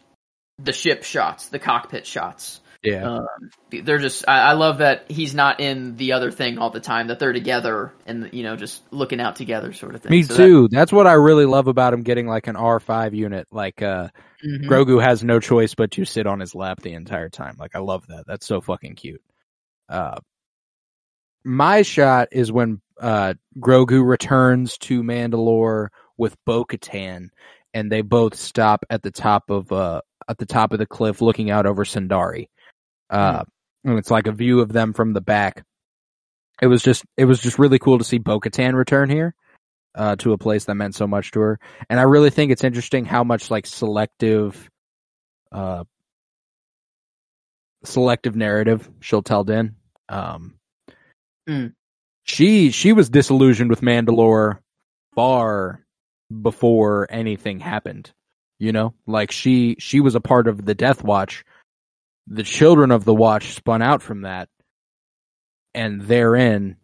the 0.57 0.73
ship 0.73 1.03
shots, 1.03 1.49
the 1.49 1.59
cockpit 1.59 2.07
shots. 2.07 2.61
Yeah. 2.83 3.17
Um, 3.19 3.27
they're 3.71 3.97
just 3.97 4.25
I, 4.27 4.39
I 4.49 4.53
love 4.53 4.79
that 4.79 5.09
he's 5.09 5.33
not 5.33 5.59
in 5.59 5.95
the 5.95 6.13
other 6.13 6.31
thing 6.31 6.57
all 6.57 6.69
the 6.69 6.79
time. 6.79 7.07
That 7.07 7.19
they're 7.19 7.33
together 7.33 7.93
and 8.05 8.29
you 8.33 8.43
know 8.43 8.55
just 8.55 8.81
looking 8.91 9.19
out 9.21 9.35
together, 9.37 9.73
sort 9.73 9.95
of 9.95 10.01
thing. 10.01 10.11
Me 10.11 10.23
So 10.23 10.33
that- 10.33 10.37
too. 10.45 10.67
That's 10.69 10.91
what 10.91 11.07
I 11.07 11.13
really 11.13 11.45
love 11.45 11.67
about 11.67 11.93
him 11.93 12.03
getting 12.03 12.27
like 12.27 12.47
an 12.47 12.55
R5 12.55 13.13
unit. 13.15 13.47
Like 13.51 13.81
uh 13.81 14.09
Mhm. 14.45 14.65
Grogu 14.65 15.01
has 15.01 15.23
no 15.23 15.39
choice 15.39 15.73
but 15.73 15.91
to 15.91 16.03
sit 16.03 16.27
on 16.27 16.41
his 16.41 16.53
lap 16.53 16.81
the 16.81 16.93
entire 16.93 17.29
time. 17.29 17.55
Like 17.57 17.75
I 17.75 17.79
love 17.79 18.05
that. 18.07 18.25
That's 18.27 18.45
so 18.45 18.59
fucking 18.59 18.95
cute. 18.95 19.21
Uh 19.87 20.17
my 21.43 21.81
shot 21.81 22.29
is 22.31 22.51
when 22.51 22.81
uh 22.99 23.33
Grogu 23.59 24.05
returns 24.05 24.77
to 24.79 25.01
Mandalore 25.03 25.87
with 26.17 26.35
Bo-Katan 26.45 27.29
and 27.73 27.91
they 27.91 28.01
both 28.01 28.35
stop 28.35 28.85
at 28.89 29.01
the 29.01 29.11
top 29.11 29.49
of 29.49 29.71
uh 29.71 30.01
at 30.27 30.37
the 30.37 30.45
top 30.45 30.71
of 30.73 30.79
the 30.79 30.85
cliff 30.85 31.21
looking 31.21 31.49
out 31.49 31.65
over 31.65 31.83
Sundari. 31.83 32.47
Uh 33.13 33.43
and 33.85 33.97
it's 33.99 34.11
like 34.11 34.27
a 34.27 34.31
view 34.31 34.59
of 34.61 34.73
them 34.73 34.93
from 34.93 35.13
the 35.13 35.21
back. 35.21 35.63
It 36.61 36.67
was 36.67 36.81
just 36.81 37.03
it 37.17 37.25
was 37.25 37.39
just 37.41 37.59
really 37.59 37.79
cool 37.79 37.97
to 37.97 38.03
see 38.03 38.17
Bo-Katan 38.17 38.73
return 38.75 39.09
here 39.09 39.35
uh, 39.95 40.15
to 40.17 40.33
a 40.33 40.37
place 40.37 40.65
that 40.65 40.75
meant 40.75 40.95
so 40.95 41.05
much 41.07 41.31
to 41.31 41.39
her. 41.41 41.59
And 41.89 41.99
I 41.99 42.03
really 42.03 42.29
think 42.29 42.51
it's 42.51 42.63
interesting 42.63 43.05
how 43.05 43.23
much 43.23 43.51
like 43.51 43.65
selective, 43.65 44.69
uh, 45.51 45.83
selective 47.83 48.35
narrative 48.35 48.89
she'll 49.01 49.21
tell 49.23 49.43
Din. 49.43 49.75
Um, 50.09 50.55
Mm. 51.49 51.73
she 52.23 52.71
she 52.71 52.93
was 52.93 53.09
disillusioned 53.09 53.69
with 53.69 53.81
Mandalore 53.81 54.59
far 55.13 55.85
before 56.41 57.05
anything 57.09 57.59
happened. 57.59 58.13
You 58.59 58.71
know, 58.71 58.93
like 59.05 59.31
she 59.31 59.75
she 59.79 59.99
was 59.99 60.15
a 60.15 60.21
part 60.21 60.47
of 60.47 60.63
the 60.65 60.73
Death 60.73 61.03
Watch. 61.03 61.43
The 62.27 62.43
children 62.43 62.91
of 62.91 63.03
the 63.05 63.13
Watch 63.13 63.53
spun 63.53 63.81
out 63.81 64.01
from 64.01 64.21
that, 64.21 64.49
and 65.73 66.01
therein 66.01 66.77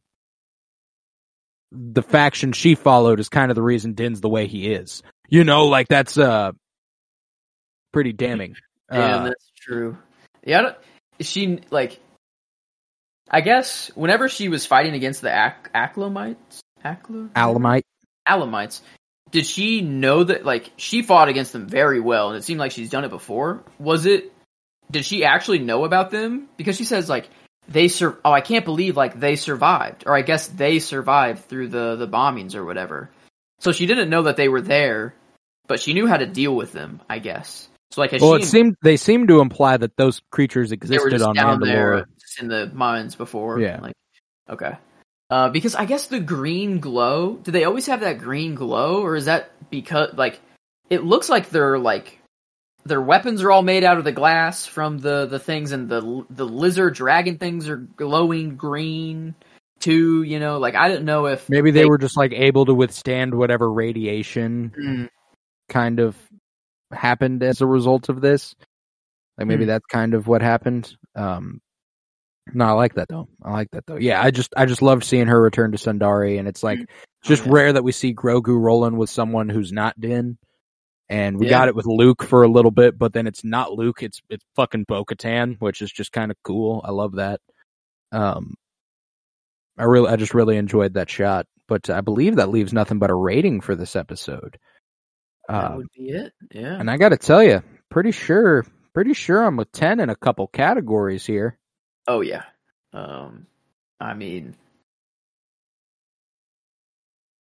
the 1.71 2.01
faction 2.01 2.51
she 2.51 2.75
followed 2.75 3.19
is 3.19 3.29
kind 3.29 3.51
of 3.51 3.55
the 3.55 3.61
reason 3.61 3.93
Din's 3.93 4.21
the 4.21 4.29
way 4.29 4.47
he 4.47 4.71
is. 4.73 5.03
You 5.29 5.43
know, 5.43 5.67
like 5.67 5.87
that's 5.87 6.17
uh 6.17 6.51
pretty 7.91 8.11
damning. 8.13 8.55
Yeah, 8.91 9.15
Uh, 9.17 9.23
that's 9.25 9.51
true. 9.55 9.97
Yeah, 10.43 10.59
I 10.59 10.61
don't, 10.63 10.77
she 11.21 11.59
like. 11.69 11.99
I 13.31 13.41
guess 13.41 13.91
whenever 13.93 14.27
she 14.27 14.49
was 14.49 14.65
fighting 14.65 14.95
against 14.95 15.21
the 15.21 15.29
Ac- 15.29 15.69
Aclomites, 15.75 16.61
Aclo, 16.83 17.29
Alamite. 17.33 17.83
Alamites, 18.27 18.81
did 19.29 19.45
she 19.45 19.81
know 19.81 20.23
that 20.23 20.43
like 20.43 20.71
she 20.77 21.03
fought 21.03 21.29
against 21.29 21.53
them 21.53 21.67
very 21.67 21.99
well, 21.99 22.29
and 22.29 22.37
it 22.37 22.43
seemed 22.43 22.59
like 22.59 22.71
she's 22.71 22.89
done 22.89 23.05
it 23.05 23.09
before? 23.09 23.63
Was 23.77 24.07
it? 24.07 24.33
Did 24.91 25.05
she 25.05 25.23
actually 25.23 25.59
know 25.59 25.85
about 25.85 26.11
them? 26.11 26.47
Because 26.57 26.77
she 26.77 26.85
says 26.85 27.09
like 27.09 27.29
they 27.67 27.87
sur. 27.87 28.17
Oh, 28.25 28.31
I 28.31 28.41
can't 28.41 28.65
believe 28.65 28.97
like 28.97 29.19
they 29.19 29.35
survived, 29.35 30.03
or 30.05 30.15
I 30.15 30.21
guess 30.21 30.47
they 30.47 30.79
survived 30.79 31.45
through 31.45 31.69
the 31.69 31.95
the 31.95 32.07
bombings 32.07 32.55
or 32.55 32.65
whatever. 32.65 33.09
So 33.59 33.71
she 33.71 33.85
didn't 33.85 34.09
know 34.09 34.23
that 34.23 34.37
they 34.37 34.49
were 34.49 34.61
there, 34.61 35.13
but 35.67 35.79
she 35.79 35.93
knew 35.93 36.07
how 36.07 36.17
to 36.17 36.25
deal 36.25 36.55
with 36.55 36.71
them. 36.71 37.01
I 37.09 37.19
guess. 37.19 37.69
So 37.91 38.01
like, 38.01 38.11
Well, 38.13 38.37
she 38.37 38.43
it 38.43 38.45
seemed 38.45 38.75
they 38.81 38.97
seemed 38.97 39.27
to 39.29 39.39
imply 39.39 39.77
that 39.77 39.95
those 39.97 40.21
creatures 40.31 40.69
they 40.69 40.75
were 40.75 41.07
existed 41.07 41.11
just 41.11 41.25
on 41.25 41.35
down 41.35 41.59
Mandalore. 41.59 41.65
there 41.65 42.05
in 42.39 42.47
the 42.47 42.71
mines 42.73 43.15
before. 43.15 43.59
Yeah. 43.59 43.79
Like, 43.81 43.95
okay. 44.49 44.77
Uh, 45.29 45.49
because 45.49 45.75
I 45.75 45.85
guess 45.85 46.07
the 46.07 46.19
green 46.19 46.79
glow. 46.79 47.35
Do 47.35 47.51
they 47.51 47.63
always 47.63 47.87
have 47.87 48.01
that 48.01 48.19
green 48.19 48.55
glow, 48.55 49.03
or 49.03 49.15
is 49.15 49.25
that 49.25 49.51
because 49.69 50.13
like 50.15 50.39
it 50.89 51.03
looks 51.03 51.29
like 51.29 51.49
they're 51.49 51.77
like 51.77 52.18
their 52.89 53.01
weapons 53.01 53.41
are 53.43 53.51
all 53.51 53.61
made 53.63 53.85
out 53.85 53.97
of 53.97 54.03
the 54.03 54.11
glass 54.11 54.65
from 54.65 54.99
the 54.99 55.25
the 55.25 55.39
things, 55.39 55.71
and 55.71 55.87
the 55.89 56.25
the 56.29 56.45
lizard 56.45 56.95
dragon 56.95 57.37
things 57.37 57.69
are 57.69 57.77
glowing 57.77 58.57
green 58.57 59.35
too. 59.79 60.23
You 60.23 60.39
know, 60.39 60.59
like 60.59 60.75
I 60.75 60.89
didn't 60.89 61.05
know 61.05 61.27
if 61.27 61.49
Maybe 61.49 61.71
they 61.71 61.85
were 61.85 61.97
just 61.97 62.17
like 62.17 62.33
able 62.33 62.65
to 62.65 62.73
withstand 62.73 63.33
whatever 63.35 63.71
radiation 63.71 64.73
Mm, 64.77 65.09
kind 65.69 65.99
of 65.99 66.17
happened 66.91 67.43
as 67.43 67.61
a 67.61 67.67
result 67.67 68.09
of 68.09 68.21
this. 68.21 68.55
Like 69.37 69.47
maybe 69.47 69.63
Hmm. 69.63 69.69
that's 69.69 69.85
kind 69.85 70.13
of 70.15 70.27
what 70.27 70.41
happened. 70.41 70.95
Um, 71.15 71.61
no, 72.53 72.65
I 72.65 72.71
like 72.71 72.95
that 72.95 73.07
though. 73.09 73.29
I 73.43 73.51
like 73.51 73.71
that 73.71 73.85
though. 73.85 73.97
Yeah, 73.97 74.21
I 74.21 74.31
just 74.31 74.53
I 74.57 74.65
just 74.65 74.81
loved 74.81 75.03
seeing 75.03 75.27
her 75.27 75.41
return 75.41 75.71
to 75.71 75.77
Sundari, 75.77 76.39
and 76.39 76.47
it's 76.47 76.63
like 76.63 76.79
it's 76.79 77.27
just 77.27 77.45
yeah. 77.45 77.51
rare 77.53 77.73
that 77.73 77.83
we 77.83 77.91
see 77.91 78.13
Grogu 78.13 78.59
rolling 78.59 78.97
with 78.97 79.09
someone 79.09 79.49
who's 79.49 79.71
not 79.71 79.99
Din. 79.99 80.37
And 81.09 81.39
we 81.39 81.47
Yeah. 81.47 81.51
got 81.51 81.67
it 81.69 81.75
with 81.75 81.87
Luke 81.87 82.23
for 82.23 82.43
a 82.43 82.47
little 82.47 82.69
bit, 82.71 82.97
but 82.97 83.13
then 83.13 83.25
it's 83.25 83.43
not 83.43 83.73
Luke. 83.73 84.03
It's 84.03 84.21
it's 84.29 84.45
fucking 84.55 84.85
Bo 84.87 85.05
Katan, 85.05 85.57
which 85.59 85.81
is 85.81 85.91
just 85.91 86.11
kind 86.11 86.29
of 86.29 86.37
cool. 86.43 86.81
I 86.85 86.91
love 86.91 87.15
that. 87.15 87.41
Um, 88.11 88.55
I 89.77 89.85
really 89.85 90.09
I 90.09 90.15
just 90.17 90.33
really 90.35 90.57
enjoyed 90.57 90.93
that 90.93 91.09
shot. 91.09 91.47
But 91.67 91.89
I 91.89 92.01
believe 92.01 92.35
that 92.37 92.49
leaves 92.49 92.73
nothing 92.73 92.99
but 92.99 93.09
a 93.11 93.15
rating 93.15 93.61
for 93.61 93.75
this 93.75 93.95
episode. 93.95 94.57
that 95.47 95.71
Uh, 95.71 95.77
would 95.77 95.87
be 95.97 96.09
it. 96.09 96.33
Yeah. 96.51 96.79
and 96.79 96.89
I 96.91 96.97
got 96.97 97.09
to 97.09 97.17
tell 97.17 97.43
you, 97.43 97.63
pretty 97.89 98.11
sure, 98.11 98.65
pretty 98.93 99.13
sure 99.13 99.43
I'm 99.43 99.55
with 99.57 99.71
ten 99.71 99.99
in 99.99 100.09
a 100.09 100.15
couple 100.15 100.45
categories 100.47 101.25
here. 101.25 101.57
Oh 102.07 102.21
yeah. 102.21 102.43
Um 102.93 103.47
I 103.99 104.13
mean 104.13 104.55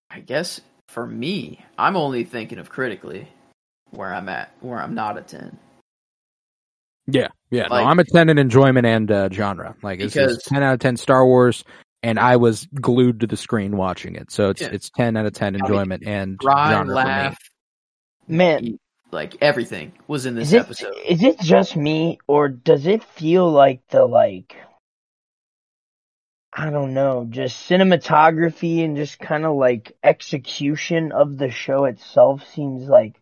I 0.10 0.22
guess 0.22 0.62
for 0.88 1.06
me, 1.06 1.66
I'm 1.78 1.98
only 1.98 2.24
thinking 2.24 2.60
of 2.60 2.70
critically 2.70 3.28
where 3.92 4.14
I'm 4.14 4.30
at, 4.30 4.52
where 4.62 4.80
I'm 4.82 4.96
not 4.96 5.18
a 5.18 5.22
10. 5.22 5.58
Yeah, 7.10 7.28
yeah. 7.52 7.68
Like- 7.70 7.84
no, 7.84 7.90
I'm 7.90 8.00
a 8.00 8.04
ten 8.04 8.28
in 8.30 8.38
enjoyment 8.38 8.86
and 8.86 9.10
uh, 9.10 9.30
genre. 9.32 9.76
Like 9.82 10.02
it's, 10.02 10.16
it's 10.18 10.44
ten 10.44 10.62
out 10.62 10.74
of 10.74 10.80
ten 10.82 10.98
Star 10.98 11.26
Wars, 11.26 11.64
and 12.04 12.20
I 12.20 12.36
was 12.36 12.68
glued 12.82 13.22
to 13.22 13.28
the 13.28 13.38
screen 13.38 13.78
watching 13.78 14.16
it. 14.16 14.30
So 14.30 14.50
it's 14.50 14.62
Yeah. 14.62 14.70
it's 14.74 14.90
ten 14.90 15.16
out 15.16 15.26
of 15.26 15.32
ten 15.32 15.54
mean, 15.54 15.62
enjoyment 15.64 16.04
and 16.06 16.38
Cry, 16.38 16.72
genre 16.74 16.94
laugh, 16.94 17.38
Man, 18.28 18.78
like 19.12 19.38
everything 19.42 19.94
was 20.08 20.26
in 20.26 20.36
this 20.36 20.50
is 20.50 20.54
it 20.56 20.60
episode. 20.60 20.96
is 21.08 21.24
it 21.24 21.40
just 21.40 21.78
me 21.78 22.20
or 22.28 22.50
does 22.50 22.86
it 22.86 23.06
feel 23.06 23.50
like 23.50 23.80
the 23.88 24.04
like 24.06 24.58
I 26.52 26.72
don't 26.72 26.94
know, 26.94 27.26
just 27.30 27.70
cinematography 27.70 28.84
and 28.84 28.98
just 28.98 29.18
kind 29.20 29.46
of 29.46 29.56
like 29.56 29.94
execution 30.04 31.12
of 31.14 31.38
the 31.38 31.52
show 31.52 31.86
itself 31.86 32.46
seems 32.54 32.90
like 32.90 33.22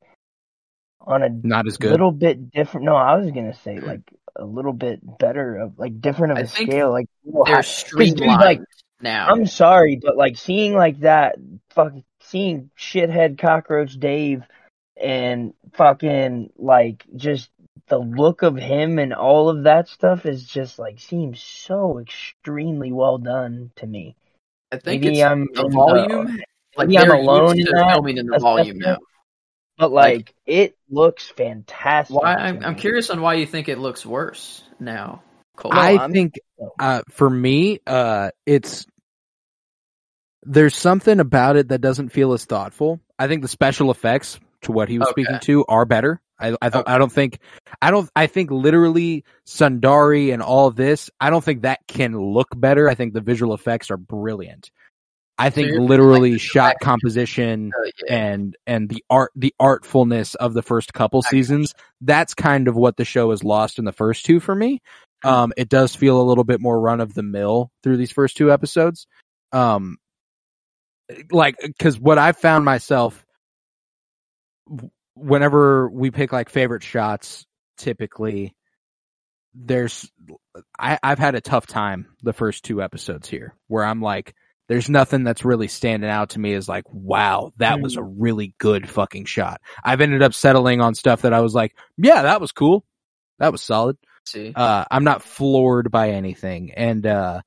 on 1.06 1.23
a. 1.23 1.30
Not 1.30 1.68
as 1.68 1.77
good. 1.77 1.91
little 1.91 2.11
bit 2.11 2.52
different. 2.52 2.86
No, 2.86 2.95
I 2.95 3.15
was 3.18 3.32
gonna 3.32 3.56
say 3.64 3.80
like 3.80 4.02
a 4.36 4.45
little 4.45 4.73
bit 4.73 4.99
better 5.19 5.57
of 5.57 5.80
like 5.80 6.02
different 6.02 6.34
of 6.34 6.38
I 6.40 6.41
a 6.41 6.48
think 6.48 6.69
scale. 6.72 6.91
Like 6.91 7.07
They're 7.45 7.64
streamlined 7.64 8.41
like, 8.41 8.61
now. 9.02 9.27
I'm 9.30 9.45
sorry, 9.45 9.99
but 10.02 10.18
like 10.18 10.38
seeing 10.38 10.73
like 10.73 10.99
that, 11.02 11.36
fuck, 11.69 11.94
seeing 12.22 12.69
shithead 12.77 13.38
cockroach 13.40 13.94
Dave, 13.99 14.44
and 15.02 15.53
fucking 15.73 16.52
like 16.57 17.06
just 17.15 17.49
the 17.88 17.98
look 17.99 18.41
of 18.41 18.56
him 18.56 18.98
and 18.98 19.14
all 19.14 19.48
of 19.49 19.64
that 19.64 19.88
stuff 19.88 20.26
is 20.26 20.44
just 20.44 20.80
like 20.80 20.99
seems 20.99 21.40
so 21.41 21.99
extremely 21.99 22.91
well 22.91 23.18
done 23.19 23.72
to 23.76 23.86
me. 23.86 24.15
I 24.72 24.77
think 24.77 25.03
maybe 25.03 25.19
it's 25.19 25.23
I'm 25.23 25.48
the 25.53 25.61
in 25.65 25.69
the- 25.69 25.76
volume. 25.76 26.40
like 26.76 26.88
maybe 26.88 26.98
I'm 26.98 27.11
alone 27.11 27.56
used 27.57 27.69
in 27.69 27.76
that 27.76 27.91
filming 27.94 28.18
in 28.18 28.26
the 28.26 28.40
volume 28.40 28.80
now. 28.80 28.98
Assessment. 29.78 29.78
But 29.78 29.92
Like- 29.92 30.16
like, 30.16 30.36
it 30.46 30.78
looks 30.90 31.28
fantastic. 31.30 32.16
Why? 32.16 32.36
I'm, 32.36 32.64
I'm 32.64 32.76
curious 32.76 33.10
on 33.10 33.22
why 33.22 33.36
you 33.36 33.46
think 33.46 33.70
it 33.70 33.78
looks 33.80 34.06
worse 34.06 34.64
now. 34.80 35.22
Cole. 35.58 35.72
I 35.74 35.94
I'm- 35.94 36.12
think 36.12 36.36
uh, 36.80 37.02
for 37.10 37.30
me, 37.30 37.80
uh, 37.88 38.32
it's 38.46 38.86
there's 40.44 40.76
something 40.76 41.20
about 41.20 41.56
it 41.56 41.70
that 41.70 41.82
doesn't 41.82 42.10
feel 42.10 42.34
as 42.34 42.46
thoughtful. 42.46 43.00
I 43.18 43.28
think 43.28 43.42
the 43.42 43.48
special 43.48 43.90
effects, 43.92 44.40
to 44.64 44.72
what 44.72 44.90
he 44.90 45.00
was 45.00 45.08
Okay. 45.10 45.24
speaking 45.24 45.40
to, 45.42 45.66
are 45.68 45.86
better. 45.86 46.22
I 46.38 46.56
I 46.62 46.70
don't 46.70 46.82
Okay. 46.82 46.94
I 46.94 46.98
don't 46.98 47.12
think 47.12 47.40
I 47.82 47.92
don't 47.92 48.10
I 48.16 48.28
think 48.28 48.52
literally 48.52 49.24
Sundari 49.48 50.34
and 50.34 50.42
all 50.42 50.70
this. 50.72 51.10
I 51.20 51.30
don't 51.30 51.44
think 51.44 51.62
that 51.62 51.80
can 51.88 52.18
look 52.20 52.50
better. 52.56 52.90
I 52.90 52.96
think 52.96 53.14
the 53.14 53.22
visual 53.22 53.54
effects 53.54 53.90
are 53.90 53.98
brilliant. 53.98 54.70
I 55.38 55.49
think 55.49 55.68
you're- 55.70 55.80
literally 55.86 56.34
like, 56.34 56.41
shot 56.41 56.76
composition 56.82 57.72
Uh, 57.78 57.90
yeah. 58.07 58.16
and 58.16 58.57
and 58.66 58.90
the 58.90 59.03
art 59.10 59.32
the 59.36 59.53
artfulness 59.60 60.36
of 60.36 60.53
the 60.53 60.62
first 60.62 60.94
couple 60.94 61.22
seasons 61.22 61.74
that's 62.02 62.34
kind 62.34 62.68
of 62.68 62.76
what 62.76 62.95
the 62.98 63.06
show 63.06 63.32
has 63.32 63.44
lost 63.44 63.78
in 63.80 63.86
the 63.86 63.91
first 63.91 64.26
two 64.26 64.40
for 64.40 64.56
me 64.56 64.80
Hmm. 65.24 65.30
um 65.30 65.53
it 65.57 65.68
does 65.70 65.95
feel 65.95 66.22
a 66.22 66.24
little 66.24 66.44
bit 66.45 66.62
more 66.62 66.80
run 66.80 67.02
of 67.02 67.14
the 67.14 67.24
mill 67.24 67.70
through 67.84 67.98
these 67.98 68.12
first 68.12 68.38
two 68.38 68.52
episodes 68.52 69.07
um 69.52 69.98
like 71.32 71.56
cuz 71.80 71.99
what 71.99 72.18
i 72.18 72.32
found 72.32 72.64
myself 72.66 73.26
whenever 75.16 75.90
we 75.90 76.12
pick 76.12 76.32
like 76.34 76.49
favorite 76.49 76.84
shots 76.84 77.45
typically 77.78 78.53
there's 79.53 80.10
I, 80.80 80.99
I've 81.03 81.20
had 81.20 81.36
a 81.36 81.41
tough 81.41 81.68
time 81.68 82.07
the 82.24 82.34
first 82.34 82.64
two 82.66 82.82
episodes 82.82 83.30
here 83.30 83.53
where 83.68 83.86
I'm 83.86 84.02
like, 84.02 84.34
there's 84.68 84.90
nothing 84.90 85.24
that's 85.24 85.46
really 85.46 85.68
standing 85.68 86.10
out 86.10 86.32
to 86.32 86.40
me 86.40 86.54
as 86.54 86.68
like, 86.68 86.86
wow, 86.92 87.54
that 87.58 87.82
was 87.82 87.98
a 87.98 88.04
really 88.04 88.56
good 88.58 88.90
fucking 88.90 89.26
shot. 89.26 89.62
I've 89.84 90.02
ended 90.02 90.24
up 90.24 90.34
settling 90.34 90.82
on 90.82 90.96
stuff 90.96 91.22
that 91.22 91.34
I 91.34 91.42
was 91.42 91.54
like, 91.54 91.76
yeah, 91.98 92.24
that 92.24 92.42
was 92.42 92.52
cool. 92.52 92.84
That 93.38 93.52
was 93.52 93.62
solid. 93.62 93.98
See, 94.26 94.52
Uh, 94.56 94.86
I'm 94.90 95.04
not 95.04 95.22
floored 95.22 95.92
by 95.92 96.12
anything. 96.12 96.72
And, 96.74 97.06
uh, 97.06 97.42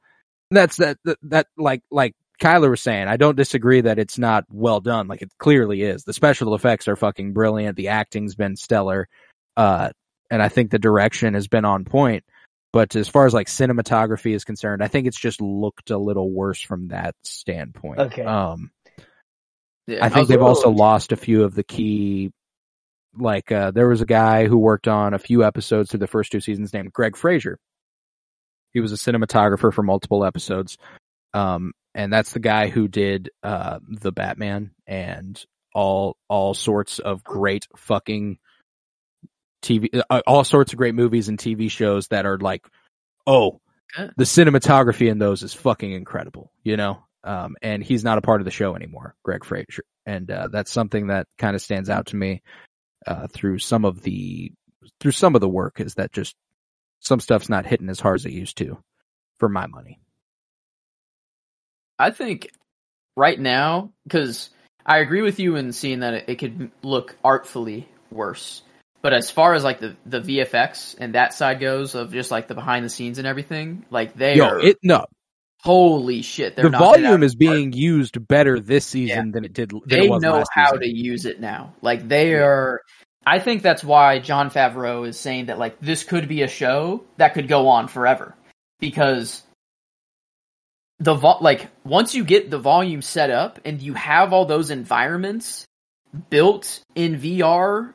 that's 0.51 0.77
that, 0.77 0.99
that, 1.05 1.19
that, 1.25 1.47
like, 1.57 1.83
like 1.91 2.15
Kyler 2.41 2.71
was 2.71 2.81
saying, 2.81 3.09
I 3.09 3.17
don't 3.17 3.37
disagree 3.37 3.81
that 3.81 3.99
it's 3.99 4.17
not 4.17 4.45
well 4.49 4.81
done. 4.81 5.09
Like 5.09 5.23
it 5.23 5.33
clearly 5.39 5.83
is. 5.83 6.05
The 6.05 6.13
special 6.13 6.55
effects 6.55 6.87
are 6.87 6.97
fucking 6.97 7.33
brilliant. 7.33 7.77
The 7.77 7.89
acting's 7.89 8.37
been 8.37 8.55
stellar. 8.55 9.09
Uh, 9.57 9.91
and 10.31 10.41
I 10.41 10.49
think 10.49 10.71
the 10.71 10.79
direction 10.79 11.35
has 11.35 11.49
been 11.49 11.65
on 11.65 11.85
point. 11.85 12.25
But 12.73 12.97
as 12.97 13.09
far 13.09 13.27
as 13.27 13.33
like 13.33 13.47
cinematography 13.47 14.35
is 14.35 14.45
concerned, 14.45 14.83
I 14.83 14.89
think 14.89 15.07
it's 15.07 15.19
just 15.19 15.41
looked 15.41 15.91
a 15.91 15.99
little 15.99 16.31
worse 16.31 16.61
from 16.61 16.89
that 16.89 17.15
standpoint. 17.25 17.99
Okay. 17.99 18.23
Um, 18.23 18.71
yeah, 19.87 20.05
I 20.05 20.11
think 20.11 20.29
they've 20.29 20.39
little- 20.39 20.49
also 20.49 20.71
lost 20.71 21.13
a 21.13 21.17
few 21.17 21.45
of 21.45 21.55
the 21.55 21.65
key. 21.65 22.31
Like 23.17 23.51
uh, 23.51 23.71
there 23.71 23.89
was 23.89 24.03
a 24.03 24.07
guy 24.07 24.47
who 24.47 24.59
worked 24.59 24.87
on 24.87 25.15
a 25.15 25.19
few 25.19 25.43
episodes 25.43 25.91
through 25.91 26.01
the 26.01 26.07
first 26.07 26.31
two 26.31 26.41
seasons 26.41 26.73
named 26.75 26.93
Greig 26.93 27.17
Fraser. 27.17 27.59
He 28.75 28.81
was 28.81 28.93
a 28.93 28.97
cinematographer 28.97 29.73
for 29.73 29.83
multiple 29.83 30.25
episodes, 30.25 30.77
um, 31.33 31.73
and 31.95 32.13
that's 32.13 32.33
the 32.33 32.39
guy 32.39 32.69
who 32.69 32.87
did 32.87 33.31
uh, 33.43 33.79
the 33.89 34.13
Batman 34.13 34.73
and 34.87 35.43
all 35.75 36.17
all 36.29 36.53
sorts 36.53 36.99
of 36.99 37.25
great 37.25 37.67
fucking 37.77 38.39
TV, 39.63 40.03
uh, 40.09 40.23
all 40.27 40.45
sorts 40.45 40.73
of 40.73 40.79
great 40.79 40.95
movies 40.95 41.29
and 41.29 41.39
TV 41.39 41.71
shows 41.71 42.09
that 42.09 42.27
are 42.27 42.39
like, 42.39 42.67
oh, 43.27 43.61
the 44.17 44.25
cinematography 44.25 45.11
in 45.11 45.19
those 45.19 45.43
is 45.43 45.55
fucking 45.55 45.93
incredible, 45.93 46.53
you 46.63 46.77
know. 46.77 47.05
Um, 47.25 47.57
and 47.63 47.83
he's 47.83 48.05
not 48.05 48.19
a 48.19 48.23
part 48.23 48.41
of 48.41 48.45
the 48.45 48.51
show 48.51 48.77
anymore, 48.77 49.15
Greig 49.25 49.45
Fraser, 49.45 49.85
and 50.07 50.31
uh, 50.31 50.49
that's 50.49 50.71
something 50.71 51.09
that 51.09 51.27
kind 51.37 51.57
of 51.57 51.63
stands 51.63 51.91
out 51.91 52.07
to 52.07 52.17
me 52.17 52.43
uh, 53.07 53.27
through 53.27 53.59
some 53.59 53.85
of 53.85 54.03
the 54.03 54.53
through 55.01 55.13
some 55.13 55.35
of 55.35 55.41
the 55.41 55.49
work 55.49 55.81
is 55.81 55.95
that 55.95 56.13
just 56.13 56.35
some 57.01 57.21
stuff's 57.21 57.49
not 57.49 57.67
hitting 57.67 57.89
as 57.89 58.01
hard 58.01 58.17
as 58.17 58.27
it 58.27 58.33
used 58.33 58.57
to, 58.59 58.79
for 59.39 59.49
my 59.49 59.67
money. 59.67 60.01
I 61.99 62.11
think 62.11 62.51
right 63.17 63.39
now, 63.39 63.93
because 64.05 64.51
I 64.87 64.99
agree 64.99 65.23
with 65.23 65.41
you 65.41 65.57
in 65.57 65.73
seeing 65.73 66.01
that 66.01 66.15
it, 66.15 66.25
it 66.29 66.35
could 66.37 66.71
look 66.83 67.17
artfully 67.25 67.89
worse. 68.11 68.63
But 69.01 69.13
as 69.15 69.31
far 69.31 69.55
as 69.55 69.63
like 69.63 69.79
the, 69.81 69.97
the 70.07 70.21
VFX 70.21 70.97
and 70.99 71.15
that 71.15 71.33
side 71.33 71.61
goes 71.61 71.95
of 71.95 72.13
just 72.13 72.31
like 72.31 72.49
the 72.49 72.55
behind 72.55 72.85
the 72.85 72.89
scenes 72.91 73.19
and 73.19 73.27
everything, 73.27 73.85
like 73.91 74.15
they 74.15 74.37
Yo, 74.37 74.47
are 74.47 74.59
it 74.59 74.79
no, 74.83 75.07
holy 75.63 76.23
shit. 76.23 76.57
They're 76.57 76.69
the 76.69 76.77
volume 76.79 77.23
is 77.23 77.37
being 77.37 77.73
used 77.73 78.27
better 78.27 78.59
this 78.59 78.87
season 78.87 79.31
than 79.33 79.45
it 79.45 79.53
did. 79.53 79.71
Than 79.71 79.81
They 79.87 80.07
it 80.07 80.11
was 80.11 80.23
know 80.23 80.45
how 80.53 80.73
season. 80.73 80.81
to 80.81 80.89
use 80.89 81.25
it 81.27 81.41
now. 81.41 81.75
Like 81.81 82.09
they 82.09 82.35
are. 82.35 82.81
I 83.25 83.39
think 83.39 83.63
that's 83.63 83.85
why 83.85 84.19
Jon 84.21 84.51
Favreau 84.51 85.07
is 85.07 85.19
saying 85.19 85.47
that 85.47 85.59
like 85.59 85.79
this 85.81 86.03
could 86.03 86.29
be 86.29 86.43
a 86.43 86.49
show 86.49 87.05
that 87.19 87.35
could 87.35 87.47
go 87.47 87.69
on 87.69 87.87
forever 87.89 88.35
because 88.81 89.43
the 90.99 91.15
vo- 91.15 91.39
like 91.41 91.69
once 91.85 92.15
you 92.15 92.25
get 92.25 92.51
the 92.51 92.59
volume 92.59 93.03
set 93.03 93.31
up 93.31 93.61
and 93.65 93.81
you 93.81 93.95
have 93.95 94.33
all 94.33 94.47
those 94.47 94.71
environments 94.71 95.67
built 96.31 96.81
in 96.95 97.21
VR, 97.21 97.93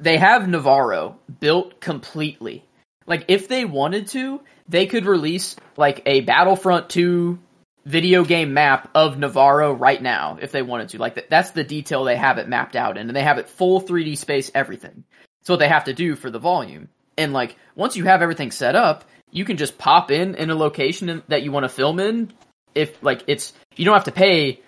they 0.00 0.16
have 0.16 0.42
Nevarro 0.42 1.14
built 1.38 1.80
completely. 1.80 2.64
Like 3.06 3.26
if 3.28 3.48
they 3.48 3.64
wanted 3.64 4.08
to, 4.08 4.40
they 4.68 4.86
could 4.86 5.04
release 5.04 5.56
like 5.76 6.02
a 6.06 6.22
Battlefront 6.22 6.88
2 6.90 7.38
video 7.84 8.24
game 8.24 8.54
map 8.54 8.90
of 8.94 9.16
Nevarro 9.16 9.78
right 9.78 10.00
now 10.00 10.38
if 10.40 10.52
they 10.52 10.62
wanted 10.62 10.90
to. 10.90 10.98
Like 10.98 11.14
th- 11.14 11.26
that's 11.28 11.50
the 11.50 11.64
detail 11.64 12.04
they 12.04 12.16
have 12.16 12.38
it 12.38 12.48
mapped 12.48 12.76
out 12.76 12.96
in 12.96 13.08
and 13.08 13.16
they 13.16 13.22
have 13.22 13.38
it 13.38 13.48
full 13.48 13.80
3D 13.80 14.16
space 14.16 14.50
everything. 14.54 15.04
It's 15.40 15.50
what 15.50 15.58
they 15.58 15.68
have 15.68 15.84
to 15.84 15.94
do 15.94 16.16
for 16.16 16.30
the 16.30 16.38
volume. 16.38 16.88
And 17.18 17.32
like 17.32 17.56
once 17.74 17.96
you 17.96 18.04
have 18.04 18.22
everything 18.22 18.50
set 18.50 18.74
up, 18.74 19.04
you 19.30 19.44
can 19.44 19.56
just 19.56 19.78
pop 19.78 20.10
in 20.10 20.34
in 20.34 20.50
a 20.50 20.54
location 20.54 21.22
that 21.28 21.42
you 21.42 21.52
want 21.52 21.64
to 21.64 21.68
film 21.68 22.00
in 22.00 22.32
if 22.74 23.02
like 23.02 23.24
it's 23.26 23.52
you 23.76 23.84
don't 23.84 23.94
have 23.94 24.04
to 24.04 24.12
pay 24.12 24.60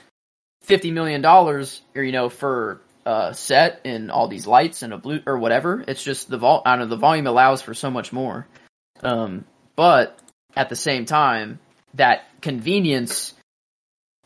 50 0.63 0.91
million 0.91 1.23
dollars 1.23 1.81
or 1.95 2.03
you 2.03 2.13
know 2.13 2.29
for 2.29 2.81
a 3.07 3.35
set 3.35 3.81
and 3.85 4.11
all 4.11 4.29
these 4.29 4.47
lights 4.47 4.83
and 4.83 4.93
a 4.93 4.99
blue 4.99 5.20
or 5.27 5.39
whatever. 5.39 5.85
It's 5.89 6.03
just 6.03 6.29
the 6.29 6.39
vol 6.39 6.62
I 6.65 6.77
don't 6.77 6.81
know 6.89 6.95
the 6.95 7.01
volume 7.01 7.27
allows 7.27 7.62
for 7.62 7.74
so 7.74 7.91
much 7.91 8.12
more. 8.12 8.47
Um 9.03 9.45
but 9.77 10.19
at 10.57 10.69
the 10.69 10.77
same 10.77 11.05
time 11.05 11.59
that 11.95 12.24
convenience 12.41 13.35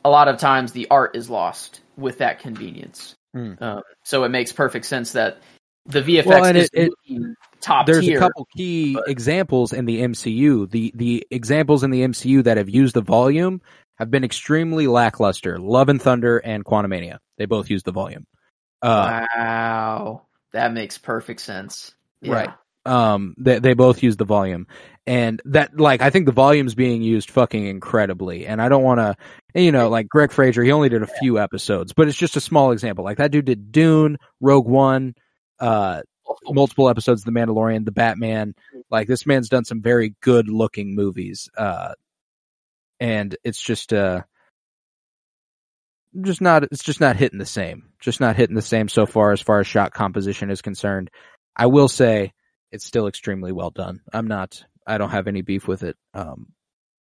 a 0.05 0.11
lot 0.11 0.29
of 0.29 0.39
times 0.39 0.73
the 0.73 0.89
art 0.91 1.17
is 1.17 1.29
lost 1.31 1.81
with 1.97 2.19
that 2.19 2.39
convenience. 2.41 3.15
Um, 3.35 3.83
so 4.03 4.25
it 4.25 4.31
makes 4.31 4.51
perfect 4.53 4.87
sense 4.87 5.13
that 5.13 5.39
the 5.85 6.01
VFX 6.01 6.27
Well, 6.27 6.57
is 6.57 6.71
it- 6.73 6.91
it- 7.07 7.35
top 7.61 7.87
There's 7.87 8.01
tier. 8.05 8.17
a 8.17 8.21
couple 8.21 8.47
key 8.57 8.95
but- 8.95 9.09
examples 9.09 9.73
in 9.73 9.85
the 9.85 10.01
MCU. 10.03 10.67
The 10.71 10.93
the 10.95 11.27
examples 11.31 11.83
in 11.85 11.91
the 11.91 12.03
MCU 12.03 12.43
that 12.45 12.57
have 12.57 12.69
used 12.71 12.95
the 12.95 13.03
volume 13.03 13.61
have 13.99 14.11
been 14.11 14.25
extremely 14.25 14.87
lackluster. 14.87 15.59
Love 15.59 15.89
and 15.89 16.01
Thunder 16.01 16.39
and 16.39 16.65
Quantumania. 16.65 17.19
They 17.39 17.45
both 17.47 17.69
use 17.71 17.83
the 17.83 17.93
volume. 17.93 18.25
Uh, 18.83 19.27
wow, 19.37 20.23
that 20.53 20.73
makes 20.73 20.99
perfect 20.99 21.41
sense. 21.41 21.95
Yeah. 22.21 22.33
Right. 22.33 22.51
um 22.87 23.35
they 23.39 23.59
they 23.59 23.75
both 23.75 24.03
use 24.03 24.17
the 24.17 24.25
volume. 24.25 24.67
And 25.09 25.41
that 25.45 25.79
like 25.79 26.03
i 26.03 26.11
think 26.11 26.27
the 26.27 26.33
volume's 26.33 26.75
being 26.75 27.03
used 27.03 27.31
fucking 27.31 27.67
incredibly. 27.67 28.47
And 28.47 28.61
i 28.61 28.69
don't 28.69 28.83
want 28.83 29.01
to 29.01 29.17
you 29.55 29.73
know 29.73 29.89
like 29.89 30.09
greig 30.09 30.33
fraser 30.33 30.63
he 30.63 30.73
only 30.73 30.89
did 30.89 31.03
a 31.03 31.07
few 31.07 31.39
episodes 31.39 31.93
but 31.93 32.09
it's 32.09 32.19
just 32.19 32.37
a 32.37 32.41
small 32.41 32.73
example. 32.73 33.05
Like 33.05 33.19
that 33.19 33.31
dude 33.31 33.45
did 33.45 33.73
dune 33.73 34.19
rogue 34.41 34.67
one 34.67 35.15
uh 35.61 36.03
multiple. 36.49 36.89
episodes 36.89 37.23
of 37.27 37.33
the 37.33 37.39
mandalorian 37.39 37.85
the 37.85 37.93
batman. 37.93 38.55
Like 38.91 39.09
this 39.09 39.27
man's 39.27 39.49
done 39.49 39.65
some 39.65 39.83
very 39.83 40.15
good 40.21 40.49
looking 40.49 40.95
movies 40.95 41.49
uh 41.57 41.95
and 43.01 43.37
it's 43.45 43.61
just 43.61 43.93
uh 43.93 44.23
just 46.23 46.41
not 46.41 46.65
it's 46.65 46.83
just 46.83 47.01
not 47.01 47.17
hitting 47.17 47.39
the 47.39 47.47
same 47.47 47.91
just 48.07 48.21
not 48.21 48.37
hitting 48.37 48.57
the 48.57 48.63
same 48.63 48.89
so 48.89 49.05
far 49.05 49.33
as 49.33 49.43
far 49.43 49.61
as 49.61 49.67
shot 49.67 49.93
composition 49.93 50.51
is 50.51 50.63
concerned 50.63 51.11
i 51.57 51.67
will 51.67 51.89
say 51.89 52.33
it's 52.73 52.85
still 52.85 53.07
extremely 53.07 53.53
well 53.53 53.71
done. 53.71 54.01
I'm 54.13 54.29
not, 54.29 54.63
I 54.87 54.99
don't 54.99 55.11
have 55.11 55.29
any 55.29 55.43
beef 55.43 55.69
with 55.69 55.83
it. 55.83 55.97
Um, 56.15 56.53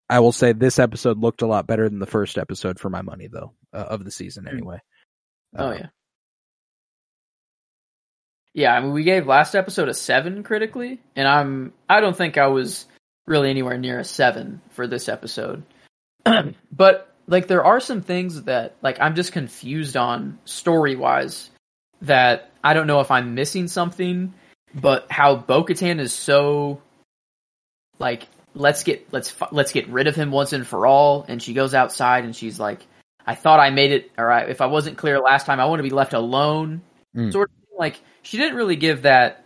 I 0.08 0.20
will 0.20 0.32
say 0.32 0.52
this 0.52 0.78
episode 0.78 1.18
looked 1.18 1.42
a 1.42 1.46
lot 1.46 1.66
better 1.66 1.88
than 1.88 1.98
the 1.98 2.06
first 2.06 2.38
episode 2.38 2.78
for 2.78 2.90
my 2.90 3.02
money 3.02 3.28
though, 3.28 3.52
uh, 3.72 3.86
of 3.88 4.04
the 4.04 4.10
season 4.10 4.46
anyway. 4.48 4.80
Oh 5.56 5.68
Uh, 5.68 5.72
yeah. 5.72 5.86
Yeah, 8.54 8.72
I 8.72 8.80
mean 8.80 8.92
we 8.92 9.04
gave 9.04 9.26
last 9.26 9.54
episode 9.54 9.90
a 9.90 9.94
seven 9.94 10.42
critically, 10.42 11.00
and 11.14 11.28
I'm 11.28 11.74
I 11.90 12.00
don't 12.00 12.16
think 12.16 12.38
I 12.38 12.46
was 12.46 12.86
really 13.26 13.50
anywhere 13.50 13.76
near 13.76 13.98
a 13.98 14.04
seven 14.04 14.62
for 14.70 14.86
this 14.86 15.10
episode. 15.10 15.62
but 16.72 17.14
like 17.26 17.46
there 17.46 17.64
are 17.64 17.80
some 17.80 18.02
things 18.02 18.42
that 18.42 18.76
like 18.82 19.00
I'm 19.00 19.14
just 19.14 19.32
confused 19.32 19.96
on 19.96 20.38
story 20.44 20.96
wise 20.96 21.50
that 22.02 22.50
I 22.62 22.74
don't 22.74 22.86
know 22.86 23.00
if 23.00 23.10
I'm 23.10 23.34
missing 23.34 23.68
something, 23.68 24.34
but 24.74 25.10
how 25.10 25.36
Bo-Katan 25.36 25.98
is 26.00 26.12
so 26.12 26.82
like 27.98 28.28
let's 28.54 28.82
get 28.82 29.12
let's 29.12 29.34
let's 29.52 29.72
get 29.72 29.88
rid 29.88 30.06
of 30.06 30.14
him 30.14 30.30
once 30.30 30.52
and 30.52 30.66
for 30.66 30.86
all, 30.86 31.24
and 31.28 31.42
she 31.42 31.54
goes 31.54 31.74
outside 31.74 32.24
and 32.24 32.34
she's 32.34 32.58
like, 32.58 32.80
I 33.26 33.34
thought 33.34 33.60
I 33.60 33.70
made 33.70 33.92
it, 33.92 34.10
or 34.16 34.30
I, 34.30 34.42
if 34.42 34.60
I 34.60 34.66
wasn't 34.66 34.98
clear 34.98 35.20
last 35.20 35.46
time, 35.46 35.60
I 35.60 35.66
want 35.66 35.80
to 35.80 35.84
be 35.84 35.90
left 35.90 36.12
alone. 36.12 36.82
Mm. 37.14 37.32
Sort 37.32 37.50
of 37.50 37.78
like 37.78 38.00
she 38.22 38.36
didn't 38.36 38.56
really 38.56 38.76
give 38.76 39.02
that. 39.02 39.44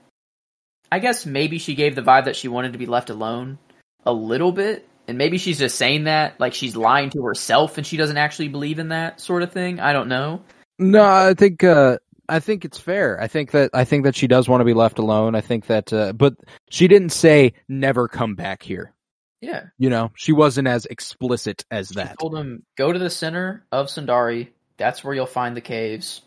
I 0.93 0.98
guess 0.98 1.24
maybe 1.24 1.59
she 1.59 1.77
gave 1.77 1.94
the 1.94 2.02
vibe 2.02 2.24
that 2.24 2.36
she 2.36 2.48
wanted 2.48 2.73
to 2.73 2.78
be 2.78 2.86
left 2.86 3.11
alone 3.11 3.59
a 4.05 4.12
little 4.12 4.51
bit, 4.51 4.89
and 5.11 5.19
maybe 5.19 5.39
she's 5.39 5.59
just 5.59 5.77
saying 5.77 6.05
that 6.05 6.39
like 6.39 6.55
she's 6.55 6.77
lying 6.77 7.11
to 7.11 7.24
herself 7.24 7.77
and 7.78 7.85
she 7.87 7.97
doesn't 7.97 8.16
actually 8.16 8.47
believe 8.47 8.78
in 8.78 8.91
that 8.91 9.20
sort 9.20 9.43
of 9.43 9.51
thing. 9.53 9.81
I 9.81 9.93
don't 9.93 10.07
know. 10.09 10.41
No, 10.78 11.03
I 11.03 11.35
think, 11.35 11.65
uh, 11.65 11.99
I 12.28 12.39
think 12.39 12.65
it's 12.65 12.78
fair. 12.78 13.20
I 13.20 13.27
think 13.27 13.51
that, 13.51 13.73
I 13.74 13.82
think 13.85 14.05
that 14.05 14.15
she 14.15 14.28
does 14.28 14.49
want 14.49 14.61
to 14.61 14.65
be 14.65 14.73
left 14.73 15.01
alone. 15.01 15.35
I 15.35 15.41
think 15.41 15.66
that, 15.66 15.93
uh, 15.93 16.12
but 16.12 16.35
she 16.70 16.87
didn't 16.87 17.09
say 17.11 17.55
never 17.69 18.07
come 18.07 18.37
back 18.37 18.62
here. 18.62 18.95
Yeah, 19.41 19.65
You 19.78 19.91
know, 19.91 20.12
she 20.15 20.31
wasn't 20.32 20.69
as 20.69 20.87
explicit 20.87 21.65
as 21.73 21.89
she 21.89 21.95
that. 21.97 22.16
told 22.20 22.37
him 22.37 22.62
go 22.78 22.93
to 22.93 22.99
the 22.99 23.11
center 23.11 23.66
of 23.73 23.89
Sundari. 23.89 24.51
That's 24.77 25.03
where 25.03 25.12
you'll 25.12 25.27
find 25.27 25.57
the 25.57 25.61
caves. 25.61 26.20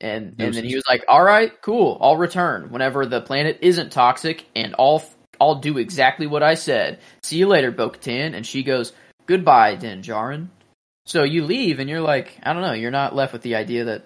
And 0.00 0.34
and 0.38 0.52
then 0.52 0.64
he 0.64 0.74
was 0.74 0.84
like, 0.88 1.04
"All 1.08 1.22
right, 1.22 1.52
cool. 1.62 1.96
I'll 2.00 2.16
return 2.16 2.70
whenever 2.70 3.06
the 3.06 3.20
planet 3.20 3.58
isn't 3.62 3.92
toxic, 3.92 4.46
and 4.54 4.74
I'll 4.78 5.02
I'll 5.40 5.56
do 5.56 5.78
exactly 5.78 6.26
what 6.26 6.42
I 6.42 6.54
said. 6.54 6.98
See 7.22 7.38
you 7.38 7.46
later, 7.46 7.70
Bo-Katan." 7.70 8.34
And 8.34 8.46
she 8.46 8.62
goes, 8.62 8.92
"Goodbye, 9.26 9.76
Din 9.76 10.02
Djarin." 10.02 10.48
So 11.06 11.22
you 11.22 11.44
leave, 11.44 11.78
and 11.78 11.88
you're 11.88 12.02
like, 12.02 12.38
I 12.42 12.52
don't 12.52 12.62
know. 12.62 12.74
You're 12.74 12.90
not 12.90 13.14
left 13.14 13.32
with 13.32 13.42
the 13.42 13.54
idea 13.54 13.84
that. 13.84 14.04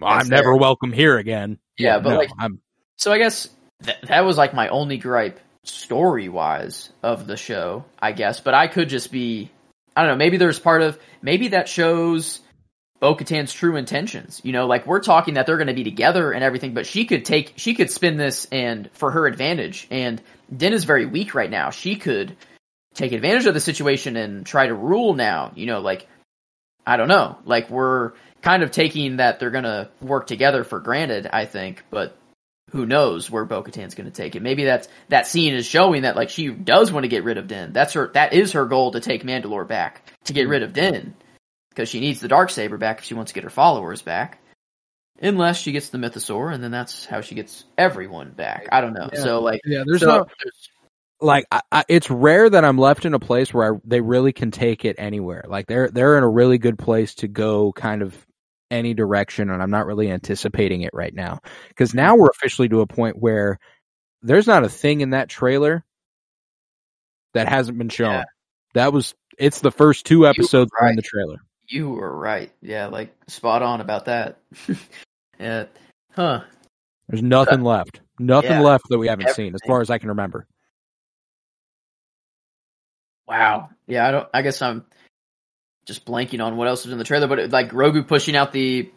I'm 0.00 0.28
never 0.28 0.52
fair. 0.52 0.56
welcome 0.56 0.92
here 0.92 1.18
again. 1.18 1.58
Yeah, 1.76 1.98
but 1.98 2.10
no, 2.10 2.16
like, 2.16 2.30
I'm, 2.38 2.60
so 2.96 3.12
I 3.12 3.18
guess 3.18 3.48
th- 3.82 4.00
that 4.08 4.24
was 4.24 4.38
like 4.38 4.54
my 4.54 4.68
only 4.68 4.96
gripe 4.96 5.40
story 5.64 6.28
wise 6.28 6.90
of 7.02 7.26
the 7.26 7.36
show, 7.36 7.84
I 7.98 8.12
guess. 8.12 8.40
But 8.40 8.54
I 8.54 8.66
could 8.66 8.88
just 8.88 9.12
be, 9.12 9.50
I 9.94 10.02
don't 10.02 10.12
know, 10.12 10.16
maybe 10.16 10.38
there's 10.38 10.58
part 10.58 10.82
of, 10.82 10.98
maybe 11.20 11.48
that 11.48 11.68
shows 11.68 12.40
Bo 13.02 13.16
Katan's 13.16 13.52
true 13.52 13.74
intentions. 13.74 14.40
You 14.44 14.52
know, 14.52 14.68
like 14.68 14.86
we're 14.86 15.00
talking 15.00 15.34
that 15.34 15.44
they're 15.44 15.56
going 15.56 15.66
to 15.66 15.74
be 15.74 15.82
together 15.82 16.30
and 16.30 16.44
everything, 16.44 16.72
but 16.72 16.86
she 16.86 17.04
could 17.04 17.24
take, 17.24 17.54
she 17.56 17.74
could 17.74 17.90
spin 17.90 18.16
this 18.16 18.46
and 18.52 18.88
for 18.92 19.10
her 19.10 19.26
advantage. 19.26 19.88
And 19.90 20.22
Din 20.56 20.72
is 20.72 20.84
very 20.84 21.04
weak 21.04 21.34
right 21.34 21.50
now. 21.50 21.70
She 21.70 21.96
could 21.96 22.36
take 22.94 23.10
advantage 23.10 23.46
of 23.46 23.54
the 23.54 23.60
situation 23.60 24.16
and 24.16 24.46
try 24.46 24.68
to 24.68 24.74
rule 24.74 25.14
now. 25.14 25.50
You 25.56 25.66
know, 25.66 25.80
like, 25.80 26.06
I 26.86 26.96
don't 26.96 27.08
know. 27.08 27.38
Like 27.44 27.70
we're 27.70 28.12
kind 28.40 28.62
of 28.62 28.70
taking 28.70 29.16
that 29.16 29.40
they're 29.40 29.50
going 29.50 29.64
to 29.64 29.88
work 30.00 30.28
together 30.28 30.62
for 30.62 30.78
granted, 30.78 31.28
I 31.32 31.46
think, 31.46 31.82
but 31.90 32.16
who 32.70 32.86
knows 32.86 33.28
where 33.28 33.44
Bo-Katan's 33.44 33.96
going 33.96 34.08
to 34.08 34.16
take 34.16 34.36
it. 34.36 34.42
Maybe 34.42 34.62
that's 34.62 34.86
that 35.08 35.26
scene 35.26 35.54
is 35.54 35.66
showing 35.66 36.02
that 36.02 36.14
like 36.14 36.30
she 36.30 36.50
does 36.50 36.92
want 36.92 37.02
to 37.02 37.08
get 37.08 37.24
rid 37.24 37.36
of 37.36 37.48
Din. 37.48 37.72
That's 37.72 37.94
her 37.94 38.12
that 38.14 38.32
is 38.32 38.52
her 38.52 38.66
goal 38.66 38.92
to 38.92 39.00
take 39.00 39.24
Mandalore 39.24 39.66
back, 39.66 40.08
to 40.26 40.32
get 40.32 40.48
rid 40.48 40.62
of 40.62 40.72
Din 40.72 41.16
because 41.72 41.88
she 41.88 42.00
needs 42.00 42.20
the 42.20 42.28
dark 42.28 42.50
saber 42.50 42.76
back 42.78 42.98
if 42.98 43.04
she 43.04 43.14
wants 43.14 43.30
to 43.30 43.34
get 43.34 43.44
her 43.44 43.50
followers 43.50 44.02
back. 44.02 44.38
Unless 45.20 45.58
she 45.58 45.72
gets 45.72 45.90
the 45.90 45.98
mythosaur 45.98 46.52
and 46.52 46.62
then 46.62 46.70
that's 46.70 47.04
how 47.06 47.20
she 47.20 47.34
gets 47.34 47.64
everyone 47.78 48.30
back. 48.30 48.68
I 48.72 48.80
don't 48.80 48.92
know. 48.92 49.08
Yeah. 49.12 49.20
So 49.20 49.40
like 49.40 49.60
yeah, 49.64 49.84
there's 49.86 50.00
so 50.00 50.06
no, 50.06 50.14
there's- 50.42 50.68
like 51.20 51.46
I, 51.52 51.60
I, 51.70 51.84
it's 51.88 52.10
rare 52.10 52.50
that 52.50 52.64
I'm 52.64 52.78
left 52.78 53.04
in 53.04 53.14
a 53.14 53.20
place 53.20 53.54
where 53.54 53.74
I, 53.74 53.78
they 53.84 54.00
really 54.00 54.32
can 54.32 54.50
take 54.50 54.84
it 54.84 54.96
anywhere. 54.98 55.44
Like 55.46 55.66
they're 55.68 55.88
they're 55.88 56.18
in 56.18 56.24
a 56.24 56.28
really 56.28 56.58
good 56.58 56.78
place 56.78 57.14
to 57.16 57.28
go 57.28 57.72
kind 57.72 58.02
of 58.02 58.26
any 58.72 58.94
direction, 58.94 59.48
and 59.50 59.62
I'm 59.62 59.70
not 59.70 59.86
really 59.86 60.10
anticipating 60.10 60.82
it 60.82 60.90
right 60.92 61.14
now 61.14 61.38
because 61.68 61.94
now 61.94 62.16
we're 62.16 62.30
officially 62.30 62.68
to 62.70 62.80
a 62.80 62.86
point 62.86 63.16
where 63.16 63.60
there's 64.22 64.48
not 64.48 64.64
a 64.64 64.68
thing 64.68 65.00
in 65.00 65.10
that 65.10 65.28
trailer 65.28 65.84
that 67.34 67.48
hasn't 67.48 67.78
been 67.78 67.88
shown. 67.90 68.10
Yeah. 68.14 68.24
That 68.74 68.92
was 68.92 69.14
it's 69.38 69.60
the 69.60 69.70
first 69.70 70.06
two 70.06 70.26
episodes 70.26 70.70
that 70.72 70.84
are 70.84 70.90
in 70.90 70.96
the 70.96 71.02
trailer. 71.02 71.38
You 71.72 71.90
were 71.90 72.16
right. 72.16 72.52
Yeah, 72.60 72.86
like 72.86 73.14
spot 73.28 73.62
on 73.62 73.80
about 73.80 74.04
that. 74.06 74.38
yeah. 75.40 75.64
Huh. 76.12 76.42
There's 77.08 77.22
nothing 77.22 77.62
left, 77.62 78.00
nothing 78.18 78.50
Yeah. 78.50 78.60
left 78.60 78.84
that 78.90 78.98
we 78.98 79.08
haven't 79.08 79.30
seen 79.30 79.54
as 79.54 79.60
far 79.66 79.80
as 79.80 79.90
I 79.90 79.98
can 79.98 80.10
remember. 80.10 80.46
Wow. 83.26 83.70
Yeah, 83.86 84.06
I 84.06 84.10
don't. 84.10 84.28
I 84.34 84.42
guess 84.42 84.60
I'm 84.60 84.84
just 85.86 86.04
blanking 86.04 86.44
on 86.44 86.56
what 86.56 86.68
else 86.68 86.84
was 86.84 86.92
in 86.92 86.98
the 86.98 87.04
trailer, 87.04 87.28
but 87.28 87.38
it, 87.38 87.50
like 87.50 87.70
Grogu 87.70 88.06
pushing 88.06 88.36
out 88.36 88.52
the. 88.52 88.90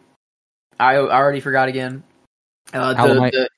I, 0.78 0.96
I 0.96 1.16
already 1.16 1.40
forgot 1.40 1.68
again. 1.68 2.02
Uh, 2.72 2.92
the, 2.94 3.14
the 3.14 3.48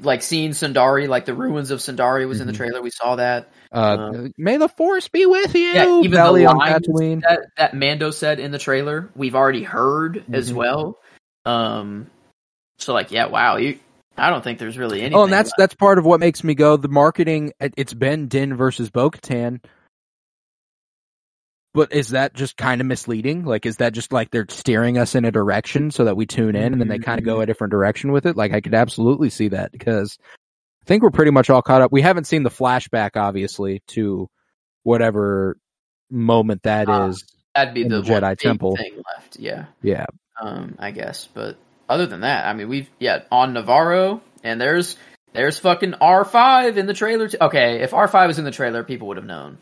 like 0.00 0.22
seeing 0.22 0.50
Sundari, 0.50 1.08
like 1.08 1.24
the 1.24 1.34
ruins 1.34 1.70
of 1.70 1.80
Sundari 1.80 2.26
was 2.28 2.40
in 2.40 2.46
the 2.46 2.52
Mhm. 2.52 2.56
trailer. 2.56 2.82
We 2.82 2.90
saw 2.90 3.16
that. 3.16 3.48
Uh, 3.72 4.28
may 4.36 4.56
the 4.56 4.68
force 4.68 5.08
be 5.08 5.26
with 5.26 5.54
you. 5.54 5.60
Yeah, 5.60 5.98
even 6.00 6.10
Valley 6.12 6.42
the 6.42 6.50
on 6.50 6.56
lines 6.58 6.86
Tatooine. 6.86 7.20
that 7.22 7.40
that 7.56 7.74
Mando 7.74 8.10
said 8.10 8.38
in 8.38 8.52
the 8.52 8.58
trailer, 8.58 9.08
we've 9.16 9.34
already 9.34 9.62
heard 9.64 10.24
as 10.32 10.52
Mhm. 10.52 10.54
well. 10.54 10.98
Um, 11.44 12.06
so 12.78 12.92
like, 12.92 13.10
yeah, 13.10 13.26
wow. 13.26 13.56
You, 13.56 13.78
I 14.16 14.30
don't 14.30 14.44
think 14.44 14.58
there's 14.58 14.76
really 14.78 15.00
anything. 15.00 15.18
Oh, 15.18 15.24
and 15.24 15.32
that's 15.32 15.48
left. 15.50 15.58
that's 15.58 15.74
part 15.74 15.98
of 15.98 16.04
what 16.04 16.20
makes 16.20 16.44
me 16.44 16.54
go. 16.54 16.76
The 16.76 16.88
marketing, 16.88 17.52
it- 17.60 17.74
it's 17.76 17.94
been 17.94 18.28
Din 18.28 18.54
versus 18.54 18.90
Bo-Katan. 18.90 19.60
But 21.74 21.92
is 21.92 22.08
that 22.10 22.34
just 22.34 22.56
kind 22.58 22.80
of 22.82 22.86
misleading? 22.86 23.44
Like, 23.44 23.64
is 23.64 23.78
that 23.78 23.94
just 23.94 24.12
like 24.12 24.30
they're 24.30 24.46
steering 24.50 24.98
us 24.98 25.14
in 25.14 25.24
a 25.24 25.30
direction 25.32 25.90
so 25.90 26.04
that 26.04 26.16
we 26.16 26.26
tune 26.26 26.54
in 26.54 26.72
and 26.72 26.80
then 26.80 26.88
they 26.88 26.98
kind 26.98 27.18
of 27.18 27.24
go 27.24 27.40
a 27.40 27.46
different 27.46 27.70
direction 27.70 28.12
with 28.12 28.26
it? 28.26 28.36
Like, 28.36 28.52
I 28.52 28.60
could 28.60 28.74
absolutely 28.74 29.30
see 29.30 29.48
that 29.48 29.72
because 29.72 30.18
I 30.82 30.84
think 30.84 31.02
we're 31.02 31.10
pretty 31.10 31.30
much 31.30 31.48
all 31.48 31.62
caught 31.62 31.80
up. 31.80 31.90
We 31.90 32.02
haven't 32.02 32.26
seen 32.26 32.42
the 32.42 32.50
flashback, 32.50 33.16
obviously, 33.16 33.82
to 33.88 34.28
whatever 34.82 35.56
moment 36.10 36.64
that 36.64 36.88
Ah. 36.90 37.06
is. 37.08 37.24
That'd 37.54 37.74
be 37.74 37.84
the, 37.84 38.02
Jedi 38.02 38.36
Temple. 38.38 38.76
thing 38.76 39.00
left. 39.14 39.38
Yeah. 39.38 39.66
Yeah. 39.82 40.06
um, 40.40 40.74
I 40.78 40.90
guess. 40.90 41.26
But 41.32 41.56
other 41.88 42.06
than 42.06 42.20
that, 42.22 42.46
I 42.46 42.52
mean, 42.54 42.68
we've 42.68 42.88
yeah 42.98 43.22
on 43.30 43.54
Nevarro, 43.54 44.20
and 44.42 44.60
there's 44.60 44.96
there's 45.34 45.58
fucking 45.58 45.94
R 46.00 46.24
five 46.24 46.76
in 46.78 46.86
the 46.86 46.94
trailer. 46.94 47.28
T- 47.28 47.36
okay, 47.40 47.82
if 47.82 47.92
R 47.94 48.08
five 48.08 48.28
was 48.28 48.38
in 48.38 48.44
the 48.44 48.50
trailer, 48.50 48.82
people 48.84 49.08
would 49.08 49.18
have 49.18 49.26
known. 49.26 49.58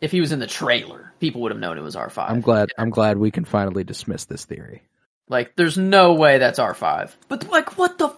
If 0.00 0.10
he 0.12 0.20
was 0.20 0.32
in 0.32 0.38
the 0.40 0.46
trailer, 0.48 1.07
people 1.20 1.42
would 1.42 1.52
have 1.52 1.60
known 1.60 1.78
it 1.78 1.82
was 1.82 1.96
R 1.96 2.10
five. 2.10 2.30
I'm 2.30 2.40
glad. 2.40 2.70
I'm 2.78 2.90
glad 2.90 3.18
we 3.18 3.30
can 3.30 3.44
finally 3.44 3.84
dismiss 3.84 4.24
this 4.24 4.44
theory. 4.44 4.82
Like, 5.28 5.56
there's 5.56 5.76
no 5.76 6.14
way 6.14 6.38
that's 6.38 6.58
R 6.58 6.74
five. 6.74 7.16
But 7.28 7.48
like, 7.50 7.76
what 7.76 7.98
the, 7.98 8.14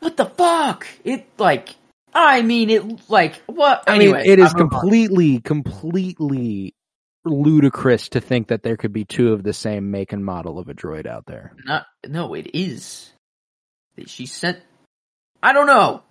what 0.00 0.16
the 0.16 0.26
fuck? 0.26 0.86
It 1.04 1.26
like, 1.38 1.74
I 2.12 2.42
mean, 2.42 2.70
it 2.70 3.08
like 3.08 3.36
what? 3.46 3.84
I 3.86 3.94
Anyway, 3.96 4.22
mean, 4.22 4.30
it 4.30 4.38
is 4.38 4.54
I'll 4.54 4.62
move 4.64 4.72
on. 4.72 4.80
completely, 4.80 5.40
completely 5.40 6.74
ludicrous 7.24 8.10
to 8.10 8.20
think 8.20 8.48
that 8.48 8.62
there 8.62 8.76
could 8.76 8.92
be 8.92 9.04
two 9.04 9.32
of 9.32 9.42
the 9.42 9.52
same 9.52 9.90
make 9.90 10.12
and 10.12 10.24
model 10.24 10.58
of 10.58 10.68
a 10.68 10.74
droid 10.74 11.06
out 11.06 11.26
there. 11.26 11.52
Not, 11.64 11.86
no, 12.06 12.34
it 12.34 12.50
is. 12.54 13.10
She 14.06 14.26
sent. 14.26 14.58
I 15.42 15.52
don't 15.52 15.66
know. 15.66 16.02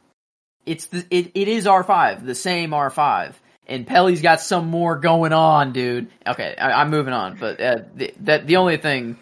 It's 0.66 0.88
the 0.88 1.06
it, 1.12 1.32
it 1.36 1.48
is 1.48 1.68
R 1.68 1.84
five, 1.84 2.26
the 2.26 2.34
same 2.36 2.74
R 2.74 2.90
five, 2.90 3.40
and 3.68 3.86
Peli's 3.86 4.22
got 4.22 4.42
some 4.42 4.68
more 4.68 4.98
going 4.98 5.34
on, 5.34 5.74
dude. 5.74 6.10
Okay, 6.26 6.56
I, 6.58 6.82
I'm 6.82 6.90
moving 6.90 7.14
on, 7.14 7.38
but 7.38 7.60
uh, 7.60 7.76
the, 7.96 8.14
that 8.22 8.48
the 8.48 8.58
only 8.58 8.78
thing, 8.78 9.18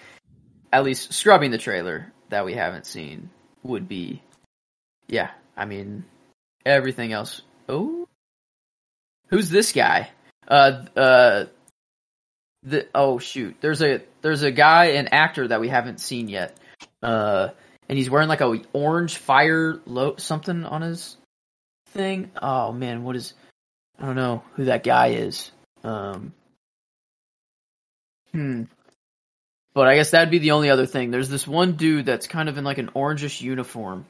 at 0.71 0.83
least 0.83 1.13
scrubbing 1.13 1.51
the 1.51 1.57
trailer 1.57 2.11
that 2.29 2.45
we 2.45 2.53
haven't 2.53 2.85
seen, 2.85 3.29
would 3.63 3.87
be, 3.87 4.21
yeah. 5.07 5.31
I 5.55 5.65
mean, 5.65 6.03
everything 6.65 7.13
else. 7.13 7.41
Oh, 7.69 8.07
who's 9.27 9.49
this 9.49 9.71
guy? 9.71 10.09
Uh, 10.47 10.85
uh, 10.95 11.45
the 12.63 12.87
oh 12.95 13.19
shoot, 13.19 13.55
there's 13.61 13.81
a 13.81 14.01
there's 14.21 14.43
a 14.43 14.51
guy, 14.51 14.85
an 14.85 15.09
actor 15.09 15.47
that 15.47 15.61
we 15.61 15.67
haven't 15.67 15.99
seen 15.99 16.27
yet. 16.29 16.57
Uh, 17.01 17.49
and 17.89 17.97
he's 17.97 18.09
wearing 18.09 18.29
like 18.29 18.41
a 18.41 18.61
orange 18.71 19.17
fire 19.17 19.79
lo- 19.85 20.15
something 20.17 20.63
on 20.63 20.81
his 20.81 21.17
thing. 21.89 22.31
Oh 22.41 22.71
man, 22.71 23.03
what 23.03 23.15
is? 23.15 23.33
I 23.99 24.05
don't 24.05 24.15
know 24.15 24.43
who 24.55 24.65
that 24.65 24.83
guy 24.83 25.09
is. 25.09 25.51
Um, 25.83 26.33
hmm. 28.31 28.63
But 29.73 29.87
I 29.87 29.95
guess 29.95 30.11
that'd 30.11 30.29
be 30.29 30.39
the 30.39 30.51
only 30.51 30.69
other 30.69 30.85
thing. 30.85 31.09
There's 31.11 31.29
this 31.29 31.47
one 31.47 31.73
dude 31.73 32.05
that's 32.05 32.27
kind 32.27 32.47
of 32.47 32.57
in 32.57 32.63
like 32.63 32.77
an 32.77 32.89
orangish 32.89 33.41
uniform, 33.41 34.05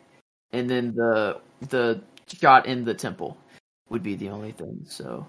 and 0.52 0.70
then 0.70 0.94
the 0.94 1.40
the 1.70 2.02
shot 2.28 2.66
in 2.66 2.84
the 2.84 2.94
temple 2.94 3.38
would 3.90 4.04
be 4.04 4.16
the 4.16 4.30
only 4.30 4.52
thing. 4.52 4.86
So, 4.88 5.26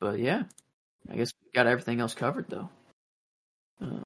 but 0.00 0.18
yeah, 0.18 0.42
I 1.08 1.14
guess 1.14 1.32
we 1.44 1.52
got 1.52 1.68
everything 1.68 2.00
else 2.00 2.14
covered 2.14 2.46
though. 2.48 2.68
Uh, 3.80 4.02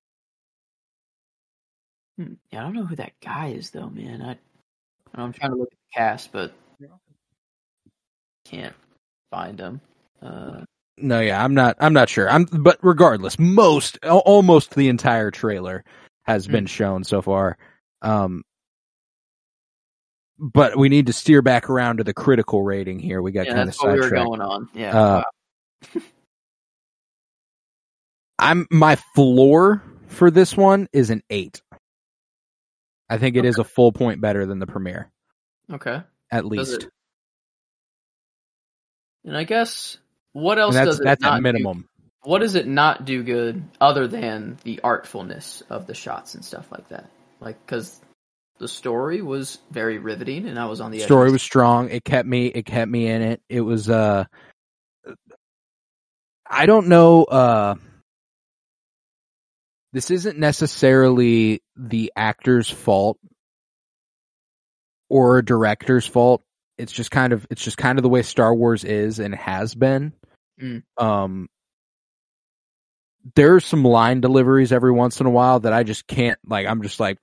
hmm, 2.18 2.34
yeah, 2.50 2.60
I 2.60 2.62
don't 2.62 2.74
know 2.74 2.84
who 2.84 2.96
that 2.96 3.12
guy 3.22 3.48
is 3.48 3.70
though, 3.70 3.88
man. 3.88 4.20
I 4.20 4.36
I'm 5.14 5.32
trying 5.32 5.52
to 5.52 5.56
look 5.56 5.72
at 5.72 5.78
the 5.78 5.98
cast, 5.98 6.32
but 6.32 6.52
can't 8.44 8.74
find 9.30 9.58
them. 9.58 9.80
Uh, 10.22 10.62
No, 10.98 11.20
yeah, 11.20 11.42
I'm 11.42 11.54
not. 11.54 11.76
I'm 11.80 11.92
not 11.92 12.08
sure. 12.08 12.28
I'm, 12.30 12.44
but 12.44 12.78
regardless, 12.82 13.38
most, 13.38 13.98
almost 14.04 14.74
the 14.74 14.88
entire 14.88 15.30
trailer 15.30 15.84
has 16.24 16.46
been 16.46 16.66
shown 16.66 17.04
so 17.04 17.22
far. 17.22 17.56
Um, 18.02 18.42
but 20.38 20.76
we 20.78 20.88
need 20.88 21.06
to 21.06 21.12
steer 21.12 21.42
back 21.42 21.68
around 21.70 21.98
to 21.98 22.04
the 22.04 22.14
critical 22.14 22.62
rating 22.62 22.98
here. 22.98 23.20
We 23.22 23.32
got 23.32 23.46
yeah, 23.46 23.54
kind 23.54 23.68
of 23.68 23.76
what 23.76 23.92
we 23.92 23.96
were 23.98 24.02
sidetracked. 24.04 24.26
going 24.26 24.40
on. 24.40 24.68
Yeah, 24.74 24.98
Uh, 24.98 25.22
I'm 28.38 28.66
my 28.70 28.96
floor 29.14 29.82
for 30.06 30.30
this 30.30 30.56
one 30.56 30.88
is 30.92 31.10
an 31.10 31.22
eight. 31.30 31.60
I 33.08 33.18
think 33.18 33.36
it 33.36 33.44
is 33.44 33.58
a 33.58 33.64
full 33.64 33.92
point 33.92 34.20
better 34.20 34.46
than 34.46 34.60
the 34.60 34.66
premiere, 34.66 35.10
okay. 35.72 36.02
at 36.30 36.42
Does 36.42 36.50
least. 36.50 36.82
it- 36.84 36.90
And 39.24 39.36
I 39.36 39.44
guess 39.44 39.98
what 40.32 40.58
else 40.58 40.76
And 40.76 40.86
that's 40.86 40.96
does 40.96 41.00
it 41.00 41.04
that's 41.04 41.22
not 41.22 41.34
at 41.34 41.36
do- 41.38 41.42
minimum. 41.42 41.86
what 42.22 42.38
does 42.40 42.54
it 42.54 42.66
not 42.66 43.04
do 43.04 43.22
good 43.22 43.62
other 43.80 44.06
than 44.08 44.58
the 44.64 44.80
artfulness 44.84 45.62
of 45.70 45.86
the 45.86 45.94
shots 45.94 46.34
and 46.34 46.44
stuff 46.44 46.70
like 46.70 46.88
that? 46.88 47.10
Like, 47.40 47.64
because 47.64 48.00
the 48.58 48.68
story 48.68 49.22
was 49.22 49.58
very 49.70 49.98
riveting, 49.98 50.46
and 50.46 50.58
I 50.58 50.66
was 50.66 50.80
on 50.80 50.90
the 50.90 51.00
story 51.00 51.30
was 51.30 51.42
strong. 51.42 51.88
It 51.90 52.04
kept 52.04 52.28
me. 52.28 52.46
It 52.46 52.66
kept 52.66 52.90
me 52.90 53.06
in 53.06 53.22
it. 53.22 53.40
It 53.48 53.60
was. 53.62 53.88
uh 53.88 54.24
I 56.48 56.66
don't 56.66 56.88
know. 56.88 57.24
uh 57.24 57.76
This 59.92 60.10
isn't 60.10 60.38
necessarily 60.38 61.62
the 61.76 62.12
actor's 62.16 62.68
fault 62.70 63.18
or 65.08 65.38
a 65.38 65.44
director's 65.44 66.06
fault. 66.06 66.42
It's 66.80 66.92
just 66.92 67.10
kind 67.10 67.32
of. 67.32 67.46
It's 67.50 67.62
just 67.62 67.76
kind 67.76 67.98
of 67.98 68.02
the 68.02 68.08
way 68.08 68.22
Star 68.22 68.54
Wars 68.54 68.84
is 68.84 69.18
and 69.18 69.34
has 69.34 69.74
been. 69.74 70.12
Mm. 70.60 70.82
Um. 70.96 71.48
There's 73.34 73.66
some 73.66 73.84
line 73.84 74.20
deliveries 74.22 74.72
every 74.72 74.92
once 74.92 75.20
in 75.20 75.26
a 75.26 75.30
while 75.30 75.60
that 75.60 75.72
I 75.74 75.82
just 75.82 76.06
can't 76.06 76.38
like. 76.46 76.66
I'm 76.66 76.82
just 76.82 76.98
like, 76.98 77.18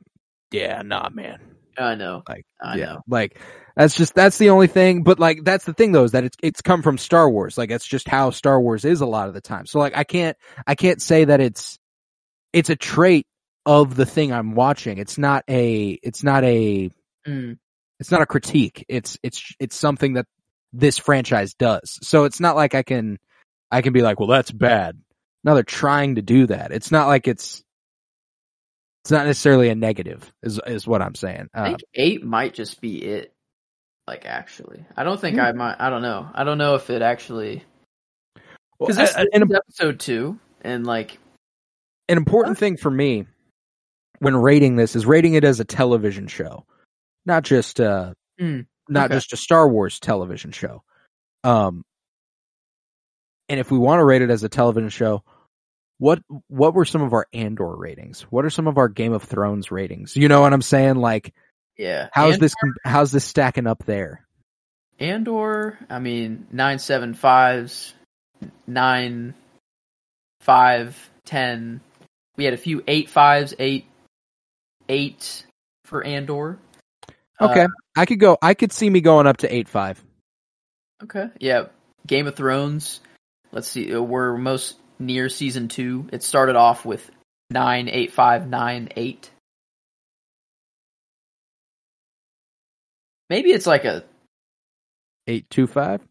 yeah, 0.52 0.84
nah, 0.84 1.10
man. 1.10 1.40
I 1.78 1.96
know. 1.96 2.24
Like, 2.28 2.46
I 2.62 2.78
yeah, 2.78 2.86
know. 2.86 3.02
like 3.08 3.40
that's 3.76 3.96
just 3.96 4.14
that's 4.16 4.38
the 4.38 4.52
only 4.52 4.68
thing. 4.68 5.04
But 5.04 5.20
like 5.20 5.44
that's 5.44 5.66
the 5.66 5.74
thing 5.74 5.92
though 5.92 6.04
is 6.04 6.12
that 6.12 6.24
it's 6.24 6.38
it's 6.42 6.62
come 6.62 6.82
from 6.82 6.98
Star 6.98 7.30
Wars. 7.30 7.58
Like 7.58 7.70
that's 7.70 7.86
just 7.86 8.08
how 8.08 8.30
Star 8.30 8.60
Wars 8.60 8.86
is 8.86 9.02
a 9.02 9.06
lot 9.06 9.28
of 9.28 9.34
the 9.34 9.42
time. 9.42 9.66
So 9.66 9.80
like 9.80 9.96
I 9.96 10.04
can't 10.04 10.38
I 10.66 10.76
can't 10.76 11.02
say 11.02 11.26
that 11.26 11.40
it's 11.40 11.78
it's 12.54 12.70
a 12.70 12.76
trait 12.76 13.26
of 13.66 13.96
the 13.96 14.06
thing 14.06 14.32
I'm 14.32 14.56
watching. 14.56 14.98
It's 14.98 15.18
not 15.18 15.44
a 15.48 16.00
it's 16.04 16.24
not 16.24 16.44
a 16.44 16.92
Mm. 17.28 17.58
It's 18.00 18.12
not 18.12 18.22
a 18.22 18.26
critique. 18.26 18.86
It's 18.88 19.18
it's 19.24 19.54
it's 19.60 19.76
something 19.76 20.14
that 20.14 20.26
this 20.74 20.98
franchise 20.98 21.54
does. 21.54 21.98
So 22.04 22.26
it's 22.26 22.40
not 22.40 22.56
like 22.56 22.76
I 22.76 22.84
can 22.84 23.18
I 23.72 23.82
can 23.82 23.94
be 23.94 24.02
like, 24.02 24.20
well, 24.20 24.30
that's 24.30 24.52
bad. 24.52 24.98
No, 25.44 25.54
they're 25.54 25.64
trying 25.64 26.16
to 26.16 26.22
do 26.22 26.48
that. 26.48 26.72
It's 26.72 26.92
not 26.92 27.08
like 27.08 27.28
it's 27.28 27.64
it's 29.04 29.12
not 29.12 29.26
necessarily 29.26 29.70
a 29.70 29.76
negative. 29.76 30.32
Is 30.44 30.60
is 30.68 30.86
what 30.88 31.02
I'm 31.02 31.16
saying. 31.16 31.48
I 31.54 31.60
Uh, 31.62 31.66
think 31.66 31.80
eight 31.94 32.24
might 32.24 32.54
just 32.54 32.82
be 32.82 33.04
it. 33.04 33.34
Like, 34.08 34.26
actually, 34.26 34.86
I 34.96 35.04
don't 35.04 35.20
think 35.20 35.36
Hmm. 35.36 35.42
I 35.42 35.52
might. 35.52 35.76
I 35.80 35.90
don't 35.90 36.02
know. 36.02 36.30
I 36.34 36.44
don't 36.46 36.58
know 36.58 36.76
if 36.76 36.90
it 36.90 37.02
actually 37.02 37.64
well, 38.80 38.88
because 38.88 38.98
this, 38.98 39.12
a- 39.16 39.26
this 39.34 39.42
is 39.50 39.56
episode 39.56 40.00
two, 40.00 40.40
and 40.62 40.86
like, 40.86 41.18
an 42.08 42.18
important 42.18 42.58
thing 42.58 42.78
for 42.78 42.90
me 42.90 43.26
when 44.20 44.36
rating 44.36 44.76
this 44.78 44.96
is 44.96 45.06
rating 45.06 45.34
it 45.34 45.44
as 45.44 45.60
a 45.60 45.66
television 45.66 46.28
show, 46.28 46.66
not 47.28 47.44
just 47.44 47.80
uh, 47.80 48.14
Hmm, 48.40 48.62
not 48.90 49.06
okay. 49.06 49.16
just 49.16 49.34
a 49.34 49.38
Star 49.38 49.68
Wars 49.70 50.00
television 50.00 50.52
show. 50.52 50.82
Um, 51.44 51.84
and 53.50 53.60
if 53.60 53.70
we 53.70 53.78
want 53.78 54.00
to 54.00 54.06
rate 54.06 54.22
it 54.22 54.30
as 54.32 54.44
a 54.44 54.50
television 54.50 54.90
show, 54.90 55.24
what 56.00 56.20
what 56.48 56.74
were 56.74 56.86
some 56.86 57.02
of 57.02 57.14
our 57.14 57.28
Andor 57.34 57.76
ratings? 57.76 58.22
What 58.24 58.46
are 58.46 58.50
some 58.50 58.68
of 58.68 58.78
our 58.78 58.88
Game 58.88 59.14
of 59.14 59.24
Thrones 59.24 59.72
ratings? 59.72 60.16
You 60.16 60.28
know 60.28 60.42
what 60.42 60.54
I'm 60.54 60.62
saying? 60.62 60.96
Like, 60.96 61.34
yeah, 61.78 62.10
how's 62.14 62.34
And- 62.36 62.42
this 62.44 62.54
how's 62.84 63.12
this 63.12 63.26
stacking 63.26 63.68
up 63.68 63.84
there? 63.86 64.26
Andor, 65.00 65.78
I 65.92 66.00
mean, 66.00 66.48
nine 66.52 66.80
seven 66.80 67.14
fives, 67.14 67.94
nine 68.66 69.36
five 70.42 70.96
ten. 71.26 71.82
We 72.36 72.46
had 72.46 72.54
a 72.54 72.58
few 72.58 72.84
eight 72.88 73.10
fives, 73.10 73.54
eight 73.60 73.86
eight 74.90 75.46
for 75.86 76.04
Andor. 76.04 76.58
Okay, 77.40 77.64
Uh, 77.64 77.68
I 77.96 78.06
could 78.06 78.20
go. 78.20 78.38
I 78.42 78.54
could 78.54 78.72
see 78.72 78.90
me 78.90 79.02
going 79.02 79.28
up 79.28 79.38
to 79.38 79.54
eight 79.54 79.68
five. 79.70 80.04
okay, 81.04 81.30
yeah. 81.40 81.66
Game 82.06 82.28
of 82.28 82.36
Thrones. 82.36 83.00
Let's 83.52 83.68
see. 83.68 83.94
uh, 83.94 84.02
We're 84.02 84.38
most 84.38 84.76
near 85.00 85.30
season 85.30 85.68
two. 85.68 86.08
It 86.12 86.24
started 86.24 86.56
off 86.56 86.86
with 86.86 87.10
nine 87.52 87.90
eight 87.90 88.12
five 88.14 88.48
nine 88.48 88.90
eight. 88.96 89.30
Maybe 93.30 93.52
it's 93.52 93.68
like 93.68 93.86
a 93.86 94.04
Eight 95.28 95.50
two 95.50 95.68
five. 95.68 96.02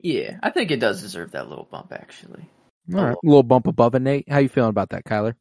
yeah. 0.00 0.38
I 0.42 0.50
think 0.50 0.70
it 0.70 0.78
does 0.78 1.00
deserve 1.02 1.32
that 1.32 1.48
little 1.48 1.66
bump 1.70 1.92
actually. 1.92 2.48
All 2.94 3.02
right, 3.04 3.16
a 3.16 3.26
little 3.26 3.42
bump 3.42 3.66
above 3.66 3.96
an 3.96 4.06
eight. 4.06 4.28
How 4.30 4.38
you 4.38 4.48
feeling 4.48 4.70
about 4.70 4.90
that, 4.90 5.04
Kyler? 5.04 5.34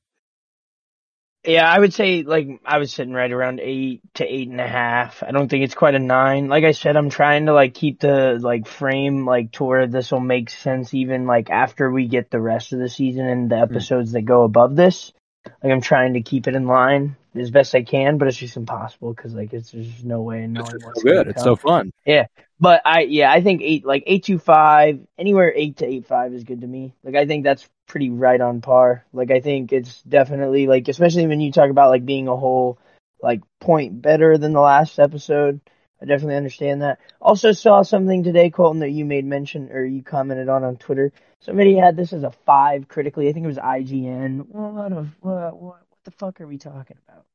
Yeah, 1.45 1.69
I 1.69 1.79
would 1.79 1.93
say 1.93 2.23
like 2.23 2.47
I 2.65 2.79
was 2.79 2.91
sitting 2.91 3.13
right 3.13 3.31
around 3.31 3.59
eight 3.59 4.01
to 4.15 4.25
eight 4.25 4.49
and 4.49 4.59
a 4.59 4.67
half. 4.67 5.21
I 5.21 5.31
don't 5.31 5.47
think 5.47 5.63
it's 5.63 5.75
quite 5.75 5.95
a 5.95 5.99
nine. 5.99 6.47
Like 6.47 6.63
I 6.63 6.71
said, 6.71 6.95
I'm 6.95 7.09
trying 7.09 7.45
to 7.45 7.53
like 7.53 7.73
keep 7.73 7.99
the 7.99 8.39
like 8.41 8.67
frame 8.67 9.25
like 9.25 9.51
to 9.53 9.63
where 9.63 9.87
this 9.87 10.11
will 10.11 10.19
make 10.19 10.49
sense 10.49 10.93
even 10.93 11.27
like 11.27 11.49
after 11.49 11.91
we 11.91 12.07
get 12.07 12.31
the 12.31 12.41
rest 12.41 12.73
of 12.73 12.79
the 12.79 12.89
season 12.89 13.27
and 13.27 13.49
the 13.49 13.57
hmm. 13.57 13.63
episodes 13.63 14.13
that 14.13 14.23
go 14.23 14.43
above 14.43 14.75
this. 14.75 15.13
Like 15.45 15.71
I'm 15.71 15.81
trying 15.81 16.13
to 16.13 16.21
keep 16.21 16.47
it 16.47 16.55
in 16.55 16.65
line 16.65 17.15
as 17.35 17.51
best 17.51 17.75
I 17.75 17.83
can, 17.83 18.17
but 18.17 18.27
it's 18.27 18.37
just 18.37 18.57
impossible 18.57 19.13
because 19.13 19.33
like 19.33 19.53
it's 19.53 19.71
there's 19.71 20.03
no 20.03 20.21
way 20.21 20.47
knowing 20.47 20.75
It's 20.75 20.83
so 20.83 21.03
good. 21.03 21.27
It's 21.27 21.43
so 21.43 21.55
fun. 21.55 21.91
Yeah, 22.05 22.27
but 22.59 22.81
I 22.85 23.01
yeah, 23.01 23.31
I 23.31 23.41
think 23.41 23.61
eight 23.61 23.85
like 23.85 24.03
eight 24.07 24.23
two 24.23 24.39
five 24.39 24.99
anywhere 25.17 25.53
eight 25.55 25.77
to 25.77 25.85
eight 25.85 26.05
five 26.05 26.33
is 26.33 26.43
good 26.43 26.61
to 26.61 26.67
me. 26.67 26.93
Like 27.03 27.15
I 27.15 27.25
think 27.25 27.43
that's 27.43 27.67
pretty 27.87 28.09
right 28.09 28.39
on 28.39 28.61
par. 28.61 29.05
Like 29.13 29.31
I 29.31 29.41
think 29.41 29.73
it's 29.73 30.01
definitely 30.03 30.67
like 30.67 30.87
especially 30.87 31.27
when 31.27 31.41
you 31.41 31.51
talk 31.51 31.69
about 31.69 31.89
like 31.89 32.05
being 32.05 32.27
a 32.27 32.35
whole 32.35 32.79
like 33.21 33.41
point 33.59 34.01
better 34.01 34.37
than 34.37 34.53
the 34.53 34.61
last 34.61 34.99
episode. 34.99 35.59
I 36.01 36.05
definitely 36.05 36.35
understand 36.35 36.81
that. 36.81 36.99
Also 37.21 37.53
saw 37.53 37.81
something 37.81 38.23
today, 38.23 38.49
Colton, 38.49 38.81
that 38.81 38.91
you 38.91 39.05
made 39.05 39.25
mention 39.25 39.71
or 39.71 39.83
you 39.83 40.03
commented 40.03 40.49
on 40.49 40.63
on 40.63 40.75
Twitter. 40.75 41.11
Somebody 41.39 41.75
had 41.75 41.95
this 41.95 42.11
as 42.11 42.23
a 42.23 42.31
five 42.45 42.87
critically. 42.87 43.29
I 43.29 43.33
think 43.33 43.45
it 43.45 43.47
was 43.47 43.57
IGN. 43.57 44.47
What 44.47 44.91
of 44.91 45.09
what 45.21 45.61
what, 45.61 45.61
what 45.61 45.84
the 46.05 46.11
fuck 46.11 46.39
are 46.41 46.47
we 46.47 46.57
talking 46.57 46.97
about? 47.07 47.25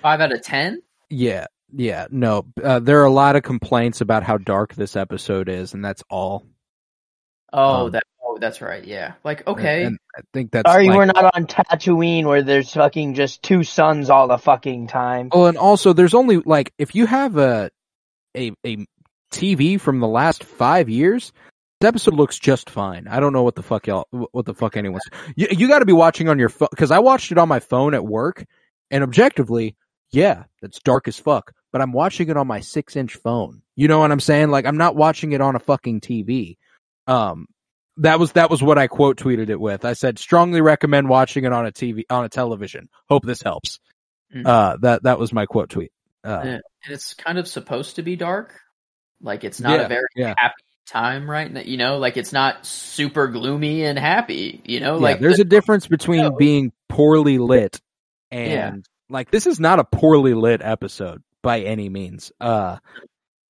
Five 0.00 0.20
out 0.20 0.32
of 0.32 0.42
ten. 0.42 0.80
Yeah, 1.10 1.46
yeah. 1.72 2.06
No, 2.10 2.46
uh, 2.62 2.78
there 2.78 3.00
are 3.00 3.06
a 3.06 3.10
lot 3.12 3.34
of 3.36 3.42
complaints 3.42 4.00
about 4.00 4.22
how 4.22 4.38
dark 4.38 4.74
this 4.74 4.94
episode 4.96 5.48
is, 5.48 5.74
and 5.74 5.84
that's 5.84 6.02
all. 6.08 6.46
Oh, 7.52 7.86
Um, 7.86 7.90
that. 7.92 8.04
Oh, 8.24 8.38
that's 8.40 8.62
right. 8.62 8.82
Yeah. 8.84 9.14
Like 9.24 9.46
okay. 9.46 9.84
And 9.84 9.98
I 10.16 10.20
think 10.32 10.52
that's 10.52 10.70
Sorry, 10.70 10.88
like- 10.88 10.96
we're 10.96 11.04
not 11.06 11.34
on 11.34 11.46
Tatooine 11.46 12.24
where 12.24 12.42
there's 12.42 12.72
fucking 12.72 13.14
just 13.14 13.42
two 13.42 13.62
suns 13.64 14.08
all 14.08 14.28
the 14.28 14.38
fucking 14.38 14.86
time. 14.86 15.28
Oh, 15.32 15.46
and 15.46 15.58
also 15.58 15.92
there's 15.92 16.14
only 16.14 16.38
like 16.38 16.72
if 16.78 16.94
you 16.94 17.04
have 17.06 17.36
a 17.36 17.70
a 18.36 18.52
a 18.64 18.86
TV 19.32 19.78
from 19.80 20.00
the 20.00 20.08
last 20.08 20.44
five 20.44 20.88
years, 20.88 21.32
this 21.82 21.88
episode 21.88 22.14
looks 22.14 22.38
just 22.38 22.70
fine. 22.70 23.08
I 23.08 23.20
don't 23.20 23.32
know 23.32 23.42
what 23.42 23.54
the 23.56 23.62
fuck 23.62 23.86
y'all 23.86 24.06
what 24.10 24.44
the 24.46 24.54
fuck 24.54 24.76
anyone's. 24.76 25.02
You 25.36 25.48
you 25.50 25.68
got 25.68 25.80
to 25.80 25.84
be 25.84 25.92
watching 25.92 26.28
on 26.28 26.38
your 26.38 26.48
phone 26.48 26.68
because 26.70 26.90
I 26.90 27.00
watched 27.00 27.32
it 27.32 27.38
on 27.38 27.48
my 27.48 27.60
phone 27.60 27.94
at 27.94 28.04
work, 28.04 28.44
and 28.90 29.02
objectively, 29.02 29.76
yeah, 30.10 30.44
it's 30.62 30.80
dark 30.80 31.08
as 31.08 31.18
fuck. 31.18 31.52
But 31.72 31.80
I'm 31.82 31.92
watching 31.92 32.28
it 32.28 32.36
on 32.36 32.46
my 32.46 32.60
six 32.60 32.96
inch 32.96 33.16
phone. 33.16 33.62
You 33.74 33.88
know 33.88 33.98
what 33.98 34.12
I'm 34.12 34.20
saying? 34.20 34.50
Like 34.50 34.64
I'm 34.66 34.76
not 34.76 34.94
watching 34.94 35.32
it 35.32 35.40
on 35.40 35.56
a 35.56 35.58
fucking 35.58 36.00
TV. 36.00 36.56
Um, 37.06 37.46
that 37.96 38.18
was 38.18 38.32
that 38.32 38.50
was 38.50 38.62
what 38.62 38.78
I 38.78 38.86
quote 38.86 39.16
tweeted 39.16 39.48
it 39.50 39.60
with. 39.60 39.84
I 39.84 39.94
said 39.94 40.18
strongly 40.18 40.60
recommend 40.60 41.08
watching 41.08 41.44
it 41.44 41.52
on 41.52 41.66
a 41.66 41.72
TV 41.72 42.04
on 42.08 42.24
a 42.24 42.28
television. 42.28 42.88
Hope 43.08 43.24
this 43.24 43.42
helps. 43.42 43.80
Mhm. 44.34 44.46
Uh, 44.46 44.76
that 44.82 45.02
that 45.02 45.18
was 45.18 45.32
my 45.32 45.46
quote 45.46 45.68
tweet. 45.70 45.92
Uh, 46.24 46.40
and 46.44 46.62
it's 46.88 47.14
kind 47.14 47.38
of 47.38 47.48
supposed 47.48 47.96
to 47.96 48.02
be 48.02 48.14
dark. 48.14 48.54
Like 49.20 49.42
it's 49.44 49.60
not 49.60 49.78
Yeah, 49.80 49.86
a 49.86 49.88
very 49.88 50.06
yeah. 50.14 50.34
happy 50.36 50.54
time 50.86 51.30
right 51.30 51.50
now. 51.50 51.60
You 51.60 51.76
know, 51.76 51.98
like 51.98 52.16
it's 52.16 52.32
not 52.32 52.66
super 52.66 53.28
gloomy 53.28 53.84
and 53.84 53.98
happy. 53.98 54.60
You 54.64 54.80
know, 54.80 54.94
yeah, 54.96 55.02
like 55.02 55.20
there's 55.20 55.36
the- 55.36 55.42
a 55.42 55.46
difference 55.46 55.86
between 55.86 56.36
being 56.36 56.72
poorly 56.88 57.38
lit 57.38 57.80
and 58.30 58.50
Yeah. 58.50 58.72
like 59.08 59.30
this 59.30 59.46
is 59.46 59.58
not 59.60 59.78
a 59.78 59.84
poorly 59.84 60.34
lit 60.34 60.60
episode 60.62 61.22
by 61.42 61.60
any 61.60 61.88
means. 61.88 62.32
Uh, 62.40 62.78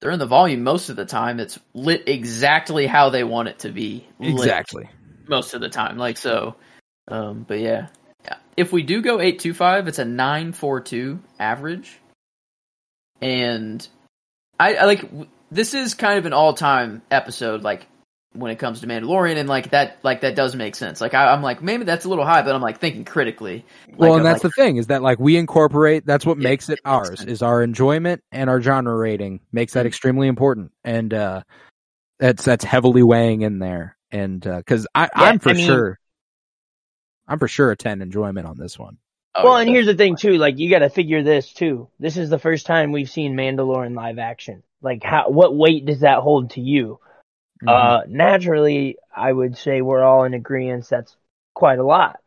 they're 0.00 0.10
in 0.10 0.18
the 0.18 0.26
volume 0.26 0.62
most 0.62 0.88
of 0.88 0.96
the 0.96 1.04
time. 1.04 1.38
It's 1.40 1.58
lit 1.74 2.08
exactly 2.08 2.86
how 2.86 3.10
they 3.10 3.22
want 3.24 3.48
it 3.48 3.60
to 3.60 3.70
be. 3.70 4.06
exactly. 4.20 4.88
most 5.28 5.54
of 5.54 5.60
the 5.60 5.68
time. 5.68 5.96
Like 5.98 6.16
so. 6.16 6.56
Um, 7.08 7.44
but 7.46 7.60
yeah. 7.60 7.88
If 8.56 8.72
we 8.72 8.82
do 8.82 9.00
go 9.00 9.20
eight 9.20 9.38
two 9.38 9.54
five, 9.54 9.88
it's 9.88 9.98
a 9.98 10.04
nine 10.04 10.52
four 10.52 10.80
two 10.80 11.20
average. 11.38 11.98
And 13.20 13.86
I, 14.58 14.74
I 14.74 14.84
like 14.84 15.08
this 15.52 15.74
is 15.74 15.94
kind 15.94 16.18
of 16.18 16.26
an 16.26 16.32
all 16.32 16.54
time 16.54 17.02
episode, 17.10 17.62
like 17.62 17.86
when 18.34 18.50
it 18.50 18.56
comes 18.58 18.80
to 18.80 18.86
Mandalorian, 18.86 19.36
and 19.36 19.48
like 19.48 19.70
that, 19.70 19.98
like 20.02 20.22
that 20.22 20.34
does 20.34 20.56
make 20.56 20.74
sense. 20.74 21.00
Like 21.00 21.12
I, 21.14 21.32
I'm 21.32 21.42
like 21.42 21.62
maybe 21.62 21.84
that's 21.84 22.04
a 22.06 22.08
little 22.08 22.24
high, 22.24 22.42
but 22.42 22.54
I'm 22.54 22.62
like 22.62 22.80
thinking 22.80 23.04
critically. 23.04 23.64
Well, 23.94 24.12
and 24.14 24.20
I'm 24.20 24.24
that's 24.24 24.42
like, 24.44 24.54
the 24.54 24.62
thing 24.62 24.76
is 24.78 24.86
that 24.88 25.02
like 25.02 25.18
we 25.20 25.36
incorporate. 25.36 26.06
That's 26.06 26.24
what 26.24 26.38
Yeah, 26.38 26.48
makes 26.48 26.68
it 26.68 26.74
it 26.74 26.80
ours 26.84 27.18
sense. 27.20 27.30
is 27.30 27.42
our 27.42 27.62
enjoyment 27.62 28.22
and 28.32 28.48
our 28.48 28.60
genre 28.60 28.96
rating 28.96 29.40
makes 29.52 29.74
that 29.74 29.84
Mhm. 29.84 29.88
extremely 29.88 30.28
important, 30.28 30.72
and 30.84 31.12
uh, 31.12 31.42
that's 32.18 32.44
that's 32.44 32.64
heavily 32.64 33.02
weighing 33.02 33.42
in 33.42 33.58
there. 33.58 33.96
And 34.10 34.40
because 34.40 34.86
I, 34.94 35.04
Yeah, 35.04 35.08
I'm 35.14 35.38
for 35.38 35.50
I 35.50 35.52
mean- 35.54 35.66
sure, 35.66 35.98
I'm 37.28 37.38
for 37.38 37.48
sure 37.48 37.70
a 37.70 37.76
ten 37.76 38.02
enjoyment 38.02 38.46
on 38.46 38.56
this 38.58 38.78
one. 38.78 38.96
oh, 39.34 39.44
well, 39.44 39.54
yeah. 39.56 39.60
and 39.62 39.70
here's 39.70 39.86
the 39.86 39.94
thing 39.94 40.16
too. 40.16 40.38
Like 40.38 40.58
you 40.58 40.70
got 40.70 40.80
to 40.80 40.88
figure 40.90 41.22
this 41.22 41.52
too. 41.52 41.88
This 41.98 42.16
is 42.16 42.30
the 42.30 42.38
first 42.38 42.66
time 42.66 42.92
we've 42.92 43.10
seen 43.10 43.34
Mandalorian 43.36 43.94
live 43.94 44.18
action. 44.18 44.62
Like 44.82 45.02
how 45.04 45.30
what 45.30 45.56
weight 45.56 45.86
does 45.86 46.00
that 46.00 46.18
hold 46.18 46.50
to 46.50 46.60
you? 46.60 46.98
Mm-hmm. 47.62 47.68
Uh, 47.68 48.00
naturally, 48.08 48.96
I 49.14 49.32
would 49.32 49.56
say 49.56 49.80
we're 49.82 50.02
all 50.02 50.24
in 50.24 50.34
agreement 50.34 50.88
that's 50.88 51.16
quite 51.54 51.78
a 51.78 51.84
lot. 51.86 52.18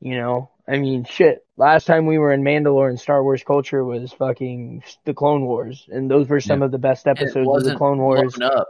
You 0.00 0.16
know, 0.16 0.50
I 0.68 0.78
mean, 0.78 1.04
shit. 1.04 1.46
Last 1.56 1.86
time 1.86 2.06
we 2.06 2.18
were 2.18 2.32
in 2.32 2.42
Mandalorian 2.42 2.98
Star 2.98 3.22
Wars 3.22 3.44
culture 3.46 3.84
was 3.84 4.12
fucking 4.12 4.82
the 5.04 5.14
Clone 5.14 5.44
Wars, 5.46 5.86
and 5.88 6.10
those 6.10 6.28
were 6.28 6.40
some 6.40 6.62
of 6.62 6.72
the 6.72 6.78
best 6.78 7.06
episodes 7.06 7.48
of 7.48 7.64
the 7.64 7.76
Clone 7.76 7.98
Wars. 7.98 8.34
blown 8.34 8.50
up. 8.50 8.68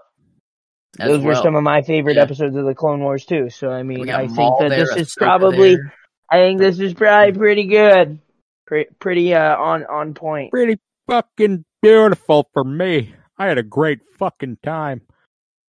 as 0.99 1.09
Those 1.09 1.25
were 1.25 1.35
some 1.35 1.57
of 1.57 1.63
my 1.63 1.83
favorite 1.83 2.17
Yeah. 2.17 2.23
episodes 2.23 2.55
of 2.55 2.67
the 2.67 2.75
Clone 2.75 3.01
Wars 3.01 3.25
too. 3.25 3.49
So 3.51 3.71
I 3.71 3.83
mean, 3.83 4.11
I 4.11 4.27
think 4.27 4.37
Maul 4.37 4.59
that 4.61 4.69
there, 4.69 4.85
this 4.85 4.97
is 4.97 5.15
probably, 5.17 5.77
there. 5.77 5.95
I 6.31 6.37
think 6.37 6.61
this 6.61 6.79
is 6.79 6.93
probably 6.95 7.33
pretty 7.33 7.65
good, 7.65 8.21
Pre- 8.67 8.89
pretty 9.01 9.35
uh 9.35 9.57
on 9.57 9.85
on 9.87 10.15
point. 10.15 10.51
pretty 10.53 10.79
fucking 11.09 11.65
beautiful 11.85 12.49
for 12.53 12.65
me. 12.65 13.15
I 13.39 13.47
had 13.47 13.59
a 13.59 13.63
great 13.63 14.01
fucking 14.19 14.59
time. 14.65 15.03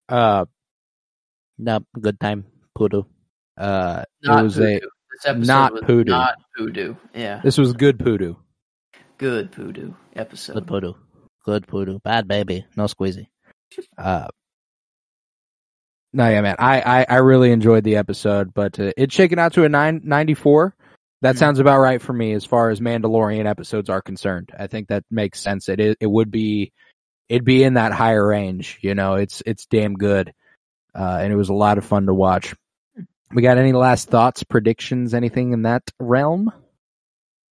Uh, 0.09 0.45
no, 1.59 1.81
good 2.01 2.21
time, 2.21 2.45
poodoo. 2.75 3.03
Uh, 3.57 4.05
Not 4.23 4.41
it 4.41 4.43
was 4.45 4.55
Poodoo. 4.57 4.67
a 4.77 4.81
This 4.81 5.27
episode 5.27 5.47
not 5.47 5.73
was 5.73 5.83
Poodoo. 5.83 6.11
Not 6.11 6.35
Poodoo. 6.57 6.95
Yeah. 7.15 7.41
this 7.43 7.59
was 7.59 7.73
good 7.73 7.99
poodoo. 7.99 8.35
Good 9.19 9.53
Poodoo 9.53 9.93
episode. 10.17 10.67
poodoo, 10.67 10.95
good 11.45 11.67
poodoo, 11.69 11.99
bad 12.01 12.27
baby, 12.29 12.67
no 12.77 12.85
squeezy. 12.85 13.27
Uh, 13.97 14.29
no, 16.13 16.29
yeah, 16.29 16.41
man, 16.43 16.57
I, 16.59 16.81
I, 16.81 17.07
I 17.09 17.17
really 17.19 17.51
enjoyed 17.53 17.85
the 17.85 17.97
episode, 17.97 18.53
but 18.55 18.79
uh, 18.79 18.93
it's 18.97 19.15
shaken 19.15 19.39
out 19.39 19.53
to 19.55 19.65
a 19.65 19.69
nine 19.69 20.01
ninety 20.05 20.35
four. 20.35 20.75
That 21.25 21.37
Mhm. 21.37 21.39
sounds 21.39 21.59
about 21.59 21.79
right 21.79 22.03
for 22.03 22.13
me 22.13 22.35
as 22.35 22.45
far 22.45 22.69
as 22.69 22.81
Mandalorian 22.81 23.47
episodes 23.47 23.89
are 23.89 24.03
concerned. 24.03 24.53
I 24.59 24.67
think 24.67 24.89
that 24.89 25.05
makes 25.11 25.41
sense. 25.41 25.71
It 25.71 25.81
is, 25.81 25.97
it 25.99 26.07
would 26.07 26.31
be, 26.31 26.71
it'd 27.31 27.47
be 27.47 27.65
in 27.65 27.75
that 27.75 27.93
higher 27.93 28.27
range. 28.27 28.79
You 28.83 28.95
know, 28.95 29.15
it's 29.15 29.43
it's 29.47 29.65
damn 29.65 29.95
good, 29.95 30.35
uh, 30.95 31.21
and 31.23 31.33
it 31.33 31.37
was 31.37 31.49
a 31.49 31.55
lot 31.55 31.79
of 31.79 31.85
fun 31.87 32.05
to 32.07 32.15
watch. 32.15 32.55
We 33.33 33.41
got 33.41 33.57
any 33.57 33.73
last 33.73 34.11
thoughts, 34.11 34.43
predictions, 34.43 35.15
anything 35.15 35.55
in 35.55 35.63
that 35.63 35.83
realm? 35.99 36.53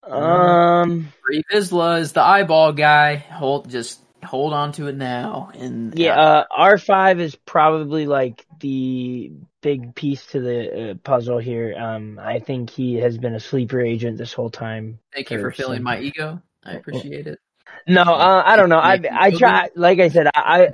Um, 0.03 1.11
Pre 1.23 1.41
Vizsla 1.51 1.99
is 1.99 2.11
the 2.11 2.21
eyeball 2.21 2.73
guy. 2.73 3.15
Holt 3.15 3.69
just 3.69 3.99
hold 4.23 4.53
on 4.53 4.71
to 4.73 4.87
it 4.87 4.95
now. 4.95 5.51
And 5.53 5.97
yeah, 5.97 6.19
uh, 6.19 6.43
R 6.55 6.77
five 6.77 7.19
is 7.19 7.35
probably 7.35 8.07
like 8.07 8.45
the 8.59 9.31
big 9.61 9.93
piece 9.95 10.25
to 10.27 10.39
the 10.39 10.91
uh, 10.91 10.93
puzzle 10.95 11.37
here. 11.37 11.75
Um, 11.77 12.19
I 12.21 12.39
think 12.39 12.69
he 12.69 12.95
has 12.95 13.17
been 13.17 13.35
a 13.35 13.39
sleeper 13.39 13.79
agent 13.81 14.17
this 14.17 14.33
whole 14.33 14.49
time. 14.49 14.99
thank 15.13 15.29
you 15.31 15.39
for 15.39 15.51
filling 15.51 15.83
my 15.83 15.99
ego. 15.99 16.41
I 16.63 16.73
appreciate 16.73 17.27
it. 17.27 17.39
No, 17.87 18.01
uh, 18.03 18.43
I 18.45 18.55
don't 18.55 18.69
know. 18.69 18.79
I 18.79 18.99
I 19.11 19.31
try, 19.31 19.69
like 19.75 19.99
I 19.99 20.07
said, 20.09 20.27
I, 20.33 20.69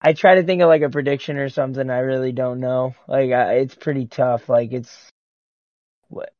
I 0.00 0.12
try 0.12 0.36
to 0.36 0.42
think 0.44 0.62
of 0.62 0.68
like 0.68 0.82
a 0.82 0.90
prediction 0.90 1.36
or 1.36 1.48
something. 1.48 1.90
I 1.90 1.98
really 1.98 2.32
don't 2.32 2.60
know. 2.60 2.94
Like 3.08 3.30
I, 3.32 3.54
it's 3.54 3.74
pretty 3.74 4.06
tough. 4.06 4.48
Like 4.48 4.72
it's 4.72 5.10
what 6.08 6.30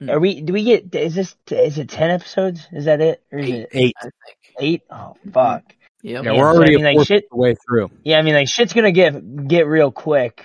Hmm. 0.00 0.10
are 0.10 0.18
we? 0.18 0.40
Do 0.40 0.52
we 0.52 0.64
get? 0.64 0.92
Is 0.94 1.14
this? 1.14 1.36
Is 1.50 1.78
it 1.78 1.88
ten 1.88 2.10
episodes? 2.10 2.66
Is 2.72 2.86
that 2.86 3.00
it? 3.00 3.22
Or 3.30 3.38
is 3.38 3.48
Eight. 3.50 3.54
it 3.62 3.68
Eight. 3.72 3.94
I 3.98 4.02
think. 4.02 4.12
eight? 4.58 4.82
Oh 4.90 5.16
fuck. 5.32 5.62
Yep. 6.02 6.24
Yeah, 6.24 6.32
Yeah, 6.32 6.38
we're 6.38 6.44
so 6.44 6.50
I 6.50 6.54
already 6.56 6.76
mean, 6.82 6.96
like, 6.96 7.06
shit- 7.06 7.30
the 7.30 7.36
way 7.36 7.54
through. 7.54 7.90
Yeah, 8.04 8.18
I 8.18 8.22
mean 8.22 8.34
like 8.34 8.48
shit's 8.48 8.72
gonna 8.72 8.92
get 8.92 9.46
get 9.48 9.66
real 9.66 9.90
quick. 9.90 10.44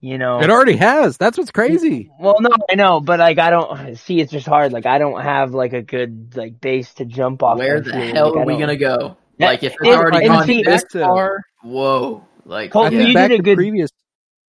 You 0.00 0.16
know. 0.16 0.40
It 0.40 0.48
already 0.48 0.76
has. 0.76 1.16
That's 1.16 1.36
what's 1.36 1.50
crazy. 1.50 2.08
Well, 2.20 2.36
no, 2.40 2.50
I 2.70 2.76
know, 2.76 3.00
but 3.00 3.18
like 3.18 3.38
I 3.40 3.50
don't 3.50 3.96
see. 3.98 4.20
It's 4.20 4.30
just 4.30 4.46
hard. 4.46 4.72
Like 4.72 4.86
I 4.86 4.98
don't 4.98 5.20
have 5.20 5.52
like 5.54 5.72
a 5.72 5.82
good 5.82 6.36
like 6.36 6.60
base 6.60 6.94
to 6.94 7.04
jump 7.04 7.42
off. 7.42 7.58
Where 7.58 7.80
the 7.80 7.92
here. 7.98 8.14
hell 8.14 8.28
Like, 8.32 8.36
are 8.36 8.46
we 8.46 8.58
gonna 8.58 8.76
go? 8.76 9.16
Yeah, 9.38 9.46
Like 9.46 9.62
if 9.64 9.72
it's 9.72 9.80
and- 9.82 9.90
already 9.96 10.18
and 10.18 10.26
gone 10.28 10.46
see- 10.46 10.62
this 10.62 10.82
back 10.84 10.90
to- 10.90 11.00
far, 11.00 11.42
whoa! 11.64 12.24
Like 12.44 12.70
Colton, 12.70 13.00
yeah. 13.00 13.06
you 13.06 13.14
back 13.14 13.30
did 13.30 13.40
a 13.40 13.42
good- 13.42 13.56
previous. 13.56 13.90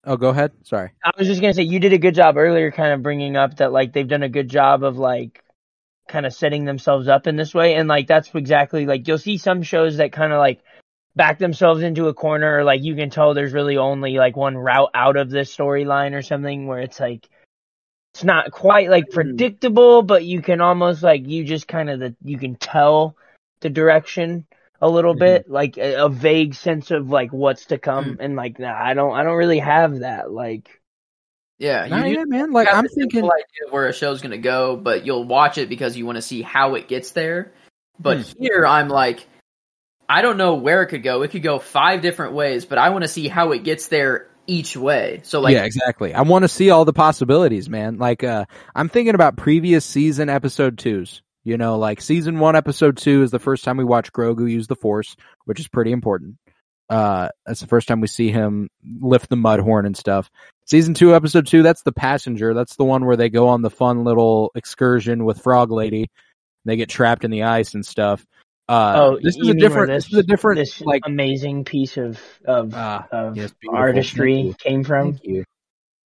Oh, 0.05 0.17
go 0.17 0.29
ahead. 0.29 0.51
Sorry. 0.63 0.91
I 1.03 1.11
was 1.17 1.27
just 1.27 1.41
gonna 1.41 1.53
say 1.53 1.63
you 1.63 1.79
did 1.79 1.93
a 1.93 1.97
good 1.97 2.15
job 2.15 2.37
earlier, 2.37 2.69
kind 2.71 2.93
of 2.93 3.01
bringing 3.01 3.35
up 3.35 3.57
that 3.57 3.71
like 3.71 3.91
they've 3.91 4.07
done 4.07 4.23
a 4.23 4.29
good 4.29 4.49
job 4.49 4.83
of 4.83 4.97
like 4.97 5.43
kind 6.09 6.25
of 6.25 6.33
setting 6.33 6.65
themselves 6.65 7.07
up 7.07 7.27
in 7.27 7.37
this 7.37 7.53
way, 7.53 7.75
and 7.75 7.87
like 7.87 8.07
that's 8.07 8.33
exactly 8.35 8.85
like 8.85 9.07
you'll 9.07 9.17
see 9.17 9.37
some 9.37 9.63
shows 9.63 9.97
that 9.97 10.11
kind 10.11 10.33
of 10.33 10.39
like 10.39 10.59
back 11.15 11.39
themselves 11.39 11.81
into 11.81 12.07
a 12.07 12.13
corner, 12.13 12.57
or 12.57 12.63
like 12.65 12.83
you 12.83 12.95
can 12.95 13.09
tell 13.09 13.33
there's 13.33 13.53
really 13.53 13.77
only 13.77 14.17
like 14.17 14.35
one 14.35 14.57
route 14.57 14.91
out 14.93 15.15
of 15.15 15.29
this 15.29 15.55
storyline 15.55 16.13
or 16.13 16.21
something, 16.21 16.67
where 16.67 16.79
it's 16.79 16.99
like 16.99 17.29
it's 18.13 18.23
not 18.23 18.51
quite 18.51 18.89
like 18.89 19.11
predictable, 19.11 20.01
but 20.01 20.25
you 20.25 20.41
can 20.41 20.61
almost 20.61 21.03
like 21.03 21.27
you 21.27 21.45
just 21.45 21.67
kind 21.67 21.89
of 21.89 21.99
the 21.99 22.15
you 22.23 22.37
can 22.37 22.55
tell 22.55 23.15
the 23.61 23.69
direction 23.69 24.45
a 24.81 24.89
little 24.89 25.13
Mhm. 25.13 25.19
bit, 25.19 25.49
like 25.49 25.77
a, 25.77 26.05
a 26.05 26.09
vague 26.09 26.55
sense 26.55 26.91
of 26.91 27.09
like 27.09 27.31
what's 27.31 27.67
to 27.67 27.77
come, 27.77 28.17
and 28.19 28.35
like 28.35 28.59
nah, 28.59 28.73
I 28.73 28.93
don't 28.93 29.13
I 29.13 29.23
don't 29.23 29.37
really 29.37 29.59
have 29.59 29.99
that. 29.99 30.31
Like 30.31 30.69
Yeah, 31.59 31.85
Nah, 31.87 32.05
you 32.05 32.15
yeah, 32.15 32.23
man. 32.25 32.51
Like 32.51 32.73
I'm 32.73 32.87
thinking, 32.87 33.23
idea 33.23 33.71
where 33.71 33.87
a 33.87 33.93
show's 33.93 34.21
gonna 34.21 34.37
go, 34.37 34.77
but 34.77 35.05
you'll 35.05 35.25
watch 35.25 35.57
it 35.57 35.67
because 35.67 35.97
you 35.97 36.05
want 36.05 36.15
to 36.15 36.21
see 36.21 36.41
how 36.41 36.75
it 36.75 36.87
gets 36.87 37.11
there. 37.11 37.51
But 37.99 38.17
Hmm. 38.17 38.41
here, 38.41 38.65
I'm 38.65 38.87
like, 38.87 39.27
I 40.07 40.21
don't 40.21 40.37
know 40.37 40.55
where 40.55 40.81
it 40.81 40.87
could 40.87 41.03
go. 41.03 41.21
It 41.21 41.31
could 41.31 41.43
go 41.43 41.59
five 41.59 42.01
different 42.01 42.33
ways, 42.33 42.65
but 42.65 42.77
I 42.77 42.89
want 42.89 43.03
to 43.03 43.09
see 43.09 43.27
how 43.27 43.51
it 43.51 43.63
gets 43.63 43.87
there 43.87 44.27
each 44.47 44.75
way. 44.75 45.19
So 45.23 45.41
like, 45.41 45.53
yeah, 45.53 45.65
exactly. 45.65 46.13
I 46.13 46.21
want 46.21 46.43
to 46.43 46.47
see 46.49 46.69
all 46.69 46.85
the 46.85 46.93
possibilities, 46.93 47.69
man. 47.69 47.97
Like, 47.97 48.23
uh, 48.23 48.45
I'm 48.73 48.89
thinking 48.89 49.13
about 49.13 49.35
previous 49.35 49.85
season 49.85 50.29
episode 50.29 50.77
twos. 50.77 51.21
You 51.43 51.57
know, 51.57 51.77
like 51.77 52.01
season 52.01 52.39
one, 52.39 52.55
episode 52.55 52.97
two 52.97 53.21
is 53.21 53.31
the 53.31 53.39
first 53.39 53.63
time 53.63 53.77
we 53.77 53.83
watch 53.83 54.11
Grogu 54.11 54.49
use 54.49 54.67
the 54.67 54.75
Force, 54.75 55.15
which 55.45 55.59
is 55.59 55.67
pretty 55.67 55.91
important. 55.91 56.37
Uh, 56.89 57.29
that's 57.45 57.59
the 57.59 57.67
first 57.67 57.87
time 57.87 58.01
we 58.01 58.07
see 58.07 58.31
him 58.31 58.69
lift 58.99 59.29
the 59.29 59.35
mud 59.35 59.59
horn 59.59 59.85
and 59.85 59.95
stuff. 59.95 60.29
Season 60.69 60.93
two, 60.93 61.15
episode 61.15 61.47
two, 61.47 61.63
that's 61.63 61.81
the 61.81 61.91
passenger. 61.91 62.53
That's 62.53 62.75
the 62.75 62.83
one 62.83 63.05
where 63.05 63.17
they 63.17 63.29
go 63.29 63.47
on 63.47 63.63
the 63.63 63.71
fun 63.71 64.03
little 64.03 64.51
excursion 64.53 65.25
with 65.25 65.41
Frog 65.41 65.71
Lady. 65.71 66.11
They 66.63 66.75
get 66.75 66.89
trapped 66.89 67.23
in 67.23 67.31
the 67.31 67.43
ice 67.43 67.73
and 67.73 67.83
stuff. 67.83 68.23
Uh, 68.67 68.93
oh, 68.97 69.19
this 69.19 69.35
is 69.35 69.47
a 69.47 69.55
different, 69.55 69.87
this, 69.87 70.05
is 70.05 70.19
a 70.19 70.21
different, 70.21 70.59
this 70.59 70.79
like, 70.81 71.01
amazing 71.07 71.65
piece 71.65 71.97
of 71.97 72.19
of, 72.45 72.75
Ah, 72.75 73.07
of 73.11 73.35
yes, 73.35 73.51
artistry 73.67 74.53
came 74.59 74.83
from. 74.83 75.19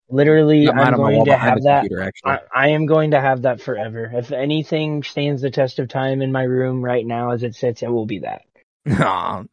Literally, 0.10 0.70
I'm 0.70 0.80
on 0.80 0.92
my 0.94 0.98
wall 0.98 1.10
going 1.12 1.26
to 1.26 1.38
have 1.38 1.62
that. 1.64 1.82
computer. 1.82 2.12
I, 2.24 2.40
I 2.56 2.68
am 2.70 2.86
going 2.86 3.12
to 3.12 3.20
have 3.20 3.42
that 3.42 3.60
forever. 3.60 4.10
If 4.14 4.32
anything 4.32 5.04
stands 5.04 5.42
the 5.42 5.52
test 5.52 5.80
of 5.80 5.90
time 5.90 6.22
in 6.22 6.32
my 6.32 6.44
room 6.44 6.82
right 6.82 7.06
now 7.06 7.32
as 7.32 7.44
it 7.44 7.56
sits, 7.56 7.84
it 7.84 7.92
will 7.92 8.06
be 8.06 8.20
that. 8.20 8.44
Aw, 8.90 9.44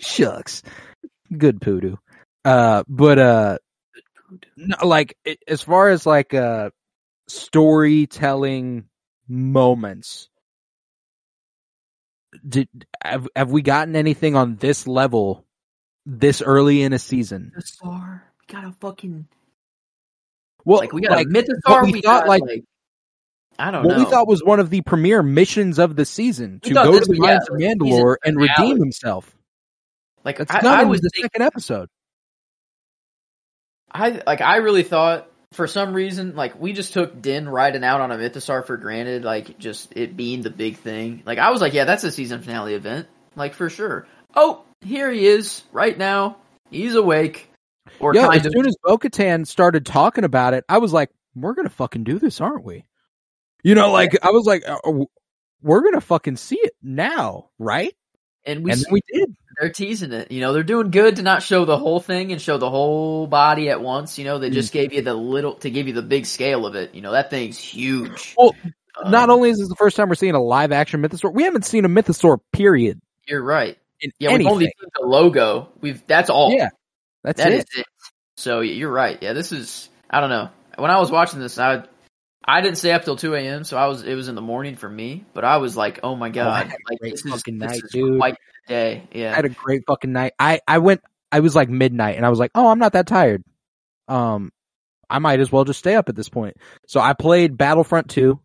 shucks. 0.00 0.62
Good 1.36 1.60
poodoo. 1.60 1.96
Uh, 2.42 2.84
but, 2.88 3.18
uh, 3.18 3.58
no, 4.56 4.76
like, 4.84 5.16
it, 5.24 5.38
as 5.48 5.62
far 5.62 5.88
as 5.90 6.06
like, 6.06 6.34
uh, 6.34 6.70
storytelling 7.28 8.84
moments, 9.28 10.28
did, 12.46 12.68
have, 13.02 13.28
have 13.36 13.50
we 13.50 13.62
gotten 13.62 13.96
anything 13.96 14.36
on 14.36 14.56
this 14.56 14.86
level 14.86 15.44
this 16.06 16.42
early 16.42 16.82
in 16.82 16.92
a 16.92 16.98
season? 16.98 17.52
Mythosaur, 17.56 18.20
we 18.40 18.52
got 18.54 18.64
a 18.64 18.72
fucking 18.80 19.26
Well, 20.64 20.80
like 20.80 20.92
we 20.92 21.00
got 21.02 21.12
like, 21.12 21.26
a 21.26 21.30
Mythosaur. 21.30 21.84
we 21.84 21.92
we 21.92 22.00
thought, 22.02 22.22
got, 22.22 22.28
like- 22.28 22.42
like, 22.42 22.64
I 23.56 23.70
don't 23.70 23.84
what 23.84 23.96
know. 23.96 24.04
we 24.04 24.10
thought 24.10 24.26
was 24.26 24.42
one 24.42 24.58
of 24.58 24.68
the 24.68 24.80
premier 24.80 25.22
missions 25.22 25.78
of 25.78 25.94
the 25.94 26.04
season 26.04 26.58
We 26.64 26.70
to 26.70 26.74
go 26.74 26.90
this 26.90 27.06
to 27.06 27.12
the 27.14 27.20
yeah, 27.22 27.38
Mandalore 27.52 28.16
and 28.24 28.36
redeem 28.36 28.78
himself. 28.80 29.32
like 30.24 30.40
it's 30.40 30.52
I, 30.52 30.60
not 30.60 30.80
I 30.80 30.82
was 30.84 31.00
the 31.02 31.10
thinking, 31.14 31.26
second 31.32 31.42
episode. 31.42 31.88
I 33.94 34.20
like 34.26 34.40
I 34.40 34.56
really 34.56 34.82
thought 34.82 35.30
for 35.52 35.68
some 35.68 35.94
reason 35.94 36.34
like 36.34 36.60
we 36.60 36.72
just 36.72 36.92
took 36.92 37.22
Din 37.22 37.48
riding 37.48 37.84
out 37.84 38.00
on 38.00 38.10
a 38.10 38.16
Mythosaur 38.16 38.66
for 38.66 38.76
granted, 38.76 39.24
like 39.24 39.56
just 39.58 39.92
it 39.96 40.16
being 40.16 40.42
the 40.42 40.50
big 40.50 40.78
thing. 40.78 41.22
Like 41.24 41.38
I 41.38 41.50
was 41.50 41.60
like, 41.60 41.72
yeah, 41.72 41.84
that's 41.84 42.02
a 42.02 42.10
season 42.10 42.42
finale 42.42 42.74
event, 42.74 43.06
like 43.36 43.54
for 43.54 43.70
sure. 43.70 44.06
Oh, 44.34 44.64
here 44.80 45.12
he 45.12 45.26
is 45.26 45.62
right 45.72 45.96
now. 45.96 46.38
He's 46.70 46.96
awake, 46.96 47.48
or 48.00 48.14
Yeah, 48.14 48.28
as 48.32 48.44
of. 48.44 48.52
soon 48.52 48.66
as 48.66 48.76
Bo-Katan 48.82 49.46
started 49.46 49.86
talking 49.86 50.24
about 50.24 50.54
it, 50.54 50.64
I 50.68 50.78
was 50.78 50.92
like, 50.92 51.10
"We're 51.36 51.54
gonna 51.54 51.68
fucking 51.70 52.02
do 52.02 52.18
this, 52.18 52.40
aren't 52.40 52.64
we?" 52.64 52.84
You 53.62 53.76
know, 53.76 53.92
like 53.92 54.24
I 54.24 54.30
was 54.30 54.44
like, 54.44 54.64
uh, 54.68 54.78
"We're 55.62 55.82
gonna 55.82 56.00
fucking 56.00 56.36
see 56.36 56.58
it 56.58 56.72
now, 56.82 57.50
right?" 57.60 57.94
And 58.46 58.64
we, 58.64 58.72
and 58.72 58.84
we 58.90 59.00
did. 59.12 59.34
they're 59.60 59.70
teasing 59.70 60.12
it. 60.12 60.30
You 60.30 60.40
know, 60.40 60.52
they're 60.52 60.62
doing 60.62 60.90
good 60.90 61.16
to 61.16 61.22
not 61.22 61.42
show 61.42 61.64
the 61.64 61.78
whole 61.78 62.00
thing 62.00 62.32
and 62.32 62.40
show 62.40 62.58
the 62.58 62.70
whole 62.70 63.26
body 63.26 63.70
at 63.70 63.80
once. 63.80 64.18
You 64.18 64.24
know, 64.24 64.38
they 64.38 64.50
just 64.50 64.72
gave 64.72 64.92
you 64.92 65.02
the 65.02 65.14
little 65.14 65.54
to 65.56 65.70
give 65.70 65.86
you 65.86 65.92
the 65.94 66.02
big 66.02 66.26
scale 66.26 66.66
of 66.66 66.74
it. 66.74 66.94
You 66.94 67.00
know, 67.02 67.12
that 67.12 67.30
thing's 67.30 67.58
huge. 67.58 68.34
Well, 68.36 68.54
Um, 69.04 69.10
Not 69.10 69.28
only 69.28 69.50
is 69.50 69.58
this 69.58 69.68
the 69.68 69.74
first 69.74 69.96
time 69.96 70.08
we're 70.08 70.14
seeing 70.14 70.34
a 70.36 70.42
live 70.42 70.70
action 70.70 71.02
mythosaur, 71.02 71.32
we 71.34 71.42
haven't 71.42 71.64
seen 71.64 71.84
a 71.84 71.88
mythosaur 71.88 72.38
period 72.52 73.00
you're 73.26 73.42
right. 73.42 73.76
in 74.00 74.12
Yeah, 74.20 74.28
anything. 74.30 74.44
we've 74.46 74.52
only 74.52 74.64
seen 74.66 74.88
the 75.00 75.06
logo. 75.06 75.68
We've 75.80 76.06
that's 76.06 76.30
all. 76.30 76.52
yeah, 76.52 76.68
that's 77.24 77.42
That 77.42 77.52
it. 77.52 77.58
is 77.60 77.64
it. 77.78 77.86
So 78.36 78.60
you're 78.60 78.92
right. 78.92 79.18
Yeah, 79.20 79.32
this 79.32 79.50
is. 79.50 79.88
I 80.10 80.20
don't 80.20 80.30
know. 80.30 80.48
When 80.76 80.90
I 80.92 80.98
was 81.00 81.10
watching 81.10 81.40
this, 81.40 81.58
I 81.58 81.84
I 82.46 82.60
didn't 82.60 82.78
stay 82.78 82.92
up 82.92 83.04
till 83.04 83.16
two 83.16 83.34
a.m. 83.34 83.64
So 83.64 83.76
I 83.76 83.86
was. 83.86 84.02
It 84.02 84.14
was 84.14 84.28
in 84.28 84.34
the 84.34 84.42
morning 84.42 84.76
for 84.76 84.88
me. 84.88 85.24
But 85.32 85.44
I 85.44 85.56
was 85.56 85.76
like, 85.76 86.00
oh 86.02 86.14
my 86.14 86.28
god, 86.28 86.66
had 86.66 86.74
a 86.74 86.90
like 86.90 86.98
great 86.98 87.12
this 87.12 87.24
is, 87.24 87.32
fucking 87.32 87.58
this 87.58 87.70
night, 87.70 87.80
is 87.84 87.90
dude. 87.90 88.18
quite 88.18 88.36
the 88.68 88.74
day. 88.74 89.08
I 89.14 89.34
had 89.34 89.44
a 89.44 89.50
great 89.50 89.82
fucking 89.86 90.12
night. 90.12 90.34
I 90.38 90.60
I 90.68 90.78
went. 90.78 91.02
I 91.32 91.40
was 91.40 91.56
like 91.56 91.68
midnight, 91.68 92.16
and 92.16 92.26
I 92.26 92.30
was 92.30 92.38
like, 92.38 92.50
"Oh, 92.54 92.68
I'm 92.68 92.78
not 92.78 92.92
that 92.92 93.06
tired. 93.06 93.42
Um, 94.08 94.52
I 95.08 95.18
might 95.18 95.40
as 95.40 95.50
well 95.50 95.64
just 95.64 95.78
stay 95.78 95.94
up 95.94 96.08
at 96.08 96.16
this 96.16 96.28
point." 96.28 96.56
So 96.86 97.00
I 97.00 97.14
played 97.14 97.56
Battlefront 97.56 98.10
Two, 98.10 98.40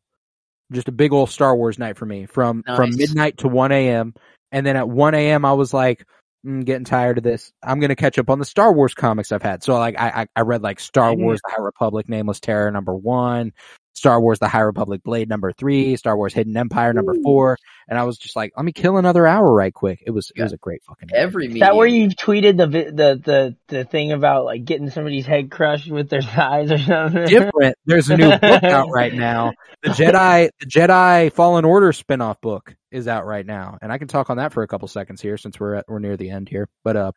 just 0.71 0.87
a 0.87 0.93
big 0.93 1.11
old 1.11 1.29
Star 1.29 1.55
Wars 1.55 1.77
night 1.77 1.97
for 1.97 2.05
me 2.05 2.25
from 2.25 2.63
from 2.63 2.95
midnight 2.95 3.39
to 3.39 3.47
one 3.47 3.71
a.m. 3.71 4.13
And 4.51 4.65
then 4.65 4.75
at 4.75 4.89
one 4.89 5.13
a.m. 5.13 5.45
I 5.45 5.53
was 5.53 5.73
like, 5.73 6.05
mm, 6.45 6.65
"Getting 6.65 6.85
tired 6.85 7.17
of 7.17 7.23
this. 7.23 7.51
I'm 7.61 7.79
gonna 7.79 7.95
catch 7.95 8.17
up 8.17 8.29
on 8.29 8.39
the 8.39 8.45
Star 8.45 8.73
Wars 8.73 8.93
comics 8.93 9.31
I've 9.31 9.43
had." 9.43 9.61
So 9.61 9.77
like 9.77 9.99
I 9.99 10.21
I, 10.21 10.27
I 10.37 10.41
read 10.41 10.63
like 10.63 10.79
Star. 10.79 11.13
Wars: 11.13 11.41
The 11.43 11.51
High 11.55 11.61
Republic, 11.61 12.07
Nameless 12.09 12.39
Terror 12.39 12.71
number 12.71 12.95
one. 12.95 13.51
Star 13.99 14.19
Wars: 14.19 14.39
The 14.39 14.47
High 14.47 14.61
Republic 14.61 15.03
Blade 15.03 15.29
number 15.29 15.51
three, 15.51 15.95
Star 15.97 16.17
Wars 16.17 16.33
Hidden 16.33 16.57
Empire 16.57 16.93
number 16.93 17.13
four, 17.23 17.57
and 17.87 17.99
I 17.99 18.03
was 18.03 18.17
just 18.17 18.35
like, 18.35 18.53
let 18.57 18.65
me 18.65 18.71
kill 18.71 18.97
another 18.97 19.27
hour 19.27 19.53
right 19.53 19.73
quick. 19.73 20.01
It 20.05 20.11
was 20.11 20.31
it 20.35 20.41
was 20.41 20.53
a 20.53 20.57
great 20.57 20.83
fucking 20.83 21.09
night. 21.11 21.19
Every 21.19 21.45
Is 21.45 21.53
medium. 21.53 21.67
that 21.67 21.75
where 21.75 21.87
you've 21.87 22.13
tweeted 22.13 22.57
the 22.57 22.67
the 22.67 23.21
the 23.23 23.55
the 23.67 23.85
thing 23.85 24.11
about 24.11 24.45
like 24.45 24.65
getting 24.65 24.89
somebody's 24.89 25.25
head 25.25 25.51
crushed 25.51 25.91
with 25.91 26.09
their 26.09 26.21
thighs 26.35 26.71
or 26.71 26.77
something? 26.79 27.25
different. 27.25 27.75
There's 27.85 28.09
a 28.09 28.17
new 28.17 28.29
book 28.29 28.63
out 28.63 28.89
right 28.91 29.13
now. 29.13 29.53
The 29.83 29.89
Jedi, 29.89 30.49
the 30.59 30.65
Jedi 30.65 31.31
Fallen 31.33 31.65
Order 31.65 31.93
spin-off 31.93 32.41
book 32.41 32.75
is 32.91 33.07
out 33.07 33.25
right 33.25 33.45
now, 33.45 33.77
and 33.81 33.91
I 33.91 33.97
can 33.97 34.07
talk 34.07 34.29
on 34.29 34.37
that 34.37 34.53
for 34.53 34.63
a 34.63 34.67
couple 34.67 34.87
seconds 34.87 35.21
here 35.21 35.37
since 35.37 35.59
we're 35.59 35.75
at, 35.75 35.85
we're 35.87 35.99
near 35.99 36.17
the 36.17 36.29
end 36.31 36.49
here. 36.49 36.67
But 36.83 36.97
uh, 36.97 37.11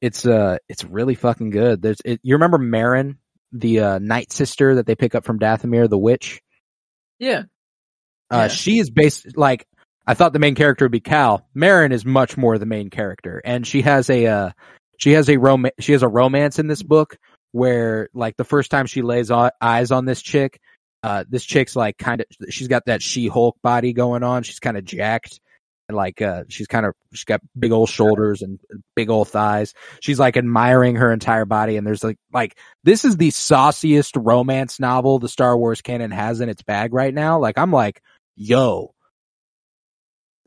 it's 0.00 0.26
uh, 0.26 0.58
it's 0.68 0.84
really 0.84 1.14
fucking 1.14 1.50
good. 1.50 1.82
There's, 1.82 1.98
it, 2.04 2.20
you 2.22 2.34
remember 2.34 2.58
Merrin, 2.58 3.16
the 3.52 3.80
uh, 3.80 3.98
Night 3.98 4.32
Sister 4.32 4.76
that 4.76 4.86
they 4.86 4.94
pick 4.94 5.14
up 5.14 5.24
from 5.24 5.38
Dathomir, 5.38 5.88
the 5.88 5.98
witch. 5.98 6.40
Yeah. 7.18 7.44
Uh, 8.30 8.36
Yeah. 8.42 8.48
she 8.48 8.78
is 8.78 8.90
based 8.90 9.36
like 9.36 9.66
I 10.06 10.14
thought 10.14 10.32
the 10.32 10.38
main 10.38 10.54
character 10.54 10.84
would 10.84 10.92
be 10.92 11.00
Cal. 11.00 11.46
Merrin 11.56 11.92
is 11.92 12.04
much 12.04 12.36
more 12.36 12.58
the 12.58 12.66
main 12.66 12.90
character, 12.90 13.40
and 13.44 13.66
she 13.66 13.82
has 13.82 14.08
a 14.10 14.26
uh, 14.26 14.50
she 14.98 15.12
has 15.12 15.28
a 15.28 15.36
rom 15.36 15.66
she 15.80 15.92
has 15.92 16.02
a 16.02 16.08
romance 16.08 16.58
in 16.58 16.66
this 16.66 16.82
book 16.82 17.16
where 17.52 18.08
like 18.14 18.36
the 18.36 18.44
first 18.44 18.70
time 18.70 18.86
she 18.86 19.02
lays 19.02 19.30
o- 19.30 19.50
eyes 19.60 19.90
on 19.90 20.04
this 20.04 20.20
chick, 20.22 20.60
uh, 21.02 21.24
this 21.28 21.44
chick's 21.44 21.74
like 21.76 21.96
kind 21.98 22.20
of 22.20 22.26
she's 22.50 22.68
got 22.68 22.84
that 22.86 23.02
She 23.02 23.26
Hulk 23.28 23.56
body 23.62 23.92
going 23.92 24.22
on. 24.22 24.42
She's 24.42 24.58
kind 24.60 24.76
of 24.76 24.84
jacked. 24.84 25.40
Like, 25.88 26.20
uh, 26.20 26.44
she's 26.48 26.66
kind 26.66 26.84
of, 26.86 26.94
she's 27.12 27.24
got 27.24 27.40
big 27.58 27.72
old 27.72 27.88
shoulders 27.88 28.42
and 28.42 28.58
big 28.94 29.08
old 29.10 29.28
thighs. 29.28 29.74
She's 30.00 30.18
like 30.18 30.36
admiring 30.36 30.96
her 30.96 31.12
entire 31.12 31.44
body. 31.44 31.76
And 31.76 31.86
there's 31.86 32.02
like, 32.02 32.18
like, 32.32 32.56
this 32.82 33.04
is 33.04 33.16
the 33.16 33.30
sauciest 33.30 34.16
romance 34.16 34.80
novel 34.80 35.18
the 35.18 35.28
Star 35.28 35.56
Wars 35.56 35.82
canon 35.82 36.10
has 36.10 36.40
in 36.40 36.48
its 36.48 36.62
bag 36.62 36.92
right 36.92 37.14
now. 37.14 37.38
Like, 37.38 37.58
I'm 37.58 37.70
like, 37.70 38.02
yo, 38.34 38.94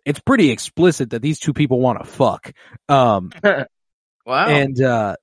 it's 0.05 0.19
pretty 0.19 0.49
explicit 0.51 1.11
that 1.11 1.21
these 1.21 1.39
two 1.39 1.53
people 1.53 1.79
want 1.79 1.99
to 1.99 2.05
fuck. 2.05 2.51
Um, 2.87 3.31
Wow. 4.25 4.47
and, 4.47 4.79
uh, 4.81 5.15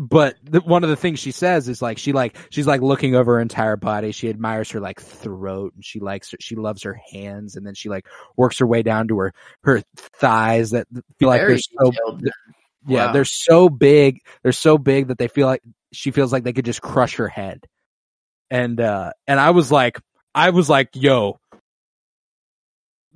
but 0.00 0.36
the, 0.44 0.60
one 0.60 0.84
of 0.84 0.90
the 0.90 0.96
things 0.96 1.18
she 1.18 1.32
says 1.32 1.68
is 1.68 1.82
like 1.82 1.98
she 1.98 2.12
like 2.12 2.36
she's 2.50 2.68
like 2.68 2.82
looking 2.82 3.16
over 3.16 3.34
her 3.34 3.40
entire 3.40 3.76
body. 3.76 4.12
She 4.12 4.28
admires 4.28 4.70
her 4.70 4.78
like 4.78 5.00
throat 5.00 5.74
and 5.74 5.84
she 5.84 5.98
likes 5.98 6.30
her, 6.30 6.36
she 6.40 6.54
loves 6.54 6.84
her 6.84 6.94
hands 6.94 7.56
and 7.56 7.66
then 7.66 7.74
she 7.74 7.88
like 7.88 8.06
works 8.36 8.58
her 8.60 8.66
way 8.66 8.84
down 8.84 9.08
to 9.08 9.18
her 9.18 9.32
her 9.64 9.82
thighs 9.96 10.70
that 10.70 10.86
feel 11.18 11.28
like 11.28 11.40
they're 11.40 11.58
so 11.58 11.92
yeah 12.86 13.06
Wow. 13.06 13.12
they're 13.12 13.24
so 13.24 13.68
big 13.68 14.22
they're 14.44 14.52
so 14.52 14.78
big 14.78 15.08
that 15.08 15.18
they 15.18 15.26
feel 15.26 15.48
like 15.48 15.62
she 15.92 16.12
feels 16.12 16.32
like 16.32 16.44
they 16.44 16.52
could 16.52 16.64
just 16.64 16.80
crush 16.80 17.16
her 17.16 17.28
head. 17.28 17.66
And 18.50 18.80
uh 18.80 19.14
and 19.26 19.40
I 19.40 19.50
was 19.50 19.72
like 19.72 19.98
I 20.32 20.50
was 20.50 20.70
like 20.70 20.90
yo 20.94 21.40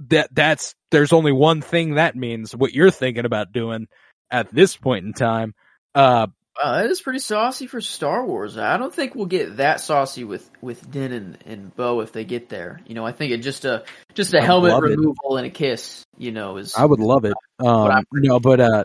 that 0.09 0.35
that's 0.35 0.75
there's 0.91 1.13
only 1.13 1.31
one 1.31 1.61
thing 1.61 1.95
that 1.95 2.17
means 2.17 2.57
what 2.57 2.73
you're 2.75 2.91
thinking 2.91 3.25
about 3.25 3.53
doing 3.53 3.87
at 4.33 4.53
this 4.53 4.77
point 4.77 5.07
in 5.07 5.13
time. 5.13 5.55
Uh 5.95 6.27
Wow, 6.57 6.73
that 6.73 6.91
is 6.91 7.01
pretty 7.01 7.19
saucy 7.21 7.67
for 7.67 7.81
Star 7.81 8.27
Wars. 8.27 8.59
I 8.59 8.77
don't 8.77 8.95
think 8.95 9.15
we'll 9.15 9.27
get 9.27 9.57
that 9.57 9.81
saucy 9.81 10.25
with 10.25 10.49
with 10.61 10.91
Din 10.91 11.13
and, 11.13 11.39
and 11.47 11.75
Bo 11.77 12.01
if 12.01 12.13
they 12.13 12.25
get 12.25 12.49
there. 12.49 12.81
You 12.87 12.95
know, 12.95 13.07
I 13.07 13.13
think 13.13 13.33
it 13.33 13.39
just 13.39 13.65
a 13.65 13.85
just 14.15 14.35
a 14.35 14.39
I'd 14.39 14.45
helmet 14.45 14.73
love 14.73 14.85
it. 14.85 14.89
removal 14.89 15.37
and 15.39 15.47
a 15.47 15.51
kiss. 15.51 16.05
You 16.19 16.31
know, 16.33 16.59
is 16.59 16.75
I 16.77 16.85
would 16.85 17.01
love 17.01 17.25
it. 17.25 17.35
Um, 17.59 18.05
no, 18.13 18.39
but 18.39 18.61
uh, 18.61 18.85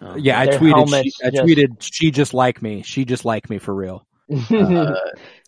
um, 0.00 0.18
yeah, 0.20 0.38
I 0.38 0.46
tweeted. 0.46 0.58
She, 0.60 0.68
helmets 0.68 1.18
I 1.24 1.30
just- 1.30 1.42
tweeted. 1.42 1.76
She 1.80 2.10
just 2.12 2.32
like 2.34 2.62
me. 2.62 2.82
She 2.82 3.04
just 3.04 3.24
like 3.24 3.50
me 3.50 3.58
for 3.58 3.74
real. 3.74 4.06
Uh, 4.50 4.94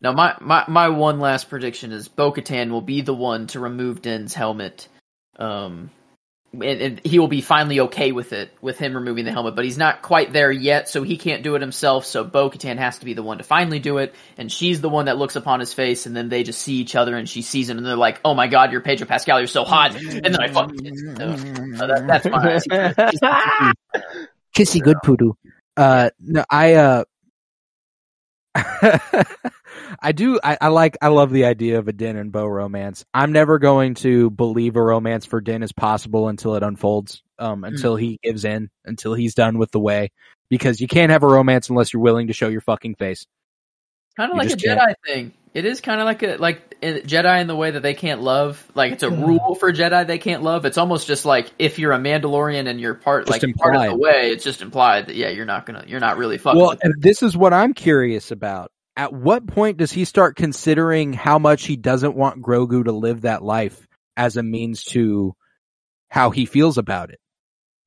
now, 0.00 0.10
my, 0.12 0.34
my, 0.40 0.64
my 0.66 0.88
one 0.88 1.20
last 1.20 1.48
prediction 1.48 1.92
is 1.92 2.08
Bo 2.08 2.32
Katan 2.32 2.70
will 2.72 2.80
be 2.80 3.00
the 3.02 3.14
one 3.14 3.46
to 3.48 3.60
remove 3.60 4.02
Din's 4.02 4.34
helmet. 4.34 4.88
Um, 5.38 5.92
and, 6.52 6.62
and 6.62 7.00
he 7.04 7.18
will 7.18 7.28
be 7.28 7.40
finally 7.40 7.80
okay 7.80 8.12
with 8.12 8.32
it, 8.32 8.50
with 8.60 8.78
him 8.78 8.94
removing 8.94 9.24
the 9.24 9.32
helmet, 9.32 9.56
but 9.56 9.64
he's 9.64 9.78
not 9.78 10.02
quite 10.02 10.32
there 10.32 10.52
yet, 10.52 10.88
so 10.88 11.02
he 11.02 11.16
can't 11.16 11.42
do 11.42 11.54
it 11.54 11.62
himself, 11.62 12.04
so 12.04 12.24
Bo 12.24 12.50
Katan 12.50 12.78
has 12.78 12.98
to 12.98 13.04
be 13.04 13.14
the 13.14 13.22
one 13.22 13.38
to 13.38 13.44
finally 13.44 13.78
do 13.78 13.98
it, 13.98 14.14
and 14.36 14.52
she's 14.52 14.80
the 14.80 14.88
one 14.88 15.06
that 15.06 15.16
looks 15.16 15.36
upon 15.36 15.60
his 15.60 15.72
face, 15.72 16.06
and 16.06 16.14
then 16.14 16.28
they 16.28 16.42
just 16.42 16.60
see 16.60 16.74
each 16.74 16.94
other, 16.94 17.16
and 17.16 17.28
she 17.28 17.42
sees 17.42 17.68
him, 17.68 17.78
and 17.78 17.86
they're 17.86 17.96
like, 17.96 18.20
oh 18.24 18.34
my 18.34 18.48
god, 18.48 18.72
you're 18.72 18.82
Pedro 18.82 19.06
Pascal, 19.06 19.38
you're 19.38 19.46
so 19.46 19.64
hot, 19.64 19.94
and 19.96 20.24
then 20.24 20.36
I 20.36 20.48
fuck 20.48 20.70
so, 20.70 21.36
so 21.36 21.86
that, 21.86 22.04
that's 22.06 22.26
my 22.26 23.72
Kissy 24.54 24.82
good 24.82 24.98
poodoo. 25.02 25.32
Uh, 25.76 26.10
no, 26.20 26.44
I, 26.50 26.74
uh, 26.74 27.04
I 30.00 30.12
do. 30.12 30.38
I, 30.42 30.58
I 30.60 30.68
like. 30.68 30.96
I 31.02 31.08
love 31.08 31.30
the 31.30 31.44
idea 31.44 31.78
of 31.78 31.88
a 31.88 31.92
Din 31.92 32.16
and 32.16 32.32
Bo 32.32 32.46
romance. 32.46 33.04
I'm 33.12 33.32
never 33.32 33.58
going 33.58 33.94
to 33.96 34.30
believe 34.30 34.76
a 34.76 34.82
romance 34.82 35.26
for 35.26 35.40
Din 35.40 35.62
is 35.62 35.72
possible 35.72 36.28
until 36.28 36.54
it 36.54 36.62
unfolds. 36.62 37.22
Um, 37.38 37.64
until 37.64 37.96
he 37.96 38.20
gives 38.22 38.44
in, 38.44 38.70
until 38.84 39.14
he's 39.14 39.34
done 39.34 39.58
with 39.58 39.72
the 39.72 39.80
way, 39.80 40.12
because 40.48 40.80
you 40.80 40.86
can't 40.86 41.10
have 41.10 41.24
a 41.24 41.26
romance 41.26 41.70
unless 41.70 41.92
you're 41.92 42.02
willing 42.02 42.28
to 42.28 42.32
show 42.32 42.48
your 42.48 42.60
fucking 42.60 42.94
face. 42.94 43.26
Kind 44.16 44.30
of 44.30 44.36
like 44.36 44.50
a 44.50 44.56
Jedi 44.56 44.76
can't. 44.76 44.98
thing. 45.06 45.32
It 45.54 45.66
is 45.66 45.80
kind 45.80 46.00
of 46.00 46.06
like 46.06 46.22
a 46.22 46.36
like 46.36 46.76
in 46.80 46.96
Jedi 46.98 47.40
in 47.40 47.46
the 47.46 47.56
way 47.56 47.70
that 47.70 47.82
they 47.82 47.92
can't 47.92 48.22
love. 48.22 48.66
Like 48.74 48.92
it's 48.92 49.02
a 49.02 49.10
rule 49.10 49.54
for 49.54 49.72
Jedi 49.72 50.06
they 50.06 50.18
can't 50.18 50.42
love. 50.42 50.64
It's 50.64 50.78
almost 50.78 51.06
just 51.06 51.24
like 51.26 51.50
if 51.58 51.78
you're 51.78 51.92
a 51.92 51.98
Mandalorian 51.98 52.68
and 52.68 52.80
you're 52.80 52.94
part 52.94 53.26
Just 53.26 53.42
like 53.42 53.56
part 53.56 53.76
of 53.76 53.82
the 53.82 53.96
way, 53.96 54.30
it's 54.30 54.44
just 54.44 54.62
implied 54.62 55.08
that 55.08 55.16
yeah, 55.16 55.28
you're 55.28 55.44
not 55.44 55.66
gonna 55.66 55.84
you're 55.86 56.00
not 56.00 56.16
really 56.16 56.38
fucking. 56.38 56.58
Well, 56.58 56.70
with 56.70 56.80
and 56.82 56.94
this 56.98 57.22
is 57.22 57.36
what 57.36 57.52
I'm 57.52 57.74
curious 57.74 58.30
about. 58.30 58.71
At 58.96 59.12
what 59.12 59.46
point 59.46 59.78
does 59.78 59.90
he 59.90 60.04
start 60.04 60.36
considering 60.36 61.12
how 61.12 61.38
much 61.38 61.64
he 61.64 61.76
doesn't 61.76 62.14
want 62.14 62.42
Grogu 62.42 62.84
to 62.84 62.92
live 62.92 63.22
that 63.22 63.42
life 63.42 63.88
as 64.16 64.36
a 64.36 64.42
means 64.42 64.84
to 64.84 65.34
how 66.08 66.30
he 66.30 66.44
feels 66.44 66.78
about 66.78 67.10
it? 67.10 67.20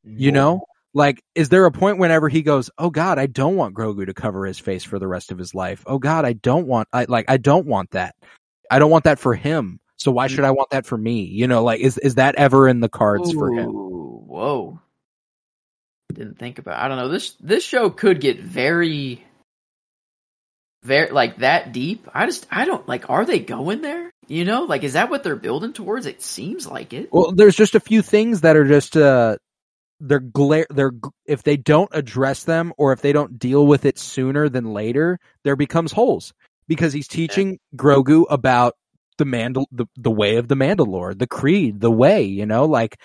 You 0.03 0.31
know? 0.31 0.65
Like, 0.93 1.21
is 1.35 1.49
there 1.49 1.65
a 1.65 1.71
point 1.71 1.97
whenever 1.97 2.29
he 2.29 2.41
goes, 2.41 2.69
Oh 2.77 2.89
God, 2.89 3.19
I 3.19 3.27
don't 3.27 3.57
want 3.57 3.75
Grogu 3.75 4.05
to 4.05 4.13
cover 4.13 4.45
his 4.45 4.59
face 4.59 4.83
for 4.83 4.97
the 4.97 5.07
rest 5.07 5.31
of 5.31 5.37
his 5.37 5.53
life. 5.53 5.83
Oh 5.85 5.99
God, 5.99 6.25
I 6.25 6.33
don't 6.33 6.67
want, 6.67 6.87
I 6.93 7.05
like, 7.09 7.25
I 7.27 7.37
don't 7.37 7.67
want 7.67 7.91
that. 7.91 8.15
I 8.71 8.79
don't 8.79 8.91
want 8.91 9.03
that 9.03 9.19
for 9.19 9.35
him. 9.35 9.79
So 9.97 10.11
why 10.11 10.27
should 10.27 10.43
I 10.43 10.51
want 10.51 10.69
that 10.71 10.85
for 10.85 10.97
me? 10.97 11.23
You 11.23 11.47
know, 11.47 11.63
like, 11.63 11.81
is, 11.81 11.97
is 11.97 12.15
that 12.15 12.35
ever 12.35 12.67
in 12.67 12.79
the 12.79 12.89
cards 12.89 13.31
for 13.31 13.51
him? 13.51 13.69
Whoa. 13.69 14.79
Didn't 16.13 16.39
think 16.39 16.59
about. 16.59 16.79
I 16.79 16.87
don't 16.87 16.97
know. 16.97 17.09
This 17.09 17.31
this 17.41 17.63
show 17.63 17.89
could 17.89 18.21
get 18.21 18.39
very, 18.39 19.25
very 20.85 21.09
like 21.11 21.37
that 21.37 21.73
deep. 21.73 22.07
I 22.13 22.25
just 22.25 22.45
I 22.51 22.65
don't 22.65 22.87
like. 22.87 23.09
Are 23.09 23.25
they 23.25 23.39
going 23.39 23.81
there? 23.81 24.11
You 24.27 24.45
know, 24.45 24.63
like 24.63 24.83
is 24.83 24.93
that 24.93 25.09
what 25.09 25.23
they're 25.23 25.35
building 25.35 25.73
towards? 25.73 26.05
It 26.05 26.21
seems 26.21 26.67
like 26.67 26.93
it. 26.93 27.09
Well, 27.11 27.31
there's 27.33 27.55
just 27.55 27.75
a 27.75 27.79
few 27.79 28.01
things 28.01 28.41
that 28.41 28.55
are 28.55 28.65
just 28.65 28.95
uh 28.95 29.37
they're 29.99 30.19
glare 30.19 30.67
they're 30.69 30.93
if 31.25 31.43
they 31.43 31.57
don't 31.57 31.89
address 31.91 32.43
them 32.43 32.73
or 32.77 32.93
if 32.93 33.01
they 33.01 33.13
don't 33.13 33.39
deal 33.39 33.65
with 33.65 33.85
it 33.85 33.97
sooner 33.97 34.47
than 34.47 34.73
later, 34.73 35.19
there 35.43 35.55
becomes 35.55 35.91
holes 35.91 36.33
because 36.67 36.93
he's 36.93 37.07
teaching 37.07 37.59
Grogu 37.75 38.25
about 38.29 38.75
the 39.17 39.25
Mandal 39.25 39.65
the, 39.71 39.87
the 39.95 40.11
way 40.11 40.37
of 40.37 40.47
the 40.47 40.55
Mandalore, 40.55 41.17
the 41.17 41.27
creed, 41.27 41.79
the 41.79 41.91
way, 41.91 42.23
you 42.23 42.45
know, 42.45 42.65
like 42.65 42.99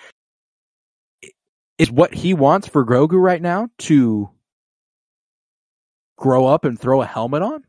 is 1.77 1.91
what 1.91 2.13
he 2.13 2.35
wants 2.35 2.67
for 2.67 2.85
Grogu 2.85 3.19
right 3.19 3.41
now 3.41 3.69
to 3.79 4.29
grow 6.17 6.45
up 6.45 6.65
and 6.65 6.79
throw 6.79 7.01
a 7.01 7.07
helmet 7.07 7.41
on 7.41 7.63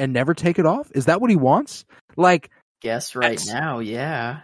and 0.00 0.12
never 0.12 0.34
take 0.34 0.58
it 0.58 0.66
off? 0.66 0.90
Is 0.94 1.04
that 1.06 1.20
what 1.20 1.30
he 1.30 1.36
wants? 1.36 1.84
Like 2.16 2.50
Guess 2.80 3.14
right 3.14 3.40
now, 3.46 3.78
yeah. 3.80 4.40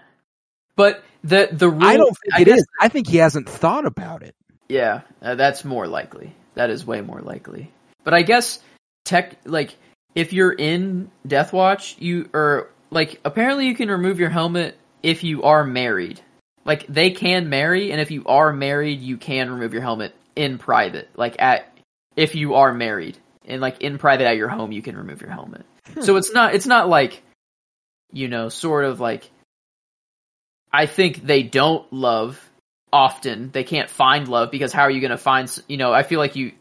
But 0.76 1.02
the 1.24 1.48
the 1.50 1.70
rule, 1.70 1.84
I 1.84 1.96
don't 1.96 2.16
think 2.16 2.34
I 2.34 2.42
it 2.42 2.44
guess- 2.44 2.58
is. 2.58 2.66
I 2.80 2.88
think 2.88 3.08
he 3.08 3.16
hasn't 3.16 3.48
thought 3.48 3.86
about 3.86 4.22
it. 4.22 4.34
Yeah, 4.68 5.02
uh, 5.22 5.34
that's 5.36 5.64
more 5.64 5.86
likely. 5.86 6.34
That 6.54 6.70
is 6.70 6.84
way 6.86 7.00
more 7.00 7.20
likely. 7.20 7.70
But 8.04 8.14
I 8.14 8.22
guess 8.22 8.58
tech 9.04 9.36
like 9.44 9.74
if 10.14 10.32
you're 10.32 10.52
in 10.52 11.10
Death 11.26 11.52
Watch, 11.52 11.96
you 11.98 12.28
or 12.34 12.68
like 12.90 13.20
apparently 13.24 13.66
you 13.68 13.74
can 13.74 13.90
remove 13.90 14.20
your 14.20 14.30
helmet 14.30 14.76
if 15.02 15.24
you 15.24 15.44
are 15.44 15.64
married. 15.64 16.20
Like 16.64 16.86
they 16.88 17.10
can 17.12 17.48
marry, 17.48 17.90
and 17.92 18.00
if 18.00 18.10
you 18.10 18.24
are 18.26 18.52
married, 18.52 19.00
you 19.00 19.16
can 19.16 19.50
remove 19.50 19.72
your 19.72 19.82
helmet 19.82 20.14
in 20.34 20.58
private. 20.58 21.08
Like 21.16 21.36
at 21.40 21.72
if 22.16 22.34
you 22.34 22.54
are 22.54 22.74
married 22.74 23.16
and 23.46 23.60
like 23.60 23.80
in 23.80 23.98
private 23.98 24.26
at 24.26 24.36
your 24.36 24.48
home, 24.48 24.72
you 24.72 24.82
can 24.82 24.96
remove 24.96 25.20
your 25.20 25.30
helmet. 25.30 25.64
So 26.00 26.16
it's 26.16 26.32
not 26.32 26.54
it's 26.54 26.66
not 26.66 26.88
like 26.88 27.22
you 28.12 28.28
know 28.28 28.48
sort 28.48 28.84
of 28.84 29.00
like 29.00 29.30
I 30.72 30.86
think 30.86 31.24
they 31.24 31.42
don't 31.42 31.90
love 31.92 32.38
often. 32.92 33.50
They 33.50 33.64
can't 33.64 33.88
find 33.88 34.28
love 34.28 34.50
because 34.50 34.72
how 34.72 34.82
are 34.82 34.90
you 34.90 35.00
going 35.00 35.10
to 35.10 35.18
find? 35.18 35.50
You 35.68 35.76
know, 35.76 35.92
I 35.92 36.02
feel 36.02 36.18
like 36.18 36.36
you 36.36 36.52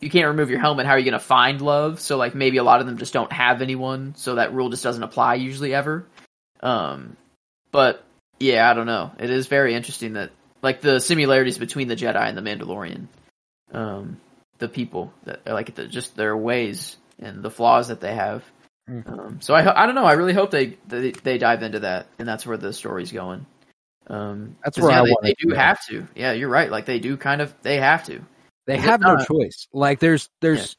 you 0.00 0.10
can't 0.10 0.28
remove 0.28 0.50
your 0.50 0.60
helmet. 0.60 0.86
How 0.86 0.92
are 0.92 0.98
you 0.98 1.04
going 1.04 1.12
to 1.12 1.24
find 1.24 1.60
love? 1.60 2.00
So 2.00 2.16
like 2.16 2.34
maybe 2.34 2.58
a 2.58 2.64
lot 2.64 2.80
of 2.80 2.86
them 2.86 2.98
just 2.98 3.12
don't 3.12 3.32
have 3.32 3.62
anyone, 3.62 4.14
so 4.16 4.34
that 4.36 4.52
rule 4.52 4.68
just 4.68 4.82
doesn't 4.82 5.02
apply 5.02 5.34
usually 5.34 5.74
ever. 5.74 6.06
Um, 6.60 7.16
but 7.70 8.04
yeah, 8.38 8.70
I 8.70 8.74
don't 8.74 8.86
know. 8.86 9.12
It 9.18 9.30
is 9.30 9.46
very 9.46 9.74
interesting 9.74 10.14
that 10.14 10.30
like 10.62 10.80
the 10.80 11.00
similarities 11.00 11.58
between 11.58 11.88
the 11.88 11.96
Jedi 11.96 12.28
and 12.28 12.36
the 12.36 12.42
Mandalorian, 12.42 13.06
um, 13.72 14.20
the 14.62 14.68
people 14.68 15.12
that 15.24 15.44
like 15.44 15.74
the, 15.74 15.88
just 15.88 16.16
their 16.16 16.36
ways 16.36 16.96
and 17.18 17.42
the 17.42 17.50
flaws 17.50 17.88
that 17.88 18.00
they 18.00 18.14
have. 18.14 18.44
Mm. 18.88 19.06
Um, 19.06 19.40
so 19.40 19.54
I 19.54 19.82
I 19.82 19.86
don't 19.86 19.96
know. 19.96 20.04
I 20.04 20.12
really 20.12 20.32
hope 20.32 20.52
they 20.52 20.78
they, 20.86 21.10
they 21.10 21.36
dive 21.36 21.62
into 21.62 21.80
that, 21.80 22.06
and 22.18 22.26
that's 22.26 22.46
where 22.46 22.56
the 22.56 22.72
story's 22.72 23.12
going. 23.12 23.44
Um, 24.06 24.56
That's 24.64 24.78
where 24.78 24.90
yeah, 24.90 25.02
I 25.02 25.04
they, 25.04 25.10
want 25.10 25.22
they 25.22 25.34
do 25.38 25.54
have 25.54 25.84
to. 25.86 26.06
Yeah, 26.14 26.32
you're 26.32 26.48
right. 26.48 26.70
Like 26.70 26.86
they 26.86 26.98
do 26.98 27.16
kind 27.16 27.40
of 27.40 27.54
they 27.62 27.76
have 27.76 28.04
to. 28.06 28.20
They 28.66 28.76
have 28.76 29.00
no 29.00 29.14
not? 29.14 29.26
choice. 29.26 29.68
Like 29.72 30.00
there's 30.00 30.28
there's 30.40 30.76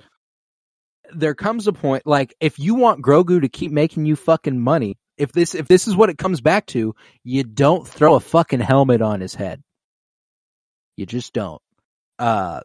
there 1.14 1.34
comes 1.34 1.68
a 1.68 1.74
point 1.74 2.06
like 2.06 2.34
if 2.40 2.60
you 2.60 2.76
want 2.76 3.02
Grogu 3.02 3.42
to 3.42 3.50
keep 3.50 3.72
making 3.72 4.06
you 4.06 4.16
fucking 4.16 4.60
money, 4.60 4.98
if 5.18 5.32
this 5.32 5.56
if 5.56 5.68
this 5.68 5.88
is 5.88 5.95
what 5.95 6.10
it 6.10 6.18
comes 6.18 6.42
back 6.42 6.66
to, 6.68 6.95
you 7.24 7.44
don't 7.44 7.88
throw 7.88 8.16
a 8.16 8.20
fucking 8.20 8.60
helmet 8.60 9.02
on 9.02 9.22
his 9.22 9.36
head. 9.36 9.62
You 10.98 11.06
just 11.06 11.34
don't. 11.34 11.62
Uh. 12.20 12.62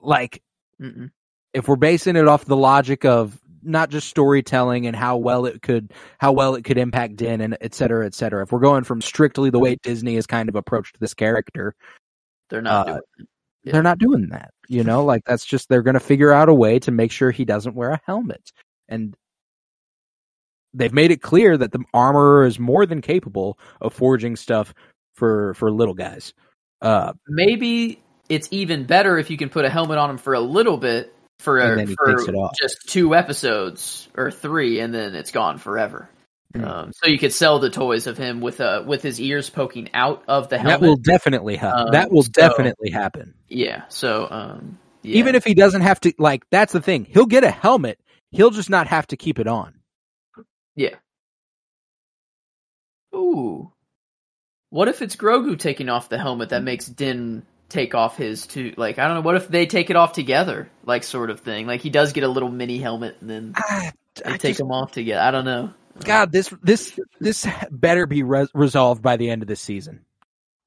Like 0.00 0.42
Mm-mm. 0.80 1.10
if 1.54 1.68
we're 1.68 1.76
basing 1.76 2.16
it 2.16 2.28
off 2.28 2.44
the 2.44 2.56
logic 2.56 3.04
of 3.04 3.38
not 3.62 3.90
just 3.90 4.08
storytelling 4.08 4.86
and 4.86 4.96
how 4.96 5.18
well 5.18 5.44
it 5.44 5.60
could 5.60 5.92
how 6.18 6.32
well 6.32 6.54
it 6.54 6.64
could 6.64 6.78
impact 6.78 7.16
Din 7.16 7.40
and 7.42 7.58
et 7.60 7.74
cetera, 7.74 8.06
et 8.06 8.14
cetera. 8.14 8.42
If 8.42 8.52
we're 8.52 8.60
going 8.60 8.84
from 8.84 9.02
strictly 9.02 9.50
the 9.50 9.58
way 9.58 9.76
Disney 9.82 10.14
has 10.14 10.26
kind 10.26 10.48
of 10.48 10.56
approached 10.56 10.98
this 10.98 11.12
character, 11.14 11.74
They're 12.48 12.62
not 12.62 12.88
Uh, 12.88 12.92
doing. 12.92 13.02
Yeah. 13.62 13.72
they're 13.72 13.82
not 13.82 13.98
doing 13.98 14.28
that. 14.30 14.52
You 14.68 14.84
know, 14.84 15.04
like 15.04 15.22
that's 15.26 15.44
just 15.44 15.68
they're 15.68 15.82
going 15.82 15.94
to 15.94 16.00
figure 16.00 16.32
out 16.32 16.48
a 16.48 16.54
way 16.54 16.78
to 16.78 16.90
make 16.90 17.12
sure 17.12 17.30
he 17.30 17.44
doesn't 17.44 17.74
wear 17.74 17.90
a 17.90 18.00
helmet. 18.06 18.50
And 18.88 19.14
they've 20.72 20.92
made 20.94 21.10
it 21.10 21.20
clear 21.20 21.58
that 21.58 21.72
the 21.72 21.84
armorer 21.92 22.46
is 22.46 22.58
more 22.58 22.86
than 22.86 23.02
capable 23.02 23.58
of 23.82 23.92
forging 23.92 24.36
stuff 24.36 24.72
for 25.14 25.52
for 25.54 25.70
little 25.70 25.92
guys. 25.94 26.32
Uh 26.80 27.12
Maybe 27.28 28.02
it's 28.30 28.48
even 28.52 28.84
better 28.84 29.18
if 29.18 29.28
you 29.28 29.36
can 29.36 29.50
put 29.50 29.66
a 29.66 29.68
helmet 29.68 29.98
on 29.98 30.08
him 30.08 30.18
for 30.18 30.32
a 30.32 30.40
little 30.40 30.78
bit 30.78 31.12
for 31.40 31.58
a, 31.58 31.86
for 31.86 32.06
takes 32.06 32.28
it 32.28 32.34
off. 32.34 32.52
just 32.58 32.76
two 32.86 33.14
episodes 33.14 34.08
or 34.16 34.30
three, 34.30 34.80
and 34.80 34.94
then 34.94 35.14
it's 35.14 35.32
gone 35.32 35.58
forever. 35.58 36.08
Mm. 36.54 36.64
Um, 36.66 36.92
so 36.94 37.08
you 37.08 37.18
could 37.18 37.32
sell 37.32 37.58
the 37.58 37.70
toys 37.70 38.06
of 38.06 38.16
him 38.16 38.40
with 38.40 38.60
uh 38.60 38.82
with 38.86 39.02
his 39.02 39.20
ears 39.20 39.50
poking 39.50 39.90
out 39.94 40.24
of 40.28 40.48
the 40.48 40.58
helmet. 40.58 40.80
that 40.80 40.86
will 40.86 40.96
definitely 40.96 41.56
happen. 41.56 41.86
Um, 41.88 41.92
that 41.92 42.10
will 42.10 42.22
so- 42.22 42.30
definitely 42.32 42.90
happen. 42.90 43.34
yeah. 43.48 43.82
So 43.88 44.26
um, 44.30 44.78
yeah. 45.02 45.16
Even 45.16 45.34
if 45.34 45.44
he 45.44 45.54
doesn't 45.54 45.82
have 45.82 46.00
to 46.00 46.12
like 46.18 46.42
that's 46.50 46.72
the 46.72 46.80
thing. 46.80 47.04
He'll 47.04 47.26
get 47.26 47.44
a 47.44 47.50
helmet. 47.50 47.98
He'll 48.30 48.50
just 48.50 48.70
not 48.70 48.86
have 48.86 49.06
to 49.08 49.16
keep 49.16 49.38
it 49.38 49.48
on. 49.48 49.74
Yeah. 50.76 50.94
Ooh. 53.14 53.72
What 54.70 54.86
if 54.88 55.02
it's 55.02 55.16
Grogu 55.16 55.58
taking 55.58 55.88
off 55.88 56.08
the 56.08 56.18
helmet 56.18 56.50
that 56.50 56.62
makes 56.62 56.86
Din 56.86 57.44
take 57.70 57.94
off 57.94 58.16
his 58.16 58.46
too? 58.46 58.74
Like, 58.76 58.98
I 58.98 59.06
don't 59.06 59.14
know. 59.16 59.20
What 59.22 59.36
if 59.36 59.48
they 59.48 59.64
take 59.66 59.88
it 59.88 59.96
off 59.96 60.12
together? 60.12 60.68
Like, 60.84 61.04
sort 61.04 61.30
of 61.30 61.40
thing. 61.40 61.66
Like, 61.66 61.80
he 61.80 61.88
does 61.90 62.12
get 62.12 62.24
a 62.24 62.28
little 62.28 62.50
mini 62.50 62.78
helmet 62.78 63.16
and 63.20 63.30
then 63.30 63.52
Ah, 63.56 63.92
they 64.16 64.22
I 64.24 64.36
take 64.36 64.40
just- 64.50 64.58
them 64.58 64.70
off 64.72 64.92
together. 64.92 65.22
I 65.22 65.30
don't 65.30 65.44
know. 65.44 65.72
God, 66.04 66.32
this 66.32 66.48
this 66.62 66.98
this 67.20 67.46
better 67.70 68.06
be 68.06 68.22
res- 68.22 68.48
resolved 68.54 69.02
by 69.02 69.16
the 69.16 69.28
end 69.28 69.42
of 69.42 69.48
this 69.48 69.60
season. 69.60 70.04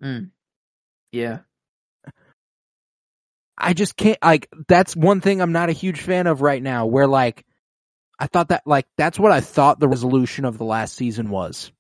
Mm. 0.04 0.30
Yeah. 1.12 1.40
I 3.58 3.74
just 3.74 3.96
can't 3.96 4.18
like 4.24 4.50
that's 4.68 4.96
one 4.96 5.22
thing 5.22 5.42
I'm 5.42 5.52
not 5.54 5.70
a 5.70 5.74
huge 5.74 6.02
fan 6.02 6.28
of 6.28 6.42
right 6.42 6.62
now 6.62 6.86
where 6.86 7.08
like 7.08 7.46
I 8.20 8.28
thought 8.28 8.50
that 8.50 8.64
like 8.66 8.86
that's 8.98 9.18
what 9.18 9.32
I 9.32 9.42
thought 9.42 9.80
the 9.80 9.88
resolution 9.88 10.46
of 10.46 10.58
the 10.58 10.66
last 10.66 10.96
season 10.96 11.30
was. 11.30 11.72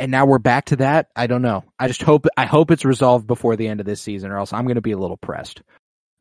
And 0.00 0.10
now 0.10 0.24
we're 0.24 0.38
back 0.38 0.64
to 0.66 0.76
that. 0.76 1.08
I 1.14 1.26
don't 1.26 1.42
know. 1.42 1.62
I 1.78 1.86
just 1.86 2.00
hope 2.02 2.26
I 2.36 2.46
hope 2.46 2.70
it's 2.70 2.86
resolved 2.86 3.26
before 3.26 3.54
the 3.54 3.68
end 3.68 3.80
of 3.80 3.86
this 3.86 4.00
season 4.00 4.30
or 4.30 4.38
else 4.38 4.52
I'm 4.52 4.64
going 4.64 4.76
to 4.76 4.80
be 4.80 4.92
a 4.92 4.98
little 4.98 5.18
pressed. 5.18 5.62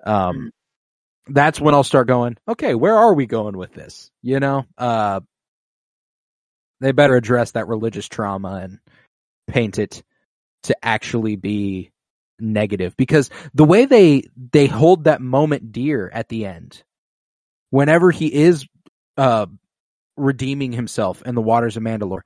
Um 0.06 0.52
that's 1.28 1.62
when 1.62 1.74
I'll 1.74 1.84
start 1.84 2.08
going, 2.08 2.38
okay, 2.48 2.76
where 2.76 2.96
are 2.96 3.14
we 3.14 3.26
going 3.26 3.56
with 3.56 3.72
this? 3.74 4.10
You 4.24 4.40
know, 4.40 4.66
uh, 4.80 5.20
they 6.82 6.92
better 6.92 7.16
address 7.16 7.52
that 7.52 7.68
religious 7.68 8.08
trauma 8.08 8.62
and 8.64 8.80
paint 9.48 9.78
it 9.78 10.04
to 10.64 10.76
actually 10.84 11.36
be 11.36 11.92
negative 12.40 12.96
because 12.98 13.30
the 13.54 13.66
way 13.66 13.86
they 13.86 14.24
they 14.52 14.66
hold 14.66 15.04
that 15.04 15.22
moment 15.22 15.72
dear 15.72 16.10
at 16.14 16.30
the 16.30 16.46
end 16.46 16.84
whenever 17.70 18.12
he 18.12 18.34
is 18.34 18.66
uh 19.18 19.46
redeeming 20.16 20.72
himself 20.72 21.22
in 21.24 21.36
the 21.36 21.42
waters 21.42 21.76
of 21.76 21.84
Mandalore 21.84 22.22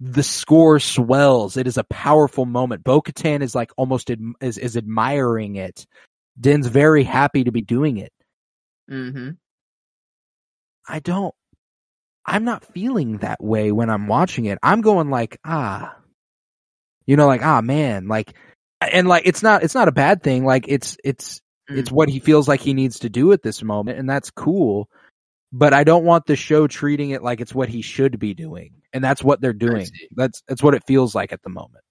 the 0.00 0.22
score 0.22 0.80
swells 0.80 1.56
it 1.56 1.66
is 1.66 1.78
a 1.78 1.84
powerful 1.84 2.46
moment 2.46 2.84
Bo-Katan 2.84 3.42
is 3.42 3.54
like 3.54 3.70
almost 3.76 4.10
ad- 4.10 4.20
is, 4.40 4.58
is 4.58 4.76
admiring 4.76 5.56
it 5.56 5.86
Din's 6.38 6.66
very 6.66 7.04
happy 7.04 7.44
to 7.44 7.52
be 7.52 7.62
doing 7.62 7.98
it 7.98 8.12
Mm-hmm. 8.90 9.30
I 10.86 10.98
don't 10.98 11.34
I'm 12.26 12.44
not 12.44 12.64
feeling 12.64 13.18
that 13.18 13.42
way 13.42 13.70
when 13.72 13.90
I'm 13.90 14.06
watching 14.06 14.46
it. 14.46 14.58
I'm 14.62 14.80
going 14.80 15.10
like, 15.10 15.38
ah, 15.44 15.96
you 17.06 17.16
know, 17.16 17.26
like, 17.26 17.42
ah, 17.44 17.60
man, 17.60 18.08
like, 18.08 18.32
and 18.80 19.06
like, 19.06 19.24
it's 19.26 19.42
not, 19.42 19.62
it's 19.62 19.74
not 19.74 19.88
a 19.88 19.92
bad 19.92 20.22
thing. 20.22 20.44
Like, 20.44 20.64
it's, 20.68 20.96
it's, 21.04 21.40
Mm. 21.70 21.78
it's 21.78 21.90
what 21.90 22.10
he 22.10 22.18
feels 22.20 22.46
like 22.46 22.60
he 22.60 22.74
needs 22.74 22.98
to 22.98 23.08
do 23.08 23.32
at 23.32 23.42
this 23.42 23.62
moment, 23.62 23.98
and 23.98 24.06
that's 24.08 24.30
cool. 24.30 24.86
But 25.50 25.72
I 25.72 25.82
don't 25.84 26.04
want 26.04 26.26
the 26.26 26.36
show 26.36 26.66
treating 26.66 27.08
it 27.08 27.22
like 27.22 27.40
it's 27.40 27.54
what 27.54 27.70
he 27.70 27.80
should 27.80 28.18
be 28.18 28.34
doing, 28.34 28.82
and 28.94 29.04
that's 29.04 29.22
what 29.22 29.40
they're 29.40 29.52
doing. 29.52 29.86
That's 30.12 30.42
that's 30.48 30.62
what 30.62 30.74
it 30.74 30.84
feels 30.86 31.14
like 31.14 31.32
at 31.32 31.42
the 31.42 31.50
moment. 31.50 31.84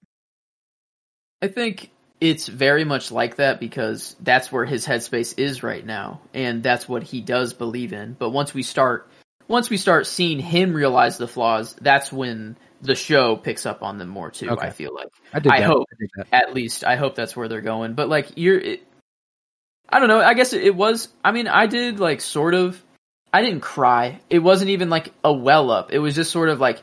I 1.41 1.49
think 1.49 1.91
it's 2.21 2.47
very 2.47 2.85
much 2.85 3.11
like 3.11 3.35
that 3.35 3.59
because 3.59 4.15
that's 4.21 4.49
where 4.51 4.65
his 4.65 4.87
headspace 4.87 5.37
is 5.37 5.61
right 5.61 5.85
now, 5.85 6.21
and 6.33 6.63
that's 6.63 6.87
what 6.87 7.03
he 7.03 7.19
does 7.21 7.53
believe 7.53 7.91
in. 7.91 8.15
But 8.17 8.29
once 8.29 8.53
we 8.53 8.63
start, 8.63 9.09
once 9.49 9.69
we 9.69 9.75
start 9.75 10.07
seeing 10.07 10.39
him 10.39 10.73
realize 10.73 11.17
the 11.17 11.27
flaws, 11.27 11.75
that's 11.81 12.11
when 12.11 12.55
the 12.81 12.95
show 12.95 13.35
picks 13.35 13.65
up 13.65 13.83
on 13.83 13.97
them 13.97 14.07
more 14.07 14.31
too. 14.31 14.49
Okay. 14.51 14.67
I 14.67 14.69
feel 14.71 14.95
like, 14.95 15.09
I. 15.33 15.57
I 15.57 15.61
hope. 15.61 15.87
I 16.31 16.37
at 16.37 16.53
least, 16.53 16.85
I 16.85 16.95
hope 16.95 17.15
that's 17.15 17.35
where 17.35 17.49
they're 17.49 17.61
going. 17.61 17.93
But 17.93 18.07
like, 18.07 18.31
you're, 18.37 18.57
it, 18.57 18.83
I 19.89 19.99
don't 19.99 20.07
know. 20.07 20.21
I 20.21 20.33
guess 20.33 20.53
it, 20.53 20.63
it 20.63 20.75
was. 20.75 21.09
I 21.25 21.33
mean, 21.33 21.49
I 21.49 21.67
did 21.67 21.99
like 21.99 22.21
sort 22.21 22.53
of. 22.53 22.81
I 23.33 23.41
didn't 23.41 23.61
cry. 23.61 24.21
It 24.29 24.39
wasn't 24.39 24.69
even 24.69 24.89
like 24.89 25.11
a 25.23 25.33
well 25.33 25.71
up. 25.71 25.91
It 25.91 25.99
was 25.99 26.15
just 26.15 26.31
sort 26.31 26.49
of 26.49 26.59
like 26.59 26.81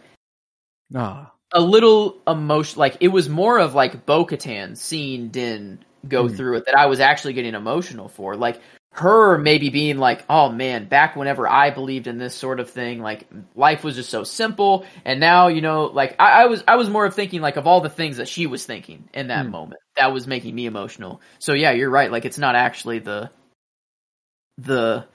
Ah, 0.95 1.33
a 1.53 1.61
little 1.61 2.19
emotion 2.27 2.79
like 2.79 2.97
it 3.01 3.09
was 3.09 3.29
more 3.29 3.59
of 3.59 3.75
like 3.75 4.07
Bo-Katan 4.07 4.77
seeing 4.77 5.29
Din 5.29 5.85
go 6.09 6.29
Hmm. 6.29 6.37
through 6.37 6.57
it 6.59 6.67
that 6.67 6.77
I 6.79 6.87
was 6.87 7.01
actually 7.01 7.35
getting 7.35 7.55
emotional 7.55 8.09
for. 8.09 8.37
Like 8.37 8.61
her 8.93 9.39
maybe 9.39 9.71
being 9.71 9.99
like, 9.99 10.25
"Oh 10.29 10.51
man, 10.51 10.87
back 10.89 11.17
whenever 11.17 11.47
I 11.49 11.71
believed 11.71 12.07
in 12.09 12.19
this 12.19 12.35
sort 12.35 12.61
of 12.61 12.71
thing, 12.71 13.01
like 13.01 13.29
life 13.55 13.85
was 13.85 13.97
just 13.97 14.11
so 14.11 14.25
simple." 14.25 14.85
And 15.05 15.21
now, 15.21 15.49
you 15.49 15.61
know, 15.61 15.87
like 15.87 16.17
I, 16.21 16.43
I 16.43 16.47
was 16.47 16.65
I 16.69 16.77
was 16.77 16.89
more 16.91 17.07
of 17.07 17.15
thinking 17.15 17.41
like 17.41 17.57
of 17.57 17.67
all 17.67 17.81
the 17.81 17.91
things 17.91 18.17
that 18.19 18.29
she 18.29 18.47
was 18.47 18.65
thinking 18.67 19.09
in 19.15 19.29
that 19.29 19.49
Hmm. 19.49 19.51
moment. 19.51 19.81
That 19.97 20.13
was 20.13 20.27
making 20.27 20.55
me 20.55 20.67
emotional. 20.67 21.21
So 21.39 21.53
yeah, 21.53 21.73
you're 21.73 21.91
right. 21.91 22.11
Like 22.13 22.25
it's 22.25 22.39
not 22.39 22.55
actually 22.57 22.99
the 23.01 23.31
the 24.59 25.07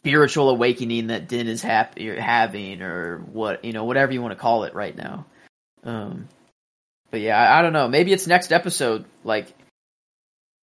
spiritual 0.00 0.48
awakening 0.48 1.08
that 1.08 1.28
Din 1.28 1.46
is 1.46 1.62
happy 1.62 2.16
having 2.16 2.80
or 2.80 3.18
what, 3.18 3.64
you 3.64 3.72
know, 3.72 3.84
whatever 3.84 4.12
you 4.12 4.22
want 4.22 4.32
to 4.32 4.40
call 4.40 4.64
it 4.64 4.74
right 4.74 4.96
now. 4.96 5.26
Um, 5.84 6.28
but 7.10 7.20
yeah, 7.20 7.36
I, 7.36 7.58
I 7.58 7.62
don't 7.62 7.74
know. 7.74 7.88
Maybe 7.88 8.12
it's 8.12 8.26
next 8.26 8.50
episode. 8.50 9.04
Like, 9.24 9.52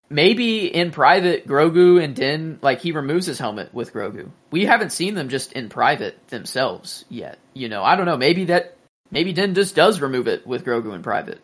maybe 0.08 0.66
in 0.66 0.90
private, 0.90 1.46
Grogu 1.46 2.02
and 2.02 2.14
Din, 2.14 2.58
like, 2.62 2.80
he 2.80 2.92
removes 2.92 3.26
his 3.26 3.38
helmet 3.38 3.74
with 3.74 3.92
Grogu. 3.92 4.30
We 4.50 4.64
haven't 4.64 4.92
seen 4.92 5.14
them 5.14 5.28
just 5.28 5.52
in 5.52 5.68
private 5.68 6.28
themselves 6.28 7.04
yet. 7.10 7.38
You 7.52 7.68
know, 7.68 7.82
I 7.82 7.96
don't 7.96 8.06
know. 8.06 8.16
Maybe 8.16 8.46
that, 8.46 8.76
maybe 9.10 9.34
Din 9.34 9.54
just 9.54 9.74
does 9.74 10.00
remove 10.00 10.28
it 10.28 10.46
with 10.46 10.64
Grogu 10.64 10.94
in 10.94 11.02
private. 11.02 11.40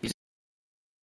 He's 0.00 0.12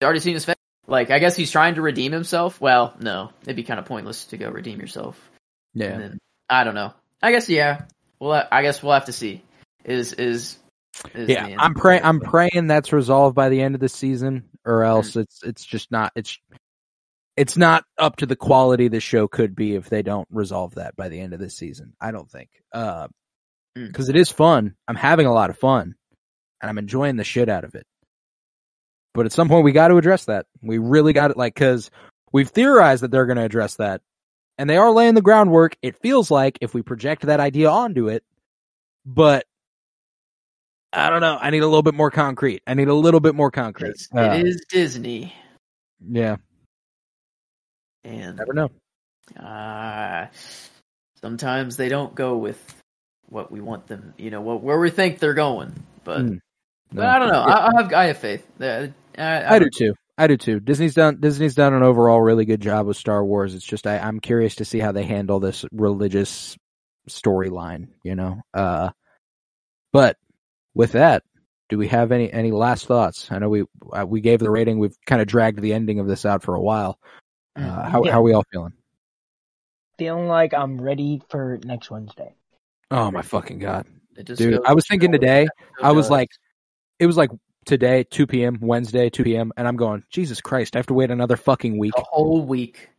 already 0.02 0.20
seen 0.20 0.34
his 0.34 0.44
face. 0.44 0.56
Like, 0.88 1.10
I 1.10 1.20
guess 1.20 1.36
he's 1.36 1.52
trying 1.52 1.76
to 1.76 1.82
redeem 1.82 2.10
himself. 2.10 2.60
Well, 2.60 2.94
no, 2.98 3.30
it'd 3.42 3.54
be 3.54 3.62
kind 3.62 3.78
of 3.78 3.86
pointless 3.86 4.24
to 4.26 4.36
go 4.36 4.50
redeem 4.50 4.80
yourself. 4.80 5.30
yeah. 5.74 5.86
And 5.86 6.02
then, 6.02 6.18
I 6.48 6.64
don't 6.64 6.74
know. 6.74 6.92
I 7.22 7.32
guess 7.32 7.48
yeah. 7.48 7.82
Well, 8.20 8.46
I 8.50 8.62
guess 8.62 8.82
we'll 8.82 8.92
have 8.92 9.06
to 9.06 9.12
see. 9.12 9.42
Is 9.84 10.12
is, 10.12 10.56
is 11.14 11.28
yeah, 11.28 11.56
I'm 11.58 11.74
praying. 11.74 12.02
I'm 12.04 12.20
praying 12.20 12.66
that's 12.68 12.92
resolved 12.92 13.34
by 13.34 13.48
the 13.48 13.60
end 13.60 13.74
of 13.74 13.80
the 13.80 13.88
season, 13.88 14.48
or 14.64 14.84
else 14.84 15.16
it's 15.16 15.42
it's 15.42 15.64
just 15.64 15.90
not. 15.90 16.12
It's 16.14 16.38
it's 17.36 17.56
not 17.56 17.84
up 17.98 18.16
to 18.16 18.26
the 18.26 18.36
quality 18.36 18.88
the 18.88 19.00
show 19.00 19.26
could 19.26 19.56
be 19.56 19.74
if 19.74 19.88
they 19.88 20.02
don't 20.02 20.28
resolve 20.30 20.74
that 20.74 20.94
by 20.96 21.08
the 21.08 21.18
end 21.18 21.32
of 21.32 21.40
this 21.40 21.54
season. 21.54 21.94
I 22.00 22.10
don't 22.10 22.30
think, 22.30 22.50
because 22.72 23.08
Mm. 23.76 24.08
it 24.10 24.16
is 24.16 24.30
fun. 24.30 24.74
I'm 24.86 24.96
having 24.96 25.26
a 25.26 25.32
lot 25.32 25.48
of 25.50 25.58
fun, 25.58 25.94
and 26.60 26.68
I'm 26.68 26.78
enjoying 26.78 27.16
the 27.16 27.24
shit 27.24 27.48
out 27.48 27.64
of 27.64 27.74
it. 27.74 27.86
But 29.14 29.26
at 29.26 29.32
some 29.32 29.48
point, 29.48 29.64
we 29.64 29.72
got 29.72 29.88
to 29.88 29.96
address 29.96 30.26
that. 30.26 30.46
We 30.62 30.78
really 30.78 31.12
got 31.12 31.30
it, 31.30 31.36
like, 31.36 31.54
because 31.54 31.90
we've 32.32 32.48
theorized 32.48 33.02
that 33.02 33.10
they're 33.10 33.26
going 33.26 33.36
to 33.38 33.44
address 33.44 33.76
that, 33.76 34.02
and 34.58 34.68
they 34.68 34.76
are 34.76 34.90
laying 34.90 35.14
the 35.14 35.22
groundwork. 35.22 35.76
It 35.82 35.96
feels 35.96 36.30
like 36.30 36.58
if 36.60 36.74
we 36.74 36.82
project 36.82 37.22
that 37.26 37.40
idea 37.40 37.70
onto 37.70 38.08
it, 38.08 38.22
but 39.04 39.46
I 40.92 41.08
don't 41.10 41.20
know. 41.20 41.38
I 41.40 41.50
need 41.50 41.62
a 41.62 41.66
little 41.66 41.82
bit 41.82 41.94
more 41.94 42.10
concrete. 42.10 42.62
I 42.66 42.74
need 42.74 42.88
a 42.88 42.94
little 42.94 43.20
bit 43.20 43.34
more 43.34 43.50
concrete. 43.50 43.90
It's- 43.90 44.08
Uh, 44.14 44.36
it 44.38 44.46
is 44.46 44.64
Disney, 44.68 45.32
Yeah, 46.06 46.36
and 48.04 48.36
never 48.36 48.52
know. 48.52 48.70
uh, 49.42 50.26
sometimes 51.20 51.76
they 51.76 51.88
don't 51.88 52.14
go 52.14 52.36
with 52.36 52.58
what 53.28 53.50
we 53.50 53.60
want 53.60 53.86
them. 53.86 54.12
You 54.18 54.30
know, 54.30 54.42
what 54.42 54.62
where 54.62 54.78
we 54.78 54.90
think 54.90 55.18
they're 55.18 55.32
going. 55.34 55.72
But, 56.04 56.20
Mm. 56.22 56.38
but 56.92 57.06
I 57.06 57.18
don't 57.18 57.32
know. 57.32 57.40
I, 57.40 57.68
I 57.68 57.82
have 57.82 57.92
I 57.94 58.04
have 58.06 58.18
faith. 58.18 58.46
Uh, 58.60 58.88
I, 59.16 59.22
I, 59.22 59.54
I 59.54 59.58
do 59.60 59.70
too. 59.74 59.94
I 60.18 60.26
do 60.26 60.36
too. 60.36 60.60
Disney's 60.60 60.94
done 60.94 61.20
Disney's 61.20 61.54
done 61.54 61.72
an 61.74 61.82
overall 61.82 62.20
really 62.20 62.44
good 62.44 62.60
job 62.60 62.86
with 62.86 62.96
Star 62.96 63.24
Wars. 63.24 63.54
It's 63.54 63.64
just 63.64 63.86
I, 63.86 63.98
I'm 63.98 64.20
curious 64.20 64.56
to 64.56 64.64
see 64.64 64.78
how 64.78 64.92
they 64.92 65.04
handle 65.04 65.40
this 65.40 65.64
religious 65.72 66.56
storyline. 67.08 67.88
You 68.04 68.14
know, 68.14 68.42
uh, 68.52 68.90
but 69.92 70.16
with 70.74 70.92
that, 70.92 71.22
do 71.70 71.78
we 71.78 71.88
have 71.88 72.12
any 72.12 72.30
any 72.32 72.50
last 72.52 72.86
thoughts? 72.86 73.28
I 73.30 73.38
know 73.38 73.48
we 73.48 73.64
uh, 73.92 74.04
we 74.06 74.20
gave 74.20 74.40
the 74.40 74.50
rating. 74.50 74.78
We've 74.78 74.96
kind 75.06 75.22
of 75.22 75.28
dragged 75.28 75.60
the 75.62 75.72
ending 75.72 75.98
of 75.98 76.06
this 76.06 76.26
out 76.26 76.42
for 76.42 76.54
a 76.54 76.60
while. 76.62 76.98
Uh, 77.56 77.60
Mm. 77.62 77.88
how 77.90 78.04
Yeah. 78.04 78.12
how 78.12 78.20
are 78.20 78.22
we 78.22 78.32
all 78.34 78.44
feeling? 78.52 78.72
Feeling 79.98 80.26
like 80.28 80.54
I'm 80.54 80.80
ready 80.80 81.22
for 81.30 81.58
next 81.64 81.90
Wednesday. 81.90 82.34
Oh 82.90 83.10
my 83.10 83.22
fucking 83.22 83.58
god, 83.58 83.86
It 84.16 84.24
just 84.24 84.38
dude! 84.38 84.60
I 84.66 84.74
was 84.74 84.86
thinking 84.86 85.12
today. 85.12 85.46
I 85.82 85.92
was 85.92 86.10
like, 86.10 86.28
it 86.98 87.06
was 87.06 87.16
like 87.16 87.30
today, 87.64 88.04
2 88.04 88.26
p.m., 88.26 88.58
Wednesday, 88.60 89.10
2 89.10 89.24
p.m., 89.24 89.52
and 89.56 89.66
I'm 89.66 89.76
going, 89.76 90.04
Jesus 90.10 90.40
Christ, 90.40 90.76
I 90.76 90.78
have 90.78 90.86
to 90.86 90.94
wait 90.94 91.10
another 91.10 91.36
fucking 91.36 91.78
week. 91.78 91.92
a 91.96 92.02
whole 92.02 92.42
week, 92.44 92.90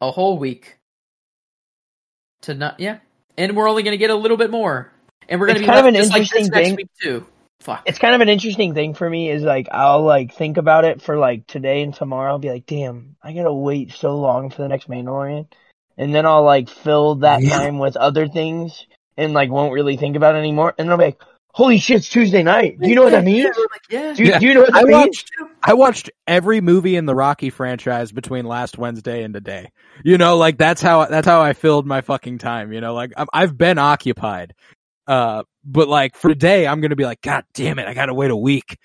a 0.00 0.10
whole 0.10 0.38
week 0.38 0.78
to 2.42 2.54
not 2.54 2.80
yeah, 2.80 2.98
and 3.36 3.56
we're 3.56 3.68
only 3.68 3.82
gonna 3.82 3.96
get 3.96 4.10
a 4.10 4.14
little 4.14 4.36
bit 4.36 4.50
more, 4.50 4.92
and 5.28 5.40
we're 5.40 5.46
gonna 5.46 5.60
be 5.60 5.66
kind 5.66 5.78
of 5.78 5.86
an 5.86 5.94
just 5.94 6.12
like 6.12 6.22
this 6.22 6.48
interesting 6.48 6.50
next 6.50 6.68
thing. 6.68 6.76
week 6.76 6.88
too. 7.00 7.26
Fuck. 7.60 7.82
It's 7.86 7.98
kind 7.98 8.14
of 8.14 8.20
an 8.20 8.28
interesting 8.28 8.74
thing 8.74 8.94
for 8.94 9.08
me 9.08 9.30
is 9.30 9.42
like 9.42 9.68
I'll 9.70 10.02
like 10.02 10.34
think 10.34 10.56
about 10.56 10.84
it 10.84 11.00
for 11.00 11.16
like 11.16 11.46
today 11.46 11.82
and 11.82 11.94
tomorrow. 11.94 12.32
I'll 12.32 12.38
be 12.38 12.50
like, 12.50 12.66
damn, 12.66 13.16
I 13.22 13.32
gotta 13.32 13.52
wait 13.52 13.92
so 13.92 14.16
long 14.18 14.50
for 14.50 14.62
the 14.62 14.68
next 14.68 14.88
Mandalorian, 14.88 15.46
and 15.96 16.14
then 16.14 16.26
I'll 16.26 16.42
like 16.44 16.68
fill 16.68 17.16
that 17.16 17.40
Yeah. 17.42 17.58
time 17.58 17.78
with 17.78 17.96
other 17.96 18.26
things 18.26 18.86
and 19.16 19.32
like 19.32 19.50
won't 19.50 19.72
really 19.72 19.96
think 19.96 20.16
about 20.16 20.34
it 20.34 20.38
anymore. 20.38 20.74
And 20.76 20.88
then 20.88 20.92
I'll 20.92 20.98
be 20.98 21.04
like, 21.04 21.20
holy 21.52 21.78
shit, 21.78 21.98
it's 21.98 22.08
Tuesday 22.08 22.42
night. 22.42 22.80
Do 22.80 22.88
you 22.88 22.94
know 22.94 23.02
what 23.04 23.12
that 23.12 23.24
Yeah, 23.24 23.44
means? 23.44 23.56
we're 23.56 23.62
like, 23.70 23.82
yeah. 23.90 24.12
Do, 24.14 24.22
you- 24.24 24.30
Yeah. 24.30 24.38
do 24.38 24.46
you 24.46 24.54
know 24.54 24.60
what 24.62 24.72
that 24.74 24.80
I 24.80 24.84
means? 24.84 25.24
watched 25.24 25.30
I 25.64 25.74
watched 25.74 26.10
every 26.26 26.60
movie 26.60 26.96
in 26.96 27.06
the 27.06 27.14
Rocky 27.14 27.48
franchise 27.50 28.10
between 28.10 28.46
last 28.46 28.78
Wednesday 28.78 29.22
and 29.22 29.32
today. 29.32 29.70
You 30.04 30.18
know, 30.18 30.36
like 30.36 30.58
that's 30.58 30.82
how 30.82 31.04
that's 31.04 31.26
how 31.26 31.40
I 31.40 31.52
filled 31.52 31.86
my 31.86 32.00
fucking 32.00 32.38
time. 32.38 32.72
You 32.72 32.80
know, 32.80 32.94
like 32.94 33.12
I'm, 33.16 33.28
I've 33.32 33.56
been 33.56 33.78
occupied, 33.78 34.54
uh, 35.06 35.44
but 35.64 35.86
like 35.88 36.16
for 36.16 36.28
today, 36.28 36.66
I'm 36.66 36.80
gonna 36.80 36.96
be 36.96 37.04
like, 37.04 37.20
God 37.22 37.44
damn 37.54 37.78
it, 37.78 37.86
I 37.86 37.94
gotta 37.94 38.12
wait 38.14 38.30
a 38.32 38.36
week, 38.36 38.76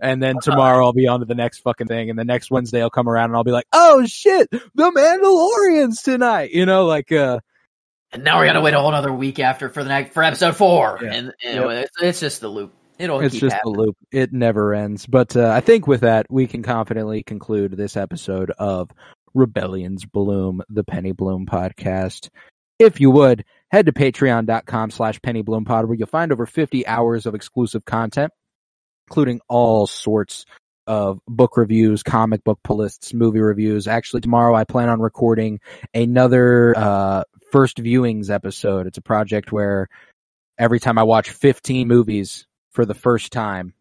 and 0.00 0.22
then 0.22 0.36
tomorrow 0.42 0.84
I'll 0.84 0.92
be 0.92 1.06
on 1.08 1.20
to 1.20 1.26
the 1.26 1.34
next 1.34 1.60
fucking 1.60 1.86
thing, 1.86 2.10
and 2.10 2.18
the 2.18 2.24
next 2.24 2.50
Wednesday 2.50 2.82
I'll 2.82 2.90
come 2.90 3.08
around 3.08 3.30
and 3.30 3.36
I'll 3.36 3.44
be 3.44 3.50
like, 3.52 3.66
Oh 3.72 4.04
shit, 4.04 4.50
the 4.50 4.60
Mandalorians 4.90 6.02
tonight. 6.02 6.50
You 6.50 6.66
know, 6.66 6.84
like 6.84 7.10
uh, 7.12 7.40
And 8.12 8.24
now 8.24 8.40
we 8.40 8.46
gotta 8.46 8.60
wait 8.60 8.74
a 8.74 8.80
whole 8.80 8.94
other 8.94 9.12
week 9.12 9.38
after 9.40 9.68
for 9.68 9.82
the 9.82 9.88
next 9.88 10.12
for 10.14 10.22
episode 10.22 10.56
four, 10.56 10.98
Yeah. 11.02 11.12
and, 11.12 11.34
and 11.44 11.64
it's, 11.72 12.02
it's 12.02 12.20
just 12.20 12.40
the 12.40 12.48
loop. 12.48 12.72
It'll 12.98 13.20
it's 13.20 13.34
just 13.34 13.52
a 13.52 13.56
happening. 13.56 13.74
loop. 13.76 13.96
It 14.10 14.32
never 14.32 14.72
ends. 14.72 15.04
But 15.06 15.36
uh, 15.36 15.50
I 15.50 15.60
think 15.60 15.86
with 15.86 16.00
that, 16.00 16.26
we 16.30 16.46
can 16.46 16.62
confidently 16.62 17.22
conclude 17.22 17.72
this 17.76 17.94
episode 17.96 18.50
of 18.52 18.90
Rebellion's 19.34 20.06
Bloom, 20.06 20.62
the 20.70 20.82
Penny 20.84 21.12
Bloom 21.12 21.44
podcast. 21.44 22.30
If 22.78 23.00
you 23.00 23.10
would, 23.10 23.44
head 23.70 23.86
to 23.86 23.92
patreon.com 23.92 24.90
slash 24.90 25.20
pennybloom 25.20 25.66
pod 25.66 25.84
where 25.86 25.94
you'll 25.96 26.06
find 26.06 26.32
over 26.32 26.46
50 26.46 26.86
hours 26.86 27.26
of 27.26 27.34
exclusive 27.34 27.84
content, 27.84 28.32
including 29.08 29.40
all 29.48 29.86
sorts 29.86 30.46
of 30.86 31.20
book 31.26 31.56
reviews, 31.56 32.02
comic 32.02 32.44
book 32.44 32.60
lists, 32.68 33.12
movie 33.12 33.40
reviews. 33.40 33.86
Actually, 33.86 34.20
tomorrow 34.20 34.54
I 34.54 34.64
plan 34.64 34.88
on 34.88 35.00
recording 35.00 35.60
another 35.94 36.74
uh, 36.76 37.24
first 37.50 37.78
viewings 37.78 38.30
episode. 38.30 38.86
It's 38.86 38.98
a 38.98 39.02
project 39.02 39.52
where 39.52 39.88
every 40.58 40.80
time 40.80 40.98
I 40.98 41.02
watch 41.02 41.30
15 41.30 41.88
movies 41.88 42.46
for 42.70 42.84
the 42.84 42.94
first 42.94 43.32
time, 43.32 43.74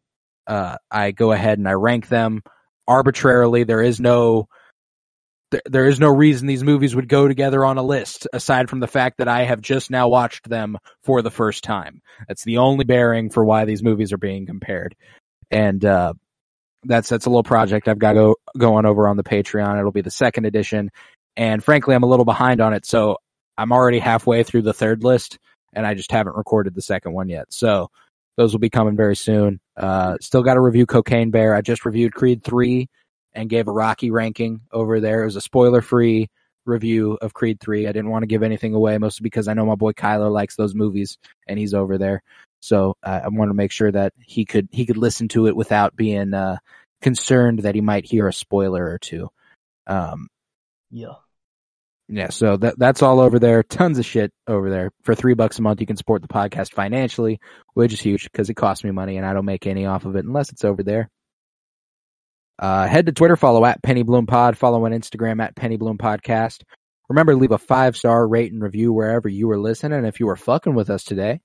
uh, 0.48 0.78
I 0.90 1.12
go 1.12 1.32
ahead 1.32 1.58
and 1.58 1.68
I 1.68 1.74
rank 1.74 2.08
them 2.08 2.44
arbitrarily. 2.88 3.64
There 3.64 3.82
is 3.82 4.00
no 4.00 4.48
there, 5.52 5.62
there 5.66 5.88
is 5.88 6.00
no 6.00 6.10
reason 6.10 6.48
these 6.48 6.64
movies 6.64 6.96
would 6.96 7.08
go 7.08 7.28
together 7.28 7.64
on 7.64 7.78
a 7.78 7.84
list 7.84 8.28
aside 8.34 8.70
from 8.70 8.80
the 8.80 8.88
fact 8.88 9.20
that 9.20 9.28
I 9.28 9.44
have 9.44 9.62
just 9.62 9.92
now 9.92 10.08
watched 10.08 10.50
them 10.50 10.78
for 11.04 11.22
the 11.22 11.32
first 11.32 11.64
time. 11.64 12.02
That's 12.28 12.44
the 12.44 12.58
only 12.58 12.84
bearing 12.84 13.30
for 13.30 13.46
why 13.46 13.66
these 13.66 13.84
movies 13.84 14.12
are 14.12 14.18
being 14.18 14.46
compared. 14.46 14.96
And 15.52 15.84
uh, 15.86 16.14
that's 16.86 17.10
that's 17.10 17.26
a 17.26 17.30
little 17.30 17.44
project 17.44 17.88
I've 17.88 18.00
got 18.00 18.14
go, 18.14 18.36
going 18.58 18.86
over 18.86 19.08
on 19.08 19.18
the 19.18 19.24
Patreon. 19.24 19.78
It'll 19.78 19.92
be 19.92 20.02
the 20.02 20.12
second 20.12 20.46
edition, 20.46 20.92
and 21.36 21.64
frankly, 21.64 21.96
I'm 21.96 22.04
a 22.04 22.08
little 22.08 22.26
behind 22.26 22.62
on 22.62 22.74
it, 22.74 22.86
so 22.86 23.18
I'm 23.58 23.72
already 23.72 24.00
halfway 24.00 24.44
through 24.44 24.64
the 24.64 24.74
third 24.74 25.04
list, 25.04 25.40
and 25.74 25.86
I 25.86 25.94
just 25.94 26.12
haven't 26.12 26.36
recorded 26.36 26.76
the 26.76 26.82
second 26.82 27.14
one 27.14 27.30
yet. 27.30 27.48
So 27.52 27.90
those 28.38 28.52
will 28.52 28.60
be 28.60 28.70
coming 28.70 28.96
very 28.96 29.16
soon. 29.16 29.60
Uh, 29.78 30.18
still 30.22 30.44
got 30.44 30.56
to 30.56 30.62
review 30.62 30.86
Cocaine 30.86 31.32
Bear. 31.32 31.56
I 31.56 31.62
just 31.62 31.86
reviewed 31.86 32.14
Creed 32.14 32.44
three 32.44 32.90
and 33.34 33.50
gave 33.50 33.68
a 33.68 33.72
Rocky 33.72 34.12
ranking 34.12 34.62
over 34.72 35.00
there. 35.00 35.24
It 35.24 35.26
was 35.26 35.36
a 35.36 35.42
spoiler 35.42 35.82
free 35.82 36.30
review 36.66 37.18
of 37.22 37.34
Creed 37.34 37.60
3. 37.60 37.88
I 37.88 37.92
didn't 37.92 38.10
want 38.10 38.24
to 38.24 38.28
give 38.28 38.44
anything 38.44 38.74
away, 38.74 38.98
mostly 38.98 39.24
because 39.24 39.48
I 39.48 39.54
know 39.54 39.66
my 39.66 39.76
boy 39.76 39.92
Kyler 39.92 40.32
likes 40.32 40.56
those 40.56 40.74
movies 40.74 41.18
and 41.48 41.60
he's 41.60 41.74
over 41.74 41.98
there. 41.98 42.24
So 42.66 42.98
uh, 43.04 43.22
I 43.26 43.28
wanted 43.28 43.50
to 43.52 43.56
make 43.56 43.72
sure 43.72 43.92
that 43.92 44.14
he 44.26 44.44
could 44.44 44.70
he 44.72 44.88
could 44.88 44.98
listen 44.98 45.28
to 45.30 45.46
it 45.46 45.56
without 45.56 45.96
being 45.96 46.34
uh, 46.34 46.58
concerned 47.00 47.60
that 47.60 47.76
he 47.76 47.82
might 47.82 48.06
hear 48.06 48.28
a 48.28 48.34
spoiler 48.34 48.84
or 48.84 48.98
two. 48.98 49.30
Um, 49.86 50.30
Yeah. 50.90 51.14
yeah, 52.08 52.30
so 52.30 52.58
that 52.58 52.80
that's 52.80 53.04
all 53.04 53.20
over 53.20 53.38
there. 53.38 53.62
Tons 53.62 54.00
of 54.00 54.06
shit 54.06 54.32
over 54.48 54.72
there. 54.72 54.90
For 55.04 55.14
three 55.14 55.36
bucks 55.36 55.60
a 55.60 55.62
month, 55.62 55.80
you 55.80 55.86
can 55.86 55.96
support 55.98 56.24
the 56.24 56.28
podcast 56.28 56.74
financially, 56.74 57.40
which 57.76 57.94
is 57.94 58.02
huge 58.02 58.24
because 58.24 58.50
it 58.50 58.56
costs 58.56 58.84
me 58.84 58.90
money 58.90 59.18
and 59.18 59.26
I 59.28 59.34
don't 59.34 59.46
make 59.46 59.68
any 59.68 59.86
off 59.86 60.06
of 60.06 60.16
it 60.16 60.26
unless 60.26 60.52
it's 60.52 60.66
over 60.66 60.82
there. 60.82 61.10
Uh, 62.58 62.88
head 62.88 63.06
to 63.06 63.12
Twitter, 63.12 63.36
follow 63.36 63.64
at 63.66 63.84
Penny 63.84 64.02
Bloom 64.02 64.26
Pod, 64.26 64.58
follow 64.58 64.86
on 64.86 64.92
Instagram 64.92 65.40
at 65.44 65.56
Penny 65.56 65.78
Bloom 65.78 66.00
Podcast. 66.00 66.64
Remember, 67.10 67.34
to 67.34 67.38
leave 67.38 67.52
a 67.52 67.60
five 67.60 67.96
star 67.96 68.28
rate 68.28 68.52
and 68.52 68.64
review 68.64 68.92
wherever 68.92 69.30
you 69.30 69.52
are 69.52 69.60
listening. 69.60 70.00
And 70.00 70.08
if 70.08 70.20
you 70.20 70.26
were 70.26 70.36
fucking 70.36 70.74
with 70.74 70.90
us 70.90 71.04
today, 71.04 71.42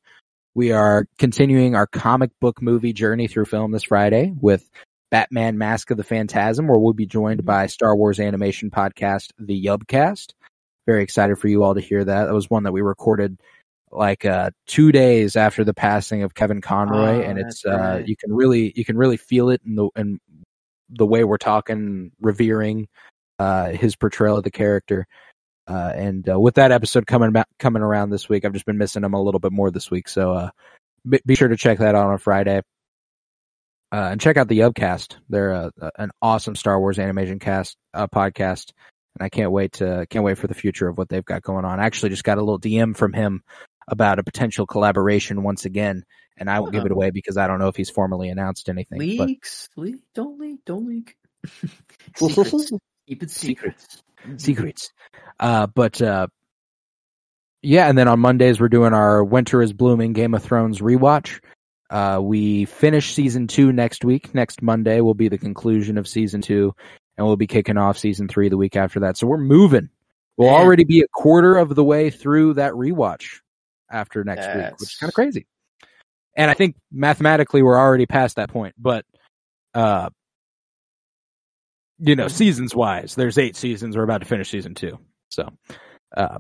we 0.55 0.73
are 0.73 1.07
continuing 1.19 1.75
our 1.75 1.87
comic 1.87 2.31
book 2.41 2.61
movie 2.61 2.93
journey 2.93 3.27
through 3.29 3.45
film 3.47 3.73
this 3.73 3.85
Friday 3.85 4.33
with 4.41 4.69
Batman 5.11 5.59
Mask 5.59 5.91
of 5.91 5.97
the 5.97 6.05
Phantasm, 6.05 6.67
where 6.69 6.79
we'll 6.79 6.93
be 6.93 7.07
joined 7.07 7.45
by 7.45 7.67
Star 7.67 7.95
Wars 7.97 8.21
animation 8.21 8.71
podcast, 8.71 9.31
The 9.39 9.65
Yubcast. 9.65 10.33
Very 10.87 11.03
excited 11.03 11.39
for 11.39 11.49
you 11.49 11.63
all 11.63 11.75
to 11.75 11.81
hear 11.81 12.05
that. 12.05 12.25
That 12.27 12.35
was 12.35 12.51
one 12.51 12.65
that 12.65 12.73
we 12.73 12.81
recorded 12.81 13.39
like 13.93 14.25
uh 14.25 14.51
two 14.69 14.93
days 14.93 15.35
after 15.35 15.65
the 15.65 15.75
passing 15.75 16.23
of 16.23 16.35
Kevin 16.35 16.61
Conroy, 16.61 17.19
Oh, 17.19 17.21
and 17.23 17.39
it's 17.41 17.65
uh 17.67 17.71
right. 17.97 18.07
you 18.09 18.17
can 18.17 18.33
really 18.33 18.73
you 18.77 18.85
can 18.85 18.97
really 18.97 19.17
feel 19.17 19.51
it 19.51 19.61
in 19.67 19.75
the 19.75 19.89
in 19.97 20.21
the 20.89 21.07
way 21.07 21.25
we're 21.25 21.39
talking, 21.39 22.13
revering 22.21 22.87
uh 23.41 23.71
his 23.71 23.97
portrayal 23.97 24.37
of 24.37 24.45
the 24.45 24.51
character. 24.51 25.07
Uh, 25.67 25.93
and 25.95 26.29
uh, 26.29 26.39
with 26.39 26.55
that 26.57 26.73
episode 26.73 27.07
coming 27.07 27.33
back, 27.33 27.47
coming 27.59 27.83
around 27.83 28.11
this 28.11 28.29
week, 28.29 28.45
I've 28.45 28.53
just 28.53 28.67
been 28.67 28.79
missing 28.79 29.03
them 29.03 29.15
a 29.15 29.23
little 29.23 29.41
bit 29.41 29.53
more 29.53 29.71
this 29.71 29.91
week. 29.91 30.09
So 30.09 30.33
uh, 30.33 30.51
be, 31.09 31.21
be 31.25 31.35
sure 31.35 31.49
to 31.49 31.57
check 31.57 31.79
that 31.79 31.95
out 31.95 32.11
on 32.11 32.19
Friday. 32.19 32.63
Uh, 33.93 34.11
and 34.13 34.21
check 34.21 34.37
out 34.37 34.49
the 34.49 34.63
Upcast. 34.63 35.17
They're 35.29 35.53
uh, 35.53 35.71
an 35.99 36.11
awesome 36.23 36.55
Star 36.55 36.79
Wars 36.79 36.99
animation 36.99 37.41
cast 37.41 37.77
uh, 37.93 38.07
podcast, 38.07 38.73
and 39.19 39.27
I 39.27 39.29
can't 39.29 39.51
wait 39.51 39.73
to 39.75 40.07
can't 40.09 40.25
wait 40.25 40.39
for 40.39 40.47
the 40.47 40.55
future 40.55 40.87
of 40.87 40.97
what 40.97 41.09
they've 41.09 41.25
got 41.25 41.43
going 41.43 41.65
on. 41.65 41.81
I 41.81 41.87
actually 41.87 42.11
just 42.11 42.23
got 42.23 42.39
a 42.39 42.41
little 42.41 42.61
DM 42.61 42.97
from 42.97 43.13
him 43.13 43.43
about 43.89 44.21
a 44.21 44.23
potential 44.23 44.65
collaboration 44.65 45.43
once 45.43 45.65
again, 45.65 46.05
and 46.37 46.49
I 46.49 46.61
won't 46.61 46.73
give 46.73 46.87
it 46.87 46.93
away 46.93 47.11
because 47.11 47.37
I 47.37 47.49
don't 47.49 47.59
know 47.59 47.67
if 47.67 47.75
he's 47.75 47.91
formally 47.91 48.29
announced 48.29 48.69
anything. 48.69 48.99
But 48.99 49.27
Leaks, 49.27 49.69
leak, 49.77 49.97
don't 50.15 50.39
leak, 50.39 50.61
don't 50.65 50.87
leak. 50.87 51.17
Secrets. 52.17 52.73
Keep 53.09 53.25
it 53.25 53.31
secret. 53.33 53.75
Secrets. 54.37 54.93
Uh, 55.39 55.67
but 55.67 56.01
uh, 56.03 56.27
yeah, 57.63 57.89
and 57.89 57.97
then 57.97 58.09
on 58.09 58.21
Mondays 58.21 58.61
we're 58.61 58.69
doing 58.69 58.93
our 58.93 59.25
Winter 59.25 59.63
is 59.63 59.73
Blooming 59.73 60.13
Game 60.13 60.35
of 60.35 60.43
Thrones 60.43 60.81
rewatch. 60.81 61.41
Uh, 61.91 62.21
we 62.23 62.67
finish 62.67 63.15
season 63.15 63.47
two 63.47 63.73
next 63.73 64.05
week. 64.05 64.33
Next 64.35 64.63
Monday 64.63 65.01
will 65.01 65.15
be 65.15 65.29
the 65.29 65.39
conclusion 65.39 65.99
of 65.99 66.07
season 66.07 66.41
two, 66.41 66.73
and 67.17 67.27
we'll 67.27 67.37
be 67.37 67.49
kicking 67.49 67.77
off 67.77 67.99
season 67.99 68.29
three 68.29 68.49
the 68.49 68.57
week 68.57 68.77
after 68.77 69.01
that. 69.01 69.17
So 69.17 69.27
we're 69.27 69.39
moving. 69.39 69.91
We'll 70.37 70.51
Man. 70.51 70.61
already 70.61 70.85
be 70.85 71.01
a 71.01 71.09
quarter 71.09 71.57
of 71.57 71.75
the 71.75 71.85
way 71.85 72.11
through 72.11 72.55
that 72.55 72.73
rewatch 72.73 73.41
after 73.91 74.23
next 74.25 74.47
week, 74.55 74.71
which 74.79 74.91
is 74.91 74.97
kind 74.97 75.11
of 75.11 75.15
crazy. 75.15 75.47
And 76.37 76.51
I 76.51 76.55
think 76.55 76.77
mathematically 76.93 77.63
we're 77.63 77.79
already 77.79 78.07
past 78.07 78.37
that 78.37 78.51
point, 78.51 78.75
but 78.79 79.05
uh, 79.75 80.11
you 82.01 82.17
know, 82.17 82.29
seasons 82.29 82.75
wise, 82.75 83.15
there's 83.15 83.39
eight 83.39 83.57
seasons. 83.57 83.97
We're 83.97 84.05
about 84.05 84.23
to 84.23 84.27
finish 84.27 84.51
season 84.51 84.75
two. 84.75 84.99
So, 85.31 85.49
uh, 86.17 86.39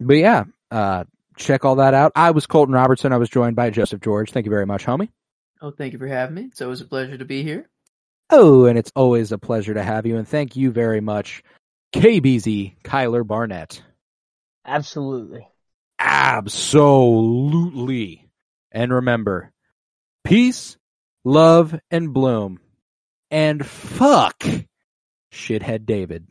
but 0.00 0.14
yeah, 0.14 0.44
uh, 0.70 1.04
check 1.36 1.64
all 1.64 1.76
that 1.76 1.94
out. 1.94 2.12
I 2.14 2.30
was 2.30 2.46
Colton 2.46 2.74
Robertson. 2.74 3.12
I 3.12 3.18
was 3.18 3.28
joined 3.28 3.56
by 3.56 3.70
Joseph 3.70 4.00
George. 4.00 4.30
Thank 4.30 4.46
you 4.46 4.50
very 4.50 4.66
much, 4.66 4.84
homie. 4.86 5.08
Oh, 5.60 5.70
thank 5.70 5.92
you 5.92 5.98
for 5.98 6.06
having 6.06 6.36
me. 6.36 6.44
It's 6.44 6.62
always 6.62 6.80
a 6.80 6.86
pleasure 6.86 7.18
to 7.18 7.24
be 7.24 7.42
here. 7.42 7.68
Oh, 8.30 8.66
and 8.66 8.78
it's 8.78 8.92
always 8.94 9.32
a 9.32 9.38
pleasure 9.38 9.74
to 9.74 9.82
have 9.82 10.06
you. 10.06 10.16
And 10.16 10.28
thank 10.28 10.54
you 10.54 10.70
very 10.70 11.00
much, 11.00 11.42
KBZ 11.94 12.82
Kyler 12.82 13.26
Barnett. 13.26 13.82
Absolutely. 14.64 15.48
Absolutely. 15.98 17.18
And 18.70 18.92
remember, 18.92 19.52
peace, 20.24 20.76
love, 21.24 21.74
and 21.90 22.12
bloom 22.12 22.60
and 23.30 23.64
fuck 23.66 24.44
shithead 25.32 25.86
David. 25.86 26.26